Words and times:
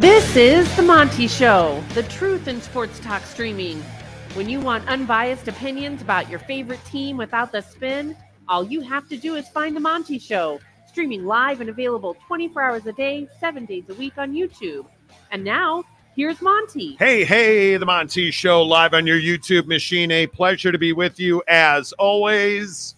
This 0.00 0.34
is 0.34 0.76
The 0.76 0.82
Monty 0.82 1.28
Show, 1.28 1.84
the 1.92 2.04
truth 2.04 2.48
in 2.48 2.62
sports 2.62 2.98
talk 3.00 3.20
streaming. 3.20 3.82
When 4.32 4.48
you 4.48 4.58
want 4.58 4.88
unbiased 4.88 5.46
opinions 5.46 6.00
about 6.00 6.30
your 6.30 6.38
favorite 6.38 6.82
team 6.86 7.18
without 7.18 7.52
the 7.52 7.60
spin, 7.60 8.16
all 8.48 8.64
you 8.64 8.80
have 8.80 9.10
to 9.10 9.18
do 9.18 9.34
is 9.34 9.46
find 9.50 9.76
The 9.76 9.80
Monty 9.80 10.18
Show, 10.18 10.58
streaming 10.86 11.26
live 11.26 11.60
and 11.60 11.68
available 11.68 12.16
24 12.26 12.62
hours 12.62 12.86
a 12.86 12.94
day, 12.94 13.28
seven 13.40 13.66
days 13.66 13.84
a 13.90 13.94
week 13.96 14.16
on 14.16 14.32
YouTube. 14.32 14.86
And 15.32 15.44
now, 15.44 15.84
here's 16.16 16.40
Monty. 16.40 16.96
Hey, 16.98 17.22
hey, 17.22 17.76
The 17.76 17.84
Monty 17.84 18.30
Show 18.30 18.62
live 18.62 18.94
on 18.94 19.06
your 19.06 19.20
YouTube 19.20 19.66
machine. 19.66 20.10
A 20.12 20.26
pleasure 20.26 20.72
to 20.72 20.78
be 20.78 20.94
with 20.94 21.20
you 21.20 21.42
as 21.46 21.92
always. 21.98 22.94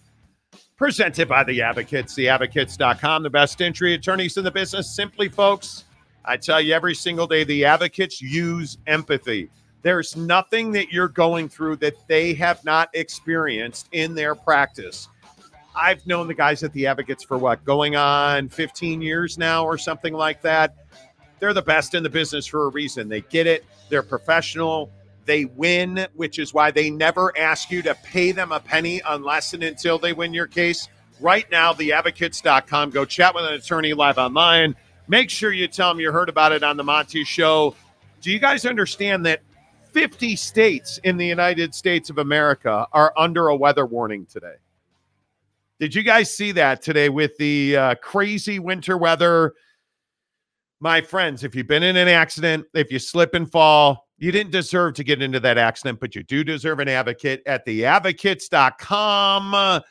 Presented 0.77 1.27
by 1.27 1.43
The 1.43 1.63
Advocates, 1.63 2.15
theadvocates.com, 2.15 3.23
the 3.23 3.29
best 3.29 3.61
entry 3.61 3.93
attorneys 3.93 4.37
in 4.37 4.45
the 4.45 4.51
business. 4.51 4.95
Simply, 4.95 5.27
folks, 5.27 5.83
I 6.25 6.37
tell 6.37 6.61
you 6.61 6.73
every 6.73 6.95
single 6.95 7.27
day, 7.27 7.43
the 7.43 7.65
advocates 7.65 8.21
use 8.21 8.77
empathy. 8.87 9.49
There's 9.81 10.15
nothing 10.15 10.71
that 10.71 10.93
you're 10.93 11.09
going 11.09 11.49
through 11.49 11.77
that 11.77 11.95
they 12.07 12.33
have 12.35 12.63
not 12.63 12.89
experienced 12.93 13.89
in 13.91 14.15
their 14.15 14.33
practice. 14.33 15.09
I've 15.75 16.05
known 16.07 16.27
the 16.27 16.33
guys 16.33 16.63
at 16.63 16.71
the 16.71 16.87
advocates 16.87 17.23
for 17.23 17.37
what, 17.37 17.65
going 17.65 17.95
on 17.95 18.47
15 18.47 19.01
years 19.01 19.37
now 19.37 19.65
or 19.65 19.77
something 19.77 20.13
like 20.13 20.41
that. 20.43 20.75
They're 21.39 21.53
the 21.53 21.61
best 21.61 21.95
in 21.95 22.03
the 22.03 22.09
business 22.09 22.45
for 22.45 22.65
a 22.65 22.69
reason. 22.69 23.09
They 23.09 23.21
get 23.21 23.47
it, 23.47 23.65
they're 23.89 24.03
professional, 24.03 24.89
they 25.25 25.45
win, 25.45 26.07
which 26.13 26.39
is 26.39 26.53
why 26.53 26.71
they 26.71 26.89
never 26.89 27.37
ask 27.37 27.69
you 27.69 27.81
to 27.81 27.95
pay 27.95 28.31
them 28.31 28.53
a 28.53 28.59
penny 28.59 29.01
unless 29.05 29.53
and 29.53 29.63
until 29.63 29.97
they 29.99 30.13
win 30.13 30.33
your 30.33 30.47
case. 30.47 30.87
Right 31.19 31.49
now, 31.51 31.73
theadvocates.com. 31.73 32.91
Go 32.91 33.03
chat 33.03 33.35
with 33.35 33.45
an 33.45 33.53
attorney 33.53 33.93
live 33.93 34.17
online 34.17 34.75
Make 35.07 35.29
sure 35.29 35.51
you 35.51 35.67
tell 35.67 35.89
them 35.89 35.99
you 35.99 36.11
heard 36.11 36.29
about 36.29 36.53
it 36.53 36.63
on 36.63 36.77
the 36.77 36.83
Monty 36.83 37.23
Show. 37.23 37.75
Do 38.21 38.31
you 38.31 38.39
guys 38.39 38.65
understand 38.65 39.25
that 39.25 39.41
50 39.91 40.35
states 40.35 40.99
in 41.03 41.17
the 41.17 41.25
United 41.25 41.75
States 41.75 42.09
of 42.09 42.17
America 42.17 42.87
are 42.93 43.13
under 43.17 43.49
a 43.49 43.55
weather 43.55 43.85
warning 43.85 44.25
today? 44.25 44.55
Did 45.79 45.93
you 45.93 46.03
guys 46.03 46.33
see 46.33 46.53
that 46.53 46.81
today 46.81 47.09
with 47.09 47.35
the 47.37 47.75
uh, 47.75 47.95
crazy 47.95 48.59
winter 48.59 48.97
weather? 48.97 49.53
My 50.79 51.01
friends, 51.01 51.43
if 51.43 51.53
you've 51.53 51.67
been 51.67 51.83
in 51.83 51.97
an 51.97 52.07
accident, 52.07 52.65
if 52.73 52.89
you 52.89 52.99
slip 52.99 53.33
and 53.33 53.51
fall, 53.51 54.07
you 54.17 54.31
didn't 54.31 54.51
deserve 54.51 54.93
to 54.93 55.03
get 55.03 55.21
into 55.21 55.41
that 55.41 55.57
accident, 55.57 55.99
but 55.99 56.15
you 56.15 56.23
do 56.23 56.45
deserve 56.45 56.79
an 56.79 56.87
advocate 56.87 57.41
at 57.45 57.65
theadvocates.com. 57.65 59.81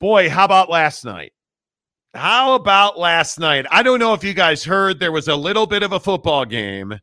Boy, 0.00 0.30
how 0.30 0.46
about 0.46 0.70
last 0.70 1.04
night? 1.04 1.33
How 2.14 2.54
about 2.54 2.96
last 2.96 3.40
night? 3.40 3.66
I 3.72 3.82
don't 3.82 3.98
know 3.98 4.14
if 4.14 4.22
you 4.22 4.34
guys 4.34 4.62
heard 4.62 5.00
there 5.00 5.10
was 5.10 5.26
a 5.26 5.34
little 5.34 5.66
bit 5.66 5.82
of 5.82 5.92
a 5.92 5.98
football 5.98 6.44
game 6.44 7.00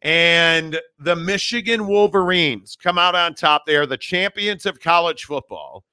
and 0.00 0.80
the 0.98 1.16
Michigan 1.16 1.86
Wolverines 1.86 2.74
come 2.82 2.96
out 2.96 3.14
on 3.14 3.34
top. 3.34 3.66
They 3.66 3.76
are 3.76 3.84
the 3.84 3.98
champions 3.98 4.64
of 4.64 4.80
college 4.80 5.24
football. 5.24 5.84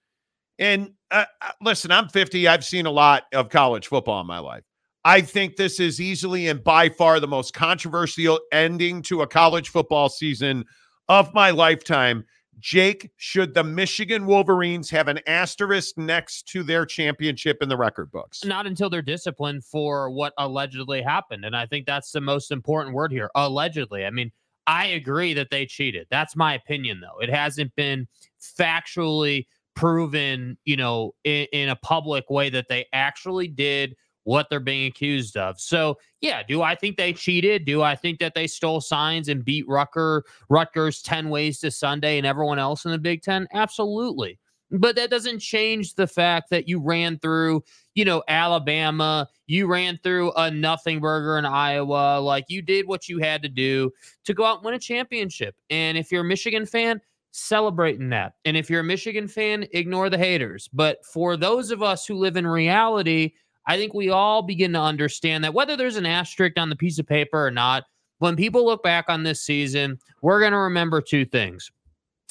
And 0.58 0.94
uh, 1.12 1.26
uh 1.42 1.52
listen, 1.60 1.92
I'm 1.92 2.08
50. 2.08 2.48
I've 2.48 2.64
seen 2.64 2.86
a 2.86 2.92
lot 2.92 3.24
of 3.34 3.50
college 3.50 3.88
football 3.88 4.22
in 4.22 4.28
my 4.28 4.40
life. 4.40 4.64
I 5.04 5.20
think 5.20 5.58
this 5.58 5.82
is 5.82 6.00
easily 6.00 6.48
and 6.48 6.64
by 6.64 6.88
far 6.88 7.20
the 7.20 7.28
most 7.28 7.54
controversial 7.54 8.40
ending 8.54 9.02
to 9.04 9.22
a 9.22 9.28
college 9.28 9.68
football 9.68 10.08
season 10.08 10.64
of 11.10 11.34
my 11.34 11.52
lifetime. 11.52 12.24
Jake, 12.60 13.12
should 13.18 13.54
the 13.54 13.64
Michigan 13.64 14.26
Wolverines 14.26 14.90
have 14.90 15.08
an 15.08 15.20
asterisk 15.28 15.98
next 15.98 16.48
to 16.50 16.64
their 16.64 16.86
championship 16.86 17.58
in 17.62 17.70
the 17.70 17.78
record 17.78 18.12
books? 18.12 18.44
Not 18.46 18.66
until 18.66 18.90
they're 18.90 19.02
disciplined 19.02 19.64
for 19.64 20.10
what 20.10 20.34
allegedly 20.38 21.02
happened. 21.02 21.46
And 21.46 21.56
I 21.56 21.66
think 21.66 21.86
that's 21.86 22.12
the 22.12 22.22
most 22.22 22.52
important 22.52 22.96
word 22.96 23.12
here 23.12 23.30
allegedly. 23.36 24.06
I 24.06 24.10
mean, 24.10 24.32
I 24.68 24.88
agree 24.88 25.34
that 25.34 25.50
they 25.52 25.66
cheated. 25.66 26.08
That's 26.10 26.36
my 26.36 26.56
opinion, 26.56 27.02
though. 27.02 27.20
It 27.22 27.30
hasn't 27.30 27.76
been 27.76 28.08
factually 28.42 29.46
proven, 29.76 30.58
you 30.66 30.78
know, 30.78 31.14
in, 31.24 31.48
in 31.52 31.70
a 31.70 31.76
public 31.76 32.30
way 32.30 32.50
that 32.50 32.68
they 32.70 32.86
actually 32.94 33.48
did 33.48 33.96
what 34.26 34.50
they're 34.50 34.60
being 34.60 34.88
accused 34.88 35.38
of. 35.38 35.60
So, 35.60 35.98
yeah, 36.20 36.44
do 36.44 36.62
I 36.62 36.76
think 36.76 36.98
they 36.98 37.14
cheated? 37.14 37.66
Do 37.66 37.82
I 37.82 37.96
think 37.96 38.20
that 38.20 38.36
they 38.36 38.48
stole 38.48 38.82
signs 38.82 39.30
and 39.30 39.46
beat 39.46 39.68
Rucker 39.68 40.26
Rutgers 40.50 41.02
10 41.02 41.30
ways 41.30 41.60
to 41.60 41.72
Sunday 41.72 42.18
and 42.18 42.28
everyone 42.28 42.60
else 42.60 42.86
in 42.86 42.92
the 42.92 42.98
Big 42.98 43.22
10? 43.22 43.48
Absolutely. 43.54 44.38
But 44.72 44.96
that 44.96 45.12
doesn't 45.12 45.40
change 45.40 45.94
the 45.94 46.08
fact 46.08 46.50
that 46.50 46.68
you 46.68 46.82
ran 46.82 47.20
through, 47.20 47.64
you 47.94 48.04
know, 48.04 48.24
Alabama, 48.28 49.30
you 49.46 49.68
ran 49.68 50.00
through 50.04 50.32
a 50.34 50.50
nothing 50.50 51.00
burger 51.00 51.38
in 51.38 51.46
Iowa, 51.46 52.20
like 52.20 52.46
you 52.48 52.64
did 52.64 52.88
what 52.88 53.08
you 53.08 53.20
had 53.20 53.44
to 53.44 53.50
do 53.50 53.92
to 54.26 54.34
go 54.34 54.44
out 54.44 54.58
and 54.58 54.66
win 54.66 54.74
a 54.74 54.80
championship. 54.80 55.56
And 55.70 55.98
if 55.98 56.12
you're 56.12 56.22
a 56.22 56.26
Michigan 56.26 56.66
fan, 56.66 57.00
celebrating 57.32 58.10
that. 58.10 58.34
And 58.46 58.58
if 58.58 58.70
you're 58.70 58.80
a 58.80 58.84
Michigan 58.84 59.28
fan, 59.28 59.68
ignore 59.72 60.10
the 60.10 60.18
haters. 60.18 60.70
But 60.72 61.06
for 61.06 61.38
those 61.38 61.70
of 61.70 61.84
us 61.84 62.06
who 62.06 62.16
live 62.16 62.38
in 62.38 62.48
reality, 62.48 63.34
I 63.68 63.78
think 63.78 63.94
we 63.94 64.10
all 64.10 64.42
begin 64.42 64.74
to 64.74 64.82
understand 64.82 65.44
that 65.44 65.54
whether 65.54 65.76
there's 65.76 65.96
an 65.96 66.06
asterisk 66.06 66.58
on 66.58 66.70
the 66.70 66.76
piece 66.76 67.00
of 67.00 67.08
paper 67.08 67.46
or 67.46 67.52
not, 67.52 67.86
when 68.20 68.36
people 68.36 68.66
look 68.66 68.84
back 68.84 69.06
on 69.10 69.24
this 69.24 69.42
season, 69.42 70.00
we're 70.22 70.40
going 70.40 70.52
to 70.52 70.58
remember 70.58 71.02
two 71.02 71.26
things 71.26 71.72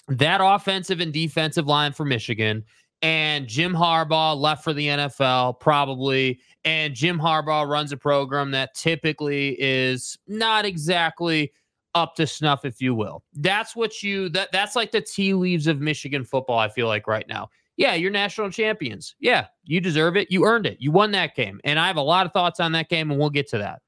that 0.09 0.41
offensive 0.43 1.00
and 1.00 1.12
defensive 1.12 1.67
line 1.67 1.93
for 1.93 2.05
Michigan, 2.05 2.62
and 3.03 3.47
Jim 3.47 3.73
Harbaugh 3.73 4.39
left 4.39 4.65
for 4.65 4.73
the 4.73 4.87
NFL, 4.89 5.61
probably. 5.61 6.41
And 6.65 6.94
Jim 6.94 7.19
Harbaugh 7.19 7.69
runs 7.69 7.93
a 7.93 7.97
program 7.97 8.50
that 8.53 8.75
typically 8.75 9.56
is 9.61 10.19
not 10.27 10.65
exactly 10.65 11.53
up 11.94 12.15
to 12.17 12.27
snuff, 12.27 12.65
if 12.65 12.81
you 12.81 12.94
will. 12.94 13.23
That's 13.34 13.77
what 13.77 14.03
you 14.03 14.28
that 14.31 14.53
that's 14.53 14.75
like 14.75 14.91
the 14.91 15.00
tea 15.00 15.34
leaves 15.34 15.67
of 15.67 15.81
Michigan 15.81 16.25
football, 16.25 16.59
I 16.59 16.69
feel 16.69 16.87
like 16.87 17.06
right 17.06 17.28
now 17.28 17.49
yeah, 17.77 17.95
you're 17.95 18.11
national 18.11 18.51
champions. 18.51 19.17
Yeah, 19.19 19.47
you 19.65 19.81
deserve 19.81 20.17
it. 20.17 20.31
You 20.31 20.45
earned 20.45 20.67
it. 20.67 20.77
You 20.81 20.93
won 20.93 21.11
that 21.12 21.35
game. 21.35 21.61
And 21.65 21.79
I 21.79 21.87
have 21.89 21.97
a 21.97 22.03
lot 22.03 22.27
of 22.27 22.33
thoughts 22.33 22.61
on 22.61 22.73
that 22.73 22.89
game, 22.89 23.11
and 23.11 23.19
we'll 23.19 23.31
get 23.31 23.49
to 23.51 23.59
that. 23.59 23.81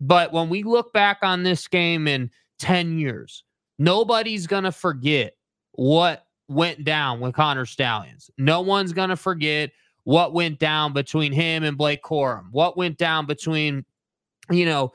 But 0.00 0.32
when 0.32 0.48
we 0.48 0.62
look 0.62 0.92
back 0.92 1.18
on 1.22 1.42
this 1.42 1.68
game 1.68 2.08
in 2.08 2.30
10 2.58 2.98
years, 2.98 3.44
nobody's 3.78 4.46
going 4.46 4.64
to 4.64 4.72
forget 4.72 5.34
what 5.72 6.26
went 6.48 6.84
down 6.84 7.20
with 7.20 7.34
Connor 7.34 7.66
Stalions. 7.66 8.30
No 8.38 8.60
one's 8.60 8.92
going 8.92 9.10
to 9.10 9.16
forget 9.16 9.70
what 10.04 10.32
went 10.32 10.58
down 10.58 10.92
between 10.92 11.32
him 11.32 11.64
and 11.64 11.76
Blake 11.76 12.02
Corum, 12.02 12.48
what 12.50 12.76
went 12.76 12.98
down 12.98 13.26
between, 13.26 13.84
you 14.50 14.66
know, 14.66 14.92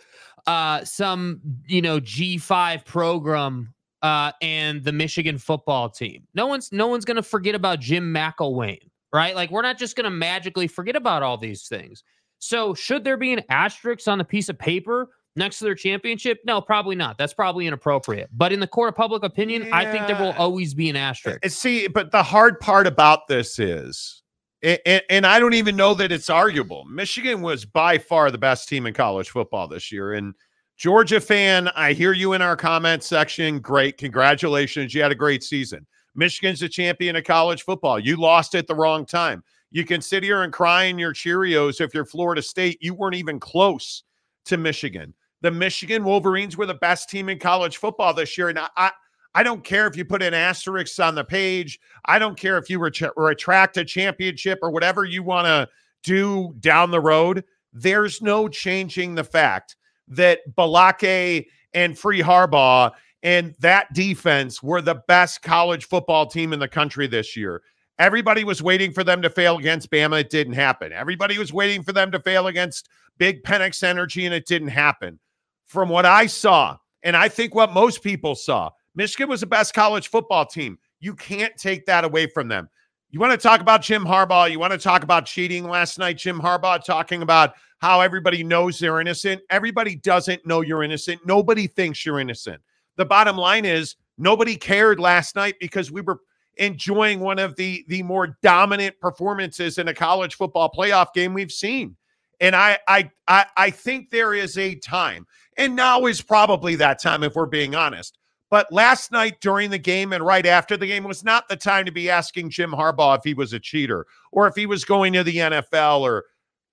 uh, 0.48 0.84
some, 0.84 1.42
you 1.68 1.82
know, 1.82 2.00
G5 2.00 2.86
program 2.86 3.74
uh, 4.02 4.32
and 4.42 4.84
the 4.84 4.92
Michigan 4.92 5.38
football 5.38 5.90
team. 5.90 6.28
No 6.34 6.48
one's 6.48 6.72
no 6.72 6.88
one's 6.88 7.06
gonna 7.06 7.24
forget 7.24 7.56
about 7.56 7.80
Jim 7.80 8.14
McElwain, 8.14 8.80
right? 9.14 9.36
Like 9.36 9.52
we're 9.52 9.62
not 9.62 9.78
just 9.78 9.96
gonna 9.96 10.10
magically 10.10 10.68
forget 10.68 10.96
about 10.96 11.24
all 11.24 11.38
these 11.38 11.68
things. 11.68 12.04
So 12.40 12.74
should 12.74 13.04
there 13.04 13.18
be 13.18 13.34
an 13.34 13.42
asterisk 13.50 14.08
on 14.08 14.18
the 14.18 14.24
piece 14.24 14.48
of 14.48 14.58
paper 14.58 15.10
next 15.36 15.60
to 15.60 15.66
their 15.66 15.76
championship? 15.76 16.40
No, 16.46 16.62
probably 16.62 16.96
not. 16.96 17.18
That's 17.18 17.34
probably 17.34 17.68
inappropriate. 17.68 18.30
But 18.32 18.54
in 18.54 18.62
the 18.62 18.68
court 18.68 18.90
of 18.90 18.96
public 18.96 19.24
opinion, 19.24 19.64
yeah. 19.64 19.76
I 19.76 19.92
think 19.92 20.08
there 20.08 20.20
will 20.20 20.34
always 20.38 20.74
be 20.74 20.90
an 20.90 20.96
asterisk. 20.96 21.46
See, 21.50 21.88
but 21.88 22.12
the 22.12 22.24
hard 22.24 22.60
part 22.62 22.88
about 22.88 23.28
this 23.28 23.60
is 23.60 24.24
and, 24.62 25.02
and, 25.10 25.26
I 25.26 25.40
don't 25.40 25.54
even 25.54 25.78
know 25.78 25.94
that 25.94 26.12
it's 26.12 26.30
arguable. 26.30 26.84
Michigan 26.84 27.42
was 27.42 27.64
by 27.64 27.98
far 27.98 28.30
the 28.30 28.38
best 28.38 28.68
team 28.68 28.86
in 28.86 28.94
college 28.94 29.30
football 29.30 29.70
this 29.70 29.90
year. 29.90 30.14
And 30.14 30.34
Georgia 30.80 31.20
fan, 31.20 31.68
I 31.76 31.92
hear 31.92 32.14
you 32.14 32.32
in 32.32 32.42
our 32.42 32.56
comment 32.56 33.04
section. 33.04 33.60
Great. 33.60 33.98
Congratulations. 33.98 34.94
You 34.94 35.02
had 35.02 35.12
a 35.12 35.16
great 35.16 35.44
season. 35.44 35.86
Michigan's 36.16 36.62
a 36.62 36.70
champion 36.70 37.18
of 37.18 37.26
college 37.26 37.64
football. 37.64 38.00
You 38.00 38.16
lost 38.16 38.56
at 38.56 38.66
the 38.66 38.74
wrong 38.74 39.06
time. 39.06 39.44
You 39.72 39.84
can 39.84 40.00
sit 40.00 40.24
here 40.24 40.44
and 40.44 40.54
cry 40.54 40.86
in 40.86 40.98
your 40.98 41.14
Cheerios 41.14 41.82
if 41.82 41.94
you're 41.94 42.06
Florida 42.06 42.42
State. 42.42 42.78
You 42.80 42.94
weren't 42.94 43.18
even 43.18 43.42
close 43.42 44.04
to 44.46 44.56
Michigan. 44.56 45.14
The 45.42 45.52
Michigan 45.52 46.06
Wolverines 46.06 46.56
were 46.56 46.66
the 46.66 46.76
best 46.76 47.10
team 47.10 47.28
in 47.28 47.40
college 47.40 47.76
football 47.76 48.14
this 48.14 48.38
year. 48.38 48.48
And 48.48 48.60
I, 48.78 48.92
I, 49.36 49.44
don't 49.44 49.66
care 49.66 49.86
if 49.86 49.98
you 49.98 50.06
put 50.06 50.24
an 50.24 50.34
asterisk 50.34 50.98
on 51.02 51.14
the 51.14 51.26
page. 51.26 51.78
I 52.06 52.20
don't 52.20 52.40
care 52.40 52.58
if 52.58 52.70
you 52.70 52.80
ret- 52.80 53.18
retract 53.18 53.76
a 53.76 53.84
championship 53.84 54.60
or 54.62 54.72
whatever 54.72 55.04
you 55.04 55.24
want 55.24 55.46
to 55.46 55.68
do 56.04 56.56
down 56.62 56.90
the 56.90 57.02
road. 57.02 57.44
There's 57.74 58.22
no 58.22 58.48
changing 58.48 59.16
the 59.16 59.26
fact 59.26 59.76
that 60.10 60.40
Balake 60.56 61.48
and 61.74 61.98
Free 61.98 62.22
Harbaugh 62.22 62.92
and 63.24 63.56
that 63.60 63.94
defense 63.94 64.64
were 64.64 64.82
the 64.82 65.02
best 65.08 65.42
college 65.42 65.86
football 65.86 66.26
team 66.26 66.54
in 66.54 66.60
the 66.60 66.68
country 66.68 67.08
this 67.08 67.36
year. 67.36 67.62
Everybody 67.98 68.46
was 68.46 68.64
waiting 68.64 68.94
for 68.94 69.04
them 69.04 69.22
to 69.22 69.30
fail 69.30 69.58
against 69.58 69.92
Bama. 69.92 70.22
It 70.22 70.30
didn't 70.30 70.54
happen. 70.54 70.94
Everybody 70.94 71.38
was 71.38 71.52
waiting 71.52 71.84
for 71.84 71.92
them 71.92 72.12
to 72.12 72.20
fail 72.20 72.48
against 72.48 72.88
Big 73.18 73.44
Penix 73.44 73.84
Energy, 73.84 74.26
and 74.26 74.34
it 74.34 74.46
didn't 74.46 74.70
happen. 74.70 75.20
From 75.66 75.90
what 75.90 76.06
I 76.06 76.26
saw, 76.26 76.78
and 77.04 77.16
I 77.16 77.28
think 77.28 77.54
what 77.54 77.74
most 77.74 78.02
people 78.02 78.36
saw, 78.36 78.70
Michigan 78.96 79.30
was 79.30 79.42
the 79.42 79.48
best 79.48 79.74
college 79.74 80.08
football 80.08 80.46
team. 80.46 80.80
You 81.02 81.14
can't 81.14 81.56
take 81.58 81.86
that 81.88 82.06
away 82.06 82.28
from 82.28 82.48
them. 82.48 82.70
You 83.12 83.20
want 83.20 83.32
to 83.32 83.38
talk 83.38 83.60
about 83.60 83.82
Jim 83.82 84.06
Harbaugh? 84.06 84.50
You 84.50 84.60
want 84.60 84.72
to 84.72 84.80
talk 84.80 85.04
about 85.04 85.26
cheating 85.26 85.68
last 85.68 86.00
night? 86.00 86.18
Jim 86.18 86.40
Harbaugh 86.40 86.84
talking 86.84 87.22
about 87.22 87.54
how 87.80 88.02
everybody 88.02 88.44
knows 88.44 88.78
they're 88.78 89.02
innocent. 89.02 89.42
Everybody 89.50 89.96
doesn't 89.96 90.46
know 90.46 90.62
you're 90.62 90.84
innocent. 90.84 91.22
Nobody 91.26 91.68
thinks 91.68 92.06
you're 92.06 92.20
innocent. 92.20 92.62
The 92.98 93.06
bottom 93.06 93.38
line 93.38 93.66
is 93.66 93.96
nobody 94.18 94.56
cared 94.56 95.00
last 95.00 95.36
night 95.36 95.56
because 95.60 95.92
we 95.92 96.02
were 96.02 96.20
enjoying 96.58 97.22
one 97.22 97.40
of 97.40 97.56
the 97.56 97.86
the 97.88 98.04
more 98.04 98.38
dominant 98.44 99.00
performances 99.00 99.78
in 99.78 99.88
a 99.88 99.94
college 99.94 100.36
football 100.36 100.70
playoff 100.70 101.14
game 101.14 101.34
we've 101.34 101.52
seen. 101.52 101.96
And 102.42 102.56
I 102.56 102.78
I 102.88 103.10
I, 103.28 103.46
I 103.56 103.70
think 103.70 104.10
there 104.10 104.34
is 104.34 104.58
a 104.58 104.76
time, 104.76 105.26
and 105.58 105.76
now 105.76 106.06
is 106.06 106.22
probably 106.22 106.76
that 106.76 107.02
time 107.02 107.24
if 107.24 107.36
we're 107.36 107.46
being 107.46 107.76
honest. 107.76 108.18
But 108.50 108.72
last 108.72 109.12
night 109.12 109.42
during 109.42 109.70
the 109.70 109.78
game 109.78 110.12
and 110.12 110.26
right 110.26 110.46
after 110.46 110.76
the 110.76 110.88
game 110.88 111.04
was 111.04 111.24
not 111.24 111.48
the 111.48 111.56
time 111.56 111.86
to 111.86 111.92
be 111.92 112.10
asking 112.10 112.50
Jim 112.50 112.72
Harbaugh 112.72 113.18
if 113.18 113.24
he 113.24 113.36
was 113.36 113.54
a 113.54 113.60
cheater 113.60 114.08
or 114.32 114.48
if 114.48 114.56
he 114.56 114.66
was 114.66 114.84
going 114.84 115.14
to 115.14 115.24
the 115.24 115.38
NFL 115.38 116.02
or 116.02 116.26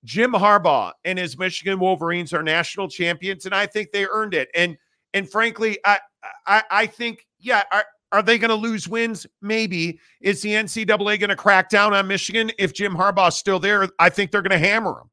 Jim 0.07 0.33
Harbaugh 0.33 0.93
and 1.05 1.19
his 1.19 1.37
Michigan 1.37 1.81
Wolverines 1.81 2.33
are 2.33 2.43
national 2.43 2.89
champions, 2.89 3.45
and 3.45 3.55
I 3.55 3.67
think 3.67 3.91
they 3.91 4.07
earned 4.07 4.35
it. 4.35 4.49
And 4.55 4.79
and 5.13 5.29
frankly, 5.29 5.79
I 5.85 5.99
I, 6.47 6.63
I 6.71 6.87
think 6.87 7.27
yeah, 7.41 7.65
are, 7.73 7.85
are 8.13 8.23
they 8.23 8.39
going 8.39 8.51
to 8.51 8.55
lose 8.55 8.89
wins? 8.89 9.27
Maybe. 9.43 9.99
Is 10.21 10.43
the 10.43 10.51
NCAA 10.51 11.19
going 11.19 11.29
to 11.29 11.37
crack 11.37 11.69
down 11.69 11.93
on 11.93 12.07
Michigan 12.07 12.53
if 12.57 12.73
Jim 12.73 12.95
Harbaugh's 12.95 13.37
still 13.37 13.59
there? 13.59 13.89
I 13.99 14.09
think 14.09 14.31
they're 14.31 14.43
going 14.43 14.59
to 14.59 14.65
hammer 14.67 14.93
him, 14.93 15.11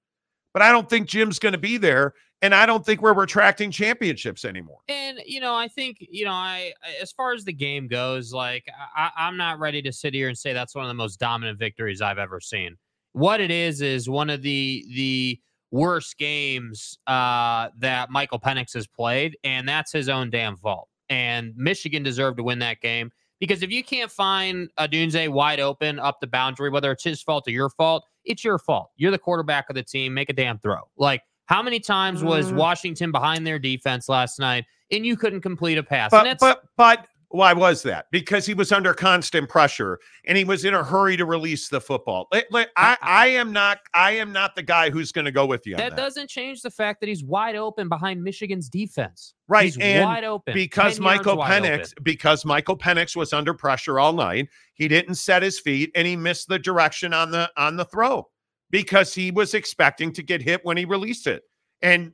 but 0.53 0.61
I 0.61 0.71
don't 0.71 0.87
think 0.87 1.07
Jim's 1.07 1.39
going 1.39 1.53
to 1.53 1.59
be 1.59 1.77
there, 1.77 2.13
and 2.43 2.53
I 2.53 2.67
don't 2.67 2.85
think 2.85 3.01
we're 3.01 3.15
retracting 3.15 3.71
championships 3.71 4.45
anymore. 4.45 4.81
And 4.89 5.19
you 5.25 5.39
know, 5.39 5.55
I 5.55 5.69
think 5.69 5.97
you 5.99 6.25
know, 6.25 6.33
I 6.33 6.73
as 7.01 7.11
far 7.11 7.33
as 7.33 7.43
the 7.45 7.53
game 7.53 7.87
goes, 7.87 8.31
like 8.31 8.67
I, 8.95 9.09
I'm 9.17 9.37
not 9.37 9.57
ready 9.57 9.81
to 9.81 9.91
sit 9.91 10.13
here 10.13 10.27
and 10.27 10.37
say 10.37 10.53
that's 10.53 10.75
one 10.75 10.85
of 10.85 10.89
the 10.89 10.93
most 10.93 11.19
dominant 11.19 11.57
victories 11.57 11.99
I've 11.99 12.19
ever 12.19 12.39
seen 12.39 12.77
what 13.13 13.39
it 13.39 13.51
is 13.51 13.81
is 13.81 14.09
one 14.09 14.29
of 14.29 14.41
the 14.41 14.85
the 14.93 15.39
worst 15.71 16.17
games 16.17 16.99
uh, 17.07 17.69
that 17.79 18.11
Michael 18.11 18.39
Penix 18.39 18.73
has 18.73 18.85
played, 18.85 19.37
and 19.43 19.67
that's 19.67 19.91
his 19.91 20.09
own 20.09 20.29
damn 20.29 20.55
fault. 20.57 20.87
And 21.09 21.53
Michigan 21.55 22.03
deserved 22.03 22.37
to 22.37 22.43
win 22.43 22.59
that 22.59 22.81
game 22.81 23.11
because 23.39 23.63
if 23.63 23.71
you 23.71 23.83
can't 23.83 24.11
find 24.11 24.69
Odunze 24.79 25.29
wide 25.29 25.59
open 25.59 25.99
up 25.99 26.19
the 26.21 26.27
boundary, 26.27 26.69
whether 26.69 26.91
it's 26.91 27.03
his 27.03 27.21
fault 27.21 27.47
or 27.47 27.51
your 27.51 27.69
fault, 27.69 28.05
it's 28.23 28.43
your 28.43 28.57
fault. 28.57 28.91
You're 28.95 29.11
the 29.11 29.19
quarterback 29.19 29.69
of 29.69 29.75
the 29.75 29.83
team. 29.83 30.13
Make 30.13 30.29
a 30.29 30.33
damn 30.33 30.59
throw. 30.59 30.81
Like 30.97 31.21
how 31.45 31.61
many 31.61 31.79
times 31.79 32.23
was 32.23 32.51
mm. 32.51 32.55
Washington 32.55 33.11
behind 33.11 33.45
their 33.45 33.59
defense 33.59 34.07
last 34.07 34.39
night 34.39 34.65
and 34.91 35.05
you 35.05 35.17
couldn't 35.17 35.41
complete 35.41 35.77
a 35.77 35.83
pass? 35.83 36.11
But 36.11 36.39
but 36.39 36.63
but 36.77 37.07
why 37.33 37.51
was 37.51 37.81
that? 37.81 38.05
Because 38.11 38.45
he 38.45 38.53
was 38.53 38.71
under 38.71 38.93
constant 38.93 39.49
pressure 39.49 39.99
and 40.25 40.37
he 40.37 40.43
was 40.43 40.65
in 40.65 40.75
a 40.75 40.83
hurry 40.83 41.17
to 41.17 41.25
release 41.25 41.67
the 41.67 41.81
football. 41.81 42.27
I, 42.31 42.95
I 43.01 43.27
am 43.29 43.51
not 43.51 43.79
I 43.95 44.11
am 44.11 44.31
not 44.31 44.55
the 44.55 44.61
guy 44.61 44.91
who's 44.91 45.11
going 45.11 45.25
to 45.25 45.31
go 45.31 45.47
with 45.47 45.65
you. 45.65 45.75
That, 45.75 45.95
that, 45.95 45.97
doesn't 45.97 46.29
change 46.29 46.61
the 46.61 46.69
fact 46.69 46.99
that 46.99 47.09
he's 47.09 47.23
wide 47.23 47.55
open 47.55 47.89
behind 47.89 48.23
Michigan's 48.23 48.69
defense. 48.69 49.33
Right, 49.47 49.65
he's 49.65 49.77
and 49.79 50.05
wide 50.05 50.23
open 50.23 50.53
because 50.53 50.99
Michael 50.99 51.37
Penix 51.37 51.91
because 52.03 52.45
Michael 52.45 52.77
Penix 52.77 53.15
was 53.15 53.33
under 53.33 53.55
pressure 53.55 53.99
all 53.99 54.13
night. 54.13 54.47
He 54.75 54.87
didn't 54.87 55.15
set 55.15 55.41
his 55.41 55.59
feet 55.59 55.89
and 55.95 56.05
he 56.05 56.15
missed 56.15 56.49
the 56.49 56.59
direction 56.59 57.13
on 57.13 57.31
the 57.31 57.49
on 57.57 57.77
the 57.77 57.85
throw 57.85 58.29
because 58.69 59.15
he 59.15 59.31
was 59.31 59.55
expecting 59.55 60.13
to 60.13 60.21
get 60.21 60.43
hit 60.43 60.63
when 60.63 60.77
he 60.77 60.85
released 60.85 61.25
it. 61.25 61.41
And 61.81 62.13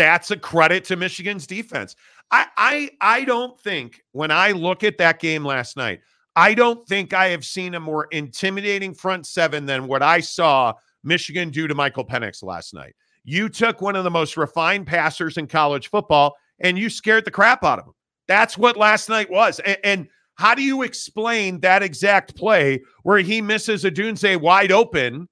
that's 0.00 0.30
a 0.30 0.36
credit 0.36 0.82
to 0.84 0.96
Michigan's 0.96 1.46
defense. 1.46 1.94
I, 2.30 2.46
I 2.56 2.90
I 3.02 3.24
don't 3.24 3.60
think 3.60 4.00
when 4.12 4.30
I 4.30 4.52
look 4.52 4.82
at 4.82 4.96
that 4.96 5.20
game 5.20 5.44
last 5.44 5.76
night, 5.76 6.00
I 6.34 6.54
don't 6.54 6.88
think 6.88 7.12
I 7.12 7.28
have 7.28 7.44
seen 7.44 7.74
a 7.74 7.80
more 7.80 8.06
intimidating 8.10 8.94
front 8.94 9.26
seven 9.26 9.66
than 9.66 9.86
what 9.86 10.02
I 10.02 10.20
saw 10.20 10.72
Michigan 11.04 11.50
do 11.50 11.68
to 11.68 11.74
Michael 11.74 12.06
Penix 12.06 12.42
last 12.42 12.72
night. 12.72 12.94
You 13.24 13.50
took 13.50 13.82
one 13.82 13.94
of 13.94 14.04
the 14.04 14.10
most 14.10 14.38
refined 14.38 14.86
passers 14.86 15.36
in 15.36 15.46
college 15.46 15.90
football 15.90 16.34
and 16.60 16.78
you 16.78 16.88
scared 16.88 17.26
the 17.26 17.30
crap 17.30 17.62
out 17.62 17.78
of 17.78 17.84
him. 17.84 17.92
That's 18.26 18.56
what 18.56 18.78
last 18.78 19.10
night 19.10 19.30
was. 19.30 19.58
And, 19.60 19.78
and 19.84 20.08
how 20.36 20.54
do 20.54 20.62
you 20.62 20.80
explain 20.80 21.60
that 21.60 21.82
exact 21.82 22.34
play 22.36 22.80
where 23.02 23.18
he 23.18 23.42
misses 23.42 23.84
Odunze 23.84 24.40
wide 24.40 24.72
open? 24.72 25.28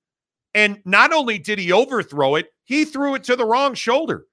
And 0.53 0.83
not 0.85 1.15
only 1.15 1.39
did 1.39 1.59
he 1.59 1.73
overthrow 1.73 2.35
it, 2.35 2.49
he 2.65 2.85
threw 2.85 3.15
it 3.15 3.25
to 3.25 3.37
the 3.37 3.47
wrong 3.47 3.73
shoulder. 3.73 4.27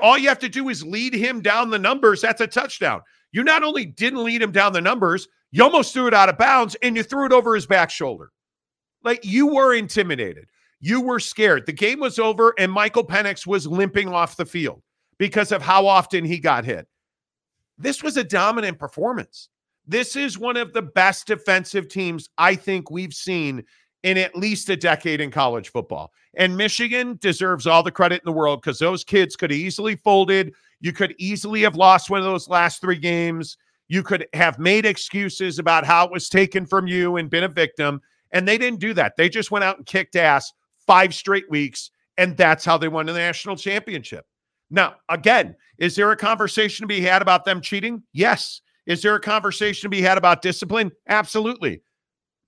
All 0.00 0.16
you 0.16 0.28
have 0.28 0.38
to 0.40 0.48
do 0.48 0.68
is 0.68 0.84
lead 0.84 1.14
him 1.14 1.40
down 1.40 1.70
the 1.70 1.78
numbers. 1.78 2.20
That's 2.20 2.40
a 2.40 2.46
touchdown. 2.46 3.02
You 3.32 3.42
not 3.42 3.62
only 3.62 3.84
didn't 3.84 4.22
lead 4.22 4.42
him 4.42 4.52
down 4.52 4.72
the 4.72 4.80
numbers, 4.80 5.26
you 5.50 5.62
almost 5.64 5.92
threw 5.92 6.06
it 6.06 6.14
out 6.14 6.28
of 6.28 6.38
bounds 6.38 6.76
and 6.82 6.96
you 6.96 7.02
threw 7.02 7.26
it 7.26 7.32
over 7.32 7.54
his 7.54 7.66
back 7.66 7.90
shoulder. 7.90 8.30
Like 9.02 9.24
you 9.24 9.48
were 9.48 9.74
intimidated. 9.74 10.46
You 10.80 11.00
were 11.00 11.20
scared. 11.20 11.66
The 11.66 11.72
game 11.72 12.00
was 12.00 12.18
over 12.18 12.54
and 12.58 12.70
Michael 12.70 13.06
Penix 13.06 13.46
was 13.46 13.66
limping 13.66 14.08
off 14.08 14.36
the 14.36 14.46
field 14.46 14.82
because 15.18 15.52
of 15.52 15.62
how 15.62 15.86
often 15.86 16.24
he 16.24 16.38
got 16.38 16.64
hit. 16.64 16.86
This 17.78 18.02
was 18.02 18.16
a 18.16 18.24
dominant 18.24 18.78
performance. 18.78 19.48
This 19.86 20.14
is 20.14 20.38
one 20.38 20.56
of 20.56 20.72
the 20.72 20.82
best 20.82 21.26
defensive 21.26 21.88
teams 21.88 22.28
I 22.38 22.54
think 22.54 22.90
we've 22.90 23.14
seen 23.14 23.64
in 24.02 24.18
at 24.18 24.36
least 24.36 24.68
a 24.68 24.76
decade 24.76 25.20
in 25.20 25.30
college 25.30 25.70
football. 25.70 26.12
And 26.34 26.56
Michigan 26.56 27.18
deserves 27.20 27.66
all 27.66 27.82
the 27.82 27.90
credit 27.90 28.22
in 28.22 28.24
the 28.24 28.36
world 28.36 28.60
because 28.60 28.78
those 28.78 29.04
kids 29.04 29.36
could 29.36 29.50
have 29.50 29.60
easily 29.60 29.96
folded. 29.96 30.52
You 30.80 30.92
could 30.92 31.14
easily 31.18 31.62
have 31.62 31.76
lost 31.76 32.10
one 32.10 32.18
of 32.18 32.24
those 32.24 32.48
last 32.48 32.80
three 32.80 32.98
games. 32.98 33.56
You 33.88 34.02
could 34.02 34.26
have 34.32 34.58
made 34.58 34.86
excuses 34.86 35.58
about 35.58 35.84
how 35.84 36.06
it 36.06 36.12
was 36.12 36.28
taken 36.28 36.66
from 36.66 36.86
you 36.86 37.16
and 37.16 37.30
been 37.30 37.44
a 37.44 37.48
victim. 37.48 38.00
And 38.32 38.48
they 38.48 38.58
didn't 38.58 38.80
do 38.80 38.94
that. 38.94 39.16
They 39.16 39.28
just 39.28 39.50
went 39.50 39.64
out 39.64 39.76
and 39.76 39.86
kicked 39.86 40.16
ass 40.16 40.52
five 40.86 41.14
straight 41.14 41.48
weeks. 41.50 41.90
And 42.16 42.36
that's 42.36 42.64
how 42.64 42.78
they 42.78 42.88
won 42.88 43.06
the 43.06 43.12
national 43.12 43.56
championship. 43.56 44.26
Now, 44.70 44.96
again, 45.10 45.54
is 45.78 45.94
there 45.94 46.10
a 46.10 46.16
conversation 46.16 46.84
to 46.84 46.88
be 46.88 47.02
had 47.02 47.22
about 47.22 47.44
them 47.44 47.60
cheating? 47.60 48.02
Yes. 48.12 48.62
Is 48.86 49.02
there 49.02 49.14
a 49.14 49.20
conversation 49.20 49.82
to 49.82 49.90
be 49.90 50.00
had 50.00 50.18
about 50.18 50.42
discipline? 50.42 50.90
Absolutely 51.08 51.82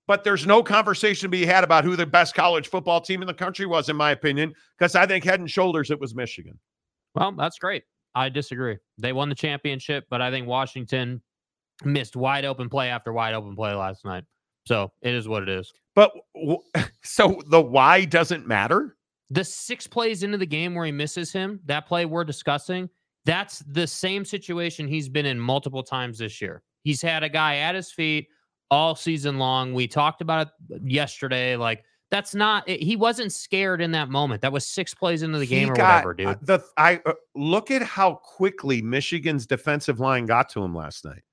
but 0.07 0.23
there's 0.23 0.45
no 0.45 0.61
conversation 0.61 1.25
to 1.25 1.29
be 1.29 1.45
had 1.45 1.63
about 1.63 1.83
who 1.83 1.95
the 1.95 2.05
best 2.05 2.35
college 2.35 2.67
football 2.67 3.01
team 3.01 3.21
in 3.21 3.27
the 3.27 3.33
country 3.33 3.65
was, 3.65 3.89
in 3.89 3.95
my 3.95 4.11
opinion, 4.11 4.53
because 4.77 4.95
I 4.95 5.05
think 5.05 5.23
head 5.23 5.39
and 5.39 5.49
shoulders 5.49 5.91
it 5.91 5.99
was 5.99 6.15
Michigan. 6.15 6.59
Well, 7.15 7.31
that's 7.31 7.57
great. 7.57 7.83
I 8.13 8.29
disagree. 8.29 8.77
They 8.97 9.13
won 9.13 9.29
the 9.29 9.35
championship, 9.35 10.05
but 10.09 10.21
I 10.21 10.31
think 10.31 10.47
Washington 10.47 11.21
missed 11.83 12.15
wide 12.15 12.45
open 12.45 12.69
play 12.69 12.89
after 12.89 13.11
wide 13.11 13.33
open 13.33 13.55
play 13.55 13.73
last 13.73 14.05
night. 14.05 14.23
So 14.65 14.91
it 15.01 15.13
is 15.13 15.27
what 15.27 15.43
it 15.43 15.49
is. 15.49 15.71
But 15.95 16.11
so 17.03 17.41
the 17.49 17.61
why 17.61 18.05
doesn't 18.05 18.47
matter? 18.47 18.95
The 19.29 19.43
six 19.43 19.87
plays 19.87 20.23
into 20.23 20.37
the 20.37 20.45
game 20.45 20.75
where 20.75 20.85
he 20.85 20.91
misses 20.91 21.31
him, 21.31 21.59
that 21.65 21.87
play 21.87 22.05
we're 22.05 22.23
discussing, 22.23 22.89
that's 23.25 23.59
the 23.67 23.87
same 23.87 24.23
situation 24.23 24.87
he's 24.87 25.09
been 25.09 25.25
in 25.25 25.39
multiple 25.39 25.83
times 25.83 26.19
this 26.19 26.39
year. 26.41 26.61
He's 26.83 27.01
had 27.01 27.23
a 27.23 27.29
guy 27.29 27.57
at 27.57 27.73
his 27.73 27.91
feet 27.91 28.27
all 28.71 28.95
season 28.95 29.37
long. 29.37 29.73
We 29.73 29.87
talked 29.87 30.21
about 30.21 30.47
it 30.69 30.81
yesterday. 30.83 31.55
Like 31.55 31.83
that's 32.11 32.35
not 32.35 32.67
he 32.69 32.95
wasn't 32.95 33.31
scared 33.31 33.81
in 33.81 33.91
that 33.91 34.09
moment. 34.09 34.41
That 34.41 34.51
was 34.51 34.65
six 34.65 34.93
plays 34.93 35.23
into 35.23 35.39
the 35.39 35.47
game 35.47 35.65
he 35.65 35.71
or 35.71 35.75
got, 35.75 36.05
whatever, 36.05 36.13
dude. 36.13 36.47
The 36.47 36.63
I 36.77 37.01
uh, 37.05 37.13
look 37.35 37.71
at 37.71 37.81
how 37.81 38.15
quickly 38.23 38.81
Michigan's 38.81 39.45
defensive 39.45 39.99
line 39.99 40.25
got 40.25 40.49
to 40.49 40.63
him 40.63 40.75
last 40.75 41.05
night. 41.05 41.23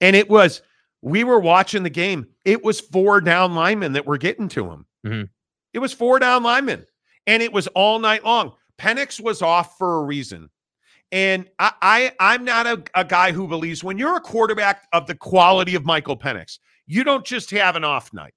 And 0.00 0.14
it 0.14 0.28
was 0.28 0.62
we 1.02 1.24
were 1.24 1.40
watching 1.40 1.82
the 1.82 1.90
game. 1.90 2.26
It 2.44 2.64
was 2.64 2.80
four 2.80 3.20
down 3.20 3.54
linemen 3.54 3.92
that 3.92 4.06
were 4.06 4.18
getting 4.18 4.48
to 4.48 4.70
him. 4.70 4.86
Mm-hmm. 5.06 5.24
It 5.72 5.78
was 5.78 5.92
four 5.92 6.18
down 6.18 6.42
linemen. 6.42 6.86
And 7.26 7.42
it 7.42 7.52
was 7.52 7.66
all 7.68 7.98
night 7.98 8.24
long. 8.24 8.52
Penix 8.78 9.20
was 9.20 9.42
off 9.42 9.78
for 9.78 9.98
a 9.98 10.04
reason. 10.04 10.50
And 11.14 11.48
I, 11.60 12.12
I 12.18 12.34
am 12.34 12.44
not 12.44 12.66
a, 12.66 12.82
a 12.96 13.04
guy 13.04 13.30
who 13.30 13.46
believes 13.46 13.84
when 13.84 13.98
you're 13.98 14.16
a 14.16 14.20
quarterback 14.20 14.88
of 14.92 15.06
the 15.06 15.14
quality 15.14 15.76
of 15.76 15.84
Michael 15.84 16.16
Penix, 16.16 16.58
you 16.88 17.04
don't 17.04 17.24
just 17.24 17.52
have 17.52 17.76
an 17.76 17.84
off 17.84 18.12
night. 18.12 18.34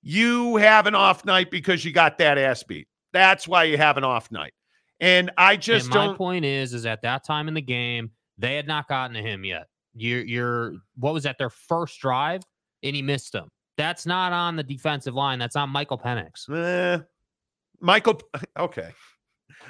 You 0.00 0.56
have 0.56 0.86
an 0.86 0.94
off 0.94 1.26
night 1.26 1.50
because 1.50 1.84
you 1.84 1.92
got 1.92 2.16
that 2.16 2.38
ass 2.38 2.62
beat. 2.62 2.88
That's 3.12 3.46
why 3.46 3.64
you 3.64 3.76
have 3.76 3.98
an 3.98 4.04
off 4.04 4.32
night. 4.32 4.54
And 4.98 5.30
I 5.36 5.56
just 5.56 5.88
and 5.88 5.94
my 5.94 6.06
don't. 6.06 6.16
point 6.16 6.46
is, 6.46 6.72
is 6.72 6.86
at 6.86 7.02
that 7.02 7.22
time 7.22 7.48
in 7.48 7.54
the 7.54 7.60
game, 7.60 8.10
they 8.38 8.56
had 8.56 8.66
not 8.66 8.88
gotten 8.88 9.14
to 9.14 9.20
him 9.20 9.44
yet. 9.44 9.66
You're, 9.94 10.24
you're, 10.24 10.72
what 10.96 11.12
was 11.12 11.24
that? 11.24 11.36
Their 11.36 11.50
first 11.50 12.00
drive, 12.00 12.40
and 12.82 12.96
he 12.96 13.02
missed 13.02 13.32
them. 13.32 13.48
That's 13.76 14.06
not 14.06 14.32
on 14.32 14.56
the 14.56 14.62
defensive 14.62 15.12
line. 15.12 15.38
That's 15.38 15.54
on 15.54 15.68
Michael 15.68 15.98
Penix. 15.98 16.48
Eh, 16.48 17.02
Michael, 17.78 18.22
okay. 18.58 18.92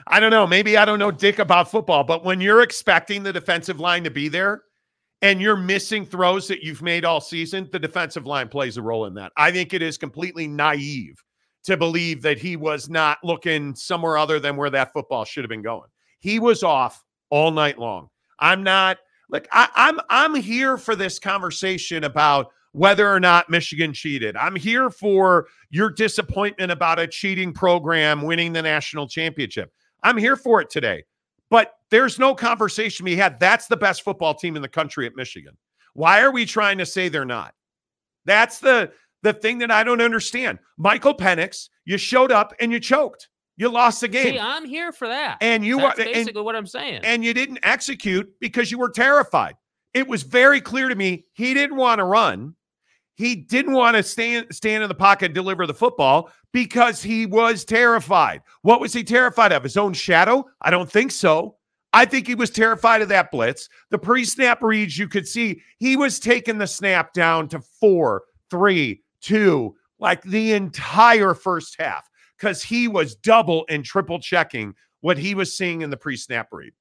I 0.07 0.21
don't 0.21 0.31
know. 0.31 0.47
Maybe 0.47 0.77
I 0.77 0.85
don't 0.85 0.99
know 0.99 1.11
dick 1.11 1.39
about 1.39 1.71
football, 1.71 2.05
but 2.05 2.25
when 2.25 2.41
you're 2.41 2.63
expecting 2.63 3.23
the 3.23 3.33
defensive 3.33 3.81
line 3.81 4.05
to 4.05 4.11
be 4.11 4.29
there 4.29 4.63
and 5.23 5.41
you're 5.41 5.57
missing 5.57 6.07
throws 6.07 6.47
that 6.49 6.63
you've 6.63 6.83
made 6.83 7.05
all 7.05 7.21
season, 7.21 7.69
the 7.73 7.79
defensive 7.79 8.27
line 8.27 8.49
plays 8.49 8.77
a 8.77 8.83
role 8.83 9.07
in 9.07 9.15
that. 9.15 9.33
I 9.37 9.51
think 9.51 9.75
it 9.75 9.83
is 9.83 9.99
completely 9.99 10.47
naive 10.47 11.17
to 11.65 11.77
believe 11.77 12.23
that 12.23 12.39
he 12.39 12.57
was 12.57 12.89
not 12.89 13.19
looking 13.25 13.75
somewhere 13.75 14.17
other 14.17 14.39
than 14.39 14.57
where 14.57 14.71
that 14.71 14.93
football 14.93 15.25
should 15.25 15.43
have 15.43 15.49
been 15.49 15.63
going. 15.63 15.89
He 16.21 16.39
was 16.39 16.63
off 16.63 17.03
all 17.31 17.51
night 17.51 17.79
long. 17.79 18.09
I'm 18.39 18.63
not 18.63 18.99
like 19.29 19.49
I, 19.51 19.69
I'm 19.75 20.01
I'm 20.09 20.35
here 20.35 20.77
for 20.77 20.95
this 20.95 21.19
conversation 21.19 22.05
about 22.05 22.53
whether 22.77 23.11
or 23.11 23.19
not 23.19 23.49
Michigan 23.49 23.91
cheated. 23.95 24.37
I'm 24.37 24.55
here 24.55 24.91
for 24.91 25.47
your 25.71 25.89
disappointment 25.89 26.71
about 26.71 26.99
a 26.99 27.07
cheating 27.07 27.55
program 27.55 28.21
winning 28.21 28.53
the 28.53 28.61
national 28.61 29.09
championship. 29.09 29.73
I'm 30.03 30.19
here 30.19 30.37
for 30.37 30.61
it 30.61 30.69
today. 30.69 31.05
But 31.49 31.73
there's 31.91 32.19
no 32.19 32.35
conversation 32.35 33.05
we 33.05 33.17
had. 33.17 33.41
That's 33.41 33.67
the 33.67 33.79
best 33.79 34.03
football 34.03 34.35
team 34.35 34.57
in 34.57 34.63
the 34.63 34.69
country 34.69 35.07
at 35.07 35.17
Michigan. 35.17 35.57
Why 35.95 36.21
are 36.21 36.31
we 36.31 36.45
trying 36.45 36.77
to 36.77 36.85
say 36.85 37.09
they're 37.09 37.25
not? 37.25 37.55
That's 38.27 38.59
the 38.59 38.93
the 39.23 39.33
thing 39.33 39.57
that 39.59 39.71
I 39.71 39.83
don't 39.83 40.03
understand. 40.03 40.59
Michael 40.77 41.15
Penix, 41.15 41.71
you 41.87 41.97
showed 41.97 42.31
up 42.31 42.53
and 42.61 42.71
you 42.71 42.79
choked. 42.79 43.31
You 43.57 43.71
lost 43.71 44.03
the 44.03 44.09
game. 44.09 44.35
See, 44.35 44.39
I'm 44.39 44.67
here 44.67 44.93
for 44.93 45.09
that. 45.09 45.39
And 45.41 45.65
you 45.65 45.79
That's 45.79 45.99
are 45.99 46.05
basically 46.05 46.41
and, 46.41 46.45
what 46.45 46.55
I'm 46.55 46.67
saying. 46.67 47.01
and 47.05 47.25
you 47.25 47.33
didn't 47.33 47.61
execute 47.63 48.31
because 48.39 48.71
you 48.71 48.79
were 48.79 48.91
terrified. 48.91 49.55
It 49.95 50.07
was 50.07 50.25
very 50.25 50.61
clear 50.61 50.91
to 50.91 50.95
me 50.95 51.25
he 51.33 51.55
didn't 51.55 51.77
want 51.77 52.01
to 52.01 52.05
run. 52.05 52.55
He 53.17 53.35
didn't 53.35 53.73
want 53.73 53.97
to 53.97 54.03
stand 54.03 54.55
stand 54.55 54.83
in 54.83 54.89
the 54.89 54.95
pocket 54.95 55.27
and 55.27 55.35
deliver 55.35 55.67
the 55.67 55.75
football 55.75 56.31
because 56.53 57.03
he 57.03 57.27
was 57.27 57.65
terrified. 57.65 58.43
What 58.63 58.81
was 58.81 58.93
he 58.93 59.03
terrified 59.03 59.53
of? 59.53 59.63
His 59.63 59.77
own 59.77 59.95
shadow? 59.95 60.47
I 60.61 60.71
don't 60.71 60.91
think 60.91 61.11
so. 61.11 61.57
I 61.93 62.05
think 62.05 62.27
he 62.27 62.35
was 62.35 62.51
terrified 62.51 63.01
of 63.01 63.09
that 63.09 63.31
blitz. 63.31 63.71
The 63.91 63.99
pre-snap 63.99 64.63
reads 64.63 64.99
you 64.99 65.09
could 65.09 65.27
see 65.27 65.63
he 65.79 65.97
was 65.97 66.21
taking 66.21 66.59
the 66.59 66.67
snap 66.67 67.15
down 67.15 67.49
to 67.49 67.61
four, 67.61 68.25
three, 68.51 69.03
two, 69.23 69.75
like 69.99 70.23
the 70.23 70.53
entire 70.53 71.33
first 71.33 71.77
half 71.79 72.07
because 72.39 72.63
he 72.63 72.87
was 72.87 73.15
double 73.15 73.65
and 73.71 73.83
triple 73.83 74.21
checking 74.21 74.75
what 75.01 75.17
he 75.17 75.35
was 75.35 75.57
seeing 75.57 75.81
in 75.81 75.89
the 75.89 75.97
pre-snap 75.97 76.49
read. 76.53 76.73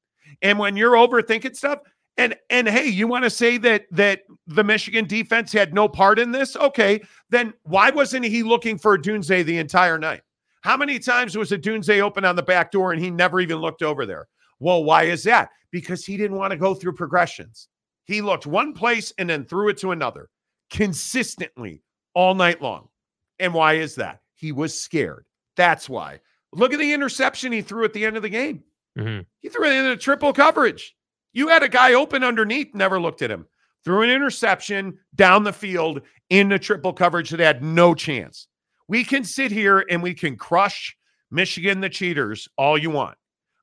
And 0.41 0.59
when 0.59 0.75
you're 0.75 0.93
overthinking 0.93 1.55
stuff, 1.55 1.79
and 2.17 2.35
and 2.49 2.67
hey, 2.67 2.85
you 2.85 3.07
want 3.07 3.23
to 3.23 3.29
say 3.29 3.57
that 3.59 3.85
that 3.91 4.21
the 4.47 4.63
Michigan 4.63 5.05
defense 5.05 5.51
had 5.51 5.73
no 5.73 5.87
part 5.87 6.19
in 6.19 6.31
this? 6.31 6.55
Okay, 6.55 7.01
then 7.29 7.53
why 7.63 7.89
wasn't 7.89 8.25
he 8.25 8.43
looking 8.43 8.77
for 8.77 8.97
Dunze 8.97 9.45
the 9.45 9.57
entire 9.57 9.97
night? 9.97 10.21
How 10.61 10.77
many 10.77 10.97
times 10.97 11.37
was 11.37 11.51
Odunze 11.51 11.99
open 11.99 12.25
on 12.25 12.35
the 12.35 12.43
back 12.43 12.71
door 12.71 12.91
and 12.91 13.01
he 13.01 13.11
never 13.11 13.39
even 13.39 13.57
looked 13.57 13.83
over 13.83 14.05
there? 14.05 14.27
Well, 14.59 14.83
why 14.83 15.03
is 15.03 15.23
that? 15.23 15.49
Because 15.71 16.05
he 16.05 16.17
didn't 16.17 16.37
want 16.37 16.51
to 16.51 16.57
go 16.57 16.73
through 16.73 16.93
progressions. 16.93 17.67
He 18.05 18.21
looked 18.21 18.45
one 18.47 18.73
place 18.73 19.13
and 19.17 19.29
then 19.29 19.45
threw 19.45 19.69
it 19.69 19.77
to 19.77 19.91
another 19.91 20.29
consistently 20.71 21.83
all 22.13 22.33
night 22.33 22.61
long. 22.61 22.87
And 23.39 23.53
why 23.53 23.73
is 23.73 23.95
that? 23.95 24.21
He 24.35 24.51
was 24.51 24.79
scared. 24.79 25.25
That's 25.55 25.89
why. 25.89 26.19
Look 26.53 26.73
at 26.73 26.79
the 26.79 26.93
interception 26.93 27.51
he 27.51 27.61
threw 27.61 27.83
at 27.83 27.93
the 27.93 28.05
end 28.05 28.15
of 28.15 28.23
the 28.23 28.29
game. 28.29 28.63
Mhm. 28.97 29.25
He 29.41 29.49
threw 29.49 29.65
it 29.65 29.73
into 29.73 29.91
a 29.91 29.97
triple 29.97 30.33
coverage. 30.33 30.95
You 31.35 31.49
had 31.49 31.63
a 31.63 31.69
guy 31.69 31.93
open 31.93 32.23
underneath, 32.23 32.73
never 32.73 32.99
looked 32.99 33.21
at 33.21 33.29
him. 33.29 33.45
Threw 33.83 34.01
an 34.01 34.09
interception 34.09 34.97
down 35.13 35.43
the 35.43 35.53
field 35.53 36.01
in 36.29 36.47
the 36.47 36.57
triple 36.57 36.93
coverage 36.93 37.29
that 37.29 37.41
had 37.41 37.61
no 37.61 37.93
chance. 37.93 38.47
We 38.87 39.03
can 39.03 39.25
sit 39.25 39.51
here 39.51 39.85
and 39.89 40.01
we 40.01 40.13
can 40.13 40.37
crush 40.37 40.95
Michigan, 41.29 41.81
the 41.81 41.89
cheaters, 41.89 42.47
all 42.57 42.77
you 42.77 42.89
want. 42.89 43.17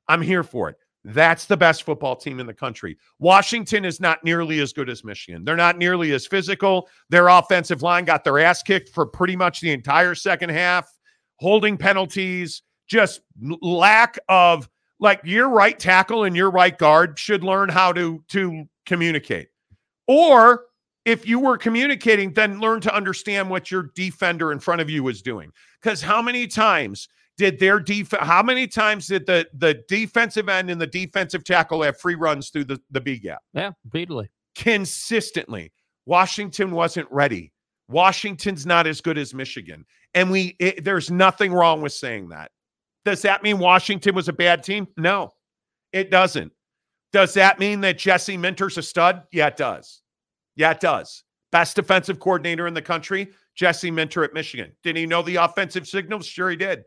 I'm 0.07 0.21
here 0.21 0.43
for 0.43 0.69
it. 0.69 0.75
That's 1.03 1.45
the 1.45 1.57
best 1.57 1.83
football 1.83 2.15
team 2.15 2.39
in 2.39 2.45
the 2.45 2.53
country. 2.53 2.95
Washington 3.17 3.85
is 3.85 3.99
not 3.99 4.23
nearly 4.23 4.59
as 4.59 4.71
good 4.71 4.89
as 4.89 5.03
Michigan. 5.03 5.43
They're 5.43 5.55
not 5.55 5.79
nearly 5.79 6.13
as 6.13 6.27
physical. 6.27 6.87
Their 7.09 7.27
offensive 7.27 7.81
line 7.81 8.05
got 8.05 8.23
their 8.23 8.39
ass 8.39 8.61
kicked 8.61 8.89
for 8.89 9.07
pretty 9.07 9.35
much 9.35 9.61
the 9.61 9.71
entire 9.71 10.13
second 10.13 10.51
half, 10.51 10.87
holding 11.39 11.75
penalties, 11.75 12.61
just 12.87 13.21
lack 13.61 14.19
of 14.29 14.69
like 15.03 15.19
your 15.23 15.49
right 15.49 15.77
tackle 15.77 16.23
and 16.23 16.35
your 16.35 16.49
right 16.49 16.75
guard 16.75 17.19
should 17.19 17.43
learn 17.43 17.69
how 17.69 17.91
to 17.93 18.23
to 18.29 18.63
communicate. 18.85 19.49
Or 20.07 20.65
if 21.05 21.27
you 21.27 21.39
were 21.39 21.57
communicating, 21.57 22.31
then 22.33 22.61
learn 22.61 22.79
to 22.81 22.95
understand 22.95 23.49
what 23.49 23.69
your 23.69 23.91
defender 23.93 24.53
in 24.53 24.59
front 24.59 24.79
of 24.81 24.89
you 24.89 25.03
was 25.03 25.21
doing. 25.21 25.51
Because 25.81 26.01
how 26.01 26.21
many 26.21 26.47
times 26.47 27.09
did 27.37 27.59
their 27.59 27.79
defense? 27.79 28.23
How 28.23 28.41
many 28.41 28.65
times 28.65 29.07
did 29.07 29.25
the 29.25 29.45
the 29.53 29.83
defensive 29.89 30.47
end 30.47 30.69
and 30.69 30.79
the 30.79 30.87
defensive 30.87 31.43
tackle 31.43 31.83
have 31.83 31.99
free 31.99 32.15
runs 32.15 32.49
through 32.49 32.65
the 32.65 32.79
the 32.89 33.01
B 33.01 33.19
gap? 33.19 33.41
Yeah, 33.53 33.71
repeatedly. 33.83 34.29
consistently. 34.55 35.73
Washington 36.05 36.71
wasn't 36.71 37.11
ready. 37.11 37.51
Washington's 37.89 38.65
not 38.65 38.87
as 38.87 39.01
good 39.01 39.17
as 39.17 39.33
Michigan. 39.33 39.85
And 40.13 40.31
we 40.31 40.55
it, 40.59 40.85
there's 40.85 41.11
nothing 41.11 41.51
wrong 41.51 41.81
with 41.81 41.91
saying 41.91 42.29
that. 42.29 42.51
Does 43.05 43.21
that 43.23 43.43
mean 43.43 43.59
Washington 43.59 44.15
was 44.15 44.29
a 44.29 44.33
bad 44.33 44.63
team? 44.63 44.87
No. 44.97 45.33
It 45.91 46.09
doesn't. 46.09 46.51
Does 47.11 47.33
that 47.35 47.59
mean 47.59 47.81
that 47.81 47.99
Jesse 47.99 48.37
Minter's 48.37 48.77
a 48.77 48.81
stud? 48.81 49.23
Yeah, 49.31 49.47
it 49.47 49.57
does. 49.57 50.01
Yeah, 50.55 50.71
it 50.71 50.79
does. 50.79 51.23
Best 51.51 51.75
defensive 51.75 52.19
coordinator 52.19 52.65
in 52.65 52.73
the 52.73 52.81
country, 52.81 53.29
Jesse 53.55 53.91
Minter 53.91 54.23
at 54.23 54.33
Michigan. 54.33 54.71
Did 54.81 54.97
he 54.97 55.05
know 55.05 55.21
the 55.21 55.35
offensive 55.35 55.87
signals? 55.87 56.25
Sure 56.25 56.49
he 56.49 56.55
did. 56.55 56.83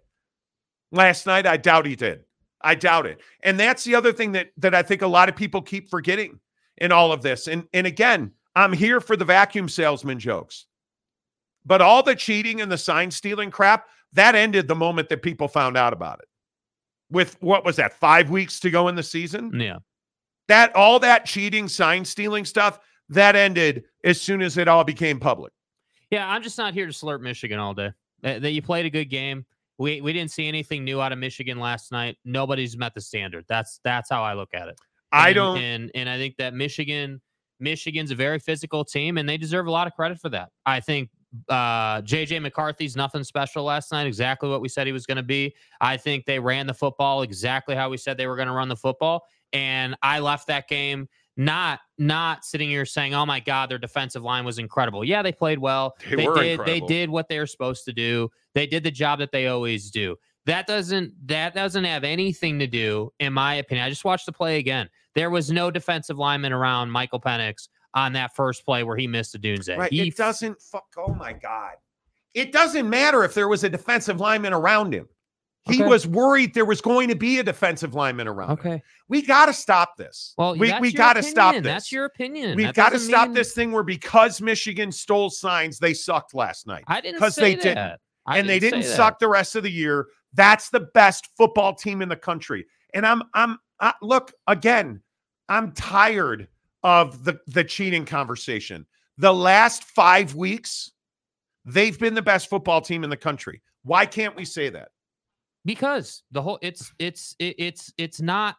Last 0.91 1.27
night, 1.27 1.47
I 1.47 1.57
doubt 1.57 1.87
he 1.87 1.95
did. 1.95 2.25
I 2.61 2.75
doubt 2.75 3.07
it. 3.07 3.21
And 3.43 3.61
that's 3.61 3.85
the 3.85 3.95
other 3.95 4.13
thing 4.13 4.33
that 4.33 4.49
that 4.57 4.75
I 4.75 4.83
think 4.83 5.03
a 5.03 5.07
lot 5.07 5.29
of 5.29 5.37
people 5.37 5.63
keep 5.63 5.89
forgetting 5.89 6.41
in 6.79 6.91
all 6.91 7.13
of 7.13 7.23
this. 7.23 7.47
And 7.47 7.65
and 7.73 7.87
again, 7.87 8.33
I'm 8.57 8.73
here 8.73 9.01
for 9.01 9.17
the 9.17 9.25
vacuum 9.25 9.69
salesman 9.69 10.19
jokes. 10.19 10.67
But 11.65 11.83
all 11.83 12.03
the 12.03 12.15
cheating 12.15 12.61
and 12.61 12.71
the 12.71 12.79
sign 12.79 13.11
stealing 13.11 13.51
crap, 13.51 13.89
that 14.13 14.35
ended 14.35 14.69
the 14.69 14.75
moment 14.75 15.09
that 15.09 15.23
people 15.23 15.49
found 15.49 15.77
out 15.77 15.93
about 15.93 16.21
it. 16.21 16.29
With 17.11 17.41
what 17.41 17.65
was 17.65 17.77
that, 17.77 17.93
five 17.93 18.31
weeks 18.31 18.59
to 18.61 18.71
go 18.71 18.89
in 18.89 18.97
the 18.97 19.03
season? 19.03 19.53
Yeah. 19.59 19.79
That 20.49 20.75
all 20.75 20.99
that 21.01 21.25
cheating, 21.25 21.69
sign 21.69 22.05
stealing 22.05 22.45
stuff, 22.45 22.81
that 23.09 23.37
ended 23.37 23.85
as 24.05 24.21
soon 24.21 24.43
as 24.43 24.57
it 24.57 24.69
all 24.69 24.85
became 24.85 25.21
public. 25.21 25.53
Yeah, 26.11 26.29
I'm 26.29 26.43
just 26.43 26.59
not 26.59 26.75
here 26.75 26.87
to 26.87 26.93
slurp 26.93 27.21
Michigan 27.21 27.59
all 27.59 27.75
day. 27.75 27.93
That 28.23 28.53
you 28.53 28.63
played 28.63 28.87
a 28.87 28.91
good 28.91 29.07
game. 29.11 29.45
We 29.79 30.01
we 30.01 30.13
didn't 30.13 30.31
see 30.31 30.49
anything 30.49 30.85
new 30.85 31.01
out 31.01 31.13
of 31.13 31.19
Michigan 31.19 31.61
last 31.61 31.93
night. 31.93 32.17
Nobody's 32.25 32.77
met 32.77 32.95
the 32.95 33.01
standard. 33.01 33.45
That's 33.49 33.81
that's 33.85 34.09
how 34.09 34.23
I 34.23 34.35
look 34.35 34.55
at 34.55 34.69
it. 34.69 34.81
I 35.13 35.33
don't 35.33 35.59
and 35.59 35.91
and 35.95 36.09
I 36.09 36.17
think 36.17 36.37
that 36.39 36.55
Michigan 36.55 37.21
Michigan's 37.61 38.11
a 38.11 38.15
very 38.15 38.39
physical 38.39 38.85
team 38.85 39.19
and 39.19 39.29
they 39.29 39.37
deserve 39.37 39.67
a 39.67 39.71
lot 39.71 39.87
of 39.87 39.95
credit 39.95 40.19
for 40.19 40.29
that. 40.31 40.51
I 40.65 40.81
think 40.81 41.11
uh 41.49 42.01
JJ 42.03 42.41
McCarthy's 42.41 42.97
nothing 42.97 43.25
special 43.25 43.65
last 43.65 43.93
night, 43.93 44.07
exactly 44.07 44.49
what 44.49 44.61
we 44.61 44.69
said 44.69 44.87
he 44.87 44.93
was 44.93 45.07
going 45.07 45.17
to 45.17 45.23
be. 45.23 45.55
I 45.81 45.97
think 45.97 46.25
they 46.25 46.39
ran 46.39 46.67
the 46.67 46.75
football 46.75 47.23
exactly 47.23 47.75
how 47.75 47.91
we 47.91 47.97
said 47.97 48.17
they 48.17 48.27
were 48.27 48.37
going 48.37 48.49
to 48.49 48.55
run 48.55 48.69
the 48.69 48.77
football 48.77 49.25
and 49.53 49.97
I 50.03 50.21
left 50.21 50.47
that 50.49 50.69
game 50.69 51.09
not 51.37 51.81
not 51.99 52.45
sitting 52.45 52.69
here 52.69 52.87
saying, 52.87 53.15
"Oh 53.15 53.27
my 53.27 53.41
god, 53.41 53.71
their 53.71 53.79
defensive 53.79 54.23
line 54.23 54.45
was 54.45 54.59
incredible." 54.59 55.05
Yeah, 55.05 55.23
they 55.23 55.33
played 55.33 55.59
well. 55.59 55.97
They 56.09 56.27
were 56.27 56.35
did 56.35 56.53
incredible. 56.53 56.65
they 56.65 56.81
did 56.81 57.11
what 57.11 57.29
they 57.29 57.39
were 57.39 57.47
supposed 57.47 57.85
to 57.85 57.93
do. 57.93 58.31
They 58.55 58.67
did 58.67 58.83
the 58.83 58.91
job 58.91 59.19
that 59.19 59.33
they 59.33 59.47
always 59.47 59.91
do. 59.91 60.17
That 60.47 60.67
doesn't 60.67 61.13
that 61.29 61.55
doesn't 61.55 61.85
have 61.85 62.05
anything 62.05 62.59
to 62.61 62.67
do, 62.67 63.13
in 63.21 63.33
my 63.33 63.55
opinion. 63.55 63.87
I 63.87 63.91
just 63.91 64.05
watched 64.05 64.27
the 64.27 64.33
play 64.33 64.59
again. 64.59 64.89
There 65.15 65.31
was 65.31 65.51
no 65.51 65.71
defensive 65.71 66.19
lineman 66.19 66.53
around 66.53 66.91
Michael 66.91 67.21
Penix 67.21 67.69
on 67.97 68.13
that 68.13 68.37
first 68.37 68.65
play 68.65 68.85
where 68.85 68.97
he 68.97 69.09
missed 69.09 69.35
Odunze. 69.41 69.77
right. 69.77 69.91
He 69.91 70.09
It 70.09 70.17
doesn't 70.17 70.61
fuck. 70.63 70.85
Oh 70.97 71.13
my 71.15 71.33
God. 71.33 71.73
It 72.35 72.53
doesn't 72.53 72.89
matter 72.89 73.25
if 73.25 73.33
there 73.35 73.49
was 73.49 73.65
a 73.65 73.69
defensive 73.71 74.21
lineman 74.21 74.53
around 74.53 74.93
him. 74.95 75.09
He 75.63 75.81
Okay. 75.81 75.89
was 75.89 76.07
worried 76.07 76.55
there 76.55 76.67
was 76.67 76.81
going 76.81 77.09
to 77.09 77.17
be 77.17 77.39
a 77.39 77.43
defensive 77.43 77.95
lineman 77.95 78.29
around. 78.29 78.51
him. 78.51 78.59
Okay. 78.59 78.83
We 79.09 79.23
got 79.23 79.47
to 79.47 79.53
stop 79.53 79.97
this. 79.97 80.35
Well, 80.39 80.55
we, 80.57 80.73
we 80.79 80.93
got 80.93 81.15
to 81.15 81.23
stop 81.25 81.55
this. 81.55 81.65
That's 81.65 81.91
your 81.91 82.05
opinion. 82.05 82.55
We've 82.55 82.73
got 82.75 82.91
to 82.91 82.97
doesn't 82.97 83.09
stop 83.09 83.29
mean- 83.29 83.35
this 83.35 83.53
thing 83.55 83.73
where 83.73 83.83
because 83.83 84.41
Michigan 84.41 84.93
stole 84.93 85.31
signs, 85.31 85.79
they 85.81 85.95
sucked 85.95 86.35
last 86.35 86.67
night. 86.69 86.85
I 86.87 87.01
didn't 87.01 87.19
'cause 87.19 87.35
say 87.35 87.55
they 87.55 87.55
that. 87.55 87.63
didn't. 87.63 88.01
I 88.27 88.39
and 88.39 88.49
they 88.49 88.59
didn't 88.61 88.83
suck 88.85 89.19
the 89.19 89.29
rest 89.29 89.57
of 89.57 89.63
the 89.63 89.71
year. 89.71 90.07
That's 90.35 90.69
the 90.71 90.81
best 90.95 91.29
football 91.37 91.75
team 91.75 92.03
in 92.03 92.09
the 92.11 92.17
country. 92.17 92.67
And 92.95 93.07
I'm 93.07 93.23
I'm 93.35 93.59
I, 93.81 93.95
look 94.03 94.33
again. 94.47 95.03
I'm 95.49 95.73
tired 95.73 96.49
of 96.87 97.25
the 97.25 97.39
the 97.47 97.65
cheating 97.65 98.07
conversation. 98.07 98.87
The 99.19 99.35
last 99.35 99.85
5 99.85 100.35
weeks 100.35 100.93
they've 101.65 101.99
been 101.99 102.15
the 102.15 102.23
best 102.23 102.49
football 102.49 102.81
team 102.81 103.05
in 103.05 103.11
the 103.11 103.17
country. 103.17 103.61
Why 103.83 104.07
can't 104.07 104.37
we 104.37 104.45
say 104.45 104.71
that? 104.71 104.89
because 105.67 106.23
the 106.31 106.41
whole 106.41 106.59
it's 106.63 106.93
it's 106.99 107.35
it's 107.39 107.93
it's 107.99 108.21
not 108.21 108.57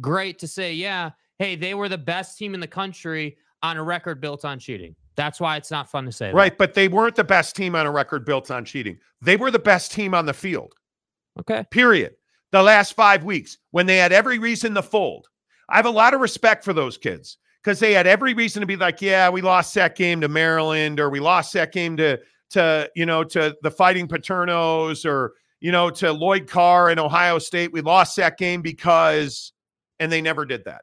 great 0.00 0.38
to 0.40 0.46
say 0.46 0.74
yeah 0.74 1.10
hey 1.38 1.56
they 1.56 1.72
were 1.72 1.88
the 1.88 1.96
best 1.96 2.36
team 2.36 2.52
in 2.52 2.60
the 2.60 2.66
country 2.66 3.38
on 3.62 3.76
a 3.76 3.82
record 3.82 4.20
built 4.20 4.44
on 4.44 4.58
cheating 4.58 4.94
that's 5.16 5.40
why 5.40 5.56
it's 5.56 5.70
not 5.70 5.90
fun 5.90 6.04
to 6.04 6.12
say 6.12 6.26
that. 6.26 6.34
Right, 6.34 6.56
but 6.56 6.74
they 6.74 6.86
weren't 6.86 7.16
the 7.16 7.24
best 7.24 7.56
team 7.56 7.74
on 7.74 7.86
a 7.86 7.90
record 7.90 8.24
built 8.24 8.52
on 8.52 8.64
cheating. 8.64 8.98
They 9.20 9.36
were 9.36 9.50
the 9.50 9.58
best 9.58 9.90
team 9.90 10.14
on 10.14 10.26
the 10.26 10.32
field. 10.34 10.74
okay 11.40 11.64
period. 11.70 12.14
The 12.52 12.62
last 12.62 12.94
five 12.94 13.24
weeks 13.24 13.58
when 13.72 13.86
they 13.86 13.96
had 13.96 14.12
every 14.12 14.38
reason 14.38 14.74
to 14.74 14.82
fold. 14.82 15.28
I 15.68 15.76
have 15.76 15.86
a 15.86 15.90
lot 15.90 16.14
of 16.14 16.20
respect 16.20 16.64
for 16.64 16.72
those 16.72 16.96
kids 16.96 17.38
because 17.62 17.80
they 17.80 17.92
had 17.92 18.06
every 18.06 18.34
reason 18.34 18.60
to 18.60 18.66
be 18.66 18.76
like, 18.76 19.02
yeah, 19.02 19.28
we 19.28 19.40
lost 19.40 19.74
that 19.74 19.96
game 19.96 20.20
to 20.20 20.28
Maryland 20.28 21.00
or 21.00 21.10
we 21.10 21.20
lost 21.20 21.52
that 21.54 21.72
game 21.72 21.96
to, 21.96 22.18
to, 22.50 22.90
you 22.94 23.04
know, 23.04 23.24
to 23.24 23.56
the 23.62 23.70
fighting 23.70 24.06
Paternos 24.08 25.04
or, 25.04 25.34
you 25.60 25.72
know, 25.72 25.90
to 25.90 26.12
Lloyd 26.12 26.46
Carr 26.46 26.88
and 26.88 27.00
Ohio 27.00 27.38
State. 27.38 27.72
We 27.72 27.80
lost 27.80 28.16
that 28.16 28.38
game 28.38 28.62
because, 28.62 29.52
and 29.98 30.10
they 30.10 30.22
never 30.22 30.44
did 30.44 30.64
that. 30.64 30.82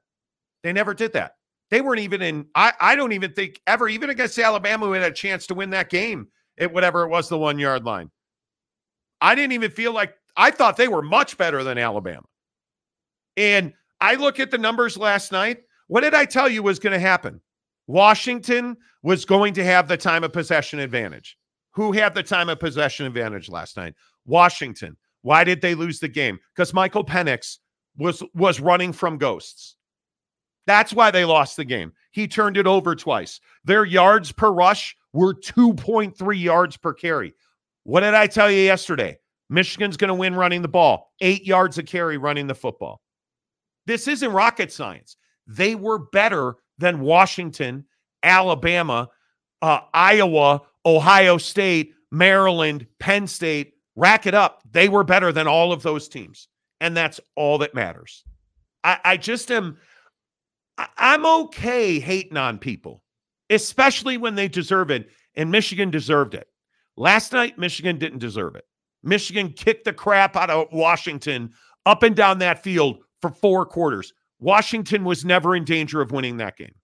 They 0.63 0.73
never 0.73 0.93
did 0.93 1.13
that. 1.13 1.33
They 1.71 1.81
weren't 1.81 2.01
even 2.01 2.21
in. 2.21 2.45
I, 2.53 2.73
I 2.79 2.95
don't 2.95 3.13
even 3.13 3.33
think 3.33 3.59
ever, 3.65 3.87
even 3.87 4.09
against 4.09 4.37
Alabama, 4.37 4.87
we 4.87 4.97
had 4.97 5.11
a 5.11 5.15
chance 5.15 5.47
to 5.47 5.55
win 5.55 5.71
that 5.71 5.89
game 5.89 6.27
at 6.59 6.73
whatever 6.73 7.03
it 7.03 7.09
was, 7.09 7.29
the 7.29 7.37
one 7.37 7.57
yard 7.57 7.85
line. 7.85 8.11
I 9.21 9.33
didn't 9.33 9.53
even 9.53 9.71
feel 9.71 9.93
like 9.93 10.13
I 10.35 10.51
thought 10.51 10.77
they 10.77 10.87
were 10.87 11.01
much 11.01 11.37
better 11.37 11.63
than 11.63 11.77
Alabama. 11.77 12.25
And 13.37 13.73
I 13.99 14.15
look 14.15 14.39
at 14.39 14.51
the 14.51 14.57
numbers 14.57 14.97
last 14.97 15.31
night. 15.31 15.63
What 15.87 16.01
did 16.01 16.13
I 16.13 16.25
tell 16.25 16.49
you 16.49 16.63
was 16.63 16.79
going 16.79 16.93
to 16.93 16.99
happen? 16.99 17.41
Washington 17.87 18.77
was 19.03 19.25
going 19.25 19.53
to 19.53 19.63
have 19.63 19.87
the 19.87 19.97
time 19.97 20.23
of 20.23 20.33
possession 20.33 20.79
advantage. 20.79 21.37
Who 21.71 21.91
had 21.91 22.13
the 22.13 22.23
time 22.23 22.49
of 22.49 22.59
possession 22.59 23.05
advantage 23.05 23.49
last 23.49 23.77
night? 23.77 23.93
Washington. 24.25 24.97
Why 25.21 25.43
did 25.43 25.61
they 25.61 25.75
lose 25.75 25.99
the 25.99 26.07
game? 26.07 26.39
Because 26.55 26.73
Michael 26.73 27.03
Penix 27.03 27.57
was 27.97 28.23
was 28.33 28.59
running 28.59 28.93
from 28.93 29.17
ghosts. 29.17 29.75
That's 30.67 30.93
why 30.93 31.11
they 31.11 31.25
lost 31.25 31.57
the 31.57 31.65
game. 31.65 31.91
He 32.11 32.27
turned 32.27 32.57
it 32.57 32.65
over 32.65 32.95
twice. 32.95 33.39
Their 33.63 33.85
yards 33.85 34.31
per 34.31 34.51
rush 34.51 34.95
were 35.13 35.33
2.3 35.33 36.41
yards 36.41 36.77
per 36.77 36.93
carry. 36.93 37.33
What 37.83 38.01
did 38.01 38.15
I 38.15 38.27
tell 38.27 38.49
you 38.49 38.59
yesterday? 38.59 39.19
Michigan's 39.49 39.97
going 39.97 40.09
to 40.09 40.15
win 40.15 40.33
running 40.33 40.63
the 40.63 40.67
ball, 40.67 41.11
eight 41.21 41.45
yards 41.45 41.77
a 41.77 41.83
carry 41.83 42.17
running 42.17 42.47
the 42.47 42.55
football. 42.55 43.01
This 43.85 44.07
isn't 44.07 44.31
rocket 44.31 44.71
science. 44.71 45.17
They 45.47 45.75
were 45.75 45.99
better 45.99 46.55
than 46.77 47.01
Washington, 47.01 47.85
Alabama, 48.23 49.09
uh, 49.61 49.81
Iowa, 49.93 50.61
Ohio 50.85 51.37
State, 51.37 51.93
Maryland, 52.11 52.87
Penn 52.99 53.27
State. 53.27 53.73
Rack 53.95 54.25
it 54.25 54.33
up. 54.33 54.61
They 54.71 54.89
were 54.89 55.03
better 55.03 55.31
than 55.31 55.47
all 55.47 55.71
of 55.71 55.83
those 55.83 56.09
teams. 56.09 56.47
And 56.81 56.95
that's 56.95 57.19
all 57.35 57.59
that 57.59 57.73
matters. 57.73 58.23
I, 58.83 58.99
I 59.05 59.17
just 59.17 59.51
am, 59.51 59.77
I, 60.77 60.87
I'm 60.97 61.25
okay 61.25 61.99
hating 61.99 62.37
on 62.37 62.57
people, 62.57 63.01
especially 63.49 64.17
when 64.17 64.35
they 64.35 64.47
deserve 64.47 64.91
it. 64.91 65.09
And 65.35 65.49
Michigan 65.49 65.91
deserved 65.91 66.33
it. 66.33 66.47
Last 66.97 67.33
night, 67.33 67.57
Michigan 67.57 67.97
didn't 67.97 68.19
deserve 68.19 68.55
it. 68.55 68.65
Michigan 69.03 69.53
kicked 69.53 69.85
the 69.85 69.93
crap 69.93 70.35
out 70.35 70.49
of 70.49 70.67
Washington 70.71 71.53
up 71.85 72.03
and 72.03 72.15
down 72.15 72.39
that 72.39 72.63
field 72.63 73.03
for 73.21 73.29
four 73.29 73.65
quarters. 73.65 74.13
Washington 74.39 75.03
was 75.03 75.23
never 75.23 75.55
in 75.55 75.63
danger 75.63 76.01
of 76.01 76.11
winning 76.11 76.37
that 76.37 76.57
game. 76.57 76.75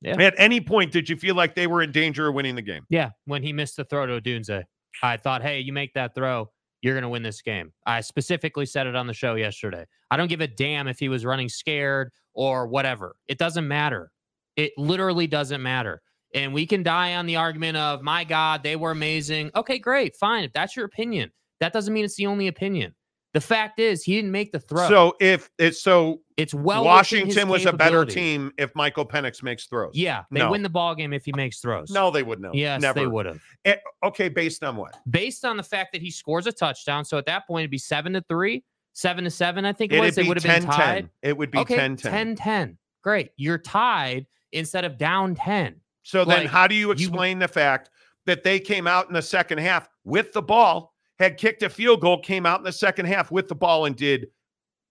Yeah. 0.00 0.20
At 0.20 0.34
any 0.36 0.60
point, 0.60 0.92
did 0.92 1.08
you 1.08 1.16
feel 1.16 1.34
like 1.34 1.54
they 1.54 1.66
were 1.66 1.82
in 1.82 1.92
danger 1.92 2.28
of 2.28 2.34
winning 2.34 2.54
the 2.54 2.62
game? 2.62 2.84
Yeah, 2.90 3.10
when 3.24 3.42
he 3.42 3.52
missed 3.52 3.76
the 3.76 3.84
throw 3.84 4.06
to 4.06 4.20
Odunze, 4.20 4.64
I 5.02 5.16
thought, 5.16 5.42
hey, 5.42 5.60
you 5.60 5.72
make 5.72 5.94
that 5.94 6.14
throw, 6.14 6.50
you're 6.82 6.94
going 6.94 7.02
to 7.02 7.08
win 7.08 7.22
this 7.22 7.40
game. 7.40 7.72
I 7.86 8.02
specifically 8.02 8.66
said 8.66 8.86
it 8.86 8.94
on 8.94 9.06
the 9.06 9.14
show 9.14 9.34
yesterday. 9.34 9.86
I 10.10 10.16
don't 10.16 10.28
give 10.28 10.42
a 10.42 10.46
damn 10.46 10.88
if 10.88 10.98
he 10.98 11.08
was 11.08 11.24
running 11.24 11.48
scared 11.48 12.10
or 12.34 12.66
whatever. 12.66 13.16
It 13.28 13.38
doesn't 13.38 13.66
matter. 13.66 14.10
It 14.56 14.72
literally 14.76 15.26
doesn't 15.26 15.62
matter. 15.62 16.02
And 16.34 16.52
we 16.52 16.66
can 16.66 16.82
die 16.82 17.14
on 17.14 17.26
the 17.26 17.36
argument 17.36 17.76
of, 17.76 18.02
my 18.02 18.24
God, 18.24 18.62
they 18.62 18.76
were 18.76 18.90
amazing. 18.90 19.52
Okay, 19.56 19.78
great, 19.78 20.16
fine. 20.16 20.44
If 20.44 20.52
that's 20.52 20.76
your 20.76 20.84
opinion, 20.84 21.30
that 21.60 21.72
doesn't 21.72 21.94
mean 21.94 22.04
it's 22.04 22.16
the 22.16 22.26
only 22.26 22.48
opinion. 22.48 22.94
The 23.32 23.40
fact 23.40 23.78
is, 23.80 24.02
he 24.02 24.16
didn't 24.16 24.32
make 24.32 24.52
the 24.52 24.60
throw. 24.60 24.88
So 24.88 25.14
if 25.20 25.48
it's 25.58 25.82
so, 25.82 26.20
it's 26.36 26.52
well. 26.54 26.84
Washington 26.84 27.48
was 27.48 27.64
a 27.66 27.72
better 27.72 28.04
team 28.04 28.52
if 28.58 28.74
Michael 28.74 29.06
Penix 29.06 29.42
makes 29.42 29.66
throws. 29.66 29.92
Yeah, 29.94 30.24
they 30.30 30.40
No. 30.40 30.50
win 30.50 30.62
the 30.62 30.68
ball 30.68 30.94
game 30.94 31.12
if 31.12 31.24
he 31.24 31.32
makes 31.36 31.60
throws. 31.60 31.90
No, 31.90 32.10
they 32.10 32.22
wouldn't 32.22 32.46
have. 32.46 32.54
yes, 32.54 32.82
never. 32.82 33.00
they 33.00 33.06
would 33.06 33.26
have. 33.26 33.40
Eh, 33.64 33.76
okay, 34.02 34.28
based 34.28 34.64
on 34.64 34.76
what? 34.76 34.96
Based 35.08 35.44
on 35.44 35.56
the 35.56 35.62
fact 35.62 35.92
that 35.92 36.02
he 36.02 36.10
scores 36.10 36.46
a 36.46 36.52
touchdown, 36.52 37.04
so 37.04 37.18
at 37.18 37.26
that 37.26 37.46
point 37.46 37.62
it'd 37.62 37.70
be 37.70 37.78
seven 37.78 38.12
to 38.14 38.24
three, 38.28 38.64
seven 38.94 39.24
to 39.24 39.30
seven. 39.30 39.64
I 39.64 39.72
think 39.72 39.92
it 39.92 40.00
was. 40.00 40.16
Be 40.16 40.26
would 40.28 40.42
have 40.42 40.60
been 40.62 40.68
tied. 40.70 40.94
10. 41.02 41.10
It 41.22 41.36
would 41.36 41.50
be 41.50 41.58
okay, 41.58 41.76
10 41.76 41.96
10. 41.96 42.10
10 42.12 42.36
10. 42.36 42.78
Great. 43.02 43.30
You're 43.36 43.58
tied 43.58 44.26
instead 44.52 44.84
of 44.84 44.98
down 44.98 45.34
10. 45.34 45.80
So 46.02 46.24
then, 46.24 46.46
how 46.46 46.66
do 46.66 46.74
you 46.74 46.86
you- 46.88 46.92
explain 46.92 47.38
the 47.38 47.48
fact 47.48 47.90
that 48.26 48.42
they 48.42 48.58
came 48.58 48.86
out 48.86 49.06
in 49.08 49.14
the 49.14 49.22
second 49.22 49.58
half 49.58 49.88
with 50.04 50.32
the 50.32 50.42
ball, 50.42 50.92
had 51.18 51.36
kicked 51.38 51.62
a 51.62 51.68
field 51.70 52.00
goal, 52.00 52.18
came 52.18 52.44
out 52.46 52.58
in 52.58 52.64
the 52.64 52.72
second 52.72 53.06
half 53.06 53.30
with 53.30 53.46
the 53.48 53.54
ball 53.54 53.84
and 53.84 53.94
did 53.94 54.26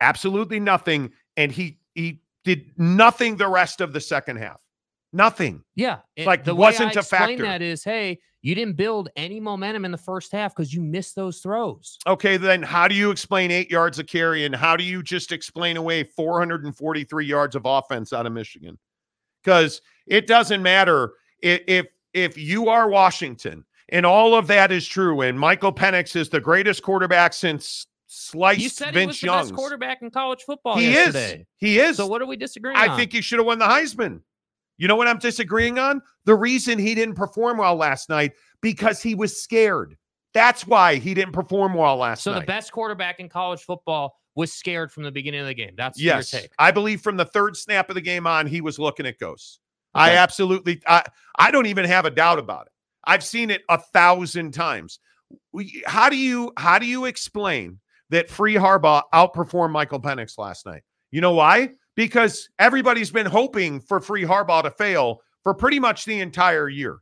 absolutely 0.02 0.60
nothing, 0.60 1.12
and 1.38 1.52
he 1.52 1.80
he 1.96 2.22
did 2.44 2.72
nothing 2.78 3.38
the 3.38 3.48
rest 3.48 3.82
of 3.82 3.94
the 3.94 4.02
second 4.02 4.38
half, 4.38 4.62
nothing. 5.14 5.64
Yeah. 5.76 6.00
it- 6.16 6.28
Like, 6.28 6.44
the 6.44 6.54
wasn't 6.56 6.94
way 6.94 6.98
I 6.98 7.00
a 7.00 7.04
factor. 7.04 7.44
that 7.44 7.62
is, 7.62 7.84
hey, 7.84 8.20
you 8.42 8.54
didn't 8.56 8.76
build 8.76 9.08
any 9.16 9.40
momentum 9.40 9.86
in 9.86 9.92
the 9.92 9.98
first 9.98 10.32
half 10.34 10.54
because 10.54 10.74
you 10.74 10.82
missed 10.82 11.16
those 11.16 11.40
throws. 11.40 11.98
Okay, 12.06 12.36
then 12.36 12.62
how 12.62 12.90
do 12.90 12.96
you 12.96 13.10
explain 13.12 13.50
eight 13.52 13.72
yards 13.72 14.00
of 14.00 14.08
carry, 14.08 14.44
and 14.46 14.54
how 14.56 14.76
do 14.76 14.84
you 14.84 15.02
just 15.02 15.32
explain 15.32 15.78
away 15.78 16.04
443 16.04 17.26
yards 17.26 17.56
of 17.56 17.62
offense 17.66 18.12
out 18.12 18.26
of 18.26 18.34
Michigan? 18.34 18.78
Because 19.44 19.82
it 20.08 20.28
doesn't 20.28 20.62
matter 20.62 21.14
if 21.42 21.62
if 21.68 21.86
if 22.14 22.38
you 22.38 22.68
are 22.70 22.90
Washington 22.90 23.66
and 23.90 24.06
all 24.06 24.36
of 24.36 24.48
that 24.48 24.72
is 24.72 24.86
true, 24.88 25.22
and 25.22 25.40
Michael 25.40 25.72
Penix 25.74 26.16
is 26.16 26.30
the 26.30 26.40
greatest 26.42 26.84
quarterback 26.84 27.34
since 27.34 27.88
sliced 28.14 28.60
You 28.62 28.70
said 28.70 28.94
Vince 28.94 29.02
he 29.02 29.08
was 29.08 29.20
the 29.22 29.26
Young's. 29.28 29.50
best 29.52 29.56
quarterback 29.58 30.02
in 30.02 30.12
college 30.12 30.42
football 30.44 30.78
He 30.78 30.94
is. 30.94 31.16
He 31.58 31.80
is. 31.80 31.98
So 31.98 32.08
what 32.08 32.22
are 32.22 32.26
we 32.26 32.38
disagreeing 32.38 32.78
I 32.78 32.88
on? 32.88 32.98
think 32.98 33.12
he 33.12 33.22
should 33.22 33.40
have 33.40 33.46
won 33.46 33.60
the 33.60 33.66
Heisman. 33.66 34.22
You 34.78 34.88
know 34.88 34.96
what 34.96 35.08
I'm 35.08 35.20
disagreeing 35.20 35.80
on? 35.80 36.02
The 36.26 36.36
reason 36.36 36.80
he 36.80 36.96
didn't 36.96 37.16
perform 37.16 37.58
well 37.58 37.76
last 37.76 38.10
night 38.10 38.34
because 38.62 39.02
he 39.02 39.16
was 39.16 39.42
scared. 39.42 39.98
That's 40.34 40.66
why 40.66 40.96
he 40.96 41.14
didn't 41.14 41.34
perform 41.34 41.74
well 41.76 41.98
last 41.98 42.24
so 42.24 42.32
night. 42.32 42.38
So 42.38 42.42
the 42.42 42.48
best 42.48 42.72
quarterback 42.72 43.20
in 43.20 43.30
college 43.30 43.62
football 43.62 44.16
was 44.36 44.52
scared 44.52 44.92
from 44.92 45.04
the 45.04 45.12
beginning 45.12 45.42
of 45.42 45.48
the 45.48 45.54
game. 45.54 45.74
That's 45.78 46.00
Yes, 46.02 46.34
your 46.34 46.42
take. 46.42 46.52
I 46.58 46.72
believe 46.72 47.02
from 47.02 47.18
the 47.18 47.26
third 47.26 47.56
snap 47.56 47.90
of 47.90 47.96
the 47.96 48.02
game 48.02 48.26
on, 48.26 48.48
he 48.48 48.62
was 48.62 48.80
looking 48.80 49.06
at 49.06 49.20
ghosts. 49.20 49.60
I 49.94 50.16
absolutely, 50.16 50.82
I, 50.88 51.04
I 51.38 51.52
don't 51.52 51.68
even 51.68 51.86
have 51.86 52.06
a 52.06 52.10
doubt 52.12 52.40
about 52.40 52.66
it. 52.66 52.72
I've 53.06 53.24
seen 53.24 53.52
it 53.52 53.62
a 53.70 53.78
thousand 53.78 54.54
times. 54.56 54.98
How 55.86 56.10
do 56.10 56.18
you, 56.18 56.52
how 56.58 56.80
do 56.80 56.88
you 56.88 57.06
explain 57.06 57.80
that 58.14 58.30
Free 58.30 58.56
Harbaugh 58.56 59.02
outperformed 59.14 59.72
Michael 59.72 60.00
Penix 60.00 60.38
last 60.38 60.66
night? 60.66 60.84
You 61.12 61.22
know 61.22 61.34
why? 61.34 61.72
Because 61.96 62.50
everybody's 62.60 63.12
been 63.12 63.26
hoping 63.26 63.80
for 63.80 64.00
Free 64.00 64.24
Harbaugh 64.24 64.64
to 64.64 64.72
fail 64.72 65.22
for 65.44 65.54
pretty 65.54 65.80
much 65.80 66.06
the 66.06 66.22
entire 66.22 66.70
year. 66.70 67.00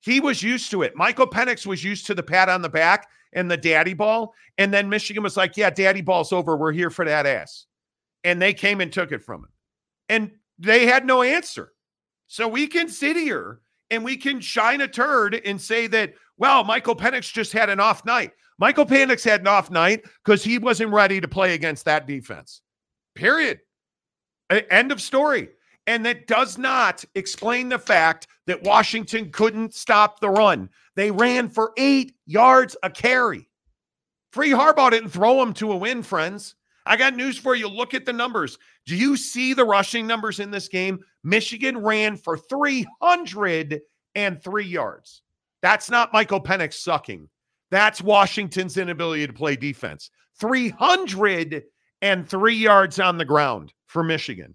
He 0.00 0.20
was 0.20 0.42
used 0.42 0.70
to 0.70 0.82
it. 0.82 0.96
Michael 0.96 1.26
Penix 1.26 1.66
was 1.66 1.84
used 1.84 2.06
to 2.06 2.14
the 2.14 2.22
pat 2.22 2.48
on 2.48 2.62
the 2.62 2.68
back 2.68 3.06
and 3.32 3.50
the 3.50 3.56
daddy 3.56 3.94
ball. 3.94 4.32
And 4.58 4.72
then 4.72 4.88
Michigan 4.88 5.22
was 5.22 5.36
like, 5.36 5.56
yeah, 5.56 5.70
daddy 5.70 6.00
ball's 6.00 6.32
over. 6.32 6.56
We're 6.56 6.72
here 6.72 6.90
for 6.90 7.04
that 7.04 7.26
ass. 7.26 7.66
And 8.24 8.40
they 8.40 8.54
came 8.54 8.80
and 8.80 8.92
took 8.92 9.12
it 9.12 9.22
from 9.22 9.42
him. 9.42 9.50
And 10.08 10.30
they 10.58 10.86
had 10.86 11.06
no 11.06 11.22
answer. 11.22 11.72
So 12.26 12.48
we 12.48 12.66
can 12.66 12.88
sit 12.88 13.16
here 13.16 13.60
and 13.90 14.04
we 14.04 14.16
can 14.16 14.40
shine 14.40 14.80
a 14.80 14.88
turd 14.88 15.40
and 15.44 15.60
say 15.60 15.86
that, 15.88 16.14
well, 16.38 16.64
Michael 16.64 16.96
Penix 16.96 17.32
just 17.32 17.52
had 17.52 17.68
an 17.68 17.80
off 17.80 18.04
night. 18.04 18.32
Michael 18.60 18.86
Penix 18.86 19.24
had 19.24 19.40
an 19.40 19.46
off 19.46 19.70
night 19.70 20.04
because 20.22 20.44
he 20.44 20.58
wasn't 20.58 20.92
ready 20.92 21.18
to 21.20 21.26
play 21.26 21.54
against 21.54 21.86
that 21.86 22.06
defense. 22.06 22.60
Period. 23.14 23.60
A- 24.50 24.70
End 24.72 24.92
of 24.92 25.00
story. 25.00 25.48
And 25.86 26.04
that 26.04 26.26
does 26.26 26.58
not 26.58 27.02
explain 27.14 27.70
the 27.70 27.78
fact 27.78 28.26
that 28.46 28.62
Washington 28.62 29.32
couldn't 29.32 29.74
stop 29.74 30.20
the 30.20 30.28
run. 30.28 30.68
They 30.94 31.10
ran 31.10 31.48
for 31.48 31.72
eight 31.78 32.14
yards 32.26 32.76
a 32.82 32.90
carry. 32.90 33.48
Free 34.32 34.50
Harbaugh 34.50 34.90
didn't 34.90 35.10
throw 35.10 35.38
them 35.38 35.54
to 35.54 35.72
a 35.72 35.76
win, 35.76 36.02
friends. 36.02 36.54
I 36.86 36.96
got 36.96 37.16
news 37.16 37.38
for 37.38 37.54
you. 37.54 37.66
Look 37.66 37.94
at 37.94 38.04
the 38.04 38.12
numbers. 38.12 38.58
Do 38.86 38.94
you 38.94 39.16
see 39.16 39.54
the 39.54 39.64
rushing 39.64 40.06
numbers 40.06 40.38
in 40.38 40.50
this 40.50 40.68
game? 40.68 41.00
Michigan 41.24 41.78
ran 41.78 42.16
for 42.16 42.36
303 42.36 44.64
yards. 44.64 45.22
That's 45.62 45.90
not 45.90 46.12
Michael 46.12 46.42
Penix 46.42 46.74
sucking. 46.74 47.28
That's 47.70 48.02
Washington's 48.02 48.76
inability 48.76 49.26
to 49.26 49.32
play 49.32 49.56
defense. 49.56 50.10
303 50.38 52.54
yards 52.54 52.98
on 52.98 53.18
the 53.18 53.24
ground 53.24 53.72
for 53.86 54.02
Michigan. 54.02 54.54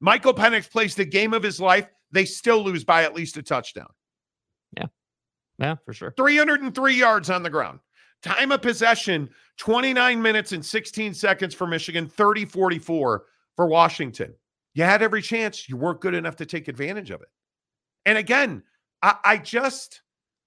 Michael 0.00 0.34
Penix 0.34 0.70
plays 0.70 0.94
the 0.94 1.04
game 1.04 1.34
of 1.34 1.42
his 1.42 1.60
life. 1.60 1.88
They 2.12 2.24
still 2.24 2.62
lose 2.62 2.84
by 2.84 3.04
at 3.04 3.14
least 3.14 3.36
a 3.36 3.42
touchdown. 3.42 3.88
Yeah, 4.76 4.86
Yeah, 5.58 5.76
for 5.84 5.92
sure. 5.92 6.12
303 6.16 6.94
yards 6.94 7.30
on 7.30 7.42
the 7.42 7.50
ground. 7.50 7.80
Time 8.22 8.52
of 8.52 8.62
possession 8.62 9.28
29 9.58 10.20
minutes 10.20 10.52
and 10.52 10.64
16 10.64 11.14
seconds 11.14 11.54
for 11.54 11.66
Michigan, 11.66 12.08
30 12.08 12.44
44 12.44 13.24
for 13.54 13.66
Washington. 13.66 14.34
You 14.74 14.84
had 14.84 15.02
every 15.02 15.22
chance. 15.22 15.68
You 15.68 15.76
weren't 15.76 16.00
good 16.00 16.14
enough 16.14 16.36
to 16.36 16.46
take 16.46 16.68
advantage 16.68 17.10
of 17.10 17.22
it. 17.22 17.28
And 18.04 18.18
again, 18.18 18.62
I, 19.02 19.16
I 19.24 19.38
just 19.38 20.02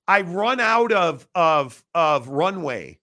I 0.10 0.22
run 0.22 0.60
out 0.60 0.92
of 0.92 1.28
of 1.36 1.84
of 1.94 2.28
runway 2.28 3.00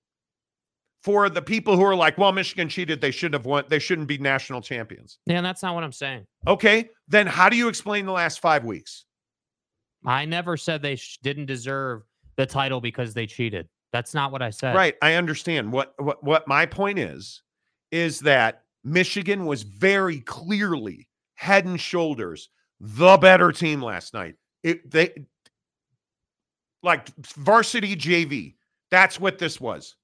for 1.04 1.30
the 1.30 1.40
people 1.40 1.76
who 1.76 1.84
are 1.84 1.94
like, 1.94 2.18
well, 2.18 2.32
Michigan 2.32 2.68
cheated. 2.68 3.00
They 3.00 3.12
shouldn't 3.12 3.34
have 3.34 3.46
won. 3.46 3.64
They 3.68 3.78
shouldn't 3.78 4.08
be 4.08 4.18
national 4.18 4.60
champions. 4.60 5.18
Yeah, 5.24 5.40
that's 5.40 5.62
not 5.62 5.76
what 5.76 5.84
I'm 5.84 5.92
saying. 5.92 6.26
Okay, 6.48 6.90
then 7.06 7.28
how 7.28 7.48
do 7.48 7.56
you 7.56 7.68
explain 7.68 8.06
the 8.06 8.12
last 8.12 8.40
five 8.40 8.64
weeks? 8.64 9.04
I 10.04 10.24
never 10.24 10.56
said 10.56 10.82
they 10.82 10.96
sh- 10.96 11.18
didn't 11.22 11.46
deserve 11.46 12.02
the 12.34 12.44
title 12.44 12.80
because 12.80 13.14
they 13.14 13.26
cheated. 13.26 13.68
That's 13.92 14.12
not 14.12 14.32
what 14.32 14.42
I 14.42 14.50
said. 14.50 14.74
Right. 14.74 14.96
I 15.00 15.14
understand. 15.14 15.72
What 15.72 15.94
what 15.98 16.24
what 16.24 16.48
my 16.48 16.66
point 16.66 16.98
is 16.98 17.42
is 17.92 18.18
that 18.20 18.62
Michigan 18.82 19.46
was 19.46 19.62
very 19.62 20.20
clearly 20.22 21.06
head 21.34 21.66
and 21.66 21.80
shoulders 21.80 22.48
the 22.80 23.16
better 23.16 23.52
team 23.52 23.80
last 23.80 24.12
night. 24.12 24.34
It 24.64 24.90
they 24.90 25.26
like 26.82 27.08
varsity 27.16 27.96
JV. 27.96 28.54
That's 28.90 29.18
what 29.18 29.38
this 29.38 29.60
was. 29.60 29.96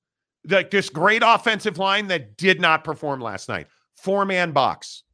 Like 0.48 0.70
this 0.70 0.88
great 0.88 1.22
offensive 1.24 1.78
line 1.78 2.08
that 2.08 2.36
did 2.36 2.60
not 2.60 2.84
perform 2.84 3.20
last 3.20 3.48
night. 3.48 3.68
Four 3.96 4.24
man 4.24 4.52
box. 4.52 5.04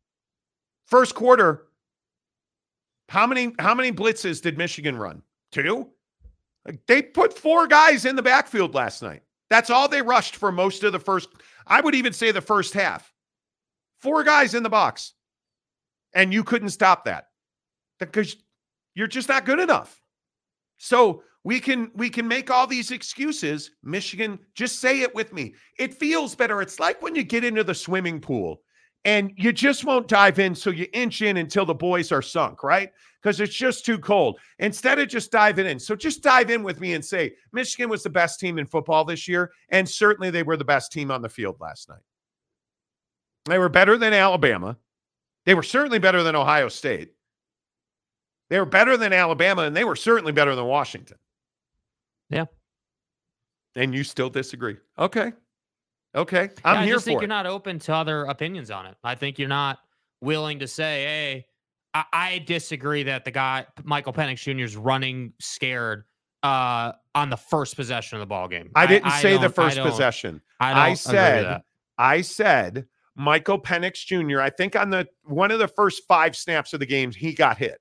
First 0.86 1.14
quarter. 1.14 1.66
How 3.08 3.26
many 3.26 3.52
how 3.58 3.74
many 3.74 3.92
blitzes 3.92 4.40
did 4.40 4.56
Michigan 4.58 4.96
run? 4.96 5.22
Two. 5.52 5.90
Like 6.64 6.80
they 6.86 7.02
put 7.02 7.38
four 7.38 7.66
guys 7.66 8.04
in 8.04 8.16
the 8.16 8.22
backfield 8.22 8.74
last 8.74 9.02
night. 9.02 9.22
That's 9.50 9.70
all 9.70 9.88
they 9.88 10.02
rushed 10.02 10.36
for 10.36 10.52
most 10.52 10.84
of 10.84 10.92
the 10.92 10.98
first. 10.98 11.28
I 11.66 11.80
would 11.80 11.94
even 11.94 12.12
say 12.12 12.32
the 12.32 12.40
first 12.40 12.74
half. 12.74 13.12
Four 14.00 14.22
guys 14.22 14.54
in 14.54 14.62
the 14.62 14.68
box, 14.68 15.14
and 16.14 16.32
you 16.32 16.44
couldn't 16.44 16.68
stop 16.68 17.06
that 17.06 17.28
because 17.98 18.36
you're 18.94 19.08
just 19.08 19.28
not 19.28 19.44
good 19.44 19.58
enough. 19.58 20.00
So 20.76 21.22
we 21.48 21.60
can 21.60 21.90
we 21.94 22.10
can 22.10 22.28
make 22.28 22.50
all 22.50 22.66
these 22.66 22.90
excuses. 22.90 23.70
Michigan, 23.82 24.38
just 24.54 24.80
say 24.80 25.00
it 25.00 25.14
with 25.14 25.32
me. 25.32 25.54
It 25.78 25.94
feels 25.94 26.34
better. 26.34 26.60
It's 26.60 26.78
like 26.78 27.00
when 27.00 27.14
you 27.14 27.22
get 27.24 27.42
into 27.42 27.64
the 27.64 27.74
swimming 27.74 28.20
pool 28.20 28.60
and 29.06 29.32
you 29.34 29.54
just 29.54 29.86
won't 29.86 30.08
dive 30.08 30.38
in, 30.40 30.54
so 30.54 30.68
you 30.68 30.86
inch 30.92 31.22
in 31.22 31.38
until 31.38 31.64
the 31.64 31.72
boys 31.72 32.12
are 32.12 32.20
sunk, 32.20 32.62
right? 32.62 32.90
Because 33.22 33.40
it's 33.40 33.54
just 33.54 33.86
too 33.86 33.98
cold. 33.98 34.38
Instead 34.58 34.98
of 34.98 35.08
just 35.08 35.32
diving 35.32 35.64
in, 35.64 35.80
so 35.80 35.96
just 35.96 36.22
dive 36.22 36.50
in 36.50 36.62
with 36.62 36.82
me 36.82 36.92
and 36.92 37.02
say 37.02 37.32
Michigan 37.54 37.88
was 37.88 38.02
the 38.02 38.10
best 38.10 38.38
team 38.38 38.58
in 38.58 38.66
football 38.66 39.06
this 39.06 39.26
year, 39.26 39.50
and 39.70 39.88
certainly 39.88 40.28
they 40.28 40.42
were 40.42 40.58
the 40.58 40.66
best 40.66 40.92
team 40.92 41.10
on 41.10 41.22
the 41.22 41.30
field 41.30 41.56
last 41.60 41.88
night. 41.88 42.04
They 43.46 43.58
were 43.58 43.70
better 43.70 43.96
than 43.96 44.12
Alabama. 44.12 44.76
They 45.46 45.54
were 45.54 45.62
certainly 45.62 45.98
better 45.98 46.22
than 46.22 46.36
Ohio 46.36 46.68
State. 46.68 47.14
They 48.50 48.58
were 48.58 48.66
better 48.66 48.98
than 48.98 49.14
Alabama, 49.14 49.62
and 49.62 49.74
they 49.74 49.84
were 49.84 49.96
certainly 49.96 50.32
better 50.32 50.54
than 50.54 50.66
Washington. 50.66 51.16
Yeah. 52.30 52.46
And 53.74 53.94
you 53.94 54.04
still 54.04 54.30
disagree. 54.30 54.76
Okay. 54.98 55.32
Okay. 56.14 56.50
I'm 56.64 56.74
yeah, 56.74 56.80
I 56.80 56.84
here 56.84 56.94
just 56.94 57.04
think 57.04 57.18
for 57.18 57.22
you're 57.22 57.28
not 57.28 57.46
open 57.46 57.78
to 57.80 57.94
other 57.94 58.24
opinions 58.24 58.70
on 58.70 58.86
it. 58.86 58.96
I 59.04 59.14
think 59.14 59.38
you're 59.38 59.48
not 59.48 59.78
willing 60.20 60.58
to 60.60 60.66
say, 60.66 61.04
hey, 61.04 61.46
I, 61.94 62.04
I 62.12 62.38
disagree 62.40 63.02
that 63.04 63.24
the 63.24 63.30
guy 63.30 63.66
Michael 63.84 64.12
Penix 64.12 64.38
Jr. 64.38 64.64
is 64.64 64.76
running 64.76 65.32
scared 65.38 66.04
uh, 66.42 66.92
on 67.14 67.30
the 67.30 67.36
first 67.36 67.76
possession 67.76 68.16
of 68.16 68.20
the 68.20 68.26
ball 68.26 68.48
game. 68.48 68.70
I 68.74 68.86
didn't 68.86 69.10
say 69.12 69.36
the 69.36 69.44
I 69.44 69.48
first 69.48 69.78
possession. 69.78 70.40
I, 70.60 70.70
I 70.70 70.74
don't 70.74 70.82
agree 70.82 70.90
with 70.90 70.98
said. 70.98 71.62
I 71.98 72.20
said 72.20 72.86
Michael 73.16 73.60
Penix 73.60 74.04
Jr. 74.04 74.40
I 74.40 74.50
think 74.50 74.76
on 74.76 74.90
the 74.90 75.06
one 75.24 75.50
of 75.50 75.58
the 75.58 75.68
first 75.68 76.02
five 76.06 76.36
snaps 76.36 76.72
of 76.72 76.80
the 76.80 76.86
games, 76.86 77.16
he 77.16 77.32
got 77.32 77.58
hit 77.58 77.80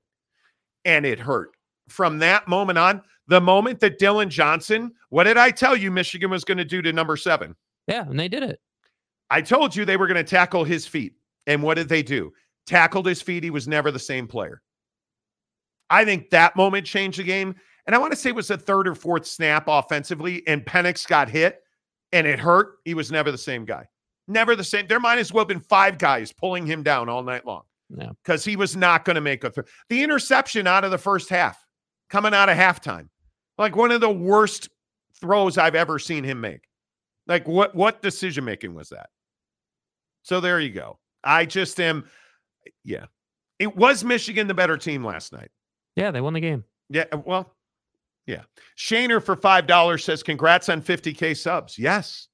and 0.86 1.06
it 1.06 1.20
hurt. 1.20 1.52
From 1.88 2.20
that 2.20 2.48
moment 2.48 2.78
on, 2.78 3.02
the 3.28 3.42
moment 3.42 3.80
that 3.82 4.00
Dillon 4.00 4.30
Johnson, 4.30 4.92
what 5.10 5.24
did 5.26 5.38
I 5.38 5.52
tell 5.52 5.76
you 5.76 5.92
Michigan 5.92 6.30
was 6.30 6.44
going 6.44 6.58
to 6.58 6.66
do 6.66 6.82
to 6.82 6.94
number 6.94 7.18
seven? 7.18 7.56
Yeah, 7.88 8.02
and 8.08 8.20
they 8.20 8.28
did 8.28 8.44
it. 8.44 8.60
I 9.30 9.42
told 9.42 9.76
you 9.76 9.84
they 9.86 9.98
were 9.98 10.08
going 10.08 10.24
to 10.24 10.30
tackle 10.30 10.64
his 10.64 10.86
feet. 10.88 11.14
And 11.46 11.64
what 11.64 11.76
did 11.76 11.90
they 11.90 12.04
do? 12.04 12.32
Tackled 12.66 13.06
his 13.06 13.22
feet. 13.22 13.44
He 13.44 13.50
was 13.50 13.68
never 13.68 13.92
the 13.92 14.00
same 14.00 14.28
player. 14.28 14.62
I 15.90 16.04
think 16.06 16.30
that 16.32 16.56
moment 16.56 16.86
changed 16.86 17.20
the 17.20 17.24
game. 17.24 17.56
And 17.86 17.96
I 17.96 18.00
want 18.00 18.12
to 18.12 18.18
say 18.18 18.30
it 18.30 18.36
was 18.36 18.50
the 18.50 18.58
third 18.58 18.88
or 18.88 18.96
fourth 18.96 19.26
snap 19.26 19.66
offensively, 19.68 20.46
and 20.46 20.66
Penix 20.66 21.08
got 21.08 21.30
hit 21.30 21.62
and 22.12 22.28
it 22.28 22.40
hurt. 22.40 22.76
He 22.84 22.94
was 22.94 23.12
never 23.12 23.32
the 23.32 23.38
same 23.38 23.64
guy. 23.64 23.86
Never 24.28 24.58
the 24.58 24.64
same. 24.64 24.88
There 24.88 25.00
might 25.00 25.20
as 25.20 25.32
well 25.32 25.44
have 25.44 25.48
been 25.48 25.62
five 25.62 25.98
guys 25.98 26.34
pulling 26.34 26.66
him 26.66 26.84
down 26.84 27.08
all 27.08 27.24
night 27.24 27.46
long 27.46 27.64
Yeah. 27.98 28.10
because 28.24 28.44
he 28.44 28.58
was 28.58 28.76
not 28.76 29.06
going 29.06 29.16
to 29.16 29.22
make 29.22 29.46
a 29.46 29.50
throw. 29.52 29.64
The 29.88 30.04
interception 30.04 30.68
out 30.68 30.84
of 30.84 30.92
the 30.92 30.98
first 30.98 31.30
half, 31.30 31.64
coming 32.10 32.34
out 32.34 32.50
of 32.50 32.58
halftime, 32.58 33.10
like 33.58 33.76
one 33.76 33.92
of 33.92 34.02
the 34.02 34.10
worst 34.10 34.70
throws 35.20 35.58
I've 35.58 35.76
ever 35.76 36.00
seen 36.00 36.24
him 36.24 36.42
make. 36.42 36.62
Like 37.28 37.48
what 37.48 37.76
what 37.76 38.02
decision 38.02 38.46
making 38.46 38.74
was 38.74 38.90
that? 38.90 39.10
So 40.24 40.40
there 40.40 40.60
you 40.60 40.70
go. 40.70 41.00
I 41.24 41.46
just 41.46 41.80
am, 41.80 42.06
yeah. 42.84 43.06
It 43.60 43.76
was 43.76 44.04
Michigan 44.04 44.48
the 44.48 44.54
better 44.54 44.78
team 44.78 45.04
last 45.06 45.34
night. 45.34 45.50
Yeah, 45.96 46.12
they 46.12 46.22
won 46.22 46.34
the 46.34 46.40
game. 46.40 46.64
Yeah, 46.90 47.06
uh, 47.12 47.20
well, 47.26 47.56
yeah. 48.28 48.44
Shaner 48.78 49.24
for 49.24 49.36
five 49.36 49.68
dollars 49.68 50.04
says, 50.04 50.22
"Congrats 50.22 50.70
on 50.70 50.82
50k 50.82 51.36
subs." 51.36 51.78
Yes. 51.78 52.28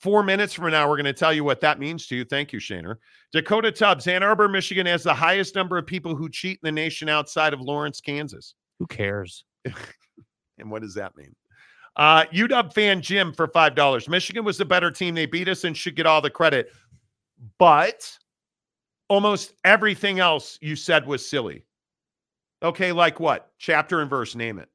Four 0.00 0.22
minutes 0.22 0.52
from 0.52 0.70
now, 0.70 0.86
we're 0.88 0.96
going 0.96 1.06
to 1.06 1.14
tell 1.14 1.32
you 1.32 1.44
what 1.44 1.62
that 1.62 1.78
means 1.78 2.06
to 2.08 2.16
you. 2.16 2.24
Thank 2.24 2.52
you, 2.52 2.58
Shaner. 2.58 2.96
Dakota 3.32 3.72
Tubbs, 3.72 4.06
Ann 4.06 4.22
Arbor, 4.22 4.48
Michigan 4.48 4.84
has 4.84 5.02
the 5.02 5.14
highest 5.14 5.54
number 5.54 5.78
of 5.78 5.86
people 5.86 6.14
who 6.14 6.28
cheat 6.28 6.58
in 6.62 6.66
the 6.66 6.72
nation 6.72 7.08
outside 7.08 7.54
of 7.54 7.60
Lawrence, 7.60 8.02
Kansas. 8.02 8.54
Who 8.78 8.86
cares? 8.86 9.44
And 10.58 10.70
what 10.70 10.82
does 10.82 10.94
that 10.94 11.16
mean? 11.16 11.34
Uh, 11.96 12.24
UW 12.32 12.72
fan 12.72 13.00
Jim 13.00 13.32
for 13.32 13.46
five 13.48 13.74
dollars. 13.74 14.08
Michigan 14.08 14.44
was 14.44 14.58
the 14.58 14.64
better 14.64 14.90
team. 14.90 15.14
They 15.14 15.26
beat 15.26 15.48
us 15.48 15.64
and 15.64 15.76
should 15.76 15.96
get 15.96 16.06
all 16.06 16.20
the 16.20 16.30
credit. 16.30 16.72
But 17.58 18.10
almost 19.08 19.54
everything 19.64 20.18
else 20.20 20.58
you 20.60 20.76
said 20.76 21.06
was 21.06 21.28
silly. 21.28 21.64
Okay, 22.62 22.92
like 22.92 23.20
what? 23.20 23.50
Chapter 23.58 24.00
and 24.00 24.10
verse, 24.10 24.34
name 24.34 24.58
it. 24.58 24.68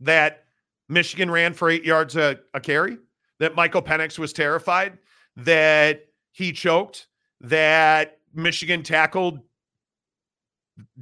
That 0.00 0.44
Michigan 0.88 1.30
ran 1.30 1.54
for 1.54 1.70
eight 1.70 1.84
yards 1.84 2.16
a, 2.16 2.38
a 2.54 2.60
carry, 2.60 2.98
that 3.38 3.54
Michael 3.54 3.82
Penix 3.82 4.18
was 4.18 4.32
terrified, 4.32 4.98
that 5.36 6.06
he 6.32 6.52
choked, 6.52 7.08
that 7.40 8.18
Michigan 8.32 8.82
tackled 8.82 9.40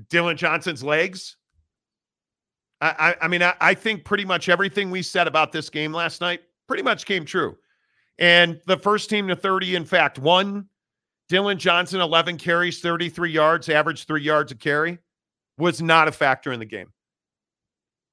Dillon 0.09 0.37
Johnson's 0.37 0.83
legs. 0.83 1.37
I, 2.83 3.17
I, 3.23 3.29
mean, 3.29 3.43
I, 3.43 3.55
I 3.61 3.75
think 3.75 4.05
pretty 4.05 4.25
much 4.25 4.49
everything 4.49 4.91
we 4.91 5.03
said 5.03 5.29
about 5.29 5.53
this 5.53 5.71
game 5.71 5.93
last 5.93 6.21
night 6.21 6.41
pretty 6.67 6.83
much 6.83 7.07
came 7.07 7.25
true. 7.25 7.57
And 8.19 8.61
the 8.67 8.77
first 8.77 9.09
team 9.09 9.29
to 9.29 9.37
30, 9.37 9.77
in 9.77 9.85
fact, 9.85 10.19
won. 10.19 10.67
Dillon 11.29 11.59
Johnson, 11.59 12.01
11 12.01 12.37
carries, 12.39 12.81
33 12.81 13.31
yards, 13.31 13.69
average 13.69 14.05
three 14.05 14.23
yards 14.23 14.53
a 14.53 14.55
carry, 14.55 14.99
was 15.59 15.81
not 15.81 16.09
a 16.09 16.13
factor 16.13 16.53
in 16.53 16.59
the 16.59 16.67
game. 16.67 16.93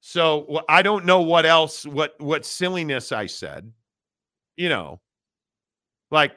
So 0.01 0.61
I 0.69 0.81
don't 0.81 1.03
know 1.03 1.21
what 1.21 1.45
else, 1.45 1.85
what 1.85 2.15
what 2.19 2.45
silliness 2.45 3.11
I 3.11 3.25
said. 3.25 3.69
You 4.55 4.69
know, 4.69 5.01
like, 6.11 6.31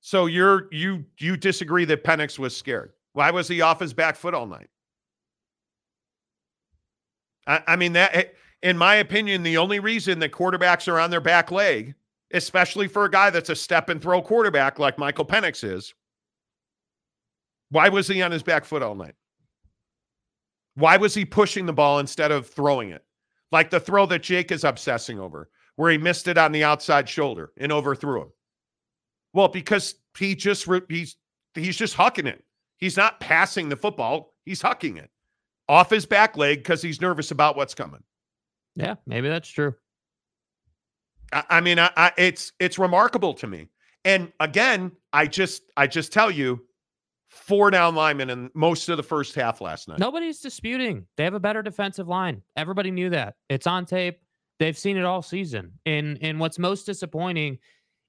so 0.00 0.26
you're 0.26 0.68
you 0.70 1.04
you 1.18 1.36
disagree 1.36 1.84
that 1.86 2.04
Penix 2.04 2.38
was 2.38 2.56
scared. 2.56 2.92
Why 3.14 3.32
was 3.32 3.48
he 3.48 3.62
off 3.62 3.80
his 3.80 3.92
back 3.92 4.14
foot 4.14 4.34
all 4.34 4.46
night? 4.46 4.68
I, 7.46 7.62
I 7.66 7.76
mean, 7.76 7.92
that, 7.94 8.14
eh, 8.14 8.24
in 8.62 8.76
my 8.76 8.96
opinion, 8.96 9.42
the 9.42 9.56
only 9.56 9.80
reason 9.80 10.18
that 10.18 10.32
quarterbacks 10.32 10.88
are 10.88 11.00
on 11.00 11.10
their 11.10 11.20
back 11.20 11.50
leg, 11.50 11.94
especially 12.32 12.88
for 12.88 13.04
a 13.04 13.10
guy 13.10 13.30
that's 13.30 13.48
a 13.48 13.56
step 13.56 13.88
and 13.88 14.00
throw 14.00 14.22
quarterback 14.22 14.78
like 14.78 14.98
Michael 14.98 15.24
Penix 15.24 15.64
is, 15.64 15.94
why 17.70 17.88
was 17.88 18.08
he 18.08 18.22
on 18.22 18.32
his 18.32 18.42
back 18.42 18.64
foot 18.64 18.82
all 18.82 18.94
night? 18.94 19.14
Why 20.74 20.96
was 20.96 21.14
he 21.14 21.24
pushing 21.24 21.66
the 21.66 21.72
ball 21.72 21.98
instead 21.98 22.32
of 22.32 22.46
throwing 22.46 22.90
it? 22.90 23.04
Like 23.52 23.70
the 23.70 23.80
throw 23.80 24.06
that 24.06 24.22
Jake 24.22 24.52
is 24.52 24.64
obsessing 24.64 25.18
over, 25.18 25.48
where 25.76 25.90
he 25.90 25.98
missed 25.98 26.28
it 26.28 26.38
on 26.38 26.52
the 26.52 26.64
outside 26.64 27.08
shoulder 27.08 27.52
and 27.56 27.72
overthrew 27.72 28.22
him. 28.22 28.32
Well, 29.32 29.48
because 29.48 29.96
he 30.16 30.34
just 30.34 30.68
he's 30.88 31.16
he's 31.54 31.76
just 31.76 31.96
hucking 31.96 32.26
it. 32.26 32.44
He's 32.78 32.96
not 32.96 33.20
passing 33.20 33.68
the 33.68 33.76
football. 33.76 34.34
He's 34.44 34.62
hucking 34.62 34.98
it 34.98 35.10
off 35.70 35.88
his 35.88 36.04
back 36.04 36.36
leg 36.36 36.58
because 36.58 36.82
he's 36.82 37.00
nervous 37.00 37.30
about 37.30 37.56
what's 37.56 37.74
coming. 37.74 38.02
Yeah, 38.74 38.96
maybe 39.06 39.28
that's 39.28 39.48
true. 39.48 39.74
I, 41.32 41.44
I 41.48 41.60
mean, 41.60 41.78
I, 41.78 41.90
I, 41.96 42.12
it's 42.18 42.52
it's 42.58 42.76
remarkable 42.76 43.32
to 43.34 43.46
me. 43.46 43.68
And 44.04 44.32
again, 44.40 44.90
I 45.12 45.26
just 45.26 45.62
I 45.76 45.86
just 45.86 46.12
tell 46.12 46.30
you, 46.30 46.60
four 47.28 47.70
down 47.70 47.94
linemen 47.94 48.30
in 48.30 48.50
most 48.52 48.88
of 48.88 48.96
the 48.96 49.02
first 49.04 49.36
half 49.36 49.60
last 49.60 49.86
night. 49.86 50.00
Nobody's 50.00 50.40
disputing. 50.40 51.06
They 51.16 51.22
have 51.22 51.34
a 51.34 51.40
better 51.40 51.62
defensive 51.62 52.08
line. 52.08 52.42
Everybody 52.56 52.90
knew 52.90 53.10
that. 53.10 53.36
It's 53.48 53.68
on 53.68 53.86
tape. 53.86 54.18
They've 54.58 54.76
seen 54.76 54.96
it 54.96 55.04
all 55.04 55.22
season. 55.22 55.72
And 55.86 56.18
and 56.20 56.40
what's 56.40 56.58
most 56.58 56.84
disappointing, 56.84 57.58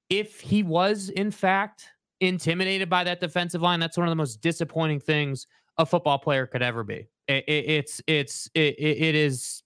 if 0.10 0.42
he 0.42 0.64
was 0.64 1.10
in 1.10 1.30
fact 1.30 1.86
intimidated 2.22 2.90
by 2.90 3.04
that 3.04 3.20
defensive 3.20 3.62
line, 3.62 3.80
that's 3.80 3.98
one 3.98 4.08
of 4.08 4.12
the 4.12 4.16
most 4.16 4.42
disappointing 4.42 5.00
things 5.00 5.46
a 5.78 5.86
football 5.86 6.18
player 6.18 6.48
could 6.48 6.62
ever 6.64 6.84
be. 6.84 7.08
It, 7.32 7.46
it, 7.48 7.66
it's 7.70 8.02
it's 8.08 8.50
it, 8.54 8.76
it 8.80 9.16
is. 9.16 9.64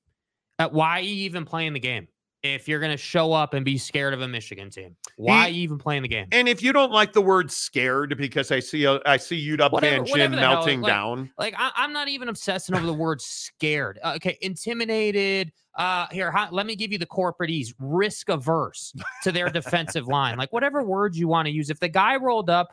Uh, 0.60 0.70
why 0.70 1.00
are 1.00 1.02
you 1.02 1.16
even 1.26 1.44
playing 1.44 1.74
the 1.74 1.80
game 1.80 2.08
if 2.44 2.68
you're 2.68 2.80
going 2.80 2.92
to 2.92 2.98
show 2.98 3.34
up 3.34 3.54
and 3.54 3.66
be 3.66 3.78
scared 3.78 4.14
of 4.14 4.22
a 4.22 4.28
Michigan 4.28 4.70
team? 4.70 4.96
Why 5.18 5.48
are 5.48 5.50
you 5.50 5.64
even 5.64 5.78
playing 5.78 6.04
the 6.04 6.08
game? 6.08 6.28
And 6.32 6.48
if 6.48 6.62
you 6.64 6.72
don't 6.72 6.92
like 6.92 7.12
the 7.12 7.22
word 7.22 7.52
scared, 7.52 8.16
because 8.18 8.52
I 8.52 8.60
see 8.60 8.86
a, 8.86 9.00
I 9.06 9.18
see 9.18 9.36
UW 9.50 9.72
Whatever- 9.72 10.04
whatever 10.04 10.36
Jim 10.36 10.36
melting 10.36 10.82
like- 10.82 10.92
down. 10.94 11.32
Like 11.38 11.56
I, 11.58 11.72
I'm 11.76 11.92
not 11.92 12.08
even 12.08 12.30
obsessing 12.30 12.76
over 12.76 12.86
the 12.86 12.94
word 12.94 13.20
scared. 13.22 14.00
Uh, 14.04 14.14
okay, 14.18 14.38
intimidated. 14.42 15.52
Uh, 15.78 16.08
here, 16.12 16.34
let 16.52 16.66
me 16.66 16.76
give 16.76 16.94
you 16.94 16.98
the 16.98 17.06
corporate 17.06 17.50
ease. 17.50 17.74
Risk 17.80 18.30
averse 18.30 18.94
to 19.24 19.32
their 19.34 19.50
defensive 19.50 20.08
line. 20.08 20.38
Like 20.38 20.54
whatever 20.54 20.84
words 20.84 21.18
you 21.20 21.28
want 21.28 21.48
to 21.48 21.52
use. 21.52 21.70
If 21.70 21.80
the 21.82 21.90
guy 21.90 22.16
rolled 22.16 22.50
up, 22.50 22.70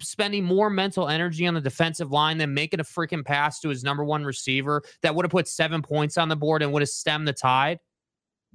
spending 0.00 0.44
more 0.44 0.70
mental 0.70 1.08
energy 1.08 1.46
on 1.46 1.54
the 1.54 1.60
defensive 1.60 2.10
line 2.10 2.38
than 2.38 2.54
making 2.54 2.80
a 2.80 2.84
freaking 2.84 3.24
pass 3.24 3.60
to 3.60 3.68
his 3.68 3.82
number 3.82 4.04
one 4.04 4.24
receiver 4.24 4.82
that 5.02 5.14
would 5.14 5.24
have 5.24 5.30
put 5.30 5.48
seven 5.48 5.82
points 5.82 6.16
on 6.16 6.28
the 6.28 6.36
board 6.36 6.62
and 6.62 6.72
would 6.72 6.82
have 6.82 6.88
stemmed 6.88 7.26
the 7.26 7.32
tide. 7.32 7.78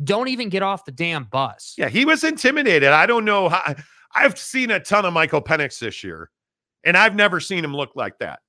Don't 0.04 0.28
even 0.28 0.50
get 0.50 0.64
off 0.64 0.86
the 0.86 0.92
damn 0.92 1.26
bus. 1.26 1.76
Yeah, 1.78 1.90
he 1.90 2.06
was 2.06 2.24
intimidated. 2.24 2.90
I 2.90 3.06
don't 3.06 3.26
know 3.26 3.50
how. 3.50 3.76
I've 4.14 4.38
seen 4.38 4.72
a 4.72 4.80
ton 4.80 5.06
of 5.06 5.14
Michael 5.14 5.42
Penix 5.42 5.80
this 5.80 6.04
year, 6.04 6.30
and 6.84 6.96
I've 6.96 7.16
never 7.16 7.40
seen 7.40 7.64
him 7.64 7.76
look 7.76 7.92
like 7.96 8.18
that. 8.20 8.40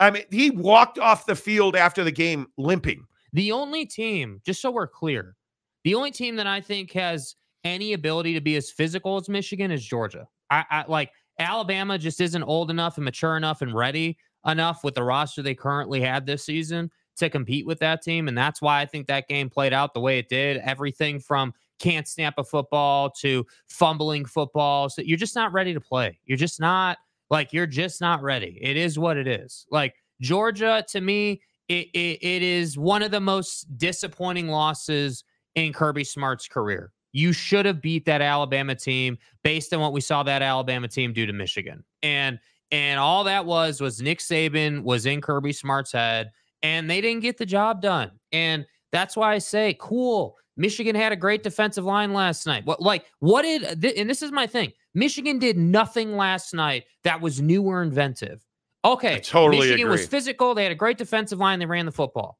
I 0.00 0.10
mean, 0.10 0.24
he 0.30 0.50
walked 0.50 0.98
off 0.98 1.26
the 1.26 1.36
field 1.36 1.76
after 1.76 2.02
the 2.02 2.10
game 2.10 2.46
limping. 2.58 3.04
The 3.32 3.52
only 3.52 3.86
team, 3.86 4.40
just 4.44 4.60
so 4.60 4.70
we're 4.70 4.88
clear, 4.88 5.36
the 5.84 5.94
only 5.94 6.10
team 6.10 6.36
that 6.36 6.46
I 6.46 6.60
think 6.60 6.92
has 6.92 7.36
any 7.64 7.92
ability 7.92 8.34
to 8.34 8.40
be 8.40 8.56
as 8.56 8.70
physical 8.70 9.16
as 9.16 9.28
Michigan 9.28 9.70
is 9.70 9.84
Georgia. 9.84 10.26
I, 10.50 10.64
I 10.70 10.84
like 10.88 11.10
Alabama 11.38 11.98
just 11.98 12.20
isn't 12.20 12.42
old 12.42 12.70
enough 12.70 12.96
and 12.96 13.04
mature 13.04 13.36
enough 13.36 13.62
and 13.62 13.74
ready 13.74 14.18
enough 14.46 14.84
with 14.84 14.94
the 14.94 15.02
roster 15.02 15.42
they 15.42 15.54
currently 15.54 16.00
had 16.00 16.26
this 16.26 16.44
season 16.44 16.90
to 17.16 17.30
compete 17.30 17.66
with 17.66 17.78
that 17.80 18.02
team. 18.02 18.28
And 18.28 18.36
that's 18.36 18.62
why 18.62 18.80
I 18.80 18.86
think 18.86 19.06
that 19.06 19.28
game 19.28 19.50
played 19.50 19.72
out 19.72 19.94
the 19.94 20.00
way 20.00 20.18
it 20.18 20.28
did. 20.28 20.58
Everything 20.58 21.20
from 21.20 21.52
can't 21.78 22.06
snap 22.06 22.34
a 22.38 22.44
football 22.44 23.10
to 23.10 23.46
fumbling 23.68 24.24
football. 24.24 24.88
So 24.88 25.02
you're 25.02 25.18
just 25.18 25.34
not 25.34 25.52
ready 25.52 25.74
to 25.74 25.80
play. 25.80 26.18
You're 26.24 26.38
just 26.38 26.60
not 26.60 26.98
like 27.30 27.52
you're 27.52 27.66
just 27.66 28.00
not 28.00 28.22
ready. 28.22 28.58
It 28.60 28.76
is 28.76 28.98
what 28.98 29.16
it 29.16 29.26
is. 29.26 29.66
Like 29.70 29.94
Georgia, 30.20 30.84
to 30.88 31.00
me, 31.00 31.42
it, 31.68 31.88
it, 31.94 32.18
it 32.22 32.42
is 32.42 32.78
one 32.78 33.02
of 33.02 33.10
the 33.10 33.20
most 33.20 33.76
disappointing 33.78 34.48
losses 34.48 35.24
in 35.54 35.72
Kirby 35.72 36.04
Smart's 36.04 36.46
career. 36.46 36.92
You 37.12 37.32
should 37.32 37.66
have 37.66 37.80
beat 37.80 38.04
that 38.06 38.22
Alabama 38.22 38.74
team 38.74 39.18
based 39.44 39.72
on 39.72 39.80
what 39.80 39.92
we 39.92 40.00
saw 40.00 40.22
that 40.22 40.42
Alabama 40.42 40.88
team 40.88 41.12
do 41.12 41.26
to 41.26 41.32
Michigan. 41.32 41.84
And 42.02 42.38
and 42.70 42.98
all 42.98 43.24
that 43.24 43.44
was 43.44 43.80
was 43.80 44.00
Nick 44.00 44.18
Saban 44.18 44.82
was 44.82 45.06
in 45.06 45.20
Kirby 45.20 45.52
Smart's 45.52 45.92
head 45.92 46.32
and 46.62 46.88
they 46.88 47.00
didn't 47.00 47.22
get 47.22 47.36
the 47.36 47.46
job 47.46 47.82
done. 47.82 48.10
And 48.32 48.64
that's 48.90 49.16
why 49.16 49.34
I 49.34 49.38
say, 49.38 49.76
cool. 49.78 50.36
Michigan 50.56 50.94
had 50.94 51.12
a 51.12 51.16
great 51.16 51.42
defensive 51.42 51.84
line 51.84 52.12
last 52.12 52.46
night. 52.46 52.64
What 52.66 52.80
like 52.80 53.06
what 53.20 53.42
did 53.42 53.84
and 53.84 54.08
this 54.08 54.22
is 54.22 54.32
my 54.32 54.46
thing. 54.46 54.72
Michigan 54.94 55.38
did 55.38 55.56
nothing 55.56 56.16
last 56.16 56.52
night 56.52 56.84
that 57.04 57.20
was 57.20 57.40
new 57.40 57.62
or 57.62 57.82
inventive. 57.82 58.44
Okay, 58.84 59.16
I 59.16 59.18
totally 59.20 59.60
Michigan 59.60 59.86
agree. 59.86 59.92
was 59.92 60.06
physical. 60.06 60.54
They 60.54 60.64
had 60.64 60.72
a 60.72 60.76
great 60.76 60.98
defensive 60.98 61.38
line. 61.38 61.58
They 61.58 61.66
ran 61.66 61.86
the 61.86 61.92
football. 61.92 62.38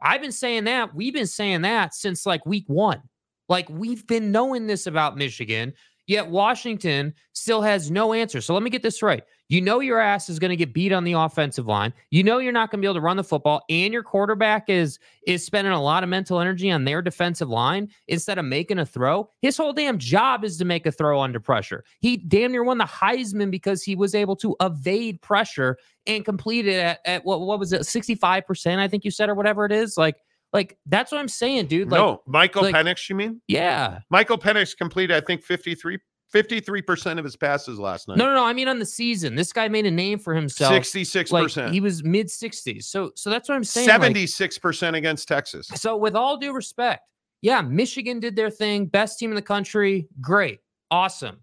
I've 0.00 0.20
been 0.20 0.32
saying 0.32 0.64
that. 0.64 0.94
We've 0.94 1.14
been 1.14 1.26
saying 1.26 1.62
that 1.62 1.94
since 1.94 2.26
like 2.26 2.44
week 2.46 2.64
one. 2.68 3.02
Like 3.48 3.68
we've 3.68 4.06
been 4.06 4.32
knowing 4.32 4.66
this 4.66 4.86
about 4.86 5.16
Michigan. 5.16 5.74
Yet 6.08 6.28
Washington 6.28 7.14
still 7.32 7.62
has 7.62 7.90
no 7.90 8.12
answer. 8.12 8.40
So 8.40 8.54
let 8.54 8.62
me 8.62 8.70
get 8.70 8.82
this 8.82 9.02
right. 9.02 9.22
You 9.48 9.60
know 9.60 9.80
your 9.80 10.00
ass 10.00 10.28
is 10.28 10.38
going 10.38 10.50
to 10.50 10.56
get 10.56 10.74
beat 10.74 10.92
on 10.92 11.04
the 11.04 11.12
offensive 11.12 11.66
line. 11.66 11.92
You 12.10 12.24
know 12.24 12.38
you're 12.38 12.52
not 12.52 12.70
going 12.70 12.80
to 12.80 12.84
be 12.84 12.86
able 12.86 12.94
to 12.94 13.00
run 13.02 13.16
the 13.16 13.24
football, 13.24 13.62
and 13.68 13.92
your 13.92 14.02
quarterback 14.02 14.68
is 14.68 14.98
is 15.26 15.44
spending 15.44 15.72
a 15.72 15.82
lot 15.82 16.02
of 16.02 16.08
mental 16.08 16.40
energy 16.40 16.70
on 16.70 16.84
their 16.84 17.02
defensive 17.02 17.48
line 17.48 17.88
instead 18.08 18.38
of 18.38 18.44
making 18.44 18.78
a 18.78 18.86
throw. 18.86 19.28
His 19.42 19.56
whole 19.56 19.72
damn 19.72 19.98
job 19.98 20.42
is 20.42 20.56
to 20.56 20.64
make 20.64 20.86
a 20.86 20.92
throw 20.92 21.20
under 21.20 21.38
pressure. 21.38 21.84
He 22.00 22.16
damn 22.16 22.50
near 22.50 22.64
won 22.64 22.78
the 22.78 22.84
Heisman 22.84 23.50
because 23.50 23.82
he 23.82 23.94
was 23.94 24.14
able 24.14 24.36
to 24.36 24.56
evade 24.60 25.20
pressure 25.22 25.76
and 26.06 26.24
complete 26.24 26.66
it 26.66 26.80
at, 26.80 27.00
at 27.04 27.24
what 27.24 27.42
what 27.42 27.58
was 27.58 27.72
it, 27.72 27.82
65%, 27.82 28.78
I 28.78 28.88
think 28.88 29.04
you 29.04 29.10
said, 29.10 29.28
or 29.28 29.34
whatever 29.34 29.64
it 29.64 29.72
is. 29.72 29.96
Like, 29.96 30.16
like 30.52 30.78
that's 30.86 31.12
what 31.12 31.18
I'm 31.18 31.28
saying, 31.28 31.66
dude. 31.66 31.90
Like, 31.90 31.98
no, 31.98 32.22
Michael 32.26 32.62
like- 32.62 32.74
Penix, 32.74 33.08
you 33.08 33.16
mean? 33.16 33.40
yeah. 33.48 34.00
Michael 34.10 34.38
Penix 34.38 34.76
completed, 34.76 35.16
I 35.16 35.20
think, 35.24 35.42
53, 35.42 35.98
53% 36.34 37.18
of 37.18 37.24
his 37.24 37.36
passes 37.36 37.78
last 37.78 38.08
night. 38.08 38.16
No, 38.18 38.26
no, 38.26 38.34
no. 38.34 38.44
I 38.44 38.52
mean 38.52 38.68
on 38.68 38.78
the 38.78 38.86
season. 38.86 39.34
This 39.34 39.52
guy 39.52 39.68
made 39.68 39.86
a 39.86 39.90
name 39.90 40.18
for 40.18 40.34
himself. 40.34 40.72
66%. 40.72 41.32
Like 41.56 41.72
he 41.72 41.80
was 41.80 42.02
mid 42.04 42.28
60s. 42.28 42.84
So 42.84 43.12
so 43.16 43.30
that's 43.30 43.48
what 43.48 43.54
I'm 43.54 43.64
saying. 43.64 43.88
76% 43.88 44.96
against 44.96 45.28
Texas. 45.28 45.68
so 45.74 45.96
with 45.96 46.16
all 46.16 46.36
due 46.38 46.52
respect, 46.52 47.02
yeah, 47.42 47.60
Michigan 47.60 48.20
did 48.20 48.36
their 48.36 48.50
thing, 48.50 48.86
best 48.86 49.18
team 49.18 49.30
in 49.30 49.34
the 49.36 49.42
country, 49.42 50.08
great. 50.20 50.60
Awesome. 50.90 51.40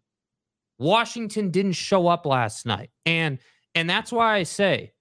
Washington 0.79 1.51
didn't 1.51 1.73
show 1.73 2.07
up 2.07 2.25
last 2.25 2.65
night. 2.65 2.89
And 3.05 3.39
and 3.75 3.89
that's 3.89 4.11
why 4.11 4.37
I 4.37 4.43
say 4.43 4.93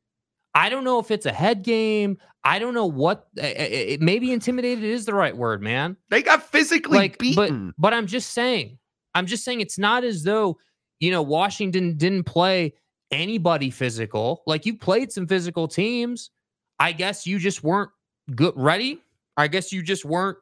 I 0.59 0.69
don't 0.71 0.83
know 0.83 0.99
if 0.99 1.11
it's 1.11 1.27
a 1.27 1.33
head 1.33 1.63
game. 1.63 2.19
I 2.43 2.59
don't 2.59 2.75
know 2.75 2.87
what 2.87 3.29
uh, 3.39 3.43
uh, 3.43 3.47
uh, 3.47 3.97
maybe 4.01 4.33
intimidated 4.33 4.83
is 4.83 5.05
the 5.05 5.15
right 5.15 5.37
word, 5.37 5.63
man. 5.63 5.97
They 6.11 6.23
got 6.23 6.43
physically 6.43 6.99
like 6.99 7.19
beaten. 7.19 7.69
but 7.77 7.81
but 7.81 7.95
I'm 7.95 8.07
just 8.07 8.33
saying 8.33 8.79
I'm 9.15 9.27
just 9.27 9.45
saying 9.45 9.61
it's 9.61 9.79
not 9.79 10.03
as 10.03 10.25
though 10.25 10.59
you 10.99 11.11
know 11.11 11.23
Washington 11.23 11.97
didn't 11.97 12.25
play 12.25 12.75
anybody 13.11 13.71
physical 13.71 14.43
like 14.47 14.67
you 14.67 14.77
played 14.77 15.13
some 15.13 15.27
physical 15.27 15.69
teams 15.69 16.31
I 16.79 16.93
guess 16.93 17.27
you 17.27 17.39
just 17.39 17.63
weren't 17.63 17.91
good 18.35 18.55
ready 18.57 19.01
I 19.37 19.49
guess 19.49 19.73
you 19.73 19.83
just 19.83 20.05
weren't 20.05 20.39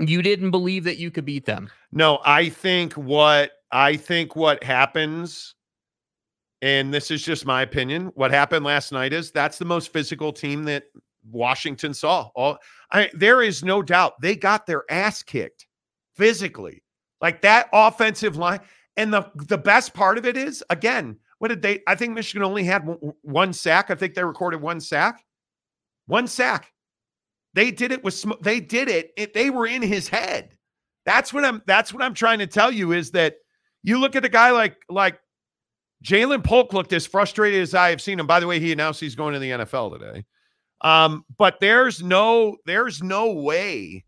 you 0.00 0.22
didn't 0.22 0.50
believe 0.50 0.84
that 0.84 0.98
you 0.98 1.10
could 1.10 1.24
beat 1.24 1.46
them 1.46 1.70
No, 1.92 2.20
I 2.24 2.48
think 2.50 2.92
what 2.94 3.52
I 3.72 3.96
think 3.96 4.36
what 4.36 4.62
happens, 4.62 5.54
and 6.66 6.92
this 6.92 7.12
is 7.12 7.22
just 7.22 7.46
my 7.46 7.62
opinion. 7.62 8.06
What 8.16 8.32
happened 8.32 8.64
last 8.64 8.90
night 8.90 9.12
is 9.12 9.30
that's 9.30 9.56
the 9.56 9.64
most 9.64 9.92
physical 9.92 10.32
team 10.32 10.64
that 10.64 10.82
Washington 11.30 11.94
saw. 11.94 12.30
All 12.34 12.58
I 12.90 13.08
there 13.14 13.40
is 13.40 13.62
no 13.62 13.82
doubt 13.82 14.20
they 14.20 14.34
got 14.34 14.66
their 14.66 14.82
ass 14.90 15.22
kicked 15.22 15.68
physically. 16.16 16.82
Like 17.20 17.40
that 17.42 17.68
offensive 17.72 18.36
line. 18.36 18.58
And 18.96 19.14
the 19.14 19.30
the 19.36 19.58
best 19.58 19.94
part 19.94 20.18
of 20.18 20.26
it 20.26 20.36
is 20.36 20.64
again, 20.68 21.18
what 21.38 21.48
did 21.48 21.62
they? 21.62 21.82
I 21.86 21.94
think 21.94 22.14
Michigan 22.14 22.42
only 22.42 22.64
had 22.64 22.82
one 23.22 23.52
sack. 23.52 23.92
I 23.92 23.94
think 23.94 24.14
they 24.14 24.24
recorded 24.24 24.60
one 24.60 24.80
sack. 24.80 25.24
One 26.06 26.26
sack. 26.26 26.72
They 27.54 27.70
did 27.70 27.92
it 27.92 28.02
with 28.02 28.24
they 28.42 28.58
did 28.58 28.88
it, 28.88 29.12
it. 29.16 29.34
They 29.34 29.50
were 29.50 29.68
in 29.68 29.82
his 29.82 30.08
head. 30.08 30.56
That's 31.04 31.32
what 31.32 31.44
I'm. 31.44 31.62
That's 31.66 31.94
what 31.94 32.02
I'm 32.02 32.14
trying 32.14 32.40
to 32.40 32.48
tell 32.48 32.72
you 32.72 32.90
is 32.90 33.12
that 33.12 33.36
you 33.84 34.00
look 34.00 34.16
at 34.16 34.24
a 34.24 34.28
guy 34.28 34.50
like 34.50 34.78
like 34.88 35.20
Ja'Lynn 36.04 36.44
Polk 36.44 36.72
looked 36.72 36.92
as 36.92 37.06
frustrated 37.06 37.60
as 37.62 37.74
I 37.74 37.90
have 37.90 38.00
seen 38.00 38.20
him. 38.20 38.26
By 38.26 38.40
the 38.40 38.46
way, 38.46 38.60
he 38.60 38.72
announced 38.72 39.00
he's 39.00 39.14
going 39.14 39.32
to 39.34 39.38
the 39.38 39.50
NFL 39.50 39.98
today. 39.98 40.24
Um, 40.82 41.24
but 41.38 41.58
there's 41.60 42.02
no 42.02 42.56
there's 42.66 43.02
no 43.02 43.32
way 43.32 44.04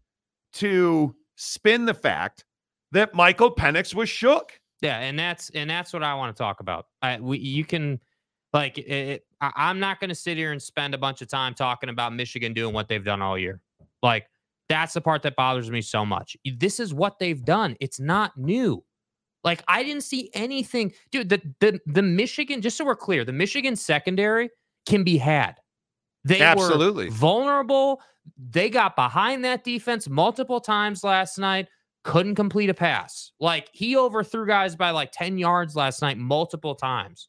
to 0.54 1.14
spin 1.36 1.86
the 1.86 1.94
fact 1.94 2.44
that 2.92 3.14
Michael 3.14 3.54
Penix 3.54 3.94
was 3.94 4.08
shook. 4.08 4.58
yeah 4.82 4.98
and 4.98 5.18
that's 5.18 5.50
and 5.50 5.68
that's 5.68 5.92
what 5.92 6.02
I 6.02 6.14
want 6.14 6.36
to 6.36 6.40
talk 6.40 6.60
about 6.60 6.86
I 7.00 7.18
we 7.20 7.38
you 7.38 7.64
can 7.64 8.00
like 8.52 8.78
it, 8.78 9.24
I, 9.40 9.50
I'm 9.56 9.80
not 9.80 10.00
going 10.00 10.08
to 10.08 10.14
sit 10.14 10.36
here 10.36 10.52
and 10.52 10.62
spend 10.62 10.94
a 10.94 10.98
bunch 10.98 11.22
of 11.22 11.28
time 11.28 11.54
talking 11.54 11.90
about 11.90 12.12
Michigan 12.12 12.52
doing 12.52 12.74
what 12.74 12.88
they've 12.88 13.04
done 13.04 13.22
all 13.22 13.38
year 13.38 13.60
like 14.02 14.26
that's 14.68 14.94
the 14.94 15.00
part 15.00 15.22
that 15.22 15.36
bothers 15.36 15.70
me 15.70 15.80
so 15.80 16.04
much 16.04 16.36
this 16.56 16.80
is 16.80 16.92
what 16.92 17.18
they've 17.18 17.44
done 17.44 17.76
it's 17.80 18.00
not 18.00 18.36
new 18.36 18.84
Like 19.44 19.62
I 19.68 19.82
didn't 19.82 20.02
see 20.02 20.30
anything, 20.34 20.92
dude. 21.10 21.28
The 21.28 21.40
the 21.60 21.80
the 21.86 22.02
Michigan, 22.02 22.60
just 22.60 22.76
so 22.76 22.84
we're 22.84 22.96
clear, 22.96 23.24
the 23.24 23.32
Michigan 23.32 23.76
secondary 23.76 24.50
can 24.86 25.04
be 25.04 25.16
had. 25.18 25.54
They 26.24 26.40
Absolutely. 26.40 27.06
were 27.06 27.10
vulnerable. 27.10 28.00
They 28.36 28.68
got 28.68 28.96
behind 28.96 29.44
that 29.44 29.64
defense 29.64 30.08
multiple 30.08 30.60
times 30.60 31.04
last 31.04 31.38
night. 31.38 31.68
Couldn't 32.04 32.34
complete 32.34 32.70
a 32.70 32.74
pass. 32.74 33.32
Like 33.40 33.68
he 33.72 33.96
overthrew 33.96 34.46
guys 34.46 34.76
by 34.76 34.90
like 34.90 35.10
10 35.12 35.38
yards 35.38 35.76
last 35.76 36.02
night 36.02 36.18
multiple 36.18 36.74
times. 36.74 37.28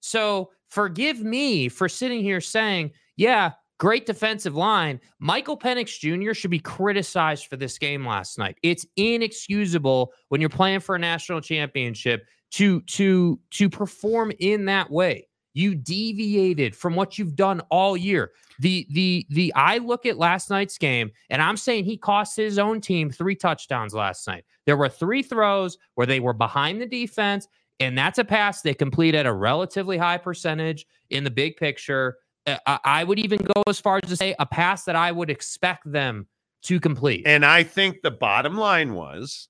So 0.00 0.50
forgive 0.68 1.20
me 1.20 1.68
for 1.68 1.88
sitting 1.88 2.20
here 2.20 2.40
saying, 2.40 2.92
yeah, 3.16 3.52
great 3.78 4.06
defensive 4.06 4.54
line. 4.54 5.00
Michael 5.18 5.58
Penix 5.58 5.98
Jr. 5.98 6.32
should 6.32 6.50
be 6.50 6.58
criticized 6.58 7.46
for 7.46 7.56
this 7.56 7.78
game 7.78 8.06
last 8.06 8.38
night. 8.38 8.56
It's 8.62 8.86
inexcusable 8.96 10.12
when 10.28 10.40
you're 10.40 10.50
playing 10.50 10.80
for 10.80 10.94
a 10.94 10.98
national 10.98 11.40
championship 11.40 12.26
to 12.52 12.80
to 12.82 13.38
to 13.50 13.68
perform 13.68 14.32
in 14.38 14.64
that 14.66 14.90
way. 14.90 15.28
You 15.54 15.74
deviated 15.74 16.74
from 16.74 16.96
what 16.96 17.18
you've 17.18 17.36
done 17.36 17.60
all 17.70 17.96
year. 17.96 18.32
The 18.60 18.86
the 18.90 19.26
the 19.30 19.52
I 19.54 19.78
look 19.78 20.06
at 20.06 20.18
last 20.18 20.50
night's 20.50 20.78
game 20.78 21.10
and 21.30 21.42
I'm 21.42 21.56
saying 21.56 21.84
he 21.84 21.96
cost 21.96 22.36
his 22.36 22.58
own 22.58 22.80
team 22.80 23.10
three 23.10 23.36
touchdowns 23.36 23.94
last 23.94 24.26
night. 24.26 24.44
There 24.66 24.76
were 24.76 24.88
three 24.88 25.22
throws 25.22 25.78
where 25.94 26.06
they 26.06 26.20
were 26.20 26.32
behind 26.32 26.80
the 26.80 26.86
defense 26.86 27.48
and 27.80 27.98
that's 27.98 28.18
a 28.18 28.24
pass 28.24 28.62
they 28.62 28.74
complete 28.74 29.14
at 29.14 29.26
a 29.26 29.32
relatively 29.32 29.98
high 29.98 30.18
percentage 30.18 30.86
in 31.10 31.24
the 31.24 31.30
big 31.30 31.56
picture. 31.56 32.16
Uh, 32.46 32.78
I 32.84 33.04
would 33.04 33.18
even 33.18 33.38
go 33.38 33.62
as 33.66 33.80
far 33.80 34.00
as 34.02 34.08
to 34.10 34.16
say 34.16 34.34
a 34.38 34.46
pass 34.46 34.84
that 34.84 34.96
I 34.96 35.12
would 35.12 35.30
expect 35.30 35.90
them 35.90 36.26
to 36.64 36.78
complete. 36.78 37.26
And 37.26 37.44
I 37.44 37.62
think 37.62 38.02
the 38.02 38.10
bottom 38.10 38.56
line 38.56 38.94
was, 38.94 39.48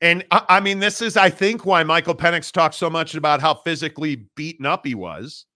and 0.00 0.24
I, 0.30 0.44
I 0.48 0.60
mean, 0.60 0.80
this 0.80 1.00
is, 1.00 1.16
I 1.16 1.30
think, 1.30 1.64
why 1.64 1.84
Michael 1.84 2.14
Penix 2.14 2.50
talked 2.50 2.74
so 2.74 2.90
much 2.90 3.14
about 3.14 3.40
how 3.40 3.54
physically 3.54 4.26
beaten 4.36 4.66
up 4.66 4.84
he 4.84 4.94
was. 4.94 5.46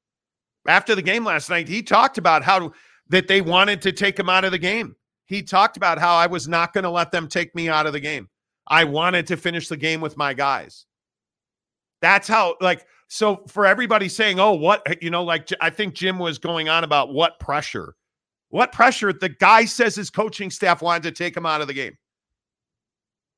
After 0.68 0.94
the 0.94 1.02
game 1.02 1.24
last 1.24 1.50
night, 1.50 1.68
he 1.68 1.82
talked 1.82 2.18
about 2.18 2.42
how 2.42 2.72
that 3.08 3.28
they 3.28 3.40
wanted 3.40 3.82
to 3.82 3.92
take 3.92 4.18
him 4.18 4.28
out 4.28 4.44
of 4.44 4.52
the 4.52 4.58
game. 4.58 4.96
He 5.26 5.42
talked 5.42 5.76
about 5.76 5.98
how 5.98 6.14
I 6.14 6.26
was 6.26 6.46
not 6.46 6.72
going 6.72 6.84
to 6.84 6.90
let 6.90 7.10
them 7.10 7.28
take 7.28 7.54
me 7.54 7.68
out 7.68 7.86
of 7.86 7.92
the 7.92 8.00
game. 8.00 8.28
I 8.68 8.84
wanted 8.84 9.26
to 9.28 9.36
finish 9.36 9.68
the 9.68 9.76
game 9.76 10.00
with 10.00 10.16
my 10.16 10.34
guys. 10.34 10.86
That's 12.00 12.28
how, 12.28 12.56
like, 12.60 12.86
So 13.08 13.44
for 13.46 13.66
everybody 13.66 14.08
saying, 14.08 14.40
"Oh, 14.40 14.52
what 14.52 15.02
you 15.02 15.10
know," 15.10 15.22
like 15.22 15.48
I 15.60 15.70
think 15.70 15.94
Jim 15.94 16.18
was 16.18 16.38
going 16.38 16.68
on 16.68 16.84
about 16.84 17.12
what 17.12 17.38
pressure, 17.38 17.94
what 18.48 18.72
pressure. 18.72 19.12
The 19.12 19.28
guy 19.28 19.64
says 19.64 19.94
his 19.94 20.10
coaching 20.10 20.50
staff 20.50 20.82
wanted 20.82 21.04
to 21.04 21.12
take 21.12 21.36
him 21.36 21.46
out 21.46 21.60
of 21.60 21.68
the 21.68 21.74
game. 21.74 21.96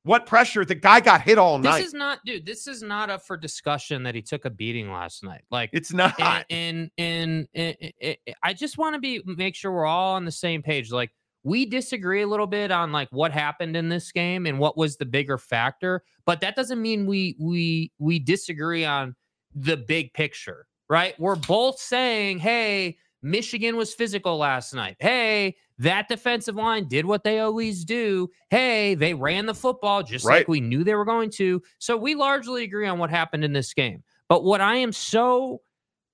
What 0.03 0.25
pressure? 0.25 0.65
The 0.65 0.75
guy 0.75 1.01
got 1.01 1.21
hit 1.21 1.37
all 1.37 1.59
night. 1.59 1.79
This 1.79 1.87
is 1.89 1.93
not, 1.93 2.19
dude. 2.25 2.45
This 2.45 2.67
is 2.67 2.81
not 2.81 3.09
up 3.09 3.25
for 3.25 3.37
discussion 3.37 4.01
that 4.03 4.15
he 4.15 4.21
took 4.21 4.45
a 4.45 4.49
beating 4.49 4.91
last 4.91 5.23
night. 5.23 5.43
Like 5.51 5.69
it's 5.73 5.93
not. 5.93 6.15
And 6.49 6.89
and, 6.97 7.47
and, 7.53 7.75
and 8.01 8.17
I 8.41 8.53
just 8.53 8.77
want 8.77 8.95
to 8.95 8.99
be 8.99 9.21
make 9.25 9.55
sure 9.55 9.71
we're 9.71 9.85
all 9.85 10.15
on 10.15 10.25
the 10.25 10.31
same 10.31 10.63
page. 10.63 10.91
Like 10.91 11.11
we 11.43 11.65
disagree 11.65 12.21
a 12.21 12.27
little 12.27 12.47
bit 12.47 12.71
on 12.71 12.91
like 12.91 13.09
what 13.11 13.31
happened 13.31 13.75
in 13.75 13.89
this 13.89 14.11
game 14.11 14.45
and 14.45 14.57
what 14.57 14.77
was 14.77 14.97
the 14.97 15.05
bigger 15.05 15.37
factor, 15.37 16.03
but 16.25 16.41
that 16.41 16.55
doesn't 16.55 16.81
mean 16.81 17.05
we 17.05 17.35
we 17.39 17.91
we 17.99 18.19
disagree 18.19 18.85
on 18.85 19.15
the 19.55 19.77
big 19.77 20.13
picture, 20.13 20.67
right? 20.89 21.19
We're 21.19 21.35
both 21.35 21.79
saying, 21.79 22.39
"Hey, 22.39 22.97
Michigan 23.21 23.75
was 23.75 23.93
physical 23.93 24.37
last 24.37 24.73
night. 24.73 24.95
Hey, 24.99 25.55
that 25.77 26.07
defensive 26.07 26.55
line 26.55 26.87
did 26.87 27.05
what 27.05 27.23
they 27.23 27.39
always 27.39 27.83
do. 27.83 28.29
Hey, 28.49 28.95
they 28.95 29.13
ran 29.13 29.45
the 29.45 29.53
football 29.53 30.03
just 30.03 30.25
Right. 30.25 30.39
like 30.39 30.47
we 30.47 30.61
knew 30.61 30.83
they 30.83 30.95
were 30.95 31.05
going 31.05 31.29
to. 31.31 31.61
So 31.79 31.97
we 31.97 32.15
largely 32.15 32.63
agree 32.63 32.87
on 32.87 32.97
what 32.99 33.09
happened 33.09 33.43
in 33.43 33.53
this 33.53 33.73
game. 33.73 34.03
But 34.29 34.43
what 34.43 34.61
I 34.61 34.75
am 34.75 34.93
so 34.93 35.61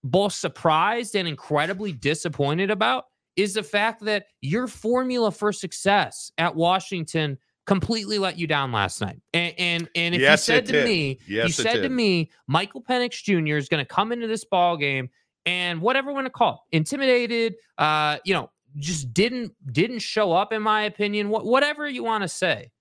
both 0.04 0.34
surprised 0.34 1.16
and 1.16 1.28
incredibly 1.28 1.92
disappointed 1.92 2.70
about 2.72 3.06
is 3.36 3.56
the 3.56 3.64
fact 3.64 4.04
that 4.06 4.28
your 4.42 4.68
formula 4.68 5.32
for 5.32 5.52
success 5.52 6.32
at 6.38 6.56
Washington 6.56 7.38
completely 7.66 8.18
let 8.18 8.38
you 8.38 8.48
down 8.48 8.72
last 8.72 9.02
night. 9.02 9.20
And 9.34 9.54
and, 9.58 9.90
and 9.96 10.16
if 10.16 10.22
Yes, 10.22 10.48
you 10.48 10.54
said 10.54 10.66
to 10.68 10.72
did. 10.74 10.86
me, 10.86 11.20
Yes, 11.28 11.48
you 11.48 11.64
said 11.64 11.82
to 11.82 11.90
me, 11.90 12.32
Michael 12.48 12.82
Penix 12.82 13.24
Jr. 13.24 13.58
is 13.58 13.70
going 13.70 13.84
to 13.84 13.88
come 13.88 14.12
into 14.12 14.28
this 14.28 14.46
ball 14.46 14.78
game 14.78 15.10
and 15.46 15.82
whatever 15.82 16.12
want 16.12 16.26
to 16.26 16.32
call 16.32 16.66
it, 16.72 16.78
intimidated, 16.78 17.56
uh, 17.78 18.18
you 18.24 18.34
know, 18.34 18.50
just 18.78 19.14
didn't 19.14 19.54
didn't 19.72 20.00
show 20.00 20.32
up 20.34 20.52
in 20.54 20.62
my 20.62 20.84
opinion. 20.84 21.30
What 21.30 21.46
whatever 21.46 21.88
you 21.88 22.04
want 22.04 22.24
to 22.24 22.28
say, 22.28 22.72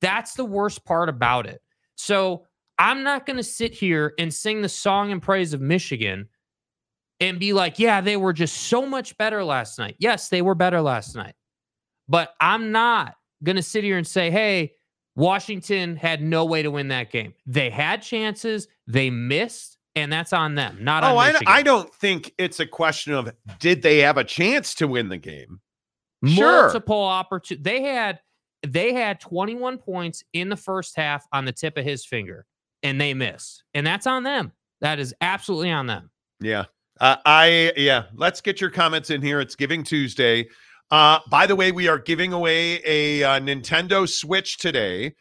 that's 0.00 0.34
the 0.34 0.44
worst 0.44 0.84
part 0.84 1.08
about 1.08 1.46
it. 1.46 1.62
So 1.96 2.46
I'm 2.78 3.02
not 3.02 3.24
going 3.24 3.36
to 3.36 3.44
sit 3.44 3.72
here 3.72 4.14
and 4.18 4.32
sing 4.34 4.62
the 4.62 4.68
song 4.68 5.10
in 5.10 5.20
praise 5.20 5.52
of 5.52 5.60
Michigan 5.60 6.28
and 7.20 7.38
be 7.38 7.52
like, 7.52 7.78
yeah, 7.78 8.00
they 8.00 8.16
were 8.16 8.32
just 8.32 8.56
so 8.56 8.84
much 8.84 9.16
better 9.16 9.44
last 9.44 9.78
night. 9.78 9.94
Yes, 9.98 10.28
they 10.28 10.42
were 10.42 10.56
better 10.56 10.80
last 10.80 11.14
night. 11.14 11.34
But 12.08 12.34
I'm 12.40 12.72
not 12.72 13.14
going 13.44 13.56
to 13.56 13.62
sit 13.62 13.84
here 13.84 13.96
and 13.98 14.06
say, 14.06 14.30
hey, 14.30 14.72
Washington 15.16 15.96
had 15.96 16.22
no 16.22 16.44
way 16.44 16.62
to 16.62 16.70
win 16.70 16.88
that 16.88 17.10
game. 17.10 17.34
They 17.46 17.70
had 17.70 18.02
chances, 18.02 18.66
they 18.86 19.10
missed, 19.10 19.78
and 19.94 20.12
that's 20.12 20.32
on 20.32 20.56
them, 20.56 20.78
not 20.80 21.04
Oh, 21.04 21.16
on 21.18 21.36
I, 21.36 21.40
I 21.46 21.62
don't 21.62 21.92
think 21.94 22.32
it's 22.36 22.58
a 22.58 22.66
question 22.66 23.12
of 23.14 23.32
did 23.60 23.82
they 23.82 23.98
have 23.98 24.16
a 24.16 24.24
chance 24.24 24.74
to 24.76 24.88
win 24.88 25.08
the 25.08 25.18
game. 25.18 25.60
Sure. 26.26 26.62
multiple 26.62 27.02
opportunities. 27.02 27.62
They 27.62 27.82
had 27.82 28.18
they 28.66 28.94
had 28.94 29.20
21 29.20 29.78
points 29.78 30.24
in 30.32 30.48
the 30.48 30.56
first 30.56 30.96
half 30.96 31.26
on 31.32 31.44
the 31.44 31.52
tip 31.52 31.76
of 31.76 31.84
his 31.84 32.06
finger, 32.06 32.46
and 32.82 33.00
they 33.00 33.14
missed, 33.14 33.62
and 33.74 33.86
that's 33.86 34.06
on 34.06 34.22
them. 34.22 34.52
That 34.80 34.98
is 34.98 35.14
absolutely 35.20 35.70
on 35.70 35.86
them. 35.86 36.10
Yeah. 36.40 36.64
Uh, 37.00 37.16
I 37.26 37.72
yeah. 37.76 38.04
Let's 38.14 38.40
get 38.40 38.60
your 38.60 38.70
comments 38.70 39.10
in 39.10 39.20
here. 39.20 39.40
It's 39.40 39.54
Giving 39.54 39.84
Tuesday. 39.84 40.48
Uh, 40.90 41.18
by 41.30 41.46
the 41.46 41.56
way, 41.56 41.72
we 41.72 41.88
are 41.88 41.98
giving 41.98 42.32
away 42.32 42.80
a 42.84 43.22
uh, 43.24 43.40
Nintendo 43.40 44.08
Switch 44.08 44.58
today 44.58 45.14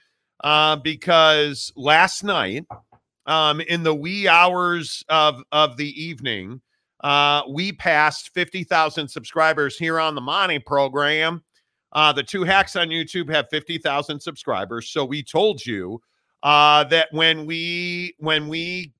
uh, 0.43 0.75
because 0.77 1.71
last 1.75 2.23
night, 2.23 2.65
um, 3.25 3.61
in 3.61 3.83
the 3.83 3.95
wee 3.95 4.27
hours 4.27 5.03
of 5.09 5.41
of 5.51 5.77
the 5.77 5.89
evening, 6.01 6.61
uh, 7.03 7.43
we 7.49 7.71
passed 7.71 8.33
fifty 8.33 8.63
thousand 8.63 9.07
subscribers 9.07 9.77
here 9.77 9.99
on 9.99 10.15
the 10.15 10.21
Monty 10.21 10.59
program. 10.59 11.43
Uh, 11.93 12.11
the 12.11 12.23
two 12.23 12.43
hacks 12.43 12.75
on 12.75 12.89
YouTube 12.89 13.33
have 13.33 13.47
fifty 13.49 13.77
thousand 13.77 14.19
subscribers, 14.19 14.89
so 14.89 15.05
we 15.05 15.23
told 15.23 15.65
you 15.65 16.01
uh, 16.43 16.83
that 16.83 17.07
when 17.11 17.45
we 17.45 18.13
when 18.19 18.47
we 18.47 18.93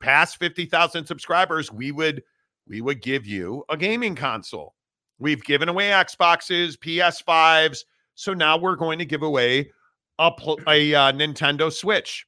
past 0.00 0.38
50,000 0.38 1.06
subscribers, 1.06 1.72
we 1.72 1.92
would 1.92 2.22
we 2.66 2.80
would 2.80 3.00
give 3.00 3.24
you 3.24 3.64
a 3.68 3.76
gaming 3.76 4.14
console. 4.14 4.74
We've 5.18 5.42
given 5.42 5.68
away 5.68 5.88
Xboxes, 5.88 6.76
PS5s, 6.78 7.84
so 8.14 8.34
now 8.34 8.56
we're 8.56 8.76
going 8.76 8.98
to 8.98 9.04
give 9.04 9.22
away 9.22 9.70
a, 10.18 10.30
a 10.68 10.94
uh, 10.94 11.12
Nintendo 11.12 11.72
Switch. 11.72 12.26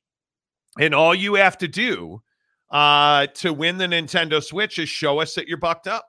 And 0.78 0.94
all 0.94 1.14
you 1.14 1.34
have 1.34 1.58
to 1.58 1.68
do 1.68 2.22
uh, 2.70 3.26
to 3.34 3.52
win 3.52 3.78
the 3.78 3.86
Nintendo 3.86 4.42
Switch 4.42 4.78
is 4.78 4.88
show 4.88 5.20
us 5.20 5.34
that 5.34 5.48
you're 5.48 5.58
bucked 5.58 5.88
up. 5.88 6.06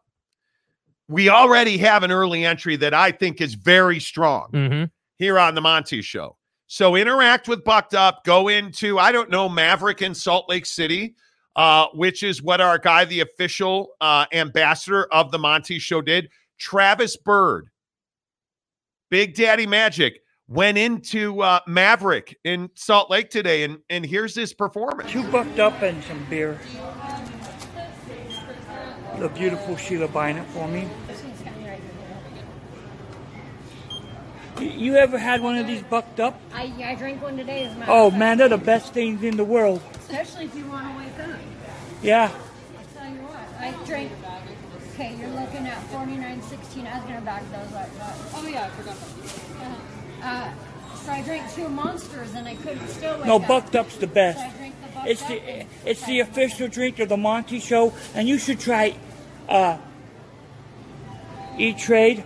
We 1.07 1.29
already 1.29 1.77
have 1.79 2.03
an 2.03 2.11
early 2.11 2.45
entry 2.45 2.75
that 2.77 2.93
I 2.93 3.11
think 3.11 3.41
is 3.41 3.55
very 3.55 3.99
strong 3.99 4.49
Mm-hmm. 4.53 4.83
here 5.17 5.37
on 5.37 5.55
the 5.55 5.61
Monty 5.61 6.01
Show. 6.01 6.37
So 6.67 6.95
interact 6.95 7.49
with 7.49 7.65
Bucked 7.65 7.93
Up. 7.95 8.23
Go 8.23 8.47
into, 8.47 8.97
I 8.97 9.11
don't 9.11 9.29
know, 9.29 9.49
Maverick 9.49 10.01
in 10.01 10.13
Salt 10.13 10.47
Lake 10.47 10.65
City, 10.65 11.15
uh, 11.57 11.87
which 11.93 12.23
is 12.23 12.41
what 12.41 12.61
our 12.61 12.77
guy, 12.77 13.03
the 13.03 13.19
official 13.19 13.89
uh, 13.99 14.25
ambassador 14.31 15.03
of 15.11 15.31
the 15.31 15.37
Monty 15.39 15.79
Show, 15.79 16.01
did. 16.01 16.29
Travis 16.71 17.17
Bird, 17.17 17.69
Big 19.09 19.33
Daddy 19.35 19.65
Magic, 19.65 20.21
went 20.47 20.77
into 20.77 21.41
uh, 21.41 21.59
Maverick 21.65 22.37
in 22.43 22.69
Salt 22.75 23.09
Lake 23.09 23.31
today, 23.31 23.63
and, 23.63 23.79
and 23.89 24.05
here's 24.05 24.35
his 24.35 24.53
performance. 24.53 25.11
Two 25.11 25.23
bucked 25.31 25.57
up 25.59 25.81
and 25.81 26.03
some 26.03 26.23
beer. 26.29 26.59
The 29.17 29.29
beautiful 29.29 29.75
Sheila 29.75 30.07
buying 30.07 30.37
it 30.37 30.45
for 30.49 30.67
me. 30.67 30.87
You- 34.59 34.69
You 34.69 34.95
ever 34.97 35.17
had 35.17 35.41
one 35.41 35.57
of 35.57 35.65
these 35.65 35.81
bucked 35.81 36.19
up? 36.19 36.39
I, 36.53 36.71
I 36.85 36.93
drank 36.95 37.23
one 37.23 37.37
today 37.37 37.63
as 37.65 37.75
a 37.75 37.85
Oh 37.91 38.09
fact. 38.11 38.19
man, 38.19 38.37
they're 38.37 38.49
the 38.49 38.57
best 38.59 38.93
things 38.93 39.23
in 39.23 39.35
the 39.35 39.43
world. 39.43 39.81
Especially 39.95 40.45
if 40.45 40.55
you 40.55 40.65
want 40.67 40.87
to 40.91 40.97
wake 41.03 41.27
up. 41.27 41.39
Yeah. 42.03 42.31
I 42.31 42.99
tell 42.99 43.09
you 43.11 43.17
what, 43.21 43.39
I 43.59 43.85
drank. 43.85 44.11
Okay, 44.93 45.15
you're 45.19 45.29
looking 45.29 45.65
at 45.67 45.77
49.16. 45.89 46.85
I 46.85 46.97
was 46.97 47.03
gonna 47.05 47.21
back 47.21 47.43
those 47.51 47.73
up. 47.73 47.89
But, 47.97 48.15
oh 48.35 48.47
yeah, 48.47 48.65
I 48.65 48.69
forgot 48.69 48.95
that. 48.99 50.23
Uh, 50.23 50.95
so 50.97 51.11
I 51.11 51.21
drank 51.23 51.51
two 51.53 51.67
monsters 51.69 52.33
and 52.35 52.47
I 52.47 52.55
couldn't 52.55 52.87
still 52.89 53.17
wake 53.17 53.25
No, 53.25 53.37
up. 53.37 53.47
bucked 53.47 53.75
up's 53.75 53.95
the 53.95 54.07
So 54.07 54.13
best. 54.13 54.39
I 54.39 54.49
drank 54.57 54.75
the 54.81 54.87
bucked 54.93 55.07
It's 55.07 55.23
the 55.23 55.41
and- 55.41 55.67
it's 55.85 56.05
the 56.05 56.19
official 56.19 56.67
drink 56.67 56.99
of 56.99 57.09
the 57.09 57.17
Monty 57.17 57.59
Show, 57.59 57.93
and 58.13 58.27
you 58.27 58.37
should 58.37 58.59
try 58.59 58.95
uh, 59.49 59.77
E 61.57 61.73
Trade. 61.73 62.23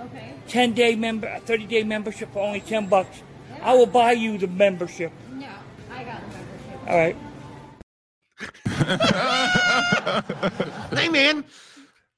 Okay. 0.00 0.32
10 0.48 0.72
day 0.72 0.94
member, 0.96 1.38
30 1.46 1.66
day 1.66 1.82
membership 1.84 2.32
for 2.32 2.40
only 2.40 2.60
10 2.60 2.86
bucks. 2.88 3.22
I 3.62 3.74
will 3.74 3.86
buy 3.86 4.12
you 4.12 4.38
the 4.38 4.46
membership. 4.46 5.12
No, 5.32 5.46
I 5.90 6.04
got 6.04 6.20
the 6.20 6.36
membership. 6.36 6.88
All 6.88 6.96
right. 6.96 7.16
Hey, 10.98 11.08
man, 11.08 11.44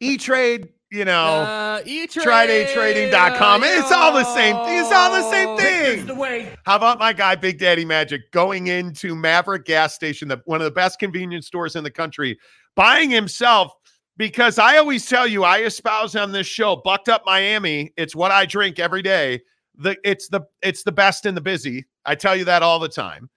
E 0.01 0.17
Trade, 0.17 0.71
you 0.91 1.05
know. 1.05 1.25
Uh, 1.41 1.83
TriDayTrading.com. 1.83 3.63
It's 3.65 3.93
all 3.93 4.13
the 4.13 4.25
same. 4.35 4.57
It's 4.61 4.93
all 4.93 5.13
the 5.13 5.31
same 5.31 5.57
the 5.57 5.63
thing. 6.07 6.17
way. 6.17 6.55
How 6.65 6.77
about 6.77 6.99
my 6.99 7.13
guy, 7.13 7.37
Big 7.37 7.59
Daddy 7.59 7.85
Magic, 7.85 8.33
going 8.33 8.69
into 8.69 9.15
Maverick 9.15 9.67
gas 9.67 9.95
station, 9.95 10.29
the, 10.29 10.41
one 10.47 10.61
of 10.61 10.65
the 10.65 10.71
best 10.71 10.99
convenience 10.99 11.47
stores 11.47 11.77
in 11.77 11.85
the 11.85 11.91
country, 11.91 12.39
buying 12.75 13.11
himself 13.11 13.73
because 14.21 14.59
I 14.59 14.77
always 14.77 15.07
tell 15.07 15.27
you, 15.27 15.45
I 15.45 15.61
espouse 15.61 16.15
on 16.15 16.31
this 16.31 16.47
show, 16.47 16.77
Bucked 16.77 17.09
Up 17.09 17.23
Miami. 17.25 17.91
It's 17.97 18.15
what 18.15 18.31
I 18.31 18.45
drink 18.45 18.79
every 18.79 19.01
day. 19.01 19.41
The 19.77 19.97
it's 20.05 20.29
the 20.29 20.43
it's 20.61 20.83
the 20.83 20.93
best 20.93 21.25
in 21.25 21.35
the 21.35 21.41
busy. 21.41 21.87
I 22.05 22.15
tell 22.17 22.37
you 22.37 22.45
that 22.45 22.63
all 22.63 22.79
the 22.79 22.89
time. 22.89 23.31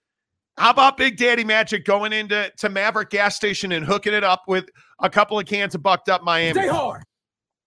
How 0.57 0.71
about 0.71 0.97
Big 0.97 1.15
Daddy 1.15 1.45
Magic 1.45 1.85
going 1.85 2.11
into 2.11 2.51
to 2.57 2.69
Maverick 2.69 3.09
gas 3.11 3.35
station 3.35 3.71
and 3.71 3.85
hooking 3.85 4.13
it 4.13 4.25
up 4.25 4.43
with 4.47 4.65
a 4.99 5.09
couple 5.09 5.37
of 5.39 5.45
cans 5.45 5.75
of 5.75 5.83
Bucked 5.83 6.09
Up 6.09 6.23
Miami? 6.23 6.59
Stay 6.59 6.67
hard. 6.67 7.03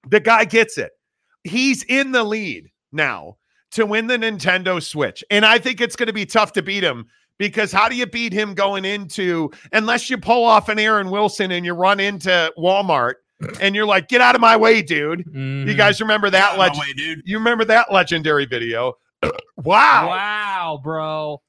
the 0.09 0.21
guy 0.21 0.45
gets 0.45 0.79
it. 0.79 0.93
He's 1.45 1.83
in 1.85 2.12
the 2.12 2.25
lead 2.25 2.69
now 2.93 3.37
to 3.73 3.87
win 3.87 4.07
the 4.07 4.17
Nintendo 4.17 4.83
Switch. 4.83 5.23
And 5.31 5.45
I 5.45 5.59
think 5.59 5.81
it's 5.81 5.97
going 5.97 6.07
to 6.09 6.12
be 6.12 6.27
tough 6.27 6.53
to 6.55 6.62
beat 6.62 6.83
him 6.85 7.07
because 7.39 7.70
how 7.72 7.89
do 7.89 7.97
you 7.97 8.07
beat 8.07 8.33
him 8.33 8.55
going 8.55 8.85
into, 8.85 9.51
unless 9.72 10.09
you 10.09 10.16
pull 10.18 10.45
off 10.45 10.68
an 10.68 10.79
Aaron 10.79 11.11
Wilson 11.11 11.51
and 11.53 11.64
you 11.66 11.74
run 11.74 12.01
into 12.01 12.53
Walmart 12.59 13.14
and 13.61 13.74
you're 13.74 13.85
like, 13.87 14.09
get 14.09 14.20
out 14.22 14.35
of 14.35 14.41
my 14.41 14.57
way, 14.57 14.81
dude. 14.83 15.24
You 15.27 15.33
Mhm. 15.41 15.77
guys 15.77 16.01
remember 16.01 16.31
that 16.31 16.59
legend? 16.59 16.85
dude. 16.97 17.22
You 17.27 17.37
remember 17.39 17.64
that 17.66 17.93
legendary 17.93 18.47
video? 18.47 18.95
wow. 19.57 20.09
Wow, 20.09 20.81
bro. 20.83 21.43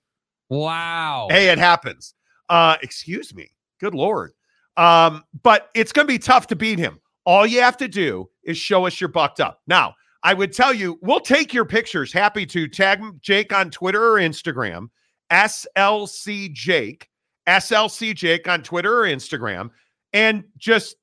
Wow. 0.49 1.27
Hey, 1.29 1.49
it 1.49 1.57
happens. 1.57 2.13
Uh, 2.49 2.77
excuse 2.81 3.33
me. 3.33 3.51
Good 3.79 3.93
lord. 3.93 4.31
Um, 4.77 5.23
but 5.43 5.69
it's 5.73 5.91
going 5.91 6.07
to 6.07 6.13
be 6.13 6.19
tough 6.19 6.47
to 6.47 6.55
beat 6.55 6.79
him. 6.79 6.99
All 7.25 7.45
you 7.45 7.61
have 7.61 7.77
to 7.77 7.87
do 7.87 8.29
is 8.43 8.57
show 8.57 8.85
us 8.85 9.01
you're 9.01 9.09
bucked 9.09 9.41
up. 9.41 9.61
Now, 9.67 9.95
I 10.23 10.33
would 10.33 10.53
tell 10.53 10.73
you, 10.73 10.97
we'll 11.01 11.19
take 11.19 11.53
your 11.53 11.65
pictures. 11.65 12.13
Happy 12.13 12.45
to 12.45 12.67
tag 12.67 13.01
Jake 13.21 13.53
on 13.53 13.69
Twitter 13.69 14.13
or 14.13 14.19
Instagram, 14.19 14.87
SLC 15.31 16.53
Jake, 16.53 17.09
SLC 17.47 18.15
Jake 18.15 18.47
on 18.47 18.61
Twitter 18.61 19.01
or 19.01 19.03
Instagram 19.03 19.71
and 20.13 20.43
just 20.57 20.95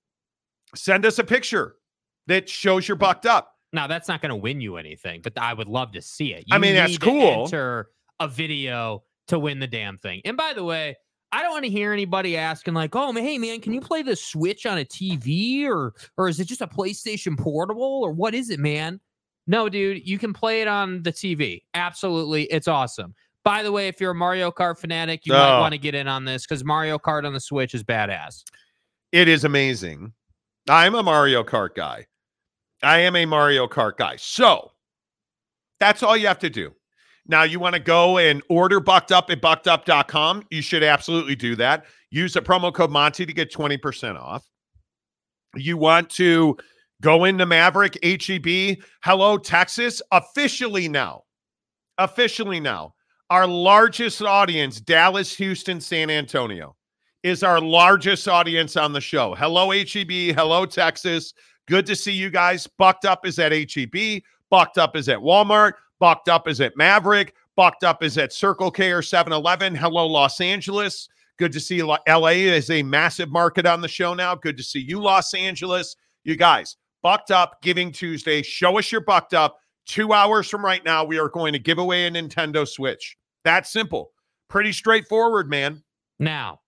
send 0.75 1.07
us 1.07 1.19
a 1.19 1.25
picture 1.25 1.77
that 2.27 2.49
shows 2.49 2.87
you're 2.89 2.97
bucked 2.97 3.27
up. 3.27 3.53
Now 3.73 3.87
that's 3.87 4.09
not 4.09 4.23
going 4.23 4.31
to 4.31 4.37
win 4.37 4.61
you 4.61 4.77
anything, 4.77 5.21
but 5.23 5.33
I 5.37 5.53
would 5.53 5.69
love 5.69 5.93
to 5.93 6.03
see 6.03 6.33
it. 6.33 6.45
I 6.51 6.59
mean, 6.59 6.75
that's 6.75 6.99
cool. 6.99 7.45
enter 7.45 7.89
a 8.21 8.29
video 8.29 9.03
to 9.29 9.39
win 9.39 9.59
the 9.59 9.67
damn 9.67 9.99
thing. 9.99 10.21
And 10.25 10.37
by 10.37 10.53
the 10.53 10.65
way, 10.65 10.97
I 11.35 11.43
don't 11.43 11.51
want 11.51 11.65
to 11.65 11.71
hear 11.71 11.93
anybody 11.93 12.37
asking 12.37 12.75
like, 12.75 12.95
"Oh, 12.95 13.13
man, 13.13 13.25
hey 13.25 13.39
man, 13.39 13.61
can 13.61 13.73
you 13.73 13.81
play 13.81 14.03
the 14.03 14.15
Switch 14.15 14.67
on 14.67 14.79
a 14.79 14.85
TV 14.85 15.65
or 15.67 15.93
or 16.17 16.29
is 16.29 16.39
it 16.39 16.45
just 16.47 16.61
a 16.61 16.67
PlayStation 16.67 17.37
Portable 17.39 18.03
or 18.05 18.13
what 18.13 18.35
is 18.35 18.51
it, 18.51 18.61
man?" 18.61 19.01
No, 19.47 19.69
dude, 19.69 20.07
you 20.07 20.17
can 20.19 20.33
play 20.33 20.63
it 20.63 20.69
on 20.69 21.03
the 21.03 21.13
TV. 21.13 21.63
Absolutely, 21.75 22.45
it's 22.45 22.69
awesome. 22.69 23.15
By 23.43 23.63
the 23.63 23.73
way, 23.73 23.89
if 23.89 24.01
you're 24.01 24.13
a 24.13 24.15
Mario 24.15 24.51
Kart 24.51 24.79
fanatic, 24.79 25.27
you 25.27 25.33
might 25.33 25.59
Oh. 25.59 25.61
want 25.61 25.73
to 25.73 25.79
get 25.79 25.95
in 25.95 26.09
on 26.09 26.25
this 26.25 26.47
because 26.47 26.65
Mario 26.65 26.99
Kart 26.99 27.27
on 27.27 27.35
the 27.35 27.41
Switch 27.41 27.75
is 27.75 27.83
badass. 27.83 28.45
It 29.13 29.29
is 29.29 29.45
amazing. 29.45 30.13
I'm 30.69 30.95
a 30.95 31.03
Mario 31.03 31.43
Kart 31.45 31.75
guy. 31.75 32.07
I 32.83 33.01
am 33.01 33.17
a 33.17 33.27
Mario 33.27 33.67
Kart 33.67 33.97
guy. 33.97 34.17
So 34.17 34.73
that's 35.79 36.03
all 36.03 36.17
you 36.17 36.27
have 36.27 36.39
to 36.39 36.49
do. 36.51 36.75
Now, 37.27 37.45
you 37.45 37.59
want 37.59 37.75
to 37.75 37.81
go 37.81 38.19
and 38.19 38.43
order 38.49 38.81
bucked 38.81 39.11
up 39.11 39.31
at 39.31 39.41
buckedup.com. 39.41 40.45
You 40.51 40.61
should 40.61 40.83
absolutely 40.83 41.35
do 41.35 41.57
that. 41.57 41.87
Use 42.11 42.35
the 42.35 42.43
promo 42.43 42.73
code 42.73 42.91
Monty 42.91 43.25
to 43.25 43.33
get 43.33 43.53
20% 43.53 44.21
off. 44.21 44.45
You 45.57 45.77
want 45.77 46.11
to 46.11 46.57
go 47.01 47.25
into 47.25 47.47
Maverick 47.47 47.99
HEB. 48.03 48.79
Hello, 49.03 49.39
Texas. 49.39 50.03
Officially 50.13 50.89
now. 50.89 51.23
Officially 51.99 52.61
now. 52.61 52.95
Our 53.31 53.47
largest 53.47 54.21
audience, 54.21 54.81
Dallas, 54.81 55.35
Houston, 55.37 55.81
San 55.81 56.11
Antonio 56.11 56.77
is 57.23 57.43
our 57.43 57.59
largest 57.59 58.29
audience 58.29 58.77
on 58.77 58.93
the 58.93 59.01
show. 59.01 59.35
Hello, 59.35 59.71
HEB. 59.71 60.37
Hello, 60.37 60.67
Texas. 60.67 61.33
Good 61.67 61.87
to 61.87 61.97
see 61.97 62.13
you 62.13 62.29
guys. 62.29 62.67
Bucked 62.79 63.07
Up 63.07 63.27
is 63.27 63.39
at 63.39 63.51
HEB. 63.51 64.23
Bucked 64.51 64.77
Up 64.77 64.95
is 64.95 65.09
at 65.09 65.19
Walmart. 65.19 65.73
Bucked 66.01 66.29
Up 66.29 66.49
is 66.49 66.61
at 66.61 66.77
Maverick. 66.77 67.35
Bucked 67.57 67.85
Up 67.85 68.03
is 68.03 68.19
at 68.19 68.33
Circle 68.33 68.71
K 68.71 68.91
or 68.93 69.03
7 69.03 69.33
Eleven. 69.33 69.75
Hello, 69.75 70.07
Los 70.07 70.41
Angeles. 70.41 71.09
Good 71.39 71.53
to 71.53 71.61
see 71.61 71.83
LA 71.83 72.29
is 72.29 72.71
a 72.71 72.83
massive 72.83 73.31
market 73.31 73.67
on 73.67 73.81
the 73.81 73.89
show 73.89 74.15
now. 74.15 74.35
Good 74.35 74.57
to 74.57 74.63
see 74.63 74.81
you, 74.81 75.01
Los 75.01 75.35
Angeles. 75.35 75.97
You 76.25 76.37
guys, 76.37 76.77
Bucked 77.03 77.31
Up 77.31 77.61
Giving 77.63 77.91
Tuesday. 77.93 78.43
Show 78.43 78.79
us 78.79 78.91
your 78.93 79.01
Bucked 79.01 79.35
Up. 79.35 79.59
Two 79.87 80.13
hours 80.13 80.49
from 80.49 80.65
right 80.65 80.85
now, 80.85 81.05
we 81.05 81.19
are 81.19 81.29
going 81.29 81.53
to 81.53 81.59
give 81.59 81.79
away 81.79 82.07
a 82.07 82.11
Nintendo 82.11 82.67
Switch. 82.67 83.17
That's 83.45 83.71
simple. 83.71 84.13
Pretty 84.49 84.73
straightforward, 84.73 85.51
man. 85.51 85.83
Now, 86.19 86.61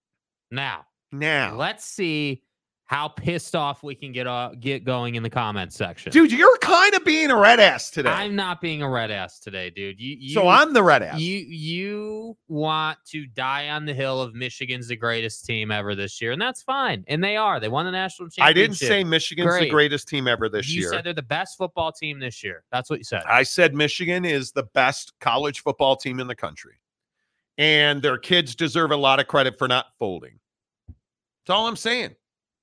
now, 0.51 0.85
Now. 1.13 1.55
let's 1.55 1.85
see 1.85 2.43
how 2.87 3.09
pissed 3.09 3.57
off 3.57 3.83
we 3.83 3.97
can 3.97 4.13
get 4.13 4.29
uh, 4.29 4.53
get 4.61 4.85
going 4.85 5.17
in 5.17 5.23
the 5.25 5.31
comments 5.31 5.75
section. 5.75 6.13
Dude, 6.13 6.31
you're 6.31 6.57
kind 6.59 6.95
of 6.95 7.05
being 7.05 7.31
a 7.31 7.37
red 7.37 7.59
ass 7.59 7.91
today. 7.91 8.11
I'm 8.11 8.37
not 8.37 8.61
being 8.61 8.81
a 8.81 8.89
red 8.89 9.11
ass 9.11 9.41
today, 9.41 9.71
dude. 9.71 10.01
You, 10.01 10.17
you 10.19 10.35
so 10.35 10.47
I'm 10.47 10.73
the 10.73 10.85
red 10.85 11.03
ass. 11.03 11.19
you 11.19 11.39
you 11.39 12.37
want 12.47 12.99
to 13.09 13.27
die 13.27 13.71
on 13.71 13.87
the 13.87 13.95
hill 13.95 14.21
of 14.21 14.35
Michigan's 14.35 14.87
the 14.87 14.97
greatest 14.97 15.45
team 15.45 15.73
ever 15.73 15.97
this 15.97 16.21
year, 16.23 16.31
and 16.31 16.41
that's 16.41 16.63
fine. 16.63 17.05
And 17.09 17.23
they 17.23 17.37
are. 17.37 17.59
They 17.59 17.69
won 17.69 17.87
the 17.87 17.91
national 17.91 18.29
championship. 18.29 18.51
I 18.51 18.53
didn't 18.53 18.77
say 18.77 19.03
Michigan's 19.03 19.59
the 19.59 19.69
greatest 19.69 20.07
team 20.09 20.29
ever 20.29 20.49
this 20.49 20.69
you 20.69 20.83
year. 20.83 20.91
You 20.91 20.95
said 20.95 21.05
they're 21.05 21.13
the 21.13 21.23
best 21.23 21.59
football 21.59 21.91
team 21.91 22.21
this 22.21 22.45
year. 22.45 22.63
That's 22.71 22.89
what 22.89 23.01
you 23.01 23.05
said. 23.05 23.25
I 23.29 23.43
said 23.43 23.75
Michigan 23.75 24.25
is 24.25 24.53
the 24.53 24.65
best 24.75 25.13
college 25.21 25.61
football 25.61 25.97
team 25.97 26.21
in 26.21 26.29
the 26.29 26.37
country. 26.37 26.75
And 27.59 28.03
their 28.03 28.19
kids 28.19 28.55
deserve 28.55 28.93
a 28.93 28.97
lot 28.97 29.19
of 29.19 29.27
credit 29.27 29.59
for 29.59 29.67
not 29.67 29.87
folding. 29.99 30.39
That's 30.87 31.57
all 31.57 31.67
I'm 31.67 31.77
saying. 31.77 32.15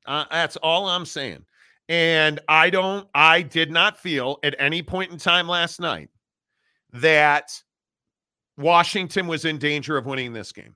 Uh, 0.05 0.25
that's 0.31 0.55
all 0.57 0.87
I'm 0.87 1.05
saying. 1.05 1.45
And 1.89 2.39
I 2.47 2.69
don't, 2.69 3.07
I 3.13 3.41
did 3.41 3.71
not 3.71 3.97
feel 3.97 4.39
at 4.43 4.55
any 4.57 4.81
point 4.81 5.11
in 5.11 5.17
time 5.17 5.47
last 5.47 5.79
night 5.79 6.09
that 6.93 7.51
Washington 8.57 9.27
was 9.27 9.45
in 9.45 9.57
danger 9.57 9.97
of 9.97 10.05
winning 10.05 10.33
this 10.33 10.51
game. 10.51 10.75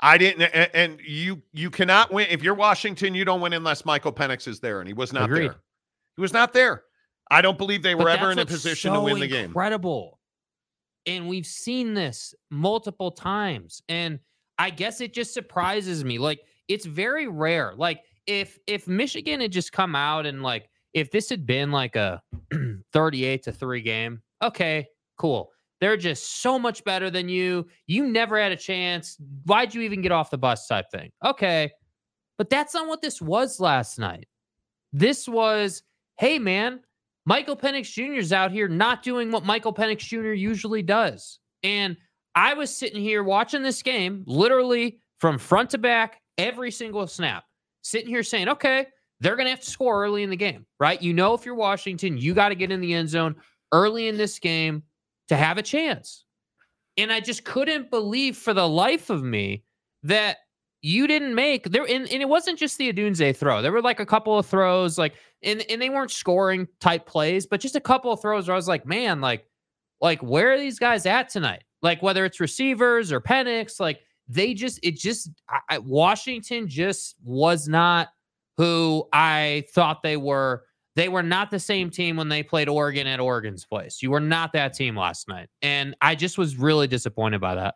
I 0.00 0.18
didn't, 0.18 0.42
a- 0.42 0.76
and 0.76 0.98
you 1.04 1.42
you 1.52 1.68
cannot 1.70 2.12
win 2.12 2.26
if 2.30 2.42
you're 2.42 2.54
Washington. 2.54 3.14
You 3.14 3.24
don't 3.24 3.40
win 3.40 3.52
unless 3.52 3.84
Michael 3.84 4.12
Penix 4.12 4.48
is 4.48 4.60
there, 4.60 4.80
and 4.80 4.88
he 4.88 4.94
was 4.94 5.12
not 5.12 5.24
Agreed. 5.24 5.48
there. 5.48 5.56
He 6.16 6.20
was 6.22 6.32
not 6.32 6.52
there. 6.52 6.84
I 7.30 7.42
don't 7.42 7.58
believe 7.58 7.82
they 7.82 7.94
But 7.94 8.04
were 8.04 8.10
ever 8.10 8.32
in 8.32 8.38
a 8.38 8.46
position 8.46 8.92
to 8.92 9.00
win 9.00 9.20
the 9.20 9.28
game. 9.28 9.46
Incredible. 9.46 10.18
And 11.06 11.28
we've 11.28 11.46
seen 11.46 11.94
this 11.94 12.34
multiple 12.50 13.10
times. 13.10 13.82
And 13.88 14.20
I 14.58 14.70
guess 14.70 15.00
it 15.00 15.14
just 15.14 15.32
surprises 15.32 16.04
me. 16.04 16.18
Like 16.18 16.40
it's 16.70 16.86
very 16.86 17.26
rare. 17.26 17.74
Like 17.76 18.04
if 18.26 18.58
if 18.66 18.86
Michigan 18.86 19.40
had 19.40 19.52
just 19.52 19.72
come 19.72 19.96
out 19.96 20.24
and 20.24 20.42
like 20.42 20.70
if 20.94 21.10
this 21.10 21.28
had 21.28 21.44
been 21.44 21.70
like 21.72 21.96
a 21.96 22.22
38 22.92 23.42
to 23.42 23.52
3 23.52 23.82
game, 23.82 24.22
okay, 24.42 24.86
cool. 25.18 25.50
They're 25.80 25.96
just 25.96 26.42
so 26.42 26.58
much 26.58 26.84
better 26.84 27.10
than 27.10 27.28
you. 27.28 27.66
You 27.86 28.06
never 28.06 28.38
had 28.38 28.52
a 28.52 28.56
chance. 28.56 29.16
Why'd 29.46 29.74
you 29.74 29.80
even 29.82 30.02
get 30.02 30.12
off 30.12 30.30
the 30.30 30.38
bus 30.38 30.66
type 30.66 30.86
thing? 30.92 31.10
Okay. 31.24 31.70
But 32.38 32.50
that's 32.50 32.74
not 32.74 32.86
what 32.86 33.02
this 33.02 33.20
was 33.20 33.60
last 33.60 33.98
night. 33.98 34.28
This 34.92 35.28
was, 35.28 35.82
hey 36.18 36.38
man, 36.38 36.80
Michael 37.26 37.56
Penix 37.56 37.92
Jr. 37.92 38.18
is 38.18 38.32
out 38.32 38.52
here 38.52 38.68
not 38.68 39.02
doing 39.02 39.30
what 39.30 39.44
Michael 39.44 39.74
Penix 39.74 39.98
Jr. 39.98 40.32
usually 40.32 40.82
does. 40.82 41.38
And 41.62 41.96
I 42.34 42.54
was 42.54 42.74
sitting 42.74 43.00
here 43.00 43.22
watching 43.22 43.62
this 43.62 43.82
game, 43.82 44.22
literally 44.26 45.00
from 45.18 45.38
front 45.38 45.70
to 45.70 45.78
back, 45.78 46.20
every 46.38 46.70
single 46.70 47.06
snap, 47.06 47.44
sitting 47.82 48.08
here 48.08 48.22
saying, 48.22 48.48
okay, 48.48 48.86
they're 49.20 49.36
going 49.36 49.46
to 49.46 49.50
have 49.50 49.60
to 49.60 49.70
score 49.70 50.02
early 50.02 50.22
in 50.22 50.30
the 50.30 50.36
game, 50.36 50.66
right? 50.78 51.00
You 51.00 51.12
know, 51.12 51.34
if 51.34 51.44
you're 51.44 51.54
Washington, 51.54 52.16
you 52.16 52.34
got 52.34 52.48
to 52.48 52.54
get 52.54 52.72
in 52.72 52.80
the 52.80 52.94
end 52.94 53.08
zone 53.08 53.36
early 53.72 54.08
in 54.08 54.16
this 54.16 54.38
game 54.38 54.82
to 55.28 55.36
have 55.36 55.58
a 55.58 55.62
chance. 55.62 56.24
And 56.96 57.12
I 57.12 57.20
just 57.20 57.44
couldn't 57.44 57.90
believe 57.90 58.36
for 58.36 58.52
the 58.52 58.68
life 58.68 59.10
of 59.10 59.22
me 59.22 59.64
that 60.02 60.38
you 60.82 61.06
didn't 61.06 61.34
make 61.34 61.70
there 61.70 61.82
and, 61.82 62.10
and 62.10 62.22
it 62.22 62.28
wasn't 62.28 62.58
just 62.58 62.78
the 62.78 62.90
Odunze 62.92 63.36
throw. 63.36 63.60
There 63.60 63.72
were 63.72 63.82
like 63.82 64.00
a 64.00 64.06
couple 64.06 64.38
of 64.38 64.46
throws, 64.46 64.96
like 64.96 65.14
and, 65.42 65.64
and 65.70 65.80
they 65.80 65.90
weren't 65.90 66.10
scoring 66.10 66.66
type 66.80 67.06
plays, 67.06 67.46
but 67.46 67.60
just 67.60 67.76
a 67.76 67.80
couple 67.80 68.12
of 68.12 68.20
throws 68.20 68.48
where 68.48 68.54
I 68.54 68.56
was 68.56 68.68
like, 68.68 68.86
man, 68.86 69.20
like, 69.20 69.46
like 70.00 70.22
where 70.22 70.52
are 70.52 70.58
these 70.58 70.78
guys 70.78 71.04
at 71.04 71.28
tonight? 71.28 71.64
Like 71.82 72.02
whether 72.02 72.24
it's 72.24 72.40
receivers 72.40 73.12
or 73.12 73.20
Penix, 73.20 73.78
like 73.78 74.00
they 74.30 74.54
just 74.54 74.78
it 74.82 74.96
just 74.96 75.30
I, 75.68 75.78
Washington 75.78 76.68
just 76.68 77.16
was 77.24 77.68
not 77.68 78.08
who 78.56 79.08
I 79.12 79.64
thought 79.74 80.02
they 80.02 80.16
were. 80.16 80.64
They 80.96 81.08
were 81.08 81.22
not 81.22 81.50
the 81.50 81.60
same 81.60 81.88
team 81.88 82.16
when 82.16 82.28
they 82.28 82.42
played 82.42 82.68
Oregon 82.68 83.06
at 83.06 83.20
Oregon's 83.20 83.64
place. 83.64 84.02
You 84.02 84.10
were 84.10 84.20
not 84.20 84.52
that 84.52 84.74
team 84.74 84.96
last 84.96 85.28
night, 85.28 85.48
and 85.62 85.96
I 86.00 86.14
just 86.14 86.38
was 86.38 86.56
really 86.56 86.86
disappointed 86.86 87.40
by 87.40 87.54
that. 87.54 87.74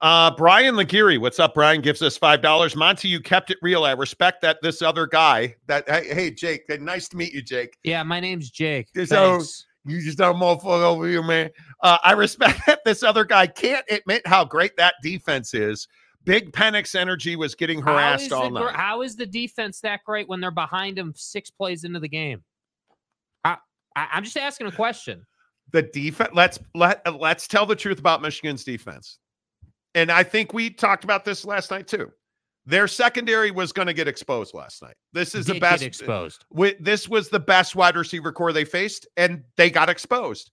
Uh, 0.00 0.30
Brian 0.36 0.76
Laguerre, 0.76 1.18
what's 1.18 1.40
up? 1.40 1.54
Brian 1.54 1.80
gives 1.80 2.02
us 2.02 2.16
five 2.16 2.42
dollars. 2.42 2.76
Monty, 2.76 3.08
you 3.08 3.20
kept 3.20 3.50
it 3.50 3.58
real. 3.62 3.84
I 3.84 3.92
respect 3.92 4.42
that. 4.42 4.58
This 4.62 4.82
other 4.82 5.06
guy, 5.06 5.54
that 5.66 5.88
hey, 5.88 6.12
hey 6.12 6.30
Jake, 6.30 6.64
nice 6.80 7.08
to 7.08 7.16
meet 7.16 7.32
you, 7.32 7.42
Jake. 7.42 7.76
Yeah, 7.82 8.02
my 8.02 8.20
name's 8.20 8.50
Jake. 8.50 8.88
Thanks. 8.94 9.66
You 9.86 10.02
just 10.02 10.18
don't 10.18 10.36
motherfucker 10.36 10.82
over 10.82 11.06
here, 11.06 11.22
man. 11.22 11.48
Uh, 11.82 11.98
I 12.02 12.12
respect 12.12 12.60
that 12.66 12.80
this 12.84 13.02
other 13.02 13.24
guy 13.24 13.46
can't 13.46 13.84
admit 13.90 14.26
how 14.26 14.44
great 14.44 14.76
that 14.76 14.94
defense 15.02 15.54
is. 15.54 15.88
Big 16.24 16.50
Penix 16.50 16.96
energy 16.96 17.36
was 17.36 17.54
getting 17.54 17.80
harassed 17.80 18.32
all 18.32 18.50
the 18.50 18.60
night. 18.60 18.74
How 18.74 19.02
is 19.02 19.14
the 19.14 19.26
defense 19.26 19.80
that 19.80 20.00
great 20.04 20.28
when 20.28 20.40
they're 20.40 20.50
behind 20.50 20.98
them 20.98 21.12
six 21.14 21.50
plays 21.50 21.84
into 21.84 22.00
the 22.00 22.08
game? 22.08 22.42
I, 23.44 23.58
I, 23.94 24.08
I'm 24.12 24.24
just 24.24 24.36
asking 24.36 24.66
a 24.66 24.72
question. 24.72 25.24
the 25.72 25.82
defense 25.82 26.30
let's 26.34 26.58
let 26.74 27.02
let's 27.20 27.46
tell 27.46 27.64
the 27.64 27.76
truth 27.76 28.00
about 28.00 28.22
Michigan's 28.22 28.64
defense. 28.64 29.18
And 29.94 30.10
I 30.10 30.24
think 30.24 30.52
we 30.52 30.68
talked 30.68 31.04
about 31.04 31.24
this 31.24 31.44
last 31.44 31.70
night 31.70 31.86
too. 31.86 32.10
Their 32.66 32.88
secondary 32.88 33.52
was 33.52 33.72
going 33.72 33.86
to 33.86 33.94
get 33.94 34.08
exposed 34.08 34.52
last 34.52 34.82
night. 34.82 34.96
This 35.12 35.36
is 35.36 35.46
the 35.46 35.60
best 35.60 35.84
exposed. 35.84 36.44
this 36.80 37.08
was 37.08 37.28
the 37.28 37.38
best 37.38 37.76
wide 37.76 37.96
receiver 37.96 38.32
core 38.32 38.52
they 38.52 38.64
faced 38.64 39.06
and 39.16 39.44
they 39.56 39.70
got 39.70 39.88
exposed. 39.88 40.50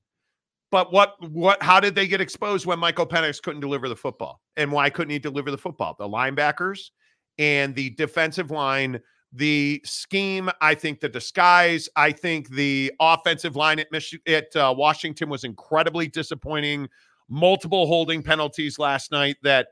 But 0.74 0.91
what 0.91 1.13
what 1.30 1.61
how 1.61 1.80
did 1.80 1.93
they 1.93 2.07
get 2.07 2.19
exposed 2.19 2.65
when 2.65 2.80
Michael 2.80 3.05
Penix 3.05 3.39
couldn't 3.39 3.61
deliver 3.61 3.88
the 3.88 3.95
football? 3.95 4.41
And 4.57 4.71
why 4.71 4.89
couldn't 4.89 5.11
he 5.11 5.19
deliver 5.19 5.51
the 5.51 5.57
football? 5.57 5.95
The 5.99 6.09
linebackers 6.09 6.89
and 7.38 7.76
the 7.76 7.91
defensive 7.91 8.49
line, 8.49 8.99
the 9.32 9.80
scheme, 9.86 10.49
I 10.61 10.74
think 10.74 10.99
the 10.99 11.09
disguise, 11.09 11.88
I 11.95 12.11
think 12.11 12.49
the 12.49 12.91
offensive 12.99 13.55
line 13.55 13.78
at 13.78 13.91
Mich- 13.91 14.19
at 14.28 14.47
uh, 14.55 14.74
Washington 14.76 15.30
was 15.30 15.43
incredibly 15.43 16.07
disappointing. 16.07 16.89
Multiple 17.30 17.86
holding 17.86 18.24
penalties 18.24 18.80
last 18.80 19.11
night 19.11 19.36
that 19.43 19.67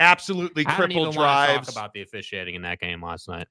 absolutely 0.00 0.64
crippled 0.66 0.90
even 0.90 1.02
want 1.02 1.12
to 1.14 1.18
drives. 1.18 1.66
talk 1.68 1.74
about 1.76 1.92
the 1.94 2.02
officiating 2.02 2.56
in 2.56 2.62
that 2.62 2.78
game 2.78 3.02
last 3.02 3.26
night. 3.26 3.48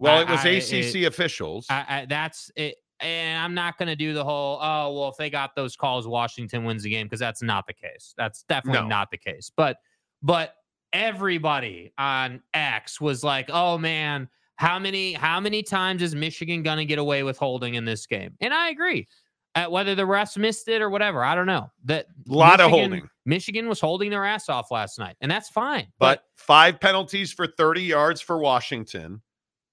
well, 0.00 0.18
I- 0.18 0.22
it 0.22 0.28
was 0.28 0.40
I- 0.44 0.48
ACC 0.48 1.02
it- 1.02 1.06
officials. 1.06 1.66
I, 1.70 2.06
that's 2.08 2.50
it. 2.56 2.74
And 3.02 3.38
I'm 3.38 3.54
not 3.54 3.78
going 3.78 3.88
to 3.88 3.96
do 3.96 4.12
the 4.12 4.24
whole, 4.24 4.58
oh, 4.60 4.92
well, 4.92 5.08
if 5.08 5.16
they 5.16 5.30
got 5.30 5.54
those 5.54 5.76
calls, 5.76 6.06
Washington 6.06 6.64
wins 6.64 6.82
the 6.82 6.90
game 6.90 7.06
because 7.06 7.20
that's 7.20 7.42
not 7.42 7.66
the 7.66 7.72
case. 7.72 8.14
That's 8.16 8.42
definitely 8.44 8.82
No. 8.82 8.88
not 8.88 9.10
the 9.10 9.16
case. 9.18 9.50
But, 9.54 9.78
but 10.22 10.54
everybody 11.04 11.92
on 11.98 12.42
X 12.54 13.00
was 13.00 13.22
like, 13.24 13.48
"Oh 13.52 13.78
man, 13.78 14.28
how 14.56 14.78
many 14.78 15.12
how 15.12 15.40
many 15.40 15.62
times 15.62 16.02
is 16.02 16.14
Michigan 16.14 16.62
going 16.62 16.78
to 16.78 16.84
get 16.84 16.98
away 16.98 17.22
with 17.22 17.38
holding 17.38 17.74
in 17.74 17.84
this 17.84 18.06
game?" 18.06 18.32
And 18.40 18.52
I 18.52 18.70
agree. 18.70 19.08
Uh, 19.56 19.66
whether 19.66 19.94
the 19.96 20.02
refs 20.02 20.36
missed 20.36 20.68
it 20.68 20.80
or 20.80 20.90
whatever, 20.90 21.24
I 21.24 21.34
don't 21.34 21.46
know. 21.46 21.70
That 21.84 22.06
A 22.28 22.32
lot 22.32 22.60
of 22.60 22.70
holding. 22.70 23.08
Michigan 23.26 23.68
was 23.68 23.80
holding 23.80 24.10
their 24.10 24.24
ass 24.24 24.48
off 24.48 24.70
last 24.70 24.98
night, 24.98 25.16
and 25.20 25.30
that's 25.30 25.48
fine. 25.48 25.88
but 25.98 26.24
five 26.36 26.78
penalties 26.80 27.32
for 27.32 27.46
30 27.46 27.82
yards 27.82 28.20
for 28.20 28.38
Washington 28.38 29.20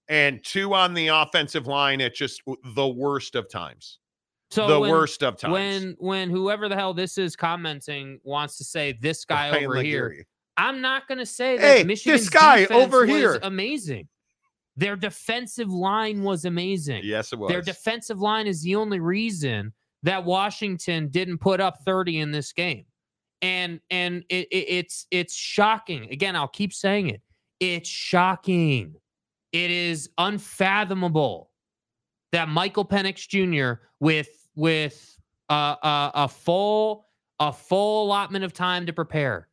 and 0.09 0.43
two 0.43 0.73
on 0.73 0.93
the 0.93 1.07
offensive 1.07 1.67
line 1.67 2.01
at 2.01 2.15
just 2.15 2.41
the 2.75 2.87
worst 2.87 3.35
of 3.35 3.49
times. 3.49 3.99
so 4.51 4.67
the 4.67 4.79
when- 4.79 4.91
worst 4.91 5.23
of 5.23 5.37
times. 5.37 5.51
When 5.53 5.95
when 5.99 6.29
whoever 6.29 6.69
the 6.69 6.75
hell 6.75 6.93
this 6.93 7.17
is 7.17 7.35
commenting 7.35 8.19
wants 8.23 8.57
to 8.57 8.63
say 8.63 8.93
this 8.93 9.25
guy 9.25 9.51
Ryan 9.51 9.65
over 9.65 9.81
here, 9.81 10.25
I'm 10.55 10.79
not 10.81 11.07
going 11.07 11.17
to 11.19 11.25
say 11.25 11.57
that 11.57 11.61
Hey, 11.63 11.77
this 11.79 11.85
Michigan's 12.05 12.29
guy 12.29 12.61
defense 12.61 12.83
over 12.85 13.01
was 13.01 13.09
here. 13.09 13.39
amazing. 13.43 14.07
Their 14.77 14.95
defensive 14.95 15.69
line 15.71 16.21
was 16.23 16.45
amazing. 16.45 17.01
Yes, 17.03 17.33
it 17.33 17.39
was. 17.39 17.49
Their 17.49 17.61
defensive 17.63 18.19
line 18.19 18.45
is 18.47 18.61
the 18.61 18.75
only 18.75 18.99
reason 18.99 19.73
that 20.03 20.23
Washington 20.23 21.09
didn't 21.09 21.39
put 21.39 21.59
up 21.59 21.79
30 21.83 22.19
in 22.19 22.31
this 22.31 22.53
game. 22.53 22.85
And 23.41 23.79
and 23.89 24.23
it, 24.29 24.47
it- 24.51 24.69
it's 24.69 25.07
it's 25.11 25.35
shocking. 25.35 26.09
Again, 26.11 26.35
I'll 26.35 26.47
keep 26.47 26.73
saying 26.73 27.09
it. 27.09 27.21
It's 27.59 27.89
shocking. 27.89 28.95
It 29.51 29.71
is 29.71 30.09
unfathomable 30.17 31.49
that 32.31 32.49
Michael 32.49 32.85
Penix 32.85 33.27
Jr. 33.27 33.81
with 33.99 34.29
with 34.55 35.17
uh, 35.49 35.75
a, 35.81 36.11
a 36.15 36.27
full 36.27 37.07
a 37.39 37.53
full 37.53 38.05
allotment 38.05 38.43
of 38.43 38.53
time 38.53 38.85
to 38.85 38.93
prepare 38.93 39.47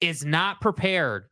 is 0.00 0.24
not 0.24 0.60
prepared 0.60 1.28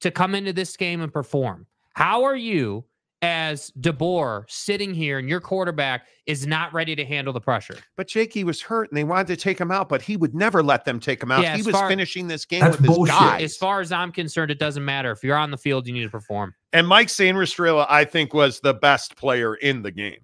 to 0.00 0.10
come 0.10 0.34
into 0.34 0.52
this 0.52 0.76
game 0.76 1.00
and 1.00 1.12
perform. 1.12 1.66
How 1.94 2.24
are 2.24 2.36
you 2.36 2.84
as 3.22 3.70
DeBoer 3.80 4.44
sitting 4.48 4.92
here 4.92 5.18
and 5.18 5.28
your 5.28 5.40
quarterback 5.40 6.08
is 6.26 6.44
not 6.44 6.72
ready 6.72 6.96
to 6.96 7.04
handle 7.04 7.32
the 7.32 7.40
pressure? 7.40 7.76
but 7.96 8.08
Jakey 8.08 8.42
was 8.42 8.60
hurt 8.60 8.90
and 8.90 8.98
they 8.98 9.04
wanted 9.04 9.28
to 9.28 9.36
take 9.36 9.60
him 9.60 9.70
out, 9.70 9.88
but 9.88 10.02
he 10.02 10.16
would 10.16 10.34
never 10.34 10.62
let 10.62 10.84
them 10.84 10.98
take 10.98 11.22
him 11.22 11.30
out. 11.30 11.42
Yeah, 11.42 11.56
he 11.56 11.62
was 11.62 11.76
far- 11.76 11.88
finishing 11.88 12.26
this 12.26 12.44
game 12.44 12.60
That's 12.60 12.76
with 12.78 12.86
his 12.86 12.96
bullshit. 12.96 13.14
guys. 13.14 13.42
As 13.42 13.56
far 13.56 13.80
as 13.80 13.92
I'm 13.92 14.10
concerned, 14.10 14.50
it 14.50 14.58
doesn't 14.58 14.84
matter. 14.84 15.12
If 15.12 15.22
you're 15.22 15.36
on 15.36 15.52
the 15.52 15.58
field, 15.58 15.86
you 15.86 15.92
need 15.92 16.02
to 16.02 16.10
perform. 16.10 16.54
And 16.72 16.86
Mike 16.88 17.08
Sainristil, 17.08 17.86
I 17.88 18.04
think, 18.04 18.32
was 18.32 18.60
the 18.60 18.74
best 18.74 19.16
player 19.16 19.56
in 19.56 19.82
the 19.82 19.90
game. 19.90 20.20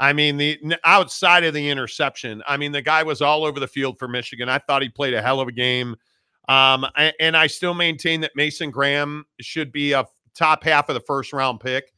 I 0.00 0.12
mean, 0.12 0.36
the 0.36 0.78
outside 0.84 1.42
of 1.42 1.54
the 1.54 1.68
interception, 1.68 2.42
I 2.46 2.56
mean, 2.56 2.70
the 2.70 2.82
guy 2.82 3.02
was 3.02 3.20
all 3.20 3.44
over 3.44 3.58
the 3.58 3.66
field 3.66 3.98
for 3.98 4.06
Michigan. 4.06 4.48
I 4.48 4.58
thought 4.58 4.82
he 4.82 4.88
played 4.88 5.14
a 5.14 5.20
hell 5.20 5.40
of 5.40 5.48
a 5.48 5.52
game. 5.52 5.96
Um, 6.48 6.86
and 7.20 7.36
I 7.36 7.46
still 7.46 7.74
maintain 7.74 8.20
that 8.22 8.30
Mason 8.34 8.70
Graham 8.70 9.24
should 9.40 9.72
be 9.72 9.92
a 9.92 10.04
top 10.34 10.64
half 10.64 10.88
of 10.88 10.94
the 10.94 11.00
first 11.00 11.32
round 11.32 11.60
pick. 11.60 11.92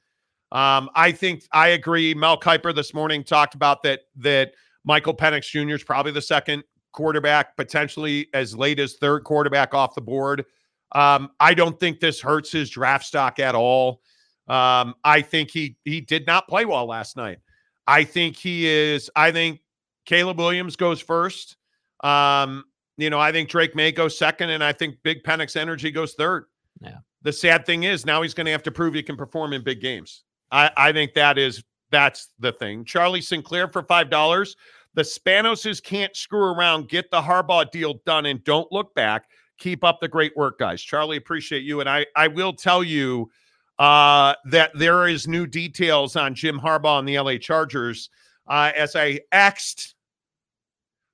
Um, 0.50 0.90
I 0.96 1.12
think 1.12 1.44
I 1.52 1.68
agree. 1.68 2.14
Mel 2.14 2.40
Kiper 2.40 2.74
this 2.74 2.92
morning 2.92 3.22
talked 3.22 3.54
about 3.54 3.82
that 3.84 4.00
that 4.16 4.52
Michael 4.84 5.14
Penix 5.14 5.44
Jr. 5.44 5.74
is 5.74 5.84
probably 5.84 6.10
the 6.10 6.22
second 6.22 6.64
quarterback, 6.92 7.56
potentially 7.56 8.28
as 8.34 8.56
late 8.56 8.80
as 8.80 8.96
third 8.96 9.22
quarterback 9.22 9.74
off 9.74 9.94
the 9.94 10.00
board. 10.00 10.44
Um, 10.92 11.30
I 11.38 11.54
don't 11.54 11.78
think 11.78 12.00
this 12.00 12.20
hurts 12.20 12.50
his 12.50 12.70
draft 12.70 13.06
stock 13.06 13.38
at 13.38 13.54
all. 13.54 14.00
Um, 14.48 14.94
I 15.04 15.22
think 15.22 15.50
he 15.50 15.76
he 15.84 16.00
did 16.00 16.26
not 16.26 16.48
play 16.48 16.64
well 16.64 16.86
last 16.86 17.16
night. 17.16 17.38
I 17.86 18.04
think 18.04 18.36
he 18.36 18.66
is. 18.66 19.10
I 19.14 19.30
think 19.30 19.60
Caleb 20.06 20.38
Williams 20.38 20.76
goes 20.76 21.00
first. 21.00 21.56
Um, 22.02 22.64
you 22.96 23.10
know, 23.10 23.20
I 23.20 23.32
think 23.32 23.48
Drake 23.48 23.74
Maye 23.74 23.92
goes 23.92 24.18
second, 24.18 24.50
and 24.50 24.62
I 24.62 24.72
think 24.72 24.96
Big 25.02 25.22
Penix 25.22 25.56
Energy 25.56 25.90
goes 25.90 26.14
third. 26.14 26.46
Yeah. 26.80 26.98
The 27.22 27.32
sad 27.32 27.66
thing 27.66 27.84
is 27.84 28.04
now 28.04 28.22
he's 28.22 28.34
going 28.34 28.46
to 28.46 28.52
have 28.52 28.62
to 28.64 28.72
prove 28.72 28.94
he 28.94 29.02
can 29.02 29.16
perform 29.16 29.52
in 29.52 29.62
big 29.62 29.80
games. 29.80 30.24
I 30.50 30.70
I 30.76 30.92
think 30.92 31.14
that 31.14 31.38
is 31.38 31.62
that's 31.90 32.28
the 32.38 32.52
thing. 32.52 32.84
Charlie 32.84 33.20
Sinclair 33.20 33.68
for 33.68 33.82
five 33.82 34.10
dollars. 34.10 34.56
The 34.94 35.02
Spanoses 35.02 35.82
can't 35.82 36.16
screw 36.16 36.52
around. 36.52 36.88
Get 36.88 37.10
the 37.10 37.20
Harbaugh 37.20 37.70
deal 37.70 38.00
done 38.04 38.26
and 38.26 38.42
don't 38.42 38.70
look 38.72 38.92
back. 38.94 39.26
Keep 39.60 39.84
up 39.84 40.00
the 40.00 40.08
great 40.08 40.36
work, 40.36 40.58
guys. 40.58 40.82
Charlie, 40.82 41.16
appreciate 41.16 41.62
you. 41.62 41.80
And 41.80 41.88
I 41.88 42.06
I 42.16 42.26
will 42.28 42.52
tell 42.52 42.82
you 42.82 43.30
uh, 43.78 44.34
that 44.46 44.72
there 44.74 45.06
is 45.06 45.28
new 45.28 45.46
details 45.46 46.16
on 46.16 46.34
Jim 46.34 46.58
Harbaugh 46.58 46.98
and 46.98 47.08
the 47.08 47.18
LA 47.20 47.36
Chargers. 47.38 48.10
Uh, 48.48 48.72
as 48.76 48.96
I 48.96 49.20
asked 49.32 49.94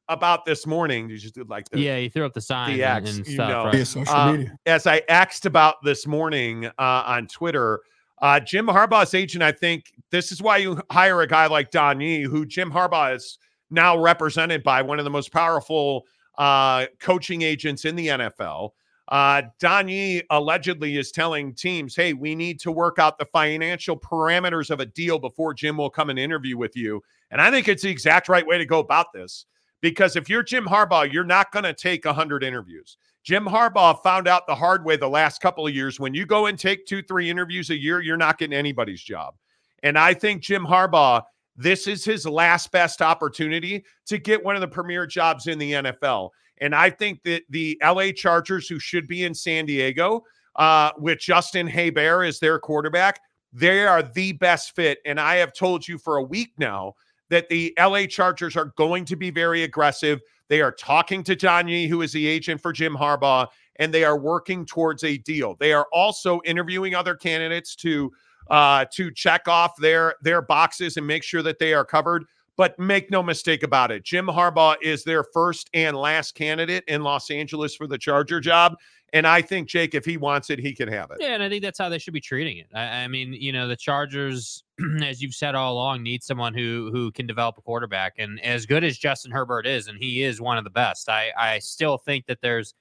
about 0.09 0.45
this 0.45 0.67
morning, 0.67 1.09
you 1.11 1.19
just 1.19 1.35
did 1.35 1.49
like 1.51 1.69
the, 1.71 1.81
yeah, 1.81 1.97
you 1.97 2.09
threw 2.09 2.25
up 2.25 2.33
the 2.33 2.41
sign 2.41 2.77
the 2.77 2.85
and, 2.85 3.07
X, 3.07 3.17
and 3.19 3.27
you 3.27 3.35
stuff. 3.35 3.49
know. 3.51 3.65
right? 3.65 3.75
Via 3.75 3.85
social 3.85 4.15
Uh, 4.15 4.33
media. 4.33 4.57
as 4.67 4.87
I 4.87 5.03
asked 5.09 5.47
about 5.47 5.77
this 5.83 6.07
morning 6.07 6.67
uh, 6.67 6.71
on 6.79 7.27
Twitter, 7.27 7.81
uh, 8.23 8.41
Jim 8.41 8.67
Harbaugh's 8.67 9.15
agent, 9.15 9.43
I 9.43 9.53
think 9.53 9.93
this 10.11 10.31
is 10.33 10.41
why 10.41 10.59
you 10.59 10.81
hire 10.91 11.21
a 11.23 11.27
guy 11.27 11.47
like 11.49 11.71
Don 11.71 12.01
Yee, 12.01 12.23
who 12.23 12.47
Jim 12.47 12.71
Harbaugh 12.71 13.15
is 13.17 13.39
now 13.71 13.99
represented 13.99 14.63
by 14.63 14.81
one 14.81 14.99
of 14.99 15.05
the 15.05 15.11
most 15.11 15.33
powerful 15.33 16.07
uh, 16.39 16.87
coaching 17.01 17.43
agents 17.43 17.85
in 17.85 17.97
the 17.97 18.09
NFL. 18.09 18.71
Uh, 19.09 19.43
Don 19.61 19.89
Yee 19.89 20.23
allegedly 20.31 20.97
is 20.97 21.13
telling 21.13 21.55
teams, 21.55 21.95
hey, 21.95 22.13
we 22.13 22.35
need 22.35 22.59
to 22.61 22.73
work 22.73 22.99
out 22.99 23.19
the 23.19 23.27
financial 23.27 23.97
parameters 23.97 24.71
of 24.71 24.81
a 24.81 24.87
deal 24.87 25.19
before 25.19 25.55
Jim 25.55 25.77
will 25.77 25.91
come 25.91 26.11
and 26.11 26.19
interview 26.19 26.57
with 26.57 26.77
you. 26.77 27.03
And 27.31 27.41
I 27.41 27.51
think 27.51 27.69
it's 27.69 27.83
the 27.83 27.91
exact 27.91 28.29
right 28.29 28.47
way 28.47 28.59
to 28.59 28.67
go 28.67 28.81
about 28.81 29.13
this. 29.13 29.47
Because 29.81 30.17
if 30.17 30.29
you're 30.29 30.43
Jim 30.43 30.65
Harbaugh, 30.65 31.13
you're 31.13 31.23
not 31.23 31.53
going 31.53 31.65
to 31.65 31.75
take 31.75 32.05
100 32.05 32.43
interviews. 32.43 32.97
Jim 33.23 33.45
Harbaugh 33.45 34.03
found 34.03 34.27
out 34.27 34.47
the 34.47 34.55
hard 34.55 34.85
way 34.85 34.97
the 34.97 35.09
last 35.09 35.41
couple 35.41 35.67
of 35.67 35.75
years. 35.75 36.01
When 36.01 36.15
you 36.15 36.27
go 36.27 36.47
and 36.47 36.59
take 36.59 36.87
two, 36.87 37.03
three 37.03 37.29
interviews 37.29 37.71
a 37.71 37.77
year, 37.77 38.01
you're 38.01 38.17
not 38.17 38.39
getting 38.39 38.57
anybody's 38.57 39.03
job. 39.03 39.35
And 39.83 39.99
I 39.99 40.15
think 40.15 40.43
Jim 40.43 40.65
Harbaugh, 40.65 41.23
this 41.57 41.87
is 41.87 42.05
his 42.05 42.27
last 42.27 42.71
best 42.71 43.01
opportunity 43.01 43.85
to 44.07 44.19
get 44.19 44.45
one 44.45 44.55
of 44.55 44.61
the 44.61 44.69
premier 44.69 45.07
jobs 45.07 45.47
in 45.47 45.59
the 45.59 45.73
NFL. 45.73 46.31
And 46.59 46.75
I 46.75 46.91
think 46.91 47.23
that 47.25 47.43
the 47.51 47.81
LA 47.83 48.13
Chargers, 48.13 48.69
who 48.69 48.79
should 48.79 49.07
be 49.07 49.25
in 49.25 49.35
San 49.35 49.67
Diego, 49.67 50.25
uh, 50.57 50.91
with 50.99 51.19
Justin 51.19 51.67
Herbert 51.67 52.25
as 52.25 52.39
their 52.39 52.59
quarterback, 52.59 53.21
they 53.53 53.87
are 53.87 54.03
the 54.03 54.33
best 54.33 54.75
fit. 54.75 54.99
And 55.05 55.21
I 55.21 55.37
have 55.37 55.53
told 55.53 55.87
you 55.87 55.99
for 55.99 56.17
a 56.17 56.23
week 56.23 56.53
now 56.59 56.95
that 57.29 57.49
the 57.49 57.75
LA 57.79 58.07
Chargers 58.07 58.57
are 58.57 58.73
going 58.77 59.05
to 59.07 59.17
be 59.17 59.31
very 59.31 59.65
aggressive. 59.65 60.21
They 60.49 60.61
are 60.61 60.73
talking 60.73 61.23
to 61.25 61.37
Don 61.37 61.69
Yee, 61.69 61.89
who 61.89 62.03
is 62.03 62.13
the 62.13 62.27
agent 62.27 62.61
for 62.61 62.73
Jim 62.73 62.95
Harbaugh, 62.95 63.49
and 63.77 63.93
they 63.93 64.05
are 64.05 64.19
working 64.19 64.65
towards 64.65 65.05
a 65.05 65.19
deal. 65.19 65.57
They 65.59 65.73
are 65.73 65.87
also 65.93 66.41
interviewing 66.45 66.95
other 66.95 67.15
candidates 67.15 67.75
to 67.77 68.13
uh, 68.51 68.85
to 68.93 69.11
check 69.11 69.49
off 69.49 69.77
their 69.77 70.15
their 70.23 70.43
boxes 70.43 70.97
and 70.97 71.07
make 71.07 71.23
sure 71.23 71.43
that 71.43 71.59
they 71.59 71.75
are 71.75 71.85
covered. 71.85 72.25
But 72.57 72.79
make 72.79 73.11
no 73.11 73.23
mistake 73.23 73.63
about 73.63 73.91
it, 73.91 74.03
Jim 74.03 74.27
Harbaugh 74.27 74.77
is 74.81 75.05
their 75.05 75.23
first 75.23 75.69
and 75.75 75.95
last 75.95 76.35
candidate 76.35 76.85
in 76.89 77.03
Los 77.03 77.31
Angeles 77.31 77.75
for 77.75 77.87
the 77.87 77.99
Charger 77.99 78.41
job. 78.41 78.77
And 79.13 79.27
I 79.27 79.41
think 79.41 79.69
Jake, 79.69 79.95
if 79.95 80.05
he 80.05 80.17
wants 80.17 80.51
it, 80.51 80.59
he 80.59 80.75
can 80.75 80.89
have 80.89 81.11
it. 81.11 81.19
Yeah, 81.21 81.35
and 81.35 81.43
I 81.43 81.49
think 81.49 81.63
that's 81.63 81.79
how 81.79 81.89
they 81.89 81.99
should 81.99 82.15
be 82.15 82.21
treating 82.21 82.59
it. 82.59 82.67
I, 82.75 83.05
I 83.05 83.09
mean, 83.09 83.33
you 83.35 83.53
know, 83.53 83.69
the 83.69 83.77
Chargers, 83.77 84.65
as 85.03 85.23
you've 85.23 85.35
said 85.35 85.55
all 85.55 85.75
along, 85.75 86.03
need 86.03 86.23
someone 86.23 86.55
who 86.55 86.91
who 86.93 87.13
can 87.13 87.27
develop 87.27 87.59
a 87.59 87.63
quarterback. 87.63 88.15
And 88.19 88.41
as 88.43 88.67
good 88.67 88.85
as 88.85 88.99
Justin 88.99 89.31
Herbert 89.31 89.67
is, 89.67 89.89
and 89.89 89.99
he 89.99 90.23
is 90.23 90.41
one 90.41 90.59
of 90.59 90.65
the 90.65 90.71
best, 90.71 91.09
I 91.09 91.31
I 91.39 91.59
still 91.59 91.99
think 91.99 92.27
that 92.27 92.41
there's 92.41 92.75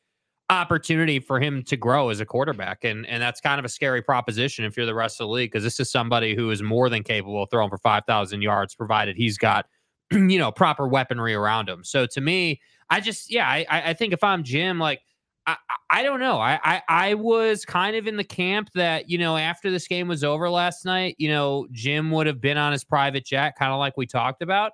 opportunity 0.50 1.20
for 1.20 1.40
him 1.40 1.64
to 1.64 1.76
grow 1.78 2.10
as 2.10 2.20
a 2.20 2.26
quarterback. 2.26 2.84
And 2.84 3.06
and 3.08 3.22
that's 3.22 3.42
kind 3.42 3.60
of 3.60 3.66
a 3.66 3.70
scary 3.70 4.02
proposition 4.02 4.66
if 4.66 4.78
you're 4.78 4.86
the 4.86 4.96
rest 4.96 5.20
of 5.20 5.28
the 5.28 5.34
league, 5.34 5.52
because 5.52 5.64
this 5.64 5.80
is 5.80 5.92
somebody 5.92 6.36
who 6.36 6.52
is 6.52 6.62
more 6.62 6.90
than 6.90 7.04
capable 7.04 7.44
of 7.44 7.50
throwing 7.50 7.70
for 7.70 7.78
five 7.80 8.04
thousand 8.06 8.42
yards, 8.42 8.76
provided 8.76 9.16
he's 9.18 9.38
got 9.38 9.66
you 10.12 10.38
know 10.40 10.52
proper 10.52 10.88
weaponry 10.88 11.34
around 11.34 11.68
him. 11.70 11.84
So 11.84 12.06
to 12.08 12.22
me, 12.22 12.62
I 12.90 13.00
just 13.02 13.32
yeah, 13.32 13.48
I 13.48 13.66
I 13.70 13.94
think 13.94 14.14
if 14.14 14.24
I'm 14.24 14.44
Jim, 14.44 14.80
like 14.80 15.02
I, 15.48 15.54
I- 15.70 15.76
I 15.92 16.04
don't 16.04 16.20
know. 16.20 16.40
I, 16.40 16.60
I 16.64 16.82
I 16.90 17.14
was 17.14 17.64
kind 17.64 17.96
of 17.96 18.08
in 18.08 18.18
the 18.18 18.24
camp 18.24 18.70
that 18.74 19.10
you 19.10 19.18
know 19.18 19.38
after 19.38 19.70
this 19.72 19.88
game 19.88 20.08
was 20.08 20.24
over 20.24 20.50
last 20.50 20.84
night, 20.86 21.16
you 21.20 21.30
know 21.30 21.68
Jim 21.72 22.12
would 22.12 22.28
have 22.28 22.42
been 22.42 22.58
on 22.58 22.72
his 22.72 22.84
private 22.84 23.26
jet, 23.26 23.54
kind 23.58 23.72
of 23.72 23.80
like 23.80 23.96
we 23.98 24.06
talked 24.06 24.42
about. 24.42 24.74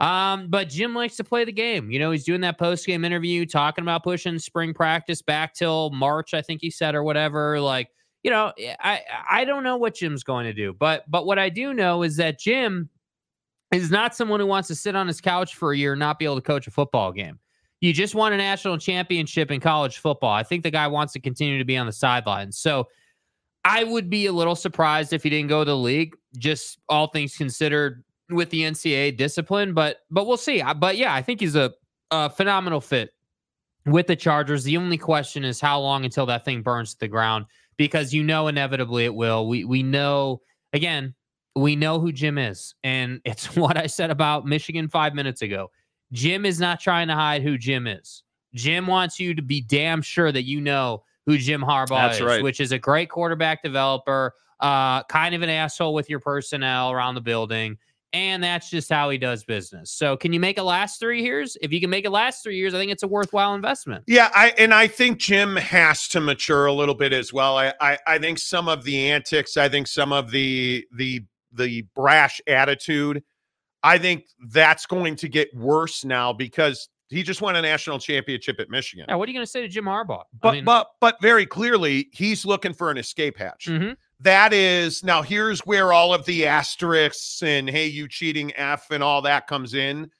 Um, 0.00 0.48
but 0.48 0.68
Jim 0.68 0.94
likes 0.94 1.16
to 1.16 1.24
play 1.24 1.44
the 1.44 1.52
game. 1.52 1.90
You 1.90 1.98
know, 1.98 2.12
he's 2.12 2.24
doing 2.24 2.40
that 2.42 2.58
post 2.58 2.86
game 2.86 3.04
interview, 3.04 3.44
talking 3.46 3.82
about 3.82 4.04
pushing 4.04 4.38
spring 4.38 4.72
practice 4.72 5.22
back 5.22 5.54
till 5.54 5.90
March, 5.90 6.34
I 6.34 6.42
think 6.42 6.60
he 6.60 6.70
said, 6.70 6.94
or 6.94 7.02
whatever. 7.02 7.60
Like, 7.60 7.88
you 8.22 8.30
know, 8.30 8.52
I 8.80 9.00
I 9.28 9.44
don't 9.44 9.64
know 9.64 9.76
what 9.76 9.96
Jim's 9.96 10.22
going 10.22 10.46
to 10.46 10.52
do, 10.52 10.72
but 10.72 11.04
but 11.10 11.26
what 11.26 11.38
I 11.38 11.48
do 11.48 11.74
know 11.74 12.02
is 12.04 12.16
that 12.16 12.38
Jim 12.38 12.88
is 13.72 13.90
not 13.90 14.14
someone 14.14 14.40
who 14.40 14.46
wants 14.46 14.68
to 14.68 14.74
sit 14.74 14.94
on 14.94 15.06
his 15.06 15.20
couch 15.20 15.54
for 15.54 15.72
a 15.72 15.76
year 15.76 15.92
and 15.92 16.00
not 16.00 16.18
be 16.18 16.24
able 16.24 16.36
to 16.36 16.42
coach 16.42 16.66
a 16.66 16.70
football 16.70 17.12
game. 17.12 17.38
You 17.80 17.92
just 17.92 18.14
won 18.14 18.32
a 18.32 18.36
national 18.36 18.78
championship 18.78 19.50
in 19.50 19.60
college 19.60 19.98
football. 19.98 20.32
I 20.32 20.42
think 20.42 20.62
the 20.62 20.70
guy 20.70 20.86
wants 20.86 21.12
to 21.12 21.20
continue 21.20 21.58
to 21.58 21.64
be 21.64 21.76
on 21.76 21.86
the 21.86 21.92
sidelines. 21.92 22.58
So 22.58 22.88
I 23.64 23.84
would 23.84 24.08
be 24.08 24.26
a 24.26 24.32
little 24.32 24.56
surprised 24.56 25.12
if 25.12 25.22
he 25.22 25.30
didn't 25.30 25.48
go 25.48 25.60
to 25.60 25.70
the 25.70 25.76
league, 25.76 26.16
just 26.38 26.78
all 26.88 27.08
things 27.08 27.36
considered 27.36 28.02
with 28.30 28.50
the 28.50 28.62
NCAA 28.62 29.16
discipline. 29.16 29.74
But 29.74 29.98
but 30.10 30.26
we'll 30.26 30.36
see. 30.36 30.62
But 30.76 30.96
yeah, 30.96 31.14
I 31.14 31.22
think 31.22 31.40
he's 31.40 31.56
a, 31.56 31.72
a 32.10 32.30
phenomenal 32.30 32.80
fit 32.80 33.10
with 33.86 34.06
the 34.06 34.16
Chargers. 34.16 34.64
The 34.64 34.76
only 34.76 34.98
question 34.98 35.44
is 35.44 35.60
how 35.60 35.80
long 35.80 36.04
until 36.04 36.26
that 36.26 36.44
thing 36.44 36.62
burns 36.62 36.94
to 36.94 37.00
the 37.00 37.08
ground 37.08 37.46
because 37.76 38.12
you 38.12 38.22
know 38.22 38.48
inevitably 38.48 39.04
it 39.04 39.14
will. 39.14 39.48
We 39.48 39.64
we 39.64 39.82
know 39.82 40.42
again, 40.72 41.14
we 41.56 41.76
know 41.76 41.98
who 42.00 42.12
Jim 42.12 42.38
is. 42.38 42.74
And 42.84 43.20
it's 43.24 43.56
what 43.56 43.76
I 43.76 43.86
said 43.86 44.10
about 44.10 44.46
Michigan 44.46 44.88
5 44.88 45.14
minutes 45.14 45.42
ago. 45.42 45.70
Jim 46.12 46.46
is 46.46 46.58
not 46.58 46.80
trying 46.80 47.08
to 47.08 47.14
hide 47.14 47.42
who 47.42 47.58
Jim 47.58 47.86
is. 47.86 48.22
Jim 48.54 48.86
wants 48.86 49.20
you 49.20 49.34
to 49.34 49.42
be 49.42 49.60
damn 49.60 50.00
sure 50.00 50.32
that 50.32 50.44
you 50.44 50.60
know 50.60 51.02
who 51.26 51.36
Jim 51.36 51.60
Harbaugh 51.60 51.88
That's 51.88 52.16
is, 52.16 52.22
right. 52.22 52.42
which 52.42 52.60
is 52.60 52.72
a 52.72 52.78
great 52.78 53.10
quarterback 53.10 53.62
developer, 53.62 54.32
uh, 54.60 55.02
kind 55.04 55.34
of 55.34 55.42
an 55.42 55.50
asshole 55.50 55.92
with 55.92 56.08
your 56.08 56.20
personnel 56.20 56.90
around 56.90 57.14
the 57.14 57.20
building. 57.20 57.76
And 58.14 58.42
that's 58.42 58.70
just 58.70 58.90
how 58.90 59.10
he 59.10 59.18
does 59.18 59.44
business. 59.44 59.90
So, 59.92 60.16
can 60.16 60.32
you 60.32 60.40
make 60.40 60.56
it 60.56 60.62
last 60.62 60.98
three 60.98 61.22
years? 61.22 61.58
If 61.60 61.72
you 61.72 61.80
can 61.80 61.90
make 61.90 62.06
it 62.06 62.10
last 62.10 62.42
three 62.42 62.56
years, 62.56 62.72
I 62.72 62.78
think 62.78 62.90
it's 62.90 63.02
a 63.02 63.08
worthwhile 63.08 63.54
investment. 63.54 64.04
Yeah, 64.06 64.30
I 64.34 64.54
and 64.56 64.72
I 64.72 64.86
think 64.86 65.18
Jim 65.18 65.56
has 65.56 66.08
to 66.08 66.20
mature 66.20 66.64
a 66.66 66.72
little 66.72 66.94
bit 66.94 67.12
as 67.12 67.32
well. 67.34 67.58
I, 67.58 67.74
I 67.80 67.98
I 68.06 68.18
think 68.18 68.38
some 68.38 68.66
of 68.66 68.84
the 68.84 69.10
antics, 69.10 69.58
I 69.58 69.68
think 69.68 69.88
some 69.88 70.12
of 70.12 70.30
the 70.30 70.86
the 70.96 71.22
the 71.52 71.82
brash 71.94 72.40
attitude, 72.46 73.22
I 73.82 73.98
think 73.98 74.24
that's 74.52 74.86
going 74.86 75.16
to 75.16 75.28
get 75.28 75.54
worse 75.54 76.04
now 76.04 76.32
because 76.32 76.88
he 77.10 77.22
just 77.22 77.40
won 77.40 77.56
a 77.56 77.62
national 77.62 77.98
championship 77.98 78.60
at 78.60 78.70
Michigan. 78.70 79.06
Yeah, 79.08 79.16
what 79.16 79.28
are 79.28 79.32
you 79.32 79.36
going 79.36 79.46
to 79.46 79.50
say 79.50 79.60
to 79.62 79.68
Jim 79.68 79.84
Harbaugh? 79.84 80.24
But 80.40 80.48
I 80.48 80.52
mean, 80.52 80.64
but 80.64 80.88
but 81.00 81.16
very 81.20 81.46
clearly 81.46 82.08
he's 82.12 82.44
looking 82.46 82.72
for 82.72 82.90
an 82.90 82.96
escape 82.98 83.36
hatch. 83.38 83.66
mhm. 83.66 83.96
That 84.20 84.52
is 84.52 85.04
now 85.04 85.22
here's 85.22 85.60
where 85.60 85.92
all 85.92 86.12
of 86.12 86.24
the 86.24 86.46
asterisks 86.46 87.42
and 87.42 87.70
hey 87.70 87.86
you 87.86 88.08
cheating 88.08 88.52
F 88.56 88.90
and 88.90 89.02
all 89.02 89.22
that 89.22 89.46
comes 89.46 89.74
in. 89.74 90.10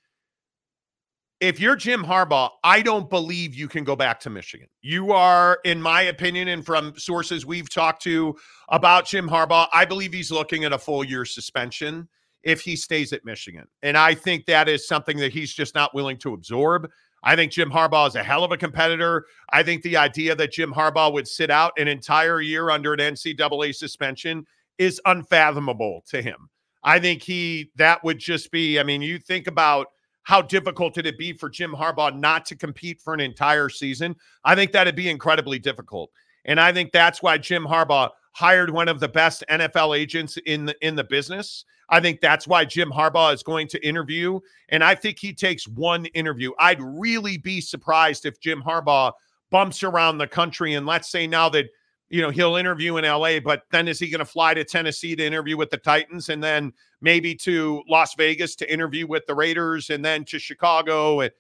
If 1.40 1.60
you're 1.60 1.76
Jim 1.76 2.04
Harbaugh, 2.04 2.50
I 2.64 2.82
don't 2.82 3.08
believe 3.08 3.54
you 3.54 3.68
can 3.68 3.84
go 3.84 3.94
back 3.94 4.18
to 4.20 4.30
Michigan. 4.30 4.66
You 4.82 5.12
are, 5.12 5.60
in 5.64 5.80
my 5.80 6.02
opinion, 6.02 6.48
and 6.48 6.66
from 6.66 6.98
sources 6.98 7.46
we've 7.46 7.70
talked 7.70 8.02
to 8.02 8.36
about 8.70 9.06
Jim 9.06 9.28
Harbaugh, 9.28 9.68
I 9.72 9.84
believe 9.84 10.12
he's 10.12 10.32
looking 10.32 10.64
at 10.64 10.72
a 10.72 10.78
full 10.78 11.04
year 11.04 11.24
suspension 11.24 12.08
if 12.42 12.60
he 12.60 12.74
stays 12.74 13.12
at 13.12 13.24
Michigan. 13.24 13.66
And 13.82 13.96
I 13.96 14.14
think 14.14 14.46
that 14.46 14.68
is 14.68 14.88
something 14.88 15.16
that 15.18 15.32
he's 15.32 15.52
just 15.52 15.74
not 15.76 15.94
willing 15.94 16.18
to 16.18 16.34
absorb. 16.34 16.90
I 17.22 17.36
think 17.36 17.52
Jim 17.52 17.70
Harbaugh 17.70 18.08
is 18.08 18.14
a 18.14 18.22
hell 18.22 18.44
of 18.44 18.52
a 18.52 18.56
competitor. 18.56 19.26
I 19.52 19.62
think 19.62 19.82
the 19.82 19.96
idea 19.96 20.34
that 20.34 20.52
Jim 20.52 20.72
Harbaugh 20.72 21.12
would 21.12 21.26
sit 21.26 21.50
out 21.50 21.72
an 21.78 21.88
entire 21.88 22.40
year 22.40 22.70
under 22.70 22.92
an 22.92 23.00
NCAA 23.00 23.74
suspension 23.74 24.46
is 24.78 25.00
unfathomable 25.04 26.04
to 26.08 26.22
him. 26.22 26.48
I 26.84 27.00
think 27.00 27.22
he, 27.22 27.70
that 27.76 28.02
would 28.04 28.18
just 28.18 28.50
be, 28.50 28.78
I 28.78 28.84
mean, 28.84 29.02
you 29.02 29.18
think 29.18 29.46
about 29.46 29.88
how 30.22 30.42
difficult 30.42 30.98
it'd 30.98 31.16
be 31.16 31.32
for 31.32 31.48
Jim 31.48 31.72
Harbaugh 31.72 32.16
not 32.16 32.44
to 32.46 32.56
compete 32.56 33.00
for 33.00 33.14
an 33.14 33.20
entire 33.20 33.68
season. 33.68 34.14
I 34.44 34.54
think 34.54 34.72
that'd 34.72 34.94
be 34.94 35.08
incredibly 35.08 35.58
difficult. 35.58 36.10
And 36.44 36.60
I 36.60 36.72
think 36.72 36.92
that's 36.92 37.22
why 37.22 37.38
Jim 37.38 37.64
Harbaugh 37.64 38.10
hired 38.38 38.70
one 38.70 38.86
of 38.86 39.00
the 39.00 39.08
best 39.08 39.42
NFL 39.50 39.98
agents 39.98 40.38
in 40.46 40.66
the 40.66 40.86
in 40.86 40.94
the 40.94 41.02
business. 41.02 41.64
I 41.88 41.98
think 41.98 42.20
that's 42.20 42.46
why 42.46 42.64
Jim 42.64 42.88
Harbaugh 42.88 43.34
is 43.34 43.42
going 43.42 43.66
to 43.68 43.84
interview. 43.84 44.38
And 44.68 44.84
I 44.84 44.94
think 44.94 45.18
he 45.18 45.32
takes 45.32 45.66
one 45.66 46.06
interview. 46.06 46.52
I'd 46.60 46.80
really 46.80 47.36
be 47.36 47.60
surprised 47.60 48.26
if 48.26 48.38
Jim 48.38 48.62
Harbaugh 48.64 49.12
bumps 49.50 49.82
around 49.82 50.18
the 50.18 50.28
country. 50.28 50.74
And 50.74 50.86
let's 50.86 51.10
say 51.10 51.26
now 51.26 51.48
that, 51.48 51.66
you 52.10 52.22
know, 52.22 52.30
he'll 52.30 52.54
interview 52.54 52.96
in 52.98 53.04
LA, 53.04 53.40
but 53.40 53.62
then 53.72 53.88
is 53.88 53.98
he 53.98 54.08
going 54.08 54.20
to 54.20 54.24
fly 54.24 54.54
to 54.54 54.62
Tennessee 54.62 55.16
to 55.16 55.26
interview 55.26 55.56
with 55.56 55.70
the 55.70 55.76
Titans 55.76 56.28
and 56.28 56.40
then 56.40 56.72
maybe 57.00 57.34
to 57.36 57.82
Las 57.88 58.14
Vegas 58.14 58.54
to 58.56 58.72
interview 58.72 59.08
with 59.08 59.26
the 59.26 59.34
Raiders 59.34 59.90
and 59.90 60.04
then 60.04 60.24
to 60.26 60.38
Chicago? 60.38 61.20
And 61.22 61.32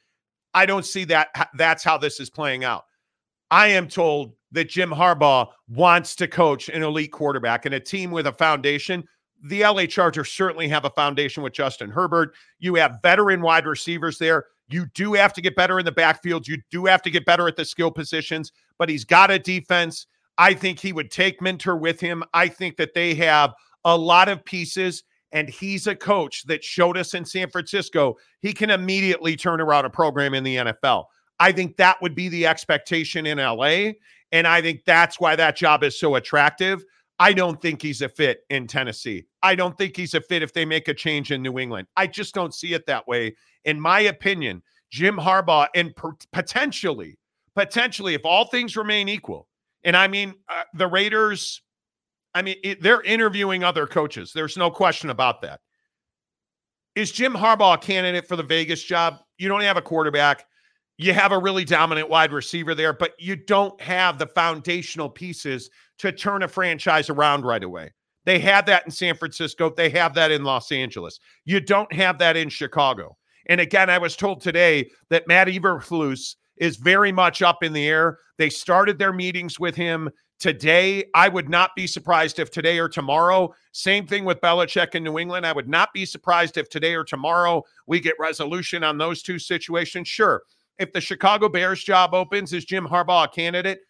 I 0.52 0.66
don't 0.66 0.86
see 0.86 1.04
that. 1.04 1.28
That's 1.54 1.84
how 1.84 1.96
this 1.96 2.18
is 2.18 2.28
playing 2.28 2.64
out. 2.64 2.86
I 3.52 3.68
am 3.68 3.86
told 3.86 4.32
that 4.52 4.68
Jim 4.68 4.90
Harbaugh 4.90 5.48
wants 5.68 6.16
to 6.16 6.26
coach 6.26 6.68
an 6.68 6.82
elite 6.82 7.12
quarterback 7.12 7.66
and 7.66 7.74
a 7.74 7.80
team 7.80 8.10
with 8.10 8.26
a 8.26 8.32
foundation 8.32 9.04
the 9.42 9.62
LA 9.62 9.86
Chargers 9.86 10.30
certainly 10.30 10.68
have 10.68 10.84
a 10.84 10.90
foundation 10.90 11.42
with 11.42 11.52
Justin 11.52 11.90
Herbert. 11.90 12.34
You 12.58 12.74
have 12.76 12.98
veteran 13.02 13.40
wide 13.40 13.66
receivers 13.66 14.18
there. 14.18 14.46
You 14.68 14.86
do 14.94 15.14
have 15.14 15.32
to 15.34 15.40
get 15.40 15.56
better 15.56 15.78
in 15.78 15.84
the 15.84 15.92
backfield. 15.92 16.46
You 16.46 16.58
do 16.70 16.86
have 16.86 17.02
to 17.02 17.10
get 17.10 17.24
better 17.24 17.48
at 17.48 17.56
the 17.56 17.64
skill 17.64 17.90
positions, 17.90 18.52
but 18.78 18.88
he's 18.88 19.04
got 19.04 19.30
a 19.30 19.38
defense. 19.38 20.06
I 20.36 20.54
think 20.54 20.78
he 20.78 20.92
would 20.92 21.10
take 21.10 21.40
Minter 21.40 21.76
with 21.76 22.00
him. 22.00 22.22
I 22.34 22.48
think 22.48 22.76
that 22.76 22.94
they 22.94 23.14
have 23.14 23.54
a 23.84 23.96
lot 23.96 24.28
of 24.28 24.44
pieces, 24.44 25.04
and 25.32 25.48
he's 25.48 25.86
a 25.86 25.96
coach 25.96 26.44
that 26.46 26.62
showed 26.62 26.98
us 26.98 27.14
in 27.14 27.24
San 27.24 27.48
Francisco 27.48 28.16
he 28.40 28.52
can 28.52 28.70
immediately 28.70 29.36
turn 29.36 29.60
around 29.60 29.84
a 29.84 29.90
program 29.90 30.34
in 30.34 30.44
the 30.44 30.56
NFL. 30.56 31.04
I 31.40 31.52
think 31.52 31.76
that 31.76 32.00
would 32.02 32.14
be 32.14 32.28
the 32.28 32.46
expectation 32.46 33.26
in 33.26 33.38
LA. 33.38 33.92
And 34.32 34.46
I 34.46 34.60
think 34.60 34.84
that's 34.84 35.18
why 35.18 35.36
that 35.36 35.56
job 35.56 35.82
is 35.82 35.98
so 35.98 36.16
attractive. 36.16 36.84
I 37.18 37.32
don't 37.32 37.60
think 37.60 37.82
he's 37.82 38.02
a 38.02 38.08
fit 38.08 38.40
in 38.50 38.66
Tennessee. 38.66 39.26
I 39.42 39.54
don't 39.54 39.76
think 39.76 39.96
he's 39.96 40.14
a 40.14 40.20
fit 40.20 40.42
if 40.42 40.52
they 40.52 40.64
make 40.64 40.88
a 40.88 40.94
change 40.94 41.32
in 41.32 41.42
New 41.42 41.58
England. 41.58 41.88
I 41.96 42.06
just 42.06 42.34
don't 42.34 42.54
see 42.54 42.74
it 42.74 42.86
that 42.86 43.08
way. 43.08 43.34
In 43.64 43.80
my 43.80 44.00
opinion, 44.00 44.62
Jim 44.90 45.16
Harbaugh 45.16 45.66
and 45.74 45.94
potentially, 46.32 47.18
potentially, 47.56 48.14
if 48.14 48.24
all 48.24 48.46
things 48.46 48.76
remain 48.76 49.08
equal, 49.08 49.48
and 49.84 49.96
I 49.96 50.08
mean, 50.08 50.34
uh, 50.48 50.62
the 50.74 50.86
Raiders, 50.86 51.62
I 52.34 52.42
mean, 52.42 52.56
it, 52.62 52.82
they're 52.82 53.02
interviewing 53.02 53.64
other 53.64 53.86
coaches. 53.86 54.32
There's 54.32 54.56
no 54.56 54.70
question 54.70 55.10
about 55.10 55.42
that. 55.42 55.60
Is 56.94 57.12
Jim 57.12 57.32
Harbaugh 57.32 57.74
a 57.74 57.78
candidate 57.78 58.26
for 58.26 58.36
the 58.36 58.42
Vegas 58.42 58.82
job? 58.82 59.18
You 59.38 59.48
don't 59.48 59.60
have 59.60 59.76
a 59.76 59.82
quarterback. 59.82 60.46
You 60.98 61.12
have 61.12 61.30
a 61.30 61.38
really 61.38 61.64
dominant 61.64 62.10
wide 62.10 62.32
receiver 62.32 62.74
there, 62.74 62.92
but 62.92 63.12
you 63.20 63.36
don't 63.36 63.80
have 63.80 64.18
the 64.18 64.26
foundational 64.26 65.08
pieces 65.08 65.70
to 65.98 66.10
turn 66.10 66.42
a 66.42 66.48
franchise 66.48 67.08
around 67.08 67.44
right 67.44 67.62
away. 67.62 67.92
They 68.24 68.40
had 68.40 68.66
that 68.66 68.84
in 68.84 68.90
San 68.90 69.14
Francisco. 69.16 69.72
They 69.74 69.90
have 69.90 70.12
that 70.14 70.32
in 70.32 70.42
Los 70.42 70.72
Angeles. 70.72 71.20
You 71.44 71.60
don't 71.60 71.90
have 71.92 72.18
that 72.18 72.36
in 72.36 72.48
Chicago. 72.48 73.16
And 73.46 73.60
again, 73.60 73.88
I 73.88 73.98
was 73.98 74.16
told 74.16 74.40
today 74.40 74.90
that 75.08 75.28
Matt 75.28 75.46
Eberflus 75.48 76.34
is 76.56 76.76
very 76.76 77.12
much 77.12 77.42
up 77.42 77.62
in 77.62 77.72
the 77.72 77.86
air. 77.86 78.18
They 78.36 78.50
started 78.50 78.98
their 78.98 79.12
meetings 79.12 79.60
with 79.60 79.76
him 79.76 80.10
today. 80.40 81.04
I 81.14 81.28
would 81.28 81.48
not 81.48 81.70
be 81.76 81.86
surprised 81.86 82.38
if 82.38 82.50
today 82.50 82.78
or 82.78 82.88
tomorrow, 82.88 83.54
same 83.72 84.06
thing 84.06 84.24
with 84.24 84.40
Belichick 84.40 84.94
in 84.94 85.04
New 85.04 85.18
England. 85.18 85.46
I 85.46 85.52
would 85.52 85.68
not 85.68 85.92
be 85.92 86.04
surprised 86.04 86.56
if 86.56 86.68
today 86.68 86.94
or 86.94 87.04
tomorrow 87.04 87.62
we 87.86 88.00
get 88.00 88.14
resolution 88.18 88.84
on 88.84 88.98
those 88.98 89.22
two 89.22 89.38
situations. 89.38 90.08
Sure, 90.08 90.42
if 90.78 90.92
the 90.92 91.00
Chicago 91.00 91.48
Bears 91.48 91.82
job 91.82 92.14
opens, 92.14 92.52
is 92.52 92.64
Jim 92.64 92.86
Harbaugh 92.86 93.24
a 93.24 93.28
candidate? 93.28 93.80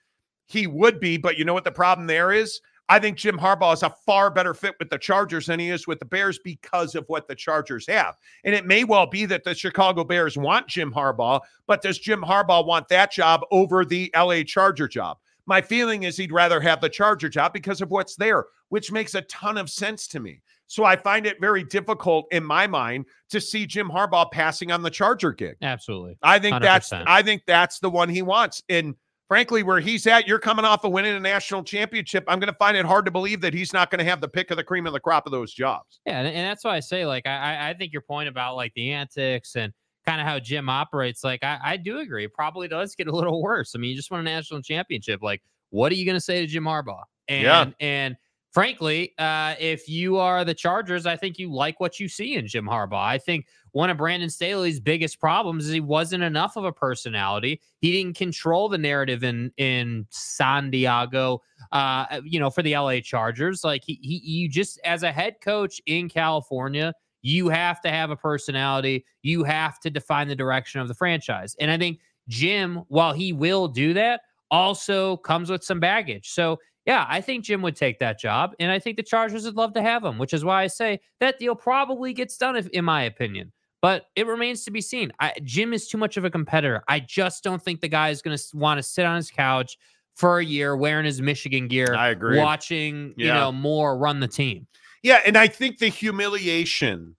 He 0.47 0.66
would 0.66 1.01
be, 1.01 1.18
but 1.18 1.39
you 1.39 1.45
know 1.45 1.55
what 1.55 1.64
the 1.64 1.72
problem 1.72 2.07
there 2.07 2.32
is? 2.32 2.61
I 2.91 2.99
think 2.99 3.18
Jim 3.18 3.39
Harbaugh 3.39 3.74
is 3.74 3.82
a 3.82 3.95
far 4.07 4.30
better 4.30 4.55
fit 4.55 4.74
with 4.78 4.89
the 4.89 4.97
Chargers 4.97 5.47
than 5.47 5.61
he 5.61 5.68
is 5.68 5.86
with 5.86 5.99
the 5.99 6.07
Bears 6.07 6.39
because 6.43 6.95
of 6.95 7.05
what 7.09 7.28
the 7.28 7.34
Chargers 7.34 7.86
have. 7.86 8.16
And 8.45 8.55
it 8.55 8.64
may 8.64 8.84
well 8.84 9.07
be 9.07 9.26
that 9.26 9.45
the 9.45 9.55
Chicago 9.55 10.05
Bears 10.05 10.39
want 10.39 10.68
Jim 10.68 10.91
Harbaugh, 10.91 11.41
but 11.66 11.82
does 11.82 11.99
Jim 11.99 12.22
Harbaugh 12.22 12.66
want 12.66 12.89
that 12.89 13.12
job 13.12 13.43
over 13.51 13.84
the 13.84 14.11
LA 14.16 14.43
Charger 14.43 14.89
job? 14.89 15.18
My 15.45 15.61
feeling 15.61 16.05
is 16.05 16.16
he'd 16.16 16.32
rather 16.32 16.61
have 16.61 16.80
the 16.80 16.89
Charger 16.89 17.28
job 17.28 17.53
because 17.53 17.82
of 17.82 17.91
what's 17.91 18.16
there, 18.16 18.47
which 18.70 18.91
makes 18.91 19.14
a 19.14 19.22
ton 19.22 19.59
of 19.59 19.68
sense 19.68 20.07
to 20.09 20.20
me. 20.20 20.41
So 20.69 20.85
I 20.85 20.97
find 20.97 21.27
it 21.27 21.41
very 21.41 21.64
difficult 21.64 22.27
in 22.31 22.45
my 22.45 22.66
mind 22.66 23.07
to 23.31 23.41
see 23.41 23.66
Jim 23.66 23.89
Harbaugh 23.89 24.31
passing 24.31 24.71
on 24.71 24.83
the 24.83 24.91
Charger 24.91 25.33
gig. 25.33 25.57
Absolutely. 25.62 26.16
I 26.23 26.39
think 26.39 26.62
that's 26.62 26.91
100%. 26.91 27.05
I 27.07 27.23
think 27.23 27.43
that's 27.47 27.79
the 27.81 27.91
one 27.91 28.09
he 28.09 28.23
wants. 28.23 28.62
And 28.69 28.95
frankly, 29.29 29.62
where 29.62 29.81
he's 29.81 30.07
at, 30.07 30.29
you're 30.29 30.39
coming 30.39 30.64
off 30.66 30.85
of 30.85 30.93
winning 30.93 31.14
a 31.14 31.21
national 31.21 31.62
championship. 31.64 32.23
I'm 32.29 32.39
going 32.39 32.53
to 32.53 32.59
find 32.59 32.77
it 32.77 32.85
hard 32.87 33.05
to 33.07 33.11
believe 33.11 33.41
that 33.41 33.55
he's 33.55 33.73
not 33.73 33.91
going 33.91 33.99
to 33.99 34.05
have 34.05 34.21
the 34.21 34.29
pick 34.29 34.51
of 34.51 34.57
the 34.59 34.64
cream 34.64 34.87
of 34.87 34.93
the 34.93 35.01
crop 35.01 35.25
of 35.27 35.33
those 35.33 35.53
jobs. 35.53 36.01
Yeah, 36.07 36.19
and, 36.21 36.29
and 36.29 36.47
that's 36.47 36.64
why 36.64 36.77
I 36.77 36.81
say, 36.81 37.05
like, 37.07 37.27
I 37.27 37.37
I- 37.66 37.69
I 37.71 37.75
think 37.75 37.93
your 37.93 38.03
point 38.03 38.29
about 38.29 38.55
like 38.57 38.73
the 38.75 38.93
antics 38.93 39.57
and 39.57 39.73
kind 40.07 40.21
of 40.21 40.27
how 40.27 40.39
Jim 40.39 40.69
operates, 40.69 41.23
like, 41.25 41.43
I, 41.45 41.59
I 41.62 41.77
do 41.77 41.99
agree. 41.99 42.25
It 42.25 42.33
probably 42.35 42.69
does 42.69 42.95
get 42.95 43.09
a 43.09 43.12
little 43.14 43.43
worse. 43.43 43.73
I 43.75 43.79
mean, 43.79 43.91
you 43.91 43.97
just 43.97 44.11
won 44.11 44.21
a 44.21 44.23
national 44.23 44.62
championship. 44.62 45.23
Like, 45.23 45.43
what 45.71 45.93
are 45.93 45.97
you 45.97 46.05
going 46.07 46.14
to 46.16 46.21
say 46.21 46.41
to 46.41 46.47
Jim 46.47 46.64
Harbaugh? 46.64 47.03
And 47.29 47.43
Yeah. 47.45 47.71
and 47.81 48.16
frankly, 48.53 49.14
uh, 49.18 49.55
if 49.59 49.88
you 49.88 50.16
are 50.16 50.44
the 50.44 50.55
Chargers, 50.55 51.07
I 51.07 51.16
think 51.16 51.38
you 51.38 51.53
like 51.53 51.80
what 51.80 52.01
you 52.01 52.09
see 52.09 52.34
in 52.34 52.46
Jim 52.46 52.66
Harbaugh. 52.66 53.05
I 53.05 53.18
think 53.18 53.46
one 53.72 53.90
of 53.90 53.99
Brandon 53.99 54.30
Staley's 54.30 54.80
biggest 54.80 55.20
problems 55.20 55.66
is 55.66 55.72
he 55.72 55.80
wasn't 55.80 56.22
enough 56.22 56.57
of 56.57 56.64
a 56.64 56.72
personality. 56.72 57.61
He 57.80 57.92
didn't 57.92 58.16
control 58.16 58.68
the 58.68 58.78
narrative 58.78 59.22
in 59.24 59.53
in 59.57 60.07
San 60.11 60.70
Diego, 60.70 61.42
uh, 61.72 62.20
you 62.24 62.40
know, 62.40 62.51
for 62.51 62.62
the 62.62 62.76
LA 62.76 63.01
Chargers. 63.01 63.64
Like 63.64 63.82
he, 63.84 63.99
he, 64.03 64.20
you 64.24 64.49
just 64.49 64.80
as 64.84 65.03
a 65.03 65.12
head 65.12 65.36
coach 65.42 65.80
in 65.86 66.09
California, 66.09 66.94
you 67.22 67.49
have 67.49 67.80
to 67.82 67.90
have 67.90 68.11
a 68.11 68.16
personality. 68.16 69.05
You 69.22 69.44
have 69.44 69.78
to 69.80 69.90
define 69.90 70.28
the 70.28 70.36
direction 70.36 70.80
of 70.80 70.88
the 70.88 70.94
franchise. 70.94 71.55
And 71.61 71.70
I 71.70 71.78
think 71.78 72.01
Jim, 72.28 72.82
while 72.88 73.12
he 73.12 73.32
will 73.32 73.68
do 73.68 73.94
that, 73.94 74.20
also 74.51 75.18
comes 75.18 75.51
with 75.51 75.62
some 75.62 75.80
baggage. 75.80 76.30
So 76.30 76.59
yeah, 76.89 77.05
I 77.07 77.20
think 77.20 77.45
Jim 77.45 77.61
would 77.61 77.76
take 77.76 77.99
that 77.99 78.18
job, 78.18 78.55
and 78.59 78.72
I 78.72 78.78
think 78.78 78.97
the 78.97 79.03
Chargers 79.03 79.45
would 79.45 79.57
love 79.57 79.74
to 79.74 79.82
have 79.82 80.03
him, 80.03 80.16
which 80.16 80.32
is 80.32 80.43
why 80.43 80.62
I 80.62 80.68
say 80.68 81.01
that 81.20 81.39
deal 81.39 81.55
probably 81.55 82.14
gets 82.14 82.39
done, 82.39 82.57
if, 82.57 82.66
in 82.68 82.82
my 82.82 83.03
opinion. 83.03 83.53
But 83.82 84.07
it 84.16 84.26
remains 84.26 84.64
to 84.64 84.70
be 84.70 84.80
seen. 84.80 85.12
I, 85.20 85.34
Jim 85.45 85.74
is 85.74 85.86
too 85.86 85.99
much 85.99 86.16
of 86.16 86.24
a 86.24 86.30
competitor. 86.30 86.82
I 86.89 87.01
just 87.01 87.45
don't 87.45 87.62
think 87.62 87.82
the 87.82 87.89
guy 87.89 88.09
is 88.09 88.22
going 88.22 88.34
to 88.34 88.43
want 88.57 88.78
to 88.78 88.82
sit 88.82 89.05
on 89.05 89.16
his 89.16 89.30
couch 89.30 89.76
for 90.14 90.39
a 90.39 90.45
year 90.45 90.78
wearing 90.78 91.05
his 91.05 91.20
Michigan 91.20 91.68
gear, 91.68 91.95
I 91.95 92.09
agree. 92.09 92.39
watching 92.39 93.12
you 93.18 93.26
know 93.26 93.53
more 93.53 93.99
run 93.99 94.20
the 94.20 94.26
team. 94.26 94.66
Yeah, 95.03 95.20
and 95.26 95.36
I 95.36 95.47
think 95.47 95.78
the 95.78 95.89
humiliation 95.89 97.16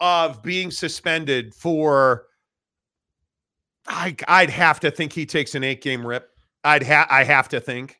of 0.00 0.42
being 0.42 0.72
suspended 0.72 1.54
for 1.54 2.26
I 3.86 4.16
I'd 4.26 4.50
have 4.50 4.80
to 4.80 4.90
think 4.90 5.12
he 5.12 5.24
takes 5.24 5.54
an 5.54 5.62
8-game 5.62 6.04
rip. 6.04 6.30
I'd 6.64 6.82
ha- 6.82 7.06
I 7.08 7.22
have 7.22 7.48
to 7.50 7.60
think 7.60 7.99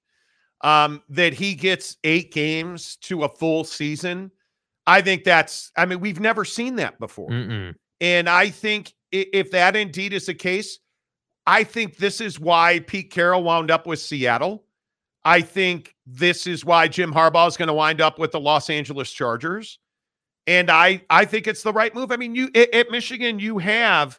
um 0.62 1.02
that 1.08 1.32
he 1.32 1.54
gets 1.54 1.96
8 2.04 2.32
games 2.32 2.96
to 3.02 3.24
a 3.24 3.28
full 3.28 3.64
season. 3.64 4.30
I 4.86 5.00
think 5.00 5.24
that's 5.24 5.72
I 5.76 5.86
mean 5.86 6.00
we've 6.00 6.20
never 6.20 6.44
seen 6.44 6.76
that 6.76 6.98
before. 6.98 7.30
Mm-mm. 7.30 7.74
And 8.00 8.28
I 8.28 8.50
think 8.50 8.94
if 9.12 9.50
that 9.50 9.76
indeed 9.76 10.12
is 10.12 10.26
the 10.26 10.34
case, 10.34 10.78
I 11.46 11.64
think 11.64 11.96
this 11.96 12.20
is 12.20 12.38
why 12.38 12.80
Pete 12.80 13.10
Carroll 13.10 13.42
wound 13.42 13.70
up 13.70 13.86
with 13.86 13.98
Seattle. 13.98 14.64
I 15.24 15.42
think 15.42 15.94
this 16.06 16.46
is 16.46 16.64
why 16.64 16.88
Jim 16.88 17.12
Harbaugh 17.12 17.48
is 17.48 17.56
going 17.56 17.68
to 17.68 17.74
wind 17.74 18.00
up 18.00 18.18
with 18.18 18.32
the 18.32 18.40
Los 18.40 18.70
Angeles 18.70 19.10
Chargers. 19.12 19.78
And 20.46 20.70
I 20.70 21.02
I 21.10 21.24
think 21.24 21.46
it's 21.46 21.62
the 21.62 21.72
right 21.72 21.94
move. 21.94 22.10
I 22.10 22.16
mean, 22.16 22.34
you 22.34 22.50
at 22.54 22.90
Michigan, 22.90 23.38
you 23.38 23.58
have 23.58 24.18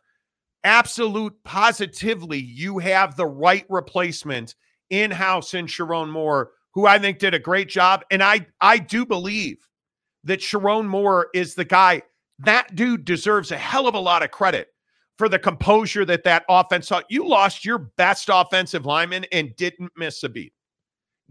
absolute 0.63 1.33
positively, 1.43 2.37
you 2.37 2.77
have 2.77 3.15
the 3.15 3.25
right 3.25 3.65
replacement 3.69 4.55
in-house 4.91 5.55
in 5.55 5.65
Sherrone 5.65 6.09
Moore, 6.09 6.51
who 6.73 6.85
I 6.85 6.99
think 6.99 7.17
did 7.17 7.33
a 7.33 7.39
great 7.39 7.69
job. 7.69 8.05
And 8.11 8.21
I 8.21 8.45
I 8.61 8.77
do 8.77 9.05
believe 9.05 9.57
that 10.23 10.39
Sherrone 10.39 10.87
Moore 10.87 11.29
is 11.33 11.55
the 11.55 11.65
guy. 11.65 12.03
That 12.39 12.75
dude 12.75 13.05
deserves 13.05 13.51
a 13.51 13.57
hell 13.57 13.87
of 13.87 13.95
a 13.95 13.99
lot 13.99 14.23
of 14.23 14.31
credit 14.31 14.67
for 15.17 15.29
the 15.29 15.39
composure 15.39 16.05
that 16.05 16.23
that 16.23 16.43
offense 16.49 16.87
saw. 16.87 17.01
You 17.09 17.27
lost 17.27 17.65
your 17.65 17.77
best 17.77 18.29
offensive 18.31 18.85
lineman 18.85 19.25
and 19.31 19.55
didn't 19.55 19.91
miss 19.95 20.23
a 20.23 20.29
beat. 20.29 20.53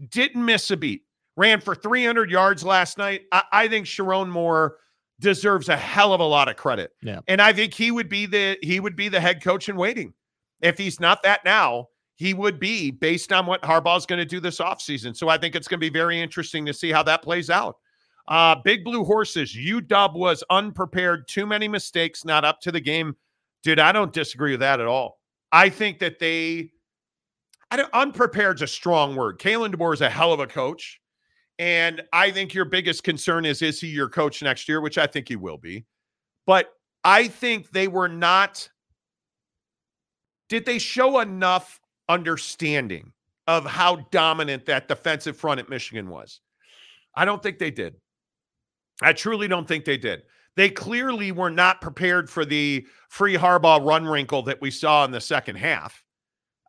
Didn't 0.09 0.45
miss 0.45 0.71
a 0.71 0.77
beat. 0.77 1.03
Ran 1.37 1.61
for 1.61 1.75
300 1.75 2.29
yards 2.29 2.63
last 2.63 2.97
night. 2.97 3.23
I, 3.31 3.43
I 3.51 3.67
think 3.67 3.85
Sherrone 3.85 4.29
Moore 4.29 4.77
deserves 5.19 5.69
a 5.69 5.77
hell 5.77 6.13
of 6.13 6.19
a 6.19 6.25
lot 6.25 6.49
of 6.49 6.57
credit. 6.57 6.91
Yeah. 7.01 7.19
And 7.27 7.41
I 7.41 7.53
think 7.53 7.73
he 7.73 7.91
would 7.91 8.09
be 8.09 8.25
the 8.25 8.57
he 8.61 8.79
would 8.79 8.95
be 8.95 9.07
the 9.07 9.21
head 9.21 9.41
coach 9.41 9.69
in 9.69 9.75
waiting. 9.75 10.13
If 10.61 10.77
he's 10.77 10.99
not 10.99 11.23
that 11.23 11.43
now, 11.45 11.87
he 12.21 12.35
would 12.35 12.59
be 12.59 12.91
based 12.91 13.33
on 13.33 13.47
what 13.47 13.63
Harbaugh's 13.63 14.05
going 14.05 14.19
to 14.19 14.25
do 14.25 14.39
this 14.39 14.59
offseason. 14.59 15.17
So 15.17 15.27
I 15.27 15.39
think 15.39 15.55
it's 15.55 15.67
going 15.67 15.79
to 15.79 15.81
be 15.81 15.89
very 15.89 16.21
interesting 16.21 16.67
to 16.67 16.73
see 16.73 16.91
how 16.91 17.01
that 17.01 17.23
plays 17.23 17.49
out. 17.49 17.77
Uh, 18.27 18.55
Big 18.63 18.83
Blue 18.83 19.03
Horses, 19.03 19.55
UW 19.55 20.13
was 20.13 20.43
unprepared, 20.51 21.27
too 21.27 21.47
many 21.47 21.67
mistakes, 21.67 22.23
not 22.23 22.45
up 22.45 22.61
to 22.61 22.71
the 22.71 22.79
game. 22.79 23.15
Dude, 23.63 23.79
I 23.79 23.91
don't 23.91 24.13
disagree 24.13 24.51
with 24.51 24.59
that 24.59 24.79
at 24.79 24.85
all. 24.85 25.17
I 25.51 25.69
think 25.69 25.97
that 25.97 26.19
they, 26.19 26.69
I 27.71 27.77
don't, 27.77 27.91
unprepared's 27.91 28.61
a 28.61 28.67
strong 28.67 29.15
word. 29.15 29.39
Kalen 29.39 29.73
DeBoer 29.73 29.95
is 29.95 30.01
a 30.01 30.09
hell 30.09 30.31
of 30.31 30.39
a 30.39 30.45
coach. 30.45 31.01
And 31.57 32.03
I 32.13 32.29
think 32.29 32.53
your 32.53 32.65
biggest 32.65 33.03
concern 33.03 33.45
is, 33.45 33.63
is 33.63 33.81
he 33.81 33.87
your 33.87 34.09
coach 34.09 34.43
next 34.43 34.69
year, 34.69 34.79
which 34.79 34.99
I 34.99 35.07
think 35.07 35.27
he 35.27 35.37
will 35.37 35.57
be. 35.57 35.87
But 36.45 36.69
I 37.03 37.29
think 37.29 37.71
they 37.71 37.87
were 37.87 38.07
not, 38.07 38.69
did 40.49 40.67
they 40.67 40.77
show 40.77 41.19
enough 41.19 41.80
understanding 42.11 43.13
of 43.47 43.65
how 43.65 44.07
dominant 44.11 44.65
that 44.65 44.87
defensive 44.87 45.37
front 45.37 45.59
at 45.59 45.69
Michigan 45.69 46.09
was? 46.09 46.41
I 47.15 47.25
don't 47.25 47.41
think 47.41 47.57
they 47.57 47.71
did. 47.71 47.95
I 49.01 49.13
truly 49.13 49.47
don't 49.47 49.67
think 49.67 49.85
they 49.85 49.97
did. 49.97 50.23
They 50.55 50.69
clearly 50.69 51.31
were 51.31 51.49
not 51.49 51.81
prepared 51.81 52.29
for 52.29 52.45
the 52.45 52.85
free 53.09 53.35
Harbaugh 53.35 53.85
run 53.85 54.05
wrinkle 54.05 54.43
that 54.43 54.61
we 54.61 54.69
saw 54.69 55.05
in 55.05 55.11
the 55.11 55.21
second 55.21 55.55
half. 55.55 56.03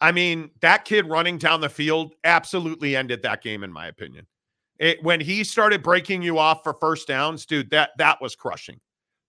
I 0.00 0.12
mean, 0.12 0.50
that 0.60 0.84
kid 0.84 1.08
running 1.08 1.38
down 1.38 1.60
the 1.60 1.68
field 1.68 2.14
absolutely 2.24 2.96
ended 2.96 3.22
that 3.22 3.42
game, 3.42 3.64
in 3.64 3.72
my 3.72 3.88
opinion. 3.88 4.26
It, 4.78 5.02
when 5.02 5.20
he 5.20 5.44
started 5.44 5.82
breaking 5.82 6.22
you 6.22 6.38
off 6.38 6.62
for 6.62 6.74
first 6.80 7.06
downs, 7.06 7.44
dude, 7.44 7.70
that 7.70 7.90
that 7.98 8.20
was 8.20 8.34
crushing. 8.34 8.80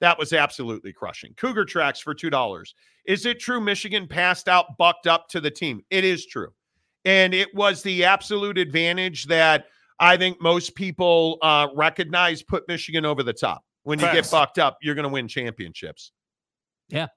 That 0.03 0.19
was 0.19 0.33
absolutely 0.33 0.91
crushing. 0.91 1.33
Cougar 1.37 1.63
tracks 1.63 2.01
for 2.01 2.13
two 2.13 2.29
dollars. 2.29 2.75
Is 3.05 3.25
it 3.25 3.39
true 3.39 3.61
Michigan 3.61 4.05
passed 4.05 4.49
out, 4.49 4.77
bucked 4.77 5.07
up 5.07 5.29
to 5.29 5.39
the 5.39 5.49
team? 5.49 5.81
It 5.89 6.03
is 6.03 6.25
true, 6.25 6.49
and 7.05 7.33
it 7.33 7.55
was 7.55 7.81
the 7.83 8.03
absolute 8.03 8.57
advantage 8.57 9.27
that 9.27 9.67
I 10.01 10.17
think 10.17 10.41
most 10.41 10.75
people 10.75 11.37
uh, 11.41 11.69
recognize 11.73 12.43
put 12.43 12.67
Michigan 12.67 13.05
over 13.05 13.23
the 13.23 13.31
top. 13.31 13.63
When 13.83 13.97
you 13.97 14.11
get 14.11 14.29
bucked 14.29 14.59
up, 14.59 14.77
you're 14.81 14.93
going 14.93 15.07
to 15.07 15.09
win 15.09 15.29
championships. 15.29 16.11
Yeah. 16.89 17.07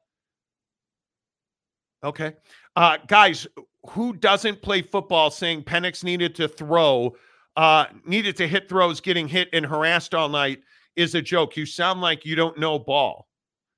Okay. 2.05 2.35
Uh, 2.77 2.99
guys, 3.09 3.49
who 3.89 4.13
doesn't 4.13 4.63
play 4.63 4.83
football 4.83 5.33
saying 5.33 5.65
Penix 5.65 6.05
needed 6.05 6.37
to 6.37 6.47
throw, 6.47 7.17
uh, 7.57 7.87
needed 8.05 8.37
to 8.37 8.47
hit 8.47 8.69
throws, 8.69 9.01
getting 9.01 9.27
hit 9.27 9.49
and 9.53 9.67
harassed 9.67 10.15
all 10.15 10.29
night 10.29 10.61
is 10.97 11.15
a 11.15 11.23
joke. 11.23 11.57
You 11.57 11.67
sound 11.67 12.01
like 12.01 12.25
you 12.25 12.35
don't 12.37 12.59
know 12.59 12.79
ball. 12.79 13.29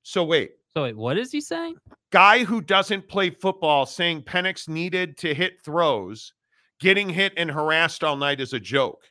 So 0.03 0.23
wait, 0.23 0.51
So 0.73 0.83
wait, 0.83 0.95
what 0.97 1.17
is 1.17 1.31
he 1.31 1.41
saying? 1.41 1.75
guy 2.11 2.43
who 2.43 2.61
doesn't 2.61 3.07
play 3.07 3.29
football 3.29 3.85
saying 3.85 4.23
Penix 4.23 4.67
needed 4.67 5.17
to 5.17 5.33
hit 5.33 5.61
throws, 5.63 6.33
getting 6.79 7.09
hit 7.09 7.33
and 7.37 7.51
harassed 7.51 8.03
all 8.03 8.15
night 8.15 8.39
is 8.41 8.53
a 8.53 8.59
joke. 8.59 9.03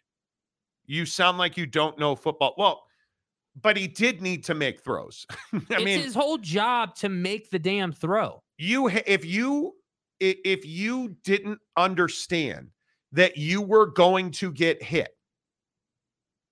You 0.87 1.05
sound 1.07 1.39
like 1.39 1.57
you 1.57 1.67
don't 1.67 1.99
know 1.99 2.17
football. 2.17 2.55
Well, 2.59 2.83
but 3.61 3.77
he 3.77 3.87
did 3.87 4.23
need 4.23 4.45
to 4.45 4.55
make 4.55 4.83
throws. 4.83 5.27
I 5.53 5.61
it's 5.71 5.85
mean, 5.85 6.01
his 6.01 6.15
whole 6.15 6.39
job 6.39 6.95
to 6.97 7.09
make 7.09 7.51
the 7.51 7.59
damn 7.59 7.93
throw. 7.93 8.43
you 8.57 8.89
if 8.89 9.25
you 9.25 9.75
if 10.21 10.65
you 10.67 11.15
didn't 11.23 11.61
understand 11.77 12.69
that 13.13 13.37
you 13.37 13.63
were 13.63 13.87
going 13.87 14.31
to 14.33 14.51
get 14.53 14.83
hit 14.83 15.11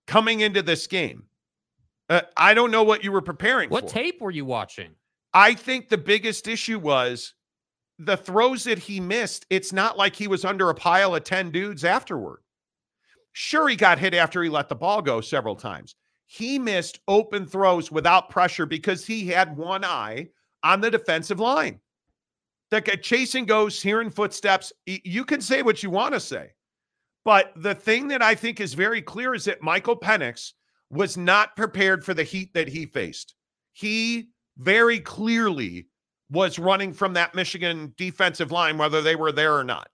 coming 0.06 0.40
into 0.40 0.62
this 0.62 0.86
game, 0.86 1.24
uh, 2.08 2.22
I 2.36 2.54
don't 2.54 2.70
know 2.70 2.84
what 2.84 3.04
you 3.04 3.12
were 3.12 3.22
preparing 3.22 3.68
for. 3.68 3.74
What 3.74 3.90
for. 3.90 3.94
tape 3.94 4.20
were 4.20 4.30
you 4.30 4.44
watching? 4.44 4.90
I 5.34 5.54
think 5.54 5.88
the 5.88 5.98
biggest 5.98 6.48
issue 6.48 6.78
was 6.78 7.34
the 7.98 8.16
throws 8.16 8.64
that 8.64 8.78
he 8.78 9.00
missed. 9.00 9.46
It's 9.50 9.72
not 9.72 9.98
like 9.98 10.14
he 10.14 10.28
was 10.28 10.44
under 10.44 10.70
a 10.70 10.74
pile 10.74 11.14
of 11.14 11.24
10 11.24 11.50
dudes 11.50 11.84
afterward. 11.84 12.38
Sure, 13.32 13.68
he 13.68 13.76
got 13.76 13.98
hit 13.98 14.14
after 14.14 14.42
he 14.42 14.48
let 14.48 14.68
the 14.68 14.74
ball 14.74 15.02
go 15.02 15.20
several 15.20 15.56
times. 15.56 15.94
He 16.26 16.58
missed 16.58 17.00
open 17.06 17.46
throws 17.46 17.92
without 17.92 18.30
pressure 18.30 18.66
because 18.66 19.06
he 19.06 19.26
had 19.28 19.56
one 19.56 19.84
eye 19.84 20.28
on 20.62 20.80
the 20.80 20.90
defensive 20.90 21.38
line. 21.38 21.80
Guy 22.70 22.80
chasing 22.80 23.44
goes, 23.44 23.80
hearing 23.80 24.10
footsteps. 24.10 24.72
You 24.86 25.24
can 25.24 25.40
say 25.40 25.62
what 25.62 25.82
you 25.82 25.90
want 25.90 26.14
to 26.14 26.20
say. 26.20 26.52
But 27.24 27.52
the 27.56 27.74
thing 27.74 28.08
that 28.08 28.22
I 28.22 28.34
think 28.34 28.60
is 28.60 28.74
very 28.74 29.02
clear 29.02 29.34
is 29.34 29.44
that 29.44 29.62
Michael 29.62 29.96
Penix 29.96 30.52
was 30.90 31.16
not 31.16 31.56
prepared 31.56 32.04
for 32.04 32.14
the 32.14 32.24
heat 32.24 32.54
that 32.54 32.68
he 32.68 32.86
faced. 32.86 33.34
He 33.72 34.28
very 34.58 35.00
clearly 35.00 35.88
was 36.30 36.58
running 36.58 36.92
from 36.92 37.12
that 37.14 37.34
Michigan 37.34 37.94
defensive 37.96 38.52
line, 38.52 38.78
whether 38.78 39.02
they 39.02 39.16
were 39.16 39.32
there 39.32 39.56
or 39.56 39.64
not. 39.64 39.88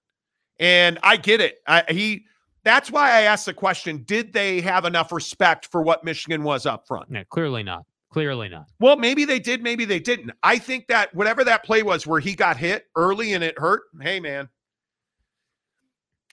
And 0.58 0.98
I 1.02 1.16
get 1.16 1.40
it. 1.40 1.58
I, 1.66 1.84
he 1.88 2.24
that's 2.64 2.90
why 2.90 3.10
I 3.10 3.22
asked 3.22 3.46
the 3.46 3.54
question: 3.54 4.04
Did 4.04 4.32
they 4.32 4.60
have 4.60 4.84
enough 4.84 5.12
respect 5.12 5.66
for 5.66 5.82
what 5.82 6.04
Michigan 6.04 6.42
was 6.42 6.66
up 6.66 6.86
front? 6.86 7.08
Yeah, 7.10 7.24
clearly 7.24 7.62
not. 7.62 7.84
Clearly 8.12 8.48
not. 8.50 8.66
Well, 8.78 8.96
maybe 8.96 9.24
they 9.24 9.38
did, 9.38 9.62
maybe 9.62 9.86
they 9.86 9.98
didn't. 9.98 10.32
I 10.42 10.58
think 10.58 10.86
that 10.88 11.14
whatever 11.14 11.44
that 11.44 11.64
play 11.64 11.82
was 11.82 12.06
where 12.06 12.20
he 12.20 12.34
got 12.34 12.58
hit 12.58 12.86
early 12.94 13.32
and 13.32 13.42
it 13.42 13.58
hurt, 13.58 13.82
hey 14.00 14.20
man. 14.20 14.48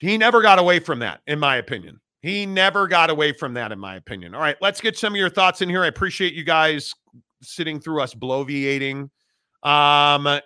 He 0.00 0.16
never 0.16 0.40
got 0.40 0.58
away 0.58 0.78
from 0.78 0.98
that, 1.00 1.20
in 1.26 1.38
my 1.38 1.56
opinion. 1.56 2.00
He 2.22 2.44
never 2.44 2.86
got 2.86 3.08
away 3.08 3.32
from 3.32 3.54
that, 3.54 3.72
in 3.72 3.78
my 3.78 3.96
opinion. 3.96 4.34
All 4.34 4.40
right, 4.40 4.56
let's 4.60 4.80
get 4.80 4.98
some 4.98 5.14
of 5.14 5.16
your 5.16 5.30
thoughts 5.30 5.62
in 5.62 5.68
here. 5.68 5.82
I 5.82 5.86
appreciate 5.86 6.34
you 6.34 6.44
guys 6.44 6.94
sitting 7.42 7.80
through 7.80 8.02
us 8.02 8.14
bloviating. 8.14 9.08
Um, 9.62 10.40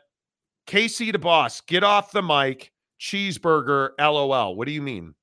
KC 0.66 1.12
the 1.12 1.18
boss, 1.18 1.60
get 1.60 1.82
off 1.82 2.12
the 2.12 2.22
mic. 2.22 2.70
Cheeseburger, 3.00 3.90
LOL. 3.98 4.56
What 4.56 4.66
do 4.66 4.72
you 4.72 4.80
mean? 4.80 5.14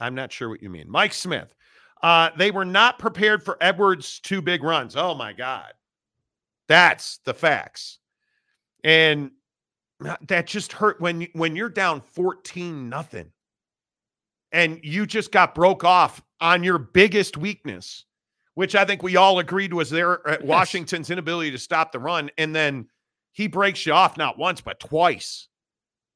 I'm 0.00 0.14
not 0.14 0.32
sure 0.32 0.48
what 0.48 0.62
you 0.62 0.70
mean. 0.70 0.90
Mike 0.90 1.12
Smith. 1.12 1.54
Uh, 2.02 2.30
they 2.36 2.50
were 2.50 2.64
not 2.64 2.98
prepared 2.98 3.42
for 3.42 3.56
Edwards' 3.60 4.20
two 4.20 4.42
big 4.42 4.62
runs. 4.62 4.96
Oh 4.96 5.14
my 5.14 5.32
God. 5.32 5.72
That's 6.68 7.18
the 7.24 7.32
facts. 7.32 7.98
And 8.82 9.30
that 10.22 10.46
just 10.46 10.72
hurt 10.72 11.00
when 11.00 11.28
when 11.32 11.56
you're 11.56 11.70
down 11.70 12.00
14 12.00 12.88
nothing 12.88 13.30
and 14.54 14.78
you 14.82 15.04
just 15.04 15.32
got 15.32 15.54
broke 15.54 15.84
off 15.84 16.22
on 16.40 16.62
your 16.62 16.78
biggest 16.78 17.36
weakness, 17.36 18.06
which 18.54 18.74
I 18.76 18.84
think 18.84 19.02
we 19.02 19.16
all 19.16 19.40
agreed 19.40 19.74
was 19.74 19.90
there 19.90 20.26
at 20.26 20.40
Yes. 20.40 20.48
Washington's 20.48 21.10
inability 21.10 21.50
to 21.50 21.58
stop 21.58 21.90
the 21.90 21.98
run. 21.98 22.30
And 22.38 22.54
then 22.54 22.86
he 23.32 23.48
breaks 23.48 23.84
you 23.84 23.92
off 23.92 24.16
not 24.16 24.38
once, 24.38 24.60
but 24.60 24.80
twice. 24.80 25.48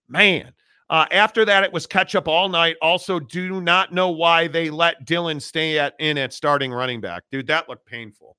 Man. 0.08 0.52
Uh, 0.90 1.04
after 1.10 1.44
that, 1.44 1.64
it 1.64 1.72
was 1.72 1.86
catch 1.86 2.14
up 2.14 2.26
all 2.28 2.48
night. 2.48 2.76
Also, 2.80 3.20
do 3.20 3.60
not 3.60 3.92
know 3.92 4.08
why 4.08 4.48
they 4.48 4.70
let 4.70 5.04
Dillon 5.04 5.38
stay 5.38 5.78
at 5.78 5.94
in 5.98 6.16
at 6.16 6.32
starting 6.32 6.72
running 6.72 7.02
back. 7.02 7.24
Dude, 7.30 7.48
that 7.48 7.68
looked 7.68 7.84
painful. 7.84 8.38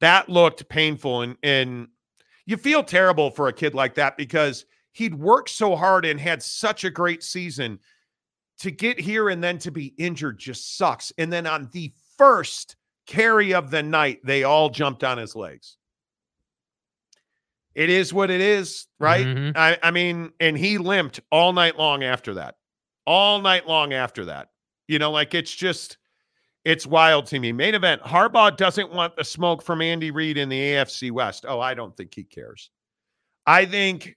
That 0.00 0.28
looked 0.28 0.68
painful. 0.68 1.22
And, 1.22 1.36
and 1.42 1.88
you 2.44 2.56
feel 2.56 2.84
terrible 2.84 3.32
for 3.32 3.48
a 3.48 3.52
kid 3.52 3.74
like 3.74 3.94
that 3.94 4.16
because 4.16 4.64
he'd 4.92 5.14
worked 5.14 5.50
so 5.50 5.74
hard 5.74 6.04
and 6.04 6.20
had 6.20 6.40
such 6.40 6.84
a 6.84 6.90
great 6.90 7.24
season. 7.24 7.80
To 8.60 8.70
get 8.70 8.98
here 8.98 9.28
and 9.28 9.42
then 9.44 9.58
to 9.58 9.70
be 9.70 9.94
injured 9.98 10.38
just 10.38 10.78
sucks. 10.78 11.12
And 11.18 11.32
then 11.32 11.46
on 11.46 11.68
the 11.72 11.92
first 12.16 12.76
carry 13.06 13.52
of 13.52 13.70
the 13.70 13.82
night, 13.82 14.20
they 14.24 14.44
all 14.44 14.70
jumped 14.70 15.04
on 15.04 15.18
his 15.18 15.36
legs. 15.36 15.76
It 17.74 17.90
is 17.90 18.14
what 18.14 18.30
it 18.30 18.40
is, 18.40 18.86
right? 18.98 19.26
Mhm. 19.26 19.52
I, 19.54 19.78
I 19.82 19.90
mean, 19.90 20.32
and 20.40 20.56
he 20.56 20.78
limped 20.78 21.20
all 21.30 21.52
night 21.52 21.76
long 21.76 22.02
after 22.02 22.34
that. 22.34 22.54
All 23.06 23.40
night 23.42 23.66
long 23.68 23.92
after 23.92 24.24
that. 24.24 24.48
You 24.88 24.98
know, 24.98 25.10
like 25.10 25.34
it's 25.34 25.54
just, 25.54 25.98
it's 26.64 26.86
wild 26.86 27.26
to 27.26 27.38
me. 27.38 27.52
Main 27.52 27.74
event 27.74 28.00
Harbaugh 28.02 28.56
doesn't 28.56 28.90
want 28.92 29.14
the 29.16 29.24
smoke 29.24 29.62
from 29.62 29.82
Andy 29.82 30.10
Reid 30.10 30.38
in 30.38 30.48
the 30.48 30.58
AFC 30.58 31.10
West. 31.10 31.44
Oh, 31.46 31.60
I 31.60 31.74
don't 31.74 31.94
think 31.94 32.14
he 32.14 32.24
cares. 32.24 32.70
I 33.46 33.66
think 33.66 34.16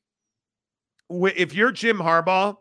if 1.09 1.53
you're 1.53 1.71
Jim 1.73 1.97
Harbaugh, 1.97 2.55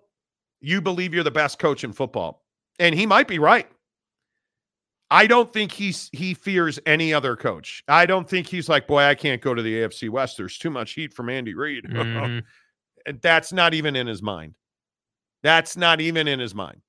you 0.60 0.80
believe 0.80 1.14
you're 1.14 1.24
the 1.24 1.30
best 1.30 1.58
coach 1.58 1.84
in 1.84 1.92
football. 1.92 2.44
And 2.78 2.94
he 2.94 3.06
might 3.06 3.28
be 3.28 3.38
right. 3.38 3.68
I 5.10 5.26
don't 5.26 5.52
think 5.52 5.72
he's 5.72 6.10
he 6.12 6.34
fears 6.34 6.78
any 6.84 7.14
other 7.14 7.34
coach. 7.34 7.82
I 7.88 8.04
don't 8.06 8.28
think 8.28 8.46
he's 8.46 8.68
like, 8.68 8.86
boy, 8.86 9.02
I 9.02 9.14
can't 9.14 9.40
go 9.40 9.54
to 9.54 9.62
the 9.62 9.74
AFC 9.76 10.10
West. 10.10 10.36
There's 10.36 10.58
too 10.58 10.70
much 10.70 10.92
heat 10.92 11.14
from 11.14 11.28
Andy 11.30 11.54
Reid. 11.54 11.84
Mhm. 11.88 12.42
And 13.06 13.20
That's 13.22 13.52
not 13.52 13.72
even 13.72 13.96
in 13.96 14.06
his 14.06 14.22
mind. 14.22 14.54
That's 15.42 15.76
not 15.76 16.00
even 16.00 16.28
in 16.28 16.38
his 16.40 16.54
mind. 16.54 16.82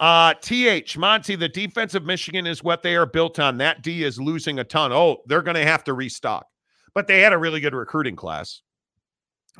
Uh, 0.00 0.34
TH, 0.40 0.98
Monty, 0.98 1.36
the 1.36 1.48
defense 1.48 1.94
of 1.94 2.04
Michigan 2.04 2.46
is 2.46 2.64
what 2.64 2.82
they 2.82 2.96
are 2.96 3.06
built 3.06 3.38
on. 3.38 3.58
That 3.58 3.82
D 3.82 4.02
is 4.02 4.18
losing 4.20 4.58
a 4.58 4.64
ton. 4.64 4.92
Oh, 4.92 5.18
they're 5.26 5.42
going 5.42 5.54
to 5.54 5.64
have 5.64 5.84
to 5.84 5.92
restock. 5.92 6.46
But 6.94 7.06
they 7.06 7.20
had 7.20 7.32
a 7.32 7.38
really 7.38 7.60
good 7.60 7.74
recruiting 7.74 8.16
class. 8.16 8.62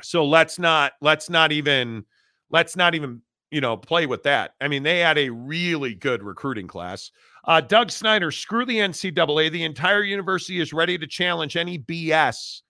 So 0.01 0.25
let's 0.25 0.59
not 0.59 0.93
let's 1.01 1.29
not 1.29 1.51
even 1.53 2.03
let's 2.49 2.75
not 2.75 2.95
even, 2.95 3.21
you 3.53 3.61
know, 3.61 3.77
play 3.77 4.05
with 4.05 4.23
that. 4.23 4.55
I 4.59 4.67
mean, 4.67 4.83
they 4.83 4.99
had 4.99 5.17
a 5.17 5.29
really 5.29 5.93
good 5.93 6.23
recruiting 6.23 6.67
class. 6.67 7.11
Uh, 7.45 7.61
Doug 7.61 7.91
Snyder, 7.91 8.31
screw 8.31 8.65
the 8.65 8.77
NCAA. 8.77 9.51
The 9.51 9.63
entire 9.63 10.03
university 10.03 10.59
is 10.59 10.73
ready 10.73 10.97
to 10.97 11.07
challenge 11.07 11.55
any 11.55 11.77
BS 11.77 12.61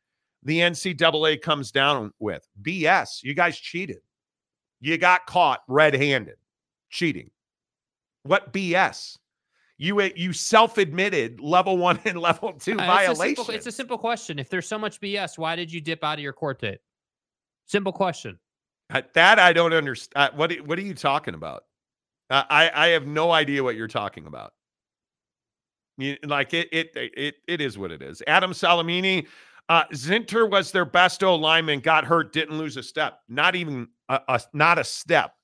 the 0.45 0.59
NCAA 0.59 1.41
comes 1.41 1.71
down 1.71 2.11
with. 2.19 2.47
BS. 2.61 3.23
You 3.23 3.33
guys 3.33 3.57
cheated. 3.57 3.99
You 4.81 4.97
got 4.97 5.25
caught 5.25 5.61
red 5.67 5.93
handed 5.93 6.35
cheating. 6.89 7.31
What 8.23 8.53
BS? 8.53 9.17
You 9.77 10.01
you 10.15 10.33
self 10.33 10.77
admitted 10.77 11.39
level 11.39 11.77
one 11.77 11.99
and 12.05 12.17
level 12.19 12.53
two 12.53 12.71
Uh, 12.71 12.75
It's 12.75 12.83
a, 12.83 12.85
violations. 12.85 13.37
simple, 13.37 13.53
it's 13.55 13.67
a 13.67 13.71
simple 13.71 13.97
question. 13.97 14.39
If 14.39 14.49
there's 14.49 14.67
so 14.67 14.77
much 14.77 14.99
BS, 15.01 15.37
why 15.37 15.55
did 15.55 15.71
you 15.71 15.81
dip 15.81 16.03
out 16.03 16.19
of 16.19 16.23
your 16.23 16.33
court 16.33 16.59
date? 16.61 16.79
Simple 17.65 17.93
question. 17.93 18.37
Uh, 18.93 19.01
That 19.13 19.39
I 19.39 19.53
don't 19.53 19.73
understand. 19.73 20.37
What 20.37 20.51
are- 20.51 20.63
what 20.63 20.77
are 20.79 20.83
you 20.83 20.93
talking 20.93 21.33
about? 21.33 21.65
Uh, 22.29 22.43
I 22.49 22.71
I 22.73 22.87
have 22.89 23.07
no 23.07 23.31
idea 23.31 23.63
what 23.63 23.75
you're 23.75 23.87
talking 23.87 24.25
about. 24.27 24.53
You, 25.97 26.17
like 26.23 26.53
it 26.53 26.69
it 26.71 26.91
it 26.95 27.35
it 27.47 27.61
is 27.61 27.77
what 27.77 27.91
it 27.91 28.01
is. 28.01 28.23
Adam 28.27 28.51
Salamini, 28.51 29.27
uh, 29.69 29.85
Zinter 29.93 30.49
was 30.49 30.71
their 30.71 30.85
best 30.85 31.23
O 31.23 31.35
lineman. 31.35 31.79
Got 31.81 32.05
hurt, 32.05 32.33
didn't 32.33 32.57
lose 32.57 32.77
a 32.77 32.83
step. 32.83 33.19
Not 33.29 33.55
even 33.55 33.87
a, 34.09 34.19
a 34.27 34.41
not 34.53 34.79
a 34.79 34.83
step. 34.83 35.35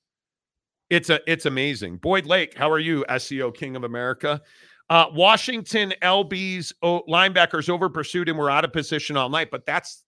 It's 0.88 1.08
a 1.10 1.20
it's 1.30 1.46
amazing. 1.46 1.98
Boyd 1.98 2.26
Lake, 2.26 2.54
how 2.56 2.70
are 2.70 2.80
you, 2.80 3.04
SEO 3.08 3.54
King 3.54 3.76
of 3.76 3.84
America? 3.84 4.40
Uh, 4.88 5.06
Washington 5.12 5.94
LB's 6.02 6.72
linebackers 6.82 7.68
over 7.68 7.88
pursued 7.88 8.28
and 8.28 8.36
were 8.36 8.50
out 8.50 8.64
of 8.64 8.72
position 8.72 9.16
all 9.16 9.28
night, 9.28 9.48
but 9.52 9.64
that's 9.64 10.02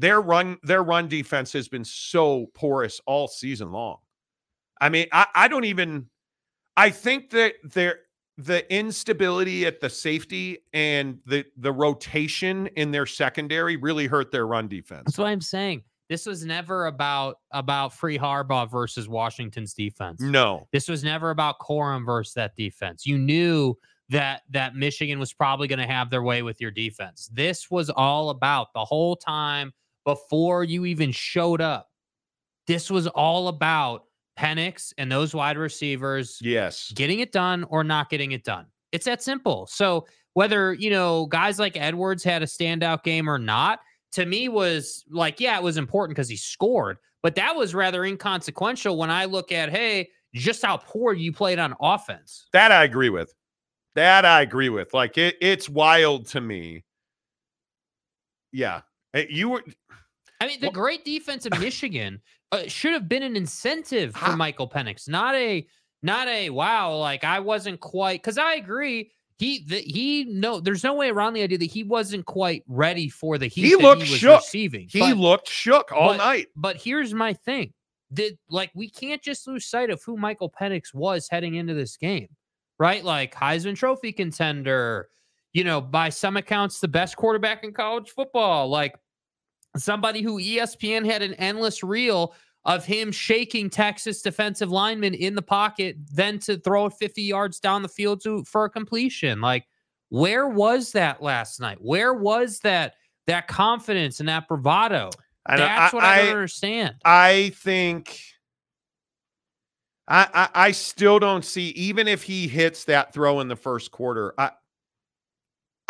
their 0.00 0.20
run 0.20 0.56
their 0.62 0.82
run 0.82 1.08
defense 1.08 1.52
has 1.52 1.68
been 1.68 1.84
so 1.84 2.46
porous 2.54 3.00
all 3.06 3.28
season 3.28 3.70
long. 3.70 3.98
I 4.80 4.88
mean, 4.88 5.06
I, 5.12 5.26
I 5.34 5.48
don't 5.48 5.64
even 5.64 6.06
I 6.76 6.90
think 6.90 7.30
that 7.30 7.54
there 7.62 8.00
the 8.38 8.72
instability 8.74 9.66
at 9.66 9.80
the 9.80 9.90
safety 9.90 10.58
and 10.72 11.18
the 11.26 11.44
the 11.58 11.72
rotation 11.72 12.68
in 12.68 12.90
their 12.90 13.06
secondary 13.06 13.76
really 13.76 14.06
hurt 14.06 14.30
their 14.32 14.46
run 14.46 14.68
defense. 14.68 15.02
That's 15.06 15.18
what 15.18 15.28
I'm 15.28 15.42
saying. 15.42 15.82
This 16.08 16.26
was 16.26 16.44
never 16.44 16.86
about 16.86 17.36
about 17.52 17.92
free 17.92 18.18
Harbaugh 18.18 18.70
versus 18.70 19.08
Washington's 19.08 19.74
defense. 19.74 20.20
No. 20.20 20.66
This 20.72 20.88
was 20.88 21.04
never 21.04 21.30
about 21.30 21.58
Corum 21.60 22.06
versus 22.06 22.34
that 22.34 22.56
defense. 22.56 23.04
You 23.06 23.18
knew 23.18 23.76
that 24.08 24.42
that 24.50 24.74
Michigan 24.74 25.18
was 25.18 25.34
probably 25.34 25.68
going 25.68 25.78
to 25.78 25.86
have 25.86 26.08
their 26.08 26.22
way 26.22 26.42
with 26.42 26.60
your 26.60 26.70
defense. 26.70 27.28
This 27.32 27.70
was 27.70 27.90
all 27.90 28.30
about 28.30 28.72
the 28.72 28.84
whole 28.84 29.14
time 29.14 29.72
before 30.04 30.64
you 30.64 30.84
even 30.86 31.12
showed 31.12 31.60
up. 31.60 31.88
This 32.66 32.90
was 32.90 33.06
all 33.08 33.48
about 33.48 34.04
Penix 34.38 34.92
and 34.96 35.10
those 35.10 35.34
wide 35.34 35.58
receivers 35.58 36.38
Yes. 36.40 36.92
getting 36.94 37.20
it 37.20 37.32
done 37.32 37.64
or 37.64 37.84
not 37.84 38.10
getting 38.10 38.32
it 38.32 38.44
done. 38.44 38.66
It's 38.92 39.04
that 39.06 39.22
simple. 39.22 39.66
So 39.66 40.06
whether, 40.34 40.72
you 40.74 40.90
know, 40.90 41.26
guys 41.26 41.58
like 41.58 41.76
Edwards 41.76 42.24
had 42.24 42.42
a 42.42 42.46
standout 42.46 43.02
game 43.02 43.28
or 43.28 43.38
not, 43.38 43.80
to 44.12 44.24
me 44.26 44.48
was 44.48 45.04
like, 45.10 45.40
yeah, 45.40 45.56
it 45.56 45.62
was 45.62 45.76
important 45.76 46.16
because 46.16 46.28
he 46.28 46.36
scored, 46.36 46.98
but 47.22 47.34
that 47.34 47.54
was 47.54 47.74
rather 47.74 48.04
inconsequential 48.04 48.96
when 48.96 49.10
I 49.10 49.24
look 49.26 49.52
at, 49.52 49.70
hey, 49.70 50.08
just 50.34 50.64
how 50.64 50.76
poor 50.76 51.12
you 51.12 51.32
played 51.32 51.58
on 51.58 51.74
offense. 51.80 52.46
That 52.52 52.72
I 52.72 52.84
agree 52.84 53.10
with. 53.10 53.34
That 53.96 54.24
I 54.24 54.42
agree 54.42 54.68
with. 54.68 54.94
Like 54.94 55.18
it 55.18 55.36
it's 55.40 55.68
wild 55.68 56.26
to 56.28 56.40
me. 56.40 56.84
Yeah. 58.52 58.80
You 59.14 59.48
were 59.50 59.64
I 60.40 60.46
mean, 60.46 60.60
the 60.60 60.66
Well- 60.68 60.72
great 60.72 61.04
defense 61.04 61.46
of 61.46 61.58
Michigan 61.60 62.20
uh, 62.52 62.62
should 62.66 62.92
have 62.92 63.08
been 63.08 63.22
an 63.22 63.36
incentive 63.36 64.14
for 64.14 64.36
Michael 64.36 64.68
Penix, 64.68 65.08
not 65.08 65.34
a 65.34 65.66
not 66.02 66.28
a 66.28 66.50
wow. 66.50 66.94
Like 66.96 67.24
I 67.24 67.40
wasn't 67.40 67.80
quite 67.80 68.22
because 68.22 68.38
I 68.38 68.54
agree. 68.54 69.12
He 69.38 69.64
the, 69.66 69.78
he 69.80 70.24
no, 70.28 70.60
there's 70.60 70.84
no 70.84 70.94
way 70.94 71.08
around 71.10 71.32
the 71.34 71.42
idea 71.42 71.58
that 71.58 71.70
he 71.70 71.82
wasn't 71.82 72.26
quite 72.26 72.62
ready 72.68 73.08
for 73.08 73.38
the 73.38 73.46
heat 73.46 73.64
He 73.66 73.76
looked 73.76 74.02
he 74.02 74.10
was 74.12 74.20
shook. 74.20 74.40
receiving. 74.40 74.86
he 74.90 75.00
But- 75.00 75.16
looked 75.16 75.48
shook 75.48 75.92
all 75.92 76.10
but- 76.10 76.16
night. 76.18 76.46
But 76.56 76.76
here's 76.76 77.12
my 77.14 77.32
thing. 77.34 77.72
Did 78.12 78.38
like 78.48 78.70
we 78.74 78.90
can't 78.90 79.22
just 79.22 79.46
lose 79.46 79.66
sight 79.66 79.88
of 79.90 80.02
who 80.04 80.16
Michael 80.16 80.50
Penix 80.50 80.92
was 80.92 81.28
heading 81.30 81.54
into 81.54 81.74
this 81.74 81.96
game, 81.96 82.28
right? 82.78 83.04
Like 83.04 83.34
Heisman 83.34 83.76
Trophy 83.76 84.12
contender, 84.12 85.08
you 85.52 85.64
know, 85.64 85.80
by 85.80 86.08
some 86.08 86.36
accounts, 86.36 86.80
the 86.80 86.88
best 86.88 87.16
quarterback 87.16 87.64
in 87.64 87.72
college 87.72 88.10
football. 88.10 88.68
Like 88.68 88.96
somebody 89.76 90.22
who 90.22 90.40
ESPN 90.40 91.04
had 91.04 91.22
an 91.22 91.34
endless 91.34 91.82
reel 91.82 92.34
of 92.64 92.84
him 92.84 93.10
shaking 93.10 93.70
Texas 93.70 94.22
defensive 94.22 94.70
linemen 94.70 95.14
in 95.14 95.34
the 95.34 95.42
pocket, 95.42 95.96
then 96.12 96.38
to 96.40 96.58
throw 96.58 96.86
it 96.86 96.92
50 96.92 97.22
yards 97.22 97.58
down 97.58 97.82
the 97.82 97.88
field 97.88 98.22
to 98.22 98.44
for 98.44 98.64
a 98.64 98.70
completion. 98.70 99.40
Like, 99.40 99.66
where 100.10 100.48
was 100.48 100.92
that 100.92 101.22
last 101.22 101.60
night? 101.60 101.78
Where 101.80 102.12
was 102.12 102.60
that 102.60 102.94
that 103.26 103.48
confidence 103.48 104.20
and 104.20 104.28
that 104.28 104.46
bravado? 104.46 105.10
I, 105.46 105.56
That's 105.56 105.94
what 105.94 106.04
I, 106.04 106.22
don't 106.22 106.30
understand. 106.30 106.96
I 107.04 107.52
think 107.56 108.20
I, 110.06 110.28
I 110.34 110.66
I 110.66 110.70
still 110.72 111.18
don't 111.18 111.44
see 111.44 111.68
even 111.70 112.08
if 112.08 112.22
he 112.22 112.46
hits 112.46 112.84
that 112.84 113.14
throw 113.14 113.40
in 113.40 113.48
the 113.48 113.56
first 113.56 113.90
quarter. 113.90 114.34
I 114.36 114.50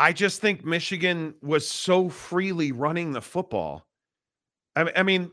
I 0.01 0.12
just 0.12 0.40
think 0.40 0.64
Michigan 0.64 1.34
was 1.42 1.68
so 1.68 2.09
freely 2.09 2.72
running 2.72 3.12
the 3.12 3.20
football. 3.20 3.86
I, 4.74 4.84
mean- 4.84 4.92
I 4.96 5.03
mean, 5.03 5.30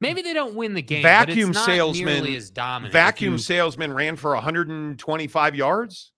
Maybe 0.00 0.20
they 0.22 0.32
don't 0.34 0.54
win 0.54 0.74
the 0.74 0.82
game. 0.82 1.02
Vacuum 1.02 1.48
but 1.52 1.58
it's 1.58 1.66
not 1.66 1.66
salesman- 1.66 2.26
as 2.34 2.50
dominant. 2.50 2.92
vacuum 2.92 3.32
you- 3.32 3.38
salesman 3.38 3.92
ran 3.92 4.16
for 4.16 4.34
125 4.34 5.54
yards, 5.54 6.12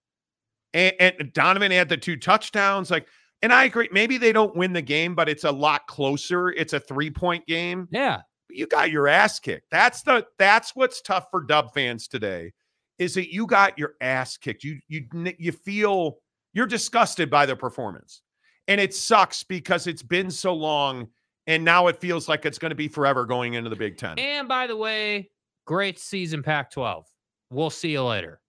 and, 0.74 0.92
and 1.00 1.32
Donovan 1.32 1.70
had 1.70 1.88
the 1.88 1.96
two 1.96 2.16
touchdowns. 2.16 2.90
Like, 2.90 3.06
and 3.42 3.52
I 3.52 3.64
agree. 3.64 3.88
Maybe 3.92 4.18
they 4.18 4.32
don't 4.32 4.54
win 4.56 4.72
the 4.72 4.82
game, 4.82 5.14
but 5.14 5.28
it's 5.28 5.44
a 5.44 5.52
lot 5.52 5.86
closer. 5.86 6.50
It's 6.50 6.72
a 6.72 6.80
three 6.80 7.10
point 7.10 7.46
game. 7.46 7.86
yeah, 7.92 8.22
you 8.50 8.66
got 8.66 8.90
your 8.90 9.06
ass 9.06 9.38
kicked. 9.38 9.66
That's 9.70 10.02
the 10.02 10.26
that's 10.38 10.74
what's 10.74 11.00
tough 11.00 11.26
for 11.30 11.42
Dub 11.44 11.72
fans 11.72 12.08
today, 12.08 12.52
is 12.98 13.14
that 13.14 13.32
you 13.32 13.46
got 13.46 13.78
your 13.78 13.94
ass 14.00 14.36
kicked. 14.36 14.64
You 14.64 14.80
you 14.88 15.06
you 15.38 15.52
feel 15.52 16.18
you're 16.52 16.66
disgusted 16.66 17.30
by 17.30 17.46
the 17.46 17.56
performance, 17.56 18.22
and 18.66 18.80
it 18.80 18.94
sucks 18.94 19.42
because 19.42 19.86
it's 19.86 20.02
been 20.02 20.30
so 20.30 20.54
long, 20.54 21.08
and 21.46 21.64
now 21.64 21.86
it 21.86 22.00
feels 22.00 22.28
like 22.28 22.46
it's 22.46 22.58
going 22.58 22.70
to 22.70 22.76
be 22.76 22.88
forever 22.88 23.24
going 23.24 23.54
into 23.54 23.70
the 23.70 23.76
Big 23.76 23.96
Ten. 23.96 24.18
And 24.18 24.48
by 24.48 24.66
the 24.66 24.76
way, 24.76 25.30
great 25.66 25.98
season 25.98 26.42
Pac-12. 26.42 27.04
We'll 27.50 27.70
see 27.70 27.92
you 27.92 28.02
later. 28.02 28.40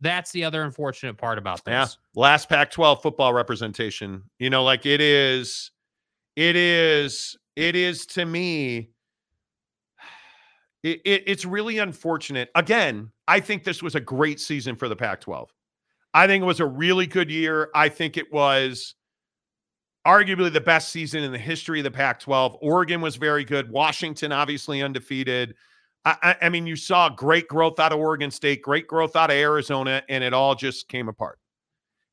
That's 0.00 0.30
the 0.30 0.44
other 0.44 0.62
unfortunate 0.62 1.16
part 1.16 1.38
about 1.38 1.64
this. 1.64 1.72
Yeah, 1.72 1.86
last 2.20 2.48
Pac-12 2.48 3.02
football 3.02 3.32
representation. 3.32 4.22
You 4.38 4.50
know, 4.50 4.62
like 4.62 4.86
it 4.86 5.00
is, 5.00 5.72
it 6.36 6.54
is, 6.54 7.36
it 7.56 7.76
is 7.76 8.06
to 8.06 8.24
me. 8.24 8.90
It, 10.84 11.00
it, 11.04 11.24
it's 11.26 11.44
really 11.44 11.78
unfortunate. 11.78 12.50
Again, 12.54 13.10
I 13.26 13.40
think 13.40 13.64
this 13.64 13.82
was 13.82 13.96
a 13.96 14.00
great 14.00 14.38
season 14.38 14.76
for 14.76 14.88
the 14.88 14.94
Pac 14.94 15.20
12. 15.20 15.52
I 16.18 16.26
think 16.26 16.42
it 16.42 16.46
was 16.46 16.58
a 16.58 16.66
really 16.66 17.06
good 17.06 17.30
year. 17.30 17.70
I 17.76 17.88
think 17.88 18.16
it 18.16 18.32
was 18.32 18.96
arguably 20.04 20.52
the 20.52 20.60
best 20.60 20.88
season 20.88 21.22
in 21.22 21.30
the 21.30 21.38
history 21.38 21.78
of 21.78 21.84
the 21.84 21.92
Pac 21.92 22.18
12. 22.18 22.56
Oregon 22.60 23.00
was 23.00 23.14
very 23.14 23.44
good. 23.44 23.70
Washington, 23.70 24.32
obviously 24.32 24.82
undefeated. 24.82 25.54
I, 26.04 26.16
I, 26.20 26.46
I, 26.46 26.48
mean, 26.48 26.66
you 26.66 26.74
saw 26.74 27.08
great 27.08 27.46
growth 27.46 27.78
out 27.78 27.92
of 27.92 28.00
Oregon 28.00 28.32
State, 28.32 28.62
great 28.62 28.88
growth 28.88 29.14
out 29.14 29.30
of 29.30 29.36
Arizona, 29.36 30.02
and 30.08 30.24
it 30.24 30.34
all 30.34 30.56
just 30.56 30.88
came 30.88 31.08
apart. 31.08 31.38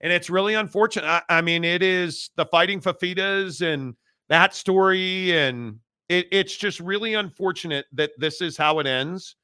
And 0.01 0.13
it's 0.13 0.29
really 0.29 0.53
unfortunate. 0.53 1.07
I, 1.07 1.23
I 1.27 1.41
mean, 1.41 1.63
it 1.63 1.81
is 1.81 2.29
the 2.35 2.45
fighting 2.45 2.81
Fifitas 2.81 3.63
and 3.63 3.95
that 4.29 4.53
story. 4.53 5.35
And 5.35 5.79
it, 6.09 6.27
it's 6.31 6.55
just 6.55 6.79
really 6.79 7.15
unfortunate 7.15 7.87
that 7.93 8.11
this 8.19 8.39
is 8.39 8.55
how 8.55 8.77
it 8.77 8.85
ends. 8.85 9.35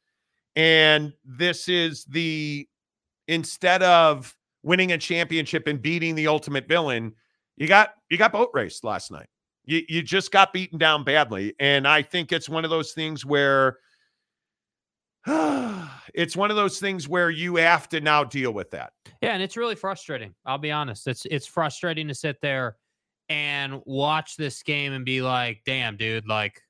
And 0.56 1.14
this 1.26 1.68
is 1.68 2.06
the, 2.06 2.68
instead 3.28 3.82
of 3.82 4.36
winning 4.64 4.92
a 4.92 4.98
championship 4.98 5.68
and 5.68 5.82
beating 5.82 6.16
the 6.16 6.28
ultimate 6.28 6.68
villain, 6.68 7.14
you 7.58 7.68
got 7.68 7.94
you 8.10 8.18
got 8.18 8.32
boat 8.32 8.50
raced 8.54 8.84
last 8.84 9.12
night. 9.12 9.28
You 9.66 9.82
you 9.88 10.02
just 10.02 10.32
got 10.32 10.54
beaten 10.54 10.78
down 10.78 11.04
badly, 11.04 11.54
and 11.60 11.88
I 11.88 12.02
think 12.02 12.32
it's 12.32 12.50
one 12.50 12.64
of 12.64 12.70
those 12.70 12.94
things 12.94 13.26
where 13.26 13.78
it's 15.28 16.36
one 16.36 16.50
of 16.50 16.58
those 16.58 16.80
things 16.80 17.08
where 17.08 17.30
you 17.30 17.58
have 17.58 17.88
to 17.90 18.02
now 18.02 18.24
deal 18.24 18.52
with 18.52 18.72
that. 18.72 18.94
Yeah, 19.22 19.34
and 19.34 19.44
it's 19.44 19.58
really 19.58 19.76
frustrating. 19.76 20.34
I'll 20.46 20.58
be 20.58 20.72
honest. 20.72 21.08
It's 21.08 21.26
it's 21.26 21.46
frustrating 21.46 22.08
to 22.08 22.16
sit 22.16 22.42
there 22.42 22.78
and 23.30 23.82
watch 23.86 24.36
this 24.36 24.64
game 24.64 24.94
and 24.94 25.06
be 25.06 25.22
like, 25.22 25.62
"Damn, 25.66 25.96
dude!" 25.96 26.28
Like, 26.28 26.62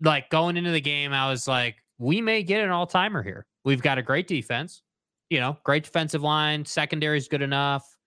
like 0.00 0.30
going 0.30 0.56
into 0.56 0.70
the 0.70 0.80
game, 0.80 1.12
I 1.12 1.28
was 1.28 1.48
like, 1.48 1.76
"We 1.98 2.20
may 2.20 2.44
get 2.44 2.62
an 2.62 2.70
all 2.70 2.86
timer 2.86 3.22
here. 3.22 3.46
We've 3.64 3.82
got 3.82 3.98
a 3.98 4.02
great 4.02 4.28
defense, 4.28 4.82
you 5.30 5.40
know, 5.40 5.58
great 5.64 5.84
defensive 5.84 6.22
line. 6.22 6.64
Secondary 6.64 7.18
is 7.18 7.28
good 7.28 7.42
enough 7.42 7.98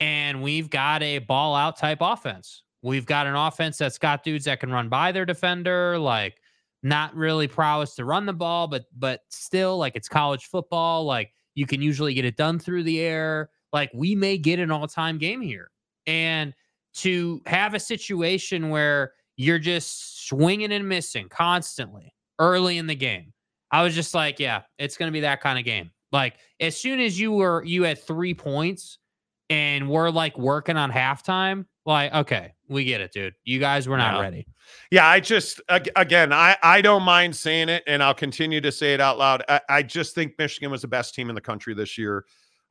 and 0.00 0.42
we've 0.42 0.70
got 0.70 1.02
a 1.02 1.18
ball 1.18 1.54
out 1.54 1.76
type 1.76 1.98
offense. 2.00 2.62
We've 2.82 3.04
got 3.04 3.26
an 3.26 3.36
offense 3.36 3.76
that's 3.76 3.98
got 3.98 4.24
dudes 4.24 4.46
that 4.46 4.60
can 4.60 4.72
run 4.72 4.88
by 4.88 5.12
their 5.12 5.26
defender, 5.26 5.98
like 5.98 6.40
not 6.82 7.14
really 7.14 7.46
prowess 7.46 7.94
to 7.96 8.06
run 8.06 8.24
the 8.24 8.32
ball, 8.32 8.66
but 8.66 8.86
but 8.98 9.20
still 9.28 9.76
like 9.76 9.96
it's 9.96 10.08
college 10.08 10.46
football. 10.46 11.04
Like 11.04 11.32
you 11.54 11.66
can 11.66 11.82
usually 11.82 12.14
get 12.14 12.24
it 12.24 12.36
done 12.36 12.58
through 12.58 12.84
the 12.84 13.00
air. 13.00 13.50
Like 13.72 13.90
we 13.94 14.14
may 14.14 14.38
get 14.38 14.58
an 14.58 14.70
all-time 14.70 15.18
game 15.18 15.42
here. 15.42 15.70
And 16.06 16.54
to 16.94 17.42
have 17.46 17.74
a 17.74 17.80
situation 17.80 18.70
where 18.70 19.12
you're 19.36 19.58
just 19.58 20.26
swinging 20.26 20.72
and 20.72 20.88
missing 20.88 21.28
constantly 21.28 22.14
early 22.38 22.78
in 22.78 22.86
the 22.86 22.94
game. 22.94 23.32
I 23.70 23.82
was 23.82 23.94
just 23.94 24.14
like, 24.14 24.40
yeah, 24.40 24.62
it's 24.78 24.96
going 24.96 25.08
to 25.08 25.12
be 25.12 25.20
that 25.20 25.40
kind 25.40 25.58
of 25.58 25.64
game. 25.64 25.90
Like 26.12 26.36
as 26.58 26.76
soon 26.76 27.00
as 27.00 27.18
you 27.18 27.32
were 27.32 27.64
you 27.64 27.84
had 27.84 28.02
3 28.02 28.34
points 28.34 28.98
and 29.48 29.88
we're 29.88 30.10
like 30.10 30.38
working 30.38 30.76
on 30.76 30.90
halftime, 30.90 31.66
like, 31.84 32.14
okay, 32.14 32.54
we 32.68 32.84
get 32.84 33.00
it, 33.00 33.12
dude. 33.12 33.34
You 33.44 33.58
guys 33.58 33.88
were 33.88 33.96
not 33.96 34.14
yeah. 34.14 34.20
ready. 34.20 34.46
Yeah, 34.90 35.08
I 35.08 35.18
just 35.20 35.60
again, 35.68 36.32
I 36.32 36.56
I 36.62 36.80
don't 36.80 37.02
mind 37.02 37.34
saying 37.34 37.68
it, 37.68 37.82
and 37.86 38.02
I'll 38.02 38.14
continue 38.14 38.60
to 38.60 38.70
say 38.70 38.94
it 38.94 39.00
out 39.00 39.18
loud. 39.18 39.42
I, 39.48 39.60
I 39.68 39.82
just 39.82 40.14
think 40.14 40.34
Michigan 40.38 40.70
was 40.70 40.82
the 40.82 40.88
best 40.88 41.14
team 41.14 41.28
in 41.28 41.34
the 41.34 41.40
country 41.40 41.74
this 41.74 41.98
year. 41.98 42.24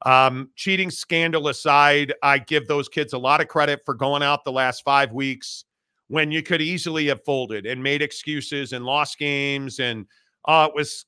Um, 0.06 0.52
cheating 0.56 0.90
scandal 0.90 1.50
aside, 1.50 2.14
I 2.24 2.38
give 2.38 2.68
those 2.68 2.88
kids 2.88 3.12
a 3.12 3.18
lot 3.18 3.42
of 3.42 3.50
credit 3.50 3.82
for 3.84 3.94
going 3.94 4.24
out 4.24 4.46
the 4.46 4.52
last 4.52 4.84
five 4.86 5.12
weeks 5.12 5.66
when 6.08 6.32
you 6.32 6.42
could 6.42 6.62
easily 6.62 7.08
have 7.08 7.24
folded 7.26 7.66
and 7.66 7.84
made 7.84 8.02
excuses 8.02 8.74
and 8.74 8.86
lost 8.86 9.18
games 9.18 9.80
and 9.80 10.06
uh 10.46 10.68
it 10.70 10.76
was 10.76 11.06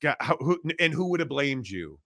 and 0.80 0.94
who 0.94 1.10
would 1.10 1.20
have 1.20 1.30
blamed 1.30 1.68
you 1.68 1.98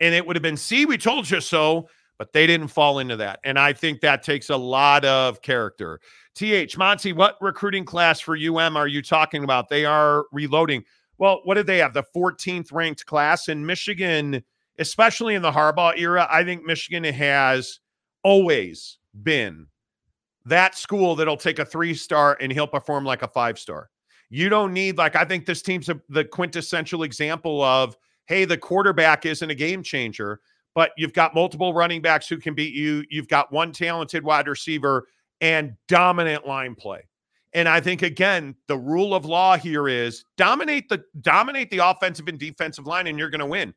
and 0.00 0.14
it 0.14 0.26
would 0.26 0.36
have 0.36 0.42
been 0.42 0.56
see 0.56 0.86
we 0.86 0.98
told 0.98 1.30
you 1.30 1.40
so 1.40 1.88
but 2.20 2.34
they 2.34 2.46
didn't 2.46 2.68
fall 2.68 2.98
into 2.98 3.16
that. 3.16 3.40
And 3.44 3.58
I 3.58 3.72
think 3.72 4.02
that 4.02 4.22
takes 4.22 4.50
a 4.50 4.56
lot 4.56 5.06
of 5.06 5.40
character. 5.40 6.00
TH, 6.34 6.76
Monty, 6.76 7.14
what 7.14 7.36
recruiting 7.40 7.86
class 7.86 8.20
for 8.20 8.36
UM 8.36 8.76
are 8.76 8.86
you 8.86 9.00
talking 9.00 9.42
about? 9.42 9.70
They 9.70 9.86
are 9.86 10.26
reloading. 10.30 10.84
Well, 11.16 11.40
what 11.44 11.54
did 11.54 11.66
they 11.66 11.78
have? 11.78 11.94
The 11.94 12.04
14th 12.14 12.74
ranked 12.74 13.06
class 13.06 13.48
in 13.48 13.64
Michigan, 13.64 14.44
especially 14.78 15.34
in 15.34 15.40
the 15.40 15.50
Harbaugh 15.50 15.98
era. 15.98 16.28
I 16.30 16.44
think 16.44 16.62
Michigan 16.62 17.04
has 17.04 17.80
always 18.22 18.98
been 19.22 19.66
that 20.44 20.74
school 20.74 21.16
that'll 21.16 21.38
take 21.38 21.58
a 21.58 21.64
three 21.64 21.94
star 21.94 22.36
and 22.38 22.52
he'll 22.52 22.66
perform 22.66 23.06
like 23.06 23.22
a 23.22 23.28
five 23.28 23.58
star. 23.58 23.88
You 24.28 24.50
don't 24.50 24.74
need, 24.74 24.98
like, 24.98 25.16
I 25.16 25.24
think 25.24 25.46
this 25.46 25.62
team's 25.62 25.88
a, 25.88 25.98
the 26.10 26.26
quintessential 26.26 27.02
example 27.02 27.62
of, 27.62 27.96
hey, 28.30 28.46
the 28.46 28.56
quarterback 28.56 29.26
isn't 29.26 29.50
a 29.50 29.54
game 29.54 29.82
changer 29.82 30.40
but 30.74 30.92
you've 30.96 31.12
got 31.12 31.34
multiple 31.34 31.74
running 31.74 32.00
backs 32.00 32.28
who 32.28 32.38
can 32.38 32.54
beat 32.54 32.74
you. 32.74 33.04
You've 33.10 33.28
got 33.28 33.52
one 33.52 33.72
talented 33.72 34.24
wide 34.24 34.48
receiver 34.48 35.06
and 35.40 35.74
dominant 35.88 36.46
line 36.46 36.74
play. 36.74 37.06
And 37.52 37.68
I 37.68 37.80
think 37.80 38.02
again, 38.02 38.54
the 38.68 38.78
rule 38.78 39.14
of 39.14 39.24
law 39.24 39.56
here 39.56 39.88
is 39.88 40.24
dominate 40.36 40.88
the 40.88 41.02
dominate 41.20 41.70
the 41.70 41.78
offensive 41.78 42.28
and 42.28 42.38
defensive 42.38 42.86
line, 42.86 43.08
and 43.08 43.18
you're 43.18 43.30
going 43.30 43.40
to 43.40 43.46
win. 43.46 43.74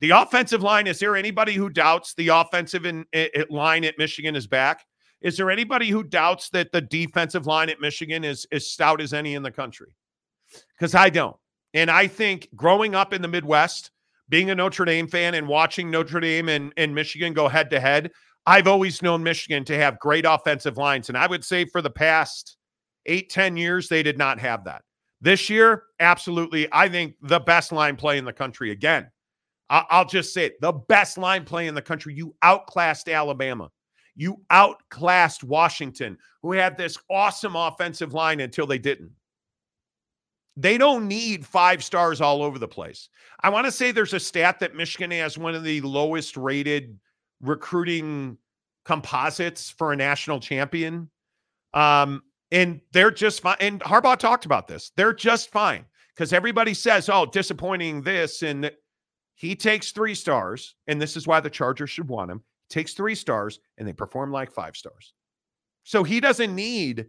The 0.00 0.10
offensive 0.10 0.62
line. 0.62 0.86
Is 0.86 0.98
there 0.98 1.16
anybody 1.16 1.54
who 1.54 1.70
doubts 1.70 2.12
the 2.14 2.28
offensive 2.28 2.84
in, 2.84 3.06
in, 3.12 3.24
eh, 3.24 3.28
eh, 3.34 3.44
line 3.48 3.84
at 3.84 3.96
Michigan 3.96 4.36
is 4.36 4.46
back? 4.46 4.84
Is 5.22 5.38
there 5.38 5.50
anybody 5.50 5.88
who 5.88 6.02
doubts 6.02 6.50
that 6.50 6.70
the 6.72 6.82
defensive 6.82 7.46
line 7.46 7.70
at 7.70 7.80
Michigan 7.80 8.24
is 8.24 8.46
as 8.52 8.68
stout 8.68 9.00
as 9.00 9.14
any 9.14 9.34
in 9.34 9.42
the 9.42 9.50
country? 9.50 9.96
Because 10.76 10.94
I 10.94 11.08
don't. 11.08 11.36
And 11.74 11.90
I 11.90 12.06
think 12.06 12.48
growing 12.54 12.94
up 12.94 13.12
in 13.12 13.20
the 13.20 13.28
Midwest, 13.28 13.90
being 14.28 14.50
a 14.50 14.54
Notre 14.54 14.84
Dame 14.84 15.06
fan 15.06 15.34
and 15.34 15.46
watching 15.46 15.90
Notre 15.90 16.20
Dame 16.20 16.48
and, 16.48 16.72
and 16.76 16.94
Michigan 16.94 17.34
go 17.34 17.48
head 17.48 17.68
to 17.70 17.80
head, 17.80 18.10
I've 18.46 18.68
always 18.68 19.02
known 19.02 19.22
Michigan 19.22 19.64
to 19.64 19.76
have 19.76 19.98
great 19.98 20.24
offensive 20.26 20.76
lines. 20.76 21.08
And 21.08 21.18
I 21.18 21.26
would 21.26 21.44
say 21.44 21.64
for 21.64 21.82
the 21.82 21.90
past 21.90 22.56
eight, 23.06 23.30
ten 23.30 23.56
years, 23.56 23.88
they 23.88 24.02
did 24.02 24.16
not 24.16 24.38
have 24.38 24.64
that. 24.64 24.82
This 25.20 25.50
year, 25.50 25.84
absolutely, 26.00 26.68
I 26.72 26.88
think 26.88 27.14
the 27.22 27.40
best 27.40 27.72
line 27.72 27.96
play 27.96 28.18
in 28.18 28.24
the 28.24 28.32
country 28.32 28.70
again. 28.70 29.10
I'll 29.70 30.04
just 30.04 30.34
say 30.34 30.46
it 30.46 30.60
the 30.60 30.72
best 30.72 31.16
line 31.16 31.44
play 31.44 31.66
in 31.66 31.74
the 31.74 31.82
country. 31.82 32.14
You 32.14 32.34
outclassed 32.42 33.08
Alabama. 33.08 33.70
You 34.14 34.36
outclassed 34.50 35.42
Washington, 35.42 36.18
who 36.42 36.52
had 36.52 36.76
this 36.76 36.98
awesome 37.10 37.56
offensive 37.56 38.12
line 38.12 38.40
until 38.40 38.66
they 38.66 38.78
didn't. 38.78 39.10
They 40.56 40.78
don't 40.78 41.08
need 41.08 41.44
five 41.44 41.82
stars 41.82 42.20
all 42.20 42.42
over 42.42 42.58
the 42.58 42.68
place. 42.68 43.08
I 43.42 43.48
want 43.48 43.66
to 43.66 43.72
say 43.72 43.90
there's 43.90 44.12
a 44.12 44.20
stat 44.20 44.60
that 44.60 44.76
Michigan 44.76 45.10
has 45.10 45.36
one 45.36 45.54
of 45.54 45.64
the 45.64 45.80
lowest 45.80 46.36
rated 46.36 46.98
recruiting 47.40 48.38
composites 48.84 49.70
for 49.70 49.92
a 49.92 49.96
national 49.96 50.40
champion. 50.40 51.10
Um, 51.72 52.22
and 52.52 52.80
they're 52.92 53.10
just 53.10 53.40
fine. 53.40 53.56
And 53.60 53.80
Harbaugh 53.80 54.18
talked 54.18 54.46
about 54.46 54.68
this. 54.68 54.92
They're 54.96 55.12
just 55.12 55.50
fine 55.50 55.84
because 56.14 56.32
everybody 56.32 56.72
says, 56.74 57.08
oh, 57.08 57.26
disappointing 57.26 58.02
this. 58.02 58.42
And 58.42 58.70
he 59.34 59.56
takes 59.56 59.90
three 59.90 60.14
stars. 60.14 60.76
And 60.86 61.02
this 61.02 61.16
is 61.16 61.26
why 61.26 61.40
the 61.40 61.50
Chargers 61.50 61.90
should 61.90 62.08
want 62.08 62.30
him. 62.30 62.42
Takes 62.70 62.94
three 62.94 63.16
stars 63.16 63.58
and 63.76 63.88
they 63.88 63.92
perform 63.92 64.30
like 64.30 64.52
five 64.52 64.76
stars. 64.76 65.14
So 65.82 66.04
he 66.04 66.20
doesn't 66.20 66.54
need, 66.54 67.06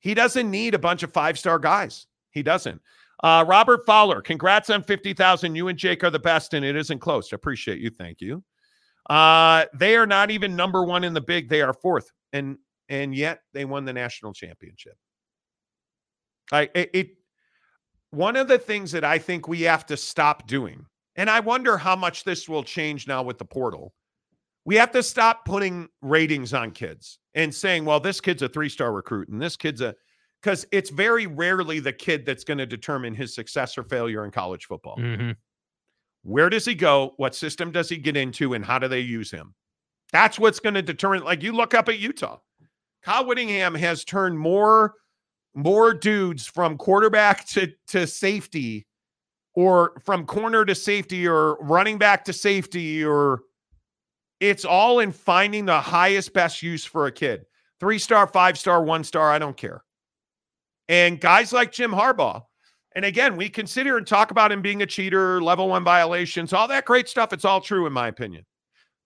he 0.00 0.14
doesn't 0.14 0.50
need 0.50 0.74
a 0.74 0.78
bunch 0.78 1.02
of 1.02 1.12
five 1.12 1.38
star 1.38 1.58
guys. 1.58 2.06
He 2.30 2.42
doesn't. 2.42 2.80
Uh, 3.22 3.44
Robert 3.46 3.84
Fowler, 3.84 4.22
congrats 4.22 4.70
on 4.70 4.82
50,000. 4.82 5.54
You 5.54 5.68
and 5.68 5.78
Jake 5.78 6.02
are 6.04 6.10
the 6.10 6.18
best, 6.18 6.54
and 6.54 6.64
it 6.64 6.76
isn't 6.76 7.00
close. 7.00 7.32
Appreciate 7.32 7.78
you. 7.78 7.90
Thank 7.90 8.20
you. 8.20 8.42
Uh, 9.08 9.66
they 9.74 9.96
are 9.96 10.06
not 10.06 10.30
even 10.30 10.56
number 10.56 10.84
one 10.84 11.04
in 11.04 11.12
the 11.12 11.20
big. 11.20 11.48
They 11.48 11.62
are 11.62 11.74
fourth, 11.74 12.10
and 12.32 12.56
and 12.88 13.14
yet 13.14 13.40
they 13.52 13.64
won 13.64 13.84
the 13.84 13.92
national 13.92 14.32
championship. 14.32 14.94
I 16.52 16.70
it, 16.74 16.90
it 16.92 17.08
one 18.10 18.36
of 18.36 18.48
the 18.48 18.58
things 18.58 18.92
that 18.92 19.04
I 19.04 19.18
think 19.18 19.48
we 19.48 19.62
have 19.62 19.84
to 19.86 19.96
stop 19.96 20.46
doing, 20.46 20.86
and 21.16 21.28
I 21.28 21.40
wonder 21.40 21.76
how 21.76 21.96
much 21.96 22.24
this 22.24 22.48
will 22.48 22.62
change 22.62 23.08
now 23.08 23.22
with 23.22 23.38
the 23.38 23.44
portal. 23.44 23.92
We 24.64 24.76
have 24.76 24.92
to 24.92 25.02
stop 25.02 25.44
putting 25.44 25.88
ratings 26.02 26.54
on 26.54 26.70
kids 26.70 27.18
and 27.34 27.52
saying, 27.52 27.84
well, 27.84 27.98
this 27.98 28.20
kid's 28.20 28.42
a 28.42 28.48
three 28.48 28.68
star 28.68 28.92
recruit 28.92 29.28
and 29.28 29.40
this 29.40 29.56
kid's 29.56 29.80
a 29.80 29.94
because 30.42 30.66
it's 30.72 30.90
very 30.90 31.26
rarely 31.26 31.80
the 31.80 31.92
kid 31.92 32.24
that's 32.24 32.44
going 32.44 32.58
to 32.58 32.66
determine 32.66 33.14
his 33.14 33.34
success 33.34 33.76
or 33.76 33.84
failure 33.84 34.24
in 34.24 34.30
college 34.30 34.66
football. 34.66 34.96
Mm-hmm. 34.96 35.32
Where 36.22 36.50
does 36.50 36.64
he 36.64 36.74
go? 36.74 37.14
What 37.16 37.34
system 37.34 37.70
does 37.72 37.88
he 37.88 37.96
get 37.96 38.16
into? 38.16 38.54
And 38.54 38.64
how 38.64 38.78
do 38.78 38.88
they 38.88 39.00
use 39.00 39.30
him? 39.30 39.54
That's 40.12 40.38
what's 40.38 40.60
going 40.60 40.74
to 40.74 40.82
determine. 40.82 41.24
Like 41.24 41.42
you 41.42 41.52
look 41.52 41.74
up 41.74 41.88
at 41.88 41.98
Utah, 41.98 42.38
Kyle 43.02 43.26
Whittingham 43.26 43.74
has 43.74 44.04
turned 44.04 44.38
more 44.38 44.94
more 45.54 45.92
dudes 45.92 46.46
from 46.46 46.76
quarterback 46.76 47.46
to 47.50 47.72
to 47.88 48.06
safety, 48.06 48.86
or 49.54 50.00
from 50.04 50.26
corner 50.26 50.64
to 50.64 50.74
safety, 50.74 51.26
or 51.26 51.56
running 51.60 51.98
back 51.98 52.24
to 52.24 52.32
safety, 52.32 53.04
or 53.04 53.42
it's 54.40 54.64
all 54.64 55.00
in 55.00 55.12
finding 55.12 55.66
the 55.66 55.80
highest 55.80 56.32
best 56.32 56.62
use 56.62 56.84
for 56.84 57.06
a 57.06 57.12
kid. 57.12 57.44
Three 57.78 57.98
star, 57.98 58.26
five 58.26 58.58
star, 58.58 58.82
one 58.82 59.04
star. 59.04 59.30
I 59.30 59.38
don't 59.38 59.56
care. 59.56 59.84
And 60.90 61.20
guys 61.20 61.52
like 61.52 61.70
Jim 61.70 61.92
Harbaugh, 61.92 62.42
and 62.96 63.04
again, 63.04 63.36
we 63.36 63.48
consider 63.48 63.96
and 63.96 64.04
talk 64.04 64.32
about 64.32 64.50
him 64.50 64.60
being 64.60 64.82
a 64.82 64.86
cheater, 64.86 65.40
level 65.40 65.68
one 65.68 65.84
violations, 65.84 66.52
all 66.52 66.66
that 66.66 66.84
great 66.84 67.08
stuff. 67.08 67.32
It's 67.32 67.44
all 67.44 67.60
true, 67.60 67.86
in 67.86 67.92
my 67.92 68.08
opinion. 68.08 68.44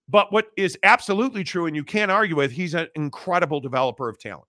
But 0.09 0.33
what 0.33 0.47
is 0.57 0.79
absolutely 0.83 1.45
true, 1.45 1.67
and 1.67 1.77
you 1.77 1.85
can't 1.85 2.11
argue 2.11 2.37
with, 2.37 2.53
he's 2.53 2.73
an 2.73 2.89
incredible 2.95 3.61
developer 3.61 4.09
of 4.09 4.19
talent. 4.19 4.47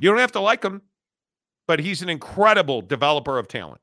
You 0.00 0.08
don't 0.08 0.18
have 0.18 0.32
to 0.32 0.40
like 0.40 0.64
him, 0.64 0.80
but 1.66 1.78
he's 1.78 2.00
an 2.00 2.08
incredible 2.08 2.80
developer 2.80 3.38
of 3.38 3.46
talent. 3.46 3.82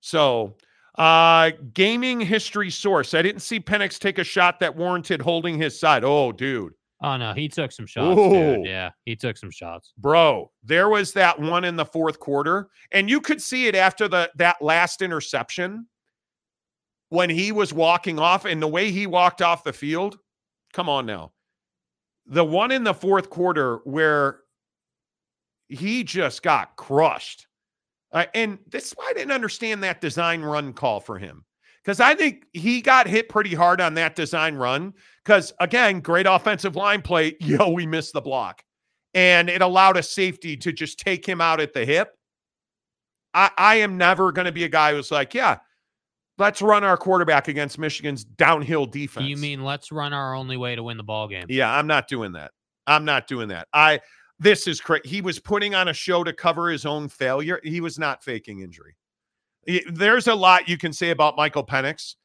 So, 0.00 0.56
uh, 0.96 1.52
gaming 1.72 2.20
history 2.20 2.68
source. 2.70 3.14
I 3.14 3.22
didn't 3.22 3.42
see 3.42 3.60
Penix 3.60 3.96
take 3.96 4.18
a 4.18 4.24
shot 4.24 4.58
that 4.58 4.74
warranted 4.74 5.22
holding 5.22 5.56
his 5.56 5.78
side. 5.78 6.02
Oh, 6.02 6.32
dude. 6.32 6.72
Oh 7.02 7.16
no, 7.16 7.32
he 7.32 7.48
took 7.48 7.72
some 7.72 7.86
shots. 7.86 8.16
Dude. 8.16 8.66
Yeah, 8.66 8.90
he 9.04 9.16
took 9.16 9.36
some 9.36 9.50
shots. 9.50 9.92
Bro, 9.96 10.50
there 10.62 10.88
was 10.88 11.12
that 11.14 11.40
one 11.40 11.64
in 11.64 11.76
the 11.76 11.84
fourth 11.84 12.20
quarter, 12.20 12.68
and 12.92 13.08
you 13.08 13.20
could 13.20 13.40
see 13.40 13.66
it 13.66 13.74
after 13.74 14.06
the 14.06 14.30
that 14.36 14.60
last 14.60 15.00
interception 15.00 15.86
when 17.08 17.30
he 17.30 17.52
was 17.52 17.72
walking 17.72 18.18
off 18.18 18.44
and 18.44 18.60
the 18.60 18.68
way 18.68 18.90
he 18.90 19.06
walked 19.06 19.40
off 19.40 19.64
the 19.64 19.72
field. 19.72 20.18
Come 20.72 20.88
on 20.88 21.06
now. 21.06 21.32
The 22.26 22.44
one 22.44 22.70
in 22.70 22.84
the 22.84 22.94
fourth 22.94 23.30
quarter 23.30 23.78
where 23.84 24.40
he 25.68 26.04
just 26.04 26.42
got 26.42 26.76
crushed. 26.76 27.46
Uh, 28.12 28.26
and 28.34 28.58
this 28.68 28.88
is 28.88 28.92
why 28.96 29.06
I 29.10 29.12
didn't 29.12 29.32
understand 29.32 29.82
that 29.82 30.00
design 30.00 30.42
run 30.42 30.72
call 30.72 31.00
for 31.00 31.18
him. 31.18 31.44
Because 31.84 32.00
I 32.00 32.14
think 32.14 32.44
he 32.52 32.82
got 32.82 33.06
hit 33.06 33.28
pretty 33.28 33.54
hard 33.54 33.80
on 33.80 33.94
that 33.94 34.14
design 34.14 34.56
run. 34.56 34.94
Because 35.24 35.52
again, 35.60 36.00
great 36.00 36.26
offensive 36.26 36.76
line 36.76 37.02
play. 37.02 37.36
Yo, 37.40 37.70
we 37.70 37.86
missed 37.86 38.12
the 38.12 38.20
block. 38.20 38.62
And 39.14 39.48
it 39.48 39.62
allowed 39.62 39.96
a 39.96 40.02
safety 40.02 40.56
to 40.58 40.72
just 40.72 40.98
take 40.98 41.26
him 41.26 41.40
out 41.40 41.60
at 41.60 41.72
the 41.72 41.84
hip. 41.84 42.16
I, 43.34 43.50
I 43.56 43.74
am 43.76 43.96
never 43.96 44.32
going 44.32 44.46
to 44.46 44.52
be 44.52 44.64
a 44.64 44.68
guy 44.68 44.92
who's 44.92 45.10
like, 45.10 45.34
yeah, 45.34 45.58
let's 46.38 46.62
run 46.62 46.84
our 46.84 46.96
quarterback 46.96 47.48
against 47.48 47.78
Michigan's 47.78 48.24
downhill 48.24 48.86
defense. 48.86 49.26
You 49.26 49.36
mean 49.36 49.64
let's 49.64 49.92
run 49.92 50.12
our 50.12 50.34
only 50.34 50.56
way 50.56 50.74
to 50.74 50.82
win 50.82 50.96
the 50.96 51.02
ball 51.02 51.28
game? 51.28 51.46
Yeah, 51.48 51.72
I'm 51.72 51.86
not 51.86 52.08
doing 52.08 52.32
that. 52.32 52.52
I'm 52.86 53.04
not 53.04 53.26
doing 53.26 53.48
that. 53.48 53.68
I 53.72 54.00
this 54.40 54.66
is 54.66 54.80
crazy. 54.80 55.08
He 55.08 55.20
was 55.20 55.38
putting 55.38 55.74
on 55.74 55.88
a 55.88 55.92
show 55.92 56.24
to 56.24 56.32
cover 56.32 56.70
his 56.70 56.86
own 56.86 57.08
failure. 57.08 57.60
He 57.62 57.80
was 57.80 57.98
not 57.98 58.24
faking 58.24 58.60
injury. 58.60 58.96
He- 59.66 59.84
There's 59.90 60.26
a 60.26 60.34
lot 60.34 60.68
you 60.68 60.78
can 60.78 60.92
say 60.92 61.10
about 61.10 61.36
Michael 61.36 61.64
Penix. 61.64 62.16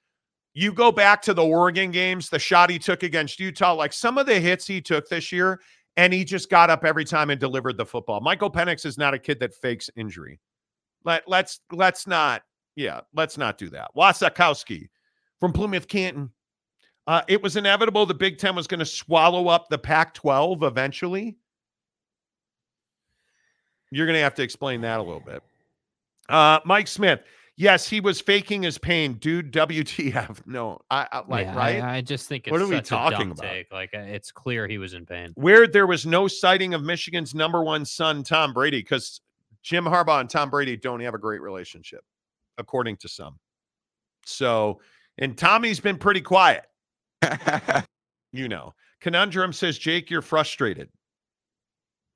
You 0.54 0.72
go 0.72 0.92
back 0.92 1.22
to 1.24 1.34
the 1.34 1.44
Oregon 1.44 1.92
games, 1.92 2.30
the 2.30 2.40
shot 2.40 2.70
he 2.70 2.80
took 2.80 3.04
against 3.04 3.40
Utah, 3.40 3.74
like 3.74 3.92
some 3.92 4.18
of 4.18 4.26
the 4.26 4.40
hits 4.40 4.66
he 4.66 4.80
took 4.82 5.10
this 5.10 5.32
year, 5.32 5.60
and 5.98 6.14
he 6.14 6.24
just 6.24 6.50
got 6.50 6.70
up 6.70 6.86
every 6.86 7.04
time 7.04 7.30
and 7.30 7.40
delivered 7.40 7.76
the 7.78 7.86
football. 7.86 8.22
Michael 8.22 8.50
Penix 8.50 8.86
is 8.86 8.98
not 8.98 9.14
a 9.14 9.20
kid 9.20 9.40
that 9.42 9.54
fakes 9.54 9.90
injury. 9.98 10.40
Let 11.04 11.28
let's 11.28 11.60
let's 11.72 12.08
not, 12.08 12.42
yeah, 12.76 13.02
let's 13.14 13.38
not 13.38 13.58
do 13.58 13.70
that. 13.72 13.92
Wasakowski 13.96 14.88
from 15.40 15.52
Plymouth 15.52 15.88
Canton. 15.88 16.32
Uh, 17.06 17.22
it 17.28 17.42
was 17.44 17.56
inevitable 17.56 18.06
the 18.06 18.14
Big 18.14 18.38
Ten 18.38 18.56
was 18.56 18.66
going 18.66 18.80
to 18.80 18.86
swallow 18.86 19.48
up 19.48 19.70
the 19.70 19.78
Pac 19.78 20.14
12 20.16 20.64
eventually. 20.64 21.38
You're 23.92 24.08
going 24.08 24.18
to 24.18 24.24
have 24.24 24.34
to 24.36 24.44
explain 24.44 24.82
that 24.82 25.00
a 25.00 25.04
little 25.04 25.20
bit. 25.20 25.44
Uh, 26.30 26.60
Mike 26.66 26.88
Smith. 26.88 27.22
Yes, 27.58 27.88
he 27.88 28.02
was 28.02 28.20
faking 28.20 28.64
his 28.64 28.78
pain, 28.78 29.14
dude. 29.14 29.54
WTF? 29.54 30.42
No, 30.46 30.80
I, 30.92 31.08
I 31.12 31.22
like 31.28 31.46
Yeah, 31.46 31.56
right. 31.56 31.82
I, 31.82 31.98
I 31.98 32.02
just 32.02 32.28
think 32.28 32.48
it's 32.48 32.52
What 32.52 32.62
are 32.62 32.68
we 32.68 32.76
such 32.76 32.88
a 32.88 32.90
talking 32.90 33.32
about? 33.32 33.44
take. 33.44 33.72
Like 33.72 33.92
uh, 33.94 34.00
it's 34.00 34.32
clear 34.32 34.68
he 34.68 34.78
was 34.78 34.94
in 34.94 35.06
pain. 35.06 35.32
Where 35.36 35.66
there 35.66 35.88
was 35.88 36.06
no 36.06 36.28
sighting 36.28 36.74
of 36.74 36.84
Michigan's 36.84 37.34
number 37.34 37.64
one 37.64 37.86
son, 37.86 38.24
Tom 38.24 38.52
Brady, 38.52 38.80
because 38.80 39.22
Jim 39.64 39.86
Harbaugh 39.86 40.20
and 40.20 40.30
Tom 40.30 40.50
Brady 40.50 40.76
don't 40.76 41.00
have 41.00 41.14
a 41.14 41.18
great 41.18 41.42
relationship, 41.42 42.04
according 42.58 42.98
to 42.98 43.08
some. 43.08 43.40
So, 44.26 44.82
and 45.18 45.38
Tommy's 45.38 45.80
been 45.80 45.98
pretty 45.98 46.22
quiet. 46.22 46.66
you 48.34 48.50
know, 48.50 48.74
Conundrum 49.00 49.54
says, 49.54 49.78
Jake, 49.78 50.10
you're 50.10 50.22
frustrated. 50.22 50.90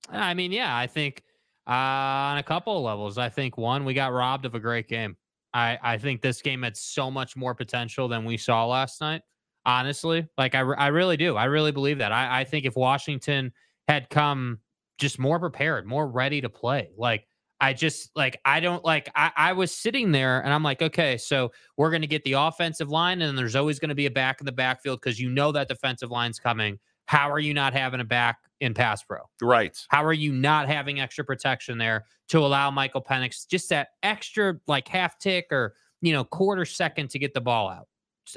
I 0.09 0.33
mean, 0.33 0.51
yeah, 0.51 0.75
I 0.75 0.87
think 0.87 1.23
uh, 1.67 1.71
on 1.71 2.37
a 2.37 2.43
couple 2.43 2.77
of 2.77 2.83
levels. 2.83 3.17
I 3.17 3.29
think 3.29 3.57
one, 3.57 3.85
we 3.85 3.93
got 3.93 4.13
robbed 4.13 4.45
of 4.45 4.55
a 4.55 4.59
great 4.59 4.87
game. 4.87 5.15
I 5.53 5.77
I 5.81 5.97
think 5.97 6.21
this 6.21 6.41
game 6.41 6.63
had 6.63 6.77
so 6.77 7.09
much 7.09 7.35
more 7.35 7.55
potential 7.55 8.07
than 8.07 8.25
we 8.25 8.37
saw 8.37 8.65
last 8.65 9.01
night. 9.01 9.21
Honestly, 9.65 10.27
like 10.37 10.55
I, 10.55 10.59
I 10.61 10.87
really 10.87 11.17
do. 11.17 11.35
I 11.35 11.45
really 11.45 11.71
believe 11.71 11.97
that. 11.99 12.11
I, 12.11 12.41
I 12.41 12.43
think 12.43 12.65
if 12.65 12.75
Washington 12.75 13.51
had 13.87 14.09
come 14.09 14.59
just 14.97 15.19
more 15.19 15.39
prepared, 15.39 15.85
more 15.85 16.07
ready 16.07 16.41
to 16.41 16.49
play, 16.49 16.91
like 16.97 17.27
I 17.61 17.73
just 17.73 18.09
like 18.15 18.39
I 18.45 18.59
don't 18.59 18.83
like 18.85 19.09
I, 19.15 19.31
I 19.35 19.53
was 19.53 19.75
sitting 19.75 20.11
there 20.11 20.39
and 20.41 20.53
I'm 20.53 20.63
like, 20.63 20.81
okay, 20.81 21.17
so 21.17 21.51
we're 21.77 21.91
gonna 21.91 22.07
get 22.07 22.23
the 22.23 22.33
offensive 22.33 22.89
line, 22.89 23.21
and 23.21 23.37
there's 23.37 23.55
always 23.55 23.79
gonna 23.79 23.95
be 23.95 24.05
a 24.05 24.11
back 24.11 24.39
in 24.39 24.45
the 24.45 24.51
backfield 24.51 25.01
because 25.01 25.19
you 25.19 25.29
know 25.29 25.51
that 25.51 25.67
defensive 25.67 26.09
line's 26.09 26.39
coming. 26.39 26.79
How 27.09 27.31
are 27.31 27.39
you 27.39 27.55
not 27.55 27.73
having 27.73 28.01
a 28.01 28.03
back 28.03 28.37
in 28.59 28.75
pass 28.75 29.01
pro? 29.01 29.17
Right. 29.41 29.75
How 29.87 30.05
are 30.05 30.13
you 30.13 30.31
not 30.31 30.69
having 30.69 30.99
extra 30.99 31.25
protection 31.25 31.79
there 31.79 32.05
to 32.27 32.37
allow 32.37 32.69
Michael 32.69 33.01
Penix 33.01 33.47
just 33.47 33.67
that 33.69 33.87
extra 34.03 34.59
like 34.67 34.87
half 34.87 35.17
tick 35.17 35.47
or 35.49 35.73
you 36.01 36.13
know 36.13 36.23
quarter 36.23 36.65
second 36.65 37.09
to 37.09 37.17
get 37.17 37.33
the 37.33 37.41
ball 37.41 37.67
out? 37.67 37.87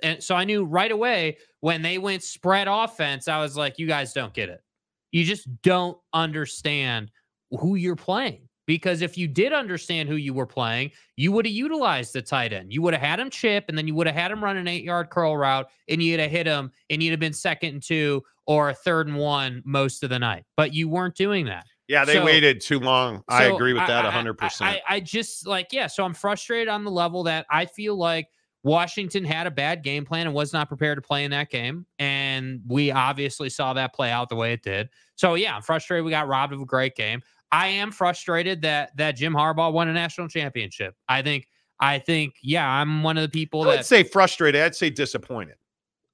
And 0.03 0.23
so 0.23 0.35
I 0.35 0.45
knew 0.45 0.64
right 0.64 0.91
away 0.91 1.37
when 1.61 1.83
they 1.83 1.99
went 1.99 2.23
spread 2.23 2.66
offense, 2.66 3.29
I 3.29 3.43
was 3.43 3.59
like, 3.59 3.79
you 3.79 3.87
guys 3.87 4.14
don't 4.14 4.33
get 4.33 4.49
it. 4.49 4.62
You 5.11 5.25
just 5.25 5.47
don't 5.61 5.99
understand 6.14 7.11
who 7.51 7.75
you're 7.75 7.95
playing. 7.95 8.49
Because 8.73 9.03
if 9.03 9.18
you 9.18 9.29
did 9.29 9.53
understand 9.53 10.09
who 10.09 10.16
you 10.16 10.33
were 10.33 10.47
playing, 10.47 10.93
you 11.16 11.31
would 11.31 11.45
have 11.45 11.53
utilized 11.53 12.14
the 12.14 12.23
tight 12.23 12.55
end. 12.55 12.73
You 12.73 12.81
would 12.81 12.95
have 12.95 13.03
had 13.03 13.20
him 13.20 13.29
chip, 13.29 13.66
and 13.68 13.77
then 13.77 13.87
you 13.87 13.95
would 13.95 14.07
have 14.07 14.16
had 14.16 14.31
him 14.31 14.43
run 14.43 14.57
an 14.57 14.66
eight 14.66 14.83
yard 14.83 15.11
curl 15.11 15.37
route, 15.37 15.68
and 15.91 16.03
you'd 16.03 16.20
have 16.20 16.31
hit 16.31 16.47
him, 16.47 16.73
and 16.89 17.03
you'd 17.03 17.11
have 17.11 17.20
been 17.20 17.35
second 17.35 17.75
and 17.75 17.83
two 17.83 18.23
or 18.47 18.70
a 18.70 18.75
third 18.75 19.09
and 19.09 19.18
one 19.18 19.61
most 19.66 20.03
of 20.03 20.09
the 20.09 20.18
night. 20.18 20.45
But 20.57 20.73
you 20.73 20.89
weren't 20.89 21.14
doing 21.14 21.45
that. 21.45 21.66
Yeah, 21.87 22.07
they 22.07 22.14
So- 22.14 22.25
waited 22.25 22.62
too 22.62 22.81
long. 22.81 23.23
I 23.29 23.45
agree 23.45 23.75
with 23.75 23.87
that 23.87 24.07
I- 24.07 24.09
I- 24.09 24.11
100%. 24.11 24.62
I, 24.62 24.81
I 24.89 25.01
just 25.01 25.47
like, 25.47 25.66
yeah. 25.70 25.87
So 25.87 26.03
I'm 26.03 26.14
frustrated 26.14 26.68
on 26.68 26.83
the 26.83 26.91
level 26.91 27.25
that 27.25 27.45
I 27.51 27.66
feel 27.66 27.95
like 27.95 28.29
Washington 28.64 29.23
had 29.23 29.47
a 29.47 29.51
bad 29.51 29.83
game 29.83 30.07
plan 30.07 30.27
and 30.27 30.35
was 30.35 30.55
not 30.55 30.68
prepared 30.68 30.97
to 30.97 31.03
play 31.03 31.25
in 31.25 31.31
that 31.33 31.51
game. 31.51 31.85
And 31.99 32.62
we 32.66 32.91
obviously 32.91 33.51
saw 33.51 33.75
that 33.75 33.93
play 33.93 34.11
out 34.11 34.31
the 34.31 34.37
way 34.37 34.55
it 34.55 34.62
did. 34.62 34.89
So 35.16 35.35
yeah, 35.35 35.55
I'm 35.55 35.61
frustrated 35.61 36.07
we 36.07 36.11
got 36.11 36.27
robbed 36.27 36.55
of 36.55 36.61
a 36.62 36.64
great 36.64 36.95
game. 36.95 37.20
I 37.53 37.68
am 37.68 37.92
frustrated 37.92 38.62
that 38.62 38.96
that 38.96 39.12
Jim 39.12 39.34
Harbaugh 39.34 39.72
won 39.72 39.88
a 39.88 39.92
national 39.92 40.28
championship. 40.28 40.94
I 41.09 41.22
think 41.22 41.46
I 41.80 41.98
think, 41.98 42.34
yeah, 42.42 42.66
I'm 42.68 43.03
one 43.03 43.16
of 43.18 43.22
the 43.22 43.28
people 43.28 43.62
I 43.62 43.66
would 43.66 43.78
that 43.80 43.86
say 43.86 44.03
frustrated. 44.03 44.61
I'd 44.62 44.74
say 44.74 44.88
disappointed. 44.90 45.57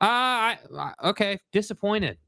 uh, 0.01 0.05
I, 0.07 0.59
I- 0.77 1.09
okay, 1.11 1.39
disappointed. 1.53 2.19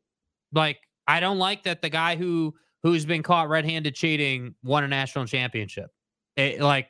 Like 0.53 0.79
I 1.09 1.21
don't 1.21 1.39
like 1.39 1.63
that 1.65 1.83
the 1.83 1.89
guy 1.91 2.17
who 2.17 2.55
who's 2.83 3.05
been 3.05 3.23
caught 3.23 3.49
red-handed 3.51 3.95
cheating 3.95 4.55
won 4.63 4.85
a 4.85 4.89
national 4.89 5.27
championship. 5.27 5.91
It- 6.37 6.61
like 6.61 6.89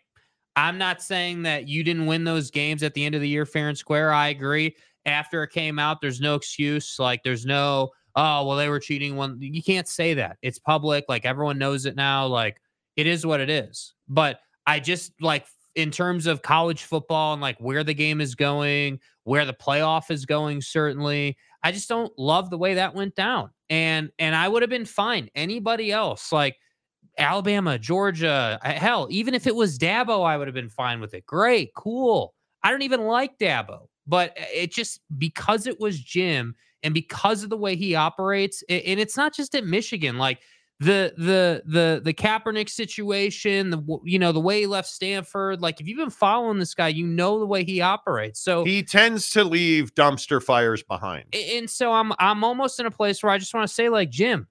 I'm 0.56 0.76
not 0.78 1.00
saying 1.02 1.42
that 1.42 1.68
you 1.68 1.82
didn't 1.84 2.06
win 2.06 2.24
those 2.24 2.50
games 2.50 2.82
at 2.82 2.92
the 2.94 3.04
end 3.04 3.14
of 3.14 3.20
the 3.22 3.28
year 3.28 3.46
fair 3.46 3.68
and 3.68 3.78
square. 3.78 4.12
I 4.12 4.28
agree. 4.28 4.76
After 5.06 5.42
it 5.44 5.50
came 5.50 5.78
out, 5.78 6.00
there's 6.02 6.20
no 6.20 6.34
excuse. 6.34 6.96
Like 6.98 7.22
there's 7.22 7.46
no 7.46 7.90
oh 8.16 8.46
well 8.46 8.56
they 8.56 8.68
were 8.68 8.80
cheating 8.80 9.16
one. 9.16 9.38
You 9.40 9.62
can't 9.62 9.88
say 9.88 10.14
that. 10.14 10.38
It's 10.42 10.58
public. 10.58 11.04
Like 11.08 11.24
everyone 11.24 11.59
knows 11.59 11.86
it 11.86 11.97
now. 11.97 12.26
Like 12.26 12.60
it 12.97 13.06
is 13.06 13.24
what 13.24 13.40
it 13.40 13.51
is. 13.51 13.94
But 14.09 14.40
I 14.66 14.80
just 14.80 15.12
like 15.20 15.47
in 15.74 15.90
terms 15.90 16.26
of 16.26 16.43
college 16.43 16.85
football 16.85 17.32
and 17.32 17.43
like 17.43 17.59
where 17.59 17.85
the 17.85 17.94
game 17.94 18.20
is 18.20 18.35
going, 18.35 18.98
where 19.24 19.44
the 19.44 19.55
playoff 19.55 20.10
is 20.10 20.26
going, 20.26 20.60
certainly. 20.60 21.36
I 21.62 21.72
just 21.72 21.89
don't 21.89 22.12
love 22.18 22.51
the 22.51 22.59
way 22.59 22.74
that 22.74 22.94
went 22.94 23.14
down. 23.14 23.51
And 23.68 24.10
and 24.18 24.35
I 24.35 24.48
would 24.48 24.62
have 24.62 24.70
been 24.70 24.86
fine. 24.86 25.28
Anybody 25.35 25.93
else, 25.93 26.32
like 26.32 26.56
Alabama, 27.18 27.78
Georgia, 27.78 28.59
uh, 28.62 28.72
hell, 28.72 29.06
even 29.10 29.35
if 29.35 29.47
it 29.47 29.55
was 29.55 29.78
Dabo, 29.78 30.26
I 30.26 30.36
would 30.36 30.48
have 30.48 30.55
been 30.55 30.70
fine 30.70 31.01
with 31.01 31.14
it. 31.14 31.26
Great, 31.26 31.72
cool. 31.76 32.35
I 32.62 32.70
don't 32.70 32.82
even 32.82 33.02
like 33.02 33.39
Dabo, 33.39 33.89
but 34.06 34.30
uh, 34.30 34.44
it 34.52 34.72
just 34.72 35.01
because 35.18 35.66
it 35.66 35.78
was 35.78 35.98
Jim 36.01 36.55
and 36.82 36.94
because 36.94 37.43
of 37.43 37.51
the 37.51 37.57
way 37.57 37.77
he 37.77 37.94
operates, 37.94 38.62
and 38.69 39.01
it's 39.01 39.16
not 39.16 39.35
just 39.35 39.55
at 39.55 39.65
Michigan, 39.65 40.19
like 40.19 40.40
the 40.81 41.12
the 41.19 41.62
the 41.66 42.01
the 42.02 42.15
Kaepernick 42.15 42.70
situation, 42.70 43.70
the 43.70 43.98
you 44.05 44.19
know 44.19 44.32
the 44.32 44.40
way 44.40 44.61
he 44.61 44.66
left 44.66 44.89
Stanford. 44.89 45.61
Like 45.61 45.81
if 45.81 45.86
you've 45.86 45.98
been 45.98 46.09
following 46.09 46.59
this 46.59 46.74
guy, 46.74 46.89
you 46.89 47.07
know 47.07 47.39
the 47.39 47.47
way 47.47 47.65
he 47.65 47.82
operates. 47.82 48.40
So 48.40 48.65
He 48.65 48.82
tends 48.82 49.31
to 49.31 49.44
leave 49.44 49.94
dumpster 49.94 50.43
fires 50.43 50.82
behind. 50.82 51.35
and 51.35 51.69
so 51.69 51.93
I'm 51.93 52.12
I'm 52.19 52.43
almost 52.44 52.81
in 52.81 52.86
a 52.86 52.90
place 52.90 53.23
where 53.23 53.31
I 53.31 53.36
just 53.39 53.52
want 53.52 53.69
to 53.69 53.74
say 53.74 53.90
like 53.90 54.11
Jim, 54.11 54.48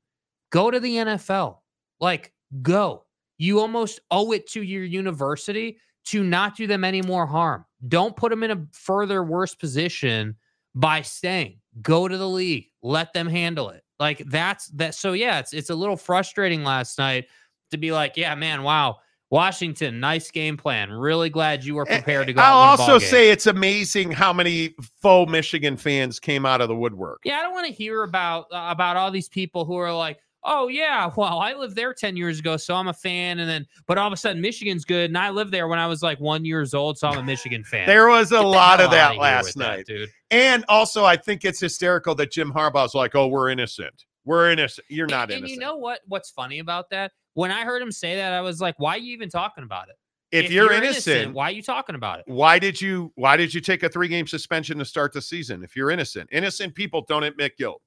go 0.51 0.69
to 0.69 0.79
the 0.79 0.95
NFL. 0.97 1.57
Like 1.99 2.31
go. 2.61 3.05
You 3.39 3.59
almost 3.61 3.99
owe 4.11 4.31
it 4.33 4.47
to 4.51 4.61
your 4.61 4.83
university 4.83 5.77
to 6.05 6.23
not 6.23 6.55
do 6.55 6.67
them 6.67 6.83
any 6.83 7.01
more 7.01 7.25
harm. 7.25 7.65
Don't 7.87 8.15
put 8.15 8.29
them 8.29 8.43
in 8.43 8.51
a 8.51 8.65
further 8.73 9.23
worse 9.23 9.55
position 9.55 10.35
by 10.75 11.01
staying. 11.01 11.59
Go 11.81 12.07
to 12.07 12.17
the 12.17 12.27
league. 12.27 12.67
Let 12.81 13.13
them 13.13 13.27
handle 13.27 13.69
it. 13.69 13.83
Like 13.99 14.19
that's 14.27 14.67
that 14.69 14.95
so 14.95 15.13
yeah, 15.13 15.39
it's 15.39 15.53
it's 15.53 15.69
a 15.69 15.75
little 15.75 15.97
frustrating 15.97 16.63
last 16.63 16.97
night 16.97 17.27
to 17.71 17.77
be 17.77 17.91
like, 17.91 18.17
yeah, 18.17 18.33
man, 18.35 18.63
wow. 18.63 18.97
Washington, 19.31 19.99
nice 19.99 20.31
game 20.31 20.57
plan. 20.57 20.89
Really 20.89 21.29
glad 21.29 21.63
you 21.63 21.75
were 21.75 21.87
Eh, 21.87 21.97
prepared 21.97 22.25
to 22.27 22.33
go. 22.33 22.41
I'll 22.41 22.53
out 22.53 22.71
and 22.71 22.79
win 22.79 22.89
a 22.89 22.93
also 22.93 23.05
say 23.05 23.29
it's 23.29 23.45
amazing 23.45 24.09
how 24.11 24.33
many 24.33 24.73
faux 25.01 25.31
Michigan 25.31 25.77
fans 25.77 26.19
came 26.19 26.47
out 26.47 26.61
of 26.61 26.67
the 26.67 26.75
woodwork. 26.75 27.21
Yeah, 27.23 27.37
I 27.37 27.43
don't 27.43 27.53
want 27.53 27.67
to 27.67 27.73
hear 27.73 28.01
about 28.01 28.45
uh, 28.51 28.67
about 28.69 28.97
all 28.97 29.11
these 29.11 29.29
people 29.29 29.65
who 29.65 29.75
are 29.75 29.93
like, 29.93 30.17
"Oh 30.43 30.67
yeah, 30.67 31.09
well, 31.15 31.39
I 31.39 31.53
lived 31.53 31.75
there 31.75 31.93
10 31.93 32.15
years 32.15 32.39
ago, 32.39 32.57
so 32.57 32.75
I'm 32.75 32.87
a 32.87 32.93
fan." 32.93 33.39
And 33.39 33.49
then 33.49 33.65
but 33.87 33.97
all 33.97 34.07
of 34.07 34.13
a 34.13 34.17
sudden 34.17 34.41
Michigan's 34.41 34.85
good, 34.85 35.09
and 35.09 35.17
I 35.17 35.29
lived 35.29 35.51
there 35.51 35.67
when 35.67 35.79
I 35.79 35.87
was 35.87 36.01
like 36.01 36.19
1 36.19 36.45
years 36.45 36.73
old, 36.73 36.97
so 36.97 37.07
I'm 37.07 37.17
a 37.19 37.23
Michigan 37.23 37.63
fan. 37.63 37.87
There 37.87 38.07
was 38.07 38.31
a 38.31 38.35
Get 38.35 38.45
lot 38.45 38.81
of 38.81 38.91
that 38.91 39.17
last 39.17 39.45
with 39.45 39.55
that, 39.55 39.77
night. 39.77 39.85
dude. 39.85 40.09
And 40.31 40.63
also, 40.69 41.05
I 41.05 41.17
think 41.17 41.43
it's 41.45 41.59
hysterical 41.59 42.15
that 42.15 42.31
Jim 42.31 42.51
Harbaugh's 42.53 42.93
like, 42.95 43.15
"Oh, 43.15 43.27
we're 43.27 43.49
innocent. 43.49 44.05
We're 44.25 44.51
innocent. 44.51 44.85
You're 44.89 45.07
not 45.07 45.23
and, 45.23 45.31
and 45.31 45.39
innocent." 45.39 45.55
you 45.55 45.59
know 45.59 45.75
what 45.77 46.01
what's 46.07 46.29
funny 46.29 46.59
about 46.59 46.89
that? 46.91 47.11
When 47.33 47.51
I 47.51 47.63
heard 47.63 47.81
him 47.81 47.91
say 47.91 48.15
that, 48.17 48.33
I 48.33 48.41
was 48.41 48.61
like, 48.61 48.75
"Why 48.77 48.95
are 48.95 48.99
you 48.99 49.13
even 49.13 49.29
talking 49.29 49.63
about 49.63 49.89
it? 49.89 49.95
if, 50.31 50.51
you're, 50.51 50.71
innocent, 50.71 51.33
why 51.33 51.45
are 51.45 51.51
you 51.51 51.63
talking 51.63 51.95
about 51.95 52.19
it?" 52.19 52.25
why 52.27 52.59
did 52.59 52.79
you 52.79 53.11
why 53.15 53.35
did 53.35 53.51
you 53.53 53.61
take 53.61 53.81
a 53.83 53.89
three 53.89 54.07
game 54.07 54.27
suspension 54.27 54.77
to 54.77 54.85
start 54.85 55.11
the 55.13 55.21
season? 55.21 55.63
If 55.63 55.75
you're 55.75 55.89
innocent, 55.89 56.29
innocent 56.31 56.75
people 56.75 57.03
don't 57.07 57.23
admit 57.23 57.57
guilt. 57.57 57.81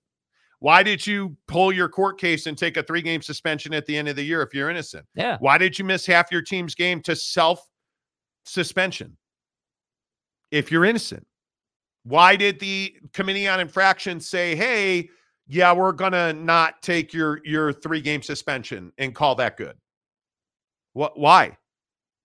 Why 0.63 0.85
did 0.85 1.05
you 1.05 1.37
pull 1.49 1.73
your 1.73 1.89
court 1.89 2.21
case 2.21 2.47
and 2.47 2.57
take 2.57 2.77
a 2.77 2.85
three 2.85 3.03
game 3.03 3.21
suspension 3.21 3.75
at 3.75 3.85
the 3.85 3.97
end 3.97 4.07
of 4.07 4.15
the 4.15 4.23
year 4.23 4.43
if 4.43 4.55
you're 4.55 4.71
innocent? 4.71 5.05
Yeah. 5.13 5.37
Why 5.41 5.59
did 5.59 5.77
you 5.77 5.85
miss 5.85 6.07
half 6.07 6.31
your 6.31 6.41
team's 6.41 6.77
game 6.77 7.03
to 7.03 7.17
self 7.17 7.69
suspension? 8.45 9.17
If 10.53 10.71
you're 10.71 10.85
innocent, 10.85 11.27
why 12.05 12.37
did 12.37 12.61
the 12.61 12.95
committee 13.13 13.49
on 13.49 13.59
infractions 13.59 14.29
say, 14.29 14.55
"Hey, 14.55 15.11
yeah, 15.49 15.73
we're 15.73 15.91
gonna 15.91 16.33
not 16.33 16.81
take 16.81 17.13
your 17.13 17.41
your 17.45 17.73
three 17.73 18.01
game 18.01 18.23
suspension 18.23 18.93
and 18.99 19.13
call 19.13 19.35
that 19.35 19.57
good"? 19.57 19.77
What? 20.93 21.19
Why? 21.19 21.59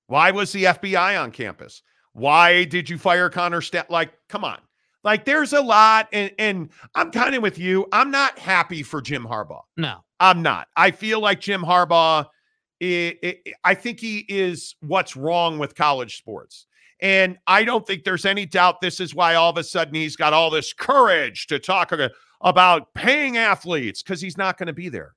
Why 0.06 0.30
was 0.30 0.52
the 0.52 0.66
FBI 0.66 1.20
on 1.20 1.32
campus? 1.32 1.82
Why 2.14 2.66
did 2.66 2.88
you 2.88 3.00
fire 3.00 3.32
Connor 3.32 3.62
Stat? 3.62 3.90
Like, 3.90 4.14
come 4.30 4.44
on. 4.44 4.60
Like, 5.08 5.24
there's 5.24 5.54
a 5.54 5.62
lot, 5.62 6.10
and 6.12 6.32
and 6.38 6.70
I'm 6.94 7.12
kind 7.12 7.34
of 7.34 7.42
with 7.42 7.58
you. 7.58 7.88
I'm 7.94 8.12
not 8.12 8.38
happy 8.38 8.84
for 8.84 9.02
Jim 9.02 9.24
Harbaugh. 9.26 9.62
No. 9.78 10.04
I'm 10.20 10.42
not. 10.42 10.68
I 10.76 10.92
feel 10.92 11.22
like 11.22 11.40
Jim 11.40 11.62
Harbaugh. 11.62 12.26
i- 12.84 13.18
i- 13.24 13.38
I 13.64 13.74
think 13.74 14.00
he 14.02 14.26
is 14.28 14.76
what's 14.82 15.16
wrong 15.16 15.58
with 15.60 15.74
college 15.76 16.18
sports. 16.18 16.68
And 17.02 17.38
I 17.48 17.64
don't 17.64 17.88
think 17.88 18.04
there's 18.04 18.26
any 18.26 18.46
doubt 18.46 18.82
this 18.82 19.00
is 19.00 19.16
why 19.16 19.34
all 19.36 19.50
of 19.50 19.58
a 19.58 19.64
sudden 19.64 19.96
he's 19.96 20.16
got 20.16 20.34
all 20.34 20.50
this 20.52 20.74
courage 20.74 21.48
to 21.48 21.58
talk 21.58 21.92
about 22.42 22.94
paying 22.94 23.38
athletes 23.38 24.04
because 24.04 24.20
he's 24.22 24.38
not 24.38 24.58
going 24.58 24.68
to 24.68 24.74
be 24.74 24.90
there. 24.90 25.14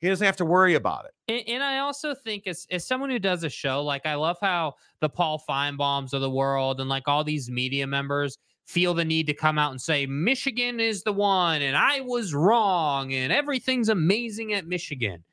He 0.00 0.08
doesn't 0.08 0.24
have 0.26 0.36
to 0.38 0.44
worry 0.44 0.74
about 0.74 1.04
it. 1.04 1.12
And, 1.28 1.48
and 1.56 1.62
I 1.62 1.78
also 1.78 2.12
think 2.14 2.46
as 2.46 2.66
as 2.70 2.86
someone 2.88 3.10
who 3.10 3.18
does 3.20 3.44
a 3.44 3.50
show, 3.50 3.82
like 3.84 4.04
I 4.06 4.14
love 4.14 4.38
how 4.40 4.74
the 5.00 5.08
Paul 5.08 5.42
Finebaums 5.48 6.12
of 6.12 6.20
the 6.22 6.30
world 6.30 6.80
and 6.80 6.88
like 6.88 7.06
all 7.06 7.22
these 7.24 7.50
media 7.50 7.86
members 7.86 8.36
feel 8.66 8.94
the 8.94 9.04
need 9.04 9.26
to 9.28 9.34
come 9.34 9.58
out 9.58 9.70
and 9.70 9.80
say 9.80 10.06
Michigan 10.06 10.80
is 10.80 11.02
the 11.02 11.12
one 11.12 11.62
and 11.62 11.76
I 11.76 12.00
was 12.00 12.34
wrong 12.34 13.12
and 13.12 13.32
everything's 13.32 13.88
amazing 13.88 14.52
at 14.52 14.66
Michigan. 14.66 15.24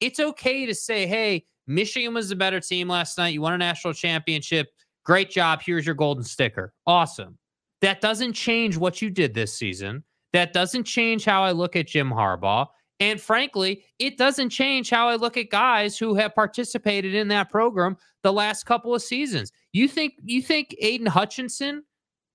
It's 0.00 0.20
okay 0.20 0.64
to 0.66 0.74
say, 0.74 1.06
hey, 1.06 1.44
Michigan 1.66 2.14
was 2.14 2.30
the 2.30 2.36
better 2.36 2.60
team 2.60 2.88
last 2.88 3.18
night. 3.18 3.34
You 3.34 3.42
won 3.42 3.52
a 3.52 3.58
national 3.58 3.92
championship. 3.92 4.68
Great 5.04 5.30
job. 5.30 5.60
Here's 5.62 5.84
your 5.84 5.94
golden 5.94 6.24
sticker. 6.24 6.72
Awesome. 6.86 7.38
That 7.82 8.00
doesn't 8.00 8.32
change 8.32 8.76
what 8.76 9.02
you 9.02 9.10
did 9.10 9.34
this 9.34 9.52
season. 9.52 10.02
That 10.32 10.52
doesn't 10.52 10.84
change 10.84 11.24
how 11.24 11.42
I 11.42 11.52
look 11.52 11.76
at 11.76 11.86
Jim 11.86 12.10
Harbaugh. 12.10 12.66
And 13.00 13.20
frankly, 13.20 13.84
it 13.98 14.18
doesn't 14.18 14.50
change 14.50 14.90
how 14.90 15.08
I 15.08 15.16
look 15.16 15.36
at 15.36 15.50
guys 15.50 15.96
who 15.98 16.14
have 16.14 16.34
participated 16.34 17.14
in 17.14 17.28
that 17.28 17.50
program 17.50 17.96
the 18.22 18.32
last 18.32 18.64
couple 18.64 18.94
of 18.94 19.02
seasons. 19.02 19.52
You 19.72 19.86
think 19.86 20.14
you 20.24 20.42
think 20.42 20.74
Aidan 20.80 21.06
Hutchinson 21.06 21.84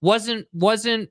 wasn't 0.03 0.45
wasn't 0.53 1.09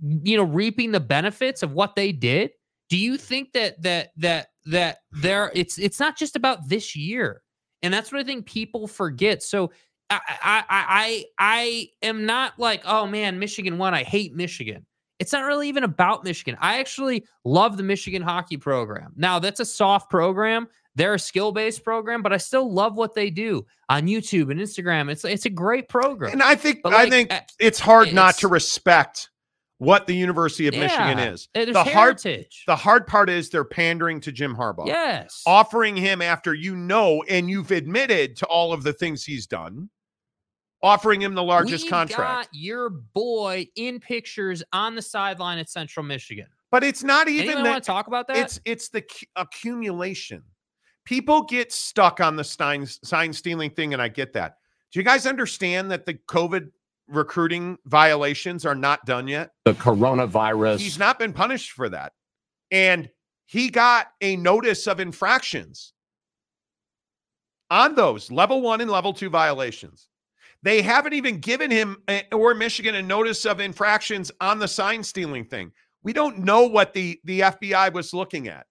you 0.00 0.36
know 0.36 0.44
reaping 0.44 0.92
the 0.92 1.00
benefits 1.00 1.64
of 1.64 1.72
what 1.72 1.96
they 1.96 2.12
did? 2.12 2.52
Do 2.88 2.96
you 2.96 3.16
think 3.16 3.52
that 3.52 3.82
that 3.82 4.10
that 4.18 4.48
that 4.66 4.98
there 5.12 5.50
it's 5.54 5.78
it's 5.78 6.00
not 6.00 6.16
just 6.16 6.36
about 6.36 6.68
this 6.68 6.96
year. 6.96 7.42
And 7.82 7.92
that's 7.92 8.10
what 8.10 8.20
I 8.20 8.24
think 8.24 8.46
people 8.46 8.86
forget. 8.86 9.42
So 9.42 9.70
I 10.10 10.20
I 10.42 10.64
I 10.70 11.24
I, 11.38 11.88
am 12.02 12.26
not 12.26 12.58
like, 12.58 12.82
oh 12.84 13.06
man, 13.06 13.38
Michigan 13.38 13.78
won. 13.78 13.94
I 13.94 14.02
hate 14.02 14.34
Michigan. 14.34 14.86
It's 15.18 15.32
not 15.32 15.44
really 15.44 15.68
even 15.68 15.84
about 15.84 16.24
Michigan. 16.24 16.56
I 16.60 16.80
actually 16.80 17.24
love 17.44 17.76
the 17.76 17.82
Michigan 17.82 18.20
hockey 18.20 18.56
program. 18.56 19.12
Now, 19.16 19.38
that's 19.38 19.60
a 19.60 19.64
soft 19.64 20.10
program. 20.10 20.66
They're 20.96 21.14
a 21.14 21.18
skill-based 21.18 21.82
program, 21.82 22.22
but 22.22 22.32
I 22.32 22.36
still 22.36 22.72
love 22.72 22.96
what 22.96 23.14
they 23.14 23.28
do 23.30 23.66
on 23.88 24.06
YouTube 24.06 24.50
and 24.50 24.60
Instagram. 24.60 25.10
It's 25.10 25.24
it's 25.24 25.44
a 25.46 25.50
great 25.50 25.88
program. 25.88 26.32
And 26.32 26.42
I 26.42 26.54
think 26.54 26.82
But, 26.82 26.94
I 26.94 27.10
think 27.10 27.32
uh, 27.32 27.40
it's 27.58 27.80
hard 27.80 28.12
not 28.12 28.36
to 28.38 28.48
respect 28.48 29.30
what 29.78 30.06
the 30.06 30.14
University 30.14 30.68
of 30.68 30.74
Michigan 30.74 31.18
is. 31.18 31.48
The 31.52 31.72
hard 31.74 32.22
heritage. 32.22 32.62
the 32.68 32.76
hard 32.76 33.08
part 33.08 33.28
is 33.28 33.50
they're 33.50 33.64
pandering 33.64 34.20
to 34.20 34.30
Jim 34.30 34.54
Harbaugh. 34.54 34.86
yes. 34.86 35.42
offering 35.46 35.96
him 35.96 36.22
after 36.22 36.54
you 36.54 36.76
know 36.76 37.24
and 37.28 37.50
you've 37.50 37.72
admitted 37.72 38.36
to 38.36 38.46
all 38.46 38.72
of 38.72 38.84
the 38.84 38.92
things 38.92 39.24
he's 39.24 39.48
done, 39.48 39.90
offering 40.80 41.20
him 41.20 41.34
the 41.34 41.42
largest 41.42 41.84
We've 41.84 41.90
contract. 41.90 42.46
got 42.46 42.48
your 42.52 42.88
boy 42.88 43.66
in 43.74 43.98
pictures 43.98 44.62
on 44.72 44.94
the 44.94 45.02
sideline 45.02 45.58
at 45.58 45.68
Central 45.68 46.04
Michigan. 46.06 46.46
but 46.70 46.84
it's 46.84 47.02
not 47.02 47.26
even 47.28 47.46
Anyone 47.46 47.64
that 47.64 47.70
want 47.70 47.82
to 47.82 47.86
talk 47.88 48.06
about 48.06 48.28
that? 48.28 48.36
it's 48.36 48.60
it's 48.64 48.88
the 48.90 49.02
cu- 49.02 49.26
accumulation. 49.34 50.44
People 51.04 51.42
get 51.42 51.72
stuck 51.72 52.20
on 52.20 52.36
the 52.36 52.44
sign 52.44 52.86
sign 52.86 53.32
stealing 53.32 53.70
thing, 53.70 53.92
and 53.92 54.00
I 54.00 54.08
get 54.08 54.32
that. 54.34 54.56
Do 54.92 55.00
you 55.00 55.04
guys 55.04 55.26
understand 55.26 55.90
that 55.90 56.06
the 56.06 56.14
COVID 56.14 56.70
recruiting 57.08 57.76
violations 57.84 58.64
are 58.64 58.74
not 58.74 59.04
done 59.04 59.28
yet? 59.28 59.50
the 59.64 59.74
coronavirus. 59.74 60.78
He's 60.78 60.98
not 60.98 61.18
been 61.18 61.32
punished 61.32 61.72
for 61.72 61.88
that. 61.90 62.12
And 62.70 63.10
he 63.46 63.68
got 63.68 64.08
a 64.20 64.36
notice 64.36 64.86
of 64.86 65.00
infractions 65.00 65.92
on 67.70 67.94
those 67.94 68.30
level 68.30 68.62
one 68.62 68.80
and 68.80 68.90
level 68.90 69.12
two 69.12 69.28
violations. 69.28 70.08
They 70.62 70.80
haven't 70.80 71.12
even 71.12 71.40
given 71.40 71.70
him 71.70 71.98
eh, 72.08 72.22
or 72.32 72.54
Michigan 72.54 72.94
a 72.94 73.02
notice 73.02 73.44
of 73.44 73.60
infractions 73.60 74.32
on 74.40 74.58
the 74.58 74.68
sign 74.68 75.02
stealing 75.02 75.44
thing. 75.44 75.72
We 76.02 76.14
don't 76.14 76.38
know 76.38 76.66
what 76.66 76.94
the, 76.94 77.20
the 77.24 77.40
FBI 77.40 77.92
was 77.92 78.14
looking 78.14 78.48
at. 78.48 78.66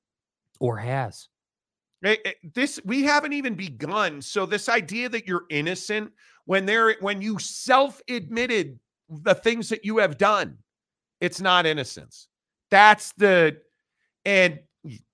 or 0.59 0.77
has. 0.77 1.27
Eh, 2.03 2.17
eh, 2.25 2.31
This 2.53 2.79
we 2.85 3.03
haven't 3.03 3.33
even 3.33 3.55
begun. 3.55 4.21
So 4.21 4.45
this 4.45 4.69
idea 4.69 5.09
that 5.09 5.27
you're 5.27 5.45
innocent 5.49 6.11
when 6.45 6.65
they're 6.65 6.95
when 6.99 7.21
you 7.21 7.39
self-admitted 7.39 8.79
the 9.09 9.35
things 9.35 9.69
that 9.69 9.85
you 9.85 9.97
have 9.97 10.17
done, 10.17 10.57
it's 11.21 11.39
not 11.41 11.65
innocence. 11.65 12.27
That's 12.69 13.13
the 13.13 13.57
and 14.25 14.59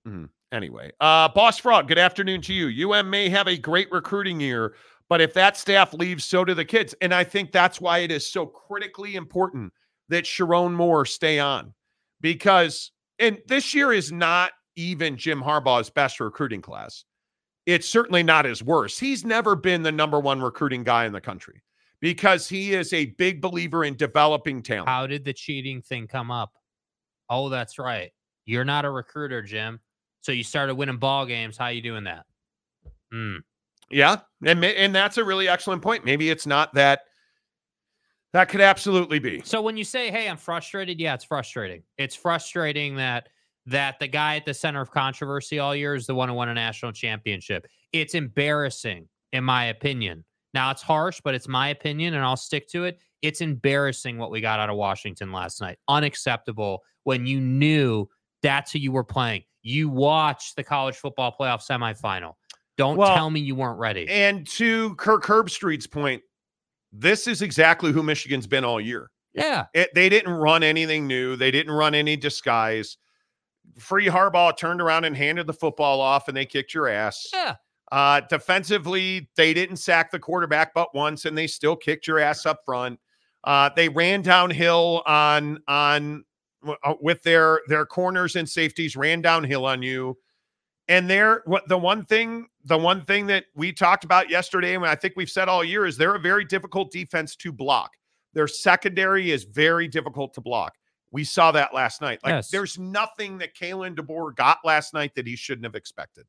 mm, 0.06 0.28
anyway. 0.52 0.90
Uh 1.00 1.28
Boss 1.28 1.58
Frog, 1.58 1.88
good 1.88 1.98
afternoon 1.98 2.40
to 2.42 2.54
you. 2.54 2.92
UM 2.92 3.08
may 3.10 3.28
have 3.28 3.46
a 3.46 3.56
great 3.56 3.90
recruiting 3.92 4.40
year, 4.40 4.74
but 5.08 5.20
if 5.20 5.32
that 5.34 5.56
staff 5.56 5.92
leaves, 5.94 6.24
so 6.24 6.44
do 6.44 6.54
the 6.54 6.64
kids. 6.64 6.94
And 7.00 7.14
I 7.14 7.24
think 7.24 7.52
that's 7.52 7.80
why 7.80 7.98
it 7.98 8.10
is 8.10 8.30
so 8.30 8.46
critically 8.46 9.14
important 9.14 9.72
that 10.08 10.24
Sherrone 10.24 10.72
Moore 10.72 11.04
stay 11.04 11.38
on. 11.38 11.72
Because 12.20 12.90
and 13.18 13.38
this 13.46 13.74
year 13.74 13.92
is 13.92 14.10
not 14.10 14.52
even 14.80 15.16
Jim 15.16 15.42
Harbaugh's 15.42 15.90
best 15.90 16.20
recruiting 16.20 16.62
class. 16.62 17.04
It's 17.66 17.88
certainly 17.88 18.22
not 18.22 18.44
his 18.44 18.62
worst. 18.62 18.98
He's 18.98 19.24
never 19.24 19.54
been 19.54 19.82
the 19.82 19.92
number 19.92 20.18
one 20.18 20.40
recruiting 20.40 20.82
guy 20.82 21.04
in 21.04 21.12
the 21.12 21.20
country 21.20 21.62
because 22.00 22.48
he 22.48 22.72
is 22.72 22.92
a 22.92 23.06
big 23.06 23.40
believer 23.40 23.84
in 23.84 23.96
developing 23.96 24.62
talent. 24.62 24.88
How 24.88 25.06
did 25.06 25.24
the 25.24 25.32
cheating 25.32 25.82
thing 25.82 26.06
come 26.06 26.30
up? 26.30 26.52
Oh, 27.28 27.48
that's 27.48 27.78
right. 27.78 28.10
You're 28.46 28.64
not 28.64 28.84
a 28.84 28.90
recruiter, 28.90 29.42
Jim. 29.42 29.78
So 30.22 30.32
you 30.32 30.42
started 30.42 30.74
winning 30.74 30.96
ball 30.96 31.26
games. 31.26 31.56
How 31.56 31.66
are 31.66 31.72
you 31.72 31.82
doing 31.82 32.04
that? 32.04 32.24
Hmm. 33.12 33.36
Yeah, 33.90 34.18
and 34.44 34.64
and 34.64 34.94
that's 34.94 35.18
a 35.18 35.24
really 35.24 35.48
excellent 35.48 35.82
point. 35.82 36.04
Maybe 36.04 36.30
it's 36.30 36.46
not 36.46 36.72
that. 36.74 37.00
That 38.32 38.48
could 38.48 38.60
absolutely 38.60 39.18
be. 39.18 39.42
So 39.44 39.60
when 39.60 39.76
you 39.76 39.82
say, 39.82 40.10
"Hey, 40.10 40.28
I'm 40.28 40.36
frustrated," 40.36 41.00
yeah, 41.00 41.14
it's 41.14 41.24
frustrating. 41.24 41.82
It's 41.98 42.14
frustrating 42.14 42.94
that 42.96 43.28
that 43.70 43.98
the 43.98 44.08
guy 44.08 44.36
at 44.36 44.44
the 44.44 44.54
center 44.54 44.80
of 44.80 44.90
controversy 44.90 45.58
all 45.58 45.74
year 45.74 45.94
is 45.94 46.06
the 46.06 46.14
one 46.14 46.28
who 46.28 46.34
won 46.34 46.48
a 46.48 46.54
national 46.54 46.92
championship. 46.92 47.66
It's 47.92 48.14
embarrassing, 48.14 49.08
in 49.32 49.44
my 49.44 49.66
opinion. 49.66 50.24
Now 50.52 50.70
it's 50.72 50.82
harsh, 50.82 51.20
but 51.22 51.34
it's 51.34 51.46
my 51.48 51.68
opinion, 51.68 52.14
and 52.14 52.24
I'll 52.24 52.36
stick 52.36 52.68
to 52.70 52.84
it. 52.84 52.98
It's 53.22 53.40
embarrassing 53.40 54.18
what 54.18 54.30
we 54.30 54.40
got 54.40 54.58
out 54.58 54.70
of 54.70 54.76
Washington 54.76 55.30
last 55.32 55.60
night. 55.60 55.78
Unacceptable 55.88 56.82
when 57.04 57.26
you 57.26 57.40
knew 57.40 58.06
that's 58.42 58.72
who 58.72 58.78
you 58.80 58.90
were 58.92 59.04
playing. 59.04 59.42
You 59.62 59.88
watched 59.88 60.56
the 60.56 60.64
college 60.64 60.96
football 60.96 61.34
playoff 61.38 61.64
semifinal. 61.64 62.34
Don't 62.76 62.96
Well, 62.96 63.14
tell 63.14 63.30
me 63.30 63.40
you 63.40 63.54
weren't 63.54 63.78
ready. 63.78 64.08
And 64.08 64.46
to 64.48 64.94
Kirk 64.96 65.24
Herbstreit's 65.24 65.86
point, 65.86 66.22
this 66.92 67.28
is 67.28 67.42
exactly 67.42 67.92
who 67.92 68.02
Michigan's 68.02 68.46
been 68.46 68.64
all 68.64 68.80
year. 68.80 69.10
yeah. 69.34 69.66
It, 69.74 69.90
they 69.94 70.08
didn't 70.08 70.32
run 70.32 70.62
anything 70.64 71.06
new. 71.06 71.36
They 71.36 71.50
didn't 71.52 71.72
run 71.72 71.94
any 71.94 72.16
disguise. 72.16 72.96
Free 73.78 74.06
Harbaugh 74.06 74.56
turned 74.56 74.80
around 74.80 75.04
and 75.04 75.16
handed 75.16 75.46
the 75.46 75.52
football 75.52 76.00
off, 76.00 76.28
and 76.28 76.36
they 76.36 76.46
kicked 76.46 76.74
your 76.74 76.88
ass. 76.88 77.28
Yeah. 77.32 77.56
Uh, 77.92 78.20
defensively, 78.28 79.28
they 79.36 79.52
didn't 79.52 79.76
sack 79.76 80.10
the 80.10 80.18
quarterback 80.18 80.72
but 80.74 80.94
once, 80.94 81.24
and 81.24 81.36
they 81.36 81.46
still 81.46 81.74
kicked 81.74 82.06
your 82.06 82.18
ass 82.18 82.46
up 82.46 82.60
front. 82.64 82.98
Uh, 83.44 83.70
they 83.74 83.88
ran 83.88 84.22
downhill 84.22 85.02
on 85.06 85.58
on 85.66 86.24
uh, 86.84 86.94
with 87.00 87.22
their 87.22 87.62
their 87.68 87.86
corners 87.86 88.36
and 88.36 88.48
safeties, 88.48 88.96
ran 88.96 89.20
downhill 89.20 89.64
on 89.64 89.82
you. 89.82 90.16
And 90.88 91.08
they're 91.08 91.42
what 91.46 91.68
the 91.68 91.78
one 91.78 92.04
thing, 92.04 92.48
the 92.64 92.78
one 92.78 93.04
thing 93.04 93.26
that 93.26 93.44
we 93.54 93.72
talked 93.72 94.04
about 94.04 94.28
yesterday, 94.28 94.74
and 94.74 94.84
I 94.84 94.94
think 94.94 95.14
we've 95.16 95.30
said 95.30 95.48
all 95.48 95.64
year, 95.64 95.86
is 95.86 95.96
they're 95.96 96.16
a 96.16 96.20
very 96.20 96.44
difficult 96.44 96.90
defense 96.92 97.34
to 97.36 97.52
block. 97.52 97.92
Their 98.34 98.48
secondary 98.48 99.30
is 99.30 99.44
very 99.44 99.88
difficult 99.88 100.34
to 100.34 100.40
block. 100.40 100.74
We 101.12 101.24
saw 101.24 101.50
that 101.52 101.74
last 101.74 102.00
night. 102.00 102.20
Like 102.22 102.30
Yes. 102.32 102.50
there's 102.50 102.78
nothing 102.78 103.38
that 103.38 103.54
Kalen 103.56 103.96
DeBoer 103.96 104.34
got 104.36 104.58
last 104.64 104.94
night 104.94 105.14
that 105.16 105.26
he 105.26 105.36
shouldn't 105.36 105.64
have 105.64 105.74
expected. 105.74 106.24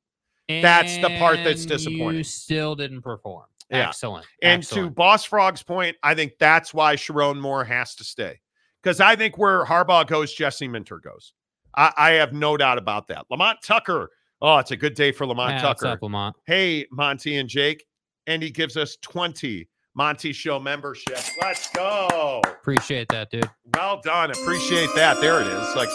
That's 0.50 0.98
the 0.98 1.10
part 1.18 1.38
that's 1.44 1.66
disappointing. 1.66 2.18
You 2.18 2.24
still 2.24 2.76
didn't 2.76 3.04
perform. 3.04 3.46
Yeah. 3.70 3.88
Excellent. 3.88 4.26
And 4.42 4.64
to 4.64 4.90
Boss 4.90 5.24
Frog's 5.24 5.64
point, 5.64 5.96
I 6.04 6.14
think 6.14 6.34
that's 6.40 6.74
why 6.74 6.96
Sherrone 6.98 7.40
Moore 7.40 7.64
has 7.64 7.96
to 7.96 8.04
stay. 8.04 8.42
Because 8.84 9.00
I 9.00 9.16
think 9.16 9.38
where 9.38 9.64
Harbaugh 9.64 10.06
goes, 10.06 10.34
Jesse 10.34 10.68
Minter 10.68 10.98
goes. 11.00 11.34
I, 11.78 11.94
I 11.96 12.10
have 12.14 12.34
no 12.34 12.58
doubt 12.58 12.78
about 12.80 13.08
that. 13.08 13.28
Lamont 13.30 13.60
Tucker. 13.64 14.10
Oh, 14.42 14.58
it's 14.58 14.72
a 14.72 14.76
good 14.76 14.96
day 14.96 15.12
for 15.14 15.26
Lamont 15.26 15.54
Yeah, 15.54 15.62
Tucker. 15.62 15.88
up, 15.88 16.02
Lamont? 16.02 16.36
Hey, 16.48 16.86
Monty 16.92 17.38
and 17.38 17.48
Jake. 17.48 17.86
And 18.28 18.44
he 18.44 18.50
gives 18.50 18.76
us 18.76 18.98
20 19.04 19.70
Monty 19.96 20.32
Show 20.34 20.60
membership. 20.60 21.20
Let's 21.42 21.70
go. 21.72 22.42
Appreciate 22.46 23.08
that, 23.10 23.30
dude. 23.30 23.50
Well 23.76 24.00
done. 24.04 24.32
Appreciate 24.32 24.90
that. 24.96 25.20
There 25.20 25.42
it 25.42 25.48
is. 25.48 25.76
Like 25.76 25.90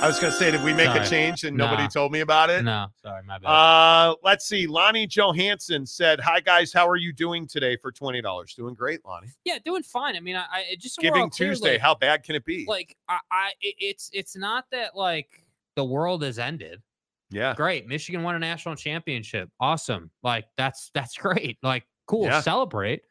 I 0.00 0.06
was 0.08 0.18
gonna 0.18 0.32
say, 0.32 0.50
did 0.50 0.62
we 0.64 0.72
make 0.72 0.86
Sorry. 0.86 1.00
a 1.00 1.06
change 1.08 1.44
and 1.44 1.56
nobody 1.56 1.86
told 1.88 2.12
me 2.12 2.20
about 2.20 2.50
it? 2.50 2.64
No, 2.64 2.86
sorry, 3.02 3.22
my 3.24 3.38
bad. 3.38 3.48
Uh, 3.48 4.14
let's 4.24 4.46
see. 4.46 4.66
Lonnie 4.66 5.06
Johansson 5.06 5.86
said, 5.86 6.18
"Hi 6.20 6.40
guys, 6.40 6.72
how 6.72 6.88
are 6.88 6.96
you 6.96 7.12
doing 7.12 7.46
today 7.46 7.76
for 7.76 7.92
twenty 7.92 8.20
dollars? 8.20 8.54
Doing 8.54 8.74
great, 8.74 9.04
Lonnie. 9.04 9.28
yeah, 9.44 9.58
doing 9.64 9.82
fine. 9.82 10.16
I 10.16 10.20
mean, 10.20 10.36
I, 10.36 10.44
I 10.72 10.76
just 10.78 10.96
so 10.96 11.02
Giving 11.02 11.30
clear, 11.30 11.50
Tuesday. 11.50 11.72
like- 11.72 11.80
how 11.80 11.94
bad 11.94 12.22
can 12.24 12.34
it 12.34 12.44
be? 12.44 12.64
like 12.66 12.96
I, 13.08 13.18
I 13.30 13.50
it's 13.60 14.10
it's 14.12 14.34
not 14.36 14.64
that 14.72 14.96
like 14.96 15.44
the 15.76 15.84
world 15.84 16.22
has 16.22 16.38
ended. 16.38 16.82
yeah, 17.30 17.54
Great, 17.54 17.86
Michigan 17.86 18.22
won 18.22 18.34
a 18.34 18.38
national 18.38 18.74
championship. 18.76 19.48
Awesome. 19.60 20.10
Like 20.22 20.46
that's 20.56 20.90
that's 20.94 21.16
great. 21.18 21.58
Like 21.62 21.86
cool, 22.06 22.24
Yeah. 22.26 22.40
celebrate. 22.40 23.02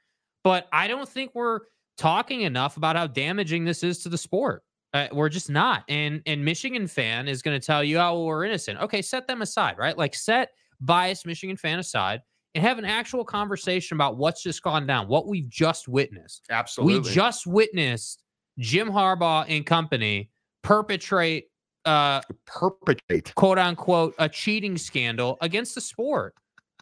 But 0.43 0.67
I 0.73 0.87
don't 0.87 1.07
think 1.07 1.31
we're 1.33 1.61
talking 1.97 2.41
enough 2.41 2.77
about 2.77 2.95
how 2.95 3.07
damaging 3.07 3.65
this 3.65 3.83
is 3.83 3.99
to 4.03 4.09
the 4.09 4.17
sport. 4.17 4.63
Uh, 4.93 5.07
we're 5.11 5.29
just 5.29 5.49
not. 5.49 5.83
And 5.89 6.21
and 6.25 6.43
Michigan 6.43 6.85
fan 6.87 7.27
is 7.27 7.41
going 7.41 7.59
to 7.59 7.65
tell 7.65 7.83
you, 7.83 7.97
oh, 7.97 8.13
well, 8.13 8.25
we're 8.25 8.43
innocent. 8.45 8.79
Okay, 8.81 9.01
set 9.01 9.25
them 9.27 9.41
aside, 9.41 9.77
right? 9.77 9.97
Like 9.97 10.13
set 10.13 10.49
biased 10.81 11.25
Michigan 11.25 11.57
fan 11.57 11.79
aside 11.79 12.21
and 12.55 12.63
have 12.63 12.77
an 12.77 12.85
actual 12.85 13.23
conversation 13.25 13.95
about 13.95 14.17
what's 14.17 14.43
just 14.43 14.61
gone 14.61 14.85
down, 14.85 15.07
what 15.07 15.27
we've 15.27 15.49
just 15.49 15.87
witnessed. 15.87 16.45
absolutely. 16.51 16.99
We 17.09 17.15
just 17.15 17.47
witnessed 17.47 18.21
Jim 18.59 18.89
Harbaugh 18.91 19.45
and 19.47 19.65
company 19.65 20.29
perpetrate 20.61 21.47
uh 21.85 22.21
perpetrate. 22.45 23.33
quote 23.35 23.57
unquote 23.57 24.13
a 24.19 24.29
cheating 24.29 24.77
scandal 24.77 25.37
against 25.41 25.73
the 25.75 25.81
sport. 25.81 26.33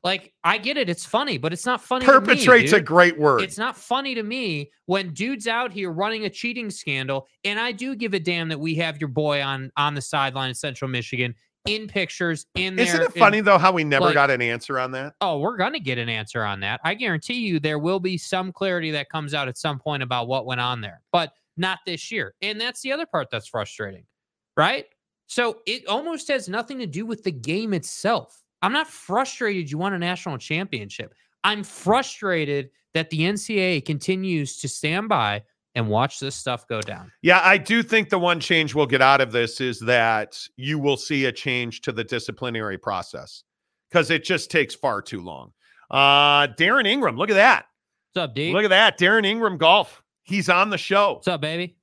Like 0.03 0.33
I 0.43 0.57
get 0.57 0.77
it, 0.77 0.89
it's 0.89 1.05
funny, 1.05 1.37
but 1.37 1.53
it's 1.53 1.65
not 1.65 1.81
funny. 1.81 2.05
to 2.05 2.11
me, 2.11 2.19
Perpetrate's 2.19 2.73
a 2.73 2.81
great 2.81 3.19
word. 3.19 3.41
It's 3.41 3.57
not 3.57 3.77
funny 3.77 4.15
to 4.15 4.23
me 4.23 4.71
when 4.87 5.13
dudes 5.13 5.47
out 5.47 5.71
here 5.71 5.91
running 5.91 6.25
a 6.25 6.29
cheating 6.29 6.71
scandal, 6.71 7.27
and 7.43 7.59
I 7.59 7.71
do 7.71 7.95
give 7.95 8.13
a 8.15 8.19
damn 8.19 8.49
that 8.49 8.59
we 8.59 8.73
have 8.75 8.99
your 8.99 9.09
boy 9.09 9.43
on 9.43 9.71
on 9.77 9.93
the 9.93 10.01
sideline 10.01 10.49
in 10.49 10.55
Central 10.55 10.89
Michigan 10.89 11.35
in 11.67 11.87
pictures 11.87 12.47
in 12.55 12.75
there. 12.75 12.87
Isn't 12.87 13.01
it 13.01 13.15
in- 13.15 13.19
funny 13.19 13.41
though 13.41 13.59
how 13.59 13.71
we 13.71 13.83
never 13.83 14.05
like- 14.05 14.15
got 14.15 14.31
an 14.31 14.41
answer 14.41 14.79
on 14.79 14.89
that? 14.93 15.13
Oh, 15.21 15.37
we're 15.37 15.57
gonna 15.57 15.79
get 15.79 15.99
an 15.99 16.09
answer 16.09 16.43
on 16.43 16.61
that. 16.61 16.81
I 16.83 16.95
guarantee 16.95 17.35
you 17.35 17.59
there 17.59 17.77
will 17.77 17.99
be 17.99 18.17
some 18.17 18.51
clarity 18.51 18.89
that 18.91 19.09
comes 19.09 19.35
out 19.35 19.47
at 19.47 19.57
some 19.57 19.77
point 19.77 20.01
about 20.01 20.27
what 20.27 20.47
went 20.47 20.61
on 20.61 20.81
there, 20.81 21.01
but 21.11 21.31
not 21.57 21.77
this 21.85 22.11
year. 22.11 22.33
And 22.41 22.59
that's 22.59 22.81
the 22.81 22.91
other 22.91 23.05
part 23.05 23.29
that's 23.29 23.47
frustrating, 23.47 24.05
right? 24.57 24.85
So 25.27 25.59
it 25.67 25.85
almost 25.87 26.27
has 26.29 26.49
nothing 26.49 26.79
to 26.79 26.87
do 26.87 27.05
with 27.05 27.23
the 27.23 27.31
game 27.31 27.73
itself. 27.75 28.40
I'm 28.61 28.73
not 28.73 28.87
frustrated 28.87 29.71
you 29.71 29.77
won 29.77 29.93
a 29.93 29.99
national 29.99 30.37
championship. 30.37 31.13
I'm 31.43 31.63
frustrated 31.63 32.69
that 32.93 33.09
the 33.09 33.21
NCAA 33.21 33.85
continues 33.85 34.57
to 34.59 34.67
stand 34.67 35.09
by 35.09 35.43
and 35.75 35.87
watch 35.87 36.19
this 36.19 36.35
stuff 36.35 36.67
go 36.67 36.81
down. 36.81 37.11
Yeah, 37.21 37.39
I 37.43 37.57
do 37.57 37.81
think 37.81 38.09
the 38.09 38.19
one 38.19 38.39
change 38.39 38.75
we'll 38.75 38.85
get 38.85 39.01
out 39.01 39.21
of 39.21 39.31
this 39.31 39.61
is 39.61 39.79
that 39.79 40.37
you 40.57 40.77
will 40.77 40.97
see 40.97 41.25
a 41.25 41.31
change 41.31 41.81
to 41.81 41.91
the 41.91 42.03
disciplinary 42.03 42.77
process 42.77 43.43
because 43.89 44.09
it 44.11 44.23
just 44.23 44.51
takes 44.51 44.75
far 44.75 45.01
too 45.01 45.21
long. 45.21 45.53
Uh 45.89 46.47
Darren 46.47 46.87
Ingram, 46.87 47.17
look 47.17 47.29
at 47.29 47.35
that. 47.35 47.65
What's 48.13 48.25
up, 48.25 48.35
D? 48.35 48.51
Look 48.51 48.65
at 48.65 48.69
that. 48.69 48.99
Darren 48.99 49.25
Ingram 49.25 49.57
golf. 49.57 50.03
He's 50.23 50.49
on 50.49 50.69
the 50.69 50.77
show. 50.77 51.13
What's 51.13 51.27
up, 51.27 51.41
baby? 51.41 51.77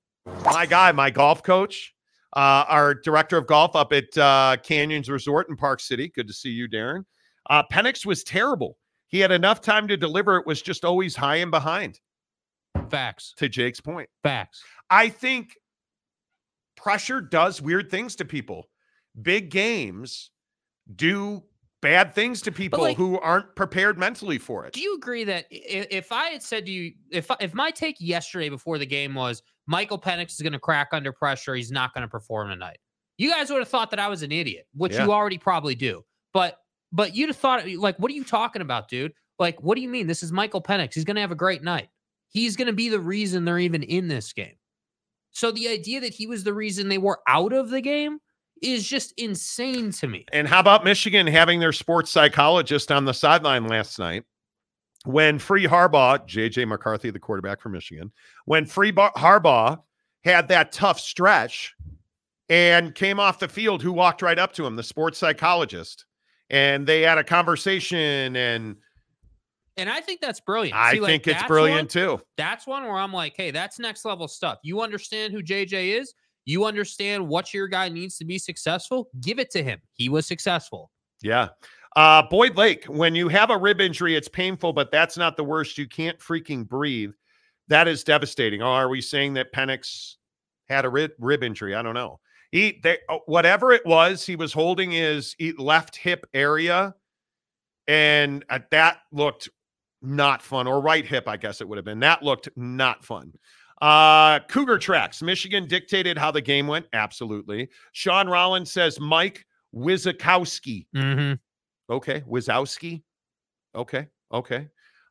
my 0.45 0.67
guy, 0.67 0.93
my 0.93 1.11
golf 1.11 1.43
coach, 1.43 1.95
uh, 2.37 2.65
our 2.69 2.95
director 2.95 3.37
of 3.39 3.47
golf 3.47 3.75
up 3.75 3.93
at 3.93 4.17
uh, 4.19 4.57
Canyons 4.63 5.09
Resort 5.09 5.49
in 5.49 5.57
Park 5.57 5.81
City. 5.81 6.09
Good 6.09 6.27
to 6.29 6.35
see 6.35 6.51
you, 6.51 6.69
Darren. 6.69 7.05
Uh, 7.49 7.63
Penix 7.73 8.05
was 8.05 8.23
terrible. 8.23 8.77
He 9.09 9.21
had 9.21 9.33
enough 9.33 9.61
time 9.61 9.89
to 9.89 9.97
deliver. 9.97 10.37
It 10.37 10.47
was 10.47 10.61
just 10.61 10.85
always 10.85 11.17
high 11.17 11.37
and 11.37 11.51
behind, 11.51 11.99
Facts. 12.91 13.33
to 13.39 13.49
Jake's 13.49 13.81
point. 13.81 14.09
Facts. 14.23 14.63
I 14.91 15.09
think 15.09 15.57
pressure 16.77 17.21
does 17.21 17.63
weird 17.63 17.91
things 17.91 18.17
to 18.17 18.25
people. 18.25 18.69
Big 19.23 19.51
games 19.51 20.31
do 20.95 21.43
bad 21.81 22.15
things 22.15 22.43
to 22.43 22.53
people 22.53 22.81
like- 22.81 22.97
who 22.97 23.19
aren't 23.21 23.55
prepared 23.57 23.99
mentally 23.99 24.39
for 24.39 24.67
it. 24.67 24.75
Do 24.75 24.81
you 24.81 24.95
agree 24.97 25.25
that 25.25 25.47
if 25.51 26.13
I 26.13 26.27
had 26.29 26.43
said 26.43 26.67
to 26.67 26.73
you, 26.73 26.93
if 27.11 27.31
if 27.41 27.55
my 27.55 27.71
take 27.71 27.97
yesterday 28.01 28.49
before 28.49 28.79
the 28.79 28.87
game 28.87 29.15
was 29.15 29.43
Michael 29.69 30.01
Penix 30.01 30.33
is 30.33 30.41
going 30.41 30.55
to 30.55 30.59
crack 30.59 30.89
under 30.93 31.13
pressure, 31.13 31.55
he's 31.55 31.71
not 31.71 31.95
going 31.95 32.03
to 32.03 32.09
perform 32.09 32.49
tonight, 32.49 32.79
you 33.19 33.31
guys 33.31 33.51
would 33.51 33.59
have 33.61 33.69
thought 33.69 33.91
that 33.91 34.01
I 34.01 34.09
was 34.09 34.23
an 34.23 34.33
idiot, 34.33 34.67
which 34.75 34.95
Yeah. 34.95 35.05
you 35.05 35.13
already 35.13 35.39
probably 35.39 35.75
do. 35.77 36.05
But 36.33 36.57
but 36.91 37.15
you'd 37.15 37.29
have 37.29 37.37
thought 37.37 37.69
like, 37.69 37.99
what 37.99 38.11
are 38.11 38.15
you 38.15 38.25
talking 38.25 38.63
about, 38.63 38.89
dude? 38.89 39.13
Like, 39.39 39.63
what 39.63 39.77
do 39.77 39.83
you 39.83 39.89
mean? 39.91 40.07
This 40.07 40.23
is 40.23 40.33
Michael 40.33 40.63
Penix. 40.63 40.95
He's 40.95 41.05
going 41.05 41.17
to 41.17 41.21
have 41.21 41.31
a 41.31 41.37
great 41.37 41.63
night. 41.63 41.89
He's 42.31 42.57
going 42.57 42.67
to 42.67 42.73
be 42.73 42.89
the 42.89 42.99
reason 42.99 43.45
they're 43.45 43.59
even 43.59 43.83
in 43.83 44.09
this 44.09 44.33
game. 44.33 44.57
So 45.33 45.53
the 45.53 45.69
idea 45.69 46.01
that 46.01 46.15
he 46.15 46.27
was 46.27 46.45
the 46.45 46.55
reason 46.55 46.89
they 46.89 46.99
were 46.99 47.21
out 47.29 47.53
of 47.53 47.69
the 47.71 47.81
game 47.83 48.19
is 48.63 48.89
just 48.89 49.13
insane 49.19 49.93
to 49.93 50.09
me. 50.09 50.25
And 50.33 50.49
how 50.49 50.61
about 50.61 50.83
Michigan 50.83 51.27
having 51.27 51.61
their 51.61 51.73
sports 51.73 52.11
psychologist 52.11 52.91
on 52.91 53.05
the 53.05 53.13
sideline 53.15 53.69
last 53.69 53.99
night? 53.99 54.25
When 55.09 55.39
Free 55.39 55.67
Harbaugh, 55.67 56.19
JJ 56.29 56.69
McCarthy, 56.69 57.09
the 57.09 57.19
quarterback 57.19 57.63
for 57.63 57.71
Michigan, 57.71 58.13
when 58.45 58.67
Free 58.67 58.91
Bar- 58.91 59.15
Harbaugh 59.17 59.81
had 60.23 60.49
that 60.49 60.71
tough 60.71 61.01
stretch 61.01 61.75
and 62.51 62.95
came 62.95 63.19
off 63.19 63.39
the 63.39 63.49
field, 63.49 63.83
who 63.83 63.91
walked 63.91 64.21
right 64.21 64.39
up 64.39 64.53
to 64.53 64.67
him? 64.67 64.77
The 64.77 64.83
sports 64.83 65.17
psychologist. 65.17 66.05
And 66.51 66.87
they 66.87 67.01
had 67.01 67.17
a 67.17 67.25
conversation, 67.25 68.37
and 68.37 68.77
And 69.79 69.89
I 69.89 70.03
think 70.03 70.21
that's 70.21 70.41
brilliant. 70.41 70.77
I 70.77 70.93
See, 70.93 71.01
like, 71.01 71.09
think 71.09 71.27
it's 71.29 71.43
brilliant 71.45 71.95
one- 71.95 72.19
too. 72.19 72.21
that's 72.37 72.67
one 72.67 72.83
where 72.85 72.99
I'm 72.99 73.13
like, 73.13 73.33
hey, 73.35 73.51
that's 73.51 73.79
next 73.79 74.05
level 74.05 74.29
stuff. 74.29 74.59
You 74.63 74.83
understand 74.83 75.33
who 75.33 75.43
JJ 75.43 75.99
is. 76.01 76.13
You 76.45 76.67
understand 76.67 77.27
what 77.27 77.55
your 77.55 77.67
guy 77.67 77.89
needs 77.89 78.19
to 78.19 78.27
be 78.27 78.37
successful. 78.39 79.09
Give 79.23 79.39
it 79.39 79.51
to 79.53 79.63
him. 79.63 79.81
He 79.95 80.11
was 80.11 80.27
successful. 80.27 80.91
Yeah. 81.23 81.49
Uh, 81.99 82.23
Boyd 82.23 82.57
Lake, 82.57 82.85
when 82.85 83.17
you 83.17 83.27
have 83.27 83.51
a 83.51 83.59
rib 83.59 83.81
injury, 83.81 84.15
it's 84.15 84.29
painful, 84.29 84.73
but 84.73 84.93
that's 84.93 85.19
not 85.19 85.37
the 85.37 85.43
worst. 85.43 85.77
You 85.77 85.89
can't 85.89 86.17
freaking 86.21 86.65
breathe. 86.65 87.11
That 87.67 87.89
is 87.89 88.05
devastating. 88.05 88.63
Oh, 88.63 88.67
are 88.67 88.89
we 88.89 89.01
saying 89.01 89.35
that 89.35 89.53
Penix 89.53 90.15
had 90.69 90.85
a 90.85 90.89
rib, 90.89 91.11
rib 91.19 91.43
injury? 91.43 91.75
I 91.75 91.83
don't 91.83 91.95
know. 91.95 92.21
He, 92.53 92.79
they, 92.85 92.99
uh, 93.09 93.19
whatever 93.27 93.73
it 93.73 93.85
was, 93.85 94.25
he 94.25 94.37
was 94.37 94.53
holding 94.53 94.93
his 94.93 95.35
left 95.59 95.97
hip 95.97 96.25
area, 96.35 96.95
and 97.89 98.45
uh, 98.49 98.61
that 98.71 98.99
looked 99.11 99.49
not 100.01 100.41
fun. 100.41 100.69
Or 100.69 100.81
right 100.81 101.05
hip, 101.05 101.27
I 101.27 101.37
guess 101.37 101.61
it 101.61 101.69
would 101.69 101.79
have 101.79 101.85
been. 101.85 101.99
That 101.99 102.23
looked 102.23 102.49
not 102.55 103.05
fun. 103.05 103.33
Uh, 103.83 104.39
Cougar 104.47 104.79
tracks. 104.79 105.21
Michigan 105.21 105.67
dictated 105.67 106.17
how 106.17 106.31
the 106.31 106.43
game 106.43 106.69
went. 106.69 106.87
Absolutely. 106.93 107.71
Sean 107.91 108.29
Rollins 108.29 108.71
says 108.71 109.01
Mike 109.01 109.45
Wizakowski. 109.75 110.87
Mm-hmm. 110.95 111.35
Okay. 111.91 112.23
Wizowski. 112.23 113.03
Okay. 113.75 114.07
Okay. 114.33 114.69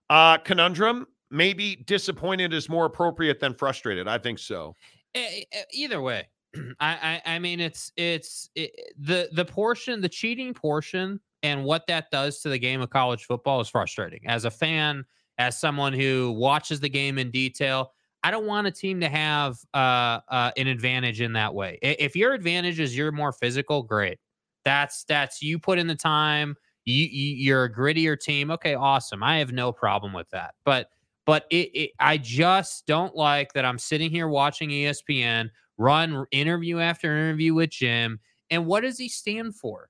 Uh 0.10 0.38
conundrum. 0.40 1.08
Maybe 1.30 1.76
disappointed 1.76 2.54
is 2.54 2.70
more 2.70 2.86
appropriate 2.86 3.40
than 3.40 3.54
frustrated. 3.54 4.08
I 4.08 4.18
think 4.18 4.40
so. 4.40 4.76
Either 5.74 6.02
way, 6.02 6.28
I, 6.80 7.22
I 7.26 7.36
I 7.36 7.40
mean 7.40 7.60
it's 7.60 7.92
it's 7.98 8.50
it, 8.56 8.72
the 8.98 9.30
the 9.34 9.44
portion 9.44 10.00
the 10.02 10.10
cheating 10.10 10.54
portion 10.54 11.20
and 11.44 11.64
what 11.64 11.86
that 11.88 12.10
does 12.12 12.42
to 12.42 12.50
the 12.50 12.58
game 12.58 12.82
of 12.82 12.90
college 12.90 13.26
football 13.26 13.60
is 13.62 13.70
frustrating. 13.70 14.22
As 14.26 14.46
a 14.46 14.52
fan, 14.52 15.06
as 15.38 15.60
someone 15.60 15.94
who 15.94 16.32
watches 16.32 16.80
the 16.80 16.90
game 16.90 17.18
in 17.18 17.32
detail, 17.32 17.92
I 18.24 18.32
don't 18.32 18.48
want 18.48 18.68
a 18.68 18.72
team 18.72 19.00
to 19.02 19.10
have 19.10 19.58
uh, 19.74 20.20
uh, 20.30 20.52
an 20.58 20.68
advantage 20.68 21.22
in 21.22 21.34
that 21.34 21.54
way. 21.54 21.78
If 21.82 22.16
your 22.16 22.34
advantage 22.34 22.80
is 22.80 22.98
you're 22.98 23.12
more 23.12 23.32
physical, 23.32 23.84
great. 23.84 24.18
That's 24.66 25.04
that's 25.06 25.42
you 25.42 25.60
put 25.60 25.80
in 25.80 25.88
the 25.88 25.96
time, 25.96 26.56
You, 26.88 27.06
you 27.06 27.36
you're 27.36 27.64
a 27.66 27.74
grittier 27.74 28.18
team. 28.18 28.50
Okay, 28.50 28.74
awesome. 28.74 29.22
I 29.22 29.40
have 29.40 29.52
no 29.52 29.74
problem 29.74 30.14
with 30.14 30.30
that. 30.30 30.56
But 30.64 30.90
but 31.26 31.46
it, 31.50 31.70
it 31.74 31.92
I 32.00 32.18
just 32.18 32.88
don't 32.88 33.14
like 33.14 33.52
that 33.54 33.66
I'm 33.66 33.78
sitting 33.78 34.10
here 34.10 34.30
watching 34.30 34.70
ESPN 34.70 35.50
run 35.78 36.26
interview 36.32 36.80
after 36.80 37.12
interview 37.12 37.54
with 37.54 37.72
Jim. 37.72 38.20
And 38.50 38.66
what 38.66 38.82
does 38.82 38.98
he 38.98 39.10
stand 39.10 39.56
for? 39.56 39.90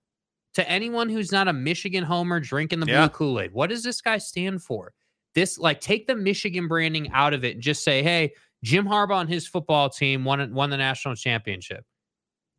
To 0.55 0.67
anyone 0.67 1.07
who's 1.07 1.31
not 1.31 1.47
a 1.47 1.53
Michigan 1.53 2.03
homer 2.03 2.39
drinking 2.39 2.79
the 2.79 2.87
Yeah. 2.87 3.01
blue 3.01 3.09
Kool-Aid, 3.09 3.53
what 3.53 3.69
does 3.69 3.83
this 3.83 4.01
guy 4.01 4.17
stand 4.17 4.63
for? 4.63 4.91
This 5.35 5.59
like 5.59 5.79
take 5.79 6.07
the 6.07 6.15
Michigan 6.15 6.67
branding 6.67 7.11
out 7.11 7.35
of 7.35 7.45
it 7.45 7.53
and 7.53 7.61
just 7.61 7.83
say, 7.83 8.01
hey, 8.01 8.33
Jim 8.63 8.87
Harbaugh 8.87 9.21
and 9.21 9.29
his 9.29 9.47
football 9.47 9.87
team 9.87 10.25
won 10.25 10.51
won 10.51 10.71
the 10.71 10.77
national 10.77 11.13
championship. 11.13 11.85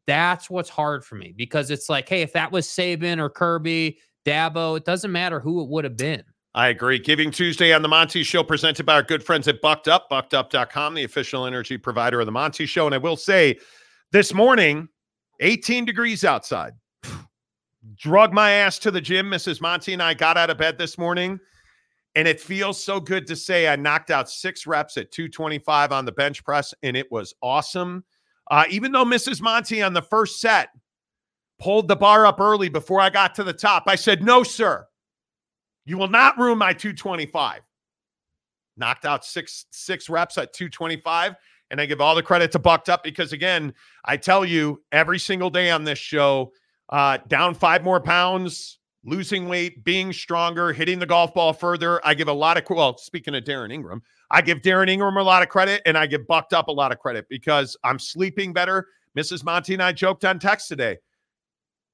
That's 0.07 0.49
what's 0.49 0.71
hard 0.71 1.05
for 1.05 1.17
me 1.17 1.35
because 1.37 1.73
it's 1.73 1.89
like, 1.89 2.09
hey, 2.09 2.23
if 2.23 2.33
that 2.35 2.53
was 2.53 2.69
Saban 2.69 3.19
or 3.19 3.29
Kirby, 3.29 3.99
Dabo, 4.29 4.77
it 4.77 4.85
doesn't 4.85 5.13
matter 5.13 5.41
who 5.41 5.63
it 5.63 5.69
would 5.69 5.85
have 5.85 5.97
been. 5.97 6.23
I 6.55 6.69
agree. 6.69 6.99
Giving 6.99 7.31
Tuesday 7.31 7.73
on 7.73 7.83
the 7.83 7.89
Monty 7.89 8.23
Show, 8.23 8.43
presented 8.43 8.85
by 8.85 8.95
our 8.95 9.03
good 9.03 9.23
friends 9.23 9.47
at 9.49 9.61
Bucked 9.61 9.87
Up, 9.87 10.11
buckedup.com, 10.11 10.95
the 10.95 11.05
official 11.05 11.47
energy 11.47 11.79
provider 11.79 12.21
of 12.21 12.27
the 12.27 12.33
Monty 12.33 12.67
Show. 12.67 12.87
And 12.87 12.95
I 12.95 12.99
will 12.99 13.17
say, 13.17 13.59
this 14.13 14.35
morning, 14.35 14.89
18 15.41 15.85
degrees 15.85 16.25
outside. 16.25 16.73
Drug 17.97 18.33
my 18.33 18.51
ass 18.51 18.79
to 18.81 18.91
the 18.91 19.01
gym. 19.01 19.31
Mrs. 19.31 19.61
Monty 19.61 19.93
and 19.93 20.03
I 20.03 20.15
got 20.15 20.37
out 20.37 20.51
of 20.51 20.59
bed 20.59 20.79
this 20.79 20.99
morning, 20.99 21.39
and 22.15 22.27
it 22.27 22.41
feels 22.41 22.83
so 22.83 22.99
good 22.99 23.27
to 23.29 23.37
say 23.37 23.69
I 23.69 23.77
knocked 23.77 24.11
out 24.11 24.29
six 24.29 24.67
reps 24.67 24.97
at 24.97 25.13
225 25.13 25.93
on 25.93 26.05
the 26.05 26.13
bench 26.13 26.45
press, 26.45 26.75
and 26.83 26.97
it 26.97 27.11
was 27.13 27.35
awesome. 27.43 28.05
Uh, 28.51 28.65
even 28.71 28.93
though 28.93 29.05
Mrs. 29.05 29.41
Monty 29.41 29.83
on 29.83 29.93
the 29.93 30.03
first 30.03 30.41
set 30.41 30.71
pulled 31.59 31.89
the 31.89 31.97
bar 31.97 32.27
up 32.27 32.41
early 32.41 32.69
before 32.69 33.01
I 33.01 33.11
got 33.11 33.35
to 33.37 33.45
the 33.45 33.53
top, 33.53 33.85
I 33.87 33.97
said, 33.97 34.23
No, 34.23 34.43
sir. 34.43 34.87
You 35.85 35.97
will 35.97 36.09
not 36.09 36.39
ruin 36.39 36.59
my 36.59 36.73
225. 36.73 37.63
Knocked 38.77 39.07
out 39.07 39.25
six 39.25 39.67
six 39.71 40.09
reps 40.09 40.39
at 40.39 40.53
225. 40.53 41.35
And 41.71 41.81
I 41.81 41.87
give 41.87 42.01
all 42.01 42.15
the 42.15 42.23
credit 42.23 42.53
to 42.53 42.59
Bucked 42.59 42.89
Up 42.89 43.03
because 43.03 43.33
again, 43.33 43.75
I 44.05 44.17
tell 44.17 44.45
you 44.45 44.83
every 44.93 45.19
single 45.19 45.51
day 45.51 45.71
on 45.71 45.85
this 45.85 45.99
show, 45.99 46.53
uh, 46.89 47.19
down 47.29 47.55
five 47.55 47.85
more 47.85 48.01
pounds, 48.01 48.79
losing 49.05 49.49
weight, 49.49 49.85
being 49.85 50.13
stronger, 50.13 50.73
hitting 50.73 50.99
the 50.99 51.07
golf 51.07 51.35
ball 51.35 51.53
further. 51.53 52.05
I 52.07 52.15
give 52.15 52.29
a 52.29 52.33
lot 52.33 52.57
of 52.57 52.65
well, 52.71 52.97
speaking 52.97 53.35
of 53.35 53.45
Darren 53.45 53.73
Ingram, 53.73 54.03
I 54.31 54.41
give 54.41 54.63
Darren 54.63 54.89
Ingram 54.89 55.17
a 55.17 55.23
lot 55.23 55.43
of 55.43 55.49
credit 55.49 55.83
and 55.85 55.97
I 55.97 56.07
give 56.07 56.27
Bucked 56.27 56.53
Up 56.53 56.69
a 56.69 56.73
lot 56.73 56.93
of 56.93 56.99
credit 56.99 57.27
because 57.29 57.77
I'm 57.85 57.99
sleeping 57.99 58.53
better. 58.53 58.87
Mrs. 59.17 59.45
Monty 59.45 59.75
and 59.75 59.83
I 59.83 59.93
joked 59.93 60.25
on 60.25 60.39
text 60.39 60.69
today 60.69 60.99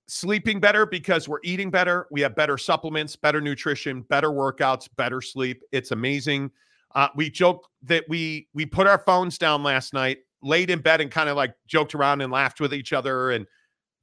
sleeping 0.06 0.60
better 0.60 0.86
because 0.86 1.28
we're 1.28 1.40
eating 1.42 1.70
better. 1.70 2.06
We 2.10 2.20
have 2.20 2.34
better 2.34 2.58
supplements, 2.58 3.16
better 3.16 3.40
nutrition, 3.40 4.02
better 4.02 4.30
workouts, 4.30 4.88
better 4.96 5.20
sleep. 5.20 5.62
It's 5.72 5.90
amazing. 5.90 6.50
Uh, 6.94 7.08
we 7.16 7.30
joke 7.30 7.68
that 7.82 8.04
we 8.08 8.48
we 8.54 8.66
put 8.66 8.86
our 8.86 8.98
phones 8.98 9.38
down 9.38 9.62
last 9.62 9.92
night, 9.92 10.18
laid 10.42 10.70
in 10.70 10.80
bed, 10.80 11.00
and 11.00 11.10
kind 11.10 11.28
of 11.28 11.36
like 11.36 11.54
joked 11.66 11.94
around 11.94 12.20
and 12.20 12.32
laughed 12.32 12.60
with 12.60 12.72
each 12.72 12.92
other, 12.92 13.32
and 13.32 13.46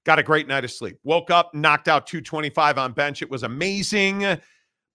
got 0.06 0.20
a 0.20 0.24
great 0.24 0.48
night 0.48 0.66
of 0.66 0.72
sleep. 0.72 0.98
Woke 1.04 1.32
up, 1.32 1.54
knocked 1.54 1.88
out 1.88 2.08
225 2.08 2.78
on 2.78 2.92
bench. 2.94 3.22
It 3.22 3.30
was 3.30 3.44
amazing. 3.44 4.38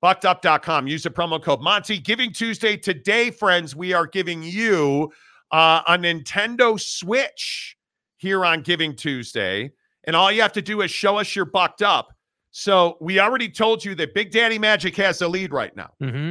Buckedup.com. 0.02 0.86
Use 0.86 1.04
the 1.04 1.10
promo 1.10 1.42
code 1.42 1.62
Monty. 1.62 1.98
Giving 1.98 2.32
Tuesday 2.32 2.76
today, 2.76 3.30
friends. 3.30 3.74
We 3.74 3.94
are 3.94 4.06
giving 4.06 4.42
you 4.42 5.10
uh, 5.52 5.80
a 5.88 5.96
Nintendo 5.96 6.78
Switch 6.78 7.76
here 8.18 8.44
on 8.44 8.60
Giving 8.60 8.94
Tuesday. 8.94 9.72
And 10.06 10.14
all 10.14 10.30
you 10.30 10.42
have 10.42 10.52
to 10.52 10.62
do 10.62 10.82
is 10.82 10.90
show 10.90 11.18
us 11.18 11.34
you're 11.34 11.44
bucked 11.44 11.82
up. 11.82 12.12
So 12.50 12.96
we 13.00 13.20
already 13.20 13.48
told 13.48 13.84
you 13.84 13.94
that 13.96 14.14
Big 14.14 14.30
Daddy 14.30 14.58
Magic 14.58 14.96
has 14.96 15.18
the 15.18 15.28
lead 15.28 15.52
right 15.52 15.74
now. 15.76 15.90
Mm-hmm. 16.02 16.30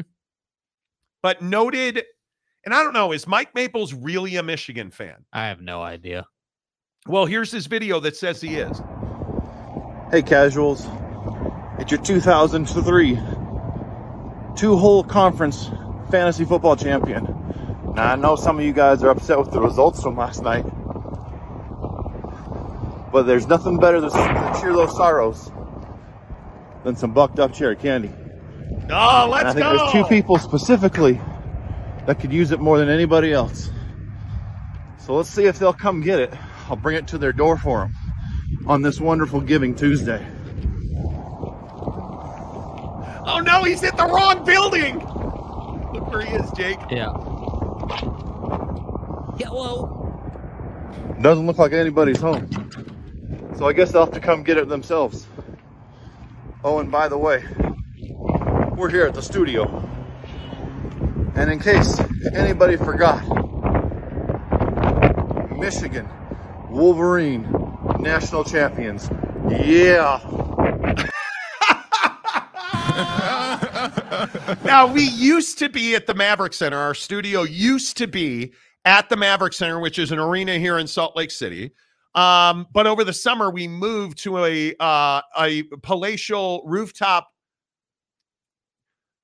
But 1.21 1.41
noted, 1.41 2.03
and 2.65 2.73
I 2.73 2.83
don't 2.83 2.93
know, 2.93 3.11
is 3.11 3.27
Mike 3.27 3.53
Maples 3.53 3.93
really 3.93 4.37
a 4.37 4.43
Michigan 4.43 4.91
fan? 4.91 5.25
I 5.33 5.47
have 5.47 5.61
no 5.61 5.81
idea. 5.81 6.25
Well, 7.07 7.25
here's 7.25 7.51
his 7.51 7.67
video 7.67 7.99
that 7.99 8.15
says 8.15 8.41
he 8.41 8.55
is. 8.55 8.81
Hey, 10.11 10.23
casuals. 10.23 10.87
It's 11.79 11.91
your 11.91 12.01
2003 12.01 13.19
two 14.55 14.77
hole 14.77 15.03
conference 15.03 15.69
fantasy 16.09 16.45
football 16.45 16.75
champion. 16.75 17.25
Now, 17.95 18.13
I 18.13 18.15
know 18.15 18.35
some 18.35 18.57
of 18.57 18.65
you 18.65 18.73
guys 18.73 19.03
are 19.03 19.09
upset 19.09 19.37
with 19.37 19.51
the 19.51 19.61
results 19.61 20.01
from 20.01 20.17
last 20.17 20.41
night, 20.43 20.65
but 23.15 23.25
there's 23.25 23.47
nothing 23.47 23.77
better 23.77 24.01
to, 24.01 24.09
to 24.09 24.57
cheer 24.59 24.73
those 24.73 24.93
sorrows 24.93 25.49
than 26.83 26.97
some 26.97 27.13
bucked 27.13 27.39
up 27.39 27.53
cherry 27.53 27.77
candy. 27.77 28.11
Oh, 28.13 28.83
And 28.83 28.91
I 28.91 29.23
let's 29.27 29.53
think 29.53 29.59
go. 29.65 29.77
there's 29.77 29.91
two 29.93 30.03
people 30.13 30.37
specifically 30.37 31.21
that 32.07 32.19
could 32.19 32.33
use 32.33 32.51
it 32.51 32.59
more 32.59 32.77
than 32.77 32.89
anybody 32.89 33.31
else. 33.31 33.69
So 34.97 35.15
let's 35.15 35.29
see 35.29 35.45
if 35.45 35.57
they'll 35.59 35.71
come 35.71 36.01
get 36.01 36.19
it. 36.19 36.33
I'll 36.67 36.75
bring 36.75 36.97
it 36.97 37.07
to 37.07 37.17
their 37.17 37.31
door 37.31 37.57
for 37.57 37.79
them 37.87 37.95
on 38.67 38.81
this 38.81 38.99
wonderful 38.99 39.39
Giving 39.39 39.75
Tuesday. 39.75 40.21
Oh 43.27 43.41
no, 43.45 43.63
he's 43.63 43.79
hit 43.79 43.95
the 43.95 44.03
wrong 44.03 44.43
building. 44.43 44.95
Look 44.99 46.11
where 46.11 46.19
he 46.19 46.35
is, 46.35 46.51
Jake. 46.51 46.79
Yeah. 46.91 47.13
Yeah, 49.39 49.51
well, 49.51 51.17
Doesn't 51.21 51.47
look 51.47 51.57
like 51.59 51.71
anybody's 51.71 52.19
home. 52.19 52.64
So 53.57 53.67
I 53.67 53.73
guess 53.73 53.91
they'll 53.91 54.05
have 54.05 54.13
to 54.13 54.19
come 54.19 54.43
get 54.43 54.57
it 54.57 54.67
themselves. 54.67 55.27
Oh, 56.63 56.79
and 56.79 56.91
by 56.91 57.07
the 57.07 57.17
way, 57.17 57.43
we're 58.75 58.89
here 58.89 59.05
at 59.05 59.13
the 59.13 59.21
studio. 59.21 59.87
And 61.35 61.51
in 61.51 61.59
case 61.59 61.99
anybody 62.33 62.75
forgot, 62.75 63.23
Michigan 65.57 66.09
Wolverine 66.69 67.47
national 67.99 68.43
champions. 68.43 69.09
Yeah. 69.49 70.19
now 74.65 74.91
we 74.91 75.03
used 75.03 75.59
to 75.59 75.69
be 75.69 75.95
at 75.95 76.07
the 76.07 76.13
Maverick 76.13 76.53
Center. 76.53 76.77
Our 76.77 76.93
studio 76.93 77.43
used 77.43 77.97
to 77.97 78.07
be 78.07 78.53
at 78.83 79.09
the 79.09 79.15
Maverick 79.15 79.53
Center, 79.53 79.79
which 79.79 79.97
is 79.97 80.11
an 80.11 80.19
arena 80.19 80.59
here 80.59 80.77
in 80.77 80.87
Salt 80.87 81.15
Lake 81.15 81.31
City. 81.31 81.71
Um, 82.15 82.65
but 82.71 82.87
over 82.87 83.03
the 83.03 83.13
summer, 83.13 83.51
we 83.51 83.67
moved 83.67 84.17
to 84.19 84.43
a 84.45 84.73
uh, 84.79 85.21
a 85.37 85.63
palatial 85.83 86.63
rooftop, 86.65 87.29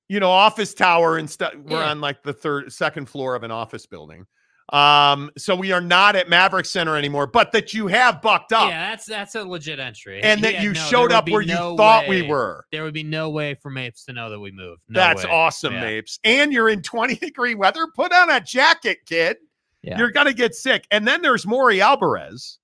you 0.08 0.20
know, 0.20 0.30
office 0.30 0.74
tower 0.74 1.16
and 1.16 1.28
stuff. 1.28 1.54
We're 1.56 1.78
Yeah. 1.78 1.90
on 1.90 2.00
like 2.00 2.22
the 2.22 2.32
third, 2.34 2.72
second 2.72 3.08
floor 3.08 3.34
of 3.34 3.42
an 3.44 3.50
office 3.50 3.86
building. 3.86 4.26
Um, 4.72 5.30
so 5.36 5.54
we 5.56 5.72
are 5.72 5.80
not 5.80 6.16
at 6.16 6.28
Maverick 6.30 6.64
Center 6.66 6.96
anymore, 6.96 7.26
but 7.26 7.52
that 7.52 7.74
you 7.74 7.88
have 7.88 8.22
bucked 8.22 8.52
up 8.52 8.68
yeah, 8.70 8.90
that's 8.90 9.04
that's 9.06 9.34
a 9.34 9.42
legit 9.44 9.78
entry. 9.78 10.22
and 10.22 10.42
that 10.44 10.54
Yeah, 10.54 10.62
you 10.62 10.72
no, 10.72 10.80
showed 10.80 11.12
up 11.12 11.28
where 11.28 11.42
no 11.44 11.72
you 11.72 11.76
thought 11.76 12.08
we 12.08 12.22
were. 12.22 12.64
There 12.72 12.82
would 12.82 12.94
be 12.94 13.02
no 13.02 13.28
way 13.30 13.54
for 13.54 13.70
Mapes 13.70 14.04
to 14.04 14.12
know 14.12 14.30
that 14.30 14.38
we 14.40 14.50
moved. 14.50 14.80
No 14.88 15.00
That's 15.00 15.24
way. 15.24 15.30
awesome, 15.30 15.74
Yeah. 15.74 15.80
Mapes. 15.80 16.18
And 16.24 16.52
you're 16.52 16.68
in 16.70 16.80
20 16.82 17.16
degree 17.16 17.54
weather. 17.54 17.86
Put 17.94 18.12
on 18.12 18.30
a 18.30 18.40
jacket, 18.40 18.98
kid. 19.06 19.38
Yeah. 19.82 19.98
You're 19.98 20.10
gonna 20.12 20.32
get 20.32 20.54
sick. 20.54 20.86
And 20.90 21.06
then 21.08 21.20
there's 21.22 21.46
Maury 21.46 21.80
Alvarez. 21.82 22.58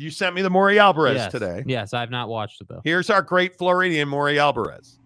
You 0.00 0.10
sent 0.10 0.34
me 0.34 0.40
the 0.40 0.48
Maury 0.48 0.78
Alvarez 0.78 1.16
yes. 1.16 1.30
today. 1.30 1.62
Yes, 1.66 1.92
I've 1.92 2.10
not 2.10 2.30
watched 2.30 2.62
it 2.62 2.68
though. 2.68 2.80
Here's 2.82 3.10
our 3.10 3.20
great 3.20 3.58
Floridian 3.58 4.08
Maury 4.08 4.38
Alvarez. 4.38 4.98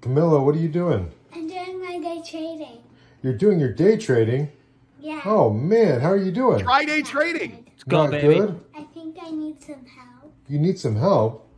Camilla, 0.00 0.42
what 0.42 0.56
are 0.56 0.58
you 0.58 0.68
doing? 0.68 1.12
I'm 1.32 1.46
doing 1.46 1.80
my 1.80 1.96
day 2.00 2.20
trading. 2.28 2.82
You're 3.22 3.34
doing 3.34 3.60
your 3.60 3.72
day 3.72 3.96
trading. 3.98 4.50
Yeah. 4.98 5.20
Oh 5.24 5.50
man, 5.50 6.00
how 6.00 6.10
are 6.10 6.16
you 6.16 6.32
doing? 6.32 6.58
Try 6.64 6.84
day 6.84 7.02
trading. 7.02 7.64
Let's 7.68 7.84
go, 7.84 8.02
Not 8.02 8.10
baby. 8.10 8.34
good. 8.34 8.60
I 8.76 8.82
think 8.82 9.16
I 9.22 9.30
need 9.30 9.62
some 9.62 9.86
help. 9.86 10.34
You 10.48 10.58
need 10.58 10.76
some 10.76 10.96
help. 10.96 11.48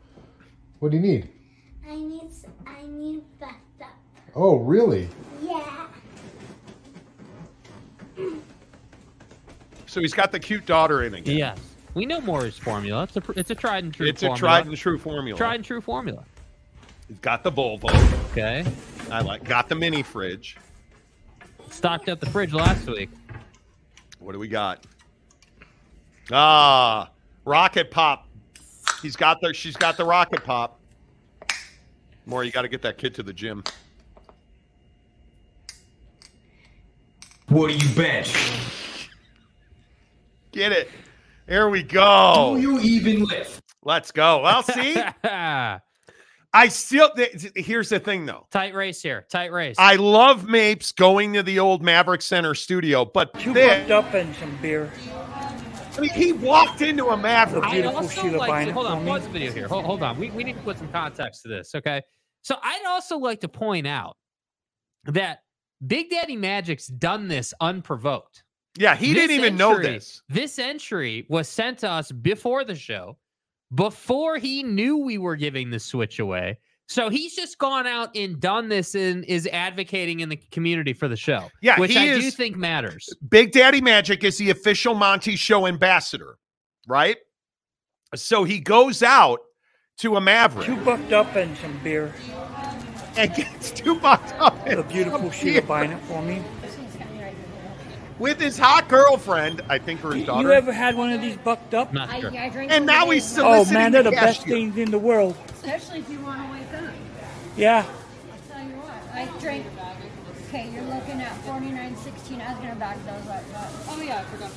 What 0.81 0.91
do 0.91 0.99
you 0.99 1.03
need? 1.03 1.31
I 1.89 1.97
need 1.97 2.25
s- 2.29 2.45
I 2.67 2.83
need 2.87 3.23
buffed 3.41 3.55
up. 3.81 3.89
Oh, 4.35 4.57
really? 4.59 5.09
Yeah. 5.43 5.87
So 9.87 10.03
he's 10.03 10.13
got 10.13 10.33
the 10.33 10.39
cute 10.39 10.67
daughter 10.67 11.03
in 11.03 11.15
again. 11.15 11.37
Yes, 11.39 11.59
we 11.99 12.07
know 12.07 12.21
Moore's 12.21 12.57
formula. 12.57 13.03
It's 13.03 13.17
a 13.17 13.23
it's 13.33 13.51
a 13.51 13.57
tried 13.57 13.83
and 13.83 13.93
true. 13.93 14.07
It's 14.07 14.23
a 14.23 14.27
formula. 14.27 14.39
tried 14.39 14.67
and 14.67 14.77
true 14.77 14.99
formula. 14.99 15.37
tried 15.37 15.57
and 15.57 15.65
true 15.65 15.81
formula. 15.81 16.25
He's 17.09 17.19
got 17.19 17.43
the 17.43 17.51
Volvo. 17.51 17.91
Okay, 18.31 18.65
I 19.11 19.21
like 19.21 19.43
got 19.43 19.69
the 19.69 19.75
mini 19.75 20.05
fridge. 20.05 20.57
stocked 21.71 22.09
up 22.09 22.21
the 22.21 22.31
fridge 22.31 22.53
last 22.53 22.87
week. 22.87 23.11
What 24.21 24.33
do 24.33 24.39
we 24.39 24.47
got? 24.47 24.87
Ah, 26.31 27.11
rocket 27.45 27.91
pop. 27.91 28.29
He's 29.03 29.17
got 29.17 29.41
the 29.41 29.53
she's 29.53 29.77
got 29.77 29.97
the 29.97 30.05
rocket 30.05 30.45
pop. 30.45 30.79
More, 32.27 32.45
you 32.45 32.53
got 32.53 32.63
to 32.63 32.69
get 32.69 32.83
that 32.83 32.97
kid 32.97 33.13
to 33.17 33.25
the 33.25 33.33
gym. 33.33 33.65
What 37.49 37.69
do 37.69 37.75
you 37.77 37.95
bet? 37.97 38.33
Get 40.53 40.71
it. 40.71 40.91
There 41.49 41.71
we 41.71 41.83
go. 41.83 42.57
Do 42.57 42.61
you 42.63 42.79
even 42.81 43.25
lift? 43.25 43.63
Let's 43.83 44.13
go. 44.13 44.43
Well, 44.43 44.63
see, 44.63 44.97
I 45.25 46.69
still. 46.69 47.11
th- 47.15 47.53
Here's 47.57 47.89
the 47.89 47.99
thing, 47.99 48.27
though. 48.27 48.47
Tight 48.51 48.75
race 48.75 49.01
here. 49.01 49.25
Tight 49.31 49.51
race. 49.51 49.77
I 49.79 49.97
love 49.97 50.47
Mapes 50.47 50.93
going 50.93 51.33
to 51.33 51.43
the 51.43 51.59
old 51.59 51.83
Maverick 51.83 52.21
Center 52.21 52.55
studio, 52.55 53.07
but 53.07 53.33
Two 53.41 53.55
this, 53.55 53.89
bucked 53.89 53.91
up 53.91 54.13
and 54.13 54.37
some 54.37 54.59
beer. 54.61 54.93
I 55.97 56.01
mean, 56.01 56.11
he 56.11 56.33
walked 56.33 56.83
into 56.83 57.07
a 57.07 57.17
Maverick. 57.17 57.65
I'd 57.65 57.73
beautiful 57.73 57.97
also 58.01 58.21
Sheila 58.23 58.37
like 58.37 58.67
to, 58.67 58.73
hold 58.75 58.87
on, 58.87 59.05
me. 59.05 59.11
pause 59.11 59.23
the 59.25 59.31
video 59.31 59.53
here. 59.53 59.69
Hold, 59.69 59.85
hold 59.87 60.03
on. 60.03 60.19
We, 60.19 60.31
we 60.31 60.45
need 60.45 60.57
to 60.57 60.63
put 60.63 60.77
some 60.77 60.89
context 60.93 61.43
to 61.43 61.49
this, 61.49 61.75
okay? 61.75 62.03
So 62.43 62.57
I'd 62.63 62.85
also 62.87 63.17
like 63.17 63.41
to 63.41 63.49
point 63.49 63.87
out 63.87 64.17
that 65.07 65.41
Big 65.85 66.11
Daddy 66.11 66.37
Magic's 66.37 66.87
done 66.87 67.27
this 67.29 67.55
unprovoked. 67.61 68.45
Yeah, 68.79 68.95
he 68.95 69.13
This 69.13 69.23
didn't 69.27 69.37
even 69.37 69.57
know 69.57 69.79
this. 69.79 70.23
This 70.29 70.59
entry 70.59 71.27
was 71.29 71.49
sent 71.49 71.79
to 71.81 71.91
us 71.91 72.13
before 72.13 72.65
the 72.65 72.77
show, 72.77 73.19
before 73.75 74.39
he 74.39 74.63
knew 74.63 74.97
we 74.99 75.19
were 75.19 75.35
giving 75.37 75.71
the 75.71 75.81
switch 75.81 76.21
away. 76.21 76.59
So 76.87 77.11
he's 77.11 77.35
just 77.35 77.59
gone 77.59 77.87
out 77.87 78.17
and 78.17 78.41
done 78.41 78.69
this 78.69 78.95
and 78.95 79.25
is 79.27 79.47
advocating 79.49 80.21
in 80.21 80.29
the 80.31 80.37
community 80.37 80.93
for 80.95 81.07
the 81.09 81.17
show. 81.17 81.51
Yeah, 81.61 81.79
which 81.79 81.91
he 81.91 81.99
I 81.99 82.15
do 82.19 82.27
is- 82.27 82.35
think 82.37 82.57
matters. 82.57 83.09
Big 83.29 83.53
Daddy 83.53 83.81
Magic 83.81 84.23
is 84.25 84.39
the 84.39 84.51
official 84.51 84.95
Monty 84.95 85.37
Show 85.37 85.67
ambassador, 85.67 86.39
right? 86.87 87.19
So 88.15 88.45
he 88.45 88.59
goes 88.61 89.03
out 89.03 89.41
to 89.99 90.17
a 90.17 90.21
Maverick 90.21 90.65
Two 90.67 90.77
bucked 90.77 91.13
up 91.13 91.35
and 91.37 91.55
some 91.59 91.79
beer. 91.85 92.15
and 93.17 93.35
gets 93.35 93.71
two 93.73 93.99
bucks 93.99 94.33
up 94.39 94.65
The 94.65 94.79
and 94.81 94.89
beautiful 94.89 95.19
some 95.19 95.31
Sheila 95.33 95.61
beer 95.61 95.63
Bynum 95.63 96.01
for 96.03 96.23
me. 96.23 96.41
With 98.19 98.41
his 98.41 98.59
hot 98.59 98.89
girlfriend, 98.89 99.63
I 99.69 99.79
think, 99.79 100.05
or 100.05 100.15
his 100.15 100.27
You 100.27 100.53
ever 100.53 100.73
had 100.73 100.97
one 100.97 101.13
of 101.13 101.21
these 101.21 101.37
bucked 101.37 101.75
up? 101.75 101.93
Not 101.93 102.11
sure. 102.21 102.31
I 102.37 102.49
drink 102.49 102.73
and 102.73 102.87
now 102.87 103.03
every 103.05 103.17
he's 103.17 103.33
day, 103.33 103.43
Oh 103.45 103.65
man, 103.73 103.93
they're 103.93 104.03
the 104.03 104.11
best 104.11 104.43
here. 104.45 104.55
things 104.57 104.77
in 104.77 104.91
the 104.91 104.99
world. 104.99 105.37
especially 105.55 106.01
if 106.01 106.11
you 106.11 106.21
want 106.21 106.41
to 106.47 106.53
wake 106.59 106.83
up. 106.83 106.95
Yeah. 107.57 107.85
I'll 107.87 108.55
tell 108.57 108.65
you 108.69 108.75
what, 108.77 108.93
I 109.15 109.27
drink. 109.41 109.67
Okay, 110.49 110.71
you're 110.73 110.83
looking 110.85 111.21
at 111.21 111.33
49.16. 111.45 112.41
I 112.41 112.53
was 112.53 112.59
gonna 112.61 112.75
back 112.77 112.97
those 113.05 113.29
up, 113.29 113.43
but 113.53 113.71
oh 113.91 114.01
yeah, 114.03 114.19
I 114.21 114.25
forgot 114.25 114.51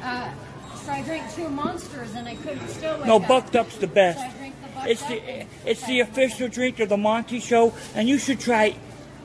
that. 0.00 0.02
Uh, 0.02 0.76
so 0.76 0.92
I 0.92 1.02
drank 1.02 1.32
two 1.32 1.48
monsters 1.48 2.14
and 2.14 2.28
I 2.28 2.34
couldn't 2.34 2.68
still 2.68 2.98
wake 2.98 3.06
No, 3.06 3.16
up. 3.16 3.28
bucked 3.28 3.56
up's 3.56 3.76
the 3.76 3.86
So 3.86 3.94
best. 3.94 4.18
I 4.18 4.30
drank 4.36 4.54
the 4.74 4.90
It's 4.90 5.02
up 5.02 5.08
the 5.08 5.20
and- 5.22 5.48
it's 5.64 5.86
the 5.86 6.00
official 6.00 6.48
drink 6.48 6.80
of 6.80 6.88
the 6.88 6.96
Monty 6.96 7.38
Show, 7.40 7.72
and 7.94 8.08
you 8.08 8.18
should 8.18 8.40
try 8.40 8.74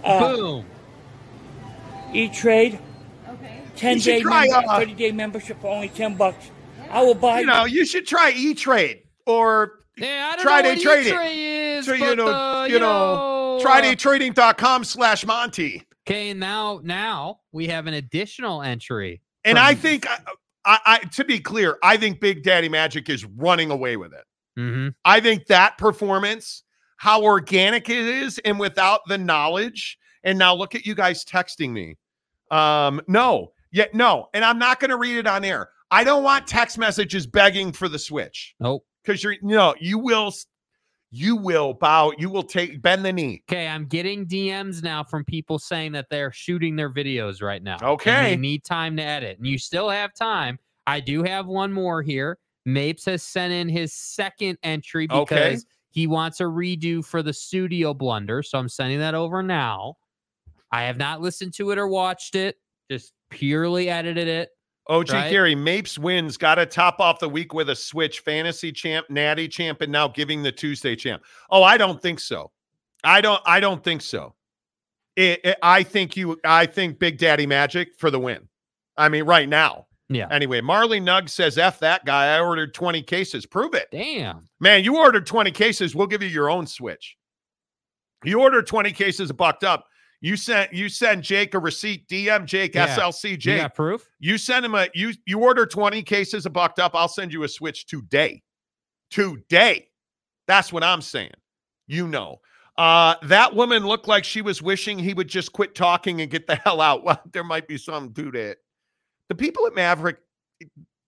uh, 0.04 0.36
Boom. 0.36 0.66
E 2.14 2.30
Trade. 2.30 2.80
Okay. 3.80 3.88
Ten 3.88 3.96
You 3.96 4.02
should 4.02 4.10
day, 4.12 4.22
try, 4.22 4.48
member, 4.48 4.70
uh, 4.70 4.80
thirty 4.80 4.94
day 4.94 5.12
membership 5.12 5.62
for 5.62 5.68
only 5.68 5.90
ten 5.90 6.16
bucks. 6.16 6.52
I 6.92 7.02
will 7.02 7.16
buy. 7.16 7.40
You 7.42 7.46
know, 7.46 7.66
you 7.66 7.86
should 7.86 8.06
try 8.06 8.32
E 8.36 8.54
Trade 8.54 9.04
or 9.26 9.84
Yeah, 9.98 10.32
I 10.32 10.36
don't 10.36 10.44
Try 10.44 10.62
know 10.62 10.76
to 10.76 10.76
what 10.76 10.82
trade 10.84 11.08
it. 11.08 11.10
E-Tray 11.10 11.78
is, 11.78 11.86
so 11.86 11.94
you 11.94 12.06
but, 12.06 12.18
know, 12.18 12.28
uh, 12.28 12.66
you 12.66 12.80
know, 12.80 13.58
uh, 13.58 13.64
tridaytrading.com 13.64 14.84
slash 14.86 15.26
Monty. 15.26 15.84
Okay, 16.08 16.34
now 16.34 16.80
now 16.84 17.40
we 17.52 17.68
have 17.68 17.86
an 17.88 17.94
additional 17.94 18.62
entry. 18.62 19.22
And 19.46 19.58
from- 19.58 19.68
I 19.68 19.76
think, 19.76 20.10
I, 20.10 20.20
I, 20.66 20.80
I, 20.86 21.00
to 21.00 21.24
be 21.26 21.40
clear, 21.40 21.78
I 21.84 21.96
think 21.98 22.20
Big 22.20 22.44
Daddy 22.44 22.70
Magic 22.70 23.10
is 23.10 23.24
running 23.26 23.72
away 23.72 23.98
with 23.98 24.14
it. 24.14 24.24
Mhm. 24.60 24.94
I 25.06 25.20
think 25.20 25.46
that 25.48 25.78
performance, 25.78 26.64
how 26.98 27.22
organic 27.24 27.90
it 27.90 27.98
is, 27.98 28.40
and 28.40 28.60
without 28.60 29.02
the 29.08 29.18
knowledge. 29.18 29.98
And 30.24 30.38
now 30.38 30.54
look 30.54 30.76
at 30.76 30.86
you 30.86 30.96
guys 30.96 31.24
texting 31.24 31.72
me. 31.72 31.96
Um, 32.52 33.00
no, 33.08 33.52
yet 33.72 33.94
no, 33.94 34.28
and 34.34 34.44
I'm 34.46 34.60
not 34.60 34.80
going 34.80 34.90
to 34.92 34.98
read 34.98 35.18
it 35.18 35.28
on 35.28 35.44
air. 35.46 35.70
I 35.92 36.04
don't 36.04 36.24
want 36.24 36.46
text 36.48 36.78
messages 36.78 37.26
begging 37.26 37.72
for 37.72 37.90
the 37.90 37.98
switch 38.00 38.56
Nope. 38.60 38.86
because 39.04 39.24
you're 39.24 39.36
no, 39.42 39.74
you 39.80 39.98
will, 39.98 40.32
you 41.12 41.36
will 41.36 41.74
bow, 41.74 42.12
you 42.18 42.30
will 42.30 42.44
take 42.44 42.82
bend 42.82 43.04
the 43.04 43.12
knee. 43.12 43.42
Okay, 43.50 43.68
I'm 43.68 43.86
getting 43.86 44.28
DMs 44.28 44.84
now 44.84 45.04
from 45.04 45.24
people 45.26 45.58
saying 45.58 45.94
that 45.94 46.08
they're 46.12 46.32
shooting 46.32 46.76
their 46.76 46.92
videos 46.94 47.42
right 47.42 47.64
now. 47.64 47.78
Okay. 47.82 48.36
need 48.36 48.64
time 48.64 48.96
to 48.98 49.04
edit, 49.04 49.40
and 49.40 49.48
you 49.48 49.58
still 49.58 49.90
have 49.90 50.14
time. 50.14 50.60
I 50.86 51.00
do 51.00 51.24
have 51.24 51.48
one 51.48 51.74
more 51.74 52.02
here. 52.04 52.38
Mapes 52.66 53.06
has 53.06 53.24
sent 53.24 53.52
in 53.54 53.68
his 53.68 53.94
second 53.94 54.60
entry 54.62 55.08
because 55.08 55.22
Okay. 55.24 55.58
he 55.90 56.06
wants 56.06 56.40
a 56.40 56.44
redo 56.44 57.04
for 57.04 57.24
the 57.24 57.34
studio 57.34 57.94
blunder. 57.96 58.44
So 58.44 58.60
I'm 58.60 58.70
sending 58.70 59.00
that 59.00 59.16
over 59.16 59.42
now. 59.42 59.96
I 60.72 60.84
have 60.84 60.98
not 60.98 61.20
listened 61.22 61.54
to 61.56 61.72
it 61.72 61.80
or 61.80 61.88
watched 61.88 62.36
it, 62.36 62.58
just 62.90 63.14
purely 63.30 63.90
edited 63.90 64.28
it. 64.28 64.50
OG 64.88 65.12
Right. 65.12 65.30
Gary 65.30 65.56
Mapes 65.56 66.00
wins. 66.00 66.36
Got 66.36 66.56
to 66.56 66.66
top 66.66 67.00
off 67.00 67.20
the 67.20 67.30
week 67.30 67.54
with 67.54 67.70
a 67.70 67.76
switch. 67.76 68.22
Fantasy 68.22 68.72
champ, 68.72 69.06
Natty 69.10 69.48
champ, 69.48 69.82
and 69.82 69.92
now 69.92 70.08
giving 70.08 70.42
the 70.42 70.52
Tuesday 70.52 70.96
champ. 70.96 71.22
Oh, 71.52 71.62
I 71.62 71.78
don't 71.78 72.02
think 72.02 72.20
so. 72.20 72.52
I 73.04 73.22
don't. 73.22 73.42
I 73.46 73.60
don't 73.60 73.84
think 73.84 74.02
so. 74.02 74.34
It, 75.16 75.42
it- 75.44 75.58
I 75.62 75.84
think 75.84 76.18
you. 76.18 76.40
I 76.44 76.66
think 76.66 76.98
Big 77.00 77.18
Daddy 77.20 77.46
Magic 77.46 77.90
for 77.98 78.10
the 78.10 78.20
win. 78.20 78.48
I 78.98 79.10
mean, 79.10 79.26
right 79.26 79.48
now. 79.48 79.86
Yeah. 80.12 80.28
Anyway, 80.32 80.60
Marley 80.60 81.00
Nug 81.00 81.30
says, 81.30 81.60
"F 81.60 81.80
that 81.82 82.04
guy." 82.04 82.36
I 82.36 82.40
ordered 82.40 82.74
twenty 82.74 83.04
cases. 83.04 83.46
Prove 83.46 83.76
it, 83.76 83.90
Damn. 83.92 84.50
man. 84.60 84.84
You 84.84 84.98
ordered 84.98 85.28
twenty 85.28 85.52
cases. 85.52 85.96
We'll 85.96 86.08
give 86.08 86.24
you 86.24 86.30
your 86.30 86.50
own 86.50 86.66
switch. 86.66 87.16
You 88.24 88.42
ordered 88.42 88.66
twenty 88.66 88.92
cases 88.92 89.32
bucked 89.32 89.64
up. 89.64 89.86
You 90.22 90.36
sent 90.36 90.74
you 90.74 90.90
send 90.90 91.24
Jake 91.24 91.54
a 91.54 91.60
receipt. 91.60 92.08
DM 92.10 92.46
Jake 92.46 92.76
Yeah. 92.76 92.88
SLC 92.96 93.32
You 93.32 93.38
Jake. 93.38 93.62
got 93.62 93.76
proof? 93.76 94.10
You 94.20 94.38
send 94.38 94.66
him 94.66 94.76
a 94.76 94.88
you 94.94 95.14
you 95.26 95.40
order 95.40 95.66
20 95.66 96.04
cases 96.04 96.46
of 96.46 96.52
bucked 96.54 96.78
up. 96.80 96.92
I'll 96.94 97.08
send 97.08 97.32
you 97.32 97.44
a 97.44 97.48
switch 97.48 97.86
today. 97.86 98.44
Today. 99.10 99.88
That's 100.48 100.74
what 100.74 100.84
I'm 100.84 101.02
saying. 101.02 101.32
You 101.88 102.08
know. 102.08 102.42
Uh 102.78 103.16
that 103.24 103.56
woman 103.56 103.86
looked 103.86 104.08
like 104.08 104.24
she 104.24 104.42
was 104.42 104.62
wishing 104.62 105.00
he 105.00 105.14
would 105.14 105.28
just 105.28 105.54
quit 105.54 105.74
talking 105.76 106.22
and 106.22 106.30
get 106.30 106.48
the 106.48 106.56
hell 106.66 106.82
out. 106.82 107.04
Well, 107.04 107.22
there 107.32 107.44
might 107.44 107.68
be 107.68 107.78
something 107.78 108.14
to 108.14 108.32
that. 108.38 108.58
The 109.30 109.36
people 109.36 109.66
at 109.68 109.74
Maverick 109.76 110.18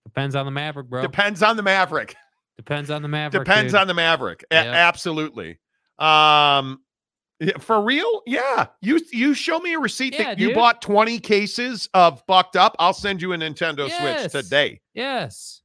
Depends 0.05 0.35
on 0.35 0.45
the 0.45 0.51
Maverick, 0.51 0.89
bro. 0.89 1.01
depends 1.01 1.41
on 1.43 1.55
the 1.57 1.63
Maverick. 1.63 2.15
Depends 2.57 2.89
on 2.89 3.01
the 3.01 3.07
Maverick. 3.07 3.45
Depends 3.45 3.71
dude. 3.73 3.81
on 3.81 3.87
the 3.87 3.93
Maverick. 3.93 4.43
A- 4.51 4.55
Yep. 4.55 4.65
absolutely. 4.67 5.59
Um 5.99 6.79
yeah, 7.41 7.57
for 7.57 7.81
real? 7.83 8.21
Yeah. 8.25 8.67
You 8.81 9.01
you 9.11 9.33
show 9.33 9.59
me 9.59 9.73
a 9.73 9.79
receipt 9.79 10.13
Yeah, 10.13 10.23
that 10.25 10.39
you 10.39 10.47
dude. 10.49 10.55
bought 10.55 10.81
20 10.81 11.19
cases 11.19 11.89
of 11.93 12.23
fucked 12.27 12.55
up. 12.55 12.75
I'll 12.79 12.93
send 12.93 13.21
you 13.21 13.33
a 13.33 13.37
Nintendo 13.37 13.87
Yes. 13.89 14.31
Switch 14.31 14.43
today. 14.43 14.79
Yes. 14.93 15.61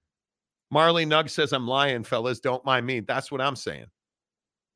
Marley 0.71 1.07
Nug 1.07 1.31
says 1.31 1.53
I'm 1.53 1.69
lying, 1.69 2.03
fellas. 2.03 2.41
Don't 2.41 2.65
mind 2.65 2.87
me. 2.87 3.01
That's 3.01 3.31
what 3.31 3.41
I'm 3.41 3.55
saying. 3.55 3.87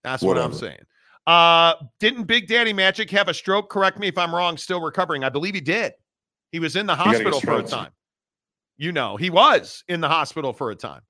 That's 0.04 0.22
what 0.22 0.38
I'm 0.38 0.52
saying. 0.54 0.78
Uh, 1.26 1.74
didn't 1.98 2.24
Big 2.24 2.46
Daddy 2.46 2.72
Magic 2.72 3.10
have 3.10 3.28
a 3.28 3.34
stroke? 3.34 3.70
Correct 3.70 3.98
me 3.98 4.08
if 4.08 4.16
I'm 4.16 4.34
wrong. 4.34 4.56
Still 4.56 4.80
recovering. 4.80 5.24
I 5.24 5.28
believe 5.30 5.54
he 5.54 5.60
did. 5.60 5.92
He 6.52 6.58
was 6.60 6.76
in 6.76 6.86
the 6.86 6.94
hospital 6.94 7.40
for 7.40 7.54
a 7.58 7.62
time. 7.62 7.90
You 8.78 8.92
know, 8.92 9.16
he 9.16 9.30
was 9.30 9.84
in 9.88 10.00
the 10.00 10.08
hospital 10.08 10.52
for 10.52 10.70
a 10.70 10.74
time. 10.76 11.02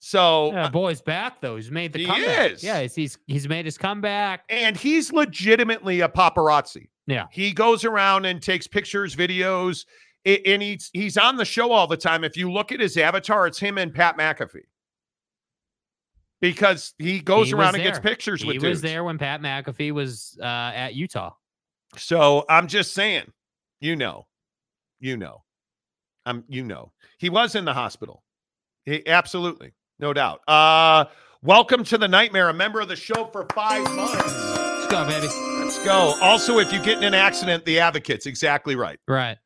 So, 0.00 0.52
Yeah, 0.52 0.64
uh, 0.66 0.70
boy's 0.70 1.00
back 1.02 1.40
though. 1.40 1.56
He's 1.56 1.70
made 1.70 1.92
the 1.92 2.00
He 2.00 2.06
comeback. 2.06 2.52
is. 2.52 2.62
Yeah, 2.62 2.80
he's, 2.82 2.94
he's 2.94 3.18
he's 3.26 3.48
made 3.48 3.64
his 3.64 3.76
comeback. 3.76 4.44
and 4.48 4.76
he's 4.76 5.12
legitimately 5.12 6.00
a 6.00 6.08
paparazzi. 6.08 6.88
Yeah. 7.06 7.26
He 7.32 7.52
goes 7.52 7.84
around 7.84 8.24
and 8.26 8.40
takes 8.40 8.66
pictures, 8.66 9.16
videos, 9.16 9.86
and 10.24 10.62
he's 10.62 10.90
he's 10.92 11.16
on 11.16 11.36
the 11.36 11.44
show 11.44 11.72
all 11.72 11.86
the 11.86 11.96
time. 11.96 12.22
If 12.22 12.36
you 12.36 12.50
look 12.52 12.70
at 12.70 12.80
his 12.80 12.96
avatar, 12.96 13.46
it's 13.46 13.58
him 13.58 13.76
and 13.78 13.92
Pat 13.94 14.16
McAfee. 14.16 14.66
Because 16.40 16.94
he 16.98 17.18
goes 17.20 17.48
He 17.48 17.54
around 17.54 17.74
and 17.74 17.82
gets 17.82 17.98
pictures 17.98 18.42
He 18.42 18.46
with 18.46 18.54
He 18.62 18.68
was 18.68 18.80
dudes. 18.80 18.82
there 18.82 19.02
when 19.02 19.18
Pat 19.18 19.40
McAfee 19.40 19.90
was 19.90 20.38
uh, 20.40 20.44
at 20.44 20.94
Utah. 20.94 21.32
So 21.96 22.44
I'm 22.48 22.68
just 22.68 22.94
saying, 22.94 23.24
you 23.80 23.96
know, 23.96 24.26
you 25.00 25.16
know, 25.16 25.42
I'm 26.26 26.44
you 26.48 26.62
know, 26.62 26.92
he 27.18 27.28
was 27.30 27.56
in 27.56 27.64
the 27.64 27.74
hospital. 27.74 28.22
He, 28.84 29.04
absolutely, 29.06 29.72
no 29.98 30.12
doubt. 30.12 30.40
Uh, 30.48 31.06
welcome 31.42 31.84
to 31.84 31.98
the 31.98 32.08
nightmare. 32.08 32.48
A 32.48 32.54
member 32.54 32.80
of 32.80 32.88
the 32.88 32.96
show 32.96 33.26
for 33.26 33.46
five 33.54 33.84
months. 33.94 34.14
Let's 34.14 34.86
go, 34.86 35.06
baby. 35.06 35.28
Let's 35.60 35.84
go. 35.84 36.14
Also, 36.20 36.58
if 36.58 36.72
you 36.72 36.82
get 36.82 36.98
in 36.98 37.04
an 37.04 37.14
accident, 37.14 37.64
the 37.64 37.80
advocates 37.80 38.26
exactly 38.26 38.76
right. 38.76 38.98
Right. 39.06 39.36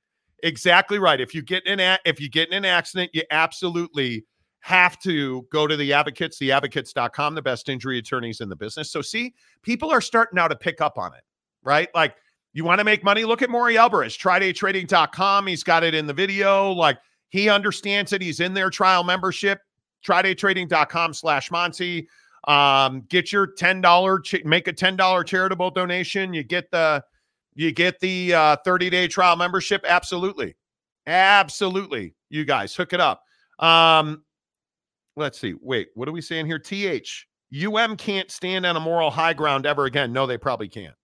Exactly 0.42 0.98
right. 0.98 1.20
If 1.20 1.34
you 1.34 1.42
get 1.42 1.66
in 1.66 1.80
a, 1.80 1.98
if 2.04 2.20
you 2.20 2.28
get 2.28 2.48
in 2.48 2.54
an 2.54 2.64
accident, 2.64 3.10
you 3.14 3.22
absolutely 3.30 4.24
have 4.60 4.98
to 5.00 5.46
go 5.50 5.66
to 5.66 5.76
the 5.76 5.92
advocates, 5.92 6.38
theadvocates.com, 6.38 7.34
the 7.34 7.42
best 7.42 7.68
injury 7.68 7.98
attorneys 7.98 8.40
in 8.40 8.48
the 8.48 8.56
business. 8.56 8.92
So 8.92 9.02
see, 9.02 9.34
people 9.62 9.90
are 9.90 10.00
starting 10.00 10.36
now 10.36 10.46
to 10.46 10.54
pick 10.54 10.80
up 10.80 10.98
on 10.98 11.12
it, 11.14 11.22
right? 11.64 11.88
Like 11.94 12.14
you 12.52 12.64
want 12.64 12.78
to 12.78 12.84
make 12.84 13.02
money, 13.02 13.24
look 13.24 13.42
at 13.42 13.50
Maury 13.50 13.76
Alvarez, 13.76 14.16
tridaytrading.com. 14.16 15.46
He's 15.48 15.64
got 15.64 15.82
it 15.82 15.94
in 15.94 16.06
the 16.06 16.12
video. 16.12 16.70
Like 16.70 16.98
he 17.30 17.48
understands 17.48 18.12
it. 18.12 18.22
He's 18.22 18.38
in 18.38 18.54
their 18.54 18.70
trial 18.70 19.02
membership, 19.02 19.60
tridaytrading.com 20.06 21.14
slash 21.14 21.50
Monty. 21.50 22.08
Um, 22.48 23.02
get 23.08 23.32
your 23.32 23.46
$10, 23.46 24.24
ch- 24.24 24.44
make 24.44 24.68
a 24.68 24.72
$10 24.72 25.26
charitable 25.26 25.70
donation. 25.70 26.34
You 26.34 26.42
get 26.42 26.70
the, 26.70 27.04
you 27.54 27.72
get 27.72 28.00
the 28.00 28.34
uh, 28.34 28.56
30 28.64 28.90
day 28.90 29.08
trial 29.08 29.36
membership. 29.36 29.84
Absolutely. 29.86 30.56
Absolutely. 31.06 32.14
You 32.30 32.44
guys 32.44 32.74
hook 32.74 32.92
it 32.92 33.00
up. 33.00 33.22
Um, 33.58 34.24
let's 35.16 35.38
see. 35.38 35.54
Wait, 35.60 35.88
what 35.94 36.08
are 36.08 36.12
we 36.12 36.20
saying 36.20 36.46
here? 36.46 36.58
TH. 36.58 37.26
UM 37.54 37.96
can't 37.96 38.30
stand 38.30 38.64
on 38.64 38.76
a 38.76 38.80
moral 38.80 39.10
high 39.10 39.34
ground 39.34 39.66
ever 39.66 39.84
again. 39.84 40.12
No, 40.12 40.26
they 40.26 40.38
probably 40.38 40.68
can't. 40.68 40.94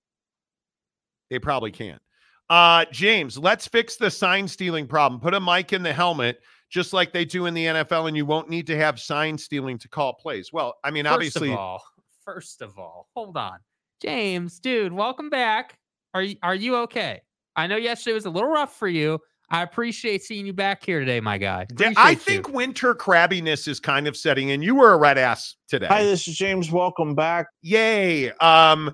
They 1.30 1.38
probably 1.38 1.70
can't. 1.70 2.00
Uh, 2.48 2.86
James, 2.90 3.36
let's 3.36 3.68
fix 3.68 3.96
the 3.96 4.10
sign 4.10 4.48
stealing 4.48 4.86
problem. 4.86 5.20
Put 5.20 5.34
a 5.34 5.40
mic 5.40 5.74
in 5.74 5.82
the 5.82 5.92
helmet, 5.92 6.40
just 6.70 6.92
like 6.92 7.12
they 7.12 7.24
do 7.24 7.46
in 7.46 7.54
the 7.54 7.66
NFL, 7.66 8.08
and 8.08 8.16
you 8.16 8.26
won't 8.26 8.48
need 8.48 8.66
to 8.66 8.76
have 8.76 9.00
sign 9.00 9.38
stealing 9.38 9.78
to 9.78 9.88
call 9.88 10.14
plays. 10.14 10.52
Well, 10.52 10.74
I 10.84 10.90
mean, 10.90 11.04
First 11.04 11.14
obviously, 11.14 11.52
of 11.52 11.58
all, 11.58 11.82
first 12.24 12.62
of 12.62 12.78
all, 12.78 13.08
hold 13.14 13.36
on, 13.36 13.58
James, 14.02 14.58
dude, 14.60 14.92
welcome 14.92 15.30
back. 15.30 15.78
Are 16.14 16.22
you 16.22 16.36
are 16.42 16.54
you 16.54 16.76
okay? 16.76 17.22
I 17.56 17.66
know 17.66 17.76
yesterday 17.76 18.14
was 18.14 18.26
a 18.26 18.30
little 18.30 18.48
rough 18.50 18.76
for 18.76 18.88
you. 18.88 19.18
I 19.50 19.62
appreciate 19.62 20.22
seeing 20.22 20.44
you 20.46 20.52
back 20.52 20.84
here 20.84 21.00
today, 21.00 21.20
my 21.20 21.38
guy. 21.38 21.66
Yeah, 21.78 21.92
I 21.96 22.10
Appreciate 22.10 22.10
you. 22.10 22.16
think 22.16 22.54
winter 22.54 22.94
crabbiness 22.94 23.66
is 23.66 23.80
kind 23.80 24.06
of 24.06 24.14
setting 24.14 24.50
in. 24.50 24.60
You 24.60 24.74
were 24.74 24.92
a 24.92 24.98
red 24.98 25.16
ass 25.16 25.56
today. 25.68 25.86
Hi, 25.86 26.04
this 26.04 26.28
is 26.28 26.36
James. 26.36 26.70
Welcome 26.70 27.14
back. 27.14 27.46
Yay. 27.62 28.30
Um, 28.32 28.92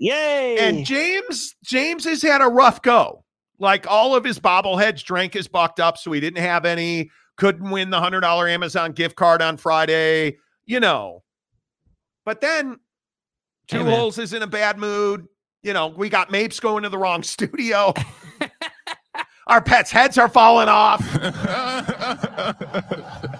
Yay! 0.00 0.56
and 0.58 0.84
James, 0.86 1.54
James 1.62 2.04
has 2.04 2.22
had 2.22 2.40
a 2.40 2.46
rough 2.46 2.80
go. 2.80 3.22
Like 3.58 3.86
all 3.90 4.14
of 4.14 4.24
his 4.24 4.38
bobbleheads 4.38 5.02
drank 5.04 5.34
his 5.34 5.48
bucked 5.48 5.80
up, 5.80 5.98
so 5.98 6.12
he 6.12 6.20
didn't 6.20 6.42
have 6.42 6.64
any. 6.64 7.10
Couldn't 7.36 7.70
win 7.70 7.90
the 7.90 8.00
hundred 8.00 8.20
dollar 8.20 8.48
Amazon 8.48 8.92
gift 8.92 9.16
card 9.16 9.42
on 9.42 9.56
Friday. 9.56 10.36
You 10.66 10.80
know, 10.80 11.22
but 12.24 12.40
then 12.40 12.78
Two 13.68 13.84
man. 13.84 13.98
Holes 13.98 14.18
is 14.18 14.32
in 14.32 14.42
a 14.42 14.46
bad 14.46 14.78
mood. 14.78 15.26
You 15.62 15.72
know, 15.72 15.88
we 15.88 16.08
got 16.08 16.30
Mapes 16.30 16.60
going 16.60 16.84
to 16.84 16.88
the 16.88 16.98
wrong 16.98 17.22
studio. 17.22 17.92
Our 19.48 19.62
pets' 19.62 19.92
heads 19.92 20.18
are 20.18 20.28
falling 20.28 20.68
off. 20.68 21.00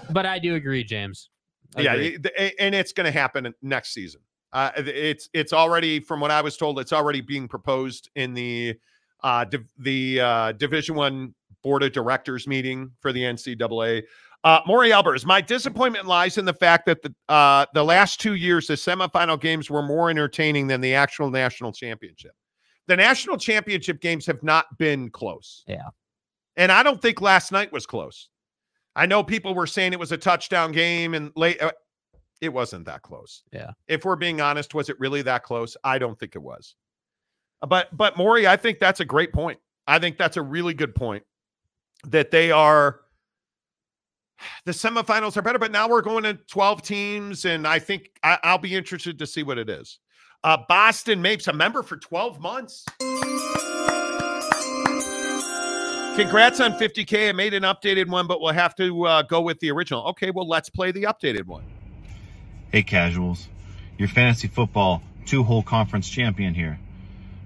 but 0.09 0.25
I 0.25 0.39
do 0.39 0.55
agree, 0.55 0.83
James. 0.83 1.29
Yeah, 1.77 1.93
Agree. 1.93 2.11
y- 2.11 2.17
th- 2.23 2.35
a- 2.37 2.61
and 2.61 2.73
it's 2.73 2.93
going 2.93 3.05
to 3.05 3.11
happen 3.11 3.53
next 3.61 3.93
season. 3.93 4.21
Uh, 4.53 4.71
it's 4.77 5.29
it's 5.33 5.51
already, 5.53 5.99
from 5.99 6.21
what 6.21 6.31
I 6.31 6.41
was 6.41 6.55
told, 6.55 6.79
it's 6.79 6.93
already 6.93 7.19
being 7.21 7.47
proposed 7.49 8.09
in 8.15 8.33
the 8.33 8.75
uh, 9.23 9.43
div- 9.45 9.71
the 9.77 10.19
uh, 10.21 10.51
Division 10.53 10.95
One 10.95 11.33
Board 11.63 11.83
of 11.83 11.91
Directors 11.91 12.47
meeting 12.47 12.91
for 12.99 13.11
the 13.11 13.21
NCAA. 13.23 14.03
Uh, 14.43 14.59
Maury 14.67 14.91
Albers, 14.91 15.25
my 15.25 15.41
disappointment 15.41 16.05
lies 16.05 16.37
in 16.37 16.45
the 16.45 16.53
fact 16.53 16.85
that 16.85 17.01
the 17.01 17.13
uh, 17.27 17.65
the 17.73 17.83
last 17.83 18.19
two 18.21 18.35
years, 18.35 18.67
the 18.67 18.75
semifinal 18.75 19.39
games 19.39 19.69
were 19.69 19.81
more 19.81 20.09
entertaining 20.09 20.67
than 20.67 20.79
the 20.79 20.93
actual 20.93 21.29
national 21.31 21.71
championship. 21.71 22.31
The 22.87 22.95
national 22.95 23.37
championship 23.37 23.99
games 23.99 24.25
have 24.27 24.41
not 24.43 24.65
been 24.77 25.09
close. 25.09 25.63
Yeah. 25.67 25.89
and 26.55 26.71
I 26.71 26.83
don't 26.83 27.01
think 27.01 27.19
last 27.19 27.51
night 27.51 27.71
was 27.73 27.85
close. 27.85 28.29
I 28.95 29.05
know 29.05 29.23
people 29.23 29.53
were 29.53 29.67
saying 29.67 29.91
it 29.93 29.99
was 29.99 30.11
a 30.13 30.17
touchdown 30.17 30.71
game 30.71 31.13
and 31.13 31.31
late. 31.35 31.61
uh, 31.61 31.71
It 32.39 32.49
wasn't 32.53 32.85
that 32.85 33.01
close. 33.01 33.43
Yeah. 33.51 33.71
If 33.87 34.05
we're 34.05 34.15
being 34.15 34.39
honest, 34.39 34.73
was 34.73 34.89
it 34.89 34.99
really 34.99 35.21
that 35.23 35.43
close? 35.43 35.75
I 35.83 35.97
don't 35.97 36.17
think 36.17 36.35
it 36.35 36.41
was. 36.41 36.75
But 37.61 37.95
but 37.95 38.17
Maury, 38.17 38.47
I 38.47 38.57
think 38.57 38.79
that's 38.79 38.99
a 38.99 39.05
great 39.05 39.33
point. 39.33 39.59
I 39.87 39.99
think 39.99 40.17
that's 40.17 40.37
a 40.37 40.41
really 40.41 40.73
good 40.73 40.93
point 40.93 41.23
that 42.05 42.31
they 42.31 42.51
are 42.51 43.01
the 44.65 44.71
semifinals 44.71 45.37
are 45.37 45.41
better, 45.41 45.59
but 45.59 45.71
now 45.71 45.89
we're 45.89 46.01
going 46.01 46.23
to 46.23 46.35
12 46.35 46.81
teams, 46.83 47.45
and 47.45 47.65
I 47.65 47.79
think 47.79 48.11
I, 48.23 48.37
I'll 48.43 48.57
be 48.59 48.75
interested 48.75 49.17
to 49.19 49.27
see 49.27 49.43
what 49.43 49.57
it 49.57 49.69
is. 49.69 49.99
Uh, 50.43 50.57
Boston 50.69 51.21
Mapes, 51.21 51.47
a 51.47 51.53
member 51.53 51.81
for 51.81 51.97
12 51.97 52.39
months. 52.39 52.85
Congrats 56.15 56.59
on 56.59 56.73
50K. 56.73 57.29
I 57.29 57.31
made 57.31 57.53
an 57.53 57.63
updated 57.63 58.07
one, 58.07 58.27
but 58.27 58.41
we'll 58.41 58.53
have 58.53 58.75
to 58.75 59.05
uh, 59.05 59.21
go 59.23 59.41
with 59.41 59.59
the 59.59 59.71
original. 59.71 60.03
Okay, 60.07 60.31
well, 60.31 60.47
let's 60.47 60.69
play 60.69 60.91
the 60.91 61.03
updated 61.03 61.45
one. 61.45 61.63
Hey, 62.71 62.83
casuals. 62.83 63.47
Your 63.97 64.07
fantasy 64.07 64.47
football 64.47 65.01
two 65.25 65.43
hole 65.43 65.63
conference 65.63 66.09
champion 66.09 66.53
here. 66.53 66.79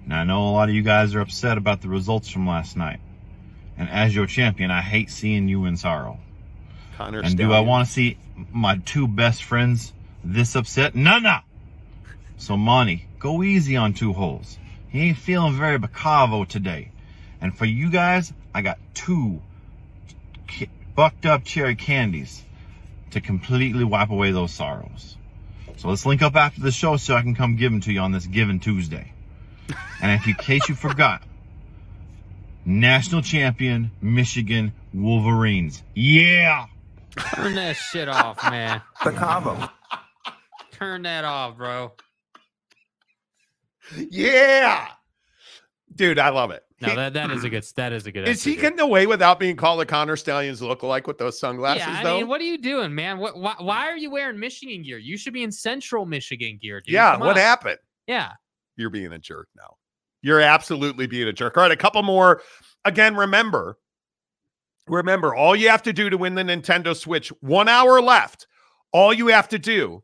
Now, 0.06 0.22
I 0.22 0.23
know 0.23 0.49
a 0.49 0.52
lot 0.52 0.69
of 0.69 0.76
you 0.76 0.82
guys 0.82 1.15
are 1.15 1.22
upset 1.22 1.57
about 1.57 1.82
the 1.82 1.90
results 1.90 2.30
from 2.30 2.48
last 2.48 2.76
night. 2.76 2.99
And 3.78 3.90
as 3.90 4.15
your 4.15 4.26
champion, 4.26 4.72
I 4.72 4.82
hate 4.82 5.10
seeing 5.10 5.48
you 5.48 5.65
in 5.65 5.78
sorrow. 5.78 6.19
Connor 6.98 7.22
And 7.22 7.38
do 7.38 7.52
I 7.53 7.61
want 7.61 7.88
to 7.88 7.94
see 7.94 8.18
my 8.52 8.78
two 8.78 9.07
best 9.07 9.44
friends 9.44 9.94
this 10.23 10.56
upset? 10.56 10.95
No, 10.95 11.19
no. 11.19 11.40
So, 12.38 12.57
Monty, 12.57 13.07
go 13.19 13.44
easy 13.44 13.78
on 13.78 13.94
two 13.94 14.14
holes. 14.14 14.57
He 14.90 15.02
ain't 15.02 15.18
feeling 15.18 15.57
very 15.57 15.80
bacavo 15.80 16.48
today. 16.48 16.91
And 17.40 17.57
for 17.57 17.65
you 17.65 17.90
guys, 17.90 18.34
I 18.53 18.61
got 18.61 18.78
two 18.94 19.41
bucked 20.95 21.26
up 21.26 21.44
cherry 21.44 21.76
candies 21.76 22.44
to 23.11 23.22
completely 23.22 23.84
wipe 23.84 24.10
away 24.10 24.32
those 24.32 24.52
sorrows. 24.52 25.18
So 25.78 25.90
let's 25.90 26.06
link 26.06 26.22
up 26.22 26.36
after 26.36 26.61
the 26.61 26.72
show 26.72 26.98
so 26.98 27.15
I 27.15 27.22
can 27.22 27.34
come 27.34 27.56
give 27.56 27.72
them 27.72 27.82
to 27.82 27.91
you 27.91 28.02
on 28.02 28.11
this 28.11 28.28
Given 28.28 28.60
Tuesday. 28.60 29.14
And 30.02 30.11
if 30.11 30.27
in 30.27 30.34
case 30.35 30.68
you 30.69 30.76
forgot, 30.76 31.23
national 32.65 33.22
champion 33.22 33.91
Michigan 34.02 34.73
Wolverines. 34.93 35.84
Yeah. 35.95 36.65
Turn 37.35 37.56
that 37.56 37.76
shit 37.76 38.07
off, 38.07 38.41
man. 38.49 38.81
The 39.03 39.11
combo. 39.11 39.69
Turn 40.72 41.02
that 41.03 41.26
off, 41.26 41.57
bro. 41.57 41.91
Yeah. 44.10 44.88
Dude, 45.93 46.19
I 46.19 46.30
love 46.30 46.52
it. 46.52 46.64
No, 46.80 46.89
He- 46.89 46.95
that, 46.95 47.14
that 47.14 47.31
is 47.31 47.43
a 47.43 47.49
good 47.49 47.64
that 47.76 47.93
is 47.93 48.07
a 48.07 48.11
good. 48.11 48.27
is 48.27 48.43
he 48.43 48.56
getting 48.56 48.80
away 48.80 49.06
without 49.06 49.39
being 49.39 49.56
called 49.56 49.81
a 49.81 49.85
Connor 49.85 50.15
Stalions 50.15 50.61
lookalike 50.61 51.06
with 51.06 51.19
those 51.19 51.39
sunglasses, 51.39 51.85
Yeah, 51.85 51.99
I 51.99 52.03
though? 52.03 52.18
mean, 52.18 52.27
what 52.27 52.41
are 52.41 52.45
you 52.45 52.57
doing, 52.57 52.95
man? 52.95 53.19
What? 53.19 53.38
Why, 53.38 53.53
why 53.60 53.88
are 53.89 53.98
you 53.98 54.10
wearing 54.10 54.39
Michigan 54.39 54.81
gear? 54.81 54.98
You 54.98 55.15
should 55.18 55.34
be 55.34 55.43
in 55.43 55.52
Central 55.52 56.06
Michigan 56.07 56.57
gear, 56.60 56.81
dude. 56.81 56.93
yeah, 56.93 57.11
Come 57.11 57.19
what 57.22 57.30
on. 57.31 57.35
happened? 57.38 57.77
Yeah, 58.07 58.31
You're 58.82 58.90
being 58.90 59.14
a 59.14 59.20
jerk 59.20 59.48
now. 59.56 59.78
You're 60.24 60.41
absolutely 60.41 61.08
being 61.08 61.28
a 61.28 61.34
jerk. 61.34 61.56
All 61.56 61.64
right, 61.64 61.72
a 61.72 61.78
couple 61.78 62.02
more. 62.03 62.41
Again, 62.84 63.16
remember, 63.16 63.78
remember, 64.88 65.36
all 65.36 65.56
you 65.56 65.70
have 65.70 65.84
to 65.84 65.94
do 65.94 66.10
to 66.10 66.18
win 66.18 66.36
the 66.36 66.44
Nintendo 66.44 66.95
Switch, 66.95 67.30
one 67.41 67.68
hour 67.68 68.02
left. 68.02 68.48
All 68.91 69.14
you 69.14 69.28
have 69.28 69.48
to 69.49 69.60
do 69.60 70.03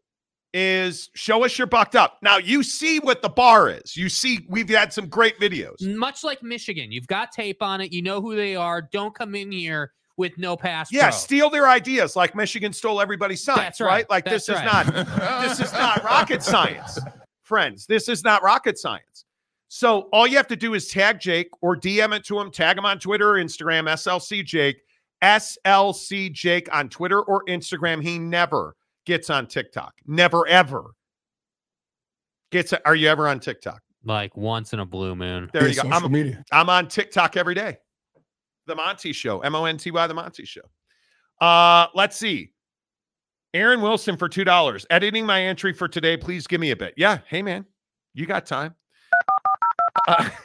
is 0.53 1.09
show 1.13 1.43
us 1.43 1.57
you're 1.57 1.67
bucked 1.67 1.95
up. 1.95 2.19
Now 2.21 2.37
you 2.37 2.63
see 2.63 2.99
what 2.99 3.21
the 3.21 3.29
bar 3.29 3.69
is. 3.69 3.97
You 3.97 4.09
see, 4.09 4.45
we've 4.49 4.69
had 4.69 4.93
some 4.93 5.07
great 5.07 5.39
videos. 5.39 5.81
much 5.95 6.23
like 6.23 6.41
Michigan, 6.41 6.91
you've 6.91 7.07
got 7.07 7.31
tape 7.31 7.61
on 7.61 7.81
it. 7.81 7.91
You 7.91 8.01
know 8.01 8.21
who 8.21 8.35
they 8.35 8.55
are. 8.55 8.81
Don't 8.81 9.13
come 9.13 9.35
in 9.35 9.51
here 9.51 9.91
with 10.17 10.37
no 10.37 10.57
pass. 10.57 10.91
Yeah, 10.91 11.09
pro. 11.09 11.11
steal 11.11 11.49
their 11.49 11.67
ideas 11.67 12.15
like 12.15 12.35
Michigan 12.35 12.73
stole 12.73 12.99
everybody's 12.99 13.43
science, 13.43 13.61
That's 13.61 13.81
right. 13.81 13.87
right. 13.87 14.09
Like 14.09 14.25
That's 14.25 14.47
this 14.47 14.57
is 14.57 14.63
not 14.63 14.85
this 15.41 15.59
is 15.59 15.71
not 15.73 16.03
rocket 16.03 16.43
science. 16.43 16.99
Friends, 17.47 17.85
this 17.85 18.09
is 18.09 18.25
not 18.25 18.43
rocket 18.43 18.77
science. 18.77 19.23
So 19.69 20.09
all 20.11 20.27
you 20.27 20.35
have 20.35 20.47
to 20.47 20.55
do 20.57 20.73
is 20.73 20.89
tag 20.89 21.19
Jake 21.19 21.49
or 21.61 21.77
DM 21.77 22.13
it 22.13 22.25
to 22.25 22.39
him, 22.39 22.51
tag 22.51 22.77
him 22.77 22.85
on 22.85 22.99
Twitter 22.99 23.31
or 23.31 23.43
Instagram, 23.43 23.89
SLC 23.89 24.43
Jake, 24.43 24.77
SLC 25.23 26.31
Jake 26.31 26.67
on 26.73 26.89
Twitter 26.89 27.21
or 27.21 27.45
Instagram. 27.45 28.03
He 28.03 28.19
never 28.19 28.75
gets 29.05 29.29
on 29.29 29.47
TikTok. 29.47 29.93
Never 30.05 30.45
ever 30.47 30.91
gets 32.51 32.73
are 32.85 32.95
you 32.95 33.07
ever 33.07 33.29
on 33.29 33.39
TikTok? 33.39 33.81
like 34.03 34.35
once 34.35 34.73
in 34.73 34.79
a 34.79 34.85
blue 34.85 35.15
moon. 35.15 35.49
There 35.53 35.67
you 35.67 35.75
go. 35.75 35.83
social 35.83 36.05
I'm, 36.05 36.11
media. 36.11 36.43
I'm 36.51 36.69
on 36.69 36.87
TikTok 36.87 37.37
every 37.37 37.55
day. 37.55 37.77
The 38.65 38.75
Monty 38.75 39.13
Show, 39.13 39.39
M 39.39 39.55
O 39.55 39.65
N 39.65 39.77
T 39.77 39.91
Y, 39.91 40.07
The 40.07 40.13
Monty 40.13 40.45
Show. 40.45 40.61
Uh, 41.39 41.87
let's 41.93 42.17
see. 42.17 42.51
Aaron 43.53 43.81
Wilson 43.81 44.17
for 44.17 44.29
two 44.29 44.43
dollars. 44.43 44.85
Editing 44.89 45.25
my 45.25 45.41
entry 45.43 45.73
for 45.73 45.87
today. 45.87 46.17
Please 46.17 46.47
give 46.47 46.61
me 46.61 46.71
a 46.71 46.75
bit. 46.75 46.93
Yeah. 46.97 47.19
Hey 47.27 47.41
man, 47.41 47.65
you 48.13 48.25
got 48.25 48.45
time. 48.45 48.75
Uh, 50.07 50.29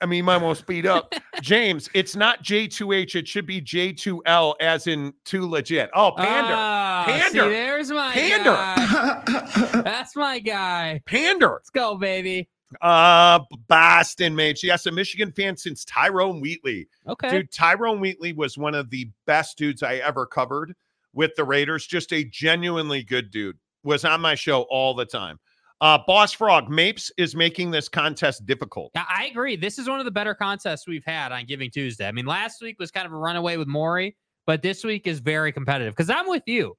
I 0.00 0.06
mean, 0.06 0.26
want 0.26 0.42
to 0.42 0.54
speed 0.54 0.86
up. 0.86 1.14
James, 1.40 1.88
it's 1.94 2.14
not 2.14 2.44
J2H. 2.44 3.14
It 3.14 3.26
should 3.26 3.46
be 3.46 3.62
J2L, 3.62 4.54
as 4.60 4.86
in 4.86 5.14
too 5.24 5.48
legit. 5.48 5.88
Oh, 5.94 6.12
pander, 6.16 7.10
see, 7.10 7.38
Pander. 7.38 7.50
there's 7.50 7.90
my 7.90 8.12
Pander. 8.12 8.50
guy. 8.52 9.82
That's 9.82 10.14
my 10.14 10.38
guy. 10.38 11.00
pander. 11.06 11.52
Let's 11.54 11.70
go, 11.70 11.96
baby. 11.96 12.48
Uh, 12.82 13.40
Boston, 13.68 14.34
mate. 14.34 14.62
Yes, 14.62 14.84
a 14.86 14.92
Michigan 14.92 15.32
fan 15.32 15.56
since 15.56 15.84
Tyrone 15.84 16.40
Wheatley. 16.40 16.88
Okay. 17.08 17.30
Dude, 17.30 17.52
Tyrone 17.52 18.00
Wheatley 18.00 18.32
was 18.34 18.58
one 18.58 18.74
of 18.74 18.90
the 18.90 19.08
best 19.26 19.56
dudes 19.56 19.82
I 19.82 19.96
ever 19.96 20.26
covered 20.26 20.74
with 21.16 21.34
the 21.34 21.44
Raiders. 21.44 21.86
Just 21.86 22.12
a 22.12 22.22
genuinely 22.22 23.02
good 23.02 23.30
dude. 23.32 23.56
Was 23.82 24.04
on 24.04 24.20
my 24.20 24.34
show 24.34 24.62
all 24.70 24.94
the 24.94 25.04
time. 25.04 25.38
Uh, 25.80 25.98
Boss 26.06 26.32
Frog, 26.32 26.70
Mapes 26.70 27.10
is 27.18 27.36
making 27.36 27.70
this 27.70 27.88
contest 27.88 28.46
difficult. 28.46 28.92
I 28.96 29.28
agree. 29.30 29.56
This 29.56 29.78
is 29.78 29.88
one 29.88 29.98
of 29.98 30.04
the 30.04 30.10
better 30.10 30.34
contests 30.34 30.86
we've 30.86 31.04
had 31.04 31.32
on 31.32 31.44
Giving 31.44 31.70
Tuesday. 31.70 32.08
I 32.08 32.12
mean, 32.12 32.24
last 32.24 32.62
week 32.62 32.78
was 32.78 32.90
kind 32.90 33.06
of 33.06 33.12
a 33.12 33.16
runaway 33.16 33.58
with 33.58 33.68
Maury, 33.68 34.16
but 34.46 34.62
this 34.62 34.84
week 34.84 35.06
is 35.06 35.20
very 35.20 35.52
competitive 35.52 35.94
because 35.94 36.08
I'm 36.08 36.28
with 36.28 36.44
you. 36.46 36.76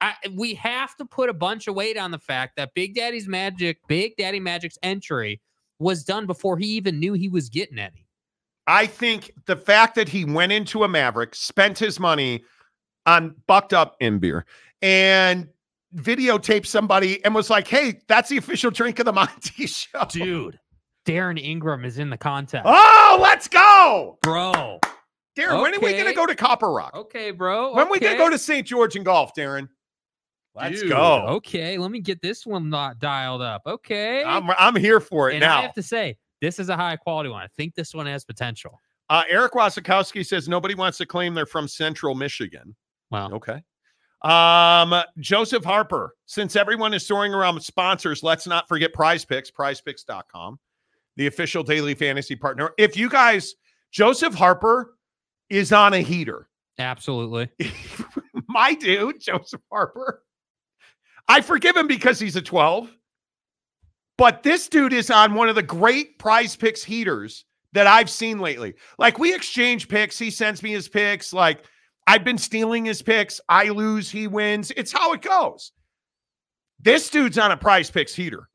I, 0.00 0.14
we 0.34 0.52
have 0.54 0.94
to 0.96 1.06
put 1.06 1.30
a 1.30 1.34
bunch 1.34 1.66
of 1.68 1.74
weight 1.74 1.96
on 1.96 2.10
the 2.10 2.18
fact 2.18 2.56
that 2.56 2.74
Big 2.74 2.94
Daddy's 2.94 3.26
Magic, 3.26 3.78
Big 3.88 4.14
Daddy 4.16 4.40
Magic's 4.40 4.78
entry 4.82 5.40
was 5.78 6.04
done 6.04 6.26
before 6.26 6.58
he 6.58 6.66
even 6.66 7.00
knew 7.00 7.14
he 7.14 7.28
was 7.30 7.48
getting 7.48 7.78
any. 7.78 8.06
I 8.66 8.86
think 8.86 9.32
the 9.46 9.56
fact 9.56 9.94
that 9.94 10.08
he 10.08 10.24
went 10.24 10.52
into 10.52 10.84
a 10.84 10.88
Maverick, 10.88 11.34
spent 11.34 11.78
his 11.78 11.98
money 11.98 12.44
on 13.06 13.34
bucked 13.46 13.72
up 13.72 13.96
in 14.00 14.18
beer, 14.18 14.44
and 14.82 15.48
videotaped 15.96 16.66
somebody 16.66 17.24
and 17.24 17.34
was 17.34 17.50
like, 17.50 17.68
"Hey, 17.68 18.00
that's 18.08 18.28
the 18.28 18.38
official 18.38 18.70
drink 18.70 18.98
of 18.98 19.06
the 19.06 19.12
Monty 19.14 19.66
show." 19.66 20.04
Dude, 20.08 20.58
Darren 21.06 21.42
Ingram 21.42 21.84
is 21.84 21.98
in 21.98 22.10
the 22.10 22.18
contest. 22.18 22.64
Oh, 22.66 23.18
let's 23.20 23.48
go. 23.48 24.18
Bro. 24.22 24.80
Darren, 25.36 25.62
when 25.62 25.74
are 25.74 25.80
we 25.80 25.92
going 25.92 26.06
to 26.06 26.12
go 26.12 26.26
to 26.26 26.34
Copper 26.34 26.70
Rock? 26.70 26.94
Okay, 26.94 27.32
bro. 27.32 27.74
When 27.74 27.88
are 27.88 27.90
we 27.90 27.98
going 27.98 28.12
to 28.12 28.18
go 28.18 28.30
to 28.30 28.38
St. 28.38 28.64
George 28.64 28.94
and 28.94 29.04
golf, 29.04 29.34
Darren? 29.34 29.68
Let's 30.54 30.80
Dude, 30.80 30.90
go. 30.90 31.24
Okay, 31.26 31.76
let 31.78 31.90
me 31.90 31.98
get 31.98 32.22
this 32.22 32.46
one 32.46 32.70
not 32.70 33.00
dialed 33.00 33.42
up. 33.42 33.62
Okay. 33.66 34.22
I'm 34.22 34.48
I'm 34.50 34.76
here 34.76 35.00
for 35.00 35.30
it 35.30 35.34
and 35.34 35.40
now. 35.40 35.58
I 35.58 35.62
have 35.62 35.74
to 35.74 35.82
say, 35.82 36.16
this 36.40 36.60
is 36.60 36.68
a 36.68 36.76
high 36.76 36.96
quality 36.96 37.28
one. 37.30 37.42
I 37.42 37.48
think 37.56 37.74
this 37.74 37.92
one 37.92 38.06
has 38.06 38.24
potential. 38.24 38.80
Uh, 39.10 39.24
Eric 39.28 39.52
Wasikowski 39.52 40.24
says 40.24 40.48
nobody 40.48 40.76
wants 40.76 40.98
to 40.98 41.06
claim 41.06 41.34
they're 41.34 41.44
from 41.44 41.66
Central 41.66 42.14
Michigan. 42.14 42.76
Wow. 43.14 43.30
Okay. 43.30 43.62
Um, 44.22 45.04
Joseph 45.20 45.62
Harper, 45.62 46.16
since 46.26 46.56
everyone 46.56 46.92
is 46.94 47.06
soaring 47.06 47.32
around 47.32 47.54
with 47.54 47.62
sponsors, 47.62 48.24
let's 48.24 48.44
not 48.44 48.66
forget 48.66 48.92
Prize 48.92 49.24
Picks, 49.24 49.52
prizepicks.com, 49.52 50.58
the 51.16 51.28
official 51.28 51.62
daily 51.62 51.94
fantasy 51.94 52.34
partner. 52.34 52.72
If 52.76 52.96
you 52.96 53.08
guys, 53.08 53.54
Joseph 53.92 54.34
Harper 54.34 54.96
is 55.48 55.72
on 55.72 55.94
a 55.94 56.00
heater. 56.00 56.48
Absolutely. 56.80 57.50
My 58.48 58.74
dude, 58.74 59.20
Joseph 59.20 59.62
Harper. 59.70 60.24
I 61.28 61.40
forgive 61.40 61.76
him 61.76 61.86
because 61.86 62.18
he's 62.18 62.34
a 62.34 62.42
12. 62.42 62.90
But 64.18 64.42
this 64.42 64.66
dude 64.68 64.92
is 64.92 65.08
on 65.12 65.34
one 65.34 65.48
of 65.48 65.54
the 65.54 65.62
great 65.62 66.18
prize 66.18 66.56
picks 66.56 66.82
heaters 66.82 67.44
that 67.74 67.86
I've 67.86 68.10
seen 68.10 68.40
lately. 68.40 68.74
Like 68.98 69.20
we 69.20 69.32
exchange 69.32 69.88
picks, 69.88 70.18
he 70.18 70.30
sends 70.32 70.64
me 70.64 70.72
his 70.72 70.88
picks. 70.88 71.32
Like 71.32 71.62
I've 72.06 72.24
been 72.24 72.38
stealing 72.38 72.84
his 72.84 73.02
picks. 73.02 73.40
I 73.48 73.70
lose, 73.70 74.10
he 74.10 74.26
wins. 74.26 74.70
It's 74.76 74.92
how 74.92 75.12
it 75.12 75.22
goes. 75.22 75.72
This 76.80 77.08
dude's 77.08 77.38
on 77.38 77.50
a 77.50 77.56
prize 77.56 77.90
picks 77.90 78.14
heater. 78.14 78.48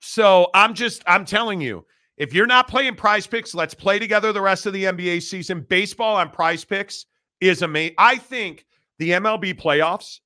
So 0.00 0.48
I'm 0.54 0.74
just, 0.74 1.02
I'm 1.06 1.24
telling 1.24 1.60
you, 1.60 1.84
if 2.16 2.32
you're 2.32 2.46
not 2.46 2.68
playing 2.68 2.94
prize 2.94 3.26
picks, 3.26 3.54
let's 3.54 3.74
play 3.74 3.98
together 3.98 4.32
the 4.32 4.40
rest 4.40 4.66
of 4.66 4.72
the 4.72 4.84
NBA 4.84 5.22
season. 5.22 5.66
Baseball 5.68 6.16
on 6.16 6.30
prize 6.30 6.64
picks 6.64 7.06
is 7.40 7.62
amazing. 7.62 7.96
I 7.98 8.16
think 8.16 8.66
the 8.98 9.10
MLB 9.10 9.60
playoffs 9.60 10.20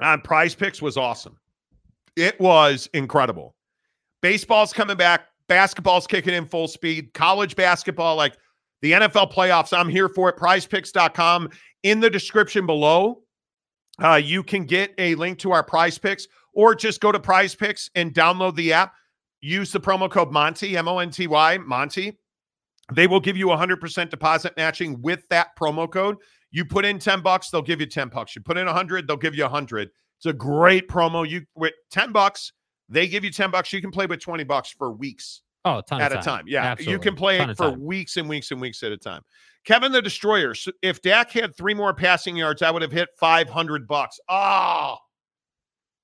on 0.00 0.20
prize 0.22 0.54
picks 0.54 0.80
was 0.80 0.96
awesome. 0.96 1.36
It 2.16 2.40
was 2.40 2.88
incredible. 2.94 3.54
Baseball's 4.20 4.72
coming 4.72 4.96
back, 4.96 5.26
basketball's 5.48 6.06
kicking 6.06 6.34
in 6.34 6.46
full 6.46 6.68
speed, 6.68 7.12
college 7.12 7.56
basketball, 7.56 8.16
like 8.16 8.36
the 8.82 8.92
NFL 8.92 9.32
playoffs. 9.32 9.76
I'm 9.76 9.88
here 9.88 10.08
for 10.08 10.28
it. 10.28 10.36
Prizepicks.com. 10.36 11.48
In 11.84 12.00
the 12.00 12.10
description 12.10 12.66
below, 12.66 13.22
uh, 14.02 14.20
you 14.22 14.42
can 14.42 14.64
get 14.64 14.92
a 14.98 15.14
link 15.14 15.38
to 15.38 15.52
our 15.52 15.62
prize 15.62 15.98
picks 15.98 16.26
or 16.52 16.74
just 16.74 17.00
go 17.00 17.10
to 17.10 17.18
prize 17.18 17.54
picks 17.54 17.90
and 17.94 18.12
download 18.12 18.54
the 18.56 18.72
app. 18.72 18.92
Use 19.40 19.72
the 19.72 19.80
promo 19.80 20.10
code 20.10 20.30
Monty, 20.30 20.76
M 20.76 20.86
O 20.86 20.98
N 20.98 21.10
T 21.10 21.26
Y, 21.26 21.58
Monty. 21.58 22.18
They 22.92 23.06
will 23.06 23.20
give 23.20 23.36
you 23.36 23.46
100% 23.46 24.10
deposit 24.10 24.56
matching 24.56 25.00
with 25.00 25.26
that 25.30 25.56
promo 25.56 25.90
code. 25.90 26.16
You 26.50 26.64
put 26.64 26.84
in 26.84 26.98
10 26.98 27.22
bucks, 27.22 27.48
they'll 27.48 27.62
give 27.62 27.80
you 27.80 27.86
10 27.86 28.08
bucks. 28.08 28.36
You 28.36 28.42
put 28.42 28.58
in 28.58 28.66
100, 28.66 29.08
they'll 29.08 29.16
give 29.16 29.34
you 29.34 29.44
100. 29.44 29.88
It's 30.18 30.26
a 30.26 30.32
great 30.32 30.88
promo. 30.88 31.28
You 31.28 31.42
with 31.54 31.72
10 31.90 32.12
bucks, 32.12 32.52
they 32.88 33.08
give 33.08 33.24
you 33.24 33.30
10 33.30 33.50
bucks. 33.50 33.72
You 33.72 33.80
can 33.80 33.90
play 33.90 34.06
with 34.06 34.20
20 34.20 34.44
bucks 34.44 34.70
for 34.70 34.92
weeks 34.92 35.41
Oh, 35.64 35.78
a 35.78 35.82
ton 35.82 36.00
at 36.00 36.12
of 36.12 36.20
a 36.20 36.22
time. 36.22 36.44
Yeah, 36.46 36.74
you 36.78 36.98
can 36.98 37.14
play 37.14 37.38
it 37.38 37.56
for 37.56 37.70
time. 37.70 37.84
weeks 37.84 38.16
and 38.16 38.28
weeks 38.28 38.50
and 38.50 38.60
weeks 38.60 38.82
at 38.82 38.90
a 38.92 38.96
time. 38.96 39.22
Kevin 39.64 39.92
the 39.92 40.02
Destroyer. 40.02 40.54
so 40.54 40.72
If 40.82 41.02
Dak 41.02 41.30
had 41.30 41.54
three 41.54 41.74
more 41.74 41.94
passing 41.94 42.36
yards, 42.36 42.62
I 42.62 42.70
would 42.70 42.82
have 42.82 42.90
hit 42.90 43.08
500 43.18 43.86
bucks. 43.86 44.18
Oh, 44.28 44.96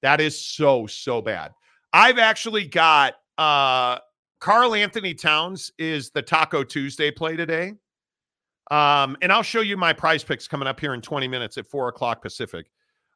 that 0.02 0.20
is 0.20 0.40
so 0.40 0.86
so 0.86 1.20
bad. 1.20 1.52
I've 1.92 2.18
actually 2.18 2.66
got 2.66 3.14
uh 3.36 3.98
Karl-Anthony 4.40 5.14
Towns 5.14 5.72
is 5.78 6.10
the 6.10 6.22
Taco 6.22 6.62
Tuesday 6.62 7.10
play 7.10 7.36
today. 7.36 7.72
Um, 8.70 9.16
and 9.22 9.32
I'll 9.32 9.42
show 9.42 9.62
you 9.62 9.76
my 9.76 9.92
prize 9.92 10.22
picks 10.22 10.46
coming 10.46 10.68
up 10.68 10.78
here 10.78 10.94
in 10.94 11.00
20 11.00 11.26
minutes 11.26 11.58
at 11.58 11.66
four 11.66 11.88
o'clock 11.88 12.22
Pacific. 12.22 12.70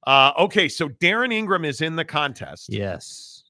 Uh, 0.07 0.33
okay, 0.39 0.69
so 0.69 0.89
Darren 0.89 1.33
Ingram 1.33 1.65
is 1.65 1.81
in 1.81 1.95
the 1.95 2.05
contest. 2.05 2.67
Yes. 2.71 3.45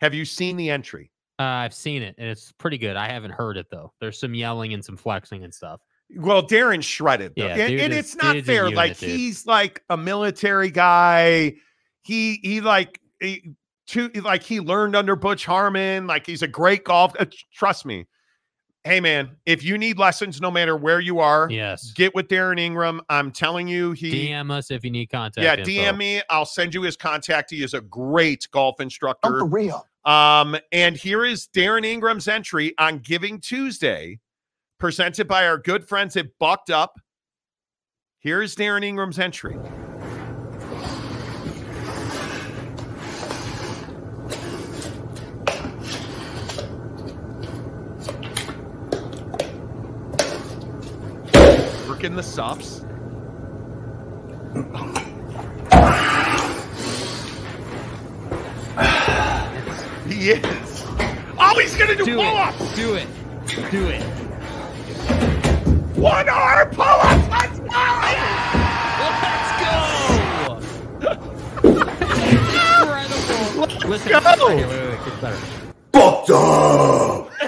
Have 0.00 0.14
you 0.14 0.24
seen 0.24 0.56
the 0.56 0.70
entry? 0.70 1.10
Uh, 1.38 1.42
I've 1.44 1.74
seen 1.74 2.02
it 2.02 2.14
and 2.18 2.28
it's 2.28 2.50
pretty 2.52 2.78
good. 2.78 2.96
I 2.96 3.08
haven't 3.08 3.30
heard 3.30 3.56
it 3.56 3.66
though. 3.70 3.92
There's 4.00 4.18
some 4.18 4.34
yelling 4.34 4.74
and 4.74 4.84
some 4.84 4.96
flexing 4.96 5.44
and 5.44 5.54
stuff. 5.54 5.80
Well, 6.16 6.42
Darren 6.46 6.82
shredded, 6.82 7.34
though. 7.36 7.46
Yeah, 7.46 7.54
and, 7.56 7.80
and 7.80 7.92
is- 7.92 7.98
it's 7.98 8.16
not 8.16 8.36
fair. 8.44 8.64
unit, 8.64 8.74
like 8.76 8.98
dude. 8.98 9.10
he's 9.10 9.46
like 9.46 9.82
a 9.90 9.96
military 9.96 10.70
guy. 10.70 11.54
He 12.02 12.40
he 12.42 12.60
like 12.62 12.98
he, 13.20 13.52
to 13.88 14.08
like 14.22 14.42
he 14.42 14.60
learned 14.60 14.96
under 14.96 15.14
Butch 15.16 15.44
Harmon. 15.44 16.06
Like 16.06 16.24
he's 16.26 16.42
a 16.42 16.48
great 16.48 16.84
golf. 16.84 17.12
uh, 17.18 17.26
trust 17.52 17.84
me. 17.84 18.06
Hey 18.84 19.00
man, 19.00 19.36
if 19.44 19.62
you 19.62 19.76
need 19.76 19.98
lessons, 19.98 20.40
no 20.40 20.50
matter 20.50 20.74
where 20.76 21.00
you 21.00 21.18
are, 21.18 21.48
Yes. 21.50 21.92
get 21.92 22.14
with 22.14 22.28
Darren 22.28 22.58
Ingram. 22.58 23.02
I'm 23.10 23.30
telling 23.30 23.68
you, 23.68 23.92
he 23.92 24.28
DM 24.28 24.50
us 24.50 24.70
if 24.70 24.82
you 24.84 24.90
need 24.90 25.10
contact. 25.10 25.44
yeah, 25.44 25.56
info. 25.56 25.70
DM 25.70 25.96
me. 25.98 26.22
I'll 26.30 26.46
send 26.46 26.72
you 26.72 26.82
his 26.82 26.96
contact. 26.96 27.50
He 27.50 27.62
is 27.62 27.74
a 27.74 27.82
great 27.82 28.48
golf 28.50 28.80
instructor. 28.80 29.44
real. 29.44 29.84
Um, 30.04 30.56
and 30.72 30.96
here 30.96 31.24
is 31.24 31.48
Darren 31.54 31.84
Ingram's 31.84 32.28
entry 32.28 32.74
on 32.78 32.98
Giving 33.00 33.40
Tuesday, 33.40 34.20
presented 34.78 35.28
by 35.28 35.46
our 35.46 35.58
good 35.58 35.86
friends 35.86 36.16
at 36.16 36.26
Bucked 36.38 36.70
Up. 36.70 36.98
Here's 38.20 38.56
Darren 38.56 38.84
Ingram's 38.84 39.18
entry. 39.18 39.56
Working 51.88 52.16
the 52.16 52.22
subs. 52.22 52.84
He 60.08 60.30
is. 60.30 60.84
Oh, 61.38 61.58
he's 61.60 61.76
gonna 61.76 61.94
do, 61.94 62.04
Do 62.04 62.14
pull-ups. 62.16 62.60
it. 62.60 62.74
Do 62.76 62.94
it. 62.94 63.06
Do 63.70 63.86
it. 63.88 64.02
One 65.96 66.28
arm 66.28 66.70
pull-ups. 66.70 67.28
Let's 67.28 67.58
go. 67.58 67.66
Let's 69.00 69.62
go. 69.62 70.58
Listen. 73.88 74.12
go. 74.12 74.18
Wait, 74.48 74.56
wait, 74.56 74.66
wait, 74.66 74.88
wait, 74.88 75.04
gets 75.04 75.20
better. 75.20 75.36
Fucked 75.92 76.30
up. 76.30 77.30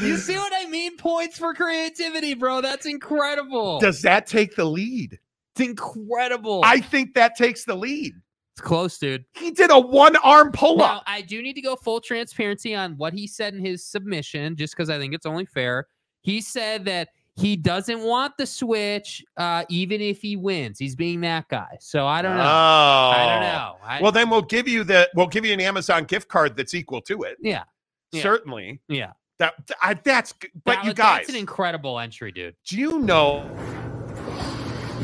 You 0.00 0.16
see 0.16 0.36
what 0.36 0.52
I 0.56 0.66
mean? 0.68 0.96
Points 0.96 1.38
for 1.38 1.54
creativity, 1.54 2.34
bro. 2.34 2.60
That's 2.60 2.86
incredible. 2.86 3.78
Does 3.78 4.02
that 4.02 4.26
take 4.26 4.56
the 4.56 4.64
lead? 4.64 5.18
it's 5.54 5.60
incredible. 5.68 6.62
I 6.64 6.80
think 6.80 7.14
that 7.14 7.36
takes 7.36 7.64
the 7.64 7.76
lead. 7.76 8.14
Close, 8.62 8.98
dude. 8.98 9.24
He 9.34 9.50
did 9.50 9.70
a 9.70 9.78
one-arm 9.78 10.52
pull-up. 10.52 11.02
I 11.06 11.20
do 11.20 11.42
need 11.42 11.54
to 11.54 11.60
go 11.60 11.76
full 11.76 12.00
transparency 12.00 12.74
on 12.74 12.96
what 12.96 13.12
he 13.12 13.26
said 13.26 13.54
in 13.54 13.64
his 13.64 13.84
submission, 13.84 14.56
just 14.56 14.74
because 14.76 14.88
I 14.90 14.98
think 14.98 15.12
it's 15.14 15.26
only 15.26 15.44
fair. 15.44 15.86
He 16.22 16.40
said 16.40 16.84
that 16.86 17.08
he 17.34 17.56
doesn't 17.56 18.00
want 18.00 18.36
the 18.36 18.46
switch, 18.46 19.24
uh, 19.36 19.64
even 19.68 20.00
if 20.00 20.20
he 20.20 20.36
wins. 20.36 20.78
He's 20.78 20.94
being 20.94 21.20
that 21.22 21.48
guy. 21.48 21.76
So 21.80 22.06
I 22.06 22.22
don't 22.22 22.36
know. 22.36 22.42
Oh. 22.42 22.46
I 22.46 23.26
don't 23.28 23.42
know. 23.42 23.76
I, 23.84 24.00
Well, 24.02 24.12
then 24.12 24.28
we'll 24.30 24.42
give 24.42 24.68
you 24.68 24.84
the 24.84 25.08
we'll 25.14 25.26
give 25.26 25.44
you 25.44 25.52
an 25.52 25.60
Amazon 25.60 26.04
gift 26.04 26.28
card 26.28 26.56
that's 26.56 26.74
equal 26.74 27.00
to 27.02 27.22
it. 27.22 27.38
yeah, 27.40 27.64
Yeah. 28.12 28.22
Certainly. 28.22 28.80
yeah. 28.88 29.12
That 29.38 29.54
I, 29.80 29.94
that's 29.94 30.34
but 30.64 30.76
That 30.76 30.84
you 30.84 30.92
guys, 30.94 31.20
that's 31.20 31.30
an 31.30 31.36
incredible 31.36 31.98
entry, 31.98 32.30
dude. 32.32 32.54
do 32.66 32.78
you 32.78 32.98
know 33.00 33.48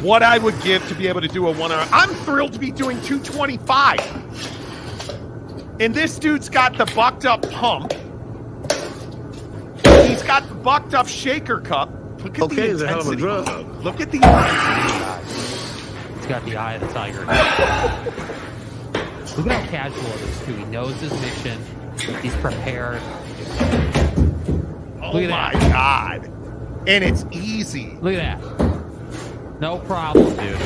what 0.03 0.23
I 0.23 0.39
would 0.39 0.61
give 0.63 0.87
to 0.89 0.95
be 0.95 1.07
able 1.09 1.21
to 1.21 1.29
do 1.29 1.47
a 1.49 1.53
one 1.53 1.73
hour? 1.73 1.87
I'm 1.93 2.09
thrilled 2.25 2.53
to 2.55 2.59
be 2.59 2.71
doing 2.71 3.01
225. 3.03 4.01
And 5.81 5.95
this 5.95 6.19
dude's 6.19 6.49
got 6.49 6.77
the 6.77 6.87
bucked 6.95 7.25
up 7.25 7.43
pump. 7.51 7.93
He's 10.07 10.23
got 10.23 10.49
the 10.49 10.55
bucked 10.55 10.95
up 10.95 11.07
shaker 11.09 11.61
cup. 11.61 11.91
Look 12.23 12.39
at 12.39 12.45
Okay, 12.45 12.67
the 12.69 12.73
it's 12.73 12.83
a 12.83 12.89
hell 12.89 13.01
of 13.01 13.07
a 13.09 13.13
intensity. 13.13 13.53
drug. 13.63 13.85
Look 13.85 14.01
at 14.01 14.11
the 14.11 14.17
intensity. 14.17 16.15
He's 16.17 16.27
got 16.27 16.45
the 16.45 16.57
eye 16.57 16.75
of 16.75 16.81
the 16.81 16.89
tiger. 16.89 17.21
Look 19.37 19.47
at 19.47 19.65
how 19.65 19.71
casual 19.71 20.05
it 20.07 20.21
is, 20.23 20.41
too. 20.45 20.55
He 20.57 20.65
knows 20.65 21.01
his 21.01 21.13
mission. 21.21 21.61
He's 22.23 22.35
prepared. 22.37 23.01
Oh 25.01 25.17
at 25.17 25.31
my 25.31 25.53
that. 25.53 25.71
god. 25.73 26.25
And 26.89 27.05
it's 27.05 27.25
easy. 27.31 27.97
Look 28.01 28.15
at 28.15 28.41
that. 28.41 28.78
No 29.61 29.79
problem, 29.81 30.29
dude. 30.37 30.59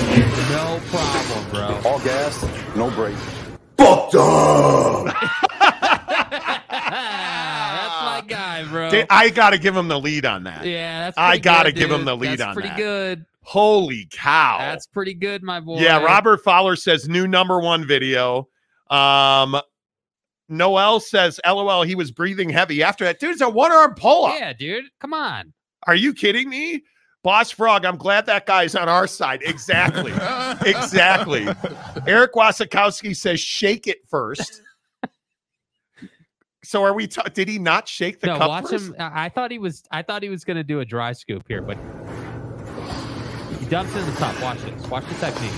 No 0.51 0.79
problem, 0.91 1.51
bro. 1.51 1.81
All 1.91 1.99
gas, 2.01 2.43
no 2.77 2.91
brakes. 2.91 3.19
Fucked 3.79 4.15
up. 4.17 5.07
that's 6.79 8.03
my 8.03 8.23
guy, 8.29 8.65
bro. 8.69 8.91
I 9.09 9.31
got 9.31 9.51
to 9.51 9.59
give 9.59 9.75
him 9.75 9.89
the 9.89 9.99
lead 9.99 10.27
on 10.27 10.45
that. 10.45 10.67
yeah, 10.67 11.07
that's 11.07 11.17
I 11.17 11.39
gotta 11.39 11.73
good, 11.73 11.79
give 11.79 11.91
him 11.91 12.05
the 12.05 12.15
lead 12.17 12.39
That's 12.39 12.43
on 12.43 12.55
pretty 12.55 12.69
that. 12.69 12.75
Pretty 12.77 12.87
good. 12.87 13.25
Holy 13.45 14.07
cow. 14.11 14.59
That's 14.61 14.87
pretty 14.87 15.15
good, 15.15 15.43
my 15.43 15.59
boy. 15.59 15.81
Yeah, 15.81 16.05
Robert 16.05 16.45
Fowler 16.45 16.77
says 16.77 17.09
new 17.09 17.27
number 17.27 17.61
one 17.61 17.87
video. 17.87 18.49
Um, 18.91 19.59
Noel 20.51 21.01
says, 21.01 21.41
LOL, 21.47 21.83
he 21.83 21.95
was 21.95 22.11
breathing 22.11 22.51
heavy 22.51 22.83
after 22.83 23.05
that. 23.05 23.19
Dude, 23.19 23.31
it's 23.31 23.41
a 23.41 23.49
one 23.49 23.73
arm 23.73 23.95
pull 23.95 24.27
up. 24.27 24.35
Yeah, 24.39 24.53
dude. 24.53 24.85
Come 25.01 25.15
on. 25.15 25.55
Are 25.87 25.95
you 25.95 26.13
kidding 26.13 26.51
me? 26.51 26.83
Boss 27.23 27.53
Frog, 27.53 27.85
I'm 27.85 27.97
glad 27.97 28.27
that 28.27 28.47
guy's 28.47 28.75
on 28.75 28.89
our 28.89 29.07
side. 29.07 29.43
Exactly. 29.45 30.11
exactly. 30.69 31.47
Eric 32.07 32.33
Wasikowski 32.33 33.15
says, 33.17 33.39
shake 33.41 33.87
it 33.87 33.99
first. 34.09 34.61
So 36.65 36.83
are 36.85 36.95
we? 36.95 37.07
ta- 37.09 37.23
did 37.25 37.49
he 37.49 37.59
not 37.59 37.89
shake 37.89 38.21
the 38.21 38.29
no, 38.29 38.39
cup 38.39 38.49
watch 38.49 38.69
first? 38.71 38.87
him. 38.87 38.97
I 38.99 39.25
I 39.25 39.29
thought 39.29 39.51
he 39.51 39.59
was. 39.59 39.83
I 39.91 40.03
thought 40.03 40.23
he 40.23 40.29
was 40.29 40.45
going 40.45 40.57
to 40.57 40.63
do 40.65 40.79
a 40.81 40.85
dry 40.85 41.13
scoop 41.13 41.45
here, 41.49 41.61
but 41.61 41.77
he 43.59 43.67
dumps 43.67 43.95
in 43.97 44.07
the 44.07 44.13
top. 44.13 44.41
Watch 44.41 44.61
this. 44.63 44.87
Watch 44.87 45.05
the 45.07 45.15
technique. 45.17 45.51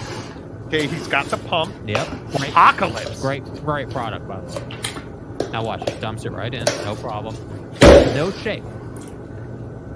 Okay, 0.66 0.86
he's 0.86 1.06
got 1.06 1.26
the 1.26 1.36
pump. 1.36 1.74
Yep. 1.86 2.08
Great, 2.38 2.48
Apocalypse. 2.50 3.20
great, 3.20 3.44
great 3.64 3.90
product, 3.90 4.26
by 4.26 4.40
the 4.40 4.60
way. 4.60 5.50
Now 5.52 5.62
watch. 5.62 5.88
He 5.88 6.00
dumps 6.00 6.24
it 6.24 6.32
right 6.32 6.52
in. 6.54 6.64
No 6.84 6.96
problem. 6.96 7.36
No 7.82 8.30
shake. 8.30 8.62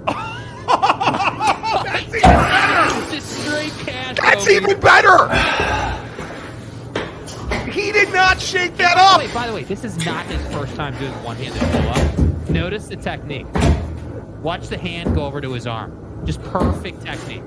That's 2.10 2.24
even 2.24 2.30
better. 2.30 3.10
Just 3.10 3.28
straight 3.44 3.72
cash. 3.86 4.16
That's 4.16 4.42
over. 4.42 4.50
even 4.50 4.80
better. 4.80 5.28
He 7.70 7.92
did 7.92 8.12
not 8.12 8.40
shake 8.40 8.76
that 8.78 8.94
By 8.96 9.02
up. 9.02 9.20
the 9.20 9.26
way, 9.26 9.34
by 9.34 9.46
the 9.46 9.52
way, 9.54 9.62
this 9.64 9.84
is 9.84 10.04
not 10.04 10.26
his 10.26 10.40
first 10.54 10.74
time 10.74 10.98
doing 10.98 11.12
one-handed 11.22 11.60
pull-up. 11.60 12.18
Notice 12.50 12.88
the 12.88 12.96
technique. 12.96 13.46
Watch 14.42 14.68
the 14.68 14.78
hand 14.78 15.14
go 15.14 15.24
over 15.26 15.40
to 15.40 15.52
his 15.52 15.66
arm. 15.66 16.22
Just 16.24 16.42
perfect 16.42 17.02
technique. 17.02 17.42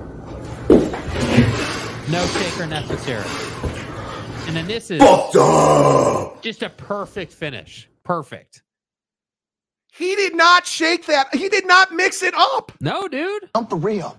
No 2.10 2.26
shaker 2.26 2.66
necessary. 2.66 3.24
And 4.46 4.56
then 4.56 4.66
this 4.66 4.90
is 4.90 5.00
just 6.42 6.62
a 6.62 6.70
perfect 6.70 7.32
finish. 7.32 7.88
Perfect. 8.04 8.62
He 9.92 10.16
did 10.16 10.34
not 10.34 10.66
shake 10.66 11.06
that. 11.06 11.34
He 11.34 11.48
did 11.48 11.66
not 11.66 11.92
mix 11.92 12.22
it 12.22 12.34
up. 12.36 12.72
No, 12.80 13.08
dude. 13.08 13.48
I'm 13.54 13.66
for 13.66 13.76
real. 13.76 14.16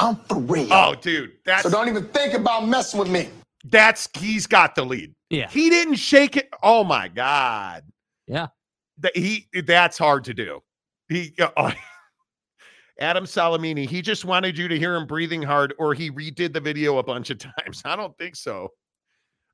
I'm 0.00 0.16
for 0.28 0.38
real. 0.38 0.68
Oh, 0.72 0.94
dude, 0.94 1.32
that's 1.44 1.62
So 1.64 1.70
don't 1.70 1.88
even 1.88 2.06
think 2.08 2.34
about 2.34 2.66
messing 2.68 3.00
with 3.00 3.10
me. 3.10 3.28
that's 3.64 4.08
he's 4.16 4.46
got 4.46 4.74
the 4.74 4.84
lead. 4.84 5.14
Yeah. 5.30 5.48
He 5.50 5.68
didn't 5.70 5.96
shake 5.96 6.36
it. 6.36 6.48
Oh 6.62 6.84
my 6.84 7.08
god. 7.08 7.84
Yeah. 8.26 8.48
That 8.98 9.16
he 9.16 9.46
that's 9.64 9.98
hard 9.98 10.24
to 10.24 10.34
do. 10.34 10.60
He 11.08 11.34
uh, 11.40 11.72
Adam 13.00 13.24
Salamini, 13.24 13.88
he 13.88 14.02
just 14.02 14.24
wanted 14.24 14.56
you 14.58 14.66
to 14.68 14.76
hear 14.78 14.94
him 14.96 15.06
breathing 15.06 15.42
hard, 15.42 15.72
or 15.78 15.94
he 15.94 16.10
redid 16.10 16.52
the 16.52 16.60
video 16.60 16.98
a 16.98 17.02
bunch 17.02 17.30
of 17.30 17.38
times. 17.58 17.82
I 17.84 17.94
don't 17.96 18.16
think 18.18 18.34
so. 18.36 18.68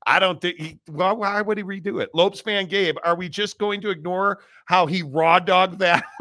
I 0.06 0.18
don't 0.18 0.40
think 0.40 0.60
he 0.60 0.78
well, 0.90 1.16
why 1.16 1.40
would 1.40 1.56
he 1.56 1.64
redo 1.64 2.02
it? 2.02 2.10
Lopes 2.14 2.40
fan 2.40 2.66
Gabe, 2.66 2.96
are 3.04 3.16
we 3.16 3.28
just 3.28 3.58
going 3.58 3.80
to 3.80 3.88
ignore 3.90 4.40
how 4.66 4.84
he 4.86 5.02
raw 5.02 5.38
dogged 5.38 5.78
that? 5.78 6.04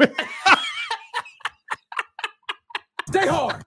Stay 3.08 3.26
hard. 3.26 3.62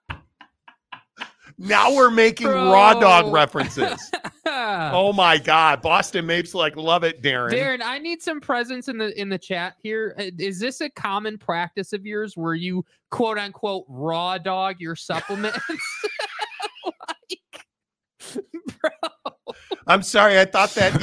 Now 1.58 1.92
we're 1.92 2.10
making 2.10 2.46
raw 2.46 2.94
dog 2.94 3.32
references. 3.32 3.98
oh 4.46 5.12
my 5.12 5.38
god. 5.38 5.82
Boston 5.82 6.24
Mapes 6.26 6.54
like 6.54 6.76
love 6.76 7.02
it, 7.02 7.20
Darren. 7.20 7.50
Darren, 7.50 7.82
I 7.82 7.98
need 7.98 8.22
some 8.22 8.40
presence 8.40 8.88
in 8.88 8.96
the 8.96 9.18
in 9.20 9.28
the 9.28 9.38
chat 9.38 9.74
here. 9.82 10.14
Uh, 10.18 10.30
this 10.36 10.80
a 10.80 10.88
common 10.90 11.36
practice 11.36 11.92
of 11.92 12.06
yours 12.06 12.36
where 12.36 12.54
you 12.54 12.84
quote 13.10 13.38
unquote 13.38 13.84
raw 13.88 14.38
dog 14.38 14.76
your 14.78 14.94
supplements? 14.94 15.58
like, 16.84 17.66
bro. 18.80 18.90
I'm 19.88 20.02
sorry, 20.02 20.38
I 20.38 20.44
thought 20.44 20.70
that 20.74 20.94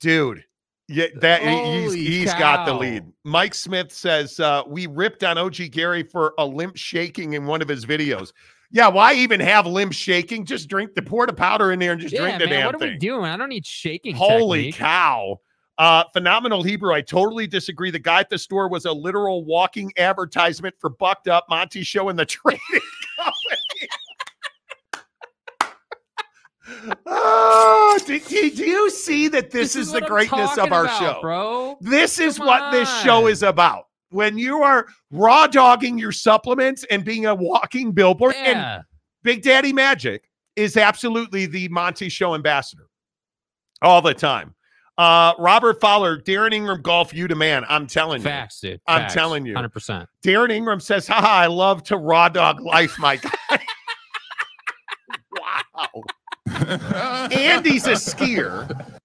dude. 0.00 0.44
Yeah, 0.86 1.06
that 1.20 1.42
he's 1.42 1.84
Holy 1.86 2.04
he's 2.04 2.34
got 2.34 2.66
the 2.66 2.74
lead. 2.74 3.04
Mike 3.24 3.54
Smith 3.54 3.90
says 3.90 4.38
uh, 4.38 4.62
we 4.66 4.86
ripped 4.86 5.24
on 5.24 5.38
OG 5.38 5.70
Gary 5.70 6.02
for 6.02 6.34
a 6.36 6.44
limp 6.44 6.76
shaking 6.76 7.32
in 7.32 7.46
one 7.46 7.62
of 7.62 7.68
his 7.68 7.86
videos. 7.86 8.32
Yeah, 8.70 8.88
why 8.88 9.14
even 9.14 9.40
have 9.40 9.66
limp 9.66 9.92
shaking? 9.92 10.44
Just 10.44 10.68
drink 10.68 10.94
the 10.94 11.00
pour 11.00 11.26
the 11.26 11.32
powder 11.32 11.72
in 11.72 11.78
there 11.78 11.92
and 11.92 12.00
just 12.00 12.12
Yeah, 12.12 12.20
drink 12.22 12.38
the 12.38 12.46
man, 12.46 12.54
damn 12.54 12.66
what 12.66 12.74
are 12.74 12.86
we 12.86 12.98
doing? 12.98 13.24
I 13.24 13.36
don't 13.36 13.48
need 13.48 13.64
shaking. 13.64 14.14
Holy 14.14 14.64
technique. 14.64 14.74
cow. 14.74 15.40
Uh, 15.78 16.04
phenomenal 16.12 16.62
Hebrew. 16.62 16.92
I 16.92 17.00
totally 17.00 17.46
disagree. 17.46 17.90
The 17.90 17.98
guy 17.98 18.20
at 18.20 18.30
the 18.30 18.38
store 18.38 18.68
was 18.68 18.84
a 18.84 18.92
literal 18.92 19.44
walking 19.44 19.90
advertisement 19.96 20.74
for 20.78 20.90
Bucked 20.90 21.28
Up, 21.28 21.46
Monty 21.48 21.82
Show, 21.82 22.10
and 22.10 22.18
the 22.18 22.26
trading 22.26 22.60
company. 23.16 23.88
Oh, 27.06 27.98
do, 28.06 28.18
do- 28.18 28.50
do 28.50 28.64
you 28.64 28.90
see 28.90 29.28
that 29.28 29.50
this, 29.50 29.76
is, 29.76 29.92
the 29.92 30.00
greatness 30.00 30.56
of 30.58 30.72
our 30.72 30.84
about, 30.84 30.98
show? 31.00 31.18
bro. 31.20 31.78
This 31.80 32.18
is 32.18 32.38
Come 32.38 32.46
what 32.46 32.70
this 32.72 32.88
show 33.02 33.26
is 33.26 33.42
about. 33.42 33.86
When 34.10 34.38
you 34.38 34.62
are 34.62 34.86
raw 35.10 35.46
dogging 35.46 35.98
your 35.98 36.12
supplements 36.12 36.84
and 36.90 37.04
being 37.04 37.26
a 37.26 37.34
walking 37.34 37.92
billboard, 37.92 38.34
and 38.36 38.84
Big 39.22 39.42
Daddy 39.42 39.72
Magic 39.72 40.28
is 40.56 40.76
absolutely 40.76 41.46
the 41.46 41.68
Monty 41.68 42.08
Show 42.08 42.34
ambassador 42.34 42.86
all 43.82 44.00
the 44.00 44.14
time. 44.14 44.54
Uh, 44.96 45.32
Robert 45.38 45.80
Fowler, 45.80 46.20
Darren 46.20 46.54
Ingram, 46.54 46.80
golf 46.80 47.12
you 47.12 47.26
to 47.26 47.34
man. 47.34 47.64
I'm 47.68 47.86
telling 47.86 48.20
you. 48.20 48.24
Facts, 48.24 48.60
dude. 48.60 48.80
I'm 48.86 49.02
Facts. 49.02 49.14
telling 49.14 49.44
you. 49.44 49.54
100%. 49.54 50.06
Darren 50.22 50.52
Ingram 50.52 50.78
says, 50.78 51.08
haha, 51.08 51.26
I 51.26 51.46
love 51.46 51.82
to 51.84 51.96
raw 51.96 52.28
dog 52.28 52.60
life, 52.60 52.96
my 52.98 53.16
guy. 53.16 53.30
wow. 55.32 56.04
Andy's 57.32 57.86
a 57.86 57.92
skier. 57.92 58.98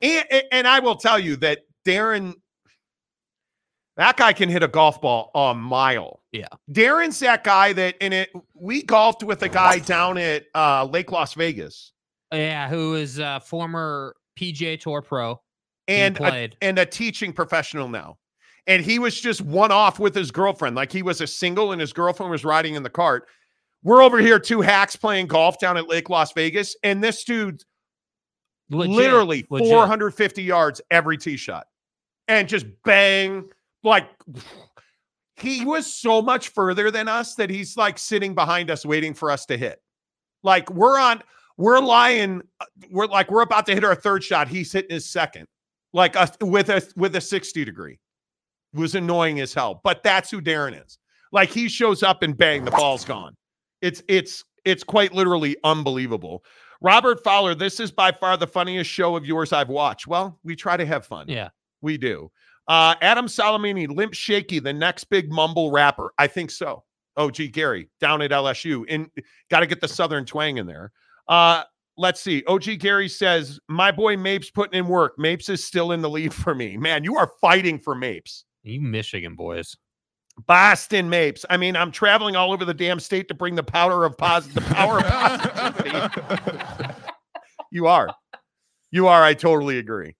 And, 0.00 0.26
and 0.50 0.68
I 0.68 0.80
will 0.80 0.96
tell 0.96 1.18
you 1.18 1.36
that 1.36 1.60
Darren, 1.86 2.34
that 3.96 4.16
guy 4.16 4.32
can 4.32 4.48
hit 4.48 4.62
a 4.62 4.68
golf 4.68 5.00
ball 5.00 5.30
a 5.34 5.54
mile. 5.54 6.22
Yeah. 6.32 6.48
Darren's 6.70 7.18
that 7.20 7.44
guy 7.44 7.72
that 7.74 7.96
in 8.00 8.12
it. 8.12 8.30
We 8.54 8.82
golfed 8.82 9.22
with 9.22 9.42
a 9.42 9.48
guy 9.48 9.78
down 9.78 10.18
at 10.18 10.46
uh, 10.54 10.84
Lake 10.84 11.12
Las 11.12 11.34
Vegas, 11.34 11.92
Yeah, 12.32 12.68
who 12.68 12.94
is 12.94 13.18
a 13.18 13.40
former 13.44 14.16
PGA 14.38 14.80
Tour 14.80 15.02
pro. 15.02 15.40
And 15.88 16.16
a, 16.16 16.18
played. 16.18 16.56
and 16.62 16.78
a 16.78 16.86
teaching 16.86 17.32
professional 17.32 17.88
now. 17.88 18.18
And 18.66 18.84
he 18.84 18.98
was 18.98 19.20
just 19.20 19.40
one 19.40 19.72
off 19.72 19.98
with 19.98 20.14
his 20.14 20.30
girlfriend, 20.30 20.76
like 20.76 20.92
he 20.92 21.02
was 21.02 21.20
a 21.20 21.26
single, 21.26 21.72
and 21.72 21.80
his 21.80 21.92
girlfriend 21.92 22.30
was 22.30 22.44
riding 22.44 22.76
in 22.76 22.82
the 22.84 22.90
cart. 22.90 23.26
We're 23.84 24.02
over 24.02 24.18
here, 24.18 24.38
two 24.38 24.60
hacks 24.60 24.94
playing 24.94 25.26
golf 25.26 25.58
down 25.58 25.76
at 25.76 25.88
Lake 25.88 26.08
Las 26.08 26.32
Vegas, 26.32 26.76
and 26.84 27.02
this 27.02 27.24
dude 27.24 27.64
Legit, 28.70 28.94
literally 28.94 29.46
legit. 29.50 29.68
450 29.68 30.42
yards 30.42 30.80
every 30.90 31.18
tee 31.18 31.36
shot, 31.36 31.66
and 32.28 32.48
just 32.48 32.66
bang, 32.84 33.48
like 33.82 34.08
he 35.36 35.64
was 35.64 35.92
so 35.92 36.22
much 36.22 36.50
further 36.50 36.90
than 36.90 37.08
us 37.08 37.34
that 37.34 37.50
he's 37.50 37.76
like 37.76 37.98
sitting 37.98 38.34
behind 38.34 38.70
us 38.70 38.86
waiting 38.86 39.14
for 39.14 39.30
us 39.30 39.46
to 39.46 39.56
hit. 39.56 39.82
Like 40.44 40.70
we're 40.70 40.98
on, 40.98 41.22
we're 41.56 41.80
lying, 41.80 42.42
uh, 42.60 42.66
we're 42.90 43.06
like 43.06 43.30
we're 43.30 43.42
about 43.42 43.66
to 43.66 43.74
hit 43.74 43.84
our 43.84 43.94
third 43.96 44.22
shot. 44.22 44.48
He's 44.48 44.72
hitting 44.72 44.94
his 44.94 45.10
second, 45.10 45.46
like 45.92 46.14
a, 46.14 46.30
with 46.40 46.68
a 46.70 46.86
with 46.96 47.16
a 47.16 47.20
60 47.20 47.64
degree. 47.64 47.98
It 48.74 48.78
was 48.78 48.94
annoying 48.94 49.40
as 49.40 49.52
hell, 49.52 49.80
but 49.82 50.02
that's 50.02 50.30
who 50.30 50.40
Darren 50.40 50.82
is. 50.84 50.98
Like 51.32 51.50
he 51.50 51.68
shows 51.68 52.02
up 52.02 52.22
and 52.22 52.36
bang, 52.36 52.64
the 52.64 52.70
ball's 52.70 53.04
gone. 53.04 53.34
It's 53.82 54.02
it's 54.08 54.44
it's 54.64 54.84
quite 54.84 55.12
literally 55.12 55.56
unbelievable. 55.64 56.44
Robert 56.80 57.22
Fowler, 57.22 57.54
this 57.54 57.78
is 57.78 57.92
by 57.92 58.10
far 58.10 58.36
the 58.36 58.46
funniest 58.46 58.90
show 58.90 59.14
of 59.14 59.24
yours 59.24 59.52
I've 59.52 59.68
watched. 59.68 60.06
Well, 60.06 60.38
we 60.42 60.56
try 60.56 60.76
to 60.76 60.86
have 60.86 61.06
fun. 61.06 61.26
Yeah. 61.28 61.50
We 61.80 61.96
do. 61.96 62.30
Uh, 62.68 62.94
Adam 63.00 63.26
Salamini, 63.26 63.88
Limp 63.88 64.14
Shaky, 64.14 64.58
the 64.58 64.72
next 64.72 65.04
big 65.04 65.30
mumble 65.30 65.70
rapper. 65.70 66.12
I 66.18 66.26
think 66.26 66.50
so. 66.50 66.84
Oh, 67.16 67.30
gee, 67.30 67.48
Gary, 67.48 67.88
down 68.00 68.22
at 68.22 68.30
LSU. 68.30 68.84
And 68.88 69.08
got 69.50 69.60
to 69.60 69.66
get 69.66 69.80
the 69.80 69.88
Southern 69.88 70.24
twang 70.24 70.56
in 70.56 70.66
there. 70.66 70.92
Uh, 71.28 71.64
let's 71.96 72.20
see. 72.20 72.42
OG 72.46 72.78
Gary 72.78 73.08
says, 73.08 73.60
My 73.68 73.92
boy 73.92 74.16
Mapes 74.16 74.50
putting 74.50 74.78
in 74.78 74.88
work. 74.88 75.14
Mapes 75.18 75.48
is 75.48 75.64
still 75.64 75.92
in 75.92 76.00
the 76.00 76.10
lead 76.10 76.32
for 76.32 76.54
me. 76.54 76.76
Man, 76.76 77.04
you 77.04 77.16
are 77.16 77.30
fighting 77.40 77.78
for 77.78 77.94
Mapes. 77.94 78.44
You 78.62 78.80
Michigan 78.80 79.34
boys. 79.34 79.76
Boston 80.46 81.08
Mapes. 81.08 81.44
I 81.50 81.56
mean, 81.56 81.76
I'm 81.76 81.90
traveling 81.90 82.36
all 82.36 82.52
over 82.52 82.64
the 82.64 82.74
damn 82.74 83.00
state 83.00 83.28
to 83.28 83.34
bring 83.34 83.54
the 83.54 83.62
powder 83.62 84.04
of 84.04 84.16
pos- 84.16 84.46
the 84.48 84.60
power 84.60 84.98
of 84.98 85.04
positivity. 85.04 86.94
you 87.70 87.86
are. 87.86 88.08
You 88.90 89.06
are. 89.08 89.22
I 89.22 89.34
totally 89.34 89.78
agree. 89.78 90.16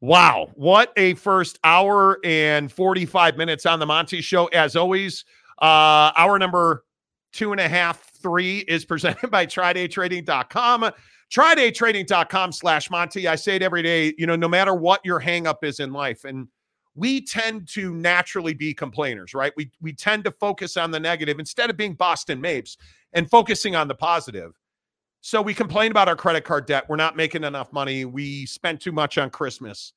Wow. 0.00 0.50
What 0.54 0.92
a 0.96 1.14
first 1.14 1.58
hour 1.64 2.18
and 2.24 2.70
45 2.70 3.36
minutes 3.36 3.64
on 3.64 3.78
the 3.78 3.86
Monty 3.86 4.20
Show. 4.20 4.46
As 4.48 4.76
always, 4.76 5.24
uh, 5.62 6.12
hour 6.16 6.38
number 6.38 6.84
two 7.32 7.52
and 7.52 7.60
a 7.60 7.68
half, 7.68 8.02
three 8.22 8.58
is 8.60 8.84
presented 8.84 9.30
by 9.30 9.46
TryDayTrading.com. 9.46 10.90
TryDayTrading.com 11.32 12.52
slash 12.52 12.90
Monty. 12.90 13.26
I 13.26 13.34
say 13.34 13.56
it 13.56 13.62
every 13.62 13.82
day, 13.82 14.14
you 14.18 14.26
know, 14.26 14.36
no 14.36 14.48
matter 14.48 14.74
what 14.74 15.00
your 15.04 15.20
hang 15.20 15.46
up 15.46 15.64
is 15.64 15.80
in 15.80 15.92
life. 15.92 16.24
And 16.24 16.48
we 16.94 17.20
tend 17.20 17.68
to 17.68 17.94
naturally 17.94 18.54
be 18.54 18.72
complainers, 18.72 19.34
right? 19.34 19.52
We 19.56 19.70
we 19.80 19.92
tend 19.92 20.24
to 20.24 20.30
focus 20.30 20.76
on 20.76 20.90
the 20.90 21.00
negative 21.00 21.38
instead 21.38 21.70
of 21.70 21.76
being 21.76 21.94
Boston 21.94 22.40
Mapes 22.40 22.76
and 23.12 23.28
focusing 23.28 23.74
on 23.74 23.88
the 23.88 23.94
positive. 23.94 24.52
So 25.20 25.40
we 25.40 25.54
complain 25.54 25.90
about 25.90 26.08
our 26.08 26.16
credit 26.16 26.44
card 26.44 26.66
debt. 26.66 26.84
We're 26.88 26.96
not 26.96 27.16
making 27.16 27.44
enough 27.44 27.72
money. 27.72 28.04
We 28.04 28.46
spent 28.46 28.80
too 28.80 28.92
much 28.92 29.16
on 29.16 29.30
Christmas. 29.30 29.94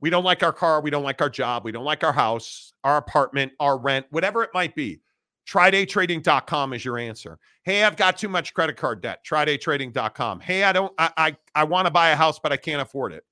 We 0.00 0.08
don't 0.08 0.24
like 0.24 0.42
our 0.42 0.52
car. 0.52 0.80
We 0.80 0.90
don't 0.90 1.04
like 1.04 1.20
our 1.20 1.28
job. 1.28 1.64
We 1.64 1.72
don't 1.72 1.84
like 1.84 2.02
our 2.02 2.12
house, 2.12 2.72
our 2.82 2.96
apartment, 2.96 3.52
our 3.60 3.78
rent, 3.78 4.06
whatever 4.10 4.42
it 4.42 4.50
might 4.54 4.74
be. 4.74 5.02
TryDayTrading.com 5.46 6.72
is 6.72 6.84
your 6.84 6.96
answer. 6.98 7.38
Hey, 7.64 7.84
I've 7.84 7.96
got 7.96 8.16
too 8.16 8.28
much 8.28 8.54
credit 8.54 8.76
card 8.76 9.02
debt. 9.02 9.24
TryDayTrading.com. 9.26 10.40
Hey, 10.40 10.64
I 10.64 10.72
don't, 10.72 10.92
I, 10.98 11.10
I, 11.16 11.36
I 11.54 11.64
want 11.64 11.86
to 11.86 11.90
buy 11.90 12.10
a 12.10 12.16
house, 12.16 12.38
but 12.38 12.52
I 12.52 12.56
can't 12.56 12.80
afford 12.80 13.12
it. 13.12 13.24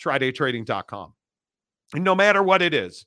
TryDayTrading.com. 0.00 1.14
No 1.94 2.14
matter 2.14 2.42
what 2.42 2.62
it 2.62 2.74
is. 2.74 3.06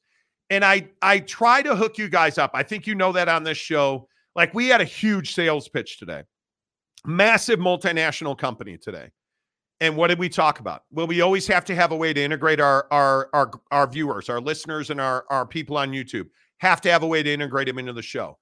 And 0.49 0.65
I, 0.65 0.89
I 1.01 1.19
try 1.19 1.61
to 1.61 1.75
hook 1.75 1.97
you 1.97 2.09
guys 2.09 2.37
up. 2.37 2.51
I 2.53 2.63
think 2.63 2.87
you 2.87 2.95
know 2.95 3.11
that 3.11 3.29
on 3.29 3.43
this 3.43 3.57
show. 3.57 4.07
Like 4.35 4.53
we 4.53 4.67
had 4.67 4.81
a 4.81 4.85
huge 4.85 5.33
sales 5.33 5.67
pitch 5.67 5.99
today, 5.99 6.23
massive 7.05 7.59
multinational 7.59 8.37
company 8.37 8.77
today. 8.77 9.09
And 9.81 9.95
what 9.95 10.07
did 10.07 10.19
we 10.19 10.27
talk 10.27 10.59
about? 10.59 10.83
Well, 10.91 11.07
we 11.07 11.21
always 11.21 11.47
have 11.47 11.65
to 11.65 11.75
have 11.75 11.91
a 11.91 11.95
way 11.95 12.13
to 12.13 12.21
integrate 12.21 12.59
our 12.59 12.87
our 12.91 13.29
our, 13.33 13.51
our 13.71 13.87
viewers, 13.87 14.29
our 14.29 14.41
listeners, 14.41 14.89
and 14.89 14.99
our, 14.99 15.25
our 15.29 15.45
people 15.45 15.77
on 15.77 15.91
YouTube. 15.91 16.27
Have 16.57 16.81
to 16.81 16.91
have 16.91 17.03
a 17.03 17.07
way 17.07 17.23
to 17.23 17.31
integrate 17.31 17.67
them 17.67 17.79
into 17.79 17.93
the 17.93 18.01
show. 18.01 18.37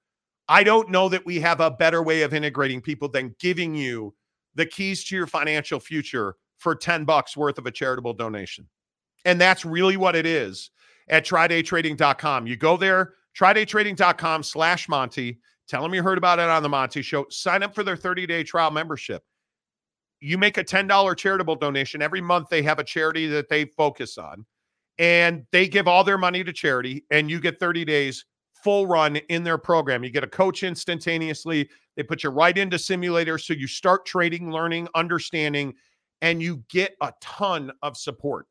I 0.48 0.64
don't 0.64 0.90
know 0.90 1.08
that 1.10 1.26
we 1.26 1.40
have 1.40 1.60
a 1.60 1.70
better 1.70 2.02
way 2.02 2.22
of 2.22 2.32
integrating 2.32 2.80
people 2.80 3.08
than 3.08 3.36
giving 3.38 3.74
you 3.74 4.14
the 4.54 4.66
keys 4.66 5.04
to 5.04 5.16
your 5.16 5.26
financial 5.26 5.78
future 5.78 6.36
for 6.56 6.74
10 6.74 7.04
bucks 7.04 7.36
worth 7.36 7.58
of 7.58 7.66
a 7.66 7.70
charitable 7.70 8.14
donation. 8.14 8.66
And 9.24 9.40
that's 9.40 9.64
really 9.64 9.96
what 9.96 10.16
it 10.16 10.26
is 10.26 10.70
at 11.08 11.26
trydaytrading.com. 11.26 12.46
You 12.46 12.56
go 12.56 12.76
there, 12.76 13.14
trydaytrading.com 13.38 14.42
slash 14.42 14.88
Monty. 14.88 15.38
Tell 15.68 15.82
them 15.82 15.94
you 15.94 16.02
heard 16.02 16.18
about 16.18 16.38
it 16.38 16.48
on 16.48 16.62
the 16.62 16.68
Monty 16.68 17.02
Show. 17.02 17.26
Sign 17.30 17.62
up 17.62 17.74
for 17.74 17.82
their 17.82 17.96
30 17.96 18.26
day 18.26 18.42
trial 18.42 18.70
membership. 18.70 19.22
You 20.20 20.38
make 20.38 20.58
a 20.58 20.64
$10 20.64 21.16
charitable 21.16 21.56
donation. 21.56 22.02
Every 22.02 22.20
month, 22.20 22.48
they 22.48 22.62
have 22.62 22.78
a 22.78 22.84
charity 22.84 23.26
that 23.28 23.48
they 23.48 23.66
focus 23.66 24.18
on, 24.18 24.44
and 24.98 25.44
they 25.52 25.68
give 25.68 25.86
all 25.86 26.02
their 26.02 26.18
money 26.18 26.42
to 26.42 26.52
charity, 26.52 27.04
and 27.10 27.30
you 27.30 27.40
get 27.40 27.60
30 27.60 27.84
days 27.84 28.24
full 28.64 28.86
run 28.86 29.16
in 29.16 29.44
their 29.44 29.58
program. 29.58 30.02
You 30.02 30.10
get 30.10 30.24
a 30.24 30.28
coach 30.28 30.62
instantaneously. 30.62 31.68
They 31.96 32.02
put 32.02 32.22
you 32.22 32.30
right 32.30 32.56
into 32.56 32.76
simulators. 32.76 33.42
So 33.42 33.52
you 33.52 33.66
start 33.66 34.06
trading, 34.06 34.50
learning, 34.50 34.88
understanding, 34.94 35.74
and 36.22 36.42
you 36.42 36.64
get 36.68 36.96
a 37.00 37.12
ton 37.20 37.70
of 37.82 37.96
support. 37.96 38.46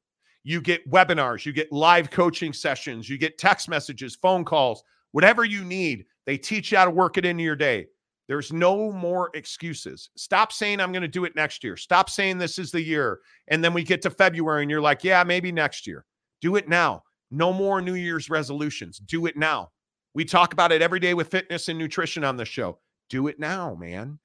You 0.48 0.62
get 0.62 0.90
webinars, 0.90 1.46
you 1.46 1.52
get 1.52 1.74
live 1.74 2.10
coaching 2.10 2.54
sessions, 2.54 3.10
you 3.10 3.18
get 3.18 3.38
text 3.38 3.68
messages, 3.68 4.16
phone 4.16 4.46
calls, 4.46 4.82
whatever 5.12 5.44
you 5.44 5.62
need. 5.66 6.06
They 6.26 6.38
teach 6.38 6.72
you 6.72 6.78
how 6.78 6.86
to 6.86 6.92
work 6.92 7.18
it 7.18 7.26
into 7.26 7.44
your 7.44 7.58
day. 7.58 7.88
There's 8.30 8.54
no 8.54 8.94
more 8.94 9.30
excuses. 9.34 10.10
Stop 10.16 10.54
saying, 10.54 10.80
I'm 10.80 10.94
going 10.94 11.02
to 11.02 11.10
do 11.10 11.26
it 11.26 11.36
next 11.36 11.66
year. 11.66 11.76
Stop 11.76 12.10
saying 12.10 12.38
this 12.38 12.60
is 12.60 12.72
the 12.72 12.82
year. 12.82 13.20
And 13.50 13.62
then 13.62 13.74
we 13.74 13.84
get 13.84 14.02
to 14.04 14.10
February 14.10 14.62
and 14.62 14.72
you're 14.72 14.80
like, 14.80 15.04
yeah, 15.04 15.22
maybe 15.22 15.52
next 15.52 15.86
year. 15.86 16.06
Do 16.40 16.56
it 16.56 16.70
now. 16.70 17.04
No 17.30 17.52
more 17.52 17.82
New 17.82 17.96
Year's 17.96 18.30
resolutions. 18.30 19.00
Do 19.00 19.26
it 19.26 19.36
now. 19.36 19.72
We 20.14 20.24
talk 20.24 20.54
about 20.54 20.72
it 20.72 20.82
every 20.82 21.02
day 21.02 21.14
with 21.14 21.28
fitness 21.28 21.68
and 21.68 21.78
nutrition 21.78 22.24
on 22.24 22.38
the 22.38 22.46
show. 22.46 22.80
Do 23.10 23.28
it 23.28 23.38
now, 23.38 23.76
man. 23.76 24.18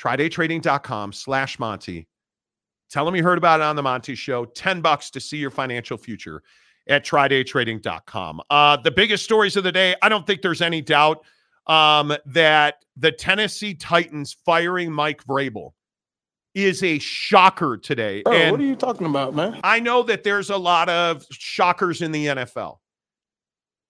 TryDayTrading.com 0.00 1.12
slash 1.12 1.60
Monty. 1.60 2.08
Tell 2.94 3.04
them 3.04 3.16
you 3.16 3.24
heard 3.24 3.38
about 3.38 3.58
it 3.58 3.64
on 3.64 3.74
the 3.74 3.82
Monty 3.82 4.14
Show. 4.14 4.44
10 4.44 4.80
bucks 4.80 5.10
to 5.10 5.18
see 5.18 5.36
your 5.36 5.50
financial 5.50 5.98
future 5.98 6.44
at 6.86 7.04
TryDayTrading.com. 7.04 8.40
Uh, 8.48 8.76
the 8.76 8.92
biggest 8.92 9.24
stories 9.24 9.56
of 9.56 9.64
the 9.64 9.72
day, 9.72 9.96
I 10.00 10.08
don't 10.08 10.24
think 10.24 10.42
there's 10.42 10.62
any 10.62 10.80
doubt 10.80 11.24
um, 11.66 12.16
that 12.24 12.84
the 12.96 13.10
Tennessee 13.10 13.74
Titans 13.74 14.36
firing 14.46 14.92
Mike 14.92 15.24
Vrabel 15.24 15.72
is 16.54 16.84
a 16.84 17.00
shocker 17.00 17.76
today. 17.76 18.22
Bro, 18.22 18.32
and 18.32 18.52
what 18.52 18.60
are 18.60 18.64
you 18.64 18.76
talking 18.76 19.08
about, 19.08 19.34
man? 19.34 19.58
I 19.64 19.80
know 19.80 20.04
that 20.04 20.22
there's 20.22 20.50
a 20.50 20.56
lot 20.56 20.88
of 20.88 21.26
shockers 21.32 22.00
in 22.00 22.12
the 22.12 22.26
NFL. 22.26 22.78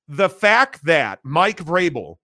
The 0.08 0.30
fact 0.30 0.82
that 0.86 1.18
Mike 1.24 1.62
Vrabel 1.62 2.16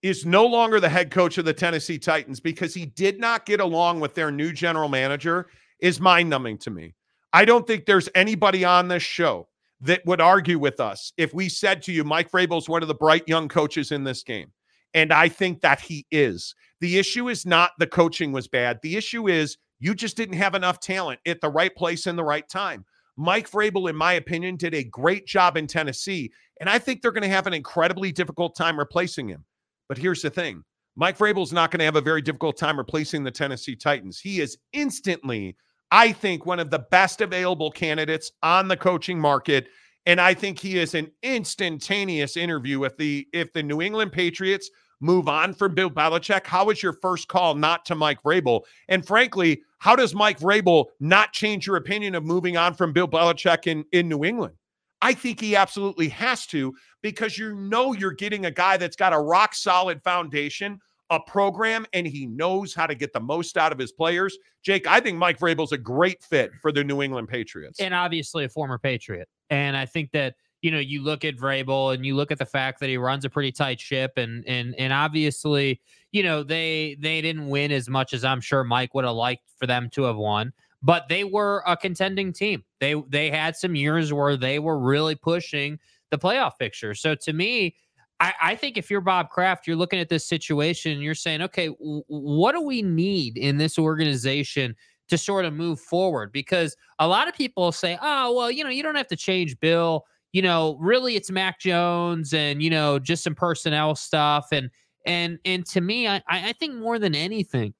is 0.00 0.24
no 0.24 0.46
longer 0.46 0.80
the 0.80 0.88
head 0.88 1.10
coach 1.10 1.36
of 1.36 1.44
the 1.44 1.52
Tennessee 1.52 1.98
Titans 1.98 2.40
because 2.40 2.72
he 2.72 2.86
did 2.86 3.20
not 3.20 3.44
get 3.44 3.60
along 3.60 4.00
with 4.00 4.14
their 4.14 4.30
new 4.30 4.50
general 4.50 4.88
manager 4.88 5.48
is 5.80 6.00
mind 6.00 6.30
numbing 6.30 6.58
to 6.58 6.70
me. 6.70 6.94
I 7.32 7.44
don't 7.44 7.66
think 7.66 7.86
there's 7.86 8.08
anybody 8.14 8.64
on 8.64 8.88
this 8.88 9.02
show 9.02 9.48
that 9.80 10.04
would 10.06 10.20
argue 10.20 10.58
with 10.58 10.80
us 10.80 11.12
if 11.16 11.34
we 11.34 11.48
said 11.48 11.82
to 11.82 11.92
you, 11.92 12.02
Mike 12.02 12.30
Vrabel 12.30 12.58
is 12.58 12.68
one 12.68 12.82
of 12.82 12.88
the 12.88 12.94
bright 12.94 13.24
young 13.26 13.48
coaches 13.48 13.92
in 13.92 14.04
this 14.04 14.22
game. 14.22 14.50
And 14.94 15.12
I 15.12 15.28
think 15.28 15.60
that 15.60 15.80
he 15.80 16.06
is. 16.10 16.54
The 16.80 16.98
issue 16.98 17.28
is 17.28 17.44
not 17.44 17.72
the 17.78 17.86
coaching 17.86 18.32
was 18.32 18.48
bad. 18.48 18.78
The 18.82 18.96
issue 18.96 19.28
is 19.28 19.58
you 19.78 19.94
just 19.94 20.16
didn't 20.16 20.36
have 20.36 20.54
enough 20.54 20.80
talent 20.80 21.20
at 21.26 21.40
the 21.40 21.50
right 21.50 21.74
place 21.74 22.06
in 22.06 22.16
the 22.16 22.24
right 22.24 22.48
time. 22.48 22.84
Mike 23.16 23.50
Vrabel, 23.50 23.88
in 23.90 23.96
my 23.96 24.14
opinion, 24.14 24.56
did 24.56 24.74
a 24.74 24.84
great 24.84 25.26
job 25.26 25.56
in 25.56 25.66
Tennessee. 25.66 26.30
And 26.60 26.70
I 26.70 26.78
think 26.78 27.02
they're 27.02 27.12
going 27.12 27.22
to 27.22 27.28
have 27.28 27.46
an 27.46 27.54
incredibly 27.54 28.12
difficult 28.12 28.56
time 28.56 28.78
replacing 28.78 29.28
him. 29.28 29.44
But 29.88 29.98
here's 29.98 30.22
the 30.22 30.30
thing 30.30 30.64
Mike 30.96 31.18
Vrabel's 31.18 31.52
not 31.52 31.70
going 31.70 31.78
to 31.80 31.84
have 31.84 31.96
a 31.96 32.00
very 32.00 32.22
difficult 32.22 32.56
time 32.56 32.78
replacing 32.78 33.22
the 33.24 33.30
Tennessee 33.30 33.76
Titans. 33.76 34.18
He 34.18 34.40
is 34.40 34.56
instantly, 34.72 35.56
I 35.90 36.12
think, 36.12 36.46
one 36.46 36.60
of 36.60 36.70
the 36.70 36.80
best 36.90 37.20
available 37.20 37.70
candidates 37.70 38.32
on 38.42 38.68
the 38.68 38.76
coaching 38.76 39.18
market. 39.18 39.68
And 40.06 40.20
I 40.20 40.34
think 40.34 40.58
he 40.58 40.78
is 40.78 40.94
an 40.94 41.10
instantaneous 41.22 42.36
interview. 42.36 42.84
If 42.84 42.96
the 42.96 43.26
if 43.32 43.52
the 43.52 43.62
New 43.62 43.82
England 43.82 44.12
Patriots 44.12 44.70
move 45.00 45.28
on 45.28 45.52
from 45.52 45.74
Bill 45.74 45.90
Belichick, 45.90 46.46
how 46.46 46.70
is 46.70 46.82
your 46.82 46.92
first 46.94 47.28
call 47.28 47.54
not 47.54 47.84
to 47.86 47.94
Mike 47.94 48.22
Vrabel? 48.22 48.62
And 48.88 49.06
frankly, 49.06 49.62
how 49.78 49.96
does 49.96 50.14
Mike 50.14 50.38
Vrabel 50.38 50.86
not 51.00 51.32
change 51.32 51.66
your 51.66 51.76
opinion 51.76 52.14
of 52.14 52.24
moving 52.24 52.56
on 52.56 52.74
from 52.74 52.92
Bill 52.92 53.08
Belichick 53.08 53.66
in, 53.66 53.84
in 53.92 54.08
New 54.08 54.24
England? 54.24 54.54
I 55.02 55.12
think 55.12 55.40
he 55.40 55.56
absolutely 55.56 56.08
has 56.08 56.46
to 56.46 56.74
because 57.02 57.36
you 57.36 57.54
know 57.54 57.92
you're 57.92 58.12
getting 58.12 58.46
a 58.46 58.50
guy 58.50 58.76
that's 58.76 58.96
got 58.96 59.12
a 59.12 59.18
rock 59.18 59.54
solid 59.54 60.02
foundation, 60.02 60.80
a 61.10 61.20
program, 61.20 61.86
and 61.92 62.06
he 62.06 62.26
knows 62.26 62.74
how 62.74 62.86
to 62.86 62.94
get 62.94 63.12
the 63.12 63.20
most 63.20 63.56
out 63.56 63.72
of 63.72 63.78
his 63.78 63.92
players. 63.92 64.36
Jake, 64.62 64.86
I 64.86 65.00
think 65.00 65.18
Mike 65.18 65.38
Vrabel's 65.38 65.72
a 65.72 65.78
great 65.78 66.22
fit 66.22 66.50
for 66.60 66.72
the 66.72 66.82
New 66.82 67.02
England 67.02 67.28
Patriots. 67.28 67.80
And 67.80 67.94
obviously 67.94 68.44
a 68.44 68.48
former 68.48 68.78
Patriot. 68.78 69.28
And 69.50 69.76
I 69.76 69.86
think 69.86 70.10
that 70.12 70.34
you 70.62 70.70
know, 70.70 70.78
you 70.78 71.02
look 71.02 71.24
at 71.24 71.36
Vrabel 71.36 71.94
and 71.94 72.04
you 72.04 72.16
look 72.16 72.32
at 72.32 72.38
the 72.38 72.46
fact 72.46 72.80
that 72.80 72.88
he 72.88 72.96
runs 72.96 73.24
a 73.24 73.30
pretty 73.30 73.52
tight 73.52 73.80
ship, 73.80 74.12
and 74.16 74.42
and 74.48 74.74
and 74.76 74.92
obviously, 74.92 75.80
you 76.12 76.22
know, 76.22 76.42
they 76.42 76.96
they 76.98 77.20
didn't 77.20 77.48
win 77.48 77.70
as 77.70 77.88
much 77.88 78.12
as 78.12 78.24
I'm 78.24 78.40
sure 78.40 78.64
Mike 78.64 78.94
would 78.94 79.04
have 79.04 79.14
liked 79.14 79.44
for 79.58 79.66
them 79.66 79.90
to 79.90 80.02
have 80.04 80.16
won, 80.16 80.52
but 80.82 81.08
they 81.08 81.24
were 81.24 81.62
a 81.66 81.76
contending 81.76 82.32
team. 82.32 82.64
They 82.80 82.94
they 83.08 83.30
had 83.30 83.54
some 83.54 83.76
years 83.76 84.12
where 84.12 84.36
they 84.36 84.58
were 84.58 84.78
really 84.78 85.14
pushing 85.14 85.78
the 86.10 86.18
playoff 86.18 86.58
picture. 86.58 86.94
So 86.94 87.14
to 87.14 87.32
me, 87.32 87.76
I, 88.20 88.32
I 88.42 88.54
think 88.54 88.78
if 88.78 88.90
you're 88.90 89.00
Bob 89.00 89.30
Kraft, 89.30 89.66
you're 89.66 89.76
looking 89.76 89.98
at 89.98 90.08
this 90.08 90.26
situation 90.26 90.92
and 90.92 91.02
you're 91.02 91.14
saying, 91.14 91.42
okay, 91.42 91.68
w- 91.68 92.02
what 92.06 92.52
do 92.52 92.62
we 92.62 92.82
need 92.82 93.36
in 93.36 93.56
this 93.58 93.78
organization? 93.78 94.74
To 95.10 95.16
sort 95.16 95.44
of 95.44 95.54
move 95.54 95.78
forward, 95.78 96.32
because 96.32 96.76
a 96.98 97.06
lot 97.06 97.28
of 97.28 97.34
people 97.36 97.70
say, 97.70 97.96
"Oh, 98.02 98.34
well, 98.34 98.50
you 98.50 98.64
know, 98.64 98.70
you 98.70 98.82
don't 98.82 98.96
have 98.96 99.06
to 99.06 99.14
change 99.14 99.56
Bill 99.60 100.04
you 100.36 100.42
know, 100.42 100.76
really 100.78 101.16
it's 101.16 101.30
Mac 101.30 101.58
Jones 101.58 102.34
and, 102.34 102.62
you 102.62 102.68
know, 102.68 102.98
just 102.98 103.24
some 103.24 103.34
personnel 103.34 103.94
stuff. 103.94 104.48
And, 104.52 104.68
and, 105.06 105.38
and 105.46 105.64
to 105.68 105.80
me, 105.80 106.06
I, 106.06 106.20
I 106.28 106.52
think 106.52 106.74
more 106.74 106.98
than 106.98 107.14
anything, 107.14 107.72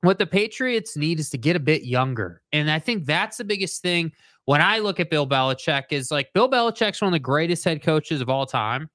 what 0.00 0.18
the 0.18 0.26
Patriots 0.26 0.96
need 0.96 1.20
is 1.20 1.30
to 1.30 1.38
get 1.38 1.54
a 1.54 1.60
bit 1.60 1.84
younger. 1.84 2.42
And 2.52 2.72
I 2.72 2.80
think 2.80 3.06
that's 3.06 3.36
the 3.36 3.44
biggest 3.44 3.82
thing 3.82 4.10
when 4.46 4.60
I 4.60 4.80
look 4.80 4.98
at 4.98 5.10
Bill 5.10 5.28
Belichick 5.28 5.84
is 5.90 6.10
like 6.10 6.32
Bill 6.32 6.50
Belichick's 6.50 7.00
one 7.00 7.10
of 7.10 7.12
the 7.12 7.20
greatest 7.20 7.64
head 7.64 7.84
coaches 7.84 8.20
of 8.20 8.28
all 8.28 8.46
time. 8.46 8.90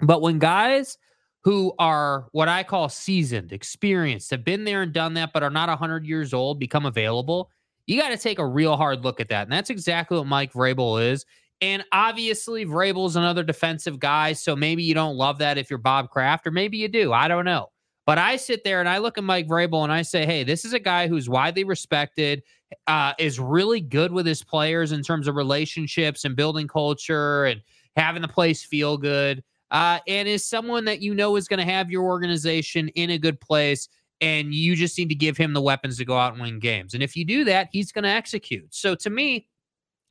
But 0.00 0.20
when 0.22 0.38
guys 0.38 0.98
who 1.42 1.72
are 1.78 2.26
what 2.32 2.48
I 2.48 2.62
call 2.62 2.88
seasoned, 2.88 3.52
experienced, 3.52 4.30
have 4.30 4.44
been 4.44 4.64
there 4.64 4.82
and 4.82 4.92
done 4.92 5.14
that, 5.14 5.32
but 5.32 5.42
are 5.42 5.50
not 5.50 5.68
100 5.68 6.04
years 6.04 6.34
old, 6.34 6.58
become 6.58 6.86
available, 6.86 7.50
you 7.86 8.00
got 8.00 8.08
to 8.08 8.18
take 8.18 8.38
a 8.38 8.46
real 8.46 8.76
hard 8.76 9.04
look 9.04 9.20
at 9.20 9.28
that. 9.28 9.44
And 9.44 9.52
that's 9.52 9.70
exactly 9.70 10.18
what 10.18 10.26
Mike 10.26 10.52
Vrabel 10.52 11.02
is. 11.10 11.24
And 11.60 11.84
obviously, 11.92 12.66
Vrabel's 12.66 13.16
another 13.16 13.42
defensive 13.42 13.98
guy. 13.98 14.32
So 14.32 14.54
maybe 14.54 14.82
you 14.82 14.92
don't 14.92 15.16
love 15.16 15.38
that 15.38 15.56
if 15.56 15.70
you're 15.70 15.78
Bob 15.78 16.10
Kraft, 16.10 16.46
or 16.46 16.50
maybe 16.50 16.76
you 16.76 16.88
do. 16.88 17.12
I 17.12 17.28
don't 17.28 17.44
know. 17.44 17.68
But 18.06 18.18
I 18.18 18.36
sit 18.36 18.62
there 18.62 18.78
and 18.78 18.88
I 18.88 18.98
look 18.98 19.18
at 19.18 19.24
Mike 19.24 19.48
Vrabel 19.48 19.82
and 19.82 19.92
I 19.92 20.02
say, 20.02 20.24
hey, 20.24 20.44
this 20.44 20.64
is 20.64 20.72
a 20.72 20.78
guy 20.78 21.08
who's 21.08 21.28
widely 21.28 21.64
respected, 21.64 22.42
uh, 22.86 23.14
is 23.18 23.40
really 23.40 23.80
good 23.80 24.12
with 24.12 24.26
his 24.26 24.44
players 24.44 24.92
in 24.92 25.02
terms 25.02 25.26
of 25.26 25.34
relationships 25.34 26.24
and 26.24 26.36
building 26.36 26.68
culture 26.68 27.46
and 27.46 27.60
having 27.96 28.22
the 28.22 28.28
place 28.28 28.62
feel 28.62 28.96
good, 28.96 29.42
uh, 29.70 30.00
and 30.06 30.28
is 30.28 30.46
someone 30.46 30.84
that 30.86 31.00
you 31.00 31.14
know 31.14 31.36
is 31.36 31.48
going 31.48 31.58
to 31.58 31.72
have 31.72 31.90
your 31.90 32.04
organization 32.04 32.88
in 32.90 33.10
a 33.10 33.18
good 33.18 33.40
place. 33.40 33.88
And 34.20 34.54
you 34.54 34.76
just 34.76 34.96
need 34.96 35.10
to 35.10 35.14
give 35.14 35.36
him 35.36 35.52
the 35.52 35.60
weapons 35.60 35.98
to 35.98 36.04
go 36.04 36.16
out 36.16 36.32
and 36.32 36.40
win 36.40 36.58
games. 36.58 36.94
And 36.94 37.02
if 37.02 37.16
you 37.16 37.24
do 37.24 37.44
that, 37.44 37.68
he's 37.70 37.92
going 37.92 38.04
to 38.04 38.08
execute. 38.08 38.74
So 38.74 38.94
to 38.94 39.10
me, 39.10 39.48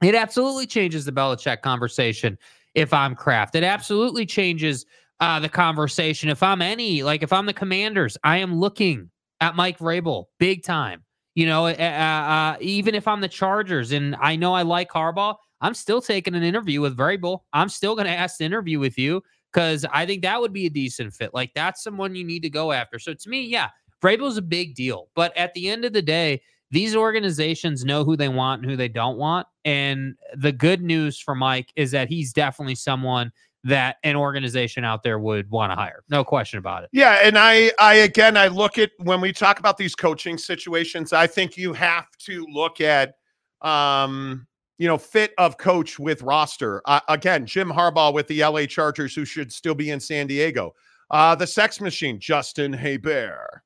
It 0.01 0.15
absolutely 0.15 0.67
changes 0.67 1.05
the 1.05 1.11
Belichick 1.11 1.61
conversation 1.61 2.37
if 2.73 2.93
I'm 2.93 3.15
Kraft. 3.15 3.55
It 3.55 3.63
absolutely 3.63 4.25
changes 4.25 4.85
uh, 5.21 5.39
the 5.39 5.49
conversation 5.49 6.29
if 6.29 6.43
I'm 6.43 6.61
any, 6.61 7.01
like 7.01 7.23
if 7.23 7.31
I'm 7.31 7.45
the 7.45 7.53
commanders, 7.53 8.17
I 8.23 8.37
am 8.37 8.59
looking 8.59 9.09
at 9.39 9.55
Mike 9.55 9.79
Vrabel 9.79 10.25
big 10.39 10.63
time. 10.63 11.03
You 11.35 11.47
know, 11.47 11.67
uh, 11.67 11.71
uh, 11.71 12.57
even 12.61 12.95
if 12.95 13.07
I'm 13.07 13.21
the 13.21 13.27
Chargers 13.27 13.91
and 13.91 14.15
I 14.21 14.35
know 14.35 14.53
I 14.53 14.61
like 14.63 14.89
Harbaugh, 14.89 15.35
I'm 15.61 15.73
still 15.73 16.01
taking 16.01 16.35
an 16.35 16.43
interview 16.43 16.81
with 16.81 16.97
Vrabel. 16.97 17.39
I'm 17.53 17.69
still 17.69 17.95
going 17.95 18.07
to 18.07 18.13
ask 18.13 18.37
the 18.37 18.45
interview 18.45 18.79
with 18.79 18.97
you 18.97 19.23
because 19.55 19.85
I 19.93 20.05
think 20.05 20.21
that 20.23 20.41
would 20.41 20.51
be 20.51 20.65
a 20.65 20.69
decent 20.69 21.13
fit. 21.13 21.33
Like 21.33 21.53
that's 21.55 21.81
someone 21.81 22.13
you 22.13 22.25
need 22.25 22.41
to 22.41 22.49
go 22.49 22.73
after. 22.73 22.99
So 22.99 23.13
to 23.13 23.29
me, 23.29 23.41
yeah, 23.41 23.69
Vrabel's 24.03 24.37
a 24.37 24.41
big 24.41 24.75
deal. 24.75 25.07
But 25.15 25.35
at 25.37 25.53
the 25.53 25.69
end 25.69 25.85
of 25.85 25.93
the 25.93 26.01
day, 26.01 26.41
these 26.71 26.93
organizations 26.93 27.85
know 27.85 28.03
who 28.03 28.17
they 28.17 28.27
want 28.27 28.61
and 28.61 28.69
who 28.69 28.75
they 28.75 28.89
don't 28.89 29.17
want. 29.17 29.47
And 29.63 30.15
the 30.35 30.51
good 30.51 30.81
news 30.81 31.19
for 31.19 31.35
Mike 31.35 31.71
is 31.77 31.91
that 31.91 32.09
he's 32.09 32.33
definitely 32.33 32.75
someone 32.75 33.31
that 33.63 33.95
an 34.03 34.17
organization 34.17 34.83
out 34.83 35.03
there 35.03 35.19
would 35.19 35.49
want 35.49 35.71
to 35.71 35.75
hire. 35.75 36.03
No 36.09 36.25
question 36.25 36.59
about 36.59 36.83
it. 36.83 36.89
Yeah, 36.91 37.19
and 37.23 37.37
I 37.37 37.71
I 37.79 37.95
again 37.95 38.35
I 38.35 38.47
look 38.47 38.77
at 38.77 38.91
when 38.97 39.21
we 39.21 39.31
talk 39.31 39.59
about 39.59 39.77
these 39.77 39.95
coaching 39.95 40.37
situations, 40.37 41.13
I 41.13 41.27
think 41.27 41.55
you 41.55 41.71
have 41.71 42.07
to 42.25 42.45
look 42.51 42.81
at 42.81 43.15
um 43.61 44.45
you 44.77 44.87
know 44.87 44.97
fit 44.97 45.33
of 45.37 45.57
coach 45.57 45.99
with 45.99 46.21
roster. 46.21 46.81
Uh, 46.85 46.99
again, 47.07 47.45
Jim 47.45 47.69
Harbaugh 47.69 48.13
with 48.13 48.27
the 48.27 48.43
LA 48.43 48.65
Chargers 48.65 49.15
who 49.15 49.25
should 49.25 49.51
still 49.51 49.75
be 49.75 49.89
in 49.89 49.99
San 49.99 50.27
Diego. 50.27 50.73
Uh 51.09 51.35
the 51.35 51.47
sex 51.47 51.79
machine, 51.79 52.19
Justin 52.19 52.73
Herbert. 52.73 53.61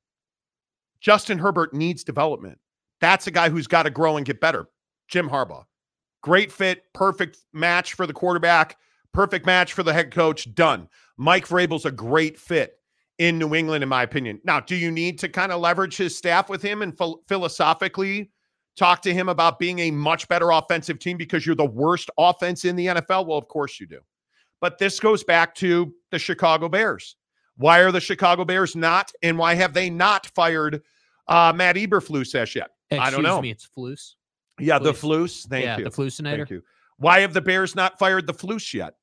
Justin 1.00 1.40
Herbert 1.40 1.74
needs 1.74 2.04
development. 2.04 2.60
That's 3.00 3.28
a 3.28 3.32
guy 3.32 3.50
who's 3.50 3.68
got 3.68 3.84
to 3.84 3.90
grow 3.90 4.18
and 4.18 4.26
get 4.26 4.42
better. 4.42 4.68
Jim 5.08 5.30
Harbaugh. 5.30 5.64
Great 6.22 6.52
fit, 6.52 6.84
perfect 6.94 7.38
match 7.54 7.94
for 7.94 8.06
the 8.06 8.12
quarterback 8.14 8.76
Perfect 9.14 9.46
match 9.46 9.74
for 9.74 9.84
the 9.84 9.94
head 9.94 10.12
coach. 10.12 10.54
Done. 10.54 10.88
Mike 11.18 11.48
Vrabel's 11.48 11.86
a 11.86 11.92
great 11.92 12.40
fit 12.40 12.76
in 13.18 13.38
New 13.38 13.56
England, 13.56 13.84
in 13.84 13.90
my 13.90 14.04
opinion. 14.04 14.40
Now, 14.44 14.60
do 14.60 14.76
you 14.76 14.92
need 14.92 15.20
to 15.20 15.30
kind 15.30 15.52
of 15.52 15.60
leverage 15.60 15.98
his 15.98 16.16
staff 16.16 16.50
with 16.50 16.62
him 16.62 16.82
and 16.82 16.98
ph- 16.98 17.16
philosophically 17.28 18.32
talk 18.80 19.02
to 19.04 19.14
him 19.14 19.30
about 19.30 19.60
being 19.60 19.80
a 19.80 19.92
much 19.92 20.28
better 20.28 20.50
offensive 20.52 20.98
team 21.00 21.18
because 21.18 21.46
you're 21.46 21.56
the 21.56 21.66
worst 21.66 22.10
offense 22.18 22.66
in 22.66 22.76
the 22.76 22.88
NFL? 22.88 23.28
Well, 23.28 23.38
of 23.38 23.48
course 23.48 23.80
you 23.80 23.86
do. 23.86 24.00
But 24.62 24.78
this 24.78 25.00
goes 25.00 25.24
back 25.24 25.54
to 25.56 25.94
the 26.12 26.20
Chicago 26.20 26.70
Bears. 26.70 27.16
Why 27.58 27.80
are 27.80 27.92
the 27.92 28.00
Chicago 28.00 28.46
Bears 28.46 28.76
not, 28.76 29.12
and 29.22 29.38
why 29.38 29.54
have 29.54 29.74
they 29.74 29.90
not 29.90 30.26
fired 30.28 30.82
uh, 31.28 31.54
Matt 31.56 31.76
Eberflus 31.76 32.34
as 32.34 32.56
yet? 32.56 32.70
Excuse 32.90 33.08
I 33.08 33.12
don't 33.12 33.24
know. 33.24 33.42
me, 33.42 33.52
it's 33.52 33.68
Flus. 33.78 34.16
Yeah, 34.60 34.80
the 34.80 34.94
Flus. 34.94 35.46
Flus. 35.46 35.48
Thank 35.50 35.66
yeah, 35.66 35.78
you. 35.78 35.84
the 35.84 35.92
Flusinator. 35.92 36.38
Thank 36.38 36.50
you. 36.52 36.64
Why 36.98 37.20
have 37.20 37.34
the 37.34 37.42
Bears 37.42 37.76
not 37.76 38.00
fired 38.00 38.28
the 38.28 38.34
Flus 38.34 38.74
yet? 38.74 38.96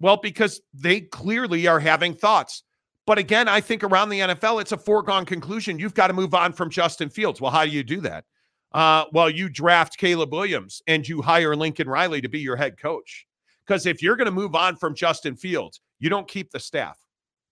Well, 0.00 0.16
because 0.16 0.60
they 0.72 1.02
clearly 1.02 1.66
are 1.66 1.80
having 1.80 2.14
thoughts. 2.14 2.62
But 3.06 3.18
again, 3.18 3.48
I 3.48 3.60
think 3.60 3.82
around 3.84 4.10
the 4.10 4.20
NFL, 4.20 4.60
it's 4.60 4.72
a 4.72 4.76
foregone 4.76 5.24
conclusion. 5.24 5.78
You've 5.78 5.94
got 5.94 6.08
to 6.08 6.12
move 6.12 6.34
on 6.34 6.52
from 6.52 6.68
Justin 6.68 7.08
Fields. 7.08 7.40
Well, 7.40 7.50
how 7.50 7.64
do 7.64 7.70
you 7.70 7.82
do 7.82 8.00
that? 8.02 8.24
Uh, 8.72 9.04
well, 9.12 9.30
you 9.30 9.48
draft 9.48 9.96
Caleb 9.96 10.32
Williams 10.32 10.82
and 10.86 11.08
you 11.08 11.22
hire 11.22 11.56
Lincoln 11.56 11.88
Riley 11.88 12.20
to 12.20 12.28
be 12.28 12.40
your 12.40 12.56
head 12.56 12.78
coach. 12.78 13.26
Because 13.66 13.86
if 13.86 14.02
you're 14.02 14.16
going 14.16 14.26
to 14.26 14.32
move 14.32 14.54
on 14.54 14.76
from 14.76 14.94
Justin 14.94 15.36
Fields, 15.36 15.80
you 15.98 16.08
don't 16.08 16.28
keep 16.28 16.50
the 16.50 16.60
staff. 16.60 16.98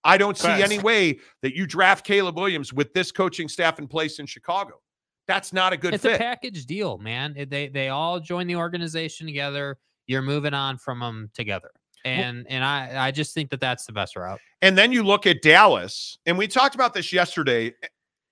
I 0.04 0.16
don't 0.16 0.38
see 0.38 0.48
any 0.48 0.78
way 0.78 1.18
that 1.42 1.56
you 1.56 1.66
draft 1.66 2.06
Caleb 2.06 2.36
Williams 2.36 2.72
with 2.72 2.94
this 2.94 3.10
coaching 3.10 3.48
staff 3.48 3.78
in 3.78 3.88
place 3.88 4.20
in 4.20 4.26
Chicago. 4.26 4.80
That's 5.26 5.52
not 5.52 5.72
a 5.72 5.76
good 5.76 5.94
it's 5.94 6.04
fit. 6.04 6.14
a 6.14 6.18
package 6.18 6.64
deal, 6.66 6.98
man. 6.98 7.34
They 7.48 7.66
they 7.68 7.88
all 7.88 8.20
join 8.20 8.46
the 8.46 8.54
organization 8.54 9.26
together. 9.26 9.76
You're 10.06 10.22
moving 10.22 10.54
on 10.54 10.78
from 10.78 11.00
them 11.00 11.30
together, 11.34 11.70
and 12.04 12.46
and 12.48 12.64
I 12.64 13.08
I 13.08 13.10
just 13.10 13.34
think 13.34 13.50
that 13.50 13.58
that's 13.58 13.84
the 13.86 13.92
best 13.92 14.14
route. 14.14 14.38
And 14.62 14.78
then 14.78 14.92
you 14.92 15.02
look 15.02 15.26
at 15.26 15.42
Dallas, 15.42 16.18
and 16.26 16.38
we 16.38 16.46
talked 16.46 16.76
about 16.76 16.94
this 16.94 17.12
yesterday. 17.12 17.74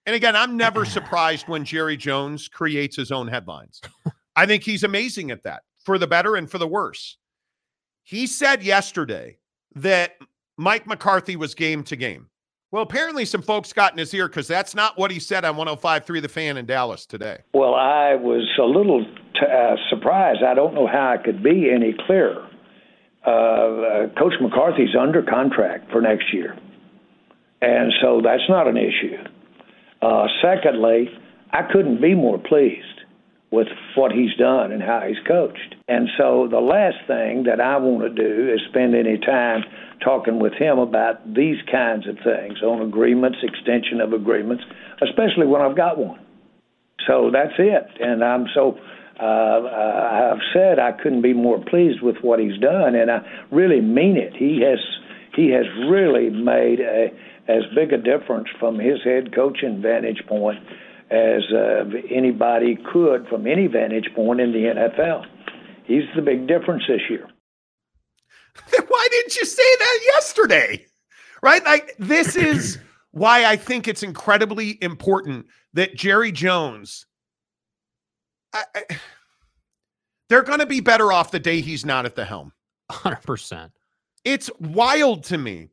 And 0.07 0.15
again, 0.15 0.37
I'm 0.37 0.57
never 0.57 0.85
surprised 0.85 1.49
when 1.49 1.65
Jerry 1.65 1.97
Jones 1.97 2.49
creates 2.49 2.97
his 2.97 3.11
own 3.11 3.29
headlines. 3.29 3.81
I 4.37 4.47
think 4.47 4.63
he's 4.63 4.85
amazing 4.85 5.31
at 5.31 5.45
that 5.45 5.63
for 5.85 5.99
the 5.99 6.07
better 6.07 6.37
and 6.37 6.51
for 6.51 6.59
the 6.59 6.69
worse. 6.69 7.17
He 8.03 8.27
said 8.27 8.63
yesterday 8.63 9.39
that 9.77 10.13
Mike 10.59 10.87
McCarthy 10.87 11.37
was 11.37 11.55
game 11.55 11.83
to 11.85 11.97
game. 11.97 12.29
Well, 12.71 12.83
apparently 12.83 13.25
some 13.25 13.41
folks 13.41 13.73
got 13.73 13.93
in 13.93 13.99
his 13.99 14.13
ear 14.13 14.29
because 14.29 14.49
that's 14.49 14.75
not 14.75 14.99
what 14.99 15.11
he 15.11 15.21
said 15.21 15.45
on 15.45 15.55
105.3 15.57 16.21
The 16.21 16.29
Fan 16.29 16.57
in 16.57 16.67
Dallas 16.67 17.07
today. 17.07 17.39
Well, 17.55 17.75
I 17.75 18.17
was 18.17 18.47
a 18.59 18.65
little 18.65 19.05
t- 19.05 19.47
uh, 19.47 19.77
surprised. 19.89 20.43
I 20.43 20.55
don't 20.55 20.75
know 20.75 20.87
how 20.87 21.15
I 21.19 21.23
could 21.23 21.43
be 21.43 21.71
any 21.73 21.95
clearer. 22.07 22.51
Uh, 23.25 23.31
uh, 23.31 24.07
Coach 24.19 24.35
McCarthy's 24.41 24.95
under 25.01 25.23
contract 25.23 25.91
for 25.91 26.03
next 26.03 26.35
year, 26.35 26.59
and 27.63 27.93
so 28.03 28.21
that's 28.23 28.43
not 28.49 28.67
an 28.69 28.77
issue. 28.77 29.17
Uh, 30.05 30.27
secondly, 30.43 31.09
I 31.51 31.63
couldn't 31.73 32.01
be 32.01 32.15
more 32.15 32.39
pleased 32.39 32.85
with 33.51 33.69
what 33.95 34.11
he's 34.13 34.35
done 34.37 34.73
and 34.73 34.83
how 34.83 35.01
he's 35.07 35.23
coached. 35.27 35.77
And 35.89 36.09
so 36.19 36.49
the 36.51 36.61
last 36.61 36.97
thing 37.07 37.45
that 37.45 37.61
I 37.61 37.77
want 37.79 38.03
to 38.03 38.11
do 38.11 38.53
is 38.53 38.61
spend 38.69 38.95
any 38.95 39.17
time 39.19 39.63
talking 40.03 40.41
with 40.41 40.53
him 40.55 40.79
about 40.79 41.25
these 41.33 41.57
kinds 41.71 42.09
of 42.09 42.17
things 42.17 42.61
on 42.63 42.83
agreements, 42.83 43.39
extension 43.43 44.01
of 44.01 44.13
agreements, 44.13 44.65
especially 45.01 45.47
when 45.47 45.63
I've 45.63 45.77
got 45.77 45.97
one. 45.97 46.19
So 47.07 47.31
that's 47.33 47.55
it. 47.59 47.87
And 48.01 48.25
I'm 48.25 48.47
so 48.55 48.77
uh, 49.21 50.35
I've 50.35 50.43
said 50.53 50.79
I 50.79 50.93
couldn't 51.01 51.23
be 51.23 51.33
more 51.33 51.63
pleased 51.65 52.03
with 52.03 52.17
what 52.23 52.41
he's 52.41 52.59
done, 52.61 52.97
and 52.97 53.11
I 53.11 53.21
really 53.53 53.81
mean 53.81 54.17
it. 54.17 54.35
He 54.35 54.61
has 54.69 54.81
he 55.37 55.51
has 55.51 55.67
really 55.89 56.31
made 56.31 56.81
a, 56.81 57.09
as 57.49 57.63
big 57.75 57.93
a 57.93 57.99
difference 57.99 58.49
from 58.59 58.79
his 58.79 59.03
head 59.05 59.35
coaching 59.35 59.83
vantage 59.83 60.23
point 60.27 60.59
as 61.11 61.43
uh, 61.53 61.85
anybody 62.11 62.79
could 62.93 63.27
from 63.29 63.47
any 63.47 63.67
vantage 63.67 64.09
point 64.15 64.41
in 64.41 64.53
the 64.53 64.59
NFL. 64.59 65.27
He's 65.85 66.05
the 66.17 66.23
big 66.23 66.49
difference 66.49 66.85
this 66.89 67.03
year. 67.11 67.29
Why 68.89 69.09
didn't 69.11 69.37
you 69.37 69.45
say 69.45 69.77
that 69.79 70.01
yesterday? 70.15 70.87
Right? 71.43 71.65
Like, 71.65 71.95
this 71.99 72.37
is 72.37 72.79
why 73.11 73.45
I 73.45 73.57
think 73.57 73.87
it's 73.87 74.03
incredibly 74.03 74.79
important 74.83 75.47
that 75.75 75.95
Jerry 75.95 76.33
Jones, 76.33 77.07
I, 78.53 78.65
I, 78.75 78.83
they're 80.29 80.43
going 80.43 80.61
to 80.61 80.67
be 80.67 80.81
better 80.81 81.13
off 81.13 81.31
the 81.31 81.39
day 81.39 81.61
he's 81.61 81.85
not 81.85 82.07
at 82.07 82.15
the 82.15 82.25
helm. 82.25 82.53
100%. 82.91 83.71
It's 84.25 84.51
wild 84.59 85.25
to 85.25 85.39
me 85.39 85.69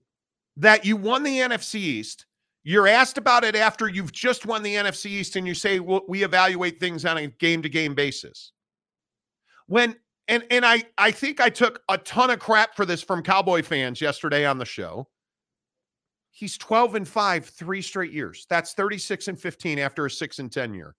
that 0.57 0.85
you 0.85 0.95
won 0.95 1.23
the 1.23 1.37
NFC 1.37 1.75
East. 1.75 2.25
You're 2.63 2.87
asked 2.87 3.17
about 3.17 3.43
it 3.43 3.55
after 3.55 3.87
you've 3.87 4.11
just 4.11 4.45
won 4.45 4.61
the 4.61 4.75
NFC 4.75 5.07
East, 5.07 5.35
and 5.35 5.47
you 5.47 5.55
say, 5.55 5.79
well, 5.79 6.01
we 6.07 6.23
evaluate 6.23 6.79
things 6.79 7.05
on 7.05 7.17
a 7.17 7.27
game 7.27 7.61
to 7.63 7.69
game 7.69 7.95
basis. 7.95 8.51
When 9.67 9.95
and 10.27 10.43
and 10.51 10.65
I 10.65 10.83
I 10.97 11.11
think 11.11 11.41
I 11.41 11.49
took 11.49 11.81
a 11.89 11.97
ton 11.97 12.29
of 12.29 12.39
crap 12.39 12.75
for 12.75 12.85
this 12.85 13.01
from 13.01 13.23
Cowboy 13.23 13.63
fans 13.63 13.99
yesterday 13.99 14.45
on 14.45 14.57
the 14.57 14.65
show. 14.65 15.07
He's 16.29 16.57
12 16.57 16.95
and 16.95 17.07
5 17.07 17.45
3 17.45 17.81
straight 17.81 18.11
years. 18.11 18.45
That's 18.49 18.73
36 18.73 19.27
and 19.27 19.39
15 19.39 19.79
after 19.79 20.05
a 20.05 20.11
6 20.11 20.39
and 20.39 20.51
10 20.51 20.73
year. 20.73 20.95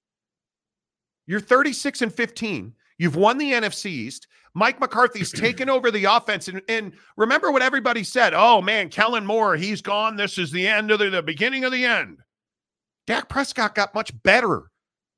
You're 1.26 1.40
36 1.40 2.02
and 2.02 2.12
15. 2.12 2.74
You've 2.98 3.16
won 3.16 3.39
the 3.39 3.52
NFC 3.52 3.86
East. 3.86 4.27
Mike 4.55 4.81
McCarthy's 4.81 5.32
taken 5.40 5.69
over 5.69 5.90
the 5.90 6.05
offense. 6.05 6.48
And, 6.48 6.62
and 6.69 6.93
remember 7.16 7.51
what 7.51 7.62
everybody 7.62 8.05
said. 8.05 8.35
Oh, 8.35 8.60
man, 8.60 8.89
Kellen 8.89 9.27
Moore, 9.27 9.56
he's 9.56 9.81
gone. 9.81 10.16
This 10.16 10.39
is 10.39 10.51
the 10.51 10.66
end 10.66 10.90
of 10.90 10.98
the, 10.98 11.10
the 11.10 11.23
beginning 11.23 11.64
of 11.64 11.73
the 11.73 11.85
end. 11.85 12.19
Dak 13.06 13.28
Prescott 13.28 13.74
got 13.74 13.94
much 13.94 14.12
better 14.23 14.70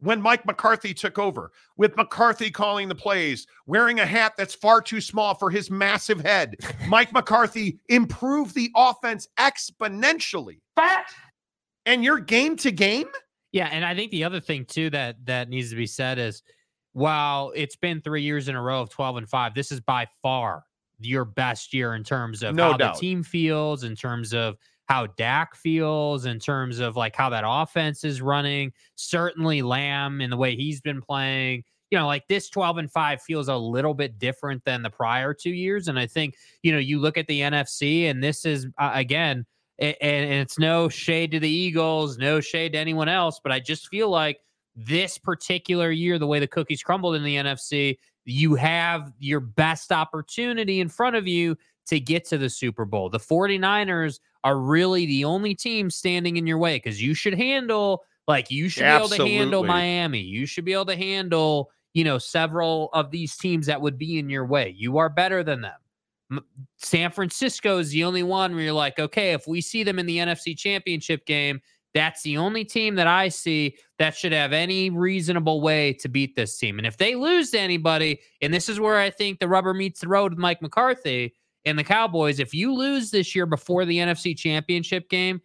when 0.04 0.20
Mike 0.20 0.44
McCarthy 0.44 0.92
took 0.92 1.18
over, 1.18 1.50
with 1.76 1.96
McCarthy 1.96 2.50
calling 2.50 2.88
the 2.88 2.94
plays, 2.94 3.46
wearing 3.66 4.00
a 4.00 4.06
hat 4.06 4.34
that's 4.36 4.54
far 4.54 4.82
too 4.82 5.00
small 5.00 5.34
for 5.34 5.50
his 5.50 5.70
massive 5.70 6.20
head. 6.20 6.56
Mike 6.88 7.12
McCarthy 7.12 7.78
improved 7.88 8.54
the 8.54 8.70
offense 8.76 9.28
exponentially. 9.38 10.60
Fat. 10.76 11.06
And 11.86 12.04
you're 12.04 12.20
game 12.20 12.56
to 12.56 12.70
game? 12.70 13.08
Yeah, 13.52 13.68
and 13.70 13.84
I 13.84 13.94
think 13.94 14.10
the 14.10 14.24
other 14.24 14.40
thing 14.40 14.64
too 14.64 14.90
that 14.90 15.24
that 15.26 15.48
needs 15.48 15.70
to 15.70 15.76
be 15.76 15.86
said 15.86 16.18
is 16.18 16.42
while 16.94 17.52
it's 17.54 17.76
been 17.76 18.00
3 18.00 18.22
years 18.22 18.48
in 18.48 18.56
a 18.56 18.62
row 18.62 18.80
of 18.80 18.88
12 18.88 19.18
and 19.18 19.28
5, 19.28 19.54
this 19.54 19.70
is 19.70 19.80
by 19.80 20.06
far 20.22 20.64
your 21.00 21.24
best 21.24 21.74
year 21.74 21.94
in 21.94 22.02
terms 22.04 22.42
of 22.42 22.54
No 22.54 22.70
how 22.72 22.76
doubt. 22.76 22.94
the 22.94 23.00
team 23.00 23.22
feels, 23.22 23.84
in 23.84 23.94
terms 23.94 24.32
of 24.32 24.56
how 24.86 25.06
Dak 25.06 25.56
feels, 25.56 26.24
in 26.24 26.38
terms 26.38 26.78
of 26.78 26.96
like 26.96 27.16
how 27.16 27.28
that 27.30 27.44
offense 27.46 28.04
is 28.04 28.22
running. 28.22 28.72
Certainly 28.94 29.62
Lamb 29.62 30.20
in 30.20 30.30
the 30.30 30.36
way 30.36 30.54
he's 30.56 30.80
been 30.80 31.00
playing. 31.00 31.64
You 31.90 31.98
know, 31.98 32.06
like 32.06 32.26
this 32.28 32.48
12 32.48 32.78
and 32.78 32.90
5 32.90 33.22
feels 33.22 33.48
a 33.48 33.56
little 33.56 33.94
bit 33.94 34.18
different 34.18 34.64
than 34.64 34.82
the 34.82 34.90
prior 34.90 35.34
two 35.34 35.50
years. 35.52 35.88
And 35.88 35.98
I 35.98 36.06
think, 36.06 36.34
you 36.62 36.72
know, 36.72 36.78
you 36.78 36.98
look 36.98 37.18
at 37.18 37.26
the 37.26 37.40
NFC, 37.40 38.08
and 38.10 38.22
this 38.22 38.44
is 38.44 38.66
uh, 38.78 38.92
again, 38.94 39.46
and, 39.78 39.96
and 40.00 40.32
it's 40.32 40.58
no 40.58 40.88
shade 40.88 41.30
to 41.32 41.40
the 41.40 41.48
Eagles, 41.48 42.18
no 42.18 42.40
shade 42.40 42.72
to 42.72 42.78
anyone 42.78 43.08
else, 43.08 43.40
but 43.42 43.52
I 43.52 43.60
just 43.60 43.88
feel 43.88 44.08
like 44.08 44.38
this 44.76 45.18
particular 45.18 45.90
year, 45.90 46.18
the 46.18 46.26
way 46.26 46.38
the 46.38 46.46
cookies 46.46 46.82
crumbled 46.82 47.14
in 47.14 47.24
the 47.24 47.36
NFC, 47.36 47.98
you 48.24 48.54
have 48.54 49.12
your 49.18 49.40
best 49.40 49.92
opportunity 49.92 50.80
in 50.80 50.88
front 50.88 51.16
of 51.16 51.26
you 51.26 51.56
to 51.86 52.00
get 52.00 52.24
to 52.26 52.38
the 52.38 52.48
Super 52.48 52.84
Bowl. 52.84 53.10
The 53.10 53.18
49ers 53.18 54.20
are 54.42 54.58
really 54.58 55.06
the 55.06 55.24
only 55.24 55.54
team 55.54 55.90
standing 55.90 56.36
in 56.36 56.46
your 56.46 56.58
way 56.58 56.76
because 56.76 57.02
you 57.02 57.14
should 57.14 57.34
handle, 57.34 58.02
like, 58.26 58.50
you 58.50 58.68
should 58.68 58.84
be 58.84 58.86
able 58.86 59.08
to 59.08 59.26
handle 59.26 59.64
Miami. 59.64 60.20
You 60.20 60.46
should 60.46 60.64
be 60.64 60.72
able 60.72 60.86
to 60.86 60.96
handle, 60.96 61.70
you 61.92 62.04
know, 62.04 62.18
several 62.18 62.88
of 62.94 63.10
these 63.10 63.36
teams 63.36 63.66
that 63.66 63.80
would 63.80 63.98
be 63.98 64.18
in 64.18 64.30
your 64.30 64.46
way. 64.46 64.74
You 64.76 64.98
are 64.98 65.08
better 65.10 65.42
than 65.42 65.60
them. 65.60 66.40
San 66.78 67.10
Francisco 67.10 67.78
is 67.78 67.90
the 67.90 68.02
only 68.04 68.22
one 68.22 68.54
where 68.54 68.64
you're 68.64 68.72
like, 68.72 68.98
okay, 68.98 69.32
if 69.32 69.46
we 69.46 69.60
see 69.60 69.82
them 69.82 69.98
in 69.98 70.06
the 70.06 70.16
NFC 70.18 70.56
championship 70.56 71.26
game, 71.26 71.60
that's 71.94 72.22
the 72.22 72.36
only 72.36 72.64
team 72.64 72.96
that 72.96 73.06
I 73.06 73.28
see 73.28 73.76
that 73.98 74.16
should 74.16 74.32
have 74.32 74.52
any 74.52 74.90
reasonable 74.90 75.60
way 75.60 75.92
to 75.94 76.08
beat 76.08 76.34
this 76.34 76.58
team. 76.58 76.78
And 76.78 76.86
if 76.86 76.96
they 76.96 77.14
lose 77.14 77.50
to 77.52 77.60
anybody, 77.60 78.20
and 78.42 78.52
this 78.52 78.68
is 78.68 78.80
where 78.80 78.98
I 78.98 79.10
think 79.10 79.38
the 79.38 79.48
rubber 79.48 79.72
meets 79.72 80.00
the 80.00 80.08
road 80.08 80.32
with 80.32 80.38
Mike 80.38 80.60
McCarthy 80.60 81.34
and 81.64 81.78
the 81.78 81.84
Cowboys, 81.84 82.40
if 82.40 82.52
you 82.52 82.74
lose 82.74 83.10
this 83.10 83.34
year 83.34 83.46
before 83.46 83.84
the 83.84 83.98
NFC 83.98 84.36
championship 84.36 85.08
game, 85.08 85.40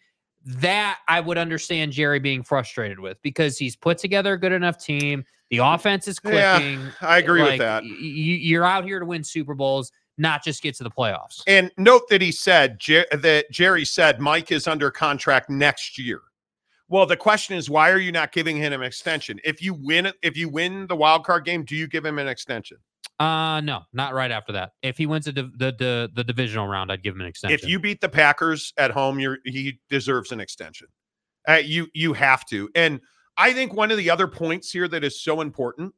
that 0.45 0.97
I 1.07 1.19
would 1.19 1.37
understand 1.37 1.91
Jerry 1.91 2.19
being 2.19 2.43
frustrated 2.43 2.99
with 2.99 3.21
because 3.21 3.57
he's 3.57 3.75
put 3.75 3.97
together 3.97 4.33
a 4.33 4.39
good 4.39 4.51
enough 4.53 4.83
team. 4.83 5.25
The 5.51 5.57
offense 5.59 6.07
is 6.07 6.19
Yeah, 6.23 6.57
clicking. 6.57 6.91
I 7.01 7.17
agree 7.19 7.43
with 7.43 7.59
that. 7.59 7.83
y- 7.83 7.89
you're 7.91 8.65
out 8.65 8.85
here 8.85 8.99
to 8.99 9.05
win 9.05 9.23
Super 9.23 9.53
Bowls, 9.53 9.91
not 10.17 10.43
just 10.43 10.63
get 10.63 10.75
to 10.77 10.83
the 10.83 10.89
playoffs. 10.91 11.41
And 11.45 11.71
note 11.77 12.07
that 12.09 12.21
he 12.21 12.31
said 12.31 12.79
Jer- 12.79 13.05
that 13.11 13.51
Jerry 13.51 13.85
said 13.85 14.19
Mike 14.19 14.51
is 14.51 14.67
under 14.67 14.89
contract 14.89 15.49
next 15.49 15.97
year. 15.99 16.21
Well, 16.89 17.05
the 17.05 17.17
question 17.17 17.55
is, 17.55 17.69
why 17.69 17.91
are 17.91 17.99
you 17.99 18.11
not 18.11 18.31
giving 18.31 18.57
him 18.57 18.73
an 18.73 18.81
extension? 18.81 19.39
If 19.43 19.61
you 19.61 19.75
win, 19.75 20.11
if 20.23 20.35
you 20.35 20.49
win 20.49 20.87
the 20.87 20.95
wild 20.95 21.23
card 21.23 21.45
game, 21.45 21.63
do 21.63 21.75
you 21.75 21.87
give 21.87 22.03
him 22.03 22.19
an 22.19 22.27
extension? 22.27 22.77
Uh 23.19 23.59
no, 23.61 23.81
not 23.91 24.13
right 24.13 24.31
after 24.31 24.53
that. 24.53 24.71
If 24.81 24.97
he 24.97 25.05
wins 25.05 25.25
the 25.25 25.33
the 25.33 25.75
the, 25.77 26.09
the 26.13 26.23
divisional 26.23 26.67
round, 26.67 26.91
I'd 26.91 27.03
give 27.03 27.15
him 27.15 27.21
an 27.21 27.27
extension. 27.27 27.59
If 27.59 27.67
you 27.67 27.77
beat 27.79 27.99
the 27.99 28.09
Packers 28.09 28.73
at 28.77 28.91
home, 28.91 29.19
you're 29.19 29.39
he 29.45 29.79
deserves 29.89 30.31
an 30.31 30.39
extension. 30.39 30.87
Uh, 31.47 31.55
you 31.55 31.87
you 31.93 32.13
have 32.13 32.45
to. 32.47 32.69
And 32.75 33.01
I 33.37 33.53
think 33.53 33.73
one 33.73 33.91
of 33.91 33.97
the 33.97 34.09
other 34.09 34.27
points 34.27 34.71
here 34.71 34.87
that 34.87 35.03
is 35.03 35.21
so 35.21 35.41
important 35.41 35.93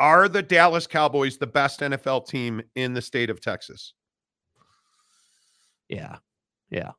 are 0.00 0.28
the 0.28 0.42
Dallas 0.42 0.86
Cowboys 0.86 1.38
the 1.38 1.46
best 1.46 1.80
NFL 1.80 2.26
team 2.28 2.62
in 2.74 2.92
the 2.94 3.02
state 3.02 3.30
of 3.30 3.40
Texas? 3.40 3.94
yeah, 5.88 6.16
yeah, 6.70 6.90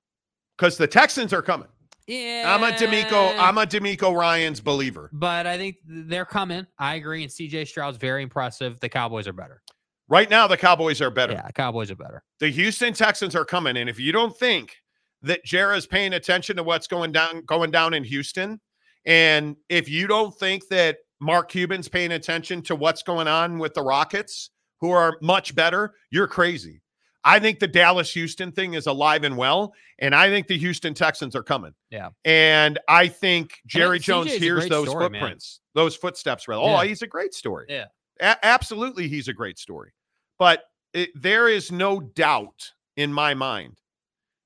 Because 0.58 0.78
the 0.78 0.88
Texans 0.88 1.34
are 1.34 1.42
coming. 1.42 1.68
Yeah. 2.08 2.56
I'm 2.56 2.64
a 2.64 2.76
DeMeco. 2.76 3.38
I'm 3.38 3.58
a 3.58 3.66
DeMeco 3.66 4.16
Ryans 4.16 4.62
believer. 4.62 5.10
but 5.14 5.46
I 5.46 5.58
think 5.58 5.76
they're 5.86 6.26
coming. 6.26 6.66
I 6.80 6.96
agree. 6.96 7.24
And 7.24 7.32
CJ 7.32 7.68
Stroud's 7.68 7.98
very 7.98 8.24
impressive. 8.24 8.80
The 8.80 8.90
Cowboys 8.90 9.28
are 9.28 9.34
better. 9.34 9.62
Right 10.10 10.30
now, 10.30 10.48
the 10.48 10.56
Cowboys 10.56 11.02
are 11.02 11.12
better. 11.12 11.34
Yeah, 11.34 11.50
Cowboys 11.52 11.92
are 11.92 11.96
better. 11.96 12.24
The 12.40 12.50
Houston 12.50 12.94
Texans 12.94 13.36
are 13.36 13.44
coming, 13.44 13.76
and 13.76 13.90
if 13.90 14.00
you 14.00 14.14
don't 14.14 14.36
think 14.38 14.78
that 15.24 15.44
Jara's 15.46 15.86
paying 15.86 16.14
attention 16.14 16.56
to 16.56 16.64
what's 16.64 16.88
going 16.88 17.12
down 17.12 17.44
going 17.46 17.72
down 17.72 17.94
in 17.94 18.06
Houston, 18.06 18.62
and 19.06 19.58
if 19.68 19.90
you 19.90 20.08
don't 20.08 20.34
think 20.38 20.68
that 20.70 20.98
Mark 21.20 21.50
Cuban's 21.50 21.90
paying 21.90 22.14
attention 22.14 22.62
to 22.64 22.76
what's 22.76 23.04
going 23.04 23.28
on 23.28 23.58
with 23.60 23.74
the 23.74 23.82
Rockets, 23.82 24.52
who 24.80 24.92
are 24.92 25.18
much 25.22 25.56
better, 25.56 25.94
you're 26.10 26.28
crazy. 26.28 26.82
I 27.28 27.40
think 27.40 27.60
the 27.60 27.68
Dallas 27.68 28.14
Houston 28.14 28.52
thing 28.52 28.74
is 28.74 28.88
alive 28.88 29.24
and 29.24 29.36
well, 29.36 29.74
and 30.00 30.16
I 30.16 30.30
think 30.30 30.48
the 30.48 30.58
Houston 30.58 30.94
Texans 30.94 31.36
are 31.36 31.44
coming. 31.44 31.74
Yeah. 31.90 32.10
And 32.24 32.80
I 32.88 33.08
think 33.08 33.60
Jerry 33.66 34.00
CJ 34.00 34.04
Jones 34.04 34.32
hears 34.34 34.70
those 34.70 34.90
story, 34.90 35.10
man. 35.10 35.20
footprints, 35.20 35.60
those 35.76 35.96
footsteps. 35.96 36.48
Rather. 36.48 36.62
Oh, 36.62 36.80
he's 36.80 37.02
a 37.02 37.08
great 37.08 37.34
story. 37.34 37.66
Yeah. 37.68 37.86
A- 38.22 38.46
absolutely, 38.46 39.08
he's 39.08 39.28
a 39.28 39.34
great 39.34 39.60
story. 39.60 39.92
But 40.40 40.64
it, 40.94 41.10
there 41.16 41.50
is 41.50 41.72
no 41.72 42.00
doubt 42.00 42.72
in 42.96 43.12
my 43.12 43.34
mind 43.34 43.82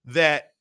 that 0.06 0.52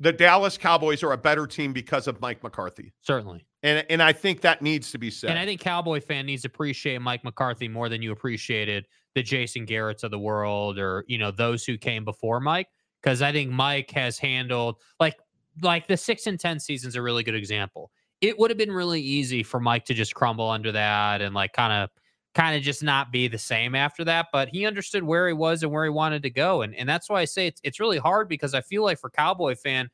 the 0.00 0.12
Dallas 0.12 0.58
Cowboys 0.58 1.02
are 1.02 1.12
a 1.12 1.18
better 1.18 1.46
team 1.46 1.72
because 1.72 2.08
of 2.08 2.20
Mike 2.20 2.42
McCarthy. 2.42 2.92
Certainly. 3.02 3.46
And 3.62 3.84
and 3.90 4.02
I 4.02 4.12
think 4.12 4.42
that 4.42 4.62
needs 4.62 4.92
to 4.92 4.98
be 4.98 5.10
said. 5.10 5.30
And 5.30 5.38
I 5.38 5.44
think 5.44 5.60
Cowboy 5.60 6.00
fan 6.00 6.26
needs 6.26 6.42
to 6.42 6.48
appreciate 6.48 7.00
Mike 7.00 7.24
McCarthy 7.24 7.68
more 7.68 7.88
than 7.88 8.02
you 8.02 8.12
appreciated 8.12 8.86
the 9.14 9.22
Jason 9.22 9.64
Garrett's 9.64 10.04
of 10.04 10.10
the 10.10 10.18
world 10.18 10.78
or, 10.78 11.04
you 11.08 11.18
know, 11.18 11.30
those 11.30 11.64
who 11.64 11.76
came 11.76 12.04
before 12.04 12.40
Mike. 12.40 12.68
Because 13.02 13.22
I 13.22 13.32
think 13.32 13.50
Mike 13.50 13.90
has 13.92 14.18
handled 14.18 14.76
like 15.00 15.16
like 15.62 15.88
the 15.88 15.96
six 15.96 16.26
and 16.26 16.38
ten 16.38 16.60
season's 16.60 16.94
a 16.94 17.02
really 17.02 17.24
good 17.24 17.34
example. 17.34 17.90
It 18.20 18.38
would 18.38 18.50
have 18.50 18.58
been 18.58 18.72
really 18.72 19.00
easy 19.00 19.42
for 19.42 19.60
Mike 19.60 19.84
to 19.86 19.94
just 19.94 20.14
crumble 20.14 20.48
under 20.50 20.72
that 20.72 21.20
and 21.20 21.34
like 21.34 21.52
kind 21.52 21.72
of 21.72 21.90
kind 22.34 22.56
of 22.56 22.62
just 22.62 22.82
not 22.82 23.10
be 23.10 23.26
the 23.26 23.38
same 23.38 23.74
after 23.74 24.04
that. 24.04 24.26
But 24.32 24.48
he 24.48 24.66
understood 24.66 25.02
where 25.02 25.26
he 25.26 25.32
was 25.32 25.62
and 25.62 25.72
where 25.72 25.84
he 25.84 25.90
wanted 25.90 26.22
to 26.22 26.30
go. 26.30 26.62
And 26.62 26.74
and 26.76 26.88
that's 26.88 27.08
why 27.08 27.20
I 27.20 27.24
say 27.24 27.48
it's 27.48 27.60
it's 27.64 27.80
really 27.80 27.98
hard 27.98 28.28
because 28.28 28.54
I 28.54 28.60
feel 28.60 28.84
like 28.84 29.00
for 29.00 29.10
Cowboy 29.10 29.56
fan, 29.56 29.90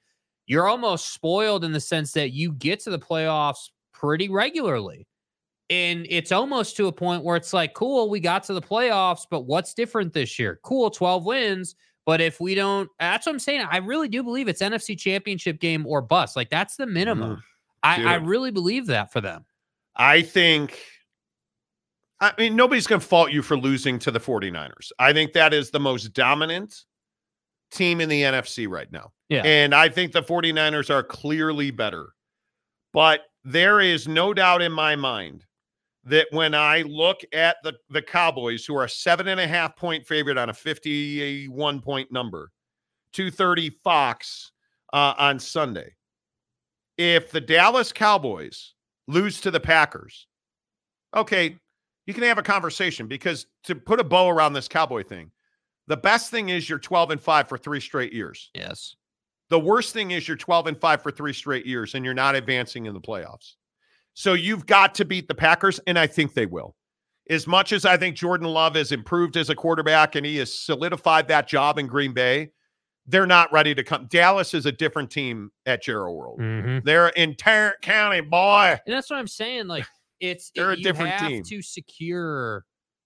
you're 0.46 0.68
almost 0.68 1.12
spoiled 1.12 1.64
in 1.64 1.72
the 1.72 1.80
sense 1.80 2.12
that 2.12 2.32
you 2.32 2.52
get 2.52 2.80
to 2.80 2.90
the 2.90 2.98
playoffs 2.98 3.70
pretty 3.92 4.28
regularly. 4.28 5.06
And 5.70 6.06
it's 6.10 6.30
almost 6.30 6.76
to 6.76 6.88
a 6.88 6.92
point 6.92 7.24
where 7.24 7.36
it's 7.36 7.52
like, 7.52 7.72
cool, 7.72 8.10
we 8.10 8.20
got 8.20 8.44
to 8.44 8.54
the 8.54 8.60
playoffs, 8.60 9.26
but 9.30 9.42
what's 9.42 9.72
different 9.72 10.12
this 10.12 10.38
year? 10.38 10.60
Cool, 10.62 10.90
12 10.90 11.24
wins. 11.24 11.74
But 12.04 12.20
if 12.20 12.38
we 12.38 12.54
don't, 12.54 12.90
that's 13.00 13.24
what 13.24 13.32
I'm 13.32 13.38
saying. 13.38 13.66
I 13.70 13.78
really 13.78 14.08
do 14.08 14.22
believe 14.22 14.46
it's 14.46 14.60
NFC 14.60 14.98
championship 14.98 15.58
game 15.58 15.86
or 15.86 16.02
bust. 16.02 16.36
Like 16.36 16.50
that's 16.50 16.76
the 16.76 16.86
minimum. 16.86 17.36
Mm-hmm. 17.36 17.40
I, 17.82 18.12
I 18.12 18.14
really 18.16 18.50
believe 18.50 18.86
that 18.86 19.12
for 19.12 19.20
them. 19.20 19.44
I 19.96 20.22
think 20.22 20.80
I 22.20 22.32
mean 22.38 22.56
nobody's 22.56 22.86
going 22.86 23.00
to 23.00 23.06
fault 23.06 23.30
you 23.32 23.42
for 23.42 23.56
losing 23.56 23.98
to 24.00 24.10
the 24.10 24.20
49ers. 24.20 24.90
I 24.98 25.12
think 25.12 25.32
that 25.32 25.54
is 25.54 25.70
the 25.70 25.80
most 25.80 26.12
dominant 26.12 26.84
team 27.74 28.00
in 28.00 28.08
the 28.08 28.22
NFC 28.22 28.68
right 28.68 28.90
now. 28.90 29.12
Yeah. 29.28 29.42
And 29.44 29.74
I 29.74 29.88
think 29.88 30.12
the 30.12 30.22
49ers 30.22 30.90
are 30.90 31.02
clearly 31.02 31.70
better. 31.70 32.14
But 32.92 33.22
there 33.44 33.80
is 33.80 34.06
no 34.06 34.32
doubt 34.32 34.62
in 34.62 34.72
my 34.72 34.96
mind 34.96 35.44
that 36.04 36.26
when 36.30 36.54
I 36.54 36.82
look 36.82 37.20
at 37.32 37.56
the, 37.62 37.74
the 37.90 38.02
Cowboys, 38.02 38.64
who 38.64 38.76
are 38.76 38.84
a 38.84 38.88
seven 38.88 39.28
and 39.28 39.40
a 39.40 39.46
half 39.46 39.76
point 39.76 40.06
favorite 40.06 40.38
on 40.38 40.50
a 40.50 40.54
51 40.54 41.80
point 41.80 42.12
number, 42.12 42.50
230 43.12 43.70
Fox 43.82 44.52
uh, 44.92 45.14
on 45.18 45.38
Sunday, 45.38 45.94
if 46.98 47.30
the 47.30 47.40
Dallas 47.40 47.92
Cowboys 47.92 48.74
lose 49.08 49.40
to 49.40 49.50
the 49.50 49.60
Packers, 49.60 50.26
okay, 51.16 51.56
you 52.06 52.14
can 52.14 52.22
have 52.24 52.38
a 52.38 52.42
conversation 52.42 53.06
because 53.06 53.46
to 53.64 53.74
put 53.74 54.00
a 54.00 54.04
bow 54.04 54.28
around 54.28 54.52
this 54.52 54.68
Cowboy 54.68 55.02
thing, 55.02 55.30
the 55.86 55.96
best 55.96 56.30
thing 56.30 56.48
is 56.48 56.68
you're 56.68 56.78
12 56.78 57.10
and 57.12 57.20
5 57.20 57.48
for 57.48 57.58
three 57.58 57.80
straight 57.80 58.12
years. 58.12 58.50
Yes. 58.54 58.96
The 59.50 59.60
worst 59.60 59.92
thing 59.92 60.12
is 60.12 60.26
you're 60.26 60.36
12 60.36 60.66
and 60.68 60.80
5 60.80 61.02
for 61.02 61.10
three 61.10 61.32
straight 61.32 61.66
years 61.66 61.94
and 61.94 62.04
you're 62.04 62.14
not 62.14 62.34
advancing 62.34 62.86
in 62.86 62.94
the 62.94 63.00
playoffs. 63.00 63.54
So 64.14 64.32
you've 64.34 64.66
got 64.66 64.94
to 64.96 65.04
beat 65.04 65.26
the 65.28 65.34
Packers, 65.34 65.80
and 65.86 65.98
I 65.98 66.06
think 66.06 66.34
they 66.34 66.46
will. 66.46 66.76
As 67.28 67.46
much 67.46 67.72
as 67.72 67.84
I 67.84 67.96
think 67.96 68.16
Jordan 68.16 68.46
Love 68.46 68.76
has 68.76 68.92
improved 68.92 69.36
as 69.36 69.50
a 69.50 69.54
quarterback 69.54 70.14
and 70.14 70.24
he 70.24 70.36
has 70.36 70.56
solidified 70.56 71.26
that 71.28 71.48
job 71.48 71.78
in 71.78 71.86
Green 71.86 72.12
Bay, 72.14 72.50
they're 73.06 73.26
not 73.26 73.52
ready 73.52 73.74
to 73.74 73.82
come. 73.82 74.06
Dallas 74.08 74.54
is 74.54 74.66
a 74.66 74.72
different 74.72 75.10
team 75.10 75.50
at 75.66 75.82
Jerry 75.82 76.10
World. 76.12 76.38
Mhm. 76.40 76.84
They're 76.84 77.08
in 77.08 77.34
Tarrant 77.34 77.80
County, 77.82 78.20
boy. 78.20 78.78
And 78.86 78.94
that's 78.94 79.10
what 79.10 79.18
I'm 79.18 79.26
saying. 79.28 79.66
Like 79.66 79.84
it's 80.20 80.50
They're 80.54 80.70
a 80.72 80.76
you 80.76 80.82
different 80.84 81.10
have 81.10 81.28
team. 81.28 81.42
to 81.44 81.60
secure. 81.62 82.64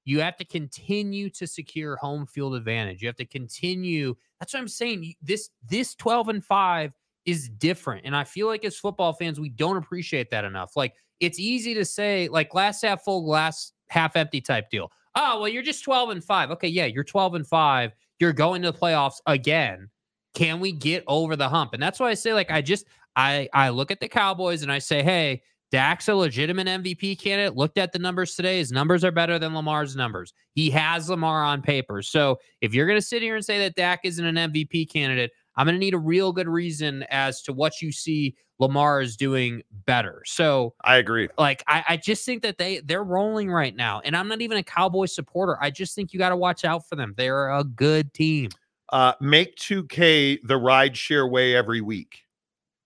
You 0.09 0.20
have 0.20 0.39
to 0.39 0.44
continue 0.47 1.28
to 1.28 1.47
secure 1.47 1.97
home 1.97 2.24
field 2.24 2.55
advantage. 2.55 3.02
You 3.02 3.09
have 3.09 3.16
to 3.16 3.26
continue. 3.26 4.14
That's 4.40 4.55
what 4.55 4.60
I'm 4.60 4.66
saying. 4.66 5.12
This 5.20 5.51
this 5.68 5.94
12 5.97 6.30
and 6.30 6.43
five 6.43 6.94
is 7.26 7.51
different, 7.51 8.06
and 8.06 8.16
I 8.16 8.24
feel 8.24 8.47
like 8.47 8.64
as 8.64 8.78
football 8.78 9.12
fans, 9.12 9.39
we 9.39 9.51
don't 9.51 9.76
appreciate 9.76 10.30
that 10.30 10.47
enough. 10.47 10.76
Like 10.76 10.94
it's 11.20 11.39
easy 11.39 11.74
to 11.74 11.85
say 11.85 12.26
like 12.28 12.48
glass 12.48 12.80
half 12.80 13.05
full, 13.05 13.20
glass 13.20 13.72
half 13.90 14.16
empty 14.16 14.40
type 14.40 14.70
deal. 14.70 14.90
Oh 15.14 15.40
well, 15.40 15.48
you're 15.48 15.62
just 15.62 15.85
12 15.85 16.09
and 16.09 16.24
five. 16.24 16.51
Okay, 16.52 16.68
yeah, 16.68 16.86
you're 16.86 17.05
12 17.05 17.35
and 17.35 17.47
five. 17.47 17.93
You're 18.18 18.32
going 18.32 18.62
to 18.62 18.72
the 18.72 18.78
playoffs 18.78 19.20
again. 19.26 19.90
Can 20.32 20.59
we 20.59 20.72
get 20.72 21.05
over 21.06 21.36
the 21.36 21.51
hump? 21.51 21.74
And 21.74 21.82
that's 21.82 22.01
why 22.01 22.09
I 22.09 22.14
say 22.14 22.32
like 22.32 22.51
I 22.51 22.62
just 22.62 22.86
I 23.14 23.51
I 23.52 23.68
look 23.68 23.90
at 23.90 24.01
the 24.01 24.09
Cowboys 24.09 24.62
and 24.62 24.72
I 24.72 24.78
say, 24.78 25.02
hey, 25.02 25.43
Dak's 25.70 26.09
a 26.09 26.15
legitimate 26.15 26.66
MVP 26.66 27.20
candidate. 27.20 27.57
Looked 27.57 27.78
at 27.78 27.93
the 27.93 27.99
numbers 27.99 28.35
today. 28.35 28.59
His 28.59 28.73
numbers 28.73 29.05
are 29.05 29.12
better 29.12 29.39
than 29.39 29.55
Lamar's 29.55 29.97
numbers. 29.97 30.32
He 30.55 30.70
has 30.70 31.11
Lamar 31.11 31.45
on 31.45 31.61
paper. 31.62 32.03
So 32.03 32.39
if 32.61 32.73
you're 32.73 32.86
going 32.86 32.99
to 32.99 33.07
sit 33.07 33.23
here 33.23 33.36
and 33.36 33.45
say 33.45 33.59
that 33.59 33.74
Dak 33.74 34.01
isn't 34.05 34.24
an 34.24 34.53
MVP 34.53 34.90
candidate, 34.90 35.31
I'm 35.57 35.66
going 35.66 35.74
to 35.74 35.81
need 35.81 35.95
a 35.95 35.99
real 35.99 36.32
good 36.32 36.49
reason 36.49 37.05
as 37.11 37.43
to 37.43 37.53
what 37.53 37.82
you 37.82 37.93
see 37.93 38.35
Lamar 38.59 39.01
is 39.01 39.16
doing 39.16 39.62
better. 39.86 40.23
So 40.27 40.74
I 40.82 40.97
agree. 40.97 41.28
like 41.39 41.62
I, 41.69 41.85
I 41.90 41.97
just 41.97 42.24
think 42.24 42.43
that 42.43 42.59
they 42.59 42.81
they're 42.81 43.05
rolling 43.05 43.51
right 43.51 43.74
now. 43.74 44.01
And 44.05 44.16
I'm 44.16 44.28
not 44.28 44.40
even 44.40 44.59
a 44.59 44.62
Cowboy 44.62 45.07
supporter. 45.07 45.57
I 45.61 45.70
just 45.70 45.95
think 45.95 46.12
you 46.12 46.19
got 46.19 46.31
to 46.31 46.36
watch 46.36 46.65
out 46.65 46.89
for 46.89 46.97
them. 46.97 47.15
They're 47.16 47.51
a 47.51 47.65
good 47.65 48.12
team. 48.15 48.51
Uh, 48.90 49.12
make 49.20 49.57
2K 49.57 50.39
the 50.45 50.57
ride 50.57 50.97
share 50.97 51.27
way 51.27 51.55
every 51.55 51.81
week. 51.81 52.24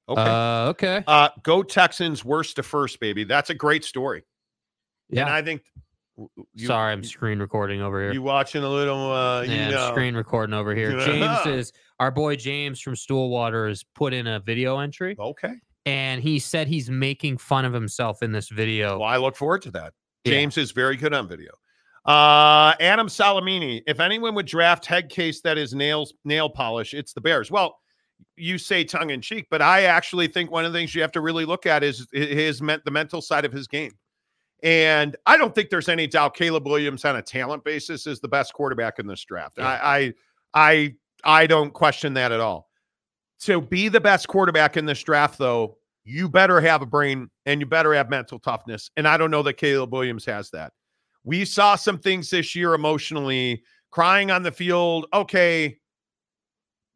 Okay. 0.08 0.20
Uh, 0.20 0.68
okay. 0.70 1.04
Uh, 1.06 1.28
go 1.42 1.62
Texans, 1.62 2.24
worst 2.24 2.56
to 2.56 2.62
first, 2.62 2.98
baby. 3.00 3.24
That's 3.24 3.50
a 3.50 3.54
great 3.54 3.84
story. 3.84 4.24
Yeah. 5.08 5.22
And 5.22 5.30
I 5.30 5.42
think. 5.42 5.62
you- 6.54 6.66
Sorry, 6.66 6.92
I'm 6.92 7.04
screen 7.04 7.38
recording 7.38 7.80
over 7.80 8.00
here. 8.02 8.12
You 8.12 8.22
watching 8.22 8.62
a 8.64 8.68
little? 8.68 9.10
Uh, 9.12 9.42
you 9.42 9.54
yeah, 9.54 9.70
know. 9.70 9.90
screen 9.90 10.14
recording 10.14 10.54
over 10.54 10.74
here. 10.74 10.98
James 11.06 11.46
is 11.46 11.72
our 12.00 12.10
boy 12.10 12.36
James 12.36 12.80
from 12.80 12.94
Stoolwater 12.94 13.68
has 13.68 13.84
put 13.94 14.12
in 14.12 14.26
a 14.26 14.40
video 14.40 14.78
entry. 14.78 15.16
Okay. 15.18 15.54
And 15.86 16.22
he 16.22 16.38
said 16.38 16.68
he's 16.68 16.88
making 16.90 17.38
fun 17.38 17.64
of 17.64 17.72
himself 17.72 18.22
in 18.22 18.30
this 18.32 18.48
video. 18.48 18.98
Well, 18.98 19.08
I 19.08 19.16
look 19.16 19.36
forward 19.36 19.62
to 19.62 19.70
that. 19.72 19.92
Yeah. 20.24 20.32
James 20.32 20.56
is 20.56 20.70
very 20.70 20.96
good 20.96 21.12
on 21.12 21.26
video. 21.28 21.50
Uh, 22.04 22.74
Adam 22.80 23.06
Salamini. 23.08 23.82
If 23.86 24.00
anyone 24.00 24.34
would 24.34 24.46
draft 24.46 24.86
head 24.86 25.08
case 25.08 25.40
that 25.42 25.58
is 25.58 25.74
nails 25.74 26.14
nail 26.24 26.48
polish, 26.48 26.94
it's 26.94 27.12
the 27.12 27.20
Bears. 27.20 27.50
Well, 27.50 27.78
you 28.36 28.58
say 28.58 28.84
tongue 28.84 29.10
in 29.10 29.20
cheek, 29.20 29.46
but 29.50 29.62
I 29.62 29.84
actually 29.84 30.28
think 30.28 30.50
one 30.50 30.64
of 30.64 30.72
the 30.72 30.78
things 30.78 30.94
you 30.94 31.02
have 31.02 31.12
to 31.12 31.20
really 31.20 31.44
look 31.44 31.66
at 31.66 31.82
is 31.82 32.06
his 32.12 32.62
meant 32.62 32.84
the 32.84 32.90
mental 32.90 33.20
side 33.20 33.44
of 33.44 33.52
his 33.52 33.66
game. 33.66 33.92
And 34.62 35.16
I 35.26 35.36
don't 35.36 35.54
think 35.54 35.70
there's 35.70 35.88
any 35.88 36.06
doubt 36.06 36.36
Caleb 36.36 36.66
Williams 36.66 37.04
on 37.04 37.16
a 37.16 37.22
talent 37.22 37.64
basis 37.64 38.06
is 38.06 38.20
the 38.20 38.28
best 38.28 38.52
quarterback 38.54 38.98
in 38.98 39.06
this 39.06 39.24
draft. 39.24 39.58
I, 39.58 40.14
I 40.54 40.64
I 40.72 40.94
I 41.24 41.46
don't 41.46 41.72
question 41.72 42.14
that 42.14 42.32
at 42.32 42.40
all. 42.40 42.68
To 43.40 43.60
be 43.60 43.88
the 43.88 44.00
best 44.00 44.28
quarterback 44.28 44.76
in 44.76 44.86
this 44.86 45.02
draft, 45.02 45.36
though, 45.36 45.78
you 46.04 46.28
better 46.28 46.60
have 46.60 46.80
a 46.80 46.86
brain 46.86 47.28
and 47.44 47.60
you 47.60 47.66
better 47.66 47.92
have 47.92 48.08
mental 48.08 48.38
toughness. 48.38 48.90
And 48.96 49.08
I 49.08 49.16
don't 49.16 49.32
know 49.32 49.42
that 49.42 49.54
Caleb 49.54 49.92
Williams 49.92 50.24
has 50.26 50.50
that. 50.50 50.72
We 51.24 51.44
saw 51.44 51.74
some 51.74 51.98
things 51.98 52.30
this 52.30 52.54
year 52.54 52.74
emotionally, 52.74 53.62
crying 53.90 54.30
on 54.30 54.42
the 54.42 54.52
field. 54.52 55.06
Okay, 55.12 55.78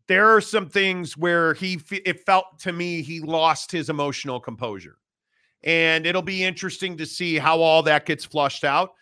there 0.08 0.28
are 0.34 0.40
some 0.40 0.68
things 0.68 1.16
where 1.16 1.54
he 1.54 1.80
it 1.90 2.24
felt 2.24 2.58
to 2.60 2.72
me 2.72 3.02
he 3.02 3.20
lost 3.20 3.72
his 3.72 3.88
emotional 3.88 4.40
composure. 4.40 4.98
And 5.64 6.06
it'll 6.06 6.22
be 6.22 6.44
interesting 6.44 6.96
to 6.98 7.06
see 7.06 7.38
how 7.38 7.60
all 7.60 7.82
that 7.84 8.06
gets 8.06 8.24
flushed 8.24 8.62
out. 8.62 8.92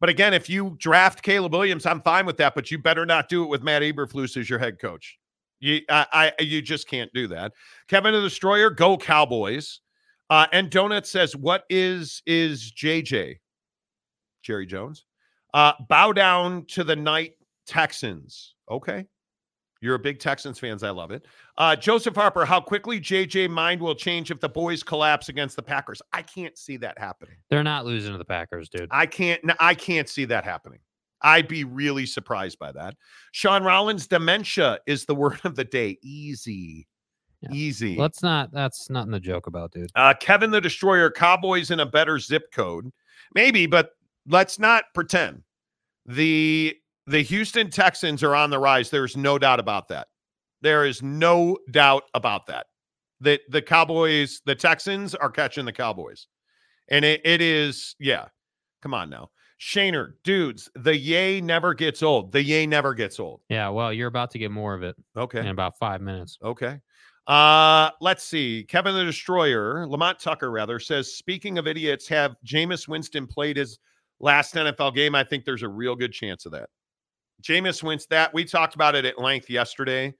But 0.00 0.08
again, 0.08 0.34
if 0.34 0.48
you 0.48 0.76
draft 0.78 1.22
Caleb 1.22 1.52
Williams, 1.52 1.86
I'm 1.86 2.02
fine 2.02 2.26
with 2.26 2.36
that, 2.38 2.54
but 2.54 2.70
you 2.70 2.78
better 2.78 3.06
not 3.06 3.28
do 3.28 3.44
it 3.44 3.48
with 3.48 3.62
Matt 3.62 3.82
Eberflus 3.82 4.36
as 4.36 4.48
your 4.48 4.58
head 4.58 4.78
coach. 4.80 5.18
You, 5.60 5.80
I, 5.88 6.32
I, 6.38 6.42
you 6.42 6.60
just 6.60 6.88
can't 6.88 7.12
do 7.12 7.28
that. 7.28 7.52
Kevin 7.88 8.12
the 8.12 8.20
Destroyer, 8.20 8.70
go 8.70 8.96
Cowboys. 8.96 9.80
Uh, 10.28 10.46
and 10.52 10.70
Donut 10.70 11.06
says, 11.06 11.36
"What 11.36 11.64
is 11.68 12.22
is 12.26 12.72
JJ? 12.72 13.36
Jerry 14.42 14.66
Jones? 14.66 15.04
Uh, 15.54 15.72
bow 15.88 16.12
down 16.12 16.64
to 16.66 16.84
the 16.84 16.96
night 16.96 17.34
Texans. 17.66 18.54
Okay, 18.70 19.06
you're 19.82 19.96
a 19.96 19.98
big 19.98 20.18
Texans 20.20 20.58
fans. 20.58 20.82
I 20.82 20.90
love 20.90 21.10
it. 21.10 21.26
Uh, 21.58 21.76
Joseph 21.76 22.14
Harper, 22.14 22.44
how 22.44 22.60
quickly 22.60 23.00
JJ 23.00 23.50
mind 23.50 23.80
will 23.80 23.94
change 23.94 24.30
if 24.30 24.40
the 24.40 24.48
boys 24.48 24.82
collapse 24.82 25.28
against 25.28 25.56
the 25.56 25.62
Packers? 25.62 26.00
I 26.12 26.22
can't 26.22 26.56
see 26.56 26.76
that 26.78 26.98
happening. 26.98 27.34
They're 27.50 27.64
not 27.64 27.84
losing 27.84 28.12
to 28.12 28.18
the 28.18 28.24
Packers, 28.24 28.68
dude. 28.68 28.88
I 28.90 29.06
can't. 29.06 29.42
I 29.58 29.74
can't 29.74 30.08
see 30.08 30.24
that 30.26 30.44
happening. 30.44 30.78
I'd 31.20 31.48
be 31.48 31.64
really 31.64 32.06
surprised 32.06 32.58
by 32.58 32.72
that. 32.72 32.94
Sean 33.32 33.62
Rollins, 33.62 34.06
dementia 34.06 34.78
is 34.86 35.04
the 35.04 35.14
word 35.16 35.40
of 35.44 35.56
the 35.56 35.64
day. 35.64 35.98
Easy, 36.02 36.86
easy. 37.52 37.96
Let's 37.96 38.22
not. 38.22 38.52
That's 38.52 38.88
nothing 38.88 39.12
to 39.12 39.20
joke 39.20 39.46
about, 39.48 39.72
dude. 39.72 39.90
Uh, 39.94 40.14
Kevin 40.18 40.50
the 40.50 40.60
Destroyer, 40.60 41.10
Cowboys 41.10 41.70
in 41.70 41.80
a 41.80 41.86
better 41.86 42.18
zip 42.18 42.52
code, 42.52 42.90
maybe, 43.34 43.66
but 43.66 43.90
let's 44.28 44.58
not 44.58 44.84
pretend. 44.94 45.42
the 46.06 46.76
The 47.06 47.22
Houston 47.22 47.70
Texans 47.70 48.22
are 48.22 48.34
on 48.34 48.50
the 48.50 48.58
rise. 48.58 48.90
There's 48.90 49.16
no 49.16 49.38
doubt 49.38 49.60
about 49.60 49.88
that. 49.88 50.08
There 50.60 50.86
is 50.86 51.02
no 51.02 51.58
doubt 51.70 52.04
about 52.14 52.46
that. 52.46 52.66
That 53.20 53.40
the 53.50 53.62
Cowboys, 53.62 54.40
the 54.46 54.54
Texans 54.54 55.14
are 55.14 55.30
catching 55.30 55.64
the 55.64 55.72
Cowboys, 55.72 56.26
and 56.88 57.04
it, 57.04 57.20
it 57.24 57.40
is 57.40 57.94
yeah. 58.00 58.26
Come 58.82 58.94
on 58.94 59.10
now, 59.10 59.30
Shaner, 59.60 60.14
dudes. 60.24 60.68
The 60.74 60.96
yay 60.96 61.40
never 61.40 61.72
gets 61.72 62.02
old. 62.02 62.32
The 62.32 62.42
yay 62.42 62.66
never 62.66 62.94
gets 62.94 63.20
old. 63.20 63.42
Yeah. 63.48 63.68
Well, 63.68 63.92
you're 63.92 64.08
about 64.08 64.32
to 64.32 64.38
get 64.38 64.50
more 64.50 64.74
of 64.74 64.82
it. 64.82 64.96
Okay. 65.16 65.38
In 65.38 65.46
about 65.46 65.78
five 65.78 66.00
minutes. 66.00 66.36
Okay. 66.42 66.80
Uh, 67.28 67.90
let's 68.00 68.24
see. 68.24 68.64
Kevin 68.68 68.94
the 68.96 69.04
Destroyer, 69.04 69.86
Lamont 69.86 70.18
Tucker, 70.18 70.50
rather, 70.50 70.80
says, 70.80 71.14
speaking 71.14 71.58
of 71.58 71.68
idiots, 71.68 72.08
have 72.08 72.34
Jameis 72.44 72.88
Winston 72.88 73.28
played 73.28 73.56
his 73.56 73.78
last 74.18 74.54
NFL 74.54 74.96
game? 74.96 75.14
I 75.14 75.22
think 75.22 75.44
there's 75.44 75.62
a 75.62 75.68
real 75.68 75.94
good 75.94 76.12
chance 76.12 76.44
of 76.44 76.52
that. 76.52 76.68
Jameis 77.42 77.82
Winston, 77.82 78.08
that 78.10 78.32
we 78.32 78.44
talked 78.44 78.74
about 78.74 78.94
it 78.94 79.04
at 79.04 79.18
length 79.18 79.50
yesterday. 79.50 80.14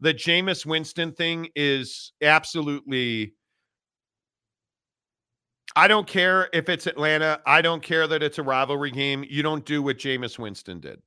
The 0.00 0.12
Jameis 0.12 0.66
Winston 0.66 1.12
thing 1.12 1.48
is 1.56 2.12
absolutely. 2.22 3.34
I 5.74 5.88
don't 5.88 6.06
care 6.06 6.48
if 6.52 6.68
it's 6.68 6.86
Atlanta. 6.86 7.40
I 7.46 7.60
don't 7.60 7.82
care 7.82 8.06
that 8.06 8.22
it's 8.22 8.38
a 8.38 8.42
rivalry 8.42 8.90
game. 8.90 9.24
You 9.28 9.42
don't 9.42 9.64
do 9.64 9.82
what 9.82 9.98
Jameis 9.98 10.38
Winston 10.38 10.80
did. 10.80 11.02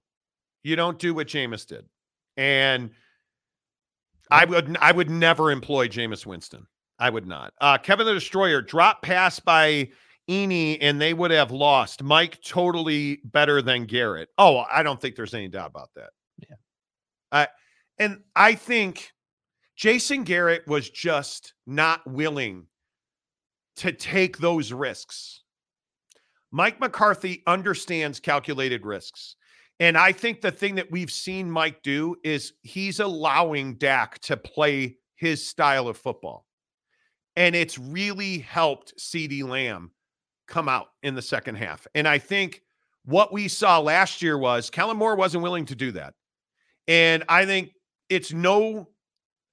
You 0.64 0.76
don't 0.76 1.00
do 1.00 1.14
what 1.14 1.28
Jameis 1.28 1.66
did. 1.66 1.86
And 2.38 2.91
I 4.32 4.46
would 4.46 4.78
I 4.80 4.91
would 4.91 5.10
never 5.10 5.52
employ 5.52 5.88
Jameis 5.88 6.26
Winston. 6.26 6.68
I 7.00 7.10
would 7.10 7.26
not. 7.26 7.54
Uh, 7.62 7.78
Kevin 7.78 8.06
the 8.06 8.14
Destroyer 8.14 8.62
drop 8.62 9.02
pass 9.02 9.40
by 9.40 9.90
Eni 10.30 10.77
and 10.80 11.01
they 11.01 11.14
would 11.14 11.31
have 11.31 11.51
lost. 11.51 12.03
Mike 12.03 12.39
totally 12.41 13.19
better 13.26 13.61
than 13.61 13.85
Garrett. 13.85 14.30
Oh, 14.38 14.64
I 14.72 14.84
don't 14.84 15.01
think 15.01 15.15
there's 15.15 15.34
any 15.34 15.47
doubt 15.47 15.72
about 15.72 15.89
that. 15.95 16.11
Yeah. 16.38 16.56
Uh, 17.31 17.45
and 17.97 18.22
I 18.35 18.53
think 18.53 19.11
Jason 19.76 20.23
Garrett 20.23 20.68
was 20.68 20.89
just 20.89 21.53
not 21.65 22.06
willing 22.06 22.68
to 23.77 23.91
take 23.91 24.38
those 24.38 24.72
risks. 24.72 25.43
Mike 26.51 26.80
McCarthy 26.80 27.43
understands 27.47 28.19
calculated 28.19 28.85
risks. 28.85 29.35
And 29.80 29.97
I 29.97 30.11
think 30.11 30.41
the 30.41 30.51
thing 30.51 30.76
that 30.76 30.91
we've 30.91 31.11
seen 31.11 31.49
Mike 31.49 31.81
do 31.84 32.18
is 32.23 32.53
he's 32.64 32.99
allowing 32.99 33.76
Dak 33.76 34.19
to 34.19 34.35
play 34.35 34.97
his 35.15 35.47
style 35.47 35.88
of 35.88 35.97
football. 35.97 36.45
And 37.35 37.56
it's 37.56 37.77
really 37.77 38.39
helped 38.39 38.93
CeeDee 38.99 39.47
Lamb 39.47 39.91
come 40.49 40.67
out 40.67 40.88
in 41.03 41.15
the 41.15 41.21
second 41.21 41.55
half. 41.55 41.88
And 41.95 42.07
I 42.07 42.17
think 42.17 42.61
what 43.05 43.31
we 43.31 43.47
saw 43.47 43.80
last 43.80 44.21
year 44.21 44.38
was 44.38 44.69
Kellen 44.69 44.97
Moore 44.97 45.15
wasn't 45.15 45.43
willing 45.43 45.65
to 45.65 45.76
do 45.76 45.91
that. 45.93 46.13
And 46.88 47.23
I 47.30 47.45
think 47.45 47.71
it's 48.09 48.34
no, 48.34 48.89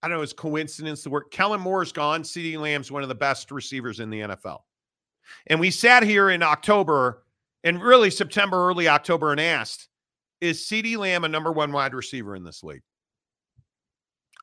I 0.02 0.08
don't 0.08 0.16
know, 0.16 0.22
it's 0.22 0.32
coincidence 0.32 1.02
the 1.02 1.10
word 1.10 1.24
Kellen 1.30 1.60
Moore's 1.60 1.92
gone. 1.92 2.22
CeeDee 2.22 2.58
Lamb's 2.58 2.90
one 2.90 3.02
of 3.02 3.08
the 3.08 3.14
best 3.14 3.50
receivers 3.50 4.00
in 4.00 4.10
the 4.10 4.20
NFL. 4.20 4.60
And 5.48 5.60
we 5.60 5.70
sat 5.70 6.02
here 6.02 6.30
in 6.30 6.42
October 6.42 7.24
and 7.64 7.82
really 7.82 8.10
September, 8.10 8.68
early 8.68 8.88
October, 8.88 9.32
and 9.32 9.40
asked, 9.40 9.88
is 10.40 10.60
CeeDee 10.66 10.96
Lamb 10.96 11.24
a 11.24 11.28
number 11.28 11.50
one 11.52 11.72
wide 11.72 11.94
receiver 11.94 12.36
in 12.36 12.44
this 12.44 12.62
league? 12.62 12.82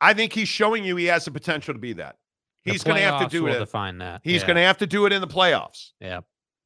I 0.01 0.13
think 0.13 0.33
he's 0.33 0.49
showing 0.49 0.83
you 0.83 0.95
he 0.97 1.05
has 1.05 1.25
the 1.25 1.31
potential 1.31 1.73
to 1.73 1.79
be 1.79 1.93
that. 1.93 2.17
He's 2.65 2.83
going 2.83 2.97
to 2.97 3.03
have 3.03 3.21
to 3.21 3.27
do 3.27 3.47
it. 3.47 3.59
Define 3.59 3.97
that. 3.99 4.21
He's 4.23 4.41
Yeah. 4.41 4.47
going 4.47 4.55
to 4.55 4.63
have 4.63 4.77
to 4.79 4.87
do 4.87 5.05
it 5.05 5.13
in 5.13 5.21
the 5.21 5.27
playoffs. 5.27 5.91
Yeah. 5.99 6.21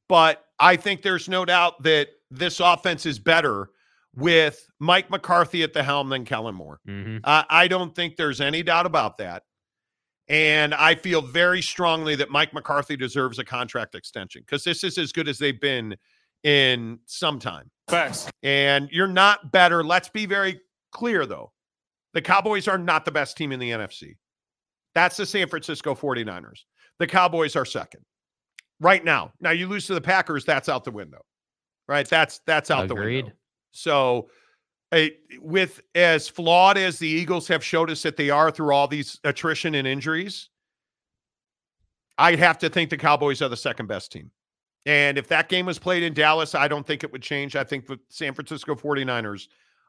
But 0.08 0.44
I 0.58 0.76
think 0.76 1.02
there's 1.02 1.28
no 1.28 1.44
doubt 1.44 1.82
that 1.82 2.08
this 2.30 2.60
offense 2.60 3.06
is 3.06 3.18
better 3.18 3.70
with 4.16 4.68
Mike 4.80 5.10
McCarthy 5.10 5.62
at 5.62 5.72
the 5.72 5.82
helm 5.82 6.08
than 6.08 6.24
Kellen 6.24 6.54
Moore. 6.54 6.80
Mhm. 6.88 7.20
I 7.24 7.44
I 7.48 7.68
don't 7.68 7.94
think 7.94 8.16
there's 8.16 8.40
any 8.40 8.62
doubt 8.62 8.86
about 8.86 9.18
that. 9.18 9.44
And 10.28 10.74
I 10.74 10.94
feel 10.94 11.22
very 11.22 11.62
strongly 11.62 12.14
that 12.16 12.30
Mike 12.30 12.52
McCarthy 12.52 12.96
deserves 12.96 13.38
a 13.38 13.44
contract 13.44 13.94
extension 13.94 14.42
because 14.42 14.64
this 14.64 14.84
is 14.84 14.98
as 14.98 15.12
good 15.12 15.28
as 15.28 15.38
they've 15.38 15.60
been 15.60 15.96
in 16.42 16.98
some 17.06 17.38
time. 17.38 17.70
Facts. 17.88 18.28
And 18.42 18.90
you're 18.90 19.06
not 19.06 19.52
better. 19.52 19.82
Let's 19.82 20.08
be 20.10 20.26
very 20.26 20.60
clear, 20.92 21.24
though. 21.24 21.52
The 22.12 22.20
Cowboys 22.22 22.68
are 22.68 22.78
not 22.78 23.04
the 23.04 23.10
best 23.10 23.36
team 23.36 23.52
in 23.52 23.60
the 23.60 23.70
NFC. 23.70 24.16
That's 24.94 25.16
the 25.16 25.24
San 25.26 25.48
Francisco 25.48 25.94
49ers. 25.94 26.64
The 26.98 27.06
Cowboys 27.06 27.56
are 27.56 27.64
second 27.64 28.04
right 28.80 29.04
now. 29.04 29.32
Now 29.40 29.50
you 29.50 29.66
lose 29.66 29.86
to 29.86 29.94
the 29.94 30.00
Packers, 30.00 30.44
that's 30.44 30.68
out 30.68 30.84
the 30.84 30.90
window. 30.90 31.24
Right? 31.86 32.08
That's 32.08 32.40
that's 32.46 32.70
out 32.70 32.88
the 32.88 32.94
window. 32.94 33.32
So 33.72 34.28
eh, 34.92 35.10
with 35.40 35.80
as 35.94 36.28
flawed 36.28 36.76
as 36.76 36.98
the 36.98 37.08
Eagles 37.08 37.48
have 37.48 37.64
showed 37.64 37.90
us 37.90 38.02
that 38.02 38.16
they 38.16 38.30
are 38.30 38.50
through 38.50 38.74
all 38.74 38.88
these 38.88 39.18
attrition 39.24 39.74
and 39.74 39.86
injuries, 39.86 40.50
I'd 42.18 42.38
have 42.38 42.58
to 42.58 42.68
think 42.68 42.90
the 42.90 42.96
Cowboys 42.96 43.40
are 43.40 43.48
the 43.48 43.56
second 43.56 43.86
best 43.86 44.12
team. 44.12 44.30
And 44.86 45.18
if 45.18 45.28
that 45.28 45.48
game 45.48 45.66
was 45.66 45.78
played 45.78 46.02
in 46.02 46.14
Dallas, 46.14 46.54
I 46.54 46.68
don't 46.68 46.86
think 46.86 47.04
it 47.04 47.12
would 47.12 47.22
change. 47.22 47.56
I 47.56 47.64
think 47.64 47.86
the 47.86 47.98
San 48.08 48.34
Francisco 48.34 48.74
49ers 48.74 49.48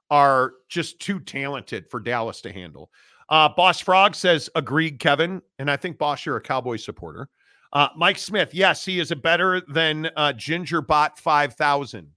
are 0.09 0.53
just 0.67 0.99
too 0.99 1.19
talented 1.19 1.89
for 1.89 1.99
Dallas 1.99 2.41
to 2.41 2.51
handle. 2.51 2.91
Uh, 3.29 3.47
Boss 3.47 3.79
Frog 3.79 4.15
says, 4.15 4.49
agreed, 4.55 4.99
Kevin. 4.99 5.41
And 5.59 5.69
I 5.69 5.77
think, 5.77 5.97
Boss, 5.97 6.25
you're 6.25 6.37
a 6.37 6.41
Cowboy 6.41 6.77
supporter. 6.77 7.29
Uh, 7.71 7.89
Mike 7.95 8.17
Smith, 8.17 8.53
yes, 8.53 8.83
he 8.83 8.99
is 8.99 9.11
a 9.11 9.15
better 9.15 9.61
than 9.61 10.07
uh, 10.15 10.33
Gingerbot 10.35 11.17
5000. 11.17 12.11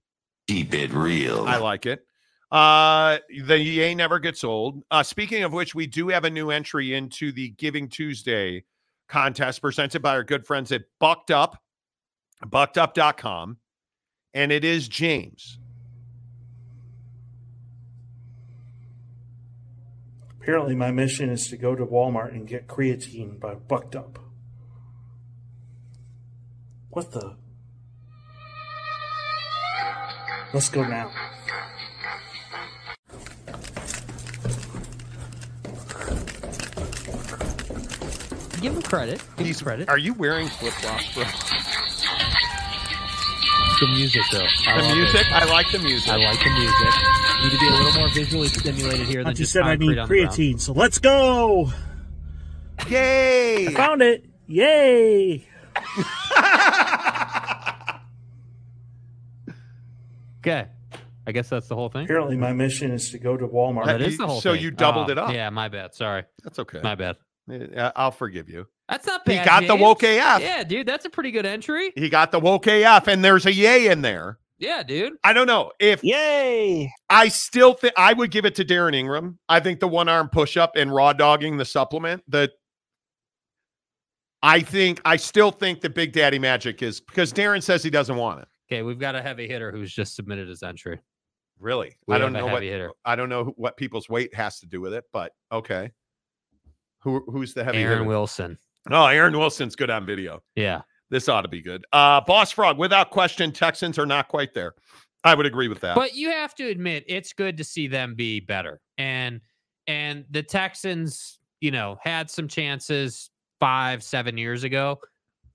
Keep 0.47 0.73
it 0.73 0.91
real. 0.91 1.45
I 1.47 1.57
like 1.57 1.85
it. 1.85 2.05
Uh, 2.51 3.17
the 3.45 3.55
EA 3.55 3.95
never 3.95 4.19
gets 4.19 4.43
old. 4.43 4.83
Uh, 4.91 5.01
speaking 5.01 5.43
of 5.43 5.53
which, 5.53 5.73
we 5.73 5.87
do 5.87 6.09
have 6.09 6.23
a 6.23 6.29
new 6.29 6.51
entry 6.51 6.93
into 6.93 7.31
the 7.31 7.49
Giving 7.49 7.87
Tuesday 7.87 8.63
contest 9.07 9.61
presented 9.61 10.01
by 10.01 10.11
our 10.11 10.23
good 10.23 10.45
friends 10.45 10.71
at 10.71 10.83
Bucked 10.99 11.31
Up, 11.31 11.61
buckedup.com. 12.45 13.57
And 14.33 14.51
it 14.51 14.63
is 14.63 14.87
James. 14.87 15.59
Apparently, 20.41 20.75
my 20.75 20.91
mission 20.91 21.29
is 21.29 21.47
to 21.47 21.57
go 21.57 21.73
to 21.75 21.85
Walmart 21.85 22.33
and 22.33 22.47
get 22.47 22.67
creatine 22.67 23.39
by 23.39 23.53
Bucked 23.55 23.95
Up. 23.95 24.19
What 26.93 27.11
the? 27.11 27.35
Let's 30.53 30.69
go 30.69 30.83
now. 30.83 31.11
Give 38.61 38.75
him 38.75 38.81
credit. 38.83 39.23
Give 39.37 39.47
him 39.47 39.55
credit. 39.55 39.89
Are 39.89 39.97
you 39.97 40.13
wearing 40.13 40.47
flip 40.47 40.73
flops, 40.73 41.13
bro? 41.15 41.23
The 43.79 43.87
music, 43.87 44.21
though. 44.31 44.45
I 44.67 44.87
The 44.87 44.95
music? 44.95 45.21
it. 45.21 45.33
I 45.33 45.45
like 45.45 45.71
the 45.71 45.79
music. 45.79 46.11
I 46.11 46.17
like 46.17 46.39
the 46.43 46.49
music. 46.51 47.41
Need 47.41 47.51
to 47.51 47.59
be 47.59 47.67
a 47.67 47.71
little 47.71 47.99
more 48.01 48.09
visually 48.13 48.47
stimulated 48.49 49.07
here 49.07 49.21
than 49.21 49.29
Auntie 49.29 49.37
just 49.39 49.51
said 49.51 49.63
I 49.63 49.75
need 49.77 49.97
on 49.97 50.07
the 50.07 50.15
ground. 50.15 50.31
creatine, 50.31 50.61
so 50.61 50.73
let's 50.73 50.99
go! 50.99 51.71
Yay! 52.87 53.67
I 53.67 53.71
found 53.73 54.03
it! 54.03 54.25
Yay! 54.45 55.47
Okay. 60.45 60.67
I 61.25 61.31
guess 61.31 61.47
that's 61.49 61.67
the 61.69 61.75
whole 61.75 61.87
thing. 61.89 62.03
Apparently, 62.03 62.35
my 62.35 62.51
mission 62.51 62.91
is 62.91 63.09
to 63.11 63.17
go 63.19 63.37
to 63.37 63.47
Walmart. 63.47 63.85
That 63.85 64.01
is 64.01 64.17
the 64.17 64.27
whole 64.27 64.41
so 64.41 64.53
thing. 64.53 64.61
you 64.61 64.71
doubled 64.71 65.07
Oh, 65.07 65.11
it 65.13 65.17
up. 65.17 65.33
Yeah, 65.33 65.49
my 65.49 65.69
bad. 65.69 65.93
Sorry. 65.95 66.23
That's 66.43 66.59
okay. 66.59 66.81
My 66.83 66.95
bad. 66.95 67.15
I'll 67.95 68.11
forgive 68.11 68.49
you. 68.49 68.65
That's 68.89 69.07
not 69.07 69.23
bad. 69.23 69.31
He 69.31 69.37
bad. 69.39 69.45
got 69.45 69.61
the 69.61 69.67
James. 69.69 69.81
woke 69.81 70.03
AF. 70.03 70.41
Yeah, 70.41 70.63
dude, 70.65 70.85
that's 70.87 71.05
a 71.05 71.09
pretty 71.09 71.31
good 71.31 71.45
entry. 71.45 71.93
He 71.95 72.09
got 72.09 72.31
the 72.31 72.39
woke 72.39 72.67
AF, 72.67 73.07
and 73.07 73.23
there's 73.23 73.45
a 73.45 73.53
yay 73.53 73.87
in 73.87 74.01
there. 74.01 74.37
Yeah, 74.59 74.83
dude. 74.83 75.13
I 75.23 75.31
don't 75.33 75.47
know 75.47 75.71
if 75.79 76.03
yay. 76.03 76.91
I 77.09 77.27
still 77.29 77.73
think 77.73 77.93
I 77.97 78.11
would 78.13 78.29
give 78.31 78.45
it 78.45 78.55
to 78.55 78.65
Darren 78.65 78.93
Ingram. 78.93 79.39
I 79.49 79.61
think 79.61 79.79
the 79.79 79.87
one 79.87 80.09
arm 80.09 80.29
push 80.29 80.57
up 80.57 80.75
and 80.75 80.93
raw 80.93 81.11
dogging 81.13 81.57
the 81.57 81.65
supplement. 81.65 82.23
The 82.27 82.51
I 84.41 84.59
think 84.59 85.01
I 85.05 85.15
still 85.15 85.51
think 85.51 85.79
the 85.81 85.89
Big 85.89 86.11
Daddy 86.11 86.39
Magic 86.39 86.81
is 86.83 86.99
because 87.01 87.31
Darren 87.31 87.63
says 87.63 87.81
he 87.83 87.89
doesn't 87.89 88.15
want 88.17 88.41
it. 88.41 88.47
Okay, 88.71 88.81
we've 88.81 88.99
got 88.99 89.15
a 89.15 89.21
heavy 89.21 89.47
hitter 89.47 89.71
who's 89.71 89.93
just 89.93 90.15
submitted 90.15 90.47
his 90.47 90.63
entry. 90.63 90.99
Really, 91.59 91.95
We 92.07 92.15
I 92.15 92.17
don't 92.17 92.33
know 92.33 92.47
what 92.47 92.63
hitter. 92.63 92.91
I 93.05 93.15
don't 93.15 93.29
know 93.29 93.53
what 93.55 93.77
people's 93.77 94.09
weight 94.09 94.33
has 94.33 94.59
to 94.59 94.65
do 94.65 94.81
with 94.81 94.93
it, 94.93 95.05
but 95.13 95.31
okay. 95.51 95.91
Who 96.99 97.23
who's 97.27 97.53
the 97.53 97.63
heavy 97.63 97.77
hitter? 97.77 97.89
Aaron 97.89 97.99
hitter? 98.03 98.09
Wilson. 98.09 98.57
Oh, 98.89 99.05
Aaron 99.05 99.37
Wilson's 99.37 99.75
good 99.75 99.89
on 99.89 100.05
video. 100.05 100.41
Yeah. 100.55 100.81
This 101.09 101.29
ought 101.29 101.41
to 101.41 101.47
be 101.47 101.61
good. 101.61 101.85
Uh 101.93 102.21
Boss 102.21 102.51
Frog, 102.51 102.77
without 102.77 103.11
question, 103.11 103.51
Texans 103.51 103.99
are 103.99 104.05
not 104.05 104.27
quite 104.27 104.53
there. 104.53 104.73
I 105.23 105.35
would 105.35 105.45
agree 105.45 105.67
with 105.67 105.79
that. 105.81 105.95
But 105.95 106.15
you 106.15 106.31
have 106.31 106.53
to 106.55 106.67
admit 106.67 107.05
it's 107.07 107.31
good 107.33 107.55
to 107.57 107.63
see 107.63 107.87
them 107.87 108.15
be 108.15 108.39
better. 108.39 108.81
And 108.97 109.39
and 109.87 110.25
the 110.31 110.43
Texans, 110.43 111.39
you 111.61 111.71
know, 111.71 111.97
had 112.01 112.29
some 112.29 112.47
chances 112.47 113.29
5 113.59 114.03
7 114.03 114.37
years 114.37 114.63
ago 114.63 114.99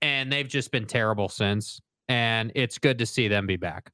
and 0.01 0.31
they've 0.31 0.47
just 0.47 0.71
been 0.71 0.85
terrible 0.85 1.29
since 1.29 1.79
and 2.09 2.51
it's 2.55 2.77
good 2.77 2.97
to 2.97 3.05
see 3.05 3.27
them 3.29 3.47
be 3.47 3.55
back. 3.55 3.91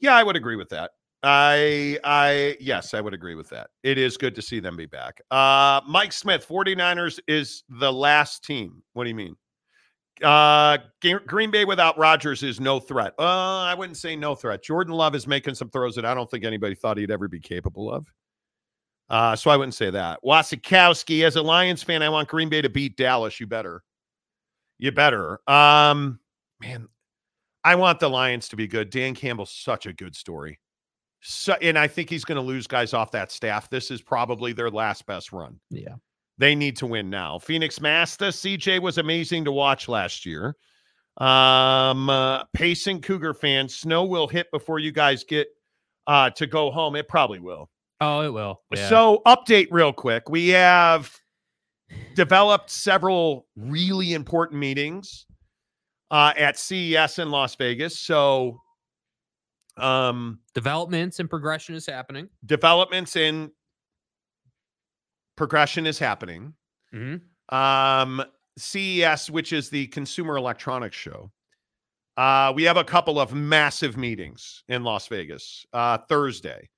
Yeah, 0.00 0.16
I 0.16 0.22
would 0.24 0.34
agree 0.34 0.56
with 0.56 0.70
that. 0.70 0.92
I 1.22 1.98
I 2.04 2.56
yes, 2.60 2.92
I 2.92 3.00
would 3.00 3.14
agree 3.14 3.34
with 3.34 3.48
that. 3.50 3.70
It 3.82 3.96
is 3.96 4.16
good 4.18 4.34
to 4.34 4.42
see 4.42 4.60
them 4.60 4.76
be 4.76 4.86
back. 4.86 5.20
Uh 5.30 5.80
Mike 5.88 6.12
Smith, 6.12 6.46
49ers 6.46 7.18
is 7.28 7.62
the 7.68 7.90
last 7.90 8.44
team. 8.44 8.82
What 8.92 9.04
do 9.04 9.10
you 9.10 9.14
mean? 9.14 9.36
Uh 10.22 10.78
Green 11.26 11.50
Bay 11.50 11.64
without 11.64 11.96
Rodgers 11.96 12.42
is 12.42 12.60
no 12.60 12.78
threat. 12.78 13.14
Uh 13.18 13.22
I 13.60 13.74
wouldn't 13.74 13.96
say 13.96 14.16
no 14.16 14.34
threat. 14.34 14.62
Jordan 14.62 14.92
Love 14.94 15.14
is 15.14 15.26
making 15.26 15.54
some 15.54 15.70
throws 15.70 15.94
that 15.94 16.04
I 16.04 16.12
don't 16.12 16.30
think 16.30 16.44
anybody 16.44 16.74
thought 16.74 16.98
he'd 16.98 17.10
ever 17.10 17.26
be 17.28 17.40
capable 17.40 17.90
of. 17.90 18.06
Uh 19.08 19.34
so 19.34 19.50
I 19.50 19.56
wouldn't 19.56 19.74
say 19.74 19.88
that. 19.90 20.20
Wasikowski, 20.22 21.24
as 21.24 21.36
a 21.36 21.42
Lions 21.42 21.82
fan, 21.82 22.02
I 22.02 22.10
want 22.10 22.28
Green 22.28 22.50
Bay 22.50 22.60
to 22.60 22.68
beat 22.68 22.98
Dallas. 22.98 23.40
You 23.40 23.46
better. 23.46 23.82
You 24.76 24.92
better. 24.92 25.40
Um 25.48 26.20
man, 26.60 26.86
I 27.64 27.74
want 27.76 27.98
the 27.98 28.10
Lions 28.10 28.48
to 28.48 28.56
be 28.56 28.68
good. 28.68 28.90
Dan 28.90 29.14
Campbell's 29.14 29.50
such 29.50 29.86
a 29.86 29.92
good 29.92 30.14
story. 30.14 30.60
So, 31.22 31.54
and 31.62 31.78
I 31.78 31.88
think 31.88 32.10
he's 32.10 32.24
going 32.24 32.36
to 32.36 32.42
lose 32.42 32.66
guys 32.66 32.92
off 32.92 33.10
that 33.12 33.32
staff. 33.32 33.70
This 33.70 33.90
is 33.90 34.02
probably 34.02 34.52
their 34.52 34.70
last 34.70 35.06
best 35.06 35.32
run. 35.32 35.58
Yeah. 35.70 35.94
They 36.36 36.54
need 36.54 36.76
to 36.78 36.86
win 36.86 37.08
now. 37.08 37.38
Phoenix 37.38 37.80
Masta, 37.80 38.26
CJ 38.26 38.82
was 38.82 38.98
amazing 38.98 39.46
to 39.46 39.52
watch 39.52 39.88
last 39.88 40.26
year. 40.26 40.56
Um, 41.16 42.10
uh, 42.10 42.44
pacing 42.52 43.00
Cougar 43.00 43.34
fans, 43.34 43.74
snow 43.74 44.04
will 44.04 44.26
hit 44.26 44.50
before 44.50 44.80
you 44.80 44.92
guys 44.92 45.24
get 45.24 45.46
uh, 46.06 46.28
to 46.30 46.46
go 46.46 46.70
home. 46.70 46.96
It 46.96 47.08
probably 47.08 47.38
will. 47.38 47.70
Oh, 48.00 48.20
it 48.20 48.32
will. 48.32 48.60
Yeah. 48.74 48.88
So, 48.88 49.22
update 49.24 49.68
real 49.70 49.92
quick. 49.92 50.28
We 50.28 50.48
have 50.48 51.16
developed 52.14 52.68
several 52.68 53.46
really 53.56 54.12
important 54.12 54.58
meetings 54.58 55.26
uh, 56.14 56.32
at 56.36 56.56
CES 56.56 57.18
in 57.18 57.28
Las 57.30 57.56
Vegas. 57.56 57.98
So, 57.98 58.60
um, 59.76 60.38
developments 60.54 61.18
and 61.18 61.28
progression 61.28 61.74
is 61.74 61.86
happening. 61.86 62.28
developments 62.46 63.16
in 63.16 63.50
progression 65.36 65.86
is 65.86 65.98
happening. 65.98 66.54
Mhm. 66.94 67.20
Um, 67.52 68.24
CES, 68.56 69.28
which 69.28 69.52
is 69.52 69.68
the 69.70 69.88
Consumer 69.88 70.36
Electronics 70.36 70.96
Show. 70.96 71.32
Uh, 72.16 72.52
we 72.54 72.62
have 72.62 72.76
a 72.76 72.84
couple 72.84 73.18
of 73.18 73.34
massive 73.34 73.96
meetings 73.96 74.62
in 74.68 74.84
Las 74.84 75.08
Vegas 75.08 75.66
uh, 75.72 75.98
Thursday, 76.08 76.70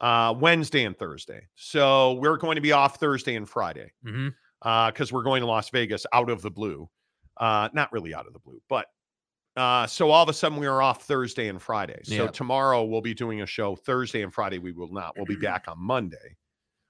uh, 0.00 0.34
Wednesday, 0.36 0.84
and 0.84 0.98
Thursday. 0.98 1.46
So 1.54 2.14
we're 2.14 2.36
going 2.38 2.56
to 2.56 2.60
be 2.60 2.72
off 2.72 2.98
Thursday 2.98 3.36
and 3.36 3.48
Friday 3.48 3.92
because 4.02 5.12
we're 5.12 5.22
going 5.22 5.42
to 5.42 5.46
Las 5.46 5.70
Vegas 5.70 6.04
out 6.12 6.28
of 6.28 6.42
the 6.42 6.50
blue. 6.50 6.90
Uh, 7.36 7.68
not 7.72 7.92
really 7.92 8.14
out 8.14 8.26
of 8.26 8.32
the 8.32 8.38
blue, 8.38 8.60
but 8.68 8.86
uh, 9.56 9.86
so 9.86 10.10
all 10.10 10.22
of 10.22 10.28
a 10.28 10.32
sudden 10.32 10.58
we 10.58 10.66
are 10.66 10.82
off 10.82 11.02
Thursday 11.02 11.48
and 11.48 11.62
Friday. 11.62 12.00
So 12.02 12.26
tomorrow 12.26 12.84
we'll 12.84 13.00
be 13.00 13.14
doing 13.14 13.42
a 13.42 13.46
show. 13.46 13.76
Thursday 13.76 14.22
and 14.22 14.32
Friday 14.32 14.58
we 14.58 14.72
will 14.72 14.92
not. 14.92 15.16
We'll 15.16 15.26
be 15.26 15.36
back 15.42 15.66
on 15.68 15.78
Monday, 15.78 16.36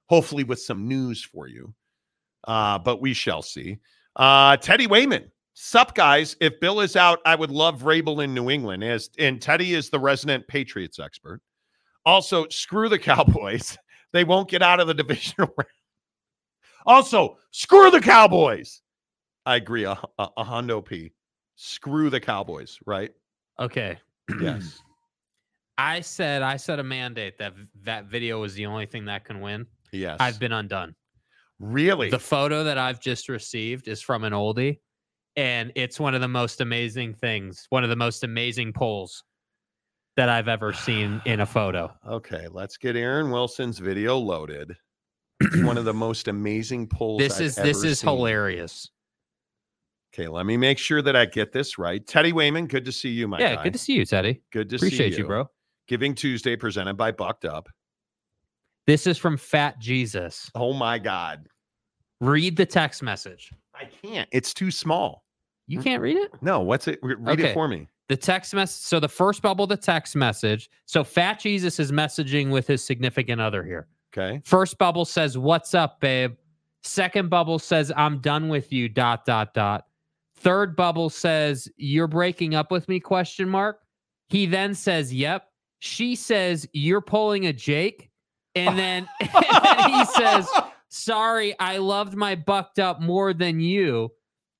hopefully 0.08 0.44
with 0.44 0.60
some 0.60 0.88
news 0.88 1.22
for 1.22 1.46
you. 1.46 1.74
Uh, 2.46 2.78
but 2.78 3.00
we 3.00 3.12
shall 3.12 3.42
see. 3.42 3.78
Uh, 4.16 4.56
Teddy 4.56 4.86
Wayman, 4.86 5.30
sup 5.54 5.94
guys? 5.94 6.36
If 6.40 6.60
Bill 6.60 6.80
is 6.80 6.96
out, 6.96 7.20
I 7.26 7.34
would 7.34 7.50
love 7.50 7.82
Vrabel 7.82 8.22
in 8.24 8.32
New 8.34 8.50
England. 8.50 8.84
As 8.84 9.10
and 9.18 9.40
Teddy 9.40 9.74
is 9.74 9.90
the 9.90 9.98
resident 9.98 10.46
Patriots 10.48 10.98
expert. 10.98 11.40
Also, 12.06 12.46
screw 12.48 12.88
the 12.88 12.98
Cowboys. 13.10 13.76
They 14.12 14.24
won't 14.24 14.48
get 14.48 14.62
out 14.62 14.80
of 14.80 14.86
the 14.86 14.94
divisional 14.94 15.52
round. 15.58 15.68
Also, 16.86 17.38
screw 17.50 17.90
the 17.90 18.00
Cowboys. 18.00 18.80
I 19.46 19.56
agree. 19.56 19.84
A, 19.84 19.98
a, 20.18 20.28
a 20.36 20.44
Hondo 20.44 20.80
P. 20.80 21.12
Screw 21.56 22.10
the 22.10 22.20
Cowboys, 22.20 22.78
right? 22.86 23.12
Okay. 23.58 23.98
Yes. 24.40 24.80
I 25.76 26.00
said 26.00 26.42
I 26.42 26.56
set 26.56 26.78
a 26.78 26.84
mandate 26.84 27.36
that 27.38 27.52
that 27.82 28.06
video 28.06 28.42
is 28.44 28.54
the 28.54 28.64
only 28.66 28.86
thing 28.86 29.04
that 29.06 29.24
can 29.24 29.40
win. 29.40 29.66
Yes. 29.92 30.16
I've 30.20 30.38
been 30.38 30.52
undone. 30.52 30.94
Really? 31.58 32.10
The 32.10 32.18
photo 32.18 32.64
that 32.64 32.78
I've 32.78 33.00
just 33.00 33.28
received 33.28 33.88
is 33.88 34.00
from 34.00 34.24
an 34.24 34.32
oldie, 34.32 34.78
and 35.36 35.72
it's 35.74 35.98
one 35.98 36.14
of 36.14 36.20
the 36.20 36.28
most 36.28 36.60
amazing 36.60 37.14
things, 37.14 37.66
one 37.70 37.82
of 37.84 37.90
the 37.90 37.96
most 37.96 38.24
amazing 38.24 38.72
polls 38.72 39.24
that 40.16 40.28
I've 40.28 40.48
ever 40.48 40.72
seen 40.72 41.20
in 41.24 41.40
a 41.40 41.46
photo. 41.46 41.92
Okay, 42.08 42.46
let's 42.50 42.76
get 42.76 42.96
Aaron 42.96 43.30
Wilson's 43.30 43.78
video 43.78 44.16
loaded. 44.16 44.76
One 45.56 45.76
of 45.76 45.84
the 45.84 45.94
most 46.06 46.28
amazing 46.28 46.86
pulls. 46.86 47.18
This 47.18 47.36
I've 47.36 47.46
is 47.46 47.54
this 47.56 47.82
is 47.84 47.98
seen. 48.00 48.10
hilarious. 48.10 48.90
Okay, 50.14 50.28
let 50.28 50.46
me 50.46 50.56
make 50.56 50.78
sure 50.78 51.02
that 51.02 51.16
I 51.16 51.24
get 51.24 51.50
this 51.50 51.76
right. 51.76 52.06
Teddy 52.06 52.32
Wayman, 52.32 52.68
good 52.68 52.84
to 52.84 52.92
see 52.92 53.08
you, 53.08 53.26
my 53.26 53.40
yeah, 53.40 53.56
guy. 53.56 53.64
good 53.64 53.72
to 53.72 53.78
see 53.80 53.94
you, 53.94 54.04
Teddy. 54.04 54.40
Good 54.52 54.68
to 54.70 54.78
see 54.78 54.86
Appreciate 54.86 55.18
you, 55.18 55.26
bro. 55.26 55.50
Giving 55.88 56.14
Tuesday 56.14 56.54
presented 56.54 56.94
by 56.94 57.10
Bucked 57.10 57.44
Up. 57.44 57.68
This 58.86 59.08
is 59.08 59.18
from 59.18 59.36
Fat 59.36 59.80
Jesus. 59.80 60.52
Oh 60.54 60.72
my 60.72 61.00
God. 61.00 61.48
Read 62.20 62.56
the 62.56 62.64
text 62.64 63.02
message. 63.02 63.50
I 63.74 63.86
can't. 63.86 64.28
It's 64.30 64.54
too 64.54 64.70
small. 64.70 65.24
You 65.66 65.80
can't 65.80 66.00
read 66.00 66.16
it? 66.16 66.30
No, 66.42 66.60
what's 66.60 66.86
it? 66.86 67.00
Read 67.02 67.40
Okay. 67.40 67.50
it 67.50 67.54
for 67.54 67.66
me. 67.66 67.88
The 68.08 68.16
text 68.16 68.54
message. 68.54 68.82
So 68.82 69.00
the 69.00 69.08
first 69.08 69.42
bubble, 69.42 69.66
the 69.66 69.76
text 69.76 70.14
message. 70.14 70.70
So 70.86 71.02
Fat 71.02 71.40
Jesus 71.40 71.80
is 71.80 71.90
messaging 71.90 72.50
with 72.50 72.68
his 72.68 72.84
significant 72.84 73.40
other 73.40 73.64
here. 73.64 73.88
Okay. 74.16 74.40
First 74.44 74.78
bubble 74.78 75.06
says, 75.06 75.36
What's 75.36 75.74
up, 75.74 76.00
babe? 76.00 76.36
Second 76.84 77.30
bubble 77.30 77.58
says, 77.58 77.90
I'm 77.96 78.20
done 78.20 78.48
with 78.48 78.72
you, 78.72 78.88
dot, 78.88 79.24
dot, 79.24 79.54
dot. 79.54 79.86
Third 80.36 80.76
bubble 80.76 81.10
says, 81.10 81.68
You're 81.76 82.08
breaking 82.08 82.54
up 82.54 82.70
with 82.70 82.88
me, 82.88 83.00
question 83.00 83.48
mark. 83.48 83.80
He 84.28 84.46
then 84.46 84.74
says, 84.74 85.12
Yep. 85.12 85.46
She 85.78 86.14
says, 86.14 86.68
You're 86.72 87.00
pulling 87.00 87.46
a 87.46 87.52
Jake. 87.52 88.10
And 88.54 88.78
then, 88.78 89.08
and 89.20 89.30
then 89.64 89.90
he 89.90 90.04
says, 90.06 90.48
Sorry, 90.88 91.58
I 91.58 91.78
loved 91.78 92.14
my 92.14 92.34
bucked 92.34 92.78
up 92.78 93.00
more 93.00 93.32
than 93.32 93.60
you. 93.60 94.10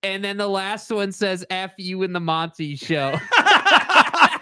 And 0.03 0.23
then 0.23 0.37
the 0.37 0.49
last 0.49 0.91
one 0.91 1.13
says 1.13 1.47
F 1.49 1.73
you 1.79 2.03
in 2.03 2.13
the 2.13 2.21
Monty 2.21 2.77
show. 2.77 3.19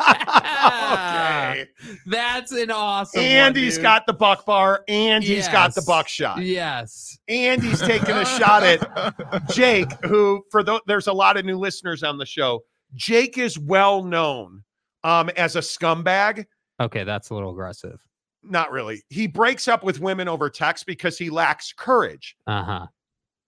okay. 0.09 1.67
That's 2.07 2.53
an 2.53 2.71
awesome 2.71 3.21
one, 3.21 3.31
and 3.31 3.57
he's 3.57 3.75
dude. 3.77 3.83
got 3.83 4.07
the 4.07 4.13
buck 4.13 4.45
bar 4.47 4.85
and 4.89 5.23
he's 5.25 5.49
got 5.49 5.75
the 5.75 5.81
Yes. 5.81 5.87
buckshot. 5.87 6.43
Yes. 6.43 7.19
And 7.29 7.63
he's 7.63 7.81
taking 7.83 8.11
a 8.17 8.25
shot 8.25 8.63
at 8.63 9.49
Jake, 9.51 9.91
who 10.05 10.43
for 10.51 10.63
the, 10.63 10.81
there's 10.87 11.07
a 11.07 11.13
lot 11.13 11.37
of 11.37 11.45
new 11.45 11.59
listeners 11.59 12.03
on 12.03 12.19
the 12.19 12.27
show. 12.27 12.61
Jake 12.95 13.39
is 13.39 13.59
well 13.59 14.03
known 14.03 14.63
um, 15.05 15.29
as 15.31 15.57
a 15.57 15.61
scumbag. 15.61 16.47
Okay, 16.81 17.05
that's 17.05 17.31
a 17.31 17.35
little 17.35 17.51
aggressive. 17.51 17.99
Not 18.43 18.73
really. 18.73 19.03
He 19.09 19.27
breaks 19.29 19.69
up 19.69 19.85
with 19.85 20.01
women 20.01 20.27
over 20.29 20.51
text 20.51 20.85
because 20.87 21.17
he 21.17 21.31
lacks 21.31 21.73
courage. 21.73 22.37
Uh-huh. 22.47 22.87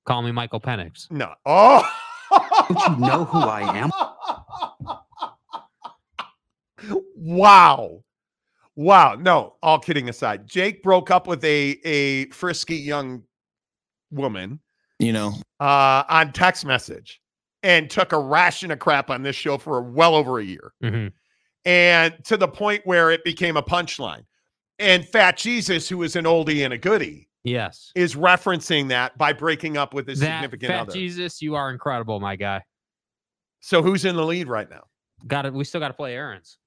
Call 0.06 0.22
me 0.22 0.30
Michael 0.32 0.60
Penix. 0.60 1.10
No. 1.10 1.32
Oh. 1.44 1.82
Don't 2.30 3.00
you 3.00 3.06
know 3.06 3.24
who 3.24 3.38
I 3.38 3.76
am? 3.76 3.90
Wow. 7.16 8.02
Wow. 8.76 9.14
No, 9.14 9.56
all 9.62 9.78
kidding 9.78 10.08
aside. 10.08 10.46
Jake 10.46 10.82
broke 10.82 11.10
up 11.10 11.26
with 11.26 11.44
a 11.44 11.78
a 11.84 12.26
frisky 12.30 12.76
young 12.76 13.22
woman 14.10 14.60
You 14.98 15.12
know, 15.12 15.32
uh 15.60 16.04
on 16.08 16.32
text 16.32 16.64
message 16.64 17.20
and 17.62 17.88
took 17.90 18.12
a 18.12 18.18
ration 18.18 18.70
of 18.70 18.78
crap 18.78 19.10
on 19.10 19.22
this 19.22 19.36
show 19.36 19.58
for 19.58 19.82
well 19.82 20.14
over 20.14 20.38
a 20.38 20.44
year. 20.44 20.72
Mhm. 20.82 21.12
And 21.64 22.14
to 22.24 22.36
the 22.36 22.48
point 22.48 22.82
where 22.84 23.10
it 23.10 23.24
became 23.24 23.56
a 23.56 23.62
punchline. 23.62 24.24
And 24.78 25.06
Fat 25.08 25.36
Jesus, 25.38 25.88
who 25.88 26.02
is 26.02 26.14
an 26.16 26.24
oldie 26.24 26.64
and 26.64 26.74
a 26.74 26.78
goodie, 26.78 27.28
Yes. 27.44 27.90
is 27.94 28.14
referencing 28.16 28.88
that 28.88 29.16
by 29.18 29.32
breaking 29.32 29.76
up 29.76 29.94
with 29.94 30.06
his 30.08 30.20
That 30.20 30.40
significant 30.42 30.70
Fat 30.72 30.80
other. 30.80 30.92
Jesus, 30.92 31.40
you 31.40 31.54
are 31.54 31.70
incredible, 31.70 32.18
my 32.20 32.36
guy. 32.36 32.62
So 33.60 33.82
who's 33.82 34.04
in 34.04 34.16
the 34.16 34.24
lead 34.24 34.48
right 34.48 34.68
now? 34.68 34.84
Got 35.26 35.46
it. 35.46 35.54
We 35.54 35.64
still 35.64 35.80
got 35.80 35.88
to 35.88 35.94
play 35.94 36.14
Aaron's. 36.14 36.58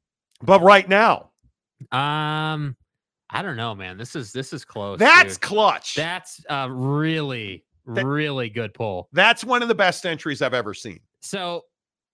But 0.41 0.61
right 0.61 0.87
now, 0.87 1.31
Um, 1.91 2.75
I 3.29 3.41
don't 3.41 3.57
know, 3.57 3.75
man. 3.75 3.97
This 3.97 4.15
is 4.15 4.31
this 4.31 4.53
is 4.53 4.63
close. 4.65 4.99
that's 4.99 5.33
dude. 5.35 5.41
clutch. 5.41 5.95
That's 5.95 6.43
a 6.49 6.69
really, 6.71 7.65
That- 7.87 8.05
really 8.05 8.49
good 8.49 8.73
pull. 8.73 9.09
That's 9.13 9.43
one 9.43 9.61
of 9.61 9.67
the 9.67 9.75
best 9.75 10.05
entries 10.05 10.41
I've 10.41 10.53
ever 10.53 10.73
seen. 10.73 10.99
So 11.21 11.65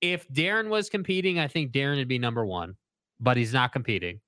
if 0.01 0.27
Darren 0.29 0.69
was 0.69 0.89
competing, 0.89 1.39
I 1.39 1.47
think 1.47 1.71
Darren 1.71 1.97
would 1.97 2.07
be 2.07 2.19
number 2.19 2.45
one, 2.45 2.75
but 3.19 3.37
he's 3.37 3.53
not 3.53 3.71
competing. 3.73 4.19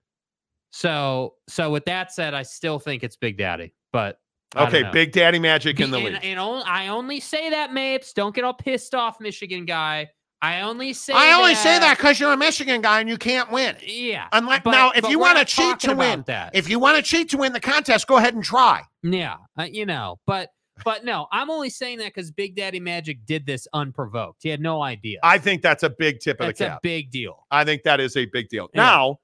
So 0.71 1.35
so 1.47 1.71
with 1.71 1.85
that 1.85 2.11
said, 2.11 2.33
I 2.33 2.43
still 2.43 2.79
think 2.79 3.03
it's 3.03 3.15
Big 3.15 3.37
Daddy. 3.37 3.73
But 3.91 4.19
I 4.55 4.67
Okay. 4.67 4.83
Big 4.91 5.11
Daddy 5.11 5.39
Magic 5.39 5.79
in 5.79 5.91
the 5.91 5.97
and, 5.97 6.05
lead. 6.05 6.19
and 6.23 6.39
on- 6.39 6.63
I 6.65 6.87
only 6.89 7.19
say 7.19 7.49
that, 7.49 7.73
Mapes. 7.73 8.13
Don't 8.13 8.33
get 8.35 8.43
all 8.43 8.53
pissed 8.53 8.93
off, 8.95 9.19
Michigan 9.19 9.65
guy. 9.65 10.09
I 10.41 10.61
only 10.61 10.93
say 10.93 11.13
I 11.13 11.33
only 11.33 11.55
say 11.55 11.79
that 11.79 11.97
because 11.97 12.19
you're 12.19 12.33
a 12.33 12.37
Michigan 12.37 12.81
guy 12.81 12.99
and 12.99 13.09
you 13.09 13.17
can't 13.17 13.51
win. 13.51 13.75
Yeah. 13.81 14.27
Unless 14.31 14.61
but- 14.63 14.71
now, 14.71 14.91
if 14.91 15.07
you 15.09 15.17
want 15.17 15.39
to 15.39 15.45
cheat 15.45 15.79
to 15.79 15.95
win, 15.95 16.23
that. 16.27 16.53
if 16.53 16.69
you 16.69 16.77
want 16.77 16.97
to 16.97 17.03
cheat 17.03 17.29
to 17.29 17.37
win 17.37 17.53
the 17.53 17.59
contest, 17.59 18.05
go 18.07 18.17
ahead 18.17 18.35
and 18.35 18.43
try. 18.43 18.83
Yeah, 19.01 19.37
uh, 19.57 19.63
you 19.63 19.85
know, 19.85 20.19
but 20.27 20.49
but 20.83 21.05
no, 21.05 21.27
I'm 21.31 21.49
only 21.49 21.69
saying 21.69 21.99
that 21.99 22.13
because 22.13 22.31
Big 22.31 22.55
Daddy 22.55 22.79
Magic 22.81 23.25
did 23.25 23.45
this 23.45 23.65
unprovoked. 23.73 24.43
He 24.43 24.49
had 24.49 24.59
no 24.59 24.81
idea. 24.83 25.19
I 25.23 25.37
think 25.37 25.61
that's 25.61 25.83
a 25.83 25.89
big 25.89 26.19
tip 26.19 26.39
of 26.41 26.47
That's 26.47 26.59
the 26.59 26.65
a 26.65 26.69
cap. 26.71 26.81
big 26.81 27.11
deal. 27.11 27.45
I 27.49 27.63
think 27.63 27.83
that 27.83 27.99
is 28.01 28.17
a 28.17 28.25
big 28.25 28.49
deal. 28.49 28.67
Yeah. 28.73 28.81
Now, 28.83 29.19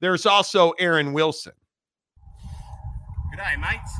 there's 0.00 0.26
also 0.26 0.72
Aaron 0.72 1.12
Wilson. 1.12 1.52
G'day, 3.34 3.60
mates. 3.60 3.92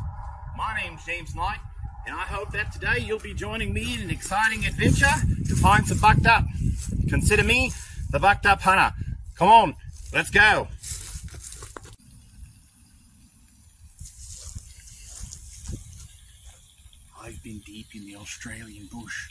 My 0.56 0.76
name's 0.82 1.04
James 1.04 1.34
Knight, 1.34 1.58
and 2.06 2.14
I 2.14 2.22
hope 2.22 2.52
that 2.52 2.72
today 2.72 2.98
you'll 3.00 3.18
be 3.18 3.34
joining 3.34 3.72
me 3.72 3.94
in 3.94 4.00
an 4.00 4.10
exciting 4.10 4.64
adventure 4.64 5.12
to 5.48 5.56
find 5.56 5.86
some 5.86 5.98
bucked 5.98 6.26
up. 6.26 6.44
Consider 7.08 7.42
me 7.42 7.72
the 8.10 8.20
bucked 8.20 8.46
up 8.46 8.60
hunter. 8.60 8.94
Come 9.34 9.48
on, 9.48 9.74
let's 10.12 10.30
go. 10.30 10.68
I've 17.20 17.42
been 17.42 17.58
deep 17.66 17.88
in 17.94 18.06
the 18.06 18.16
Australian 18.16 18.88
bush 18.92 19.30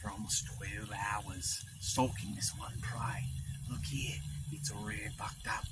for 0.00 0.10
almost 0.10 0.46
12 0.58 0.90
hours, 0.92 1.64
stalking 1.80 2.34
this 2.34 2.52
one 2.58 2.74
prey. 2.82 3.24
Look 3.70 3.84
here, 3.84 4.16
it's 4.52 4.70
already 4.70 5.08
bucked 5.18 5.46
up. 5.48 5.64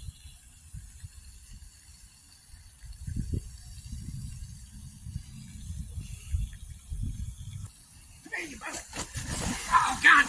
Oh 8.41 9.99
God! 10.03 10.27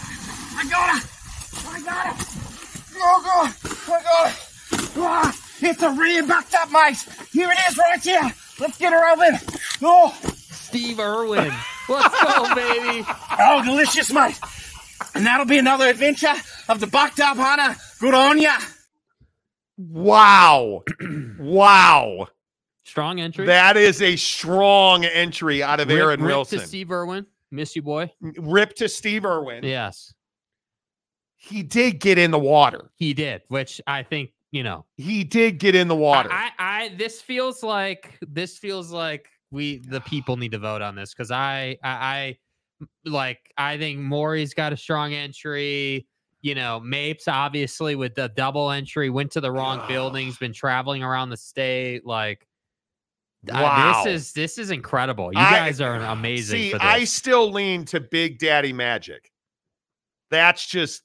I 0.55 0.67
got 0.69 0.97
it! 0.97 1.09
I 1.67 1.81
got 1.85 2.07
it! 2.07 2.27
Oh 2.97 3.21
God! 3.23 3.55
I 3.93 4.03
got 4.03 4.31
it! 4.31 4.91
Ah, 4.97 5.37
it's 5.61 5.81
a 5.83 5.91
rear 5.91 6.25
backed 6.25 6.53
up, 6.55 6.71
mate. 6.71 6.97
Here 7.31 7.49
it 7.51 7.57
is, 7.69 7.77
right 7.77 8.01
here. 8.01 8.33
Let's 8.59 8.77
get 8.77 8.91
her 8.93 9.11
over. 9.11 9.39
Oh, 9.81 10.17
Steve 10.23 10.99
Irwin. 10.99 11.53
Let's 11.87 12.21
go, 12.23 12.55
baby. 12.55 13.05
oh, 13.39 13.63
delicious, 13.63 14.11
mate. 14.11 14.37
And 15.15 15.25
that'll 15.25 15.45
be 15.45 15.57
another 15.57 15.87
adventure 15.87 16.33
of 16.67 16.79
the 16.79 16.87
bucked 16.87 17.19
up 17.19 17.37
hunter. 17.37 17.79
Good 17.99 18.13
on 18.13 18.39
ya. 18.39 18.57
Wow. 19.77 20.83
wow. 21.39 22.27
Strong 22.83 23.19
entry. 23.21 23.45
That 23.45 23.77
is 23.77 24.01
a 24.01 24.15
strong 24.15 25.05
entry 25.05 25.61
out 25.63 25.79
of 25.79 25.87
Rip- 25.89 25.97
Aaron 25.97 26.21
rip 26.21 26.35
Wilson. 26.35 26.59
to 26.59 26.67
Steve 26.67 26.91
Irwin. 26.91 27.25
Miss 27.51 27.75
you, 27.75 27.81
boy. 27.81 28.11
Rip 28.21 28.75
to 28.75 28.87
Steve 28.89 29.25
Irwin. 29.25 29.63
Yes, 29.63 30.13
He 31.35 31.63
did 31.63 31.99
get 31.99 32.17
in 32.17 32.31
the 32.31 32.39
water. 32.39 32.91
he 32.95 33.13
did, 33.13 33.41
which 33.47 33.81
I 33.87 34.03
think 34.03 34.31
you 34.51 34.63
know. 34.63 34.85
He 34.97 35.23
did 35.23 35.59
get 35.59 35.75
in 35.75 35.87
the 35.87 35.95
water. 35.95 36.29
I, 36.31 36.51
I, 36.59 36.83
I 36.85 36.89
this 36.95 37.21
feels 37.21 37.63
like 37.63 38.17
this 38.21 38.57
feels 38.57 38.91
like 38.91 39.29
we 39.51 39.79
the 39.79 40.01
people 40.01 40.37
need 40.37 40.51
to 40.51 40.59
vote 40.59 40.81
on 40.81 40.95
this 40.95 41.13
because 41.13 41.31
I, 41.31 41.77
I 41.83 41.89
I 41.89 42.37
like 43.05 43.39
I 43.57 43.77
think 43.77 43.99
Maury's 43.99 44.53
got 44.53 44.73
a 44.73 44.77
strong 44.77 45.13
entry. 45.13 46.07
You 46.41 46.55
know, 46.55 46.79
Mapes 46.79 47.27
obviously 47.27 47.95
with 47.95 48.15
the 48.15 48.29
double 48.29 48.71
entry 48.71 49.09
went 49.09 49.31
to 49.31 49.41
the 49.41 49.51
wrong 49.51 49.85
buildings, 49.87 50.37
been 50.37 50.53
traveling 50.53 51.03
around 51.03 51.29
the 51.29 51.35
state. 51.37 52.05
Like, 52.05 52.47
uh, 53.49 53.53
Wow. 53.53 54.03
this 54.03 54.13
is 54.13 54.33
this 54.33 54.57
is 54.57 54.71
incredible. 54.71 55.31
You 55.33 55.39
I- 55.39 55.51
guys 55.51 55.81
are 55.81 55.95
amazing 55.95 56.57
See, 56.59 56.71
for 56.71 56.77
this. 56.79 56.85
I 56.87 57.03
still 57.05 57.51
lean 57.51 57.85
to 57.85 57.99
Big 57.99 58.39
Daddy 58.39 58.73
Magic. 58.73 59.31
That's 60.31 60.65
just 60.67 61.03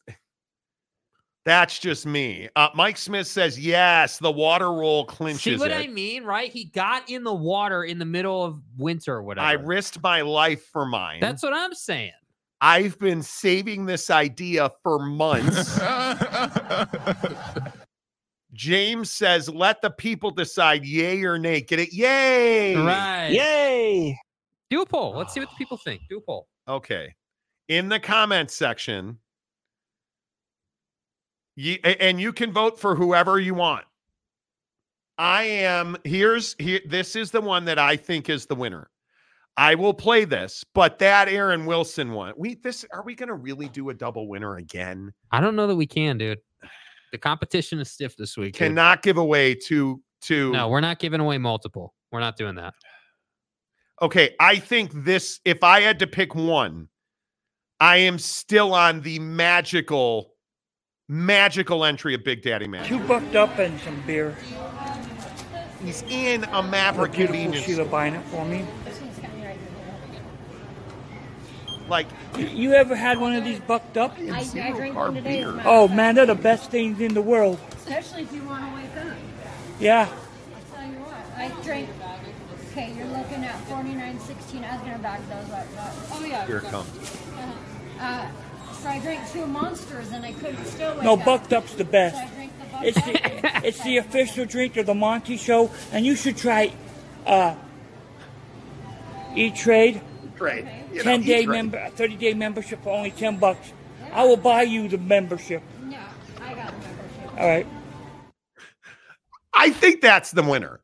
that's 1.44 1.78
just 1.78 2.06
me. 2.06 2.48
Uh, 2.56 2.70
Mike 2.74 2.96
Smith 2.96 3.26
says 3.26 3.58
yes. 3.60 4.18
The 4.18 4.30
water 4.32 4.72
roll 4.72 5.04
clinches 5.04 5.46
it. 5.46 5.56
See 5.56 5.60
what 5.60 5.70
it. 5.70 5.76
I 5.76 5.86
mean, 5.86 6.24
right? 6.24 6.50
He 6.50 6.64
got 6.64 7.10
in 7.10 7.22
the 7.22 7.34
water 7.34 7.84
in 7.84 7.98
the 7.98 8.04
middle 8.06 8.42
of 8.42 8.60
winter, 8.78 9.16
or 9.16 9.22
whatever. 9.22 9.46
I 9.46 9.52
risked 9.52 10.02
my 10.02 10.22
life 10.22 10.64
for 10.72 10.86
mine. 10.86 11.20
That's 11.20 11.42
what 11.42 11.52
I'm 11.54 11.74
saying. 11.74 12.12
I've 12.60 12.98
been 12.98 13.22
saving 13.22 13.84
this 13.84 14.08
idea 14.10 14.70
for 14.82 14.98
months. 14.98 15.78
James 18.54 19.10
says, 19.10 19.48
let 19.48 19.82
the 19.82 19.90
people 19.90 20.30
decide 20.30 20.84
yay 20.84 21.22
or 21.24 21.38
nay. 21.38 21.60
Get 21.60 21.80
it? 21.80 21.92
Yay. 21.92 22.76
Right. 22.76 23.28
Yay! 23.30 24.18
Do 24.70 24.82
a 24.82 24.86
poll. 24.86 25.14
Let's 25.16 25.34
see 25.34 25.40
what 25.40 25.50
the 25.50 25.54
ah. 25.54 25.58
people 25.58 25.76
think. 25.76 26.02
Do 26.08 26.18
a 26.18 26.20
poll. 26.20 26.46
Okay. 26.66 27.14
In 27.68 27.88
the 27.88 28.00
comments 28.00 28.54
section, 28.54 29.18
you, 31.56 31.78
and 31.84 32.20
you 32.20 32.32
can 32.32 32.52
vote 32.52 32.78
for 32.78 32.94
whoever 32.94 33.38
you 33.38 33.54
want. 33.54 33.84
I 35.18 35.44
am 35.44 35.96
here's 36.04 36.56
here. 36.58 36.80
This 36.86 37.14
is 37.14 37.30
the 37.30 37.40
one 37.40 37.64
that 37.66 37.78
I 37.78 37.96
think 37.96 38.28
is 38.28 38.46
the 38.46 38.54
winner. 38.54 38.90
I 39.56 39.76
will 39.76 39.94
play 39.94 40.24
this, 40.24 40.64
but 40.74 40.98
that 40.98 41.28
Aaron 41.28 41.66
Wilson 41.66 42.12
one. 42.12 42.34
We 42.36 42.56
this 42.56 42.84
are 42.92 43.04
we 43.04 43.14
going 43.14 43.28
to 43.28 43.34
really 43.34 43.68
do 43.68 43.90
a 43.90 43.94
double 43.94 44.26
winner 44.26 44.56
again? 44.56 45.12
I 45.30 45.40
don't 45.40 45.54
know 45.54 45.68
that 45.68 45.76
we 45.76 45.86
can, 45.86 46.18
dude. 46.18 46.40
The 47.14 47.18
competition 47.18 47.78
is 47.78 47.92
stiff 47.92 48.16
this 48.16 48.36
week. 48.36 48.54
dude. 48.54 48.58
Cannot 48.58 49.02
give 49.02 49.18
away 49.18 49.54
to 49.68 50.02
to. 50.22 50.50
No, 50.50 50.68
we're 50.68 50.80
not 50.80 50.98
giving 50.98 51.20
away 51.20 51.38
multiple. 51.38 51.94
We're 52.10 52.18
not 52.18 52.36
doing 52.36 52.56
that. 52.56 52.74
Okay, 54.02 54.34
I 54.40 54.56
think 54.56 54.90
this. 55.04 55.38
If 55.44 55.62
I 55.62 55.80
had 55.80 56.00
to 56.00 56.08
pick 56.08 56.34
one, 56.34 56.88
I 57.78 57.98
am 57.98 58.18
still 58.18 58.74
on 58.74 59.00
the 59.02 59.20
magical, 59.20 60.32
magical 61.08 61.84
entry 61.84 62.14
of 62.14 62.24
Big 62.24 62.42
Daddy 62.42 62.66
Man. 62.66 62.84
Two 62.84 62.98
bucked 62.98 63.36
up 63.36 63.56
and 63.60 63.78
some 63.82 64.02
beer. 64.08 64.36
He's 65.84 66.02
in 66.08 66.42
a 66.42 66.62
The 66.62 66.62
Maverick 66.62 67.12
beautiful 67.12 67.36
convenience. 67.36 67.64
Sheila 67.64 67.84
buying 67.84 68.14
it 68.14 68.24
for 68.24 68.44
me. 68.44 68.64
Like, 71.88 72.06
You 72.38 72.72
ever 72.72 72.96
had 72.96 73.18
one 73.18 73.34
of 73.34 73.44
these 73.44 73.60
bucked 73.60 73.96
up? 73.96 74.16
I, 74.18 74.40
I 74.54 74.72
drank 74.72 74.94
one 74.96 75.14
today. 75.14 75.42
as 75.42 75.48
a 75.54 75.62
Oh 75.66 75.88
man, 75.88 76.14
they're 76.14 76.26
the 76.26 76.34
best 76.34 76.70
things 76.70 77.00
in 77.00 77.14
the 77.14 77.22
world. 77.22 77.58
Especially 77.76 78.22
if 78.22 78.32
you 78.32 78.42
want 78.44 78.64
to 78.68 78.74
wake 78.74 79.06
up. 79.06 79.16
Yeah. 79.78 80.08
I'll 80.08 80.76
tell 80.78 80.90
you 80.90 80.98
what. 81.00 81.38
I 81.38 81.62
drank. 81.62 81.90
Okay, 82.72 82.92
you're 82.96 83.06
looking 83.06 83.44
at 83.44 83.54
49.16. 83.66 84.64
I 84.64 84.74
was 84.76 84.80
gonna 84.84 84.98
back 84.98 85.20
those 85.28 85.50
up. 85.52 85.66
But, 85.76 85.92
oh 86.12 86.24
yeah. 86.24 86.46
Here 86.46 86.58
it 86.58 86.64
comes. 86.64 86.88
Uh, 88.00 88.28
so 88.80 88.88
I 88.88 88.98
drank 89.00 89.30
two 89.30 89.46
monsters 89.46 90.10
and 90.12 90.24
I 90.24 90.32
couldn't 90.32 90.64
still 90.64 90.94
wake 90.94 91.04
No, 91.04 91.14
up. 91.14 91.24
Bucked 91.24 91.52
Up's 91.52 91.74
the 91.74 91.84
best. 91.84 92.16
So 92.16 92.22
I 92.22 92.28
drank 92.34 92.52
the 92.58 92.86
It's 92.88 93.02
the 93.02 93.66
it's 93.68 93.84
the 93.84 93.96
official 93.98 94.44
drink 94.46 94.76
of 94.76 94.86
the 94.86 94.94
Monty 94.94 95.36
Show, 95.36 95.70
and 95.92 96.04
you 96.04 96.16
should 96.16 96.36
try 96.36 96.72
uh, 97.26 97.54
E 99.36 99.50
Trade. 99.50 100.00
Trade. 100.36 100.66
You 100.94 100.98
know, 101.04 101.10
Ten 101.10 101.22
day 101.22 101.40
E-Trade. 101.42 101.48
member, 101.56 101.90
thirty 101.96 102.16
day 102.16 102.34
membership 102.34 102.82
for 102.82 102.90
only 102.90 103.10
ten 103.10 103.36
bucks. 103.38 103.72
I 104.12 104.24
will 104.24 104.36
buy 104.36 104.62
you 104.62 104.88
the 104.88 104.98
membership. 104.98 105.62
No, 105.84 105.98
I 106.40 106.54
got 106.54 106.68
the 106.72 106.86
membership. 106.88 107.38
All 107.40 107.48
right. 107.48 107.66
I 109.52 109.70
think 109.70 110.00
that's 110.00 110.30
the 110.30 110.42
winner. 110.42 110.80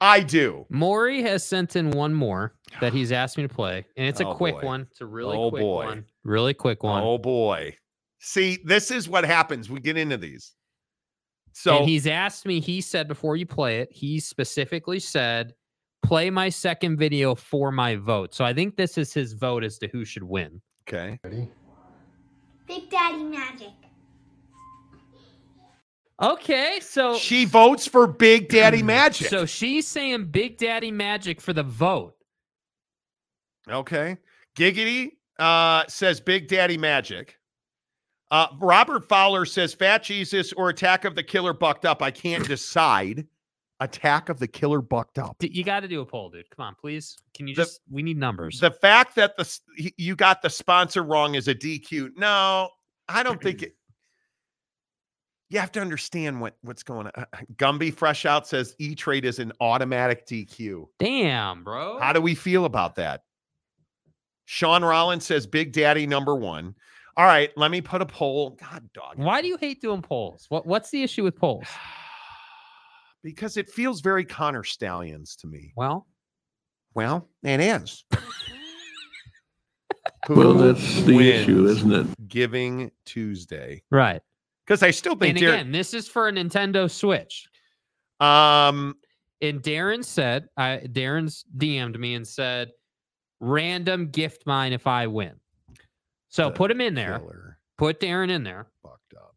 I 0.00 0.20
do. 0.20 0.66
Maury 0.68 1.22
has 1.22 1.46
sent 1.46 1.74
in 1.74 1.90
one 1.90 2.12
more 2.12 2.54
that 2.80 2.92
he's 2.92 3.12
asked 3.12 3.38
me 3.38 3.44
to 3.46 3.54
play, 3.54 3.86
and 3.96 4.06
it's 4.06 4.20
a 4.20 4.26
Oh, 4.28 4.34
quick 4.34 4.56
boy. 4.60 4.66
one. 4.66 4.86
It's 4.90 5.00
a 5.00 5.06
really 5.06 5.36
Oh, 5.36 5.48
quick 5.50 5.62
boy. 5.62 5.84
one. 5.86 6.04
Really 6.22 6.54
quick 6.54 6.82
one. 6.82 7.02
Oh 7.02 7.16
boy. 7.16 7.74
See, 8.20 8.58
this 8.64 8.90
is 8.90 9.08
what 9.08 9.24
happens. 9.24 9.70
We 9.70 9.80
get 9.80 9.96
into 9.96 10.16
these. 10.18 10.52
So 11.52 11.78
and 11.78 11.88
he's 11.88 12.06
asked 12.06 12.44
me, 12.44 12.60
he 12.60 12.82
said 12.82 13.08
before 13.08 13.36
you 13.36 13.46
play 13.46 13.80
it, 13.80 13.88
he 13.90 14.20
specifically 14.20 14.98
said, 15.00 15.54
play 16.06 16.30
my 16.30 16.48
second 16.48 16.96
video 16.96 17.34
for 17.34 17.70
my 17.70 17.96
vote. 17.96 18.34
So 18.34 18.44
I 18.44 18.52
think 18.52 18.76
this 18.76 18.96
is 18.96 19.12
his 19.12 19.32
vote 19.32 19.64
as 19.64 19.78
to 19.78 19.88
who 19.88 20.04
should 20.04 20.22
win. 20.22 20.60
Okay. 20.88 21.18
Ready? 21.24 21.50
Big 22.66 22.90
Daddy 22.90 23.22
Magic. 23.24 23.72
Okay, 26.22 26.78
so 26.80 27.18
she 27.18 27.44
votes 27.44 27.86
for 27.86 28.06
Big 28.06 28.48
Daddy 28.48 28.82
Magic. 28.84 29.28
So 29.28 29.44
she's 29.44 29.86
saying 29.86 30.26
Big 30.26 30.56
Daddy 30.56 30.90
Magic 30.90 31.40
for 31.40 31.52
the 31.52 31.62
vote. 31.62 32.14
Okay. 33.68 34.16
Giggity 34.56 35.10
uh, 35.38 35.84
says 35.88 36.20
Big 36.20 36.48
Daddy 36.48 36.78
Magic. 36.78 37.36
Uh, 38.30 38.48
Robert 38.58 39.08
Fowler 39.08 39.44
says 39.44 39.74
Fat 39.74 40.02
Jesus 40.02 40.52
or 40.54 40.70
Attack 40.70 41.04
of 41.04 41.14
the 41.14 41.22
Killer 41.22 41.52
Bucked 41.52 41.84
Up. 41.84 42.02
I 42.02 42.10
can't 42.10 42.46
decide. 42.48 43.26
Attack 43.80 44.30
of 44.30 44.38
the 44.38 44.48
Killer 44.48 44.80
Bucked 44.80 45.18
Up. 45.18 45.36
You 45.40 45.62
got 45.62 45.80
to 45.80 45.88
do 45.88 46.00
a 46.00 46.06
poll, 46.06 46.30
dude. 46.30 46.48
Come 46.48 46.64
on, 46.64 46.74
please. 46.80 47.18
Can 47.34 47.46
you 47.46 47.54
The- 47.54 47.62
just? 47.64 47.80
we 47.90 48.02
need 48.02 48.16
numbers. 48.16 48.58
The 48.60 48.70
fact 48.70 49.14
that 49.16 49.36
the 49.36 49.58
you 49.98 50.16
got 50.16 50.40
the 50.40 50.48
sponsor 50.48 51.02
wrong 51.02 51.34
is 51.34 51.46
a 51.48 51.54
DQ. 51.54 52.12
No, 52.16 52.70
I 53.08 53.22
don't 53.22 53.40
think 53.42 53.62
it. 53.62 53.72
You 55.48 55.60
have 55.60 55.70
to 55.72 55.80
understand 55.80 56.40
what 56.40 56.56
what's 56.62 56.82
going 56.82 57.06
on. 57.06 57.12
Uh, 57.14 57.24
Gumby 57.54 57.94
Fresh 57.94 58.26
Out 58.26 58.48
says 58.48 58.74
E 58.80 58.96
Trade 58.96 59.24
is 59.24 59.38
an 59.38 59.52
automatic 59.60 60.26
DQ. 60.26 60.86
Damn, 60.98 61.62
bro. 61.62 62.00
How 62.00 62.12
do 62.12 62.20
we 62.20 62.34
feel 62.34 62.64
about 62.64 62.96
that? 62.96 63.22
Sean 64.46 64.82
Rollins 64.84 65.24
says 65.24 65.46
Big 65.46 65.70
Daddy 65.72 66.04
number 66.04 66.34
one. 66.34 66.74
All 67.16 67.26
right, 67.26 67.52
let 67.56 67.70
me 67.70 67.80
put 67.80 68.02
a 68.02 68.06
poll. 68.06 68.58
God 68.60 68.88
dog. 68.92 69.18
Why 69.18 69.40
do 69.40 69.46
you 69.46 69.56
hate 69.56 69.80
doing 69.80 70.02
polls? 70.02 70.46
What 70.48 70.66
What's 70.66 70.90
the 70.90 71.04
issue 71.04 71.22
with 71.22 71.36
polls? 71.36 71.68
Because 73.22 73.56
it 73.56 73.68
feels 73.70 74.00
very 74.00 74.24
Connor 74.24 74.62
Stalions 74.64 75.36
to 75.36 75.46
me. 75.46 75.72
Well, 75.76 76.06
Well, 76.94 77.28
it 77.42 77.60
is. 77.60 78.04
Well, 80.28 80.54
that's 80.54 81.02
the 81.02 81.20
issue, 81.30 81.66
isn't 81.66 81.92
it? 81.92 82.28
Giving 82.28 82.90
Tuesday. 83.04 83.82
right. 83.90 84.20
Because 84.64 84.82
I 84.82 84.90
still 84.90 85.14
think 85.14 85.36
And 85.36 85.46
Dar- 85.46 85.54
again, 85.54 85.70
this 85.70 85.94
is 85.94 86.08
for 86.08 86.26
a 86.26 86.32
Nintendo 86.32 86.90
Switch. 86.90 87.48
um 88.18 88.96
And 89.40 89.62
Darren 89.62 90.04
said, 90.04 90.48
I 90.56 90.80
Darren's 90.86 91.44
DM'd 91.56 92.00
me 92.00 92.14
and 92.14 92.26
said, 92.26 92.70
random 93.38 94.08
gift 94.10 94.44
mine 94.44 94.72
if 94.72 94.88
I 94.88 95.06
win. 95.06 95.34
So 96.28 96.50
put 96.50 96.72
him 96.72 96.80
in 96.80 96.94
there. 96.94 97.20
killer. 97.20 97.58
Put 97.78 98.00
Darren 98.00 98.30
in 98.30 98.42
there. 98.42 98.66
Fucked 98.82 99.14
up. 99.14 99.35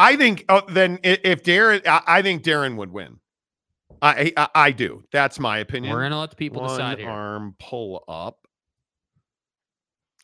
I 0.00 0.16
think 0.16 0.46
oh, 0.48 0.62
then 0.66 0.98
if 1.04 1.42
Darren, 1.42 1.82
I, 1.86 2.22
think 2.22 2.42
Darren 2.42 2.76
would 2.76 2.90
win. 2.90 3.18
I, 4.00 4.32
I 4.34 4.48
I 4.54 4.70
do. 4.70 5.04
That's 5.12 5.38
my 5.38 5.58
opinion. 5.58 5.92
We're 5.92 6.00
gonna 6.00 6.18
let 6.18 6.30
the 6.30 6.36
people 6.36 6.62
One 6.62 6.70
decide 6.70 6.98
here. 6.98 7.06
One 7.06 7.18
arm 7.18 7.54
pull 7.58 8.02
up. 8.08 8.46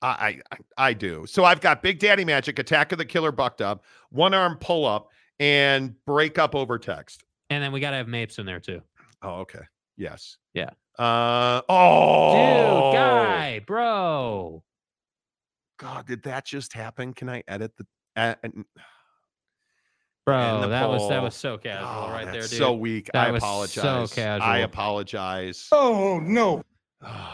I, 0.00 0.40
I 0.50 0.56
I 0.78 0.92
do. 0.94 1.26
So 1.26 1.44
I've 1.44 1.60
got 1.60 1.82
Big 1.82 1.98
Daddy 1.98 2.24
Magic, 2.24 2.58
Attack 2.58 2.92
of 2.92 2.98
the 2.98 3.04
Killer 3.04 3.32
Bucked 3.32 3.60
Up, 3.60 3.84
one 4.08 4.32
arm 4.32 4.56
pull 4.58 4.86
up, 4.86 5.10
and 5.40 5.94
break 6.06 6.38
up 6.38 6.54
over 6.54 6.78
text. 6.78 7.24
And 7.50 7.62
then 7.62 7.70
we 7.70 7.80
gotta 7.80 7.96
have 7.96 8.08
Mapes 8.08 8.38
in 8.38 8.46
there 8.46 8.60
too. 8.60 8.80
Oh, 9.20 9.40
okay. 9.40 9.62
Yes. 9.98 10.38
Yeah. 10.54 10.70
Uh 10.98 11.60
oh 11.68 12.32
Dude, 12.32 12.98
guy, 12.98 13.60
bro. 13.66 14.64
God, 15.78 16.06
did 16.06 16.22
that 16.22 16.46
just 16.46 16.72
happen? 16.72 17.12
Can 17.12 17.28
I 17.28 17.42
edit 17.46 17.72
the 17.76 17.86
uh, 18.16 18.34
Bro, 20.26 20.38
and 20.56 20.64
the 20.64 20.68
that 20.68 20.88
was 20.88 21.08
that 21.08 21.22
was 21.22 21.34
so 21.36 21.56
casual 21.56 21.88
Oh, 21.88 22.10
right 22.10 22.24
there, 22.24 22.42
dude. 22.42 22.50
So 22.50 22.72
weak. 22.74 23.08
That 23.12 23.28
I 23.28 23.30
was 23.30 23.40
apologize. 23.42 24.10
So 24.10 24.14
casual. 24.14 24.46
I 24.46 24.58
apologize. 24.58 25.68
Oh 25.70 26.18
no. 26.18 26.62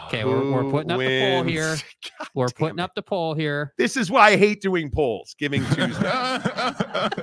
Okay, 0.05 0.23
we're, 0.25 0.51
we're 0.51 0.69
putting 0.69 0.91
up 0.91 0.99
the 0.99 1.19
poll 1.21 1.43
here. 1.43 1.69
wins? 1.69 1.83
We're 2.35 2.49
putting 2.49 2.79
up 2.79 2.93
the 2.95 3.01
poll 3.01 3.33
here. 3.33 3.73
This 3.77 3.97
is 3.97 4.11
why 4.11 4.31
I 4.31 4.35
hate 4.37 4.61
doing 4.61 4.91
polls. 4.91 5.35
Giving 5.39 5.63
Tuesday. 5.73 6.01
God 6.03 7.13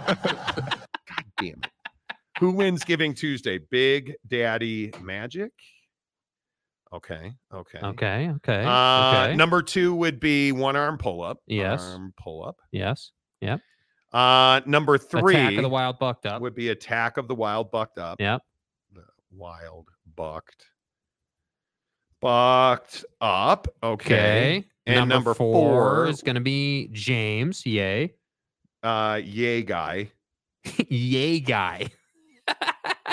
damn 1.38 1.48
it. 1.62 1.66
Who 2.40 2.50
wins 2.52 2.82
Giving 2.82 3.14
Tuesday? 3.14 3.58
Big 3.58 4.14
Daddy 4.26 4.90
Magic. 5.02 5.52
Okay. 6.92 7.32
Okay. 7.54 7.78
Okay, 7.80 8.30
okay. 8.36 8.64
Uh, 8.64 9.26
okay. 9.26 9.36
Number 9.36 9.62
two 9.62 9.94
would 9.94 10.18
be 10.18 10.50
one 10.50 10.74
arm 10.74 10.98
pull 10.98 11.22
up. 11.22 11.38
Yes. 11.46 11.82
Arm 11.82 12.12
pull 12.20 12.44
up. 12.44 12.56
yes. 12.72 13.12
Yep. 13.42 13.60
Uh, 14.12 14.60
number 14.66 14.98
three 14.98 15.34
Attack 15.36 15.54
of 15.56 15.62
the 15.62 15.68
Wild 15.68 15.98
Bucked 15.98 16.26
Up. 16.26 16.42
would 16.42 16.54
be 16.54 16.68
Attack 16.70 17.16
of 17.16 17.28
the 17.28 17.34
Wild 17.34 17.70
Bucked 17.70 17.98
Up. 17.98 18.20
Yep. 18.20 18.42
Wild 19.32 19.88
Bucked. 20.16 20.66
Bucked 22.20 23.04
up. 23.20 23.68
Okay. 23.82 24.14
Okay. 24.14 24.64
And 24.86 25.08
number, 25.08 25.34
four, 25.34 26.06
is 26.08 26.20
going 26.22 26.34
to 26.34 26.40
be 26.40 26.88
James. 26.92 27.64
Yay. 27.64 28.14
uh, 28.82 29.20
yay 29.22 29.62
guy. 29.62 30.10
Yay, 30.88 31.40
guy. 31.40 31.86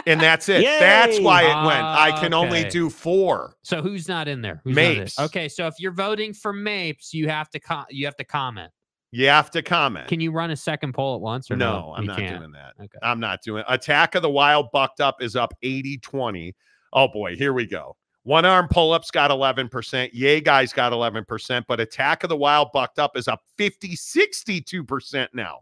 And 0.05 0.21
that's 0.21 0.47
it. 0.47 0.63
That's 0.63 1.19
why 1.19 1.41
it 1.41 1.65
went. 1.65 1.83
I 1.83 2.11
Ah, 2.11 2.19
can 2.21 2.33
only 2.33 2.63
do 2.69 2.89
four. 2.89 3.57
So 3.63 3.81
who's 3.81 4.07
not 4.07 4.29
in 4.29 4.41
there? 4.41 4.61
Who's 4.63 4.73
not 4.73 4.81
in? 4.85 4.97
Mapes. 4.99 5.19
Okay, 5.19 5.49
so 5.49 5.67
if 5.67 5.73
you're 5.79 5.91
voting 5.91 6.33
for 6.33 6.53
Mapes, 6.53 7.13
you 7.13 7.27
have 7.27 7.49
to 7.49 7.59
com- 7.59 7.87
you 7.89 8.05
have 8.05 8.15
to 8.15 8.23
comment. 8.23 8.71
You 9.11 9.27
have 9.27 9.49
to 9.51 9.61
comment. 9.61 10.07
Can 10.07 10.19
you 10.19 10.31
run 10.31 10.51
a 10.51 10.55
second 10.55 10.93
poll 10.93 11.15
at 11.15 11.21
once 11.21 11.49
or 11.49 11.55
no, 11.55 11.79
no? 11.79 11.93
I'm 11.95 12.03
You 12.03 12.07
not 12.09 12.17
can't. 12.17 12.39
doing 12.39 12.51
that. 12.51 12.73
Okay. 12.79 12.97
I'm 13.01 13.19
not 13.19 13.41
doing 13.41 13.63
Attack 13.67 14.15
of 14.15 14.21
the 14.21 14.29
Wild 14.29 14.69
Bucked 14.73 14.99
Up 14.99 15.21
is 15.21 15.35
up 15.35 15.53
80 15.63 15.97
20. 15.99 16.53
Oh 16.93 17.07
boy, 17.07 17.35
here 17.35 17.53
we 17.53 17.65
go. 17.65 17.95
One 18.23 18.43
arm 18.43 18.67
pull 18.69 18.91
ups 18.91 19.09
got 19.09 19.31
11%. 19.31 20.09
Yay 20.11 20.41
guys 20.41 20.73
got 20.73 20.91
11%, 20.91 21.63
but 21.67 21.79
Attack 21.79 22.23
of 22.23 22.29
the 22.29 22.35
Wild 22.35 22.69
Bucked 22.73 22.99
Up 22.99 23.15
is 23.15 23.29
up 23.29 23.41
50 23.57 23.95
62% 23.95 25.27
now. 25.33 25.59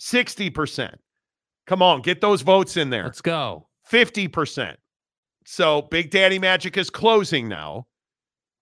60%. 0.00 0.94
Come 1.66 1.82
on, 1.82 2.00
get 2.00 2.20
those 2.22 2.40
votes 2.40 2.76
in 2.78 2.88
there. 2.88 3.04
Let's 3.04 3.20
go. 3.20 3.68
50%. 3.90 4.76
So 5.44 5.82
Big 5.90 6.10
Daddy 6.10 6.38
Magic 6.38 6.76
is 6.76 6.88
closing 6.88 7.48
now, 7.48 7.86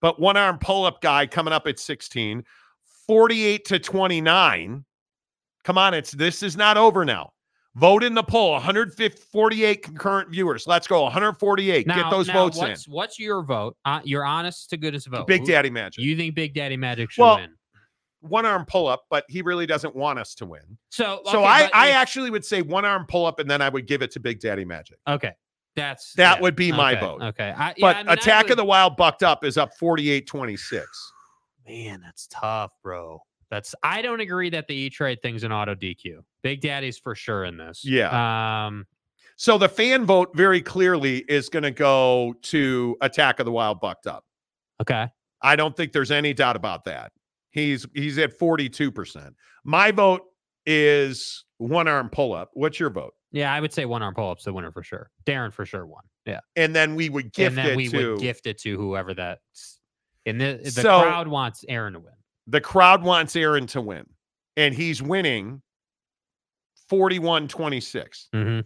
but 0.01 0.19
one 0.19 0.35
arm 0.37 0.57
pull 0.59 0.85
up 0.85 1.01
guy 1.01 1.25
coming 1.27 1.53
up 1.53 1.67
at 1.67 1.79
16, 1.79 2.43
48 3.07 3.65
to 3.65 3.79
29. 3.79 4.85
Come 5.63 5.77
on, 5.77 5.93
it's 5.93 6.11
this 6.11 6.43
is 6.43 6.55
not 6.55 6.77
over 6.77 7.03
now. 7.05 7.31
Vote 7.75 8.03
in 8.03 8.15
the 8.15 8.23
poll 8.23 8.53
148 8.53 9.83
concurrent 9.83 10.29
viewers. 10.31 10.65
Let's 10.65 10.87
go 10.87 11.03
148. 11.03 11.85
Now, 11.85 11.95
Get 12.03 12.09
those 12.09 12.27
now 12.27 12.33
votes 12.33 12.57
what's, 12.57 12.87
What's 12.87 13.19
your 13.19 13.43
vote? 13.43 13.77
Uh, 13.85 13.99
your 14.03 14.25
honest 14.25 14.69
to 14.71 14.77
goodest 14.77 15.05
in. 15.07 15.11
vote. 15.11 15.27
Big 15.27 15.45
Daddy 15.45 15.69
Magic. 15.69 16.03
You 16.03 16.15
think 16.17 16.33
Big 16.33 16.53
Daddy 16.55 16.75
Magic 16.77 17.11
should 17.11 17.21
Well, 17.21 17.35
win? 17.35 17.51
one 18.21 18.47
arm 18.47 18.65
pull 18.65 18.87
up, 18.87 19.03
but 19.11 19.25
he 19.29 19.43
really 19.43 19.67
doesn't 19.67 19.95
want 19.95 20.17
us 20.17 20.33
to 20.35 20.45
win. 20.47 20.61
So, 20.89 21.21
So 21.25 21.43
I, 21.43 21.69
I 21.71 21.89
actually 21.91 22.31
would 22.31 22.43
say 22.43 22.63
one 22.63 22.83
arm 22.83 23.05
pull 23.07 23.27
up 23.27 23.39
and 23.39 23.49
then 23.49 23.61
I 23.61 23.69
would 23.69 23.85
give 23.85 24.01
it 24.01 24.09
to 24.11 24.19
Big 24.19 24.39
Daddy 24.39 24.65
Magic. 24.65 24.97
okay. 25.07 25.33
That's 25.75 26.13
That 26.13 26.37
yeah, 26.37 26.41
would 26.41 26.55
be 26.55 26.71
my 26.71 26.93
okay, 26.93 27.01
vote. 27.01 27.21
Okay. 27.21 27.53
I, 27.55 27.67
yeah, 27.67 27.73
But 27.79 27.95
I 27.97 27.99
mean, 28.03 28.09
Attack 28.13 28.45
would- 28.45 28.51
of 28.53 28.57
the 28.57 28.65
Wild 28.65 28.97
Bucked 28.97 29.21
Up 29.21 29.45
is 29.45 29.59
up 29.59 29.77
48 29.77 30.25
26. 30.25 31.13
Man, 31.67 32.01
that's 32.01 32.27
tough, 32.27 32.71
bro. 32.81 33.21
That's 33.49 33.75
I 33.83 34.01
don't 34.01 34.19
agree 34.19 34.49
that 34.49 34.67
the 34.67 34.75
E 34.75 34.89
Trade 34.89 35.19
thing's 35.21 35.43
an 35.43 35.51
auto 35.51 35.75
DQ. 35.75 36.19
Big 36.41 36.61
Daddy's 36.61 36.97
for 36.97 37.15
sure 37.15 37.45
in 37.45 37.57
this. 37.57 37.83
Yeah. 37.83 38.65
Um. 38.65 38.85
So 39.35 39.57
the 39.57 39.69
fan 39.69 40.05
vote 40.05 40.29
very 40.35 40.61
clearly 40.61 41.19
is 41.27 41.47
going 41.47 41.63
to 41.63 41.71
go 41.71 42.33
to 42.43 42.97
Attack 43.01 43.39
of 43.39 43.45
the 43.45 43.51
Wild 43.51 43.79
Bucked 43.79 44.07
Up. 44.07 44.25
Okay. 44.81 45.07
I 45.43 45.55
don't 45.55 45.77
think 45.77 45.91
there's 45.91 46.09
any 46.09 46.33
doubt 46.33 46.55
about 46.55 46.85
that. 46.85 47.11
He's 47.51 47.85
he's 47.93 48.17
at 48.17 48.37
42%. 48.37 49.33
My 49.63 49.91
vote 49.91 50.23
is 50.65 51.45
one 51.57 51.87
arm 51.87 52.09
pull 52.09 52.33
up. 52.33 52.49
What's 52.53 52.79
your 52.79 52.89
vote? 52.89 53.13
Yeah, 53.31 53.53
I 53.53 53.59
would 53.59 53.73
say 53.73 53.85
one 53.85 54.01
arm 54.01 54.15
pull 54.15 54.31
up's 54.31 54.45
the 54.45 54.53
winner 54.53 54.71
for 54.71 54.83
sure. 54.83 55.11
Darren 55.25 55.53
for 55.53 55.65
sure 55.65 55.85
won. 55.85 56.03
Yeah. 56.25 56.39
And 56.55 56.75
then 56.75 56.95
we 56.95 57.09
would 57.09 57.31
gift 57.33 57.49
and 57.49 57.57
then 57.57 57.67
it 57.71 57.77
we 57.77 57.87
to 57.89 58.11
would 58.11 58.21
gift 58.21 58.47
it 58.47 58.57
to 58.59 58.77
whoever 58.77 59.13
that's. 59.13 59.76
And 60.27 60.39
the 60.39 60.59
the 60.63 60.69
So- 60.71 61.01
crowd 61.01 61.27
wants 61.27 61.63
Aaron 61.67 61.93
to 61.93 61.99
win. 61.99 62.13
The 62.47 62.61
crowd 62.61 63.01
wants 63.03 63.35
Aaron 63.35 63.65
to 63.67 63.81
win, 63.81 64.05
and 64.55 64.73
he's 64.75 65.01
winning 65.01 65.61
41 66.89 67.47
26. 67.47 68.29
Mhm. 68.33 68.63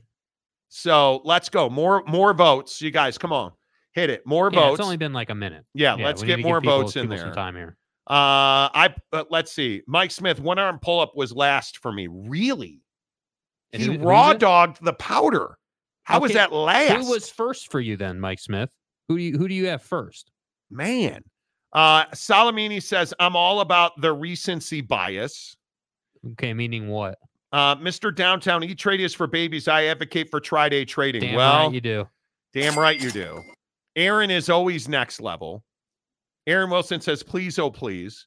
So 0.70 1.22
let's 1.24 1.50
go. 1.50 1.70
More 1.70 2.04
more 2.08 2.34
votes. 2.34 2.82
You 2.82 2.92
guys, 2.92 3.18
come 3.18 3.34
on. 3.34 3.52
Hit 3.94 4.10
it. 4.10 4.26
More 4.26 4.50
Yeah, 4.52 4.60
votes. 4.60 4.80
it's 4.80 4.86
only 4.86 4.98
been 4.98 5.14
like 5.14 5.30
a 5.30 5.36
minute. 5.36 5.66
Yeah, 5.74 5.96
let's 5.96 6.24
get 6.24 6.40
more 6.40 6.62
people- 6.62 6.82
votes 6.84 6.96
in 6.96 7.10
there. 7.10 7.20
Some 7.20 7.34
time 7.34 7.56
here. 7.56 7.78
Uh, 8.10 8.70
I 8.74 8.96
uh, 9.14 9.26
let's 9.30 9.52
see. 9.52 9.84
Mike 9.88 10.12
Smith, 10.12 10.40
one 10.40 10.60
arm 10.60 10.80
pull 10.80 11.00
up 11.00 11.16
was 11.16 11.32
last 11.34 11.78
for 11.78 11.92
me. 11.92 12.08
Really? 12.08 12.82
And 13.74 13.82
He 13.82 13.98
raw 13.98 14.34
dogged 14.34 14.84
the 14.84 14.94
powder. 14.94 15.58
How 16.04 16.20
was 16.20 16.34
that 16.34 16.52
last? 16.52 16.92
Who 17.06 17.10
was 17.12 17.30
first 17.30 17.72
for 17.72 17.80
you 17.80 17.96
then, 17.98 18.20
Mike 18.20 18.40
Smith? 18.40 18.70
Who 19.08 19.18
do 19.18 19.24
you 19.24 19.38
who 19.38 19.48
do 19.48 19.54
you 19.54 19.68
have 19.68 19.82
first? 19.82 20.32
man? 20.74 21.22
Uh, 21.74 22.06
Salamini 22.08 22.82
says 22.82 23.14
I'm 23.20 23.36
all 23.36 23.62
about 23.62 24.00
the 24.00 24.12
recency 24.12 24.82
bias. 24.82 25.56
Okay, 26.34 26.54
meaning 26.54 26.90
what? 26.90 27.18
Uh, 27.52 27.76
Mr. 27.76 28.16
Downtown 28.16 28.64
E 28.64 28.76
Trade 28.76 29.02
is 29.02 29.14
for 29.14 29.28
babies. 29.28 29.68
I 29.68 29.86
advocate 29.86 30.30
for 30.30 30.40
tri 30.40 30.70
day 30.70 30.86
trading. 30.86 31.22
Damn 31.22 31.36
well, 31.36 31.66
right 31.66 31.74
you 31.74 31.82
do. 31.82 32.08
Damn 32.54 32.78
right 32.78 33.02
you 33.02 33.12
do. 33.12 33.42
Aaron 33.96 34.32
is 34.32 34.50
always 34.50 34.88
next 34.88 35.22
level. 35.22 35.64
Aaron 36.48 36.70
Wilson 36.70 37.02
says, 37.02 37.24
please, 37.24 37.60
oh, 37.60 37.70
please. 37.70 38.26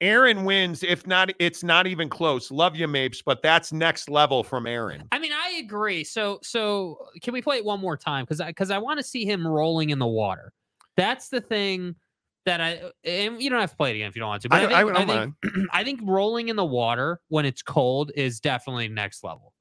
Aaron 0.00 0.44
wins. 0.44 0.82
If 0.82 1.06
not, 1.06 1.30
it's 1.38 1.62
not 1.62 1.86
even 1.86 2.08
close. 2.08 2.50
Love 2.50 2.74
you, 2.76 2.88
Mapes, 2.88 3.22
but 3.22 3.42
that's 3.42 3.72
next 3.72 4.10
level 4.10 4.42
from 4.42 4.66
Aaron. 4.66 5.04
I 5.12 5.18
mean, 5.18 5.32
I 5.32 5.60
agree. 5.64 6.04
So 6.04 6.40
so 6.42 6.98
can 7.22 7.32
we 7.32 7.40
play 7.40 7.56
it 7.56 7.64
one 7.64 7.80
more 7.80 7.96
time? 7.96 8.24
Because 8.24 8.40
I 8.40 8.48
because 8.48 8.70
I 8.70 8.78
want 8.78 8.98
to 8.98 9.04
see 9.04 9.24
him 9.24 9.46
rolling 9.46 9.90
in 9.90 9.98
the 9.98 10.06
water. 10.06 10.52
That's 10.96 11.28
the 11.28 11.40
thing 11.40 11.94
that 12.46 12.60
I 12.60 12.76
uh, 12.76 12.90
and 13.04 13.40
you 13.42 13.50
don't 13.50 13.60
have 13.60 13.70
to 13.70 13.76
play 13.76 13.90
it 13.90 13.96
again 13.96 14.08
if 14.08 14.16
you 14.16 14.20
don't 14.20 14.28
want 14.28 14.42
to. 14.42 14.48
But 14.48 14.72
I- 14.72 14.80
I, 14.80 14.80
I 14.80 14.84
think, 14.84 14.96
I, 14.96 15.04
don't 15.04 15.34
think, 15.42 15.68
I 15.72 15.84
think 15.84 16.00
rolling 16.04 16.48
in 16.48 16.56
the 16.56 16.64
water 16.64 17.20
when 17.28 17.44
it's 17.46 17.62
cold 17.62 18.12
is 18.14 18.40
definitely 18.40 18.88
next 18.88 19.24
level. 19.24 19.52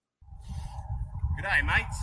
G'day, 1.42 1.66
mates. 1.66 1.98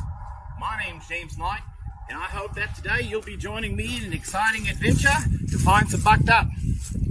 My 0.59 0.79
name's 0.85 1.07
James 1.09 1.39
Knight, 1.39 1.63
and 2.11 2.19
I 2.19 2.25
hope 2.25 2.55
that 2.55 2.75
today 2.75 3.01
you'll 3.03 3.23
be 3.23 3.37
joining 3.37 3.75
me 3.77 3.97
in 3.97 4.05
an 4.05 4.13
exciting 4.13 4.69
adventure 4.69 5.09
to 5.51 5.59
find 5.59 5.89
some 5.89 6.03
bucked 6.03 6.29
up. 6.29 6.47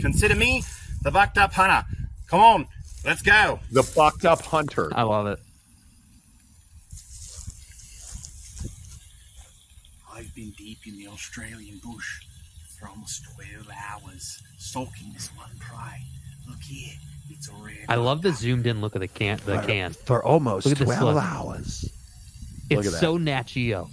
Consider 0.02 0.36
me 0.36 0.64
the 1.02 1.10
bucked 1.12 1.38
up 1.40 1.54
hunter. 1.54 1.86
Come 2.28 2.40
on, 2.42 2.68
let's 3.06 3.22
go. 3.24 3.60
The 3.72 3.82
bucked 3.96 4.26
up 4.26 4.42
hunter. 4.44 4.92
I 4.94 5.02
love 5.04 5.26
it. 5.28 5.40
I've 10.14 10.34
been 10.36 10.52
deep 10.58 10.80
in 10.86 10.98
the 10.98 11.08
Australian 11.08 11.80
bush 11.84 12.22
for 12.80 12.88
almost 12.90 13.24
12 13.36 13.68
hours, 13.70 14.42
stalking 14.58 15.12
this 15.14 15.30
one 15.36 15.50
prey. 15.60 16.02
Look 16.48 16.62
here, 16.62 16.94
it's 17.30 17.50
already. 17.50 17.80
I 17.88 17.96
love 17.96 18.22
the 18.22 18.32
zoomed 18.32 18.68
in 18.68 18.82
look 18.82 18.96
of 18.96 19.02
the 19.02 19.08
can. 19.08 19.38
The 19.46 19.60
For- 19.62 19.68
can 19.68 19.94
for 19.94 20.24
almost 20.26 20.66
Look 20.66 20.80
at 20.82 20.88
this 20.88 20.98
12 20.98 21.16
look. 21.16 21.24
hours. 21.24 21.90
It's 22.70 22.78
Look 22.78 22.86
at 22.86 22.92
that. 22.94 23.00
so 23.00 23.18
Nat 23.18 23.48
Geo. 23.48 23.90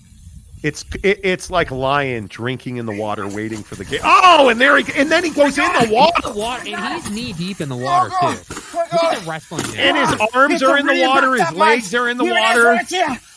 It's 0.62 0.84
it, 1.02 1.20
it's 1.23 1.50
like 1.50 1.70
lion 1.70 2.26
drinking 2.28 2.78
in 2.78 2.86
the 2.86 2.97
water, 2.97 3.28
waiting 3.28 3.62
for 3.62 3.74
the 3.74 3.84
game. 3.84 4.00
Oh, 4.02 4.48
and 4.48 4.58
there 4.60 4.76
he 4.78 4.90
and 4.98 5.10
then 5.10 5.23
he 5.23 5.31
goes 5.31 5.58
in 5.58 5.65
the 5.65 5.89
water, 5.92 6.23
The 6.23 6.32
water, 6.32 6.62
and 6.66 6.94
he's 6.94 7.10
knee 7.10 7.32
deep 7.34 7.60
in 7.60 7.68
the 7.68 7.76
water 7.76 8.08
too. 8.20 8.26
Look 8.74 8.94
at 9.05 9.23
the 9.23 9.31
wrestling. 9.31 9.62
dude. 9.65 9.76
and 9.76 9.97
his 9.98 10.20
arms 10.34 10.62
are 10.62 10.78
in 10.78 10.86
the 10.86 11.06
water, 11.06 11.34
his 11.34 11.52
legs 11.52 11.94
are 11.94 12.08
in 12.08 12.16
the 12.16 12.24
water. 12.24 12.73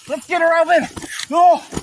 Let's 0.08 0.28
get 0.28 0.42
her 0.42 0.62
over. 0.62 0.88
Oh, 1.32 1.64
I 1.72 1.82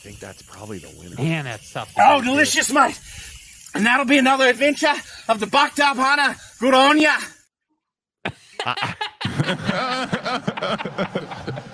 think 0.00 0.18
that's 0.18 0.42
probably 0.42 0.78
the 0.78 0.92
winner. 0.98 1.16
Man, 1.16 1.44
that's 1.44 1.72
tough. 1.72 1.94
to 1.94 2.00
oh 2.04 2.18
do, 2.18 2.24
dude. 2.24 2.32
delicious, 2.32 2.72
mate. 2.72 2.98
And 3.74 3.86
that'll 3.86 4.06
be 4.06 4.18
another 4.18 4.48
adventure 4.48 4.94
of 5.28 5.38
the 5.40 5.46
bucked 5.46 5.78
up 5.80 5.96
hunter. 5.96 6.36
Good 6.58 6.74
on 6.74 6.98
ya. 7.00 7.16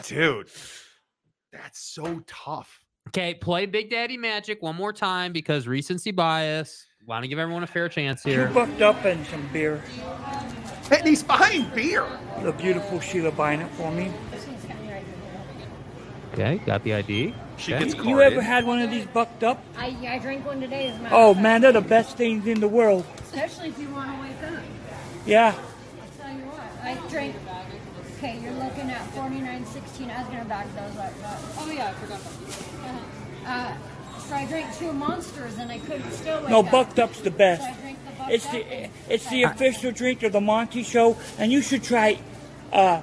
Dude, 0.04 0.48
that's 1.52 1.78
so 1.80 2.22
tough. 2.26 2.80
Okay, 3.08 3.34
play 3.34 3.66
Big 3.66 3.90
Daddy 3.90 4.16
Magic 4.16 4.62
one 4.62 4.76
more 4.76 4.92
time 4.92 5.32
because 5.32 5.66
recency 5.66 6.10
bias. 6.10 6.86
Want 7.06 7.22
to 7.22 7.28
give 7.28 7.38
everyone 7.38 7.62
a 7.62 7.68
fair 7.68 7.88
chance 7.88 8.22
Two 8.24 8.30
here. 8.30 8.48
bucked 8.48 8.82
up 8.82 9.04
in 9.04 9.24
some 9.26 9.48
beer. 9.52 9.80
And 10.90 11.06
he's 11.06 11.22
buying 11.22 11.68
beer. 11.74 12.04
The 12.42 12.52
beautiful 12.52 12.98
Sheila 13.00 13.30
buying 13.30 13.60
it 13.60 13.70
for 13.72 13.90
me. 13.92 14.12
Okay, 16.36 16.58
got 16.66 16.84
the 16.84 16.92
ID. 16.92 17.34
She 17.56 17.72
Okay. 17.74 17.84
gets 17.86 17.96
You 18.04 18.20
ever 18.20 18.42
had 18.42 18.66
one 18.66 18.80
of 18.82 18.90
these 18.90 19.06
bucked 19.06 19.42
up? 19.42 19.62
I, 19.78 19.96
I 20.06 20.18
drank 20.18 20.44
one 20.44 20.60
today. 20.60 20.88
As 20.88 20.96
a 20.98 21.02
matter 21.02 21.14
Oh 21.14 21.30
of 21.30 21.36
fact. 21.36 21.42
man, 21.42 21.60
they're 21.62 21.72
the 21.72 21.80
best 21.80 22.18
things 22.18 22.46
in 22.46 22.60
the 22.60 22.68
world. 22.68 23.06
Especially 23.22 23.68
if 23.70 23.78
you 23.78 23.88
want 23.88 24.14
to 24.14 24.20
wake 24.20 24.52
up. 24.52 24.62
Yeah. 25.24 25.54
I'll 25.54 26.24
tell 26.26 26.36
you 26.36 26.44
what. 26.44 26.60
I 26.84 27.08
drank. 27.08 27.36
Okay, 28.18 28.38
you're 28.42 28.52
looking 28.52 28.90
at 28.90 29.00
49.16. 29.14 30.10
I 30.14 30.20
was 30.20 30.28
gonna 30.28 30.44
back 30.44 30.66
those 30.76 30.96
up, 30.98 31.12
but 31.22 31.38
oh 31.58 31.70
yeah, 31.70 31.88
I 31.88 31.92
forgot 31.94 32.20
that. 33.44 33.46
Uh, 33.46 34.18
so 34.20 34.34
I 34.34 34.44
drank 34.46 34.74
two 34.76 34.92
monsters 34.92 35.56
and 35.58 35.70
I 35.72 35.78
couldn't 35.78 36.10
still 36.12 36.40
wake 36.40 36.50
No, 36.50 36.60
up. 36.60 36.70
bucked 36.70 36.98
up's 36.98 37.20
the 37.20 37.30
best. 37.30 37.62
So 37.62 37.68
I 37.68 37.74
drank 37.80 37.98
the 38.04 38.12
bucked 38.18 38.30
It's 38.32 38.46
up. 38.46 38.52
the 38.52 38.88
it's 39.08 39.30
the 39.30 39.42
official 39.44 39.90
drink 39.92 40.22
of 40.22 40.32
the 40.32 40.40
Monty 40.42 40.82
Show, 40.82 41.16
and 41.38 41.50
you 41.50 41.62
should 41.62 41.82
try 41.82 42.18
uh, 42.74 43.00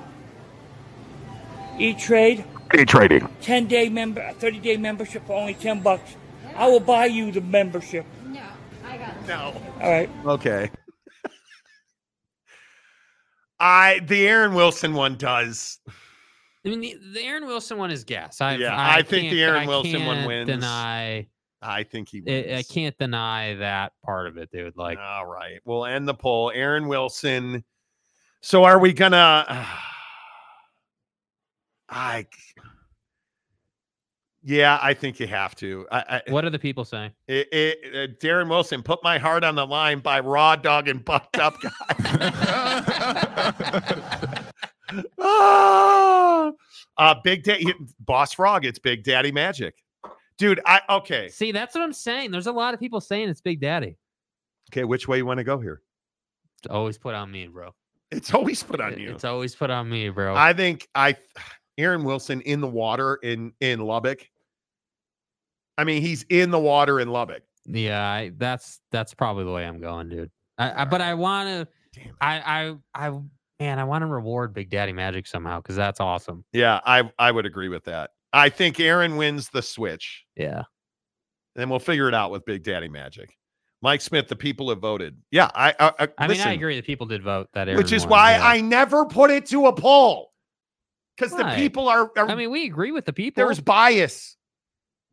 E 1.79 1.93
Trade. 1.95 2.43
E 2.77 2.85
trading. 2.85 3.27
Ten 3.41 3.67
day 3.67 3.89
member, 3.89 4.31
thirty 4.39 4.59
day 4.59 4.77
membership 4.77 5.25
for 5.27 5.33
only 5.33 5.53
ten 5.53 5.81
bucks. 5.81 6.15
I 6.55 6.67
will 6.67 6.79
buy 6.79 7.05
you 7.05 7.31
the 7.31 7.41
membership. 7.41 8.05
No, 8.27 8.41
I 8.85 8.97
got 8.97 9.09
it. 9.09 9.27
No. 9.27 9.61
All 9.81 9.91
right. 9.91 10.09
Okay. 10.25 10.71
I 13.59 13.99
the 14.05 14.27
Aaron 14.27 14.53
Wilson 14.53 14.93
one 14.93 15.17
does. 15.17 15.79
I 16.65 16.69
mean, 16.69 16.79
the, 16.79 16.97
the 17.13 17.21
Aaron 17.23 17.45
Wilson 17.45 17.77
one 17.77 17.91
is 17.91 18.03
gas. 18.03 18.39
I, 18.39 18.55
Yeah, 18.55 18.75
I, 18.75 18.99
I 18.99 19.01
think 19.01 19.29
the 19.31 19.43
Aaron 19.43 19.63
I 19.63 19.67
Wilson 19.67 20.05
one 20.05 20.17
can't 20.17 20.27
wins. 20.27 20.47
Deny. 20.47 21.27
I 21.61 21.83
think 21.83 22.09
he 22.09 22.21
I, 22.27 22.57
I 22.57 22.63
can't 22.63 22.97
deny 22.97 23.55
that 23.55 23.93
part 24.03 24.27
of 24.27 24.37
it, 24.37 24.51
dude. 24.51 24.75
Like, 24.75 24.97
All 24.99 25.25
right. 25.25 25.59
We'll 25.65 25.85
end 25.85 26.07
the 26.07 26.13
poll. 26.13 26.51
Aaron 26.53 26.87
Wilson. 26.87 27.63
So 28.41 28.63
are 28.65 28.79
we 28.79 28.93
gonna 28.93 29.45
I 31.89 32.25
yeah, 34.43 34.79
I 34.81 34.93
think 34.93 35.19
you 35.19 35.27
have 35.27 35.55
to. 35.55 35.87
I, 35.91 36.21
I 36.27 36.31
what 36.31 36.45
are 36.45 36.49
the 36.49 36.59
people 36.59 36.85
saying? 36.85 37.11
it, 37.27 37.47
it, 37.51 37.79
uh, 37.93 38.07
Darren 38.23 38.49
Wilson, 38.49 38.83
put 38.83 39.03
my 39.03 39.17
heart 39.17 39.43
on 39.43 39.55
the 39.55 39.65
line 39.65 39.99
by 39.99 40.19
raw 40.19 40.55
dog 40.55 40.87
and 40.87 41.03
bucked 41.03 41.37
up 41.37 41.55
guy. 41.61 41.69
Ah! 45.19 46.51
uh, 46.97 47.15
Big 47.23 47.43
Daddy, 47.43 47.73
Boss 47.99 48.33
Frog, 48.33 48.65
it's 48.65 48.79
Big 48.79 49.03
Daddy 49.03 49.31
Magic. 49.31 49.75
Dude, 50.37 50.59
I 50.65 50.81
okay. 50.89 51.29
See, 51.29 51.51
that's 51.51 51.75
what 51.75 51.83
I'm 51.83 51.93
saying. 51.93 52.31
There's 52.31 52.47
a 52.47 52.51
lot 52.51 52.73
of 52.73 52.79
people 52.79 53.01
saying 53.01 53.29
it's 53.29 53.41
Big 53.41 53.59
Daddy. 53.59 53.97
Okay, 54.71 54.83
which 54.83 55.07
way 55.07 55.17
you 55.17 55.25
want 55.25 55.37
to 55.37 55.43
go 55.43 55.59
here? 55.59 55.81
It's 56.59 56.71
always 56.71 56.97
put 56.97 57.13
on 57.13 57.31
me, 57.31 57.47
bro. 57.47 57.73
It's 58.11 58.33
always 58.33 58.63
put 58.63 58.79
on 58.81 58.99
you. 58.99 59.11
It's 59.11 59.23
always 59.23 59.55
put 59.55 59.69
on 59.69 59.89
me, 59.89 60.09
bro. 60.09 60.35
I 60.35 60.53
think 60.53 60.87
I 60.95 61.15
Aaron 61.77 62.03
Wilson 62.03 62.41
in 62.41 62.61
the 62.61 62.67
water 62.67 63.15
in 63.23 63.53
in 63.59 63.79
Lubbock. 63.79 64.27
I 65.77 65.83
mean, 65.83 66.01
he's 66.01 66.25
in 66.29 66.51
the 66.51 66.59
water 66.59 66.99
in 66.99 67.09
Lubbock. 67.09 67.43
Yeah, 67.65 68.05
I, 68.05 68.31
that's 68.37 68.81
that's 68.91 69.13
probably 69.13 69.45
the 69.45 69.51
way 69.51 69.65
I'm 69.65 69.79
going, 69.79 70.09
dude. 70.09 70.31
I, 70.57 70.81
I 70.81 70.85
but 70.85 71.01
I 71.01 71.13
want 71.13 71.47
to. 71.49 72.01
I 72.21 72.75
I 72.95 73.07
I 73.07 73.19
man, 73.59 73.79
I 73.79 73.83
want 73.83 74.01
to 74.01 74.07
reward 74.07 74.53
Big 74.53 74.69
Daddy 74.69 74.93
Magic 74.93 75.27
somehow 75.27 75.59
because 75.59 75.75
that's 75.75 75.99
awesome. 75.99 76.43
Yeah, 76.51 76.81
I 76.85 77.09
I 77.17 77.31
would 77.31 77.45
agree 77.45 77.69
with 77.69 77.85
that. 77.85 78.11
I 78.33 78.49
think 78.49 78.79
Aaron 78.79 79.15
wins 79.15 79.49
the 79.49 79.61
switch. 79.61 80.25
Yeah. 80.35 80.63
Then 81.55 81.69
we'll 81.69 81.79
figure 81.79 82.07
it 82.07 82.15
out 82.15 82.31
with 82.31 82.45
Big 82.45 82.63
Daddy 82.63 82.89
Magic. 82.89 83.37
Mike 83.83 84.01
Smith, 84.01 84.27
the 84.27 84.35
people 84.35 84.69
have 84.69 84.79
voted. 84.79 85.17
Yeah, 85.29 85.49
I 85.53 85.75
I, 85.79 85.93
I, 85.99 86.07
I 86.17 86.27
mean, 86.27 86.41
I 86.41 86.53
agree 86.53 86.75
that 86.75 86.85
people 86.85 87.05
did 87.05 87.21
vote 87.21 87.49
that, 87.53 87.67
Aaron 87.67 87.77
which 87.77 87.91
is 87.91 88.03
won, 88.03 88.11
why 88.11 88.31
yeah. 88.31 88.47
I 88.47 88.61
never 88.61 89.05
put 89.05 89.29
it 89.29 89.45
to 89.47 89.67
a 89.67 89.73
poll 89.73 90.31
because 91.15 91.31
the 91.31 91.53
people 91.55 91.87
are, 91.87 92.11
are 92.17 92.29
I 92.29 92.35
mean, 92.35 92.49
we 92.49 92.65
agree 92.65 92.91
with 92.91 93.05
the 93.05 93.13
people. 93.13 93.43
there's 93.43 93.59
bias. 93.59 94.35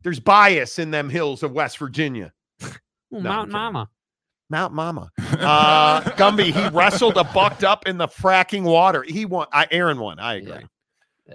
There's 0.03 0.19
bias 0.19 0.79
in 0.79 0.91
them 0.91 1.09
hills 1.09 1.43
of 1.43 1.51
West 1.51 1.77
Virginia. 1.77 2.33
Well, 2.61 2.71
No, 3.11 3.29
Mount. 3.29 3.51
Mama. 3.51 3.89
Mount 4.49 4.73
Mama. 4.73 5.11
Uh, 5.41 6.01
Gumby, 6.17 6.53
he 6.53 6.67
wrestled 6.75 7.17
a 7.17 7.23
bucked 7.23 7.63
up 7.63 7.87
in 7.87 7.97
the 7.97 8.07
fracking 8.07 8.61
water. 8.63 9.01
He 9.01 9.25
won. 9.25 9.47
I, 9.51 9.65
Aaron 9.71 9.97
won. 9.97 10.19
I 10.19 10.35
agree. 10.35 10.65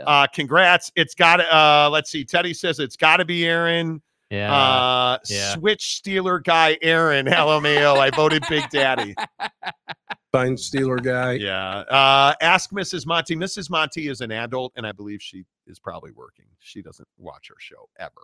Uh, 0.07 0.27
congrats. 0.29 0.93
It's 0.95 1.15
got 1.15 1.39
to, 1.39 1.45
uh, 1.57 1.89
let's 1.91 2.09
see. 2.11 2.25
Teddy 2.25 2.55
says 2.55 2.79
it's 2.79 2.95
got 2.97 3.17
to 3.17 3.25
be 3.25 3.47
Aaron. 3.47 4.01
Yeah. 4.31 4.55
Uh, 4.55 5.19
yeah. 5.29 5.55
Switch 5.55 6.01
Steeler 6.05 6.45
guy, 6.45 6.79
Aaron. 6.83 7.27
LMAO. 7.27 7.99
I 7.99 8.11
voted 8.11 8.45
Big 8.49 8.69
Daddy. 8.71 9.15
Fine 10.31 10.55
Steeler 10.57 11.03
guy. 11.03 11.33
Yeah. 11.33 11.79
Uh, 11.79 12.35
ask 12.43 12.71
Mrs. 12.71 13.07
Monty. 13.07 13.35
Mrs. 13.35 13.71
Monty 13.71 14.09
is 14.09 14.21
an 14.21 14.31
adult, 14.31 14.73
and 14.77 14.87
I 14.87 14.93
believe 14.93 15.21
she 15.23 15.45
is 15.67 15.79
probably 15.81 16.11
working. 16.13 16.47
She 16.61 16.83
doesn't 16.83 17.09
watch 17.19 17.51
our 17.51 17.59
show 17.59 17.89
ever. 17.99 18.23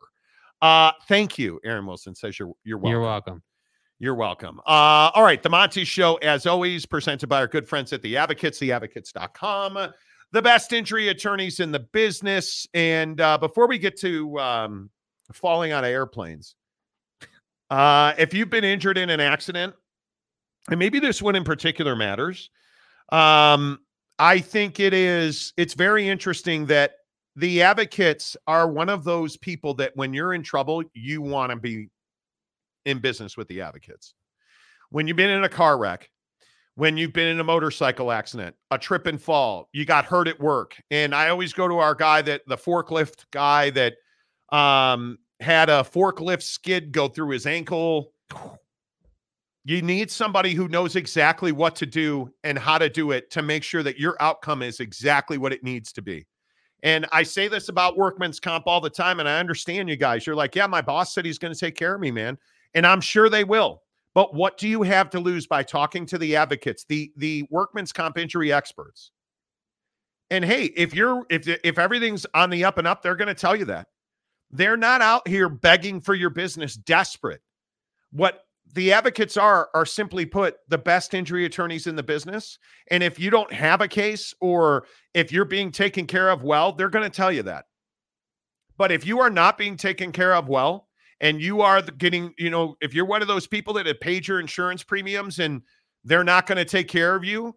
Uh, 0.63 0.93
thank 1.09 1.39
you, 1.39 1.61
Aaron 1.65 1.85
Wilson 1.85 2.15
says 2.15 2.39
you're 2.39 2.53
you're 2.65 2.79
welcome. 2.79 2.91
You're 2.91 3.01
welcome. 3.03 3.43
You're 3.99 4.15
welcome. 4.15 4.61
Uh, 4.61 5.11
all 5.15 5.23
right. 5.23 5.43
The 5.43 5.51
Monty 5.51 5.85
Show, 5.85 6.17
as 6.17 6.47
always, 6.47 6.87
presented 6.87 7.29
by 7.29 7.39
our 7.39 7.47
good 7.47 7.69
friends 7.69 7.93
at 7.93 8.03
The 8.03 8.17
Advocates, 8.17 8.59
theadvocates.com, 8.59 9.93
the 10.33 10.43
best 10.43 10.73
injury 10.73 11.09
attorneys 11.09 11.61
in 11.61 11.71
the 11.71 11.79
business. 11.79 12.67
And 12.75 13.21
uh, 13.21 13.39
before 13.39 13.69
we 13.69 13.79
get 13.79 13.97
to 14.01 14.39
um, 14.41 14.91
falling 15.33 15.71
out 15.71 15.85
of 15.85 15.91
airplanes, 15.91 16.57
uh, 17.71 18.15
if 18.19 18.35
you've 18.35 18.51
been 18.51 18.65
injured 18.65 18.99
in 18.99 19.09
an 19.09 19.21
accident, 19.21 19.75
and 20.69 20.79
maybe 20.79 20.99
this 20.99 21.23
one 21.23 21.37
in 21.37 21.45
particular 21.45 21.95
matters, 21.95 22.51
um, 23.11 23.79
I 24.19 24.41
think 24.41 24.81
it 24.81 24.95
is, 24.95 25.53
it's 25.57 25.75
very 25.75 26.09
interesting 26.09 26.67
that 26.67 26.93
the 27.37 27.63
advocates 27.63 28.37
are 28.47 28.69
one 28.69 28.89
of 28.89 29.05
those 29.05 29.37
people 29.37 29.75
that 29.75 29.93
when 29.95 30.13
you're 30.13 30.35
in 30.35 30.43
trouble, 30.43 30.83
you 30.95 31.23
want 31.23 31.51
to 31.51 31.57
be 31.57 31.89
in 32.85 32.99
business 32.99 33.37
with 33.37 33.49
the 33.49 33.61
advocates. 33.61 34.15
When 34.91 35.07
you've 35.07 35.17
been 35.17 35.31
in 35.31 35.45
a 35.45 35.49
car 35.49 35.79
wreck, 35.79 36.11
when 36.75 36.97
you've 36.97 37.13
been 37.13 37.29
in 37.29 37.41
a 37.41 37.45
motorcycle 37.45 38.13
accident, 38.13 38.57
a 38.71 38.79
trip 38.79 39.07
and 39.07 39.21
fall, 39.21 39.69
you 39.73 39.85
got 39.85 40.05
hurt 40.05 40.29
at 40.29 40.41
work. 40.41 40.81
And 40.91 41.15
I 41.15 41.29
always 41.29 41.53
go 41.53 41.69
to 41.69 41.79
our 41.79 41.95
guy 41.95 42.23
that 42.23 42.43
the 42.47 42.57
forklift 42.57 43.25
guy 43.31 43.71
that 43.71 43.95
um, 44.51 45.19
had 45.41 45.69
a 45.69 45.83
forklift 45.83 46.43
skid 46.43 46.93
go 46.93 47.09
through 47.09 47.31
his 47.31 47.47
ankle. 47.47 48.13
You 49.65 49.81
need 49.83 50.11
somebody 50.11 50.55
who 50.55 50.69
knows 50.69 50.97
exactly 50.97 51.53
what 51.53 51.77
to 51.77 51.87
do 51.87 52.31
and 52.43 52.59
how 52.59 52.79
to 52.79 52.89
do 52.89 53.13
it 53.13 53.31
to 53.31 53.43
make 53.43 53.63
sure 53.63 53.83
that 53.83 53.99
your 53.99 54.17
outcome 54.21 54.63
is 54.63 54.81
exactly 54.81 55.39
what 55.39 55.53
it 55.53 55.63
needs 55.63 55.93
to 55.93 56.03
be. 56.03 56.27
And 56.83 57.07
I 57.13 57.23
say 57.23 57.49
this 57.49 57.69
about 57.69 57.97
workman's 57.97 58.41
comp 58.41 58.67
all 58.67 58.81
the 58.81 58.91
time. 58.91 59.21
And 59.21 59.29
I 59.29 59.39
understand 59.39 59.89
you 59.89 59.97
guys. 59.97 60.27
You're 60.27 60.37
like, 60.37 60.57
yeah, 60.57 60.67
my 60.67 60.83
boss 60.83 61.15
said 61.15 61.25
he's 61.25 61.39
going 61.39 61.55
to 61.55 61.59
take 61.59 61.77
care 61.77 61.95
of 61.95 62.01
me, 62.01 62.11
man. 62.11 62.37
And 62.75 62.87
I'm 62.87 63.01
sure 63.01 63.29
they 63.29 63.45
will. 63.45 63.83
But 64.15 64.35
what 64.35 64.59
do 64.59 64.69
you 64.69 64.83
have 64.83 65.09
to 65.11 65.21
lose 65.21 65.47
by 65.47 65.63
talking 65.63 66.05
to 66.07 66.19
the 66.19 66.37
advocates, 66.37 66.85
the 66.85 67.13
the 67.17 67.45
workman's 67.51 67.93
comp 67.93 68.19
injury 68.19 68.53
experts? 68.53 69.11
And 70.31 70.45
hey, 70.45 70.65
if 70.77 70.95
you're 70.95 71.25
if 71.31 71.49
if 71.49 71.79
everything's 71.79 72.27
on 72.35 72.51
the 72.51 72.65
up 72.65 72.79
and 72.79 72.87
up, 72.87 73.03
they're 73.03 73.17
going 73.17 73.29
to 73.29 73.35
tell 73.35 73.57
you 73.57 73.65
that. 73.67 73.89
They're 74.51 74.77
not 74.77 75.01
out 75.01 75.27
here 75.27 75.49
begging 75.49 76.01
for 76.01 76.15
your 76.15 76.29
business, 76.29 76.75
desperate. 76.75 77.41
What 78.11 78.45
the 78.75 78.93
advocates 78.93 79.37
are 79.37 79.69
are 79.75 79.87
simply 79.87 80.25
put 80.25 80.57
the 80.69 80.79
best 80.79 81.15
injury 81.15 81.45
attorneys 81.45 81.87
in 81.87 81.97
the 81.97 82.03
business. 82.03 82.59
And 82.91 83.03
if 83.03 83.19
you 83.19 83.31
don't 83.31 83.53
have 83.53 83.81
a 83.81 83.89
case 83.89 84.35
or 84.41 84.87
if 85.15 85.31
you're 85.31 85.45
being 85.45 85.71
taken 85.71 86.07
care 86.07 86.31
of 86.31 86.43
well 86.43 86.73
they're 86.73 86.89
going 86.89 87.09
to 87.09 87.17
tell 87.17 87.33
you 87.33 87.43
that. 87.45 87.67
But 88.79 88.91
if 88.91 89.07
you 89.07 89.21
are 89.21 89.31
not 89.31 89.59
being 89.59 89.77
taken 89.77 90.13
care 90.13 90.35
of 90.35 90.49
well 90.49 90.89
and 91.21 91.41
you 91.41 91.61
are 91.61 91.83
getting 91.83 92.35
you 92.39 92.51
know 92.51 92.77
if 92.81 92.95
you're 92.95 93.05
one 93.05 93.23
of 93.23 93.29
those 93.29 93.47
people 93.47 93.75
that 93.75 93.87
have 93.87 94.01
paid 94.01 94.27
your 94.27 94.41
insurance 94.41 94.83
premiums 94.83 95.39
and 95.39 95.63
they're 96.05 96.25
not 96.25 96.47
going 96.47 96.59
to 96.59 96.65
take 96.65 96.89
care 96.89 97.15
of 97.15 97.25
you 97.25 97.55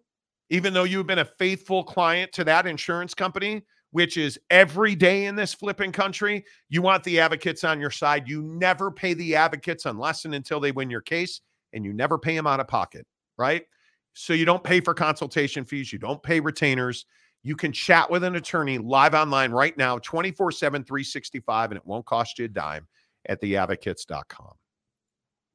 even 0.50 0.72
though 0.72 0.84
you've 0.84 1.06
been 1.06 1.18
a 1.18 1.24
faithful 1.24 1.82
client 1.82 2.32
to 2.32 2.44
that 2.44 2.66
insurance 2.66 3.14
company 3.14 3.62
which 3.96 4.18
is 4.18 4.38
every 4.50 4.94
day 4.94 5.24
in 5.24 5.34
this 5.34 5.54
flipping 5.54 5.90
country, 5.90 6.44
you 6.68 6.82
want 6.82 7.02
the 7.02 7.18
advocates 7.18 7.64
on 7.64 7.80
your 7.80 7.90
side. 7.90 8.28
You 8.28 8.42
never 8.42 8.90
pay 8.90 9.14
the 9.14 9.34
advocates 9.34 9.86
unless 9.86 10.26
and 10.26 10.34
until 10.34 10.60
they 10.60 10.70
win 10.70 10.90
your 10.90 11.00
case, 11.00 11.40
and 11.72 11.82
you 11.82 11.94
never 11.94 12.18
pay 12.18 12.36
them 12.36 12.46
out 12.46 12.60
of 12.60 12.68
pocket, 12.68 13.06
right? 13.38 13.64
So 14.12 14.34
you 14.34 14.44
don't 14.44 14.62
pay 14.62 14.80
for 14.80 14.92
consultation 14.92 15.64
fees, 15.64 15.94
you 15.94 15.98
don't 15.98 16.22
pay 16.22 16.40
retainers. 16.40 17.06
You 17.42 17.56
can 17.56 17.72
chat 17.72 18.10
with 18.10 18.22
an 18.22 18.36
attorney 18.36 18.76
live 18.76 19.14
online 19.14 19.50
right 19.50 19.74
now, 19.78 19.96
24 20.00 20.52
7, 20.52 20.84
365, 20.84 21.70
and 21.70 21.78
it 21.78 21.86
won't 21.86 22.04
cost 22.04 22.38
you 22.38 22.44
a 22.44 22.48
dime 22.48 22.86
at 23.30 23.40
theadvocates.com. 23.40 24.52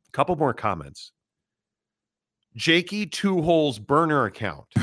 A 0.08 0.12
couple 0.14 0.36
more 0.36 0.56
comments. 0.56 1.12
Jakey 2.56 3.06
Two 3.06 3.42
Holes 3.42 3.80
burner 3.80 4.26
account. 4.26 4.66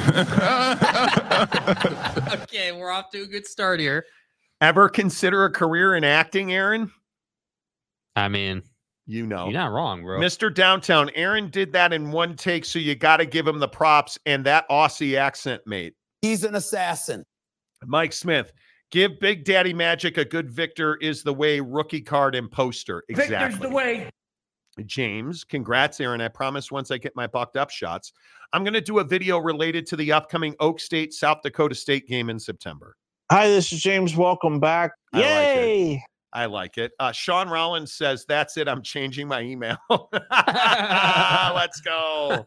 okay, 2.43 2.73
we're 2.73 2.91
off 2.91 3.11
to 3.11 3.23
a 3.23 3.27
good 3.27 3.47
start 3.47 3.79
here. 3.81 4.07
Ever 4.61 4.89
consider 4.89 5.45
a 5.45 5.53
career 5.53 5.95
in 5.95 6.03
acting, 6.05 6.53
Aaron? 6.53 6.91
I 8.17 8.29
mean, 8.29 8.63
you 9.07 9.27
know, 9.27 9.45
you're 9.45 9.53
not 9.53 9.71
wrong, 9.71 10.03
bro. 10.03 10.19
Mr. 10.19 10.53
Downtown, 10.53 11.11
Aaron 11.15 11.51
did 11.51 11.73
that 11.73 11.93
in 11.93 12.11
one 12.11 12.35
take, 12.37 12.65
so 12.65 12.79
you 12.79 12.95
got 12.95 13.19
to 13.19 13.27
give 13.27 13.47
him 13.47 13.59
the 13.59 13.69
props 13.69 14.19
and 14.27 14.45
that 14.47 14.69
Aussie 14.69 15.17
accent, 15.17 15.63
mate. 15.67 15.95
He's 16.23 16.45
an 16.45 16.57
assassin. 16.57 17.25
Mike 17.85 18.13
Smith, 18.13 18.53
give 18.91 19.21
Big 19.21 19.45
Daddy 19.45 19.73
Magic 19.73 20.19
a 20.19 20.25
good 20.25 20.51
Victor 20.51 20.97
is 20.97 21.23
the 21.23 21.33
way 21.33 21.61
rookie 21.61 22.01
card 22.01 22.35
and 22.35 22.51
poster. 22.51 23.05
Exactly. 23.09 23.37
Victor's 23.37 23.59
the 23.61 23.71
way. 23.75 24.11
James, 24.87 25.45
congrats, 25.45 26.01
Aaron. 26.01 26.21
I 26.21 26.29
promise 26.29 26.71
once 26.71 26.91
I 26.91 26.99
get 26.99 27.15
my 27.17 27.27
bucked 27.27 27.57
up 27.57 27.71
shots, 27.71 28.13
I'm 28.53 28.65
going 28.65 28.75
to 28.75 28.81
do 28.81 28.99
a 28.99 29.05
video 29.05 29.39
related 29.39 29.87
to 29.87 29.97
the 29.97 30.13
upcoming 30.13 30.55
Oak 30.61 30.81
State 30.81 31.13
South 31.13 31.39
Dakota 31.43 31.75
State 31.75 32.07
game 32.07 32.31
in 32.31 32.39
September. 32.39 32.97
Hi, 33.31 33.49
this 33.49 33.73
is 33.73 33.81
James. 33.81 34.17
Welcome 34.17 34.59
back. 34.61 34.93
I 35.13 35.19
like. 35.19 35.27
Yay! 35.27 36.03
I 36.33 36.47
like 36.47 36.79
it. 36.79 36.93
Uh, 37.01 37.13
Sean 37.13 37.49
Rollins 37.49 37.93
says, 37.93 38.25
That's 38.29 38.57
it. 38.57 38.69
I'm 38.69 38.83
changing 38.83 39.29
my 39.29 39.41
email. 39.41 39.77
Let's 39.91 41.81
go. 41.81 42.45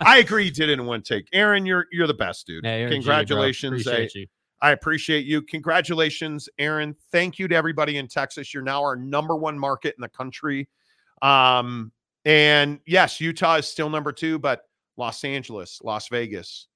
I 0.00 0.18
agree. 0.18 0.50
Did 0.50 0.70
it 0.70 0.78
in 0.78 0.86
one 0.86 1.02
take. 1.02 1.28
Aaron, 1.32 1.66
you're 1.66 1.86
you're 1.92 2.06
the 2.06 2.14
best, 2.14 2.46
dude. 2.46 2.64
Yeah, 2.64 2.78
you're 2.78 2.86
a 2.88 2.90
G, 2.90 2.96
bro. 2.96 2.98
Congratulations. 2.98 3.82
Appreciate 3.82 4.12
I, 4.14 4.18
you. 4.18 4.26
I 4.62 4.70
appreciate 4.70 5.26
you. 5.26 5.42
Congratulations, 5.42 6.48
Aaron. 6.58 6.96
Thank 7.12 7.38
you 7.38 7.46
to 7.48 7.54
everybody 7.54 7.98
in 7.98 8.08
Texas. 8.08 8.54
You're 8.54 8.62
now 8.62 8.80
our 8.80 8.96
number 8.96 9.36
one 9.36 9.58
market 9.58 9.94
in 9.98 10.00
the 10.00 10.08
country. 10.08 10.68
Um, 11.22 11.92
and 12.24 12.80
yes, 12.86 13.20
Utah 13.20 13.56
is 13.56 13.66
still 13.66 13.90
number 13.90 14.12
two, 14.12 14.38
but 14.38 14.62
Los 14.96 15.24
Angeles, 15.24 15.80
Las 15.82 16.08
Vegas, 16.08 16.66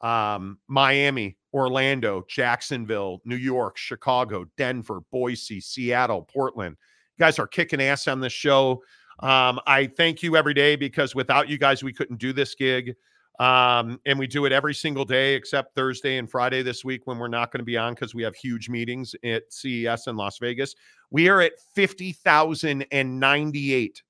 um, 0.00 0.58
Miami, 0.68 1.36
Orlando, 1.52 2.24
Jacksonville, 2.28 3.20
New 3.24 3.36
York, 3.36 3.76
Chicago, 3.76 4.46
Denver, 4.56 5.00
Boise, 5.10 5.60
Seattle, 5.60 6.22
Portland. 6.22 6.76
You 7.18 7.24
guys 7.24 7.38
are 7.38 7.46
kicking 7.46 7.80
ass 7.80 8.08
on 8.08 8.20
this 8.20 8.32
show. 8.32 8.82
Um, 9.20 9.60
I 9.66 9.86
thank 9.86 10.22
you 10.22 10.36
every 10.36 10.54
day 10.54 10.76
because 10.76 11.14
without 11.14 11.48
you 11.48 11.58
guys, 11.58 11.84
we 11.84 11.92
couldn't 11.92 12.18
do 12.18 12.32
this 12.32 12.54
gig. 12.54 12.94
Um, 13.42 13.98
and 14.06 14.18
we 14.20 14.28
do 14.28 14.44
it 14.44 14.52
every 14.52 14.72
single 14.72 15.04
day 15.04 15.34
except 15.34 15.74
Thursday 15.74 16.18
and 16.18 16.30
Friday 16.30 16.62
this 16.62 16.84
week 16.84 17.08
when 17.08 17.18
we're 17.18 17.26
not 17.26 17.50
going 17.50 17.58
to 17.58 17.64
be 17.64 17.76
on 17.76 17.92
because 17.92 18.14
we 18.14 18.22
have 18.22 18.36
huge 18.36 18.68
meetings 18.68 19.16
at 19.24 19.52
CES 19.52 20.06
in 20.06 20.16
Las 20.16 20.38
Vegas. 20.38 20.76
We 21.10 21.28
are 21.28 21.40
at 21.40 21.54
50,098 21.74 24.02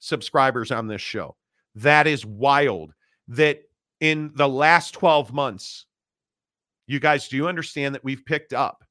subscribers 0.00 0.72
on 0.72 0.88
this 0.88 1.00
show. 1.00 1.36
That 1.76 2.08
is 2.08 2.26
wild. 2.26 2.92
That 3.28 3.60
in 4.00 4.32
the 4.34 4.48
last 4.48 4.94
12 4.94 5.32
months, 5.32 5.86
you 6.88 6.98
guys, 6.98 7.28
do 7.28 7.36
you 7.36 7.46
understand 7.46 7.94
that 7.94 8.02
we've 8.02 8.24
picked 8.24 8.52
up? 8.52 8.82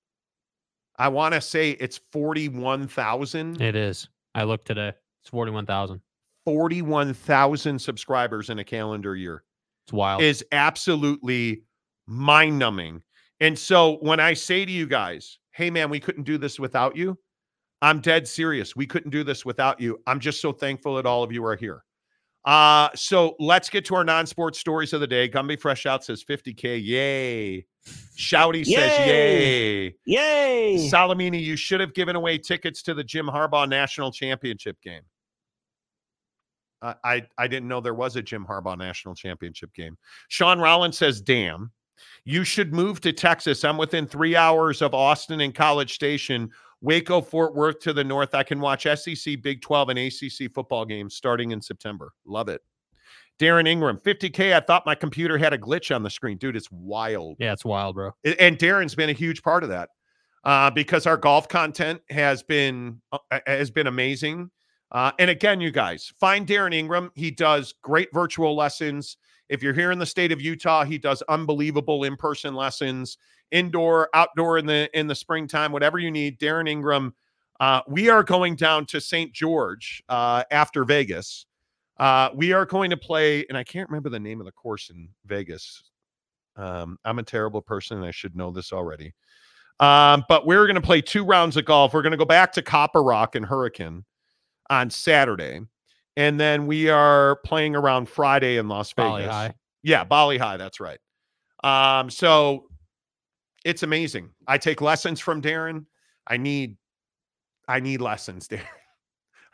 I 0.98 1.10
want 1.10 1.34
to 1.34 1.42
say 1.42 1.72
it's 1.72 2.00
41,000. 2.14 3.62
It 3.62 3.76
is. 3.76 4.08
I 4.34 4.44
looked 4.44 4.66
today. 4.66 4.94
It's 5.22 5.30
41,000. 5.30 6.00
41,000 6.46 7.80
subscribers 7.80 8.50
in 8.50 8.60
a 8.60 8.64
calendar 8.64 9.18
year. 9.18 9.44
It's 9.90 9.94
wild. 9.94 10.22
Is 10.22 10.46
absolutely 10.52 11.64
mind 12.06 12.60
numbing. 12.60 13.02
And 13.40 13.58
so 13.58 13.98
when 14.02 14.20
I 14.20 14.36
say 14.36 14.64
to 14.64 14.72
you 14.72 14.86
guys, 14.86 15.40
hey, 15.52 15.72
man, 15.72 15.90
we 15.90 16.00
couldn't 16.00 16.26
do 16.26 16.38
this 16.38 16.60
without 16.60 16.96
you, 16.96 17.18
I'm 17.82 18.00
dead 18.00 18.28
serious. 18.28 18.76
We 18.76 18.86
couldn't 18.86 19.10
do 19.10 19.24
this 19.24 19.46
without 19.46 19.80
you. 19.80 20.00
I'm 20.06 20.20
just 20.20 20.42
so 20.42 20.52
thankful 20.52 20.96
that 20.98 21.08
all 21.08 21.24
of 21.24 21.32
you 21.32 21.44
are 21.44 21.56
here. 21.56 21.84
Uh, 22.46 22.90
so 22.94 23.36
let's 23.40 23.68
get 23.68 23.84
to 23.86 23.96
our 23.96 24.04
non-sports 24.04 24.60
stories 24.60 24.94
of 24.94 25.02
the 25.02 25.08
day. 25.08 25.28
Gumby 25.28 25.60
Fresh 25.60 25.88
Out 25.88 26.04
says 26.04 26.24
50K. 26.24 26.86
Yay. 26.86 27.66
Shouty 28.16 28.64
says 28.64 29.00
yay. 29.00 29.96
Yay. 30.06 30.90
Salamini, 30.92 31.42
you 31.42 31.56
should 31.56 31.80
have 31.80 31.96
given 31.96 32.16
away 32.16 32.38
tickets 32.38 32.84
to 32.84 32.94
the 32.94 33.04
Jim 33.04 33.26
Harbaugh 33.26 33.68
National 33.68 34.12
Championship 34.12 34.80
game. 34.84 35.02
Uh, 36.82 36.94
I 37.04 37.26
I 37.38 37.48
didn't 37.48 37.68
know 37.68 37.82
there 37.82 37.94
was 37.94 38.16
a 38.16 38.22
Jim 38.22 38.46
Harbaugh 38.46 38.78
National 38.78 39.16
Championship 39.16 39.74
game. 39.74 39.98
Sean 40.28 40.60
Rollins 40.60 40.98
says, 40.98 41.22
"Damn, 41.22 41.72
you 42.24 42.44
should 42.44 42.74
move 42.74 43.02
to 43.02 43.14
Texas. 43.14 43.64
I'm 43.64 43.78
within 43.78 44.08
three 44.08 44.36
hours 44.36 44.82
of 44.82 44.94
Austin 44.94 45.42
and 45.42 45.54
College 45.54 45.94
Station, 45.94 46.50
Waco, 46.82 47.22
Fort 47.22 47.56
Worth 47.56 47.80
to 47.82 47.94
the 47.94 48.04
north. 48.04 48.34
I 48.34 48.44
can 48.44 48.60
watch 48.60 48.84
SEC, 48.84 49.42
Big 49.42 49.62
12, 49.62 49.90
and 49.90 50.00
ACC 50.00 50.54
football 50.54 50.86
games 50.86 51.16
starting 51.16 51.52
in 51.52 51.62
September. 51.62 52.12
Love 52.26 52.50
it." 52.50 52.62
Darren 53.40 53.68
Ingram, 53.68 53.98
50K. 53.98 54.54
I 54.54 54.60
thought 54.60 54.86
my 54.86 54.96
computer 54.96 55.38
had 55.38 55.54
a 55.54 55.58
glitch 55.58 55.96
on 55.96 56.04
the 56.04 56.10
screen. 56.10 56.38
Dude, 56.38 56.58
it's 56.58 56.70
wild. 56.72 57.38
Yeah, 57.40 57.54
it's 57.54 57.64
wild, 57.64 57.96
bro. 57.96 58.12
And 58.38 58.58
Darren's 58.58 58.96
been 58.96 59.10
a 59.10 59.14
huge 59.14 59.42
part 59.42 59.64
of 59.64 59.70
that 59.70 59.90
uh, 60.44 60.70
because 60.70 61.06
our 61.06 61.18
golf 61.18 61.48
content 61.48 62.02
has 62.10 62.44
been 62.44 63.02
uh, 63.12 63.40
has 63.48 63.72
been 63.72 63.88
amazing. 63.88 64.52
Uh, 64.92 65.12
and 65.20 65.30
again, 65.30 65.62
you 65.62 65.72
guys 65.72 66.12
find 66.20 66.48
Darren 66.48 66.74
Ingram. 66.74 67.12
He 67.16 67.32
does 67.32 67.74
great 67.82 68.10
virtual 68.14 68.56
lessons. 68.56 69.18
If 69.50 69.62
you're 69.62 69.74
here 69.74 69.92
in 69.92 70.00
the 70.00 70.06
state 70.06 70.32
of 70.32 70.42
Utah, 70.42 70.84
he 70.84 70.98
does 70.98 71.22
unbelievable 71.30 72.04
in-person 72.04 72.54
lessons, 72.56 73.18
indoor, 73.52 74.10
outdoor 74.14 74.58
in 74.58 74.66
the 74.66 74.90
in 74.94 75.08
the 75.08 75.16
springtime, 75.16 75.72
whatever 75.72 76.00
you 76.00 76.12
need. 76.12 76.40
Darren 76.40 76.70
Ingram. 76.70 77.14
Uh, 77.60 77.82
we 77.88 78.10
are 78.10 78.24
going 78.24 78.56
down 78.56 78.86
to 78.86 79.02
St. 79.02 79.34
George 79.34 80.02
uh, 80.08 80.44
after 80.50 80.86
Vegas 80.86 81.46
Uh, 82.00 82.30
we 82.34 82.54
are 82.54 82.66
going 82.66 82.90
to 82.90 82.98
play, 82.98 83.46
and 83.50 83.58
I 83.58 83.64
can't 83.64 83.90
remember 83.90 84.10
the 84.10 84.20
name 84.20 84.40
of 84.40 84.46
the 84.46 84.54
course 84.54 84.90
in 84.90 85.10
Vegas. 85.26 85.84
Um, 86.56 86.98
I'm 87.04 87.20
a 87.20 87.24
terrible 87.24 87.62
person, 87.62 87.98
and 87.98 88.06
I 88.06 88.12
should 88.12 88.36
know 88.36 88.52
this 88.52 88.72
already. 88.72 89.14
Um, 89.82 90.24
but 90.30 90.46
we're 90.46 90.66
going 90.66 90.76
to 90.76 90.82
play 90.82 91.02
two 91.02 91.26
rounds 91.26 91.58
of 91.58 91.66
golf. 91.66 91.94
We're 91.94 92.02
going 92.02 92.12
to 92.12 92.18
go 92.18 92.26
back 92.26 92.54
to 92.54 92.62
Copper 92.62 93.04
Rock 93.04 93.36
and 93.36 93.46
Hurricane 93.46 94.06
on 94.70 94.90
Saturday, 94.90 95.62
and 96.16 96.40
then 96.40 96.68
we 96.68 96.90
are 96.90 97.38
playing 97.46 97.76
around 97.76 98.10
Friday 98.10 98.58
in 98.58 98.68
Las 98.68 98.94
Bali 98.94 99.22
Vegas. 99.24 99.34
High. 99.34 99.54
Yeah, 99.84 100.04
Bali 100.04 100.38
Hai. 100.38 100.58
That's 100.58 100.80
right. 100.80 101.00
Um, 101.64 102.10
so 102.10 102.66
it's 103.66 103.84
amazing. 103.84 104.30
I 104.48 104.58
take 104.58 104.82
lessons 104.82 105.20
from 105.20 105.42
Darren. 105.42 105.86
I 106.28 106.38
need, 106.38 106.78
I 107.68 107.80
need 107.80 108.02
lessons, 108.02 108.48
Darren. 108.50 108.66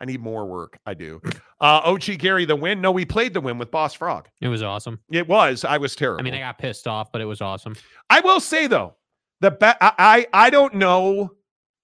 I 0.00 0.04
need 0.04 0.20
more 0.20 0.44
work. 0.44 0.78
I 0.84 0.92
do. 0.92 1.22
Uh, 1.58 1.80
OG 1.84 2.18
Gary, 2.18 2.44
the 2.44 2.54
win. 2.54 2.82
No, 2.82 2.92
we 2.92 3.06
played 3.06 3.32
the 3.32 3.40
win 3.40 3.56
with 3.56 3.70
Boss 3.70 3.94
Frog. 3.94 4.28
It 4.42 4.48
was 4.48 4.62
awesome. 4.62 5.00
It 5.10 5.26
was. 5.26 5.64
I 5.64 5.78
was 5.78 5.96
terrible. 5.96 6.20
I 6.20 6.22
mean, 6.22 6.34
I 6.34 6.40
got 6.40 6.58
pissed 6.58 6.86
off, 6.86 7.10
but 7.10 7.22
it 7.22 7.24
was 7.24 7.40
awesome. 7.40 7.74
I 8.10 8.20
will 8.20 8.40
say 8.40 8.66
though, 8.66 8.96
the 9.40 9.52
be- 9.52 9.64
I, 9.66 9.92
I 9.98 10.26
I 10.34 10.50
don't 10.50 10.74
know. 10.74 11.30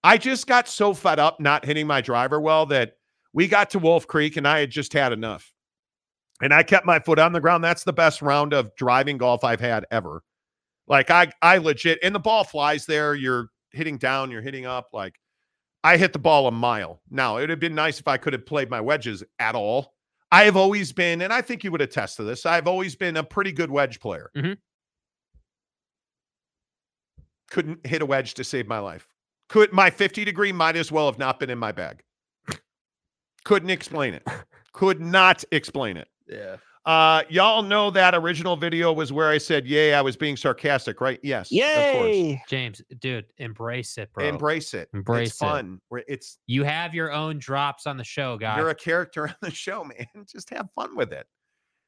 I 0.05 0.19
just 0.19 0.47
got 0.47 0.69
so 0.69 0.93
fed 0.93 1.21
up 1.21 1.41
not 1.41 1.65
hitting 1.65 1.87
my 1.87 2.03
driver 2.03 2.39
well 2.39 2.67
that 2.67 2.99
we 3.33 3.49
got 3.49 3.71
to 3.71 3.79
Wolf 3.79 4.07
Creek 4.07 4.37
and 4.37 4.47
I 4.47 4.61
had 4.61 4.71
just 4.71 4.93
had 4.93 5.13
enough. 5.13 5.53
And 6.41 6.53
I 6.53 6.63
kept 6.63 6.85
my 6.87 6.99
foot 6.99 7.19
on 7.19 7.33
the 7.33 7.41
ground. 7.41 7.63
That's 7.63 7.85
the 7.85 7.93
best 7.93 8.21
round 8.21 8.53
of 8.53 8.75
driving 8.77 9.17
golf 9.19 9.45
I've 9.45 9.61
had 9.61 9.87
ever. 9.91 10.23
Like 10.89 11.11
I 11.11 11.31
I 11.41 11.59
legit 11.59 11.99
and 12.03 12.15
the 12.15 12.19
ball 12.21 12.45
flies 12.45 12.87
there. 12.87 13.15
You're 13.15 13.49
hitting 13.73 13.97
down, 13.99 14.31
you're 14.31 14.43
hitting 14.43 14.67
up. 14.67 14.89
Like 14.93 15.19
I 15.85 15.97
hit 15.97 16.13
the 16.13 16.19
ball 16.19 16.47
a 16.47 16.51
mile. 16.53 17.01
Now, 17.11 17.37
it 17.37 17.43
would 17.43 17.51
have 17.51 17.61
been 17.61 17.75
nice 17.75 18.01
if 18.01 18.09
I 18.09 18.17
could 18.17 18.33
have 18.33 18.47
played 18.47 18.71
my 18.71 18.81
wedges 18.81 19.23
at 19.39 19.55
all. 19.55 19.95
I 20.31 20.45
have 20.45 20.57
always 20.57 20.93
been, 20.93 21.23
and 21.23 21.33
I 21.33 21.43
think 21.43 21.63
you 21.65 21.71
would 21.73 21.83
attest 21.83 22.17
to 22.17 22.25
this, 22.25 22.47
I've 22.47 22.67
always 22.69 22.97
been 22.97 23.17
a 23.17 23.25
pretty 23.25 23.53
good 23.53 23.71
wedge 23.71 24.01
player. 24.01 24.31
Mhm. 24.37 24.59
Couldn't 27.51 27.87
hit 27.87 28.03
a 28.03 28.07
wedge 28.07 28.35
to 28.35 28.45
save 28.45 28.67
my 28.67 28.79
life. 28.79 29.07
Could 29.49 29.73
my 29.73 29.91
50 29.91 30.25
degree 30.25 30.53
might 30.53 30.77
as 30.77 30.91
well 30.91 31.07
have 31.07 31.19
not 31.19 31.39
been 31.39 31.51
in 31.51 31.59
my 31.59 31.73
bag. 31.73 32.03
Couldn't 33.45 33.71
explain 33.71 34.15
it. 34.15 34.27
Could 34.73 35.01
not 35.01 35.45
explain 35.53 35.97
it. 35.97 36.09
Yeah. 36.29 36.57
Uh, 36.85 37.23
y'all 37.29 37.63
know 37.63 37.91
that 37.93 38.13
original 38.13 38.57
video 38.57 38.93
was 38.93 39.13
where 39.13 39.29
I 39.31 39.39
said, 39.39 39.67
"Yay!" 39.69 39.95
I 39.95 40.01
was 40.01 40.17
being 40.17 40.37
sarcastic, 40.37 41.01
right? 41.01 41.21
Yes, 41.23 41.49
of 41.53 41.95
course. 42.01 42.37
James, 42.49 42.83
dude, 42.99 43.27
embrace 43.39 43.99
it, 43.99 44.13
bro. 44.13 44.25
Embrace 44.27 44.75
it. 44.75 44.89
Embrace 44.93 45.29
it's 45.29 45.37
it. 45.37 45.45
fun. 45.45 45.81
It's 46.09 46.39
You 46.49 46.65
have 46.65 46.93
your 46.93 47.13
own 47.13 47.39
drops 47.39 47.87
on 47.87 47.97
the 47.97 48.03
show, 48.05 48.37
guy. 48.37 48.57
you're 48.59 48.71
a 48.71 48.75
character 48.75 49.29
on 49.29 49.35
the 49.43 49.51
show, 49.53 49.85
man. 49.85 50.07
Just 50.27 50.51
have 50.51 50.69
fun 50.75 50.97
with 50.97 51.13
it. 51.13 51.27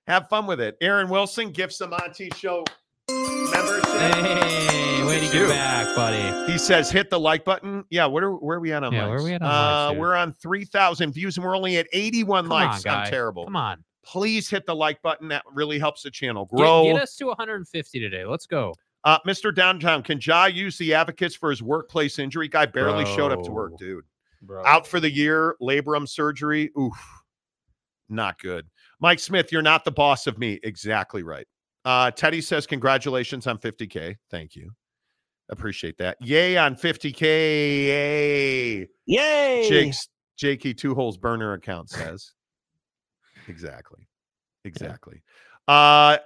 Have 0.06 0.28
fun 0.28 0.46
with 0.46 0.60
it. 0.60 0.76
Aaron 0.80 1.08
Wilson, 1.08 1.50
gifts 1.50 1.78
the 1.78 1.88
Monty 1.88 2.30
Show 2.36 2.62
membership. 3.10 3.84
Hey, 3.86 4.93
way 5.06 5.20
to 5.20 5.32
get 5.32 5.48
back, 5.48 5.94
buddy. 5.96 6.52
He 6.52 6.58
says, 6.58 6.90
"Hit 6.90 7.10
the 7.10 7.18
like 7.20 7.44
button." 7.44 7.84
Yeah, 7.90 8.06
where 8.06 8.24
are, 8.24 8.36
where 8.36 8.56
are 8.58 8.60
we 8.60 8.72
at 8.72 8.82
on 8.84 8.92
Yeah, 8.92 9.06
likes? 9.06 9.10
where 9.10 9.18
are 9.18 9.22
we 9.24 9.32
at 9.34 9.42
on 9.42 9.48
uh, 9.50 9.88
likes, 9.88 9.98
We're 10.00 10.14
on 10.14 10.32
three 10.34 10.64
thousand 10.64 11.12
views, 11.12 11.36
and 11.36 11.44
we're 11.44 11.56
only 11.56 11.76
at 11.78 11.86
eighty-one 11.92 12.44
Come 12.44 12.50
likes. 12.50 12.86
on, 12.86 12.94
I'm 13.00 13.10
terrible. 13.10 13.44
Come 13.44 13.56
on. 13.56 13.84
Please 14.04 14.50
hit 14.50 14.66
the 14.66 14.74
like 14.74 15.00
button. 15.02 15.28
That 15.28 15.42
really 15.52 15.78
helps 15.78 16.02
the 16.02 16.10
channel 16.10 16.44
grow. 16.44 16.84
get 16.84 17.00
us 17.02 17.16
to 17.16 17.26
150 17.26 18.00
today. 18.00 18.26
Let's 18.26 18.46
go. 18.46 18.74
Uh, 19.02 19.18
Mr. 19.26 19.54
Downtown, 19.54 20.02
can 20.02 20.18
Ja 20.22 20.44
use 20.44 20.76
the 20.76 20.92
advocates 20.92 21.34
for 21.34 21.48
his 21.48 21.62
workplace 21.62 22.18
injury? 22.18 22.46
Guy 22.48 22.66
barely 22.66 23.06
showed 23.06 23.32
up 23.32 23.42
to 23.44 23.50
work, 23.50 23.78
dude. 23.78 24.04
Bro. 24.42 24.62
Out 24.66 24.86
for 24.86 25.00
the 25.00 25.10
year, 25.10 25.56
labrum 25.62 26.06
surgery. 26.06 26.70
Oof, 26.78 26.92
not 28.10 28.38
good. 28.38 28.66
Mike 29.00 29.18
Smith, 29.20 29.50
you're 29.50 29.62
not 29.62 29.84
the 29.86 29.90
boss 29.92 30.26
of 30.26 30.36
me. 30.38 30.60
Exactly 30.62 31.22
right. 31.22 31.46
Uh, 31.86 32.10
Teddy 32.10 32.40
says, 32.42 32.66
Congratulations 32.66 33.46
on 33.46 33.56
50K. 33.58 34.16
Thank 34.30 34.54
you. 34.54 34.70
Appreciate 35.50 35.98
that. 35.98 36.16
Yay 36.20 36.56
on 36.56 36.74
50K. 36.74 37.20
Yay. 37.20 38.88
Yay! 39.06 39.68
Jake's 39.68 40.08
Jakey 40.36 40.72
Two 40.74 40.94
Holes 40.94 41.16
burner 41.16 41.52
account 41.52 41.90
says. 41.90 42.32
exactly. 43.48 44.06
Exactly. 44.64 45.22
Uh 45.68 46.18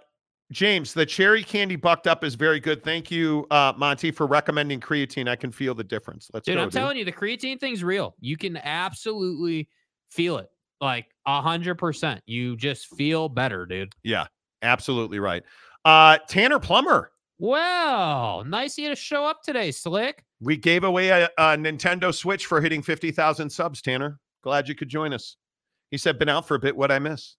James, 0.51 0.95
the 0.95 1.05
cherry 1.05 1.43
candy 1.43 1.77
bucked 1.77 2.07
up 2.07 2.25
is 2.25 2.35
very 2.35 2.59
good. 2.59 2.83
Thank 2.83 3.11
you, 3.11 3.47
uh, 3.51 3.75
Monty, 3.77 4.11
for 4.11 4.27
recommending 4.27 4.81
creatine. 4.81 5.29
I 5.29 5.37
can 5.37 5.53
feel 5.53 5.75
the 5.75 5.85
difference. 5.85 6.31
Let's 6.33 6.47
Dude, 6.47 6.57
go. 6.57 6.63
I'm 6.63 6.71
telling 6.71 6.97
you, 6.97 7.05
the 7.05 7.13
creatine 7.13 7.61
thing's 7.61 7.85
real. 7.85 8.15
You 8.19 8.39
can 8.39 8.57
absolutely 8.57 9.69
feel 10.11 10.39
it. 10.39 10.49
Like 10.81 11.07
a 11.27 11.43
hundred 11.43 11.75
percent. 11.75 12.23
You 12.25 12.57
just 12.57 12.87
feel 12.97 13.29
better, 13.29 13.67
dude. 13.67 13.93
Yeah, 14.03 14.27
absolutely 14.63 15.19
right. 15.19 15.43
Uh, 15.85 16.19
Tanner 16.29 16.61
Plummer, 16.61 17.11
Well, 17.39 18.45
nice 18.45 18.77
of 18.79 18.83
you 18.83 18.89
to 18.91 18.97
show 18.97 19.25
up 19.25 19.43
today, 19.43 19.71
Slick. 19.71 20.25
we 20.41 20.57
gave 20.57 20.85
away 20.85 21.09
a, 21.09 21.27
a 21.39 21.57
Nintendo 21.57 22.13
Switch 22.15 22.47
for 22.47 22.61
hitting 22.61 22.83
50,000 22.83 23.49
subs, 23.51 23.81
Tanner. 23.81 24.19
Glad 24.43 24.69
you 24.69 24.75
could 24.75 24.89
join 24.89 25.13
us. 25.13 25.37
He 25.91 25.99
said, 25.99 26.19
been 26.19 26.29
out 26.29 26.47
for 26.47 26.55
a 26.57 26.59
bit. 26.59 26.77
What'd 26.77 26.95
I 26.95 26.99
miss? 26.99 27.37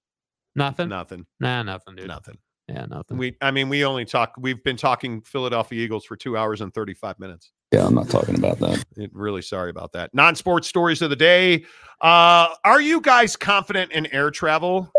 Nothing. 0.56 0.90
Nothing. 0.90 1.26
Nah, 1.40 1.64
nothing, 1.64 1.96
dude. 1.96 2.08
Nothing. 2.08 2.38
Yeah, 2.68 2.86
nothing. 2.86 3.18
We, 3.18 3.36
I 3.42 3.52
mean, 3.52 3.68
we 3.68 3.84
only 3.84 4.06
talk, 4.06 4.34
we've 4.38 4.64
been 4.64 4.78
talking 4.78 5.22
Philadelphia 5.22 5.84
Eagles 5.84 6.06
for 6.06 6.16
two 6.16 6.38
hours 6.38 6.62
and 6.62 6.74
35 6.74 7.20
minutes. 7.20 7.52
Yeah, 7.72 7.86
I'm 7.86 7.94
not 7.96 8.10
talking 8.10 8.36
about 8.36 8.60
that. 8.60 8.84
It- 8.98 9.12
really 9.14 9.42
sorry 9.42 9.70
about 9.70 9.92
that. 9.94 10.14
Non 10.14 10.36
sports 10.36 10.68
stories 10.68 11.02
of 11.02 11.10
the 11.10 11.16
day. 11.16 11.66
Uh, 12.02 12.48
are 12.64 12.82
you 12.82 13.02
guys 13.02 13.36
confident 13.36 13.92
in 13.92 14.08
air 14.14 14.32
travel? 14.32 14.92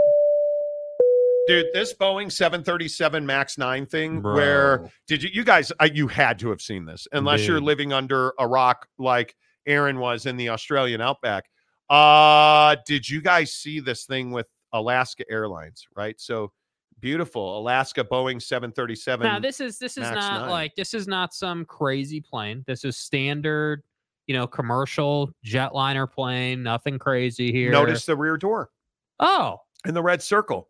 Dude, 1.47 1.67
this 1.73 1.95
Boeing 1.95 2.31
737 2.31 3.25
MAX 3.25 3.59
9 3.59 3.87
thing, 3.87 4.23
where 4.23 4.91
did 5.07 5.23
you, 5.23 5.31
you 5.33 5.43
guys, 5.43 5.73
uh, 5.81 5.89
you 5.93 6.07
had 6.07 6.39
to 6.41 6.51
have 6.51 6.61
seen 6.61 6.85
this, 6.85 7.09
unless 7.13 7.47
you're 7.47 7.61
living 7.61 7.93
under 7.93 8.35
a 8.39 8.47
rock 8.47 8.87
like 8.99 9.35
Aaron 9.67 9.99
was 9.99 10.27
in 10.27 10.37
the 10.37 10.51
Australian 10.51 11.01
outback. 11.01 11.45
Uh, 11.89 12.77
did 12.87 13.09
you 13.09 13.21
guys 13.21 13.53
see 13.53 13.81
this 13.81 14.05
thing 14.05 14.31
with 14.31 14.47
Alaska 14.73 15.25
Airlines, 15.29 15.87
right? 15.97 16.21
So 16.21 16.53
beautiful. 17.01 17.59
Alaska 17.59 18.05
Boeing 18.05 18.41
737. 18.41 19.27
Now 19.27 19.39
this 19.39 19.61
is 19.61 19.79
this 19.79 19.97
is 19.97 20.03
Max 20.03 20.15
not 20.15 20.41
9. 20.43 20.51
like 20.51 20.75
this 20.77 20.95
is 20.95 21.09
not 21.09 21.35
some 21.35 21.65
crazy 21.65 22.21
plane. 22.21 22.63
This 22.67 22.85
is 22.85 22.97
standard, 22.97 23.83
you 24.27 24.35
know, 24.35 24.47
commercial 24.47 25.31
jetliner 25.45 26.11
plane. 26.11 26.63
Nothing 26.63 26.99
crazy 26.99 27.51
here. 27.51 27.73
Notice 27.73 28.07
the 28.07 28.17
rear 28.17 28.37
door. 28.37 28.71
Oh, 29.19 29.59
in 29.87 29.95
the 29.95 30.03
red 30.03 30.23
circle. 30.23 30.69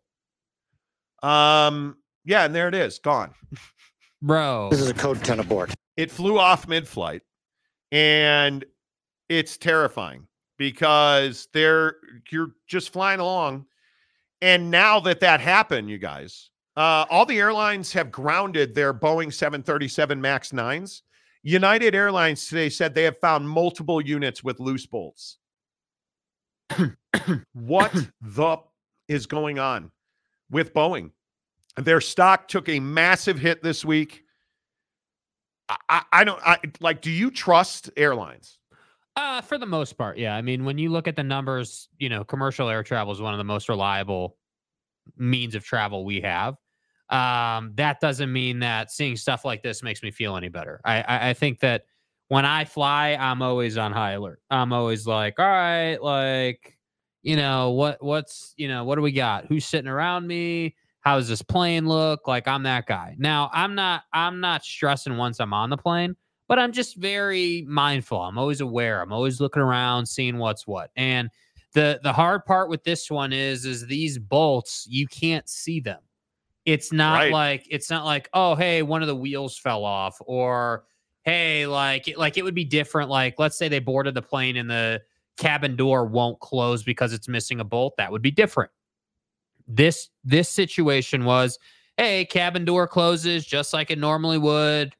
Um, 1.21 1.97
yeah, 2.25 2.45
and 2.45 2.53
there 2.53 2.67
it 2.67 2.75
is, 2.75 2.99
gone. 2.99 3.33
bro. 4.21 4.69
This 4.69 4.81
is 4.81 4.89
a 4.89 4.93
code 4.93 5.23
10 5.23 5.39
abort. 5.39 5.73
It 5.97 6.11
flew 6.11 6.39
off 6.39 6.67
mid-flight, 6.67 7.21
and 7.91 8.63
it's 9.29 9.57
terrifying 9.57 10.27
because 10.57 11.47
they're 11.53 11.95
you're 12.31 12.51
just 12.67 12.93
flying 12.93 13.19
along, 13.19 13.65
and 14.41 14.71
now 14.71 14.99
that 15.01 15.19
that 15.19 15.41
happened, 15.41 15.89
you 15.89 15.97
guys, 15.97 16.49
uh, 16.77 17.05
all 17.09 17.25
the 17.25 17.39
airlines 17.39 17.91
have 17.93 18.11
grounded 18.11 18.73
their 18.73 18.93
Boeing 18.93 19.33
737 19.33 20.19
Max 20.19 20.51
9s. 20.51 21.01
United 21.43 21.95
Airlines 21.95 22.47
today 22.47 22.69
said 22.69 22.93
they 22.93 23.03
have 23.03 23.17
found 23.19 23.47
multiple 23.47 23.99
units 23.99 24.43
with 24.43 24.59
loose 24.59 24.85
bolts. 24.85 25.37
what 27.53 27.91
the 28.21 28.57
is 29.07 29.25
going 29.25 29.59
on 29.59 29.91
with 30.51 30.73
Boeing? 30.73 31.11
Their 31.77 32.01
stock 32.01 32.47
took 32.47 32.69
a 32.69 32.79
massive 32.79 33.39
hit 33.39 33.63
this 33.63 33.83
week. 33.83 34.23
I, 35.89 36.03
I, 36.11 36.23
don't 36.23 36.41
I 36.45 36.57
like. 36.81 37.01
Do 37.01 37.09
you 37.09 37.31
trust 37.31 37.89
airlines? 37.95 38.59
Uh, 39.15 39.41
for 39.41 39.57
the 39.57 39.65
most 39.65 39.97
part, 39.97 40.17
yeah. 40.17 40.35
I 40.35 40.41
mean, 40.41 40.65
when 40.65 40.77
you 40.77 40.89
look 40.89 41.07
at 41.07 41.15
the 41.15 41.23
numbers, 41.23 41.89
you 41.97 42.09
know, 42.09 42.23
commercial 42.23 42.69
air 42.69 42.83
travel 42.83 43.13
is 43.13 43.21
one 43.21 43.33
of 43.33 43.37
the 43.37 43.43
most 43.43 43.69
reliable 43.69 44.37
means 45.17 45.55
of 45.55 45.63
travel 45.63 46.05
we 46.05 46.21
have. 46.21 46.55
Um, 47.09 47.73
that 47.75 47.99
doesn't 47.99 48.31
mean 48.31 48.59
that 48.59 48.91
seeing 48.91 49.17
stuff 49.17 49.43
like 49.43 49.63
this 49.63 49.83
makes 49.83 50.01
me 50.01 50.11
feel 50.11 50.37
any 50.37 50.47
better. 50.47 50.79
I, 50.85 51.01
I, 51.01 51.29
I 51.29 51.33
think 51.33 51.59
that 51.59 51.83
when 52.29 52.45
I 52.45 52.63
fly, 52.63 53.17
I'm 53.19 53.41
always 53.41 53.77
on 53.77 53.91
high 53.91 54.11
alert. 54.11 54.41
I'm 54.49 54.71
always 54.71 55.05
like, 55.05 55.37
all 55.37 55.45
right, 55.45 55.97
like, 55.97 56.77
you 57.23 57.35
know, 57.35 57.71
what, 57.71 58.03
what's, 58.03 58.53
you 58.57 58.67
know, 58.67 58.83
what 58.83 58.95
do 58.95 59.01
we 59.01 59.11
got? 59.11 59.45
Who's 59.45 59.65
sitting 59.65 59.89
around 59.89 60.27
me? 60.27 60.75
How 61.01 61.17
does 61.17 61.27
this 61.27 61.41
plane 61.41 61.87
look? 61.87 62.27
Like, 62.27 62.47
I'm 62.47 62.63
that 62.63 62.85
guy. 62.85 63.15
Now, 63.17 63.49
I'm 63.53 63.75
not, 63.75 64.03
I'm 64.13 64.39
not 64.39 64.63
stressing 64.63 65.17
once 65.17 65.39
I'm 65.39 65.53
on 65.53 65.69
the 65.69 65.77
plane 65.77 66.15
but 66.51 66.59
I'm 66.59 66.73
just 66.73 66.97
very 66.97 67.63
mindful. 67.65 68.21
I'm 68.21 68.37
always 68.37 68.59
aware. 68.59 69.01
I'm 69.01 69.13
always 69.13 69.39
looking 69.39 69.61
around, 69.61 70.05
seeing 70.05 70.37
what's 70.37 70.67
what. 70.67 70.91
And 70.97 71.29
the 71.71 72.01
the 72.03 72.11
hard 72.11 72.43
part 72.43 72.69
with 72.69 72.83
this 72.83 73.09
one 73.09 73.31
is 73.31 73.63
is 73.63 73.87
these 73.87 74.19
bolts 74.19 74.85
you 74.89 75.07
can't 75.07 75.47
see 75.47 75.79
them. 75.79 76.01
It's 76.65 76.91
not 76.91 77.19
Right. 77.19 77.31
like 77.31 77.65
it's 77.69 77.89
not 77.89 78.03
like 78.03 78.27
oh 78.33 78.55
hey 78.55 78.81
one 78.81 79.01
of 79.01 79.07
the 79.07 79.15
wheels 79.15 79.57
fell 79.57 79.85
off 79.85 80.17
or 80.25 80.83
hey 81.23 81.65
like 81.67 82.13
like 82.17 82.35
it 82.37 82.43
would 82.43 82.53
be 82.53 82.65
different. 82.65 83.09
Like 83.09 83.35
let's 83.39 83.57
say 83.57 83.69
they 83.69 83.79
boarded 83.79 84.13
the 84.13 84.21
plane 84.21 84.57
and 84.57 84.69
the 84.69 85.01
cabin 85.37 85.75
door 85.75 86.05
won't 86.05 86.39
close 86.39 86.83
because 86.83 87.13
it's 87.13 87.27
missing 87.27 87.59
a 87.59 87.63
bolt. 87.63 87.95
That 87.97 88.11
would 88.11 88.21
be 88.21 88.31
different. 88.31 88.71
This 89.67 90.09
this 90.23 90.49
situation 90.49 91.25
was, 91.25 91.57
hey, 91.97 92.25
cabin 92.25 92.65
door 92.65 92.87
closes 92.87 93.45
just 93.45 93.73
like 93.73 93.91
it 93.91 93.99
normally 93.99 94.37
would. 94.37 94.95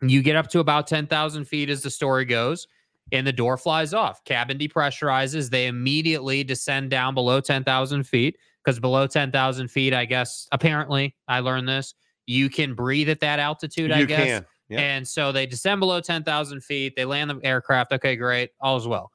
You 0.00 0.22
get 0.22 0.36
up 0.36 0.48
to 0.50 0.60
about 0.60 0.86
10,000 0.86 1.44
feet 1.44 1.68
as 1.68 1.82
the 1.82 1.90
story 1.90 2.24
goes, 2.24 2.68
and 3.10 3.26
the 3.26 3.32
door 3.32 3.56
flies 3.56 3.92
off. 3.92 4.22
Cabin 4.24 4.56
depressurizes. 4.58 5.50
They 5.50 5.66
immediately 5.66 6.44
descend 6.44 6.90
down 6.90 7.14
below 7.14 7.40
10,000 7.40 8.04
feet 8.04 8.36
because 8.64 8.78
below 8.78 9.06
10,000 9.06 9.68
feet, 9.68 9.92
I 9.94 10.04
guess, 10.04 10.46
apparently, 10.52 11.16
I 11.26 11.40
learned 11.40 11.68
this, 11.68 11.94
you 12.26 12.48
can 12.50 12.74
breathe 12.74 13.08
at 13.08 13.20
that 13.20 13.38
altitude, 13.38 13.90
I 13.90 14.04
guess. 14.04 14.44
yeah. 14.68 14.78
And 14.78 15.08
so 15.08 15.32
they 15.32 15.46
descend 15.46 15.80
below 15.80 16.00
10,000 16.00 16.62
feet. 16.62 16.94
They 16.94 17.06
land 17.06 17.30
the 17.30 17.40
aircraft. 17.42 17.92
Okay, 17.92 18.14
great. 18.16 18.50
All's 18.60 18.86
well. 18.86 19.10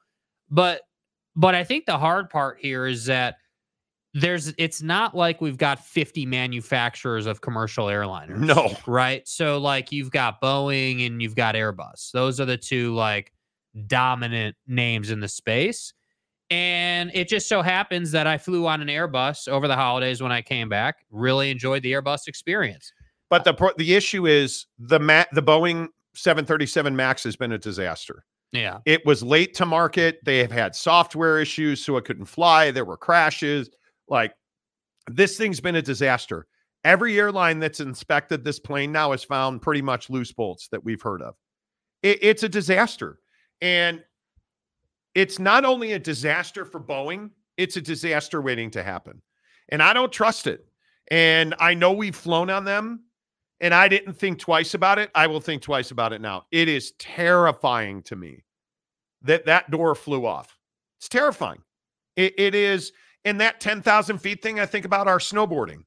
But, 0.54 0.82
but 1.34 1.54
I 1.54 1.64
think 1.64 1.86
the 1.86 1.98
hard 1.98 2.30
part 2.30 2.58
here 2.60 2.86
is 2.86 3.06
that 3.06 3.36
there's 4.14 4.54
it's 4.58 4.80
not 4.80 5.16
like 5.16 5.40
we've 5.40 5.58
got 5.58 5.84
50 5.84 6.24
manufacturers 6.24 7.26
of 7.26 7.40
commercial 7.40 7.86
airliners. 7.86 8.38
No. 8.38 8.76
Right? 8.86 9.26
So 9.26 9.58
like 9.58 9.90
you've 9.90 10.12
got 10.12 10.40
Boeing 10.40 11.04
and 11.04 11.20
you've 11.20 11.34
got 11.34 11.56
Airbus. 11.56 12.12
Those 12.12 12.38
are 12.38 12.44
the 12.44 12.56
two 12.56 12.94
like 12.94 13.32
dominant 13.88 14.54
names 14.68 15.10
in 15.10 15.18
the 15.18 15.26
space. 15.26 15.92
And 16.50 17.10
it 17.12 17.28
just 17.28 17.48
so 17.48 17.62
happens 17.62 18.12
that 18.12 18.28
I 18.28 18.38
flew 18.38 18.68
on 18.68 18.80
an 18.80 18.86
Airbus 18.86 19.48
over 19.48 19.66
the 19.66 19.74
holidays 19.74 20.22
when 20.22 20.30
I 20.30 20.42
came 20.42 20.68
back. 20.68 21.04
Really 21.10 21.50
enjoyed 21.50 21.82
the 21.82 21.92
Airbus 21.92 22.28
experience. 22.28 22.92
But 23.30 23.42
the 23.42 23.74
the 23.78 23.94
issue 23.94 24.28
is 24.28 24.66
the 24.78 25.00
ma- 25.00 25.24
the 25.32 25.42
Boeing 25.42 25.88
737 26.14 26.94
Max 26.94 27.24
has 27.24 27.34
been 27.34 27.50
a 27.50 27.58
disaster. 27.58 28.24
Yeah. 28.54 28.78
It 28.86 29.04
was 29.04 29.22
late 29.22 29.52
to 29.54 29.66
market. 29.66 30.20
They 30.24 30.38
have 30.38 30.52
had 30.52 30.74
software 30.76 31.40
issues, 31.40 31.84
so 31.84 31.96
it 31.96 32.04
couldn't 32.04 32.26
fly. 32.26 32.70
There 32.70 32.84
were 32.84 32.96
crashes. 32.96 33.68
Like 34.08 34.32
this 35.10 35.36
thing's 35.36 35.60
been 35.60 35.74
a 35.76 35.82
disaster. 35.82 36.46
Every 36.84 37.18
airline 37.18 37.58
that's 37.58 37.80
inspected 37.80 38.44
this 38.44 38.60
plane 38.60 38.92
now 38.92 39.10
has 39.10 39.24
found 39.24 39.60
pretty 39.60 39.82
much 39.82 40.08
loose 40.08 40.32
bolts 40.32 40.68
that 40.68 40.84
we've 40.84 41.02
heard 41.02 41.20
of. 41.20 41.34
It- 42.02 42.20
it's 42.22 42.42
a 42.44 42.48
disaster. 42.48 43.18
And 43.60 44.04
it's 45.14 45.38
not 45.38 45.64
only 45.64 45.92
a 45.92 45.98
disaster 45.98 46.64
for 46.64 46.80
Boeing, 46.80 47.30
it's 47.56 47.76
a 47.76 47.80
disaster 47.80 48.40
waiting 48.40 48.70
to 48.72 48.82
happen. 48.82 49.20
And 49.70 49.82
I 49.82 49.92
don't 49.94 50.12
trust 50.12 50.46
it. 50.46 50.66
And 51.10 51.54
I 51.58 51.74
know 51.74 51.92
we've 51.92 52.16
flown 52.16 52.50
on 52.50 52.64
them, 52.64 53.04
and 53.60 53.74
I 53.74 53.88
didn't 53.88 54.14
think 54.14 54.38
twice 54.38 54.74
about 54.74 54.98
it. 54.98 55.10
I 55.14 55.26
will 55.26 55.40
think 55.40 55.62
twice 55.62 55.90
about 55.90 56.12
it 56.12 56.20
now. 56.20 56.44
It 56.50 56.68
is 56.68 56.92
terrifying 56.98 58.02
to 58.02 58.16
me 58.16 58.44
that 59.22 59.46
that 59.46 59.70
door 59.70 59.94
flew 59.94 60.26
off. 60.26 60.58
It's 60.98 61.08
terrifying. 61.08 61.62
It, 62.16 62.34
it 62.38 62.54
is. 62.54 62.92
And 63.24 63.40
that 63.40 63.60
10,000 63.60 64.18
feet 64.18 64.42
thing, 64.42 64.60
I 64.60 64.66
think 64.66 64.84
about 64.84 65.08
our 65.08 65.18
snowboarding. 65.18 65.84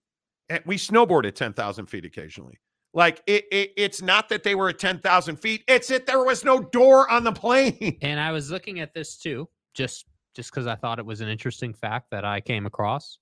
And 0.49 0.61
we 0.65 0.77
snowboard 0.77 1.25
at 1.25 1.35
10,000 1.35 1.85
feet 1.85 2.05
occasionally. 2.05 2.57
Like 2.93 3.21
it, 3.27 3.45
it, 3.51 3.73
it's 3.77 4.01
not 4.01 4.29
that 4.29 4.43
they 4.43 4.55
were 4.55 4.69
at 4.69 4.79
10,000 4.79 5.35
feet. 5.35 5.63
It's 5.67 5.89
that 5.89 6.05
there 6.07 6.23
was 6.23 6.43
no 6.43 6.61
door 6.61 7.09
on 7.11 7.23
the 7.23 7.31
plane. 7.31 7.97
And 8.01 8.19
I 8.19 8.31
was 8.31 8.49
looking 8.49 8.79
at 8.79 8.93
this 8.93 9.17
too, 9.17 9.47
just 9.73 10.05
just 10.35 10.51
because 10.51 10.67
I 10.67 10.75
thought 10.75 10.99
it 10.99 11.05
was 11.05 11.21
an 11.21 11.29
interesting 11.29 11.73
fact 11.73 12.11
that 12.11 12.23
I 12.23 12.41
came 12.41 12.67
across. 12.67 13.17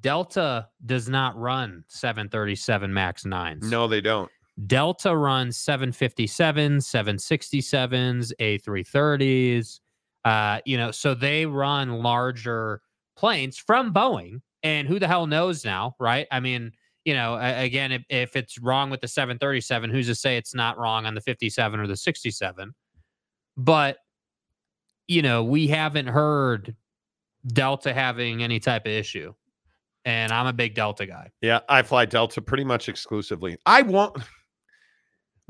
Delta 0.00 0.68
does 0.84 1.08
not 1.08 1.36
run 1.36 1.84
737 1.88 2.92
Max 2.92 3.24
9s. 3.24 3.62
No, 3.64 3.88
they 3.88 4.00
don't. 4.00 4.30
Delta 4.66 5.16
runs 5.16 5.56
757s, 5.58 6.82
767s, 6.82 8.32
A330s. 8.40 9.80
Uh, 10.24 10.60
you 10.64 10.76
know, 10.76 10.90
so 10.90 11.14
they 11.14 11.46
run 11.46 12.02
larger 12.02 12.82
planes 13.16 13.56
from 13.58 13.92
Boeing. 13.92 14.40
And 14.64 14.88
who 14.88 14.98
the 14.98 15.06
hell 15.06 15.28
knows 15.28 15.64
now, 15.64 15.94
right? 16.00 16.26
I 16.32 16.40
mean, 16.40 16.72
you 17.04 17.14
know, 17.14 17.38
again, 17.40 17.92
if, 17.92 18.02
if 18.10 18.36
it's 18.36 18.58
wrong 18.58 18.90
with 18.90 19.00
the 19.00 19.08
737, 19.08 19.90
who's 19.90 20.08
to 20.08 20.14
say 20.16 20.36
it's 20.36 20.54
not 20.54 20.76
wrong 20.76 21.06
on 21.06 21.14
the 21.14 21.20
57 21.20 21.78
or 21.78 21.86
the 21.86 21.96
67? 21.96 22.74
But, 23.56 23.98
you 25.06 25.22
know, 25.22 25.44
we 25.44 25.68
haven't 25.68 26.08
heard 26.08 26.74
Delta 27.46 27.94
having 27.94 28.42
any 28.42 28.58
type 28.58 28.84
of 28.86 28.92
issue. 28.92 29.32
And 30.04 30.32
I'm 30.32 30.46
a 30.46 30.52
big 30.52 30.74
Delta 30.74 31.06
guy. 31.06 31.30
Yeah, 31.40 31.60
I 31.68 31.82
fly 31.82 32.06
Delta 32.06 32.40
pretty 32.40 32.64
much 32.64 32.88
exclusively. 32.88 33.56
I 33.66 33.82
won't. 33.82 34.16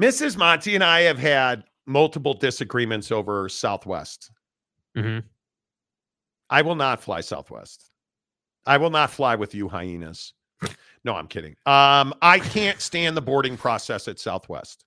Mrs. 0.01 0.36
Monty 0.36 0.75
and 0.75 0.85
I 0.85 1.01
have 1.02 1.18
had 1.18 1.65
multiple 1.86 2.35
disagreements 2.35 3.10
over 3.12 3.49
Southwest. 3.49 4.31
Mm-hmm. 4.97 5.27
I 6.51 6.62
will 6.62 6.77
not 6.77 7.02
fly 7.02 7.20
Southwest. 7.20 7.91
I 8.67 8.77
will 8.77 8.91
not 8.91 9.10
fly 9.10 9.35
with 9.35 9.55
you 9.55 9.68
hyenas. 9.68 10.35
No, 11.05 11.15
I'm 11.15 11.28
kidding. 11.28 11.55
Um, 11.65 12.12
I 12.20 12.41
can't 12.41 12.81
stand 12.81 13.17
the 13.17 13.23
boarding 13.23 13.57
process 13.57 14.09
at 14.09 14.18
Southwest. 14.18 14.85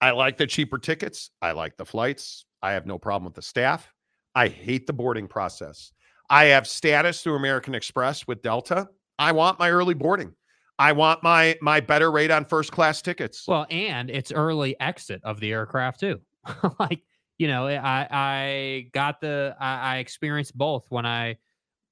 I 0.00 0.10
like 0.10 0.36
the 0.36 0.46
cheaper 0.46 0.78
tickets. 0.78 1.30
I 1.40 1.52
like 1.52 1.76
the 1.76 1.86
flights. 1.86 2.44
I 2.62 2.72
have 2.72 2.86
no 2.86 2.98
problem 2.98 3.24
with 3.24 3.34
the 3.34 3.42
staff. 3.42 3.92
I 4.34 4.48
hate 4.48 4.86
the 4.86 4.92
boarding 4.92 5.26
process. 5.26 5.92
I 6.30 6.44
have 6.46 6.66
status 6.66 7.22
through 7.22 7.34
American 7.34 7.74
Express 7.74 8.26
with 8.26 8.40
Delta. 8.40 8.88
I 9.18 9.32
want 9.32 9.58
my 9.58 9.70
early 9.70 9.94
boarding. 9.94 10.32
I 10.78 10.92
want 10.92 11.22
my 11.22 11.58
my 11.60 11.80
better 11.80 12.10
rate 12.10 12.30
on 12.30 12.46
first 12.46 12.72
class 12.72 13.02
tickets. 13.02 13.44
Well, 13.46 13.66
and 13.68 14.08
it's 14.08 14.32
early 14.32 14.78
exit 14.80 15.20
of 15.24 15.38
the 15.40 15.52
aircraft 15.52 16.00
too. 16.00 16.20
like, 16.80 17.02
you 17.36 17.48
know, 17.48 17.66
I 17.66 18.06
I 18.10 18.86
got 18.94 19.20
the 19.20 19.54
I, 19.60 19.96
I 19.96 19.98
experienced 19.98 20.56
both 20.56 20.86
when 20.88 21.04
I 21.04 21.36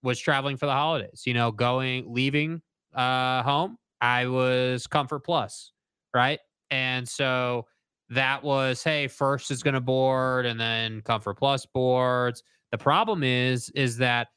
was 0.03 0.19
traveling 0.19 0.57
for 0.57 0.67
the 0.67 0.73
holidays. 0.73 1.25
You 1.27 1.35
know, 1.35 1.51
going 1.51 2.11
leaving 2.11 2.63
uh 2.95 3.43
home, 3.43 3.77
I 4.01 4.27
was 4.27 4.87
Comfort 4.87 5.25
Plus, 5.25 5.73
right? 6.15 6.39
And 6.71 7.07
so 7.07 7.67
that 8.09 8.43
was 8.43 8.83
hey, 8.83 9.09
first 9.09 9.51
is 9.51 9.63
going 9.63 9.75
to 9.75 9.81
board, 9.81 10.47
and 10.47 10.59
then 10.59 11.03
Comfort 11.03 11.35
Plus 11.35 11.67
boards. 11.67 12.43
The 12.73 12.79
problem 12.79 13.23
is 13.23 13.71
is 13.71 13.97
that 13.99 14.29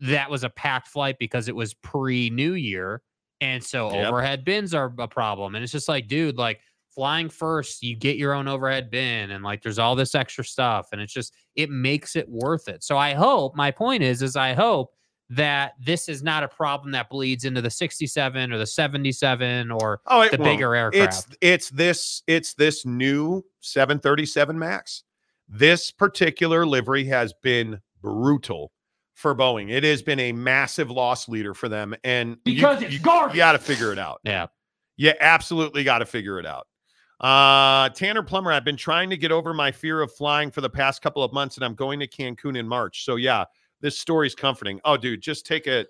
that 0.00 0.30
was 0.30 0.44
a 0.44 0.50
packed 0.50 0.88
flight 0.88 1.16
because 1.18 1.48
it 1.48 1.54
was 1.54 1.74
pre 1.74 2.30
New 2.30 2.54
Year. 2.54 3.02
And 3.40 3.62
so 3.62 3.90
Yep. 3.92 4.08
overhead 4.08 4.44
bins 4.44 4.74
are 4.74 4.92
a 4.98 5.08
problem. 5.08 5.54
And 5.54 5.62
it's 5.62 5.72
just 5.72 5.88
like, 5.88 6.08
dude, 6.08 6.36
like 6.38 6.60
flying 6.94 7.28
first, 7.28 7.82
you 7.82 7.96
get 7.96 8.16
your 8.16 8.32
own 8.34 8.48
overhead 8.48 8.90
bin 8.90 9.30
and 9.30 9.44
like 9.44 9.62
there's 9.62 9.78
all 9.78 9.94
this 9.94 10.14
extra 10.14 10.44
stuff. 10.44 10.88
And 10.92 11.00
it's 11.00 11.12
just, 11.12 11.34
it 11.54 11.70
makes 11.70 12.16
it 12.16 12.28
worth 12.28 12.68
it. 12.68 12.82
So 12.82 12.98
I 12.98 13.14
hope, 13.14 13.54
my 13.56 13.70
point 13.70 14.02
is, 14.02 14.22
is 14.22 14.36
I 14.36 14.52
hope 14.54 14.90
that 15.30 15.74
this 15.80 16.08
is 16.08 16.22
not 16.22 16.42
a 16.42 16.48
problem 16.48 16.90
that 16.92 17.08
bleeds 17.08 17.44
into 17.44 17.62
the 17.62 17.70
67 17.70 18.52
or 18.52 18.58
the 18.58 18.66
77 18.66 19.70
or 19.70 20.00
Oh, 20.06 20.28
the 20.28 20.36
won't. 20.36 20.50
bigger 20.50 20.74
aircraft. 20.74 21.36
It's 21.40 21.70
it's 21.70 21.70
this 21.70 22.22
it's 22.26 22.54
this 22.54 22.84
new 22.84 23.44
737 23.60 24.58
Max. 24.58 25.04
This 25.52 25.90
particular 25.90 26.64
livery 26.64 27.04
has 27.06 27.32
been 27.42 27.80
brutal 28.00 28.70
for 29.14 29.34
Boeing. 29.34 29.70
It 29.70 29.82
has 29.84 30.00
been 30.00 30.20
a 30.20 30.32
massive 30.32 30.90
loss 30.90 31.28
leader 31.28 31.54
for 31.54 31.68
them, 31.68 31.94
and 32.04 32.36
you- 32.44 32.54
Because 32.54 32.80
it's 32.82 32.92
you, 32.94 33.00
garbage. 33.00 33.36
got 33.36 33.52
to 33.52 33.58
figure 33.58 33.92
it 33.92 33.98
out. 33.98 34.20
Yeah, 34.24 34.46
you 34.96 35.12
absolutely 35.20 35.82
got 35.84 35.98
to 35.98 36.06
figure 36.06 36.38
it 36.38 36.46
out. 36.46 36.66
Uh, 37.20 37.90
Tanner 37.90 38.22
Plummer, 38.22 38.50
I've 38.52 38.64
been 38.64 38.76
trying 38.78 39.10
to 39.10 39.16
get 39.16 39.30
over 39.32 39.52
my 39.52 39.72
fear 39.72 40.00
of 40.00 40.10
flying 40.12 40.50
for 40.50 40.60
the 40.62 40.70
past 40.70 41.02
couple 41.02 41.22
of 41.22 41.32
months, 41.34 41.56
and 41.56 41.64
I'm 41.64 41.74
going 41.74 42.00
to 42.00 42.06
Cancun 42.06 42.56
in 42.56 42.66
March. 42.66 43.04
So 43.04 43.16
yeah, 43.16 43.44
this 43.80 43.98
story's 43.98 44.34
comforting. 44.34 44.80
Oh, 44.84 44.96
dude, 44.96 45.20
just 45.20 45.44
take 45.44 45.66
a 45.66 45.84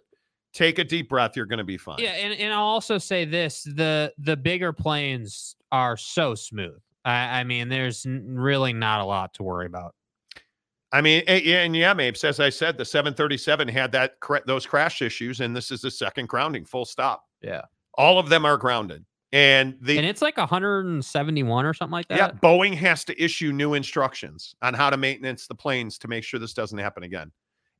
take 0.52 0.78
a 0.80 0.84
deep 0.84 1.08
breath. 1.08 1.36
You're 1.36 1.46
going 1.46 1.58
to 1.58 1.64
be 1.64 1.76
fine. 1.76 1.98
Yeah, 2.00 2.10
and, 2.12 2.32
and 2.34 2.52
I'll 2.52 2.62
also 2.64 2.98
say 2.98 3.24
this: 3.26 3.62
the 3.62 4.12
the 4.18 4.36
bigger 4.36 4.72
planes 4.72 5.54
are 5.70 5.96
so 5.96 6.34
smooth. 6.34 6.80
I, 7.04 7.40
I 7.40 7.44
mean, 7.44 7.68
there's 7.68 8.06
really 8.06 8.72
not 8.72 9.00
a 9.00 9.04
lot 9.04 9.34
to 9.34 9.42
worry 9.42 9.66
about. 9.66 9.94
I 10.92 11.00
mean, 11.00 11.22
and 11.28 11.76
yeah, 11.76 11.94
Mapes, 11.94 12.24
as 12.24 12.40
I 12.40 12.50
said, 12.50 12.76
the 12.76 12.84
737 12.84 13.68
had 13.68 13.92
that 13.92 14.14
those 14.46 14.66
crash 14.66 15.02
issues, 15.02 15.40
and 15.40 15.54
this 15.54 15.70
is 15.70 15.82
the 15.82 15.90
second 15.90 16.28
grounding. 16.28 16.64
Full 16.64 16.84
stop. 16.84 17.24
Yeah, 17.42 17.62
all 17.94 18.18
of 18.18 18.28
them 18.28 18.44
are 18.44 18.56
grounded, 18.56 19.04
and 19.32 19.76
the 19.80 19.96
and 19.98 20.06
it's 20.06 20.20
like 20.20 20.36
171 20.36 21.64
or 21.64 21.74
something 21.74 21.92
like 21.92 22.08
that. 22.08 22.18
yeah, 22.18 22.30
Boeing 22.32 22.74
has 22.74 23.04
to 23.04 23.22
issue 23.22 23.52
new 23.52 23.74
instructions 23.74 24.56
on 24.62 24.74
how 24.74 24.90
to 24.90 24.96
maintenance 24.96 25.46
the 25.46 25.54
planes 25.54 25.96
to 25.98 26.08
make 26.08 26.24
sure 26.24 26.40
this 26.40 26.54
doesn't 26.54 26.78
happen 26.78 27.04
again. 27.04 27.30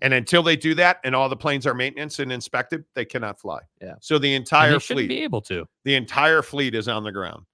And 0.03 0.15
until 0.15 0.43
they 0.43 0.57
do 0.57 0.75
that, 0.77 0.99
and 1.05 1.15
all 1.15 1.29
the 1.29 1.37
planes 1.37 1.67
are 1.67 1.75
maintenance 1.75 2.21
and 2.21 2.33
inspected, 2.33 2.85
they 2.95 3.05
cannot 3.05 3.41
fly. 3.41 3.59
Yeah. 3.83 3.95
So 4.01 4.19
the 4.19 4.35
entire 4.35 4.79
fleet, 4.81 5.09
be 5.09 5.23
able 5.23 5.43
to. 5.43 5.67
the 5.85 5.95
entire 5.95 6.43
fleet 6.43 6.75
is 6.75 6.89
on 6.89 7.03
the 7.03 7.13
ground. 7.13 7.45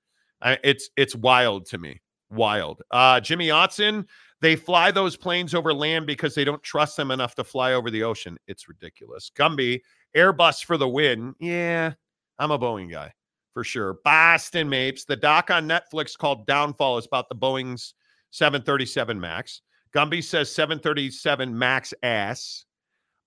It's 0.62 0.91
it's 0.97 1.15
wild 1.15 1.66
to 1.66 1.78
me. 1.78 2.00
Wild. 2.31 2.83
Uh, 2.91 3.20
Jimmy 3.20 3.49
Otson, 3.49 4.07
they 4.41 4.57
fly 4.57 4.91
those 4.91 5.16
planes 5.16 5.55
over 5.55 5.73
land 5.73 6.07
because 6.07 6.34
they 6.34 6.44
don't 6.44 6.62
trust 6.62 6.97
them 6.97 7.10
enough 7.10 7.34
to 7.36 7.44
fly 7.44 7.73
over 7.73 7.91
the 7.91 8.02
ocean. 8.02 8.36
It's 8.47 8.68
ridiculous. 8.68 9.31
Gumby, 9.34 9.81
Airbus 10.16 10.65
for 10.65 10.76
the 10.76 10.89
win. 10.89 11.34
Yeah, 11.39 11.92
I'm 12.39 12.50
a 12.50 12.58
Boeing 12.58 12.91
guy 12.91 13.12
for 13.55 13.65
sure. 13.65 13.99
Boston 14.05 14.68
Mapes. 14.68 15.05
The 15.05 15.16
doc 15.16 15.50
on 15.50 15.66
Netflix 15.66 16.16
called 16.16 16.47
Downfall 16.47 16.99
is 16.99 17.07
about 17.07 17.28
the 17.28 17.34
Boeing's 17.34 17.94
737 18.31 19.18
Max. 19.18 19.62
Gumby 19.94 20.23
says 20.23 20.55
737 20.55 21.58
Max 21.58 21.94
ass. 22.02 22.66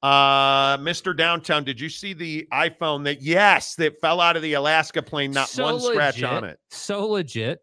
Uh, 0.02 0.78
Mr. 0.78 1.16
Downtown, 1.16 1.64
did 1.66 1.80
you 1.80 1.90
see 1.90 2.14
the 2.14 2.48
iPhone 2.54 3.04
that 3.04 3.22
yes, 3.22 3.76
that 3.76 4.00
fell 4.00 4.22
out 4.22 4.38
of 4.38 4.42
the 4.42 4.54
Alaska 4.54 5.02
plane, 5.02 5.32
not 5.32 5.50
So 5.50 5.64
one 5.66 5.80
scratch 5.80 6.24
on 6.24 6.36
legit. 6.44 6.50
it. 6.52 6.60
So 6.70 7.08
legit. 7.08 7.60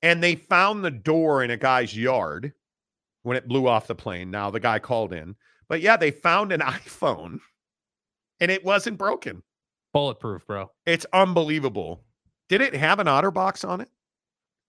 And 0.00 0.22
they 0.22 0.36
found 0.36 0.84
the 0.84 0.92
door 0.92 1.42
in 1.42 1.50
a 1.50 1.56
guy's 1.56 1.96
yard 1.96 2.52
when 3.24 3.36
it 3.36 3.48
blew 3.48 3.66
off 3.66 3.88
the 3.88 3.96
plane. 3.96 4.30
Now 4.30 4.50
the 4.50 4.60
guy 4.60 4.78
called 4.78 5.12
in. 5.12 5.34
But 5.68 5.80
yeah, 5.80 5.96
they 5.96 6.12
found 6.12 6.52
an 6.52 6.60
iPhone 6.60 7.40
and 8.40 8.50
it 8.50 8.64
wasn't 8.64 8.96
broken. 8.98 9.42
Bulletproof, 9.92 10.46
bro. 10.46 10.70
It's 10.86 11.06
unbelievable. 11.12 12.04
Did 12.48 12.60
it 12.60 12.74
have 12.74 13.00
an 13.00 13.08
OtterBox 13.08 13.68
on 13.68 13.80
it? 13.80 13.88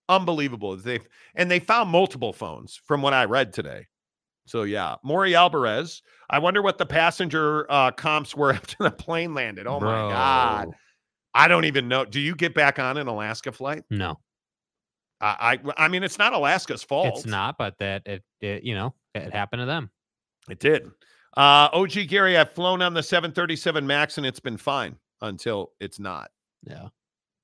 Unbelievable. 0.08 0.76
They 0.78 1.02
and 1.36 1.52
they 1.52 1.60
found 1.60 1.92
multiple 1.92 2.34
phones 2.34 2.80
from 2.84 3.04
what 3.04 3.14
I 3.14 3.26
read 3.26 3.54
today. 3.54 3.86
So 4.50 4.64
yeah, 4.64 4.96
Maury 5.04 5.36
Alvarez. 5.36 6.02
I 6.28 6.40
wonder 6.40 6.64
what 6.64 6.80
the 6.80 6.86
passenger 6.86 7.72
uh, 7.72 7.92
comps 7.92 8.36
were 8.36 8.52
after 8.54 8.78
the 8.80 8.90
plane 8.90 9.36
landed. 9.36 9.68
Oh 9.68 9.80
my 9.80 10.10
god, 10.12 10.70
I 11.36 11.48
don't 11.48 11.66
even 11.66 11.88
know. 11.88 12.04
Do 12.04 12.20
you 12.20 12.36
get 12.36 12.56
back 12.56 12.80
on 12.80 12.98
an 12.98 13.06
Alaska 13.08 13.52
flight? 13.52 13.84
No, 13.92 14.20
I 15.22 15.60
I, 15.78 15.86
I 15.86 15.88
mean, 15.88 16.02
it's 16.02 16.18
not 16.18 16.34
Alaska's 16.34 16.82
fault. 16.82 17.16
it's 17.16 17.28
not, 17.28 17.60
but 17.60 17.78
that 17.78 18.08
it, 18.08 18.24
it 18.42 18.64
you 18.64 18.74
know, 18.74 18.96
it 19.14 19.32
happened 19.32 19.62
to 19.62 19.66
them. 19.68 19.92
It 20.50 20.60
did. 20.60 20.90
Uh, 21.38 21.70
OG 21.72 22.08
Gary, 22.08 22.36
I've 22.36 22.52
flown 22.52 22.82
on 22.82 22.96
the 22.96 23.04
737 23.04 23.86
Max 23.86 24.18
and 24.18 24.26
it's 24.26 24.40
been 24.40 24.58
fine 24.58 24.96
until 25.22 25.74
it's 25.80 26.00
not. 26.00 26.32
Yeah. 26.64 26.88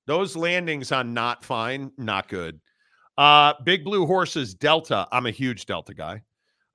Those 0.08 0.36
landings 0.36 0.92
on 0.92 1.14
not 1.14 1.44
fine, 1.46 1.92
not 1.98 2.28
good. 2.28 2.60
Uh, 3.16 3.54
Big 3.64 3.84
Blue 3.84 4.08
Horses, 4.08 4.56
Delta. 4.56 5.08
I'm 5.12 5.28
a 5.28 5.32
huge 5.32 5.68
Delta 5.68 5.94
guy. 5.94 6.24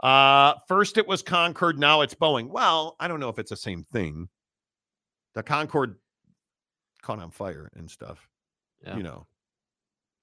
Uh, 0.03 0.55
first 0.67 0.97
it 0.99 1.07
was 1.07 1.23
Concorde, 1.23 1.79
now 1.79 2.01
it's 2.01 2.15
Boeing. 2.15 2.49
Well, 2.49 2.97
I 2.99 3.09
don't 3.09 3.21
know 3.21 3.29
if 3.29 3.39
it's 3.39 3.51
the 3.51 3.57
same 3.57 3.85
thing. 3.85 4.29
The 5.35 5.43
Concorde 5.43 5.97
caught 7.03 7.19
on 7.19 7.31
fire 7.31 7.71
and 7.75 7.91
stuff. 7.91 8.29
Yeah. 8.85 8.97
You 8.97 9.03
know. 9.03 9.27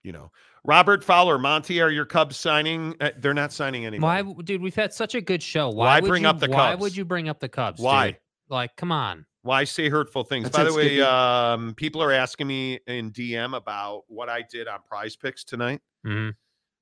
You 0.04 0.12
know. 0.14 0.32
Robert 0.64 1.04
Fowler, 1.04 1.38
Monty, 1.38 1.82
are 1.82 1.92
your 1.92 2.06
Cubs 2.06 2.38
signing? 2.38 2.96
Uh, 3.00 3.12
they're 3.18 3.34
not 3.34 3.54
signing 3.54 3.86
anybody. 3.86 4.24
Why, 4.24 4.34
dude? 4.44 4.62
We've 4.62 4.76
had 4.76 4.94
such 4.94 5.16
a 5.16 5.22
good 5.22 5.44
show. 5.44 5.70
Why, 5.70 5.86
Why 5.86 6.00
would 6.00 6.08
bring 6.08 6.24
you, 6.24 6.30
up 6.30 6.40
the 6.40 6.50
Why 6.50 6.72
Cubs? 6.72 6.82
would 6.82 6.98
you 6.98 7.06
bring 7.06 7.30
up 7.30 7.40
the 7.40 7.50
Cubs? 7.50 7.80
Why? 7.80 8.12
dude? 8.12 8.18
Like, 8.50 8.76
come 8.76 8.92
on. 8.92 9.26
Why 9.44 9.64
say 9.64 9.90
hurtful 9.90 10.24
things? 10.24 10.46
That's 10.46 10.58
By 10.58 10.64
the 10.66 10.74
way, 10.74 11.02
um, 11.02 11.74
people 11.76 12.02
are 12.02 12.12
asking 12.12 12.48
me 12.48 12.80
in 12.88 13.12
DM 13.12 13.56
about 13.56 14.04
what 14.08 14.30
I 14.30 14.42
did 14.42 14.68
on 14.68 14.80
prize 14.88 15.16
picks 15.16 15.44
tonight. 15.44 15.82
Mhm. 16.06 16.36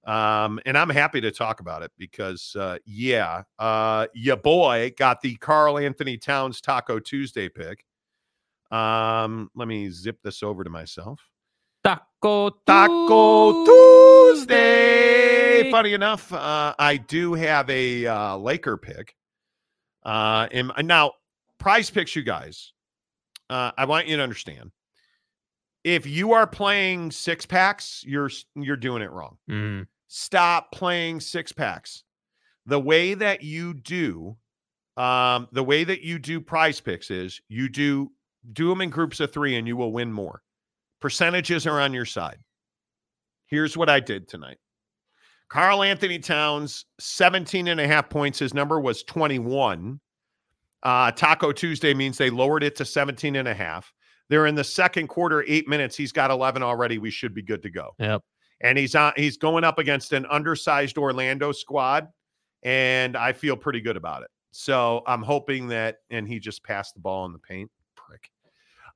Um, 0.06 0.60
and 0.66 0.78
I'm 0.78 0.90
happy 0.90 1.22
to 1.22 1.32
talk 1.32 1.62
about 1.62 1.82
it 1.82 1.92
because 1.98 2.56
uh 2.56 2.78
yeah, 2.86 3.44
uh 3.58 4.08
your 4.14 4.38
boy 4.38 4.94
got 4.98 5.22
the 5.22 5.36
Karl-Anthony 5.38 6.18
Towns 6.18 6.62
Taco 6.62 7.00
Tuesday 7.00 7.50
pick. 7.50 7.84
Um, 8.72 9.50
let 9.56 9.68
me 9.68 9.90
zip 9.90 10.20
this 10.24 10.44
over 10.44 10.64
to 10.64 10.70
myself. 10.70 11.22
Taco 11.84 12.50
Taco 12.66 13.66
Tuesday. 13.66 15.72
Funny 15.72 15.94
enough, 15.94 16.32
uh, 16.34 16.74
I 16.78 16.98
do 16.98 17.34
have 17.34 17.70
a 17.70 18.06
uh, 18.06 18.38
Laker 18.38 18.78
pick. 18.78 19.16
Uh, 20.04 20.48
and 20.52 20.72
and 20.78 20.88
now 20.88 21.14
prize 21.58 21.90
picks, 21.90 22.16
you 22.16 22.24
guys. 22.24 22.74
Uh, 23.50 23.72
I 23.78 23.86
want 23.86 24.08
you 24.08 24.18
to 24.18 24.24
understand. 24.24 24.72
If 25.84 26.08
you 26.08 26.34
are 26.34 26.48
playing 26.48 27.12
six 27.12 27.46
packs, 27.46 28.04
you're 28.06 28.30
you're 28.56 28.78
doing 28.78 29.02
it 29.02 29.12
wrong. 29.12 29.38
Mhm. 29.50 29.88
Stop 30.08 30.72
playing 30.72 31.20
six 31.20 31.52
packs. 31.52 32.04
The 32.66 32.80
way 32.80 33.14
that 33.14 33.44
you 33.44 33.74
do, 33.74 34.38
um, 34.98 35.48
the 35.52 35.64
way 35.64 35.84
that 35.84 36.02
you 36.02 36.20
do 36.20 36.40
prize 36.40 36.80
picks 36.80 37.12
is 37.12 37.42
you 37.48 37.70
do 37.70 38.12
do 38.54 38.70
them 38.70 38.82
in 38.82 38.90
groups 38.90 39.20
of 39.20 39.32
three, 39.32 39.56
and 39.56 39.68
you 39.68 39.76
will 39.76 39.92
win 39.92 40.12
more. 40.12 40.42
Percentages 41.02 41.66
are 41.66 41.82
on 41.82 41.94
your 41.94 42.06
side. 42.06 42.38
Here's 43.48 43.76
what 43.76 43.90
I 43.90 44.00
did 44.00 44.28
tonight. 44.28 44.58
Karl-Anthony 45.50 46.20
Towns, 46.20 46.86
17 47.00 47.68
and 47.68 47.80
a 47.80 47.88
half 47.88 48.10
points. 48.10 48.40
His 48.40 48.54
number 48.54 48.80
was 48.80 49.04
21. 49.04 50.00
Uh, 50.84 51.12
Taco 51.12 51.52
Tuesday 51.52 51.94
means 51.94 52.18
they 52.18 52.30
lowered 52.30 52.64
it 52.64 52.76
to 52.78 52.86
17 52.86 53.36
and 53.36 53.48
a 53.48 53.54
half. 53.54 53.92
They're 54.30 54.48
in 54.48 54.56
the 54.56 54.64
second 54.64 55.08
quarter, 55.08 55.44
eight 55.48 55.68
minutes. 55.68 55.96
He's 55.96 56.12
got 56.12 56.32
11 56.32 56.64
already. 56.64 56.98
We 56.98 57.12
should 57.12 57.34
be 57.34 57.44
good 57.44 57.62
to 57.64 57.70
go. 57.70 57.92
Yep. 58.00 58.24
And 58.66 58.80
he's 58.80 58.96
on, 58.96 59.14
he's 59.16 59.38
going 59.38 59.64
up 59.64 59.78
against 59.78 60.12
an 60.12 60.26
undersized 60.26 60.98
Orlando 60.98 61.52
squad. 61.52 62.08
And 62.64 63.16
I 63.16 63.32
feel 63.32 63.56
pretty 63.56 63.80
good 63.80 63.96
about 63.96 64.24
it. 64.24 64.30
So 64.52 65.04
I'm 65.06 65.22
hoping 65.22 65.68
that, 65.68 65.98
and 66.10 66.28
he 66.28 66.40
just 66.40 66.64
passed 66.64 66.96
the 66.96 67.00
ball 67.00 67.28
in 67.28 67.32
the 67.32 67.38
paint. 67.38 67.70
Prick. 67.96 68.32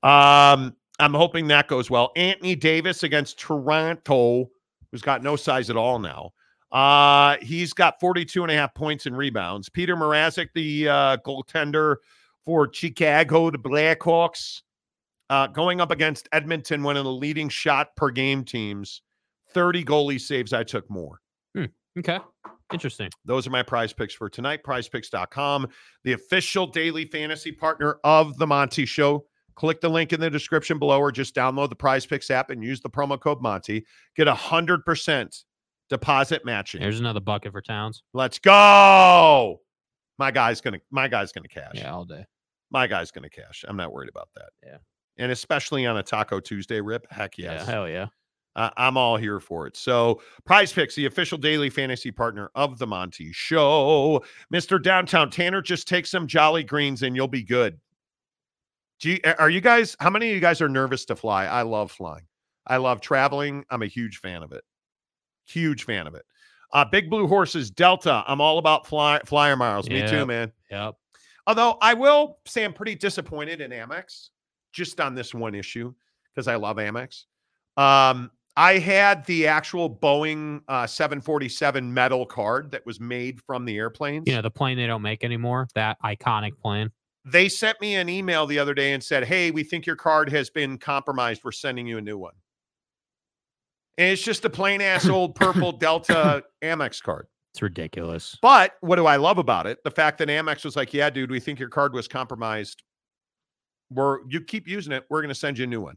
Um, 0.01 0.75
I'm 0.99 1.13
hoping 1.13 1.47
that 1.49 1.67
goes 1.67 1.87
well. 1.87 2.11
Anthony 2.15 2.55
Davis 2.55 3.03
against 3.03 3.37
Toronto, 3.37 4.49
who's 4.91 5.03
got 5.03 5.21
no 5.21 5.35
size 5.35 5.69
at 5.69 5.77
all 5.77 5.99
now. 5.99 6.31
Uh, 6.71 7.37
he's 7.41 7.73
got 7.73 7.99
42 7.99 8.41
and 8.41 8.51
a 8.51 8.55
half 8.55 8.73
points 8.73 9.05
and 9.05 9.15
rebounds. 9.15 9.69
Peter 9.69 9.95
Mrazek, 9.95 10.47
the 10.55 10.87
uh, 10.89 11.17
goaltender 11.17 11.97
for 12.43 12.73
Chicago, 12.73 13.51
the 13.51 13.59
Blackhawks, 13.59 14.63
uh, 15.29 15.45
going 15.45 15.79
up 15.79 15.91
against 15.91 16.27
Edmonton, 16.31 16.81
one 16.81 16.97
of 16.97 17.03
the 17.03 17.11
leading 17.11 17.49
shot 17.49 17.95
per 17.95 18.09
game 18.09 18.43
teams. 18.43 19.03
30 19.53 19.83
goalie 19.85 20.19
saves. 20.19 20.53
I 20.53 20.63
took 20.63 20.89
more. 20.89 21.19
Hmm. 21.55 21.65
Okay. 21.97 22.19
Interesting. 22.71 23.09
Those 23.25 23.47
are 23.47 23.49
my 23.49 23.63
prize 23.63 23.93
picks 23.93 24.13
for 24.13 24.29
tonight. 24.29 24.61
Prizepicks.com, 24.63 25.67
the 26.03 26.13
official 26.13 26.67
daily 26.67 27.05
fantasy 27.05 27.51
partner 27.51 27.97
of 28.03 28.37
the 28.37 28.45
Monty 28.45 28.85
Show. 28.85 29.25
Click 29.55 29.81
the 29.81 29.89
link 29.89 30.13
in 30.13 30.21
the 30.21 30.29
description 30.29 30.79
below 30.79 30.99
or 30.99 31.11
just 31.11 31.35
download 31.35 31.67
the 31.67 31.75
Prize 31.75 32.05
Picks 32.05 32.31
app 32.31 32.49
and 32.49 32.63
use 32.63 32.79
the 32.79 32.89
promo 32.89 33.19
code 33.19 33.41
Monty. 33.41 33.85
Get 34.15 34.29
a 34.29 34.33
100% 34.33 35.43
deposit 35.89 36.45
matching. 36.45 36.79
There's 36.79 37.01
another 37.01 37.19
bucket 37.19 37.51
for 37.51 37.61
Towns. 37.61 38.03
Let's 38.13 38.39
go. 38.39 39.59
My 40.17 40.31
guy's 40.31 40.61
going 40.61 40.75
to 40.75 40.81
my 40.91 41.09
guy's 41.09 41.33
going 41.33 41.43
to 41.43 41.49
cash. 41.49 41.73
Yeah, 41.75 41.93
all 41.93 42.05
day. 42.05 42.25
My 42.71 42.87
guy's 42.87 43.11
going 43.11 43.23
to 43.23 43.29
cash. 43.29 43.65
I'm 43.67 43.75
not 43.75 43.91
worried 43.91 44.09
about 44.09 44.29
that. 44.35 44.49
Yeah. 44.65 44.77
And 45.17 45.31
especially 45.31 45.85
on 45.85 45.97
a 45.97 46.03
Taco 46.03 46.39
Tuesday 46.39 46.79
rip, 46.79 47.05
heck 47.11 47.37
yes. 47.37 47.65
Yeah, 47.65 47.69
hell 47.69 47.89
yeah. 47.89 48.07
I- 48.55 48.71
I'm 48.77 48.97
all 48.97 49.15
here 49.17 49.39
for 49.39 49.67
it. 49.67 49.77
So, 49.77 50.21
Prize 50.45 50.73
Picks, 50.73 50.95
the 50.95 51.05
official 51.05 51.37
daily 51.37 51.69
fantasy 51.69 52.11
partner 52.11 52.49
of 52.55 52.77
the 52.77 52.87
Monty 52.87 53.31
Show. 53.31 54.23
Mr. 54.53 54.81
Downtown 54.81 55.29
Tanner, 55.29 55.61
just 55.61 55.87
take 55.87 56.05
some 56.05 56.27
Jolly 56.27 56.63
Greens 56.63 57.03
and 57.03 57.15
you'll 57.15 57.27
be 57.27 57.43
good. 57.43 57.79
Do 58.99 59.11
you, 59.11 59.19
are 59.37 59.49
you 59.49 59.61
guys, 59.61 59.95
how 59.99 60.09
many 60.09 60.29
of 60.29 60.35
you 60.35 60.41
guys 60.41 60.61
are 60.61 60.67
nervous 60.69 61.05
to 61.05 61.15
fly? 61.15 61.45
I 61.45 61.61
love 61.61 61.91
flying. 61.91 62.25
I 62.67 62.77
love 62.77 62.99
traveling. 63.01 63.63
I'm 63.69 63.81
a 63.81 63.87
huge 63.87 64.17
fan 64.17 64.43
of 64.43 64.51
it. 64.51 64.63
Huge 65.45 65.85
fan 65.85 66.05
of 66.05 66.15
it. 66.15 66.25
Uh, 66.73 66.85
Big 66.85 67.09
Blue 67.09 67.25
Horses, 67.27 67.71
Delta. 67.71 68.23
I'm 68.27 68.41
all 68.41 68.57
about 68.59 68.85
fly, 68.85 69.19
flyer 69.25 69.55
miles. 69.55 69.89
Me 69.89 70.05
too, 70.07 70.25
man. 70.25 70.51
Yep. 70.69 70.95
Although 71.47 71.77
I 71.81 71.93
will 71.95 72.37
say 72.45 72.63
I'm 72.63 72.73
pretty 72.73 72.93
disappointed 72.93 73.61
in 73.61 73.71
Amex 73.71 74.29
just 74.71 74.99
on 74.99 75.15
this 75.15 75.33
one 75.33 75.55
issue 75.55 75.93
because 76.33 76.47
I 76.47 76.55
love 76.57 76.77
Amex. 76.77 77.23
Um, 77.75 78.29
I 78.59 78.79
had 78.79 79.23
the 79.25 79.47
actual 79.47 79.89
Boeing 79.89 80.59
uh, 80.67 80.85
747 80.85 81.93
metal 81.93 82.25
card 82.25 82.71
that 82.71 82.85
was 82.85 82.99
made 82.99 83.39
from 83.43 83.63
the 83.63 83.77
airplanes. 83.77 84.27
You 84.27 84.35
know, 84.35 84.41
the 84.41 84.51
plane 84.51 84.75
they 84.75 84.85
don't 84.85 85.01
make 85.01 85.23
anymore, 85.23 85.69
that 85.75 85.95
iconic 86.03 86.59
plane. 86.61 86.91
They 87.23 87.47
sent 87.47 87.79
me 87.79 87.95
an 87.95 88.09
email 88.09 88.45
the 88.45 88.59
other 88.59 88.73
day 88.73 88.91
and 88.91 89.01
said, 89.01 89.23
Hey, 89.23 89.49
we 89.51 89.63
think 89.63 89.85
your 89.85 89.95
card 89.95 90.29
has 90.33 90.49
been 90.49 90.77
compromised. 90.77 91.39
We're 91.45 91.53
sending 91.53 91.87
you 91.87 91.99
a 91.99 92.01
new 92.01 92.17
one. 92.17 92.33
And 93.97 94.09
it's 94.09 94.21
just 94.21 94.43
a 94.43 94.49
plain 94.49 94.81
ass 94.81 95.07
old 95.09 95.35
purple 95.35 95.71
Delta 95.71 96.43
Amex 96.61 97.01
card. 97.01 97.27
It's 97.53 97.61
ridiculous. 97.61 98.37
But 98.41 98.73
what 98.81 98.97
do 98.97 99.05
I 99.05 99.15
love 99.15 99.37
about 99.37 99.67
it? 99.67 99.81
The 99.85 99.91
fact 99.91 100.17
that 100.17 100.27
Amex 100.27 100.65
was 100.65 100.75
like, 100.75 100.93
"Yeah, 100.93 101.09
dude, 101.09 101.31
we 101.31 101.39
think 101.39 101.59
your 101.59 101.69
card 101.69 101.93
was 101.93 102.09
compromised. 102.09 102.83
We're 103.89 104.17
you 104.27 104.41
keep 104.41 104.67
using 104.67 104.91
it. 104.91 105.05
We're 105.09 105.21
going 105.21 105.29
to 105.29 105.35
send 105.35 105.57
you 105.57 105.63
a 105.63 105.67
new 105.67 105.81
one." 105.81 105.95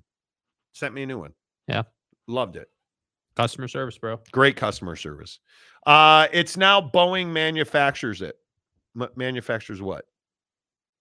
Sent 0.74 0.94
me 0.94 1.02
a 1.02 1.07
new 1.07 1.18
one. 1.18 1.32
Yeah. 1.66 1.82
Loved 2.26 2.57
it. 2.57 2.68
Customer 3.36 3.68
service, 3.68 3.97
bro. 3.99 4.20
Great 4.31 4.57
customer 4.57 4.94
service. 4.97 5.41
Uh, 5.86 6.28
it's 6.33 6.57
now 6.57 6.81
Boeing 6.81 7.28
manufactures 7.28 8.23
it. 8.23 8.36
M- 9.01 9.09
manufactures 9.17 9.81
what? 9.81 10.05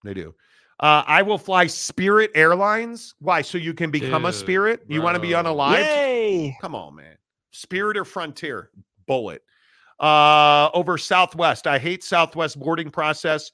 They 0.04 0.14
do. 0.14 0.34
Uh, 0.80 1.04
I 1.06 1.22
will 1.22 1.38
fly 1.38 1.66
Spirit 1.66 2.30
Airlines. 2.34 3.14
Why? 3.20 3.42
So 3.42 3.58
you 3.58 3.74
can 3.74 3.90
become 3.90 4.24
a 4.24 4.32
Spirit? 4.32 4.82
You 4.88 5.02
want 5.02 5.14
to 5.14 5.20
be 5.20 5.30
bro. 5.32 5.44
unalived? 5.44 5.84
Yay! 5.84 6.56
Come 6.60 6.74
on, 6.74 6.96
man. 6.96 7.16
Spirit 7.52 7.96
or 7.96 8.04
Frontier? 8.04 8.70
Bullet. 9.06 9.42
Uh, 10.00 10.70
over 10.74 10.98
Southwest. 10.98 11.66
I 11.66 11.78
hate 11.78 12.02
Southwest 12.02 12.58
boarding 12.58 12.90
process. 12.90 13.52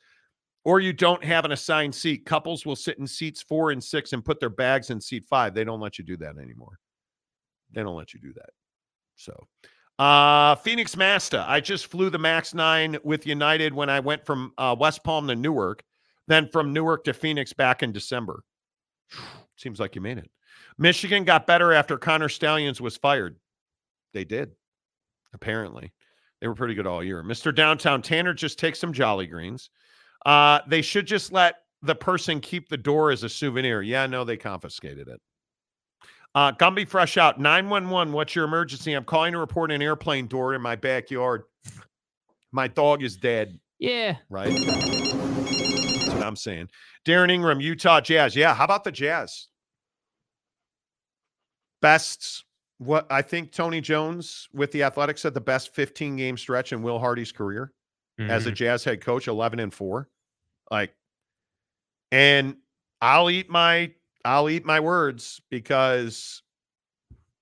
Or 0.65 0.81
you 0.81 0.93
don't 0.93 1.23
have 1.25 1.45
an 1.45 1.53
assigned 1.53 1.95
seat. 1.95 2.25
Couples 2.25 2.65
will 2.65 2.77
sit 2.77 2.99
in 2.99 3.07
seats 3.07 3.43
four 3.43 3.73
and 3.73 3.83
six 3.83 4.13
and 4.13 4.25
put 4.25 4.41
their 4.41 4.51
bags 4.51 4.91
in 4.91 5.01
seat 5.01 5.27
five. 5.27 5.55
They 5.55 5.65
don't 5.65 5.81
let 5.81 5.99
you 5.99 6.05
do 6.05 6.17
that 6.19 6.39
anymore. 6.39 6.79
They 7.73 7.83
don't 7.83 7.97
let 7.97 8.15
you 8.15 8.21
do 8.21 8.33
that. 8.35 8.51
So, 9.17 9.47
Uh, 9.99 10.55
Phoenix 10.57 10.97
Masta. 10.97 11.45
I 11.49 11.61
just 11.61 11.89
flew 11.89 12.09
the 12.09 12.19
Max 12.19 12.55
9 12.55 12.99
with 13.03 13.27
United 13.27 13.75
when 13.75 13.91
I 13.91 13.99
went 14.01 14.25
from 14.25 14.53
uh, 14.57 14.77
West 14.79 15.03
Palm 15.03 15.27
to 15.27 15.35
Newark, 15.35 15.83
then 16.29 16.49
from 16.49 16.73
Newark 16.73 17.03
to 17.05 17.13
Phoenix 17.13 17.53
back 17.53 17.83
in 17.83 17.91
December. 17.93 18.45
Seems 19.57 19.81
like 19.81 19.97
you 19.97 20.01
made 20.01 20.19
it. 20.19 20.31
Michigan 20.79 21.25
got 21.25 21.49
better 21.49 21.73
after 21.73 21.99
Connor 21.99 22.29
Stalions 22.29 22.81
was 22.81 22.97
fired. 22.97 23.37
They 24.15 24.25
did, 24.25 24.53
apparently. 25.35 25.93
They 26.41 26.47
were 26.47 26.55
pretty 26.55 26.75
good 26.75 26.87
all 26.87 27.03
year. 27.03 27.25
Mr. 27.25 27.53
Downtown 27.53 28.01
Tanner 28.01 28.33
just 28.33 28.59
takes 28.61 28.79
some 28.79 28.93
Jolly 28.93 29.27
Greens. 29.27 29.71
Uh, 30.25 30.61
they 30.69 30.83
should 30.83 31.07
just 31.07 31.33
let 31.33 31.57
the 31.83 31.97
person 31.97 32.41
keep 32.41 32.69
the 32.69 32.77
door 32.77 33.11
as 33.11 33.25
a 33.25 33.29
souvenir. 33.29 33.83
Yeah, 33.83 34.07
no, 34.07 34.23
they 34.25 34.37
confiscated 34.37 35.09
it. 35.09 35.21
Uh, 36.35 36.53
Gumby 36.53 36.87
Fresh 36.89 37.17
Out 37.17 37.41
911. 37.41 38.13
What's 38.13 38.35
your 38.35 38.45
emergency? 38.45 38.93
I'm 38.93 39.05
calling 39.05 39.33
to 39.33 39.39
report 39.39 39.73
an 39.73 39.83
airplane 39.83 40.27
door 40.27 40.55
in 40.55 40.61
my 40.61 40.77
backyard. 40.77 41.45
My 42.53 42.69
dog 42.69 43.03
is 43.03 43.17
dead. 43.17 43.59
Yeah. 43.79 44.17
Right. 44.29 44.55
That's 44.57 46.09
what 46.09 46.23
I'm 46.23 46.37
saying. 46.37 46.69
Darren 47.05 47.31
Ingram, 47.31 47.61
Utah 47.61 48.01
Jazz. 48.01 48.37
Yeah. 48.37 48.55
How 48.55 48.65
about 48.65 48.85
the 48.85 48.93
Jazz? 48.93 49.49
Best, 51.81 52.45
what 52.79 53.07
I 53.11 53.23
think 53.23 53.53
Tony 53.53 53.81
Jones 53.81 54.49
with 54.53 54.73
the 54.73 54.83
Athletics 54.83 55.23
said 55.23 55.35
the 55.35 55.41
best 55.41 55.75
15 55.75 56.17
game 56.17 56.37
stretch 56.37 56.73
in 56.73 56.83
Will 56.83 56.99
Hardy's 56.99 57.33
career 57.33 57.73
as 58.19 58.47
a 58.47 58.51
Mhm. 58.51 58.55
Jazz 58.57 58.83
head 58.85 59.01
coach, 59.01 59.29
11 59.29 59.61
and 59.61 59.73
four. 59.73 60.09
Like, 60.73 60.93
and 62.11 62.57
I'll 63.01 63.31
eat 63.31 63.49
my 63.49 63.95
I'll 64.25 64.51
eat 64.51 64.65
my 64.65 64.81
words 64.81 65.41
because 65.51 66.43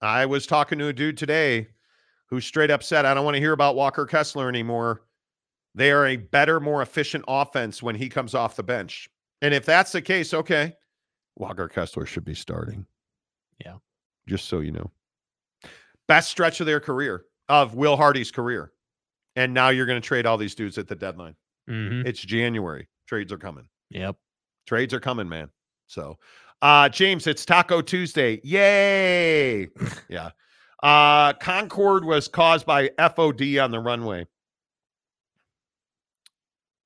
I 0.01 0.27
was 0.27 0.47
talking 0.47 0.79
to 0.79 0.89
a 0.89 0.93
dude 0.93 1.17
today 1.17 1.69
who 2.29 2.41
straight 2.41 2.71
up 2.71 2.83
said, 2.83 3.05
I 3.05 3.15
don't 3.15 3.25
want 3.25 3.35
to 3.35 3.41
hear 3.41 3.53
about 3.53 3.77
Walker 3.77 4.07
Kessler 4.07 4.49
anymore. 4.49 5.03
They 5.75 5.91
are 5.91 6.07
a 6.07 6.17
better, 6.17 6.59
more 6.61 6.83
efficient 6.83 7.25
offense 7.29 7.83
when 7.83 7.95
he 7.95 8.09
comes 8.09 8.35
off 8.35 8.57
the 8.57 8.63
bench. 8.63 9.09
And 9.43 9.53
if 9.53 9.65
that's 9.65 9.93
the 9.93 10.03
case, 10.03 10.33
okay, 10.33 10.75
Walker 11.37 11.69
Kessler 11.69 12.07
should 12.07 12.25
be 12.25 12.35
starting. 12.35 12.87
Yeah. 13.65 13.77
Just 14.27 14.47
so 14.47 14.61
you 14.61 14.73
know. 14.73 14.91
Best 16.09 16.31
stretch 16.31 16.61
of 16.61 16.67
their 16.67 16.81
career, 16.81 17.27
of 17.49 17.75
Will 17.75 17.97
Hardy's 17.97 18.31
career. 18.31 18.73
And 19.35 19.53
now 19.53 19.69
you're 19.69 19.87
going 19.87 20.01
to 20.01 20.07
trade 20.07 20.25
all 20.25 20.39
these 20.39 20.55
dudes 20.55 20.79
at 20.79 20.89
the 20.89 20.95
deadline. 20.95 21.37
Mhm. 21.69 22.07
It's 22.07 22.21
January. 22.21 22.89
Trades 23.07 23.33
are 23.33 23.39
coming. 23.39 23.69
Yep. 23.91 24.17
Trades 24.67 24.95
are 24.95 25.01
coming, 25.01 25.29
man. 25.29 25.51
So, 25.89 26.19
uh, 26.63 26.89
James, 26.89 27.27
it's 27.27 27.45
Taco 27.45 27.81
Tuesday. 27.81 28.41
Yay. 28.43 29.69
yeah. 30.09 30.31
Uh, 30.83 31.33
Concorde 31.35 32.05
was 32.05 32.29
caused 32.29 32.67
by 32.67 32.89
FOD 32.99 33.63
on 33.63 33.71
the 33.71 33.81
runway. 33.81 34.27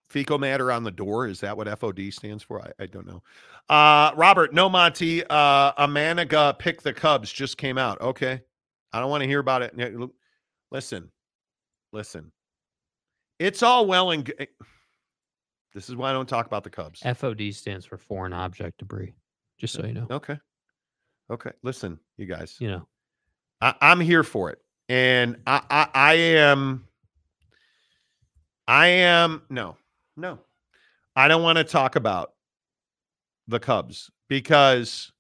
Fecal 0.09 0.39
matter 0.39 0.73
on 0.73 0.83
the 0.83 0.91
door. 0.91 1.29
Is 1.29 1.41
that 1.41 1.57
what 1.57 1.69
FOD 1.69 2.13
stands 2.13 2.43
for? 2.43 2.61
I, 2.61 2.83
I 2.83 2.87
don't 2.87 3.07
know. 3.07 3.23
Uh, 3.69 4.13
Robert, 4.17 4.53
no 4.53 4.69
Monty. 4.69 5.23
Uh, 5.25 5.73
Imanaga 5.75 6.59
pick 6.59 6.83
the 6.83 6.93
Cubs 6.93 7.33
just 7.33 7.57
came 7.57 7.79
out. 7.79 8.01
Okay. 8.01 8.41
I 8.93 8.99
don't 8.99 9.11
want 9.11 9.23
to 9.23 9.29
hear 9.29 9.39
about 9.39 9.63
it. 9.63 10.11
Listen, 10.73 11.11
listen. 11.93 12.33
It's 13.39 13.63
all 13.63 13.87
well 13.87 14.11
and 14.11 14.25
good. 14.25 14.49
This 15.73 15.89
is 15.89 15.95
why 15.95 16.11
I 16.11 16.13
don't 16.13 16.29
talk 16.29 16.47
about 16.47 16.65
the 16.65 16.71
Cubs. 16.71 17.01
FOD 17.01 17.55
stands 17.55 17.87
for 17.87 17.97
foreign 17.97 18.33
object 18.33 18.79
debris. 18.79 19.15
Just 19.61 19.75
so 19.75 19.85
you 19.85 19.93
know. 19.93 20.07
Okay. 20.11 20.39
Okay. 21.31 21.51
Listen, 21.63 22.01
you 22.17 22.25
guys. 22.25 22.57
You 22.59 22.69
know. 22.69 22.89
I, 23.61 23.75
I'm 23.83 24.01
here 24.01 24.25
for 24.25 24.51
it. 24.51 24.59
And 24.89 25.37
I, 25.47 25.61
I 25.71 25.89
I 25.95 26.15
am 26.15 26.89
I 28.67 28.87
am 28.87 29.43
no, 29.51 29.77
no. 30.17 30.39
I 31.15 31.29
don't 31.29 31.43
want 31.43 31.59
to 31.59 31.65
talk 31.65 31.95
about 31.95 32.33
the 33.47 33.61
Cubs 33.61 34.11
because 34.29 35.13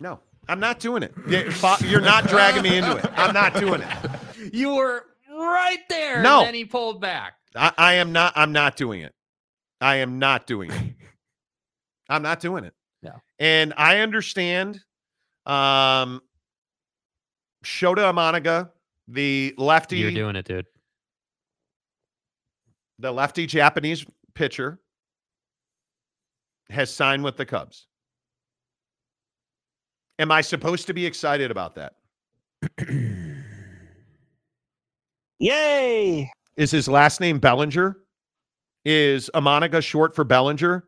no, 0.00 0.20
I'm 0.48 0.60
not 0.60 0.78
doing 0.78 1.02
it. 1.02 1.12
You're 1.26 2.00
not 2.00 2.28
dragging 2.28 2.62
me 2.62 2.78
into 2.78 2.96
it. 2.96 3.06
I'm 3.16 3.34
not 3.34 3.54
doing 3.54 3.82
it. 3.82 4.54
You 4.54 4.76
were 4.76 5.04
right 5.36 5.80
there. 5.88 6.22
No. 6.22 6.38
And 6.38 6.46
then 6.46 6.54
he 6.54 6.64
pulled 6.64 7.00
back. 7.00 7.34
I, 7.56 7.72
I 7.76 7.94
am 7.94 8.12
not. 8.12 8.34
I'm 8.36 8.52
not 8.52 8.76
doing 8.76 9.00
it. 9.00 9.15
I 9.80 9.96
am 9.96 10.18
not 10.18 10.46
doing 10.46 10.70
it. 10.70 10.94
I'm 12.08 12.22
not 12.22 12.40
doing 12.40 12.64
it. 12.64 12.74
No. 13.02 13.12
And 13.38 13.74
I 13.76 13.98
understand. 13.98 14.80
Um, 15.44 16.22
Shota 17.64 18.12
Imanaga, 18.12 18.70
the 19.08 19.54
lefty, 19.58 19.98
You're 19.98 20.10
doing 20.12 20.36
it, 20.36 20.44
dude. 20.44 20.66
the 23.00 23.12
lefty 23.12 23.46
Japanese 23.46 24.06
pitcher, 24.34 24.78
has 26.70 26.92
signed 26.92 27.24
with 27.24 27.36
the 27.36 27.44
Cubs. 27.44 27.86
Am 30.18 30.30
I 30.30 30.40
supposed 30.40 30.86
to 30.86 30.94
be 30.94 31.04
excited 31.04 31.50
about 31.50 31.74
that? 31.74 31.94
Yay! 35.38 36.30
Is 36.56 36.70
his 36.70 36.88
last 36.88 37.20
name 37.20 37.38
Bellinger? 37.38 37.98
Is 38.88 39.28
Imanaga 39.34 39.82
short 39.82 40.14
for 40.14 40.22
Bellinger? 40.22 40.84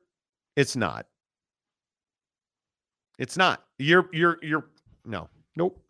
It's 0.55 0.77
not. 0.77 1.07
It's 3.18 3.36
not. 3.36 3.65
You're 3.81 4.09
you're 4.12 4.39
you're 4.41 4.67
no. 5.05 5.28
Nope. 5.57 5.85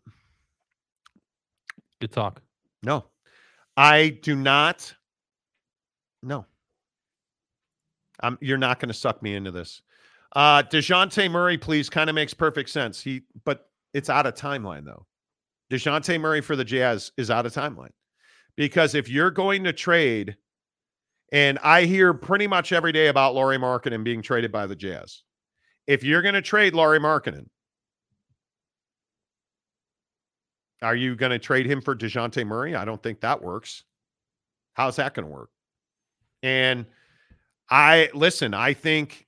Good 2.01 2.11
talk. 2.11 2.41
No. 2.81 3.05
I 3.77 4.17
do 4.23 4.35
not. 4.35 4.91
No. 6.23 6.47
I'm 8.21 8.39
you're 8.41 8.57
not 8.57 8.79
going 8.79 8.87
to 8.87 8.95
suck 8.95 9.21
me 9.21 9.35
into 9.35 9.51
this. 9.51 9.83
Uh 10.35 10.63
DeJounte 10.63 11.29
Murray, 11.29 11.59
please, 11.59 11.91
kind 11.91 12.09
of 12.09 12.15
makes 12.15 12.33
perfect 12.33 12.71
sense. 12.71 12.99
He 12.99 13.21
but 13.45 13.69
it's 13.93 14.09
out 14.09 14.25
of 14.25 14.33
timeline 14.33 14.83
though. 14.83 15.05
DeJounte 15.71 16.19
Murray 16.19 16.41
for 16.41 16.55
the 16.55 16.65
Jazz 16.65 17.11
is 17.17 17.29
out 17.29 17.45
of 17.45 17.53
timeline. 17.53 17.91
Because 18.55 18.95
if 18.95 19.07
you're 19.07 19.29
going 19.29 19.63
to 19.65 19.73
trade, 19.73 20.35
and 21.31 21.59
I 21.59 21.85
hear 21.85 22.13
pretty 22.13 22.47
much 22.47 22.71
every 22.71 22.91
day 22.91 23.07
about 23.07 23.35
Lauri 23.35 23.57
Markkanen 23.57 24.03
being 24.03 24.21
traded 24.21 24.51
by 24.51 24.67
the 24.67 24.75
Jazz. 24.75 25.23
If 25.87 26.03
you're 26.03 26.21
going 26.21 26.35
to 26.35 26.41
trade 26.41 26.73
Lauri 26.73 26.99
Markkanen, 26.99 27.47
are 30.81 30.95
you 30.95 31.15
going 31.15 31.31
to 31.31 31.39
trade 31.39 31.65
him 31.65 31.81
for 31.81 31.95
DeJounte 31.95 32.45
Murray? 32.45 32.75
I 32.75 32.85
don't 32.85 33.01
think 33.01 33.21
that 33.21 33.41
works. 33.41 33.83
How's 34.73 34.95
that 34.95 35.13
going 35.13 35.25
to 35.25 35.31
work? 35.31 35.49
And 36.41 36.85
I 37.69 38.09
listen, 38.13 38.53
I 38.53 38.73
think 38.73 39.27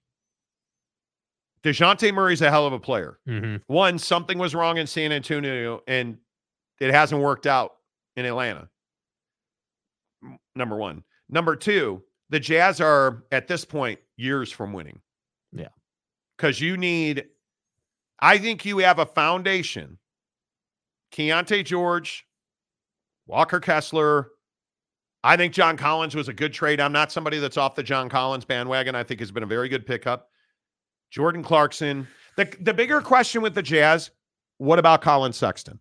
DeJounte 1.63 2.13
Murray's 2.13 2.41
a 2.41 2.49
hell 2.49 2.65
of 2.65 2.73
a 2.73 2.79
player. 2.79 3.19
Mm-hmm. 3.27 3.57
One, 3.67 3.99
something 3.99 4.37
was 4.37 4.55
wrong 4.55 4.77
in 4.77 4.87
San 4.87 5.11
Antonio 5.11 5.81
and 5.87 6.17
it 6.79 6.91
hasn't 6.91 7.21
worked 7.21 7.45
out 7.45 7.73
in 8.15 8.25
Atlanta. 8.25 8.69
Number 10.55 10.75
one. 10.75 11.03
Number 11.31 11.55
two, 11.55 12.03
the 12.29 12.39
Jazz 12.39 12.79
are 12.79 13.23
at 13.31 13.47
this 13.47 13.65
point 13.65 13.99
years 14.17 14.51
from 14.51 14.73
winning. 14.73 14.99
Yeah. 15.51 15.69
Because 16.37 16.61
you 16.61 16.77
need, 16.77 17.25
I 18.19 18.37
think 18.37 18.65
you 18.65 18.79
have 18.79 18.99
a 18.99 19.05
foundation. 19.05 19.97
Keyonte 21.13 21.65
George, 21.65 22.25
Walker 23.27 23.59
Kessler. 23.59 24.29
I 25.23 25.37
think 25.37 25.53
John 25.53 25.77
Collins 25.77 26.15
was 26.15 26.29
a 26.29 26.33
good 26.33 26.53
trade. 26.53 26.79
I'm 26.79 26.93
not 26.93 27.11
somebody 27.11 27.37
that's 27.39 27.57
off 27.57 27.75
the 27.75 27.83
John 27.83 28.09
Collins 28.09 28.45
bandwagon. 28.45 28.95
I 28.95 29.03
think 29.03 29.19
has 29.19 29.31
been 29.31 29.43
a 29.43 29.47
very 29.47 29.69
good 29.69 29.85
pickup. 29.85 30.29
Jordan 31.11 31.43
Clarkson. 31.43 32.07
The, 32.37 32.51
the 32.61 32.73
bigger 32.73 33.01
question 33.01 33.41
with 33.41 33.53
the 33.53 33.61
Jazz, 33.61 34.11
what 34.57 34.79
about 34.79 35.01
Collin 35.01 35.33
Sexton? 35.33 35.79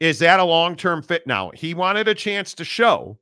Is 0.00 0.18
that 0.18 0.40
a 0.40 0.44
long 0.44 0.74
term 0.74 1.02
fit 1.02 1.26
now? 1.26 1.50
He 1.54 1.74
wanted 1.74 2.08
a 2.08 2.14
chance 2.14 2.54
to 2.54 2.64
show 2.64 3.18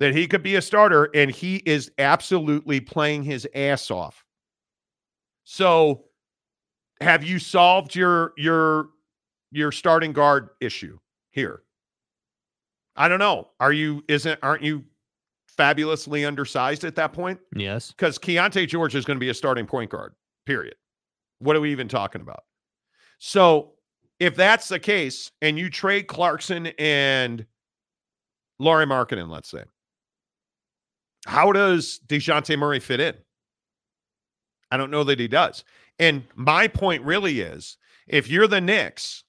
that 0.00 0.14
he 0.14 0.26
could 0.26 0.42
be 0.42 0.56
a 0.56 0.62
starter, 0.62 1.10
and 1.14 1.30
he 1.30 1.56
is 1.66 1.92
absolutely 1.98 2.80
playing 2.80 3.22
his 3.22 3.46
ass 3.54 3.90
off. 3.90 4.24
So, 5.44 6.06
have 7.00 7.22
you 7.22 7.38
solved 7.38 7.94
your 7.94 8.32
your 8.36 8.88
your 9.52 9.70
starting 9.70 10.12
guard 10.12 10.48
issue 10.60 10.98
here? 11.30 11.62
I 12.96 13.08
don't 13.08 13.18
know. 13.18 13.50
Are 13.60 13.72
you 13.72 14.02
isn't 14.08 14.40
aren't 14.42 14.62
you 14.62 14.84
fabulously 15.48 16.24
undersized 16.24 16.84
at 16.84 16.94
that 16.96 17.12
point? 17.12 17.38
Yes. 17.54 17.92
Because 17.92 18.18
Keyonte 18.18 18.66
George 18.66 18.94
is 18.94 19.04
going 19.04 19.16
to 19.16 19.20
be 19.24 19.30
a 19.30 19.34
starting 19.34 19.66
point 19.66 19.90
guard, 19.90 20.14
period. 20.46 20.74
What 21.40 21.56
are 21.56 21.60
we 21.60 21.72
even 21.72 21.88
talking 21.88 22.22
about? 22.22 22.44
So 23.18 23.72
if 24.18 24.34
that's 24.34 24.68
the 24.68 24.78
case, 24.78 25.30
and 25.42 25.58
you 25.58 25.68
trade 25.68 26.06
Clarkson 26.06 26.68
and 26.78 27.44
Lauri 28.58 28.86
Markkanen, 28.86 29.28
let's 29.28 29.50
say, 29.50 29.64
how 31.26 31.52
does 31.52 32.00
DeJounte 32.06 32.58
Murray 32.58 32.80
fit 32.80 33.00
in? 33.00 33.14
I 34.70 34.76
don't 34.76 34.90
know 34.90 35.04
that 35.04 35.20
he 35.20 35.28
does. 35.28 35.64
And 35.98 36.24
my 36.34 36.68
point 36.68 37.02
really 37.04 37.40
is 37.40 37.76
If 38.06 38.28
you're 38.28 38.46
the 38.46 38.60
Knicks, 38.60 39.24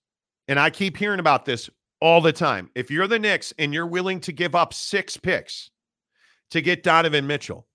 and 0.47 0.59
I 0.59 0.69
keep 0.69 0.97
hearing 0.97 1.19
about 1.19 1.45
this 1.45 1.69
all 1.99 2.21
the 2.21 2.33
time, 2.33 2.69
if 2.75 2.89
you're 2.89 3.07
the 3.07 3.19
Knicks 3.19 3.53
and 3.59 3.73
you're 3.73 3.87
willing 3.87 4.19
to 4.21 4.31
give 4.31 4.55
up 4.55 4.73
six 4.73 5.17
picks 5.17 5.69
to 6.51 6.61
get 6.61 6.83
Donovan 6.83 7.27
Mitchell, 7.27 7.67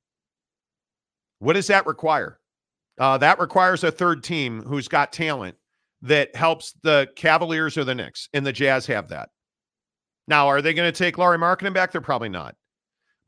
what 1.39 1.53
does 1.53 1.67
that 1.69 1.87
require? 1.87 2.41
Uh, 2.99 3.19
that 3.19 3.39
requires 3.39 3.85
a 3.85 3.91
third 3.93 4.25
team 4.25 4.63
who's 4.63 4.89
got 4.89 5.13
talent 5.13 5.55
that 6.03 6.35
helps 6.35 6.73
the 6.83 7.09
Cavaliers 7.17 7.77
or 7.77 7.85
the 7.85 7.95
Knicks, 7.95 8.29
and 8.33 8.47
the 8.47 8.53
Jazz 8.53 8.87
have 8.87 9.09
that. 9.09 9.31
Now, 10.29 10.49
are 10.49 10.63
they 10.63 10.75
going 10.75 10.91
to 10.91 10.97
take 10.97 11.19
Lauri 11.19 11.39
Markkanen 11.39 11.75
back? 11.75 11.93
They're 11.93 12.01
probably 12.01 12.29
not. 12.29 12.57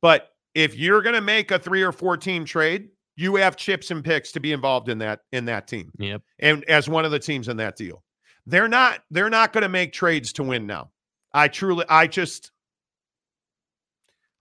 But 0.00 0.30
if 0.58 0.76
you're 0.76 1.02
going 1.02 1.14
to 1.14 1.20
make 1.20 1.52
a 1.52 1.58
three 1.58 1.82
or 1.82 1.92
four 1.92 2.16
team 2.16 2.44
trade, 2.44 2.88
you 3.14 3.36
have 3.36 3.54
chips 3.54 3.92
and 3.92 4.04
picks 4.04 4.32
to 4.32 4.40
be 4.40 4.52
involved 4.52 4.88
in 4.88 4.98
that 4.98 5.20
in 5.30 5.44
that 5.44 5.68
team. 5.68 5.92
Yep. 5.98 6.22
And 6.40 6.64
as 6.64 6.88
one 6.88 7.04
of 7.04 7.12
the 7.12 7.18
teams 7.20 7.46
in 7.46 7.56
that 7.58 7.76
deal. 7.76 8.02
They're 8.44 8.66
not 8.66 9.04
they're 9.10 9.30
not 9.30 9.52
going 9.52 9.62
to 9.62 9.68
make 9.68 9.92
trades 9.92 10.32
to 10.34 10.42
win 10.42 10.66
now. 10.66 10.90
I 11.32 11.46
truly 11.46 11.84
I 11.88 12.08
just 12.08 12.50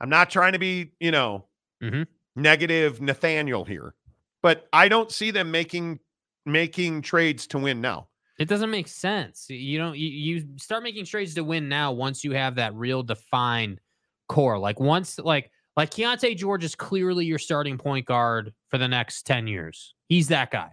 I'm 0.02 0.10
not 0.10 0.32
trying 0.32 0.54
to 0.54 0.60
be, 0.60 0.94
you 1.00 1.12
know, 1.12 1.46
mm-hmm. 1.84 2.04
negative 2.36 3.00
Nathaniel 3.00 3.64
here, 3.64 3.94
but 4.42 4.68
I 4.74 4.88
don't 4.88 5.12
see 5.12 5.30
them 5.30 5.52
making 5.52 6.00
making 6.48 7.04
trades 7.04 7.46
to 7.48 7.60
win 7.60 7.80
now. 7.80 8.08
It 8.40 8.48
doesn't 8.48 8.72
make 8.72 8.88
sense. 8.88 9.50
You 9.50 9.78
don't 9.78 9.96
you, 9.96 10.08
you 10.08 10.48
start 10.58 10.82
making 10.82 11.06
trades 11.06 11.36
to 11.36 11.44
win 11.44 11.70
now 11.70 11.92
once 11.92 12.24
you 12.24 12.32
have 12.32 12.56
that 12.56 12.74
real 12.74 13.04
defined 13.04 13.82
core. 14.28 14.58
Like 14.58 14.80
once 14.80 15.20
like 15.20 15.52
like 15.78 15.92
Keyonte 15.92 16.36
George 16.36 16.64
is 16.64 16.76
clearly 16.76 17.26
your 17.26 17.38
starting 17.38 17.78
point 17.78 18.08
guard 18.08 18.54
for 18.68 18.80
the 18.80 18.88
next 18.88 19.28
10 19.28 19.48
years. 19.48 19.94
He's 20.10 20.28
that 20.30 20.52
guy. 20.52 20.72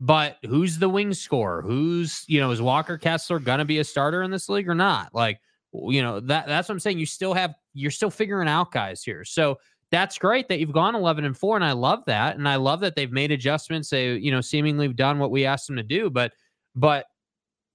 But 0.00 0.38
who's 0.46 0.78
the 0.78 0.88
wing 0.88 1.12
scorer? 1.12 1.60
Who's, 1.60 2.24
you 2.26 2.40
know, 2.40 2.50
is 2.50 2.62
Walker 2.62 2.96
Kessler 2.96 3.38
gonna 3.38 3.66
be 3.66 3.80
a 3.80 3.84
starter 3.84 4.22
in 4.22 4.30
this 4.30 4.48
league 4.48 4.68
or 4.68 4.74
not? 4.74 5.14
Like, 5.14 5.40
you 5.72 6.00
know, 6.00 6.20
that 6.20 6.46
that's 6.46 6.68
what 6.68 6.72
I'm 6.72 6.80
saying. 6.80 6.98
You 6.98 7.04
still 7.04 7.34
have 7.34 7.54
you're 7.74 7.90
still 7.90 8.10
figuring 8.10 8.48
out 8.48 8.72
guys 8.72 9.04
here. 9.04 9.26
So 9.26 9.58
that's 9.90 10.16
great 10.16 10.48
that 10.48 10.58
you've 10.58 10.72
gone 10.72 10.94
11 10.94 11.24
and 11.24 11.36
4 11.36 11.56
and 11.56 11.64
I 11.64 11.72
love 11.72 12.02
that. 12.06 12.36
And 12.36 12.48
I 12.48 12.56
love 12.56 12.80
that 12.80 12.96
they've 12.96 13.12
made 13.12 13.30
adjustments. 13.30 13.90
They, 13.90 14.14
you 14.16 14.30
know, 14.30 14.40
seemingly 14.40 14.88
done 14.88 15.18
what 15.18 15.30
we 15.30 15.44
asked 15.44 15.66
them 15.66 15.76
to 15.76 15.82
do, 15.82 16.08
but 16.08 16.32
but 16.74 17.04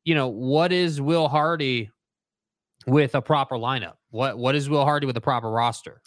you 0.04 0.16
know, 0.16 0.30
what 0.30 0.72
is 0.72 1.00
Will 1.00 1.28
Hardy 1.28 1.92
with 2.88 3.14
a 3.14 3.22
proper 3.22 3.56
lineup? 3.56 3.96
What 4.10 4.40
what 4.40 4.56
is 4.56 4.68
Will 4.68 4.84
Hardy 4.84 5.06
with 5.06 5.18
a 5.18 5.22
proper 5.22 5.52
roster? 5.52 6.02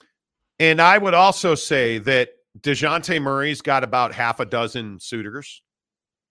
And 0.59 0.81
I 0.81 0.99
would 0.99 1.15
also 1.15 1.55
say 1.55 1.99
that 1.99 2.31
DeJounte 2.61 3.23
Murray's 3.23 3.61
got 3.61 3.85
about 3.85 4.15
half 4.15 4.41
a 4.41 4.45
dozen 4.45 4.99
suitors. 4.99 5.63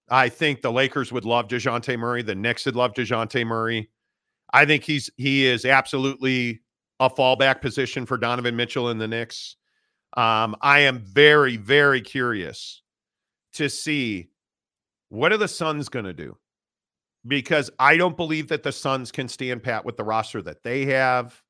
I 0.10 0.30
think 0.30 0.62
the 0.62 0.72
Lakers 0.72 1.12
would 1.12 1.26
love 1.26 1.48
DeJounte 1.48 1.98
Murray. 1.98 2.22
The 2.22 2.36
Knicks 2.36 2.66
would 2.66 2.76
love 2.76 2.94
DeJounte 2.94 3.46
Murray. 3.46 3.90
I 4.54 4.66
think 4.66 4.84
he's 4.84 5.10
he 5.18 5.46
is 5.46 5.66
absolutely 5.66 6.62
a 7.00 7.10
fallback 7.10 7.62
position 7.62 8.06
for 8.06 8.18
Donovan 8.18 8.56
Mitchell 8.56 8.90
in 8.90 8.98
the 8.98 9.08
Knicks. 9.08 9.56
Um, 10.16 10.56
I 10.62 10.80
am 10.80 11.00
very, 11.00 11.58
very 11.58 12.02
curious 12.02 12.82
to 13.54 13.70
see 13.70 14.30
what 15.10 15.32
are 15.32 15.38
the 15.38 15.48
Suns 15.48 15.90
going 15.90 16.06
to 16.06 16.14
do 16.14 16.38
because 17.28 17.70
I 17.78 17.98
don't 17.98 18.18
believe 18.18 18.48
that 18.48 18.64
the 18.64 18.72
Suns 18.72 19.12
can 19.12 19.28
stand 19.28 19.64
pat 19.64 19.86
with 19.86 19.98
the 19.98 20.04
roster 20.04 20.42
that 20.44 20.64
they 20.64 20.86
have. 20.86 21.42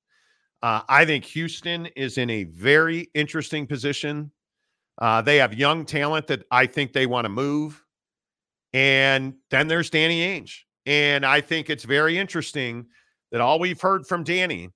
Uh, 0.68 0.82
I 0.90 1.06
think 1.06 1.24
Houston 1.24 1.86
is 1.96 2.18
in 2.18 2.30
a 2.30 2.44
very 2.44 3.10
interesting 3.14 3.66
position. 3.66 4.30
Uh, 4.98 5.22
they 5.22 5.38
have 5.38 5.54
young 5.54 5.86
talent 5.86 6.28
that 6.28 6.44
I 6.52 6.66
think 6.66 6.92
they 6.92 7.06
want 7.06 7.24
to 7.24 7.30
move. 7.30 7.82
And 8.74 9.36
then 9.50 9.70
there's 9.70 9.90
Danny 9.90 10.20
Ainge. 10.20 10.64
And 10.86 11.26
I 11.26 11.40
think 11.40 11.70
it's 11.70 11.86
very 11.86 12.18
interesting 12.18 12.86
that 13.32 13.40
all 13.40 13.60
we've 13.60 13.80
heard 13.80 14.06
from 14.06 14.26
Danny, 14.26 14.70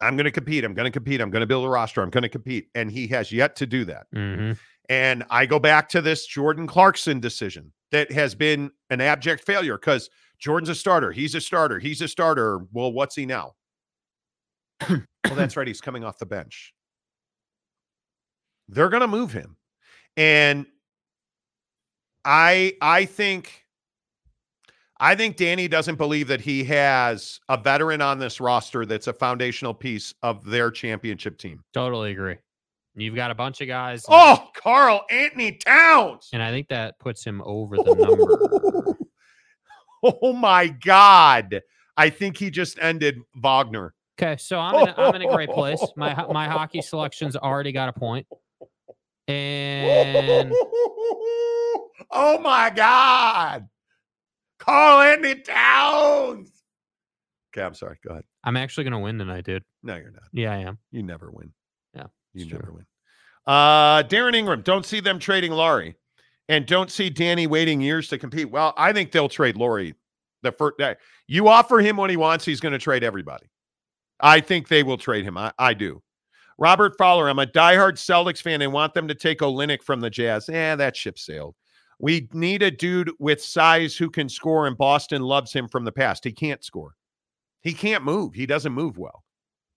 I'm 0.00 0.16
going 0.16 0.24
to 0.24 0.30
compete. 0.30 0.64
I'm 0.64 0.72
going 0.72 0.86
to 0.86 0.90
compete. 0.90 1.20
I'm 1.20 1.30
going 1.30 1.40
to 1.40 1.46
build 1.46 1.66
a 1.66 1.68
roster. 1.68 2.00
I'm 2.00 2.08
going 2.08 2.22
to 2.22 2.30
compete. 2.30 2.68
And 2.74 2.90
he 2.90 3.06
has 3.08 3.30
yet 3.30 3.56
to 3.56 3.66
do 3.66 3.84
that. 3.84 4.06
Mm-hmm. 4.16 4.52
And 4.88 5.24
I 5.28 5.44
go 5.44 5.58
back 5.58 5.90
to 5.90 6.00
this 6.00 6.24
Jordan 6.24 6.66
Clarkson 6.66 7.20
decision 7.20 7.70
that 7.92 8.10
has 8.12 8.34
been 8.34 8.70
an 8.88 9.02
abject 9.02 9.44
failure 9.44 9.76
because 9.76 10.08
Jordan's 10.38 10.70
a 10.70 10.74
starter. 10.74 11.12
He's 11.12 11.34
a 11.34 11.40
starter. 11.42 11.78
He's 11.78 12.00
a 12.00 12.08
starter. 12.08 12.60
Well, 12.72 12.94
what's 12.94 13.14
he 13.14 13.26
now? 13.26 13.56
Well, 14.88 15.36
that's 15.36 15.56
right. 15.56 15.66
He's 15.66 15.80
coming 15.80 16.02
off 16.02 16.18
the 16.18 16.26
bench. 16.26 16.74
They're 18.68 18.88
going 18.88 19.02
to 19.02 19.08
move 19.08 19.32
him. 19.32 19.56
And 20.16 20.66
I 22.24 22.74
I 22.80 23.04
think 23.04 23.64
I 24.98 25.14
think 25.14 25.36
Danny 25.36 25.66
doesn't 25.66 25.96
believe 25.96 26.28
that 26.28 26.40
he 26.40 26.64
has 26.64 27.40
a 27.48 27.56
veteran 27.56 28.02
on 28.02 28.18
this 28.18 28.40
roster 28.40 28.84
that's 28.84 29.06
a 29.06 29.12
foundational 29.12 29.72
piece 29.72 30.12
of 30.22 30.44
their 30.44 30.70
championship 30.70 31.38
team. 31.38 31.64
Totally 31.72 32.12
agree. 32.12 32.36
You've 32.94 33.14
got 33.14 33.30
a 33.30 33.34
bunch 33.34 33.60
of 33.60 33.68
guys. 33.68 34.04
Oh, 34.08 34.48
Karl-Anthony 34.54 35.52
Towns. 35.52 36.28
And 36.32 36.42
I 36.42 36.50
think 36.50 36.68
that 36.68 36.98
puts 36.98 37.24
him 37.24 37.40
over 37.46 37.76
the 37.76 37.94
number. 37.94 38.98
oh 40.22 40.32
my 40.32 40.68
God. 40.68 41.62
I 41.96 42.10
think 42.10 42.36
he 42.36 42.50
just 42.50 42.78
ended 42.80 43.20
Wagner. 43.36 43.94
Okay, 44.22 44.36
so 44.36 44.58
I'm 44.58 44.74
in, 44.74 44.88
a, 44.88 44.94
I'm 44.98 45.14
in 45.14 45.22
a 45.22 45.32
great 45.32 45.48
place. 45.48 45.82
My 45.96 46.14
my 46.30 46.46
hockey 46.46 46.82
selection's 46.82 47.36
already 47.36 47.72
got 47.72 47.88
a 47.88 47.92
point. 47.92 48.26
And 49.26 50.52
oh 52.10 52.38
my 52.42 52.70
God. 52.74 53.66
Karl-Anthony 54.58 55.40
Towns. 55.40 56.50
Okay, 57.50 57.64
I'm 57.64 57.72
sorry. 57.72 57.96
Go 58.06 58.10
ahead. 58.12 58.24
I'm 58.44 58.58
actually 58.58 58.84
going 58.84 58.92
to 58.92 58.98
win 58.98 59.16
tonight, 59.16 59.44
dude. 59.44 59.64
No, 59.82 59.96
you're 59.96 60.10
not. 60.10 60.24
Yeah, 60.32 60.52
I 60.52 60.58
am. 60.58 60.76
You 60.90 61.02
never 61.02 61.30
win. 61.30 61.52
Yeah, 61.94 62.06
you 62.34 62.44
never 62.44 62.64
true. 62.64 62.74
win. 62.74 62.86
Uh, 63.46 64.02
Darren 64.02 64.34
Ingram, 64.34 64.60
don't 64.60 64.84
see 64.84 65.00
them 65.00 65.18
trading 65.18 65.52
Lauri, 65.52 65.94
and 66.50 66.66
don't 66.66 66.90
see 66.90 67.08
Danny 67.08 67.46
waiting 67.46 67.80
years 67.80 68.08
to 68.08 68.18
compete. 68.18 68.50
Well, 68.50 68.74
I 68.76 68.92
think 68.92 69.12
they'll 69.12 69.30
trade 69.30 69.56
Lauri. 69.56 69.94
The 70.42 70.52
first 70.52 70.76
day 70.76 70.96
you 71.26 71.48
offer 71.48 71.78
him 71.78 71.96
what 71.96 72.10
he 72.10 72.18
wants, 72.18 72.44
he's 72.44 72.60
going 72.60 72.72
to 72.72 72.78
trade 72.78 73.02
everybody. 73.02 73.46
I 74.22 74.40
think 74.40 74.68
they 74.68 74.82
will 74.82 74.98
trade 74.98 75.24
him. 75.24 75.36
I, 75.36 75.52
I 75.58 75.74
do. 75.74 76.02
Robert 76.58 76.96
Fowler, 76.98 77.28
I'm 77.28 77.38
a 77.38 77.46
diehard 77.46 77.94
Celtics 77.94 78.42
fan 78.42 78.60
and 78.60 78.72
want 78.72 78.92
them 78.92 79.08
to 79.08 79.14
take 79.14 79.38
Olynyk 79.38 79.82
from 79.82 80.00
the 80.00 80.10
Jazz. 80.10 80.48
Yeah, 80.48 80.76
that 80.76 80.94
ship 80.94 81.18
sailed. 81.18 81.54
We 81.98 82.28
need 82.32 82.62
a 82.62 82.70
dude 82.70 83.10
with 83.18 83.42
size 83.42 83.96
who 83.96 84.10
can 84.10 84.28
score, 84.28 84.66
and 84.66 84.76
Boston 84.76 85.22
loves 85.22 85.52
him 85.52 85.68
from 85.68 85.84
the 85.84 85.92
past. 85.92 86.24
He 86.24 86.32
can't 86.32 86.62
score. 86.64 86.94
He 87.62 87.72
can't 87.72 88.04
move. 88.04 88.34
He 88.34 88.46
doesn't 88.46 88.72
move 88.72 88.98
well. 88.98 89.24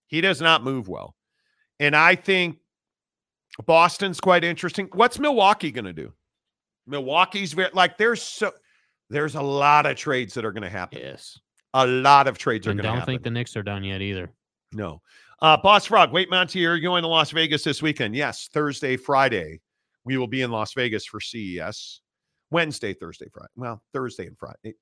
He 0.07 0.21
does 0.21 0.41
not 0.41 0.63
move 0.63 0.87
well. 0.87 1.15
And 1.79 1.95
I 1.95 2.15
think 2.15 2.57
Boston's 3.65 4.19
quite 4.19 4.43
interesting. 4.43 4.89
What's 4.93 5.19
Milwaukee 5.19 5.71
going 5.71 5.85
to 5.85 5.93
do? 5.93 6.13
Milwaukee's 6.87 7.53
very 7.53 7.69
like 7.73 7.97
there's 7.97 8.21
so 8.21 8.51
there's 9.09 9.35
a 9.35 9.41
lot 9.41 9.85
of 9.85 9.95
trades 9.95 10.33
that 10.33 10.45
are 10.45 10.51
going 10.51 10.63
to 10.63 10.69
happen. 10.69 10.99
Yes. 10.99 11.39
A 11.73 11.87
lot 11.87 12.27
of 12.27 12.37
trades 12.37 12.67
are 12.67 12.71
And 12.71 12.79
going 12.79 12.83
to 12.83 12.89
happen. 12.89 13.01
I 13.01 13.05
don't 13.05 13.13
think 13.13 13.23
the 13.23 13.31
Knicks 13.31 13.55
are 13.57 13.63
done 13.63 13.83
yet 13.83 14.01
either. 14.01 14.31
No. 14.71 15.01
Uh, 15.41 15.57
Boss 15.57 15.85
Frog, 15.85 16.11
wait, 16.13 16.29
Monty, 16.29 16.65
are 16.65 16.75
you 16.75 16.81
going 16.81 17.01
to 17.01 17.07
Las 17.07 17.31
Vegas 17.31 17.63
this 17.63 17.81
weekend? 17.81 18.15
Yes, 18.15 18.49
Thursday, 18.53 18.95
Friday. 18.95 19.59
We 20.05 20.17
will 20.17 20.27
be 20.27 20.41
in 20.41 20.51
Las 20.51 20.73
Vegas 20.73 21.05
for 21.05 21.19
CES. 21.19 22.01
Wednesday, 22.51 22.93
Thursday, 22.93 23.27
Friday. 23.33 23.49
Well, 23.55 23.81
Thursday 23.93 24.27
and 24.27 24.37
Friday. 24.37 24.75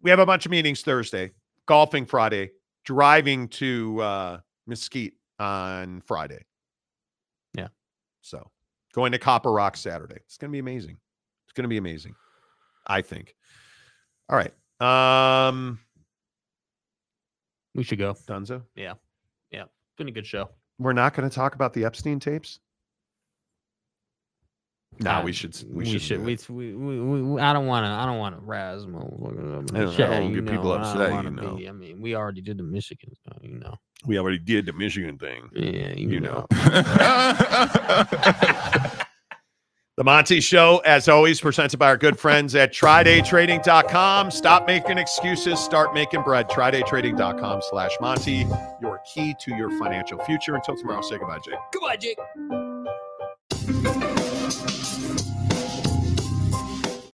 We 0.00 0.10
have 0.10 0.20
a 0.20 0.26
bunch 0.26 0.46
of 0.46 0.50
meetings 0.50 0.82
Thursday, 0.82 1.32
golfing 1.66 2.06
Friday, 2.06 2.52
driving 2.84 3.48
to 3.48 4.00
uh, 4.00 4.38
Mesquite 4.66 5.14
on 5.38 6.00
Friday. 6.06 6.44
Yeah. 7.56 7.68
So 8.20 8.50
going 8.94 9.12
to 9.12 9.18
Copper 9.18 9.52
Rock 9.52 9.76
Saturday. 9.76 10.16
It's 10.26 10.36
going 10.38 10.50
to 10.50 10.52
be 10.52 10.60
amazing. 10.60 10.96
It's 11.46 11.52
going 11.52 11.64
to 11.64 11.68
be 11.68 11.78
amazing. 11.78 12.14
I 12.86 13.02
think. 13.02 13.34
All 14.28 14.36
right. 14.36 14.52
Um, 14.80 15.78
We 17.74 17.82
should 17.84 17.98
go. 17.98 18.14
Dunzo. 18.14 18.62
Yeah. 18.76 18.94
Yeah. 19.50 19.62
It's 19.64 19.96
been 19.98 20.08
a 20.08 20.12
good 20.12 20.26
show. 20.26 20.50
We're 20.78 20.92
not 20.92 21.14
going 21.14 21.28
to 21.28 21.34
talk 21.34 21.54
about 21.54 21.72
the 21.72 21.84
Epstein 21.84 22.20
tapes. 22.20 22.60
No, 25.00 25.10
Uh, 25.10 25.22
we 25.24 25.32
should. 25.32 25.56
We, 25.68 25.84
We, 25.84 25.98
should. 25.98 26.02
should. 26.02 26.24
We, 26.24 26.38
we, 26.48 26.74
we, 26.74 27.00
we, 27.00 27.22
we- 27.22 27.40
I 27.40 27.52
don't 27.52 27.66
want 27.66 27.84
to. 27.84 27.90
I 27.90 28.06
don't 28.06 28.18
want 28.18 28.36
to 28.36 28.40
razz. 28.44 28.86
my- 28.86 28.98
I 28.98 29.02
don't- 29.02 29.74
I 29.74 29.78
don't 29.84 29.98
Yeah, 29.98 30.20
wanna 30.20 30.34
get 30.34 30.46
people 30.46 30.64
know, 30.66 30.72
I 30.74 30.80
upset, 30.92 31.24
you 31.24 31.30
know. 31.30 31.56
be- 31.56 31.68
I 31.68 31.72
mean, 31.72 32.00
we 32.00 32.14
already 32.14 32.40
did 32.42 32.58
the 32.58 32.62
Michigan 32.62 33.12
stuff, 33.16 33.38
you 33.42 33.58
know. 33.58 33.74
We 34.06 34.18
already 34.18 34.38
did 34.38 34.66
the 34.66 34.72
Michigan 34.72 35.18
thing. 35.18 35.48
Yeah, 35.52 35.94
you, 35.94 36.10
You 36.10 36.20
know. 36.20 36.46
The 39.96 40.02
Monty 40.02 40.40
Show, 40.40 40.82
as 40.84 41.08
always, 41.08 41.40
presented 41.40 41.78
by 41.78 41.86
our 41.86 41.96
good 41.96 42.18
friends 42.18 42.56
at 42.56 42.72
TryDayTrading.com. 42.72 44.32
Stop 44.32 44.66
making 44.66 44.98
excuses, 44.98 45.60
start 45.60 45.94
making 45.94 46.22
bread. 46.22 46.48
TryDayTrading.com 46.48 47.62
slash 47.70 47.92
Monty, 48.00 48.44
your 48.80 49.00
key 49.14 49.36
to 49.38 49.54
your 49.54 49.70
financial 49.78 50.18
future. 50.24 50.56
Until 50.56 50.76
tomorrow, 50.76 51.00
say 51.02 51.16
goodbye, 51.18 51.38
Jake. 51.44 51.54
Goodbye, 51.72 51.96
Jake. 51.96 52.18